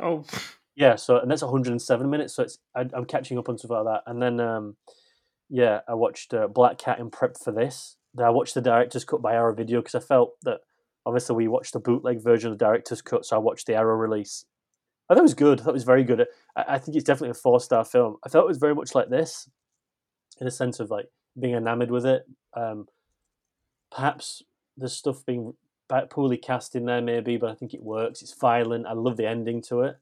Oh. 0.00 0.24
Yeah, 0.74 0.96
so 0.96 1.18
and 1.18 1.30
that's 1.30 1.42
107 1.42 2.08
minutes. 2.08 2.34
So 2.34 2.44
it's 2.44 2.58
I, 2.74 2.82
am 2.94 3.04
catching 3.04 3.38
up 3.38 3.48
on 3.48 3.58
stuff 3.58 3.70
like 3.70 3.84
that. 3.84 4.02
And 4.06 4.22
then 4.22 4.40
um, 4.40 4.76
yeah, 5.50 5.80
I 5.88 5.94
watched 5.94 6.32
uh, 6.32 6.48
Blackhat 6.48 6.98
in 6.98 7.10
prep 7.10 7.36
for 7.36 7.52
this. 7.52 7.96
Then 8.14 8.26
I 8.26 8.30
watched 8.30 8.54
the 8.54 8.60
director's 8.60 9.04
cut 9.04 9.22
by 9.22 9.34
Arrow 9.34 9.54
Video 9.54 9.80
because 9.80 9.94
I 9.94 10.00
felt 10.00 10.32
that 10.42 10.60
obviously 11.04 11.36
we 11.36 11.48
watched 11.48 11.72
the 11.72 11.80
bootleg 11.80 12.22
version 12.22 12.52
of 12.52 12.58
the 12.58 12.64
director's 12.64 13.02
cut, 13.02 13.24
so 13.24 13.36
I 13.36 13.38
watched 13.38 13.66
the 13.66 13.74
Arrow 13.74 13.96
release. 13.96 14.44
I 15.08 15.14
thought 15.14 15.20
it 15.20 15.22
was 15.22 15.34
good. 15.34 15.60
I 15.60 15.64
thought 15.64 15.70
it 15.70 15.74
was 15.74 15.84
very 15.84 16.04
good. 16.04 16.26
I, 16.56 16.64
I 16.68 16.78
think 16.78 16.96
it's 16.96 17.04
definitely 17.04 17.30
a 17.30 17.34
four 17.34 17.60
star 17.60 17.84
film. 17.84 18.16
I 18.24 18.28
felt 18.28 18.44
it 18.44 18.48
was 18.48 18.58
very 18.58 18.74
much 18.74 18.94
like 18.94 19.10
this, 19.10 19.48
in 20.40 20.46
a 20.46 20.50
sense 20.50 20.80
of 20.80 20.90
like 20.90 21.06
being 21.38 21.54
enamored 21.54 21.90
with 21.90 22.06
it. 22.06 22.22
Um, 22.56 22.86
perhaps 23.90 24.42
the 24.76 24.88
stuff 24.88 25.24
being 25.26 25.54
poorly 26.10 26.38
cast 26.38 26.74
in 26.74 26.86
there, 26.86 27.02
maybe, 27.02 27.36
but 27.36 27.50
I 27.50 27.54
think 27.54 27.74
it 27.74 27.82
works. 27.82 28.22
It's 28.22 28.34
violent. 28.38 28.86
I 28.86 28.94
love 28.94 29.16
the 29.16 29.28
ending 29.28 29.62
to 29.68 29.82
it. 29.82 29.96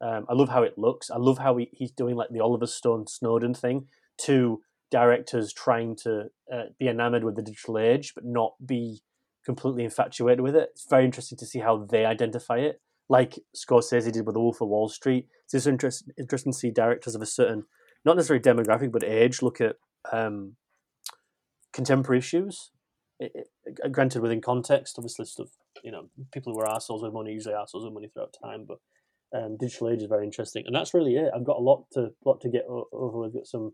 Um, 0.00 0.26
I 0.28 0.34
love 0.34 0.50
how 0.50 0.62
it 0.62 0.76
looks. 0.76 1.10
I 1.10 1.16
love 1.16 1.38
how 1.38 1.56
he, 1.56 1.70
he's 1.72 1.90
doing 1.90 2.16
like 2.16 2.28
the 2.30 2.40
Oliver 2.40 2.66
Stone 2.66 3.06
Snowden 3.06 3.54
thing 3.54 3.86
to 4.22 4.60
directors 4.90 5.52
trying 5.52 5.96
to 5.96 6.26
uh, 6.52 6.64
be 6.78 6.88
enamored 6.88 7.24
with 7.24 7.36
the 7.36 7.42
digital 7.42 7.78
age, 7.78 8.12
but 8.14 8.24
not 8.24 8.54
be 8.64 9.00
completely 9.44 9.84
infatuated 9.84 10.40
with 10.40 10.54
it. 10.54 10.70
It's 10.72 10.86
very 10.88 11.04
interesting 11.04 11.38
to 11.38 11.46
see 11.46 11.60
how 11.60 11.86
they 11.90 12.04
identify 12.04 12.58
it, 12.58 12.80
like 13.08 13.38
Scorsese 13.54 14.12
did 14.12 14.26
with 14.26 14.34
The 14.34 14.40
Wolf 14.40 14.60
of 14.60 14.68
Wall 14.68 14.88
Street. 14.88 15.28
It's 15.44 15.52
just 15.52 15.66
interest, 15.66 16.10
interesting 16.18 16.52
to 16.52 16.58
see 16.58 16.70
directors 16.70 17.14
of 17.14 17.22
a 17.22 17.26
certain, 17.26 17.64
not 18.04 18.16
necessarily 18.16 18.42
demographic, 18.42 18.92
but 18.92 19.04
age 19.04 19.42
look 19.42 19.60
at 19.60 19.76
um, 20.12 20.56
contemporary 21.72 22.18
issues. 22.18 22.70
It, 23.18 23.32
it, 23.64 23.92
granted, 23.92 24.20
within 24.20 24.42
context, 24.42 24.96
obviously, 24.98 25.24
stuff 25.24 25.48
you 25.82 25.90
know, 25.90 26.08
people 26.32 26.52
who 26.52 26.60
are 26.60 26.68
assholes 26.68 27.02
with 27.02 27.12
money 27.12 27.32
usually 27.32 27.54
assholes 27.54 27.84
with 27.84 27.94
money 27.94 28.08
throughout 28.08 28.34
time, 28.42 28.64
but 28.66 28.78
um, 29.34 29.56
digital 29.58 29.90
age 29.90 30.02
is 30.02 30.08
very 30.08 30.24
interesting, 30.24 30.64
and 30.66 30.74
that's 30.74 30.94
really 30.94 31.16
it. 31.16 31.30
I've 31.34 31.44
got 31.44 31.58
a 31.58 31.62
lot 31.62 31.86
to 31.92 32.10
lot 32.24 32.40
to 32.42 32.48
get 32.48 32.64
over. 32.68 33.24
I've 33.24 33.34
got 33.34 33.46
some. 33.46 33.72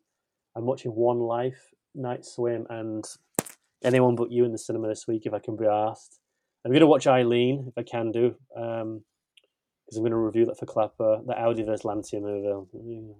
I'm 0.56 0.66
watching 0.66 0.92
One 0.92 1.18
Life, 1.18 1.72
Night 1.94 2.24
Swim, 2.24 2.66
and 2.68 3.04
Anyone 3.84 4.16
But 4.16 4.30
You 4.30 4.44
in 4.44 4.52
the 4.52 4.58
cinema 4.58 4.88
this 4.88 5.06
week 5.06 5.26
if 5.26 5.32
I 5.32 5.38
can 5.38 5.56
be 5.56 5.66
asked. 5.66 6.20
I'm 6.64 6.70
going 6.70 6.80
to 6.80 6.86
watch 6.86 7.06
Eileen 7.06 7.66
if 7.68 7.76
I 7.76 7.82
can 7.82 8.12
do, 8.12 8.36
because 8.54 8.82
um, 8.82 9.02
I'm 9.94 10.02
going 10.02 10.10
to 10.10 10.16
review 10.16 10.46
that 10.46 10.58
for 10.58 10.66
Clapper. 10.66 11.20
The 11.26 11.38
Audi 11.38 11.62
vs 11.64 11.84
Lancia 11.84 12.20
movie. 12.20 13.14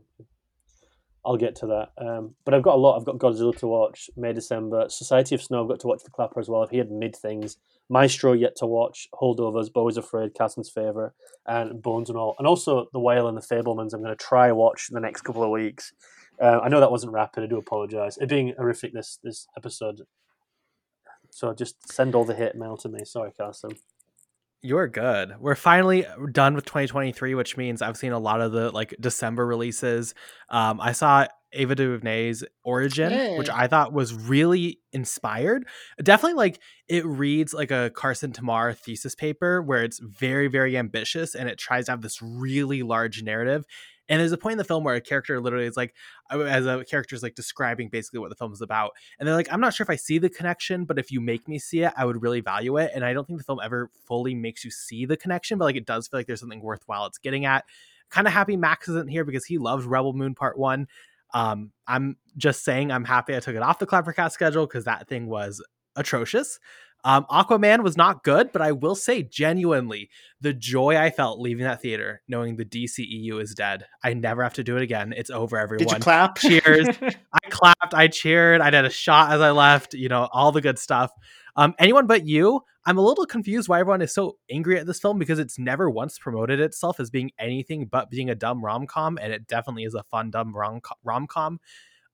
I'll 1.24 1.36
get 1.36 1.55
to 1.57 1.66
that. 1.66 1.93
Um, 2.05 2.35
but 2.44 2.53
I've 2.53 2.62
got 2.62 2.74
a 2.74 2.78
lot. 2.78 2.99
I've 2.99 3.05
got 3.05 3.19
Godzilla 3.19 3.57
to 3.59 3.66
watch 3.69 4.11
May 4.16 4.32
December. 4.32 4.89
Society 4.89 5.35
of 5.35 5.43
Snow 5.43 5.62
I've 5.62 5.69
got 5.69 5.81
to 5.81 5.86
watch 5.86 6.03
The 6.03 6.11
Clapper 6.11 6.40
as 6.40 6.49
well. 6.49 6.62
I've 6.62 6.77
heard 6.77 6.90
mid 6.90 7.15
things. 7.15 7.59
Maestro 7.89 8.32
yet 8.32 8.57
to 8.57 8.66
watch. 8.66 9.09
Holdovers, 9.15 9.70
is 9.90 9.97
Afraid, 9.97 10.35
Carson's 10.36 10.70
Favourite, 10.70 11.12
and 11.47 11.81
Bones 11.81 12.09
and 12.09 12.19
all. 12.19 12.35
And 12.39 12.47
also 12.47 12.86
The 12.93 12.99
Whale 12.99 13.28
and 13.28 13.36
the 13.36 13.43
Fabelmans. 13.43 13.93
I'm 13.93 14.03
going 14.03 14.16
to 14.16 14.24
try 14.24 14.51
watch 14.51 14.89
in 14.90 14.94
the 14.94 15.01
next 15.01 15.23
couple 15.23 15.44
of 15.44 15.51
weeks. 15.51 15.93
Uh, 16.40 16.59
I 16.61 16.69
know 16.69 16.81
that 16.81 16.90
wasn't 16.90 17.12
rapid. 17.12 17.44
I 17.44 17.47
do 17.47 17.59
apologise. 17.59 18.16
It 18.16 18.28
being 18.28 18.55
horrific 18.57 18.93
this 18.93 19.19
this 19.23 19.47
episode. 19.57 20.03
So 21.31 21.55
just 21.55 21.90
send 21.90 22.15
all 22.15 22.24
the 22.24 22.35
hate 22.35 22.57
mail 22.57 22.77
to 22.78 22.89
me. 22.89 23.05
Sorry, 23.05 23.31
Carson. 23.32 23.73
You're 24.64 24.86
good. 24.86 25.34
We're 25.40 25.56
finally 25.56 26.06
done 26.30 26.55
with 26.55 26.64
2023, 26.66 27.34
which 27.34 27.56
means 27.56 27.82
I've 27.82 27.97
seen 27.97 28.12
a 28.12 28.18
lot 28.18 28.40
of 28.40 28.52
the 28.52 28.70
like 28.70 28.94
December 29.01 29.44
releases. 29.44 30.14
Um, 30.51 30.80
I 30.80 30.93
saw 30.93 31.26
Ava 31.52 31.74
DuVernay's 31.74 32.44
Origin, 32.62 33.18
which 33.36 33.51
I 33.51 33.66
thought 33.66 33.93
was 33.93 34.14
really 34.14 34.78
inspired. 34.93 35.66
Definitely 36.01 36.34
like 36.36 36.60
it 36.86 37.05
reads 37.05 37.52
like 37.52 37.72
a 37.72 37.90
Carson 37.90 38.32
Timar 38.32 38.72
thesis 38.72 39.16
paper 39.16 39.60
where 39.60 39.82
it's 39.82 39.98
very, 39.98 40.47
very 40.47 40.78
ambitious 40.78 41.34
and 41.34 41.48
it 41.48 41.59
tries 41.59 41.86
to 41.86 41.93
have 41.93 42.02
this 42.02 42.22
really 42.22 42.84
large 42.84 43.22
narrative. 43.24 43.64
And 44.09 44.20
there's 44.20 44.33
a 44.33 44.39
point 44.39 44.53
in 44.53 44.59
the 44.59 44.65
film 44.65 44.85
where 44.85 44.95
a 44.95 45.01
character 45.01 45.41
literally 45.41 45.66
is 45.66 45.77
like, 45.77 45.95
uh, 46.31 46.41
as 46.41 46.66
a 46.66 46.85
character 46.85 47.15
is 47.15 47.23
like 47.23 47.35
describing 47.35 47.89
basically 47.89 48.19
what 48.19 48.31
the 48.31 48.35
film 48.37 48.53
is 48.53 48.61
about. 48.61 48.93
And 49.19 49.27
they're 49.27 49.37
like, 49.37 49.53
I'm 49.53 49.61
not 49.61 49.74
sure 49.74 49.85
if 49.85 49.91
I 49.91 49.97
see 49.97 50.19
the 50.19 50.29
connection, 50.29 50.85
but 50.85 50.99
if 50.99 51.11
you 51.11 51.20
make 51.20 51.49
me 51.49 51.59
see 51.59 51.83
it, 51.83 51.93
I 51.97 52.05
would 52.05 52.20
really 52.20 52.41
value 52.41 52.79
it. 52.79 52.91
And 52.95 53.05
I 53.05 53.12
don't 53.12 53.27
think 53.27 53.39
the 53.39 53.45
film 53.45 53.61
ever 53.62 53.91
fully 54.07 54.35
makes 54.35 54.65
you 54.65 54.70
see 54.70 55.07
the 55.07 55.16
connection, 55.16 55.59
but 55.59 55.66
like 55.66 55.77
it 55.77 55.87
does 55.87 56.09
feel 56.09 56.19
like 56.19 56.27
there's 56.27 56.41
something 56.41 56.62
worthwhile 56.62 57.07
it's 57.07 57.19
getting 57.19 57.45
at. 57.45 57.65
Kind 58.11 58.27
of 58.27 58.33
happy 58.33 58.57
Max 58.57 58.89
isn't 58.89 59.09
here 59.09 59.24
because 59.24 59.45
he 59.45 59.59
loves 59.59 59.87
Rebel 59.87 60.12
Moon 60.12 60.35
Part 60.35 60.59
One. 60.59 60.89
Um, 61.33 61.73
I'm 61.87 62.16
just 62.37 62.65
saying 62.65 62.93
I'm 62.93 63.05
happy 63.05 63.35
I 63.35 63.41
took 63.41 63.57
it 63.57 63.62
off 63.62 63.79
the 63.79 63.87
Clappercast 63.87 64.33
schedule 64.33 64.66
because 64.66 64.85
that 64.85 65.09
thing 65.09 65.29
was 65.29 65.65
atrocious. 65.97 66.59
Um, 67.05 67.27
Aquaman 67.31 67.83
was 67.83 67.97
not 67.97 68.23
good, 68.23 68.53
but 68.53 68.62
I 68.62 68.73
will 68.73 68.95
say 68.95 69.23
genuinely 69.23 70.09
the 70.41 70.53
joy 70.53 70.97
I 70.97 71.11
felt 71.11 71.41
leaving 71.41 71.65
that 71.65 71.83
theater, 71.83 72.23
knowing 72.29 72.57
the 72.57 72.65
DCEU 72.65 73.41
is 73.43 73.55
dead. 73.55 73.87
I 74.05 74.15
never 74.15 74.43
have 74.43 74.55
to 74.55 74.65
do 74.65 74.77
it 74.77 74.83
again. 74.83 75.12
It's 75.16 75.31
over, 75.31 75.59
everyone. 75.59 75.87
Did 75.87 75.97
you 75.97 76.01
clap? 76.01 76.39
Cheers. 76.39 76.89
I 77.33 77.49
clapped, 77.51 77.95
I 77.95 78.07
cheered, 78.07 78.61
I 78.61 78.70
did 78.70 78.85
a 78.85 78.91
shot 78.91 79.33
as 79.33 79.41
I 79.41 79.51
left, 79.51 79.95
you 79.95 80.09
know, 80.09 80.29
all 80.33 80.53
the 80.53 80.61
good 80.61 80.79
stuff. 80.79 81.11
Um, 81.57 81.74
anyone 81.79 82.07
but 82.07 82.24
you, 82.27 82.61
I'm 82.87 82.99
a 82.99 83.03
little 83.03 83.27
confused 83.27 83.69
why 83.69 83.81
everyone 83.81 84.03
is 84.03 84.15
so 84.15 84.39
angry 84.51 84.79
at 84.79 84.87
this 84.87 85.01
film 85.01 85.19
because 85.19 85.39
it's 85.39 85.59
never 85.59 85.91
once 85.91 86.19
promoted 86.19 86.61
itself 86.61 86.99
as 86.99 87.11
being 87.11 87.31
anything 87.39 87.87
but 87.87 88.11
being 88.11 88.31
a 88.31 88.35
dumb 88.35 88.65
rom 88.65 88.87
com, 88.87 89.19
and 89.20 89.33
it 89.33 89.47
definitely 89.47 89.85
is 89.85 89.95
a 89.95 90.05
fun, 90.05 90.31
dumb 90.31 90.55
rom 90.55 91.27
com. 91.27 91.61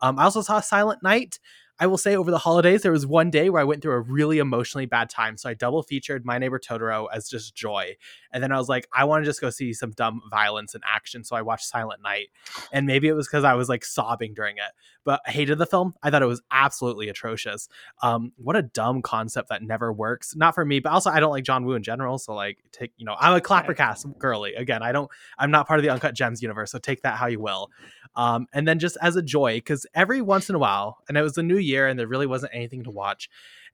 Um, 0.01 0.19
I 0.19 0.25
also 0.25 0.43
saw 0.43 0.61
Silent 0.61 1.03
Night. 1.03 1.39
I 1.81 1.87
will 1.87 1.99
say 1.99 2.17
over 2.17 2.31
the 2.31 2.39
holidays, 2.39 2.83
there 2.83 2.93
was 2.93 3.07
one 3.07 3.31
day 3.31 3.51
where 3.51 3.61
I 3.61 3.65
went 3.65 3.83
through 3.83 3.93
a 3.93 4.01
really 4.01 4.39
emotionally 4.39 4.87
bad 4.87 5.09
time. 5.09 5.37
So 5.37 5.49
I 5.49 5.55
double 5.55 5.83
featured 5.83 6.25
My 6.25 6.39
Neighbor 6.39 6.59
Totoro 6.59 7.07
as 7.13 7.29
just 7.29 7.55
joy. 7.55 7.97
And 8.33 8.43
then 8.43 8.53
I 8.53 8.59
was 8.59 8.69
like, 8.69 8.89
I 8.93 9.05
want 9.05 9.25
to 9.25 9.29
just 9.29 9.41
go 9.41 9.51
see 9.51 9.73
some 9.73 9.93
dumb 9.93 10.23
violence 10.31 10.75
and 10.75 10.83
action. 10.87 11.25
So 11.25 11.37
I 11.37 11.43
watched 11.43 11.67
Silent 11.67 12.03
Night. 12.03 12.29
And 12.73 12.87
maybe 12.87 13.09
it 13.09 13.13
was 13.13 13.29
because 13.29 13.45
I 13.45 13.55
was 13.55 13.69
like 13.69 13.85
sobbing 13.85 14.35
during 14.35 14.57
it, 14.57 14.73
but 15.05 15.21
I 15.27 15.31
hated 15.31 15.59
the 15.59 15.67
film. 15.67 15.95
I 16.03 16.11
thought 16.11 16.23
it 16.23 16.27
was 16.27 16.43
absolutely 16.51 17.09
atrocious. 17.09 17.69
Um, 18.03 18.33
what 18.37 18.57
a 18.57 18.63
dumb 18.63 19.01
concept 19.01 19.49
that 19.51 19.63
never 19.63 19.93
works. 19.93 20.35
Not 20.35 20.55
for 20.55 20.65
me, 20.65 20.81
but 20.81 20.93
also 20.93 21.11
I 21.11 21.21
don't 21.21 21.31
like 21.31 21.45
John 21.45 21.65
Woo 21.65 21.75
in 21.75 21.83
general. 21.83 22.19
So 22.19 22.35
like, 22.35 22.59
take, 22.73 22.93
you 22.97 23.07
know, 23.07 23.17
I'm 23.19 23.37
a 23.37 23.41
Clappercast 23.41 24.19
girly. 24.19 24.55
Again, 24.55 24.83
I 24.83 24.93
don't, 24.93 25.11
I'm 25.39 25.51
not 25.51 25.69
part 25.69 25.79
of 25.79 25.85
the 25.85 25.91
Uncut 25.91 26.15
Gems 26.15 26.43
universe. 26.43 26.73
So 26.73 26.79
take 26.79 27.03
that 27.03 27.17
how 27.17 27.27
you 27.27 27.41
will. 27.41 27.71
Um, 28.17 28.47
and 28.53 28.67
then 28.67 28.79
just 28.79 28.97
as 29.01 29.17
a 29.17 29.23
joy, 29.23 29.59
because 29.59 29.87
every 29.95 30.21
once 30.21 30.49
in 30.49 30.55
a 30.55 30.59
while, 30.59 30.99
and 31.09 31.17
it 31.17 31.23
was 31.23 31.35
the 31.35 31.43
new 31.43 31.59
year 31.69 31.87
and 31.87 31.99
there 31.99 32.07
really 32.07 32.27
wasn't 32.27 32.55
anything 32.55 32.85
to 32.85 32.91
watch. 32.91 33.29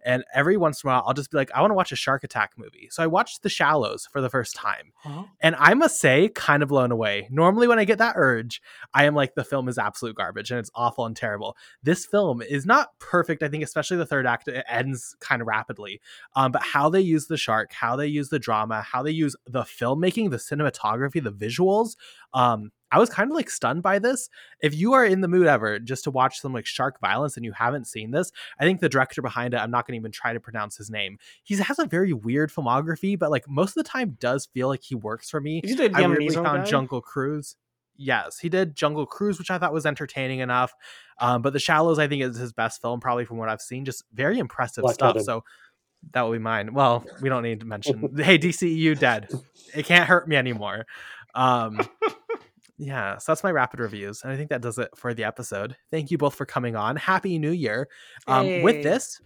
And 0.05 0.23
every 0.35 0.59
once 0.59 0.85
in 0.85 0.89
a 0.89 0.93
while, 0.93 1.05
I'll 1.07 1.15
just 1.15 1.31
be 1.31 1.39
like, 1.39 1.51
I 1.53 1.63
want 1.63 1.71
to 1.71 1.75
watch 1.75 1.91
a 1.91 1.97
shark 1.97 2.25
attack 2.25 2.53
movie. 2.59 2.89
So 2.91 3.03
I 3.03 3.07
watched 3.07 3.43
The 3.43 3.49
Shallows 3.49 4.07
for 4.13 4.21
the 4.21 4.29
first 4.29 4.55
time. 4.55 4.93
Huh? 4.97 5.25
And 5.41 5.57
I 5.59 5.73
must 5.73 5.99
say, 5.99 6.29
kind 6.29 6.63
of 6.63 6.69
blown 6.69 6.93
away. 6.93 7.27
Normally, 7.31 7.67
when 7.67 7.79
I 7.79 7.87
get 7.87 7.99
that 7.99 8.15
urge, 8.17 8.61
I 8.93 9.07
am 9.07 9.15
like, 9.15 9.35
the 9.35 9.45
film 9.45 9.67
is 9.67 9.79
absolute 9.79 10.15
garbage 10.15 10.51
and 10.51 10.61
it's 10.61 10.71
awful 10.75 11.07
and 11.07 11.17
terrible. 11.17 11.57
This 11.83 12.05
film 12.05 12.43
is 12.43 12.67
not 12.67 12.99
perfect. 12.99 13.43
I 13.43 13.49
think, 13.49 13.65
especially 13.65 13.97
the 13.97 14.05
third 14.05 14.27
act, 14.27 14.47
it 14.47 14.65
ends 14.69 15.17
kind 15.21 15.41
of 15.41 15.49
rapidly. 15.49 16.03
Um, 16.37 16.53
but 16.53 16.63
how 16.63 16.91
they 16.91 17.01
use 17.01 17.27
the 17.27 17.39
shark, 17.39 17.73
how 17.73 17.97
they 17.97 18.07
use 18.07 18.29
the 18.29 18.39
drama, 18.39 18.83
how 18.83 19.03
they 19.03 19.11
use 19.11 19.35
the 19.47 19.63
filmmaking, 19.63 20.31
the 20.31 20.37
cinematography, 20.37 21.23
the 21.23 21.33
visuals. 21.33 21.97
Um, 22.35 22.71
I 22.95 22.99
was 22.99 23.11
kind 23.11 23.29
of 23.29 23.35
like 23.35 23.51
stunned 23.51 23.83
by 23.83 23.99
this. 23.99 24.29
If 24.61 24.73
you 24.73 24.93
are 24.93 25.05
in 25.05 25.21
the 25.21 25.27
mood 25.27 25.49
ever 25.49 25.81
just 25.81 26.05
to 26.05 26.13
watch 26.13 26.41
some 26.41 26.53
like 26.53 26.65
shark 26.65 27.01
violence 27.01 27.37
and 27.37 27.45
you 27.45 27.51
haven't 27.51 27.87
seen 27.87 28.13
this, 28.13 28.31
I 28.61 28.65
think 28.65 28.81
the 28.81 28.89
director 28.89 29.21
behind 29.21 29.53
it, 29.53 29.57
I'm 29.57 29.73
not 29.73 29.85
going 29.85 29.95
to 29.95 30.01
even 30.01 30.13
try 30.13 30.33
to 30.33 30.39
pronounce 30.39 30.77
his 30.77 30.91
name. 30.91 31.19
He 31.43 31.57
has 31.57 31.81
a 31.81 31.87
very 31.87 32.13
weird 32.13 32.53
filmography, 32.53 33.19
but 33.19 33.33
like 33.33 33.49
most 33.49 33.77
of 33.77 33.83
the 33.83 33.91
time 33.91 34.17
does 34.21 34.47
feel 34.47 34.69
like 34.69 34.85
he 34.85 34.95
works 34.95 35.29
for 35.29 35.41
me. 35.41 35.61
It 35.65 35.77
the 35.77 35.91
I 35.93 36.07
weirdly 36.07 36.29
found 36.29 36.65
guy? 36.65 36.71
Jungle 36.71 37.01
Cruise. 37.01 37.57
Yes, 37.97 38.39
he 38.39 38.49
did 38.49 38.77
Jungle 38.77 39.07
Cruise, 39.07 39.41
which 39.41 39.51
I 39.51 39.59
thought 39.59 39.73
was 39.73 39.87
entertaining 39.87 40.39
enough. 40.39 40.73
Um, 41.19 41.43
but 41.43 41.53
The 41.53 41.61
Shallows, 41.61 41.99
I 41.99 42.07
think, 42.07 42.23
is 42.23 42.37
his 42.37 42.53
best 42.53 42.81
film, 42.81 43.01
probably 43.01 43.25
from 43.25 43.39
what 43.39 43.49
I've 43.49 43.61
seen. 43.61 43.85
Just 43.85 44.05
very 44.13 44.39
impressive 44.39 44.83
Black 44.83 44.95
stuff. 44.95 45.11
Adam. 45.11 45.25
So 45.25 45.45
that 46.13 46.23
will 46.23 46.33
be 46.33 46.39
mine. 46.39 46.75
Well, 46.75 47.05
we 47.21 47.29
don't 47.29 47.43
need 47.43 47.61
to 47.61 47.67
mention. 47.67 48.17
hey, 48.17 48.39
DCEU 48.39 48.99
dead. 48.99 49.31
It 49.75 49.87
can't 49.87 50.09
hurt 50.09 50.29
me 50.29 50.37
anymore. 50.37 50.87
Um, 51.35 51.81
yeah, 52.79 53.19
so 53.19 53.33
that's 53.33 53.45
my 53.45 53.51
rapid 53.51 53.81
reviews, 53.81 54.23
and 54.23 54.33
I 54.33 54.37
think 54.37 54.51
that 54.51 54.63
does 54.63 54.79
it 54.79 54.91
for 54.97 55.15
the 55.15 55.25
episode. 55.25 55.77
Thank 55.91 56.11
you 56.11 56.19
both 56.19 56.35
for 56.35 56.47
coming 56.47 56.77
on. 56.77 56.97
Happy 56.97 57.39
New 57.39 57.51
Year. 57.51 57.89
Um, 58.27 58.47
Hey. 58.47 58.63
With 58.63 58.83
this, 58.83 59.21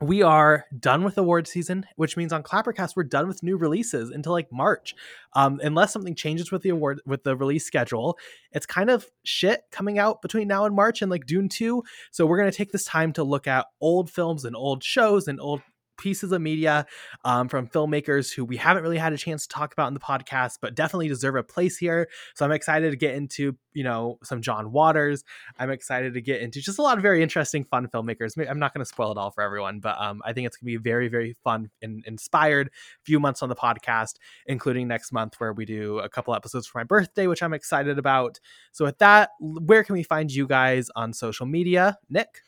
we 0.00 0.22
are 0.22 0.64
done 0.78 1.02
with 1.02 1.18
award 1.18 1.48
season, 1.48 1.84
which 1.96 2.16
means 2.16 2.32
on 2.32 2.44
Clappercast 2.44 2.94
we're 2.94 3.02
done 3.02 3.26
with 3.26 3.42
new 3.42 3.56
releases 3.56 4.10
until 4.10 4.32
like 4.32 4.52
March. 4.52 4.94
Um, 5.34 5.60
unless 5.62 5.92
something 5.92 6.14
changes 6.14 6.52
with 6.52 6.62
the 6.62 6.68
award 6.68 7.00
with 7.04 7.24
the 7.24 7.36
release 7.36 7.64
schedule, 7.64 8.16
it's 8.52 8.66
kind 8.66 8.90
of 8.90 9.06
shit 9.24 9.62
coming 9.72 9.98
out 9.98 10.22
between 10.22 10.46
now 10.46 10.64
and 10.64 10.74
March 10.74 11.02
and 11.02 11.10
like 11.10 11.26
Dune 11.26 11.48
2. 11.48 11.82
So 12.12 12.26
we're 12.26 12.38
gonna 12.38 12.52
take 12.52 12.70
this 12.70 12.84
time 12.84 13.12
to 13.14 13.24
look 13.24 13.48
at 13.48 13.66
old 13.80 14.08
films 14.10 14.44
and 14.44 14.54
old 14.54 14.84
shows 14.84 15.26
and 15.26 15.40
old 15.40 15.62
pieces 15.98 16.32
of 16.32 16.40
media 16.40 16.86
um, 17.24 17.48
from 17.48 17.66
filmmakers 17.66 18.32
who 18.32 18.44
we 18.44 18.56
haven't 18.56 18.82
really 18.82 18.98
had 18.98 19.12
a 19.12 19.18
chance 19.18 19.46
to 19.46 19.54
talk 19.54 19.72
about 19.72 19.88
in 19.88 19.94
the 19.94 20.00
podcast, 20.00 20.58
but 20.62 20.74
definitely 20.74 21.08
deserve 21.08 21.36
a 21.36 21.42
place 21.42 21.76
here. 21.76 22.08
So 22.34 22.44
I'm 22.44 22.52
excited 22.52 22.90
to 22.90 22.96
get 22.96 23.14
into, 23.14 23.56
you 23.74 23.84
know, 23.84 24.18
some 24.22 24.40
John 24.40 24.72
Waters. 24.72 25.24
I'm 25.58 25.70
excited 25.70 26.14
to 26.14 26.20
get 26.20 26.40
into 26.40 26.60
just 26.60 26.78
a 26.78 26.82
lot 26.82 26.96
of 26.96 27.02
very 27.02 27.22
interesting, 27.22 27.64
fun 27.64 27.86
filmmakers. 27.88 28.32
I'm 28.48 28.58
not 28.58 28.72
going 28.72 28.84
to 28.84 28.88
spoil 28.88 29.12
it 29.12 29.18
all 29.18 29.30
for 29.30 29.42
everyone, 29.42 29.80
but 29.80 30.00
um, 30.00 30.22
I 30.24 30.32
think 30.32 30.46
it's 30.46 30.56
going 30.56 30.72
to 30.72 30.78
be 30.78 30.82
very, 30.82 31.08
very 31.08 31.36
fun 31.44 31.70
and 31.82 32.04
inspired 32.06 32.70
few 33.04 33.20
months 33.20 33.42
on 33.42 33.48
the 33.48 33.56
podcast, 33.56 34.14
including 34.46 34.88
next 34.88 35.12
month 35.12 35.34
where 35.38 35.52
we 35.52 35.64
do 35.64 35.98
a 35.98 36.08
couple 36.08 36.34
episodes 36.34 36.66
for 36.66 36.78
my 36.78 36.84
birthday, 36.84 37.26
which 37.26 37.42
I'm 37.42 37.52
excited 37.52 37.98
about. 37.98 38.38
So 38.72 38.84
with 38.84 38.98
that, 38.98 39.30
where 39.40 39.84
can 39.84 39.94
we 39.94 40.02
find 40.02 40.32
you 40.32 40.46
guys 40.46 40.88
on 40.94 41.12
social 41.12 41.46
media? 41.46 41.98
Nick? 42.08 42.42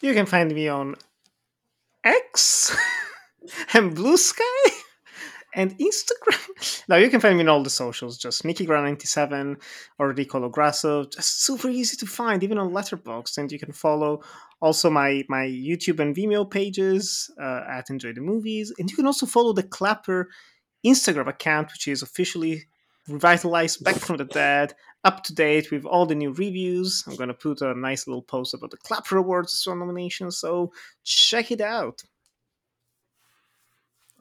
You 0.00 0.14
can 0.14 0.26
find 0.26 0.52
me 0.52 0.68
on 0.68 0.96
X 2.04 2.76
and 3.74 3.94
Blue 3.94 4.16
Sky 4.16 4.70
and 5.54 5.76
Instagram. 5.78 6.84
Now 6.88 6.96
you 6.96 7.10
can 7.10 7.20
find 7.20 7.36
me 7.36 7.42
in 7.42 7.48
all 7.48 7.62
the 7.62 7.70
socials, 7.70 8.18
just 8.18 8.44
Nicky 8.44 8.66
97 8.66 9.56
or 9.98 10.14
Nicolò 10.14 10.50
Grasso. 10.50 11.04
Just 11.04 11.42
super 11.44 11.68
easy 11.68 11.96
to 11.98 12.06
find, 12.06 12.42
even 12.42 12.58
on 12.58 12.70
Letterboxd. 12.70 13.38
And 13.38 13.52
you 13.52 13.58
can 13.58 13.72
follow 13.72 14.22
also 14.60 14.90
my 14.90 15.24
my 15.28 15.44
YouTube 15.44 16.00
and 16.00 16.14
Vimeo 16.14 16.48
pages 16.50 17.30
uh, 17.40 17.62
at 17.68 17.90
Enjoy 17.90 18.12
the 18.12 18.20
Movies. 18.20 18.72
And 18.78 18.90
you 18.90 18.96
can 18.96 19.06
also 19.06 19.26
follow 19.26 19.52
the 19.52 19.62
Clapper 19.62 20.28
Instagram 20.84 21.28
account, 21.28 21.72
which 21.72 21.88
is 21.88 22.02
officially 22.02 22.64
revitalized 23.08 23.82
back 23.84 23.96
from 23.96 24.16
the 24.16 24.24
dead, 24.24 24.74
up 25.04 25.24
to 25.24 25.34
date 25.34 25.70
with 25.70 25.84
all 25.84 26.06
the 26.06 26.14
new 26.14 26.32
reviews. 26.32 27.04
I'm 27.06 27.16
gonna 27.16 27.34
put 27.34 27.60
a 27.60 27.74
nice 27.74 28.06
little 28.06 28.22
post 28.22 28.54
about 28.54 28.70
the 28.70 28.76
Clapper 28.76 29.16
Awards 29.16 29.58
so 29.58 29.74
nominations, 29.74 30.38
so 30.38 30.72
check 31.04 31.50
it 31.50 31.60
out. 31.60 32.02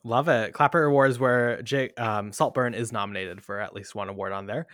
Love 0.04 0.30
it. 0.30 0.54
Clapper 0.54 0.84
Awards 0.84 1.20
where 1.20 1.62
Jake, 1.62 2.00
um, 2.00 2.32
Saltburn 2.32 2.74
is 2.74 2.92
nominated 2.92 3.44
for 3.44 3.60
at 3.60 3.76
least 3.76 3.94
one 3.94 4.10
award 4.10 4.32
on 4.32 4.48
there. 4.48 4.66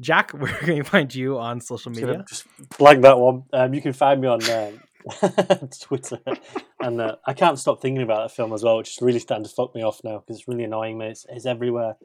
Jak, 0.00 0.30
where 0.38 0.52
can 0.52 0.76
you 0.76 0.84
find 0.84 1.14
you 1.14 1.38
on 1.38 1.60
social 1.60 1.92
media? 1.92 2.24
Just 2.28 2.46
blank 2.78 3.02
that 3.02 3.18
one. 3.18 3.44
Um, 3.52 3.72
you 3.72 3.80
can 3.80 3.92
find 3.92 4.20
me 4.20 4.28
on 4.28 4.42
um, 4.50 4.80
Twitter, 5.80 6.18
and 6.80 7.00
uh, 7.00 7.16
I 7.26 7.32
can't 7.32 7.58
stop 7.58 7.80
thinking 7.80 8.02
about 8.02 8.28
that 8.28 8.34
film 8.34 8.52
as 8.52 8.62
well, 8.62 8.78
which 8.78 8.90
is 8.90 8.98
really 9.00 9.20
starting 9.20 9.44
to 9.44 9.50
fuck 9.50 9.74
me 9.74 9.82
off 9.82 10.02
now 10.04 10.18
because 10.18 10.40
it's 10.40 10.48
really 10.48 10.64
annoying 10.64 10.98
me. 10.98 11.06
It's, 11.06 11.24
it's 11.28 11.46
everywhere. 11.46 11.96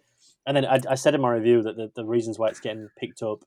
And 0.45 0.55
then 0.57 0.65
I, 0.65 0.79
I 0.89 0.95
said 0.95 1.15
in 1.15 1.21
my 1.21 1.31
review 1.31 1.61
that 1.63 1.75
the, 1.75 1.91
the 1.95 2.05
reasons 2.05 2.39
why 2.39 2.47
it's 2.47 2.59
getting 2.59 2.89
picked 2.97 3.21
up 3.21 3.43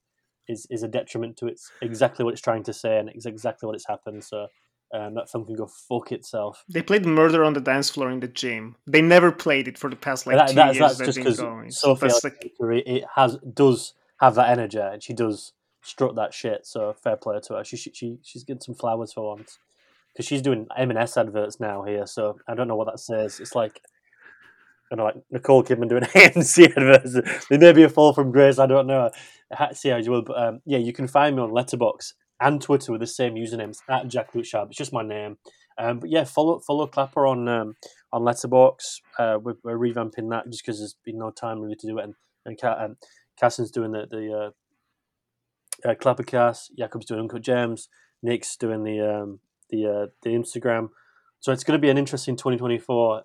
is 0.49 0.67
is 0.71 0.83
a 0.83 0.89
detriment 0.89 1.37
to 1.39 1.47
its 1.47 1.71
exactly 1.81 2.25
what 2.25 2.33
it's 2.33 2.41
trying 2.43 2.63
to 2.65 2.73
say 2.73 2.99
and 2.99 3.09
it's 3.09 3.27
exactly 3.27 3.67
what 3.67 3.75
it's 3.75 3.87
happened. 3.87 4.25
So 4.25 4.49
um, 4.95 5.15
that 5.15 5.31
film 5.31 5.47
can 5.47 5.55
go 5.57 5.67
fuck 5.67 6.13
itself. 6.13 6.65
They 6.69 6.83
played 6.83 7.07
Murder 7.07 7.45
on 7.45 7.55
the 7.55 7.61
Dance 7.61 7.89
Floor 7.91 8.11
in 8.11 8.21
the 8.21 8.29
gym. 8.29 8.77
They 8.87 9.01
never 9.03 9.33
played 9.33 9.67
it 9.69 9.79
for 9.79 9.89
the 9.89 9.97
past 9.97 10.27
like 10.27 10.37
That- 10.37 10.49
two 10.49 10.55
that's 10.55 10.79
years. 10.79 10.99
that's 10.99 11.07
just 11.07 11.19
because 11.19 11.39
That's 11.39 12.25
like, 12.25 12.53
it 12.61 12.87
it 12.87 13.05
has 13.17 13.39
does 13.55 13.95
have 14.21 14.35
that 14.35 14.51
energy 14.51 14.79
and 14.79 15.03
she 15.03 15.13
does 15.15 15.53
strut 15.81 16.15
that 16.17 16.35
shit. 16.35 16.67
So 16.67 16.93
fair 16.93 17.17
play 17.17 17.41
to 17.41 17.55
her. 17.55 17.65
She 17.65 17.77
she, 17.77 17.91
she 17.95 18.19
she's 18.23 18.45
getting 18.45 18.61
some 18.61 18.75
flowers 18.75 19.13
for 19.13 19.35
once 19.35 19.59
because 20.13 20.27
she's 20.27 20.43
doing 20.43 20.67
M&S 20.77 21.17
adverts 21.17 21.59
now 21.59 21.83
here. 21.85 22.07
So 22.07 22.39
I 22.47 22.55
don't 22.55 22.69
know 22.69 22.77
what 22.77 22.87
that 22.89 23.01
says. 23.01 23.41
It's 23.41 23.55
like. 23.55 23.81
I 24.93 24.97
don't 24.97 25.07
like 25.07 25.25
Nicole 25.31 25.65
Kidman 25.65 25.89
doing 25.89 26.03
AMC 26.15 26.77
adverts. 26.77 27.47
There 27.49 27.59
may 27.59 27.73
be 27.73 27.83
a 27.83 27.89
fall 27.89 28.13
from 28.13 28.31
grace. 28.31 28.59
I 28.59 28.67
don't 28.67 28.87
know. 28.87 29.11
See 29.73 29.89
how 29.89 29.97
you 29.97 30.11
will, 30.11 30.23
but 30.23 30.39
um, 30.39 30.61
yeah, 30.67 30.79
you 30.79 30.93
can 30.93 31.09
find 31.09 31.37
me 31.37 31.43
on 31.43 31.51
Letterboxd 31.51 32.13
and 32.41 32.61
Twitter 32.61 32.93
with 32.93 33.01
the 33.01 33.07
same 33.07 33.35
usernames 33.35 33.79
at 33.89 34.09
Jak-Luke. 34.09 34.45
It's 34.53 34.77
just 34.77 34.93
my 34.93 35.03
name. 35.03 35.39
Um, 35.79 36.01
but 36.01 36.11
yeah, 36.11 36.25
follow 36.25 36.59
follow 36.61 36.87
Clapper 36.87 37.27
on 37.27 37.49
um, 37.49 37.77
on 38.13 38.23
Letterboxd. 38.23 39.01
Uh, 39.19 39.39
we're, 39.43 39.57
we're 39.65 39.79
revamping 39.79 40.29
that 40.31 40.51
just 40.51 40.63
because 40.65 40.79
there's 40.79 40.97
been 41.05 41.19
no 41.19 41.31
time 41.31 41.61
really 41.61 41.77
to 41.77 41.87
do 41.87 41.99
it, 41.99 42.05
and 42.05 42.15
and 42.45 42.63
um, 42.65 42.97
Carson's 43.41 43.71
doing 43.71 43.93
the 43.93 44.07
the 44.11 44.53
uh, 45.87 45.89
uh, 45.89 45.95
Clappercast. 45.95 46.73
Jacob's 46.79 47.07
doing 47.07 47.21
Uncut 47.21 47.43
Gems. 47.43 47.89
Nick's 48.23 48.57
doing 48.57 48.85
the 48.85 49.01
um, 49.01 49.41
the 49.71 49.87
uh, 49.87 50.07
the 50.23 50.31
Instagram. 50.31 50.91
So 51.41 51.51
it's 51.51 51.65
going 51.65 51.79
to 51.79 51.83
be 51.83 51.91
an 51.91 51.99
interesting 51.99 52.37
2024. 52.37 53.23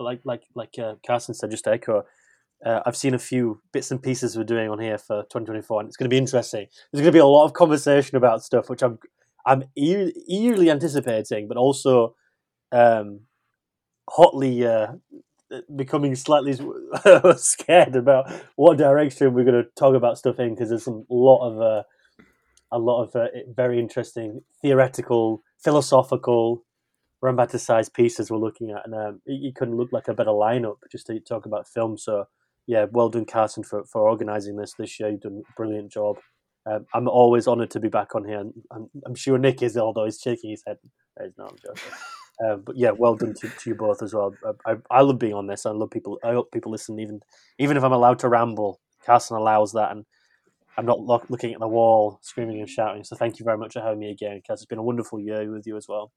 But 0.00 0.06
like 0.06 0.20
like 0.24 0.44
like 0.54 0.78
uh, 0.78 0.94
Carson 1.06 1.34
said, 1.34 1.50
just 1.50 1.64
to 1.64 1.72
echo, 1.72 2.04
uh, 2.64 2.80
I've 2.86 2.96
seen 2.96 3.12
a 3.12 3.18
few 3.18 3.60
bits 3.70 3.90
and 3.90 4.02
pieces 4.02 4.34
we're 4.34 4.44
doing 4.44 4.70
on 4.70 4.78
here 4.78 4.96
for 4.96 5.24
2024, 5.24 5.80
and 5.80 5.88
it's 5.88 5.98
going 5.98 6.08
to 6.08 6.14
be 6.14 6.16
interesting. 6.16 6.68
There's 6.90 7.02
going 7.02 7.12
to 7.12 7.16
be 7.16 7.18
a 7.18 7.26
lot 7.26 7.44
of 7.44 7.52
conversation 7.52 8.16
about 8.16 8.42
stuff, 8.42 8.70
which 8.70 8.82
I'm 8.82 8.98
I'm 9.44 9.64
eager, 9.76 10.10
eagerly 10.26 10.70
anticipating, 10.70 11.48
but 11.48 11.58
also 11.58 12.14
um, 12.72 13.20
hotly 14.08 14.66
uh, 14.66 14.92
becoming 15.76 16.14
slightly 16.14 16.54
scared 17.36 17.94
about 17.94 18.32
what 18.56 18.78
direction 18.78 19.34
we're 19.34 19.44
going 19.44 19.62
to 19.62 19.68
talk 19.76 19.94
about 19.94 20.16
stuff 20.16 20.40
in 20.40 20.54
because 20.54 20.70
there's 20.70 20.84
some 20.84 21.04
lot 21.10 21.46
of 21.46 21.60
uh, 21.60 21.82
a 22.72 22.78
lot 22.78 23.02
of 23.02 23.14
uh, 23.14 23.26
very 23.54 23.78
interesting 23.78 24.40
theoretical, 24.62 25.42
philosophical, 25.58 26.64
romanticized 27.24 27.94
pieces 27.94 28.30
we're 28.30 28.38
looking 28.38 28.70
at, 28.72 28.86
and 28.86 28.94
um, 28.94 29.22
couldn't 29.56 29.76
look 29.76 29.92
like 29.92 30.08
a 30.08 30.14
better 30.14 30.30
lineup 30.30 30.76
just 30.92 31.06
to 31.08 31.20
talk 31.20 31.46
about 31.46 31.68
film. 31.68 31.98
So 31.98 32.26
yeah, 32.66 32.86
well 32.92 33.10
done, 33.10 33.26
Carson, 33.26 33.64
for 33.64 33.84
for 33.84 34.08
organising 34.08 34.56
this 34.56 34.74
this 34.78 35.00
year. 35.00 35.10
You've 35.10 35.22
done 35.22 35.42
a 35.48 35.52
brilliant 35.56 35.92
job. 35.92 36.18
Um, 36.66 36.86
I'm 36.94 37.08
always 37.08 37.48
honoured 37.48 37.70
to 37.72 37.80
be 37.80 37.88
back 37.88 38.14
on 38.14 38.24
here. 38.26 38.40
and 38.40 38.52
I'm, 38.72 38.90
I'm 39.06 39.14
sure 39.16 39.38
Nick 39.38 39.62
is, 39.62 39.76
although 39.76 40.04
he's 40.06 40.20
shaking 40.20 40.50
his 40.50 40.62
head. 40.66 40.78
He's 41.22 41.32
not, 41.38 41.52
I'm 41.52 41.58
joking. 41.58 41.92
Um, 42.44 42.62
but 42.66 42.76
yeah, 42.76 42.90
well 42.92 43.16
done 43.16 43.34
to, 43.34 43.48
to 43.48 43.70
you 43.70 43.76
both 43.76 44.02
as 44.02 44.14
well. 44.14 44.34
I, 44.66 44.72
I, 44.72 44.76
I 44.90 45.00
love 45.02 45.18
being 45.18 45.34
on 45.34 45.46
this. 45.46 45.66
I 45.66 45.70
love 45.72 45.90
people. 45.90 46.18
I 46.24 46.32
hope 46.32 46.52
people 46.52 46.72
listen, 46.72 46.98
even 47.00 47.20
even 47.58 47.76
if 47.76 47.84
I'm 47.84 47.92
allowed 47.92 48.18
to 48.20 48.30
ramble. 48.30 48.80
Carson 49.06 49.36
allows 49.36 49.72
that, 49.72 49.92
and 49.92 50.04
I'm 50.78 50.86
not 50.86 51.00
lo- 51.00 51.22
looking 51.28 51.54
at 51.54 51.60
the 51.60 51.68
wall, 51.68 52.18
screaming 52.22 52.60
and 52.60 52.68
shouting. 52.68 53.04
So 53.04 53.16
thank 53.16 53.38
you 53.38 53.44
very 53.44 53.58
much 53.58 53.74
for 53.74 53.80
having 53.80 54.00
me 54.00 54.10
again, 54.10 54.42
Carson. 54.46 54.64
It's 54.64 54.66
been 54.66 54.78
a 54.78 54.82
wonderful 54.82 55.20
year 55.20 55.50
with 55.52 55.66
you 55.66 55.76
as 55.76 55.88
well. 55.88 56.12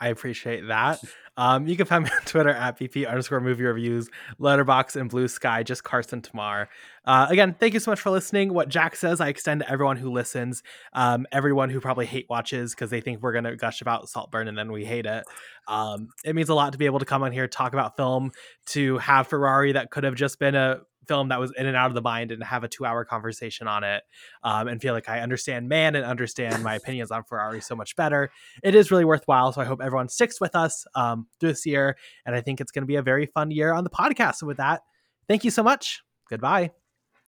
I 0.00 0.08
appreciate 0.08 0.66
that. 0.68 1.00
Um, 1.36 1.66
you 1.66 1.76
can 1.76 1.86
find 1.86 2.04
me 2.04 2.10
on 2.10 2.22
Twitter 2.24 2.50
at 2.50 2.78
pp 2.78 3.08
underscore 3.08 3.40
movie 3.40 3.64
reviews, 3.64 4.08
Letterboxd 4.38 4.96
and 4.96 5.10
blue 5.10 5.28
sky, 5.28 5.62
just 5.62 5.84
Carson 5.84 6.22
Timar. 6.22 6.68
Uh, 7.04 7.26
again, 7.30 7.54
thank 7.58 7.74
you 7.74 7.80
so 7.80 7.90
much 7.90 8.00
for 8.00 8.10
listening. 8.10 8.52
What 8.52 8.68
Jak 8.68 8.96
says, 8.96 9.20
I 9.20 9.28
extend 9.28 9.60
to 9.60 9.70
everyone 9.70 9.96
who 9.96 10.10
listens, 10.10 10.62
um, 10.92 11.26
everyone 11.32 11.70
who 11.70 11.80
probably 11.80 12.06
hate 12.06 12.26
watches 12.28 12.74
because 12.74 12.90
they 12.90 13.00
think 13.00 13.22
we're 13.22 13.32
gonna 13.32 13.56
gush 13.56 13.80
about 13.80 14.08
Saltburn 14.08 14.48
and 14.48 14.56
then 14.56 14.72
we 14.72 14.84
hate 14.84 15.06
it. 15.06 15.24
Um, 15.68 16.08
it 16.24 16.34
means 16.34 16.48
a 16.48 16.54
lot 16.54 16.72
to 16.72 16.78
be 16.78 16.86
able 16.86 16.98
to 16.98 17.04
come 17.04 17.22
on 17.22 17.32
here, 17.32 17.46
talk 17.46 17.72
about 17.72 17.96
film, 17.96 18.32
to 18.66 18.98
have 18.98 19.28
Ferrari 19.28 19.72
that 19.72 19.90
could 19.90 20.04
have 20.04 20.14
just 20.14 20.38
been 20.38 20.54
a 20.54 20.80
film 21.06 21.28
that 21.28 21.40
was 21.40 21.52
in 21.56 21.66
and 21.66 21.76
out 21.76 21.90
of 21.90 21.94
the 21.94 22.02
mind 22.02 22.30
and 22.32 22.42
have 22.42 22.64
a 22.64 22.68
two 22.68 22.84
hour 22.84 23.04
conversation 23.04 23.66
on 23.66 23.84
it 23.84 24.02
um, 24.42 24.68
and 24.68 24.80
feel 24.80 24.94
like 24.94 25.08
I 25.08 25.20
understand 25.20 25.68
Mann 25.68 25.94
and 25.96 26.04
understand 26.04 26.62
my 26.62 26.74
opinions 26.76 27.10
on 27.10 27.24
Ferrari 27.24 27.60
so 27.60 27.74
much 27.74 27.96
better. 27.96 28.30
It 28.62 28.74
is 28.74 28.90
really 28.90 29.04
worthwhile. 29.04 29.52
So 29.52 29.60
I 29.60 29.64
hope 29.64 29.80
everyone 29.82 30.08
sticks 30.08 30.40
with 30.40 30.54
us 30.54 30.86
um, 30.94 31.26
through 31.38 31.50
this 31.50 31.66
year. 31.66 31.96
And 32.26 32.34
I 32.34 32.40
think 32.40 32.60
it's 32.60 32.72
going 32.72 32.82
to 32.82 32.86
be 32.86 32.96
a 32.96 33.02
very 33.02 33.26
fun 33.26 33.50
year 33.50 33.72
on 33.72 33.84
the 33.84 33.90
podcast. 33.90 34.36
So 34.36 34.46
with 34.46 34.58
that, 34.58 34.82
thank 35.28 35.44
you 35.44 35.50
so 35.50 35.62
much. 35.62 36.02
Goodbye. 36.28 36.70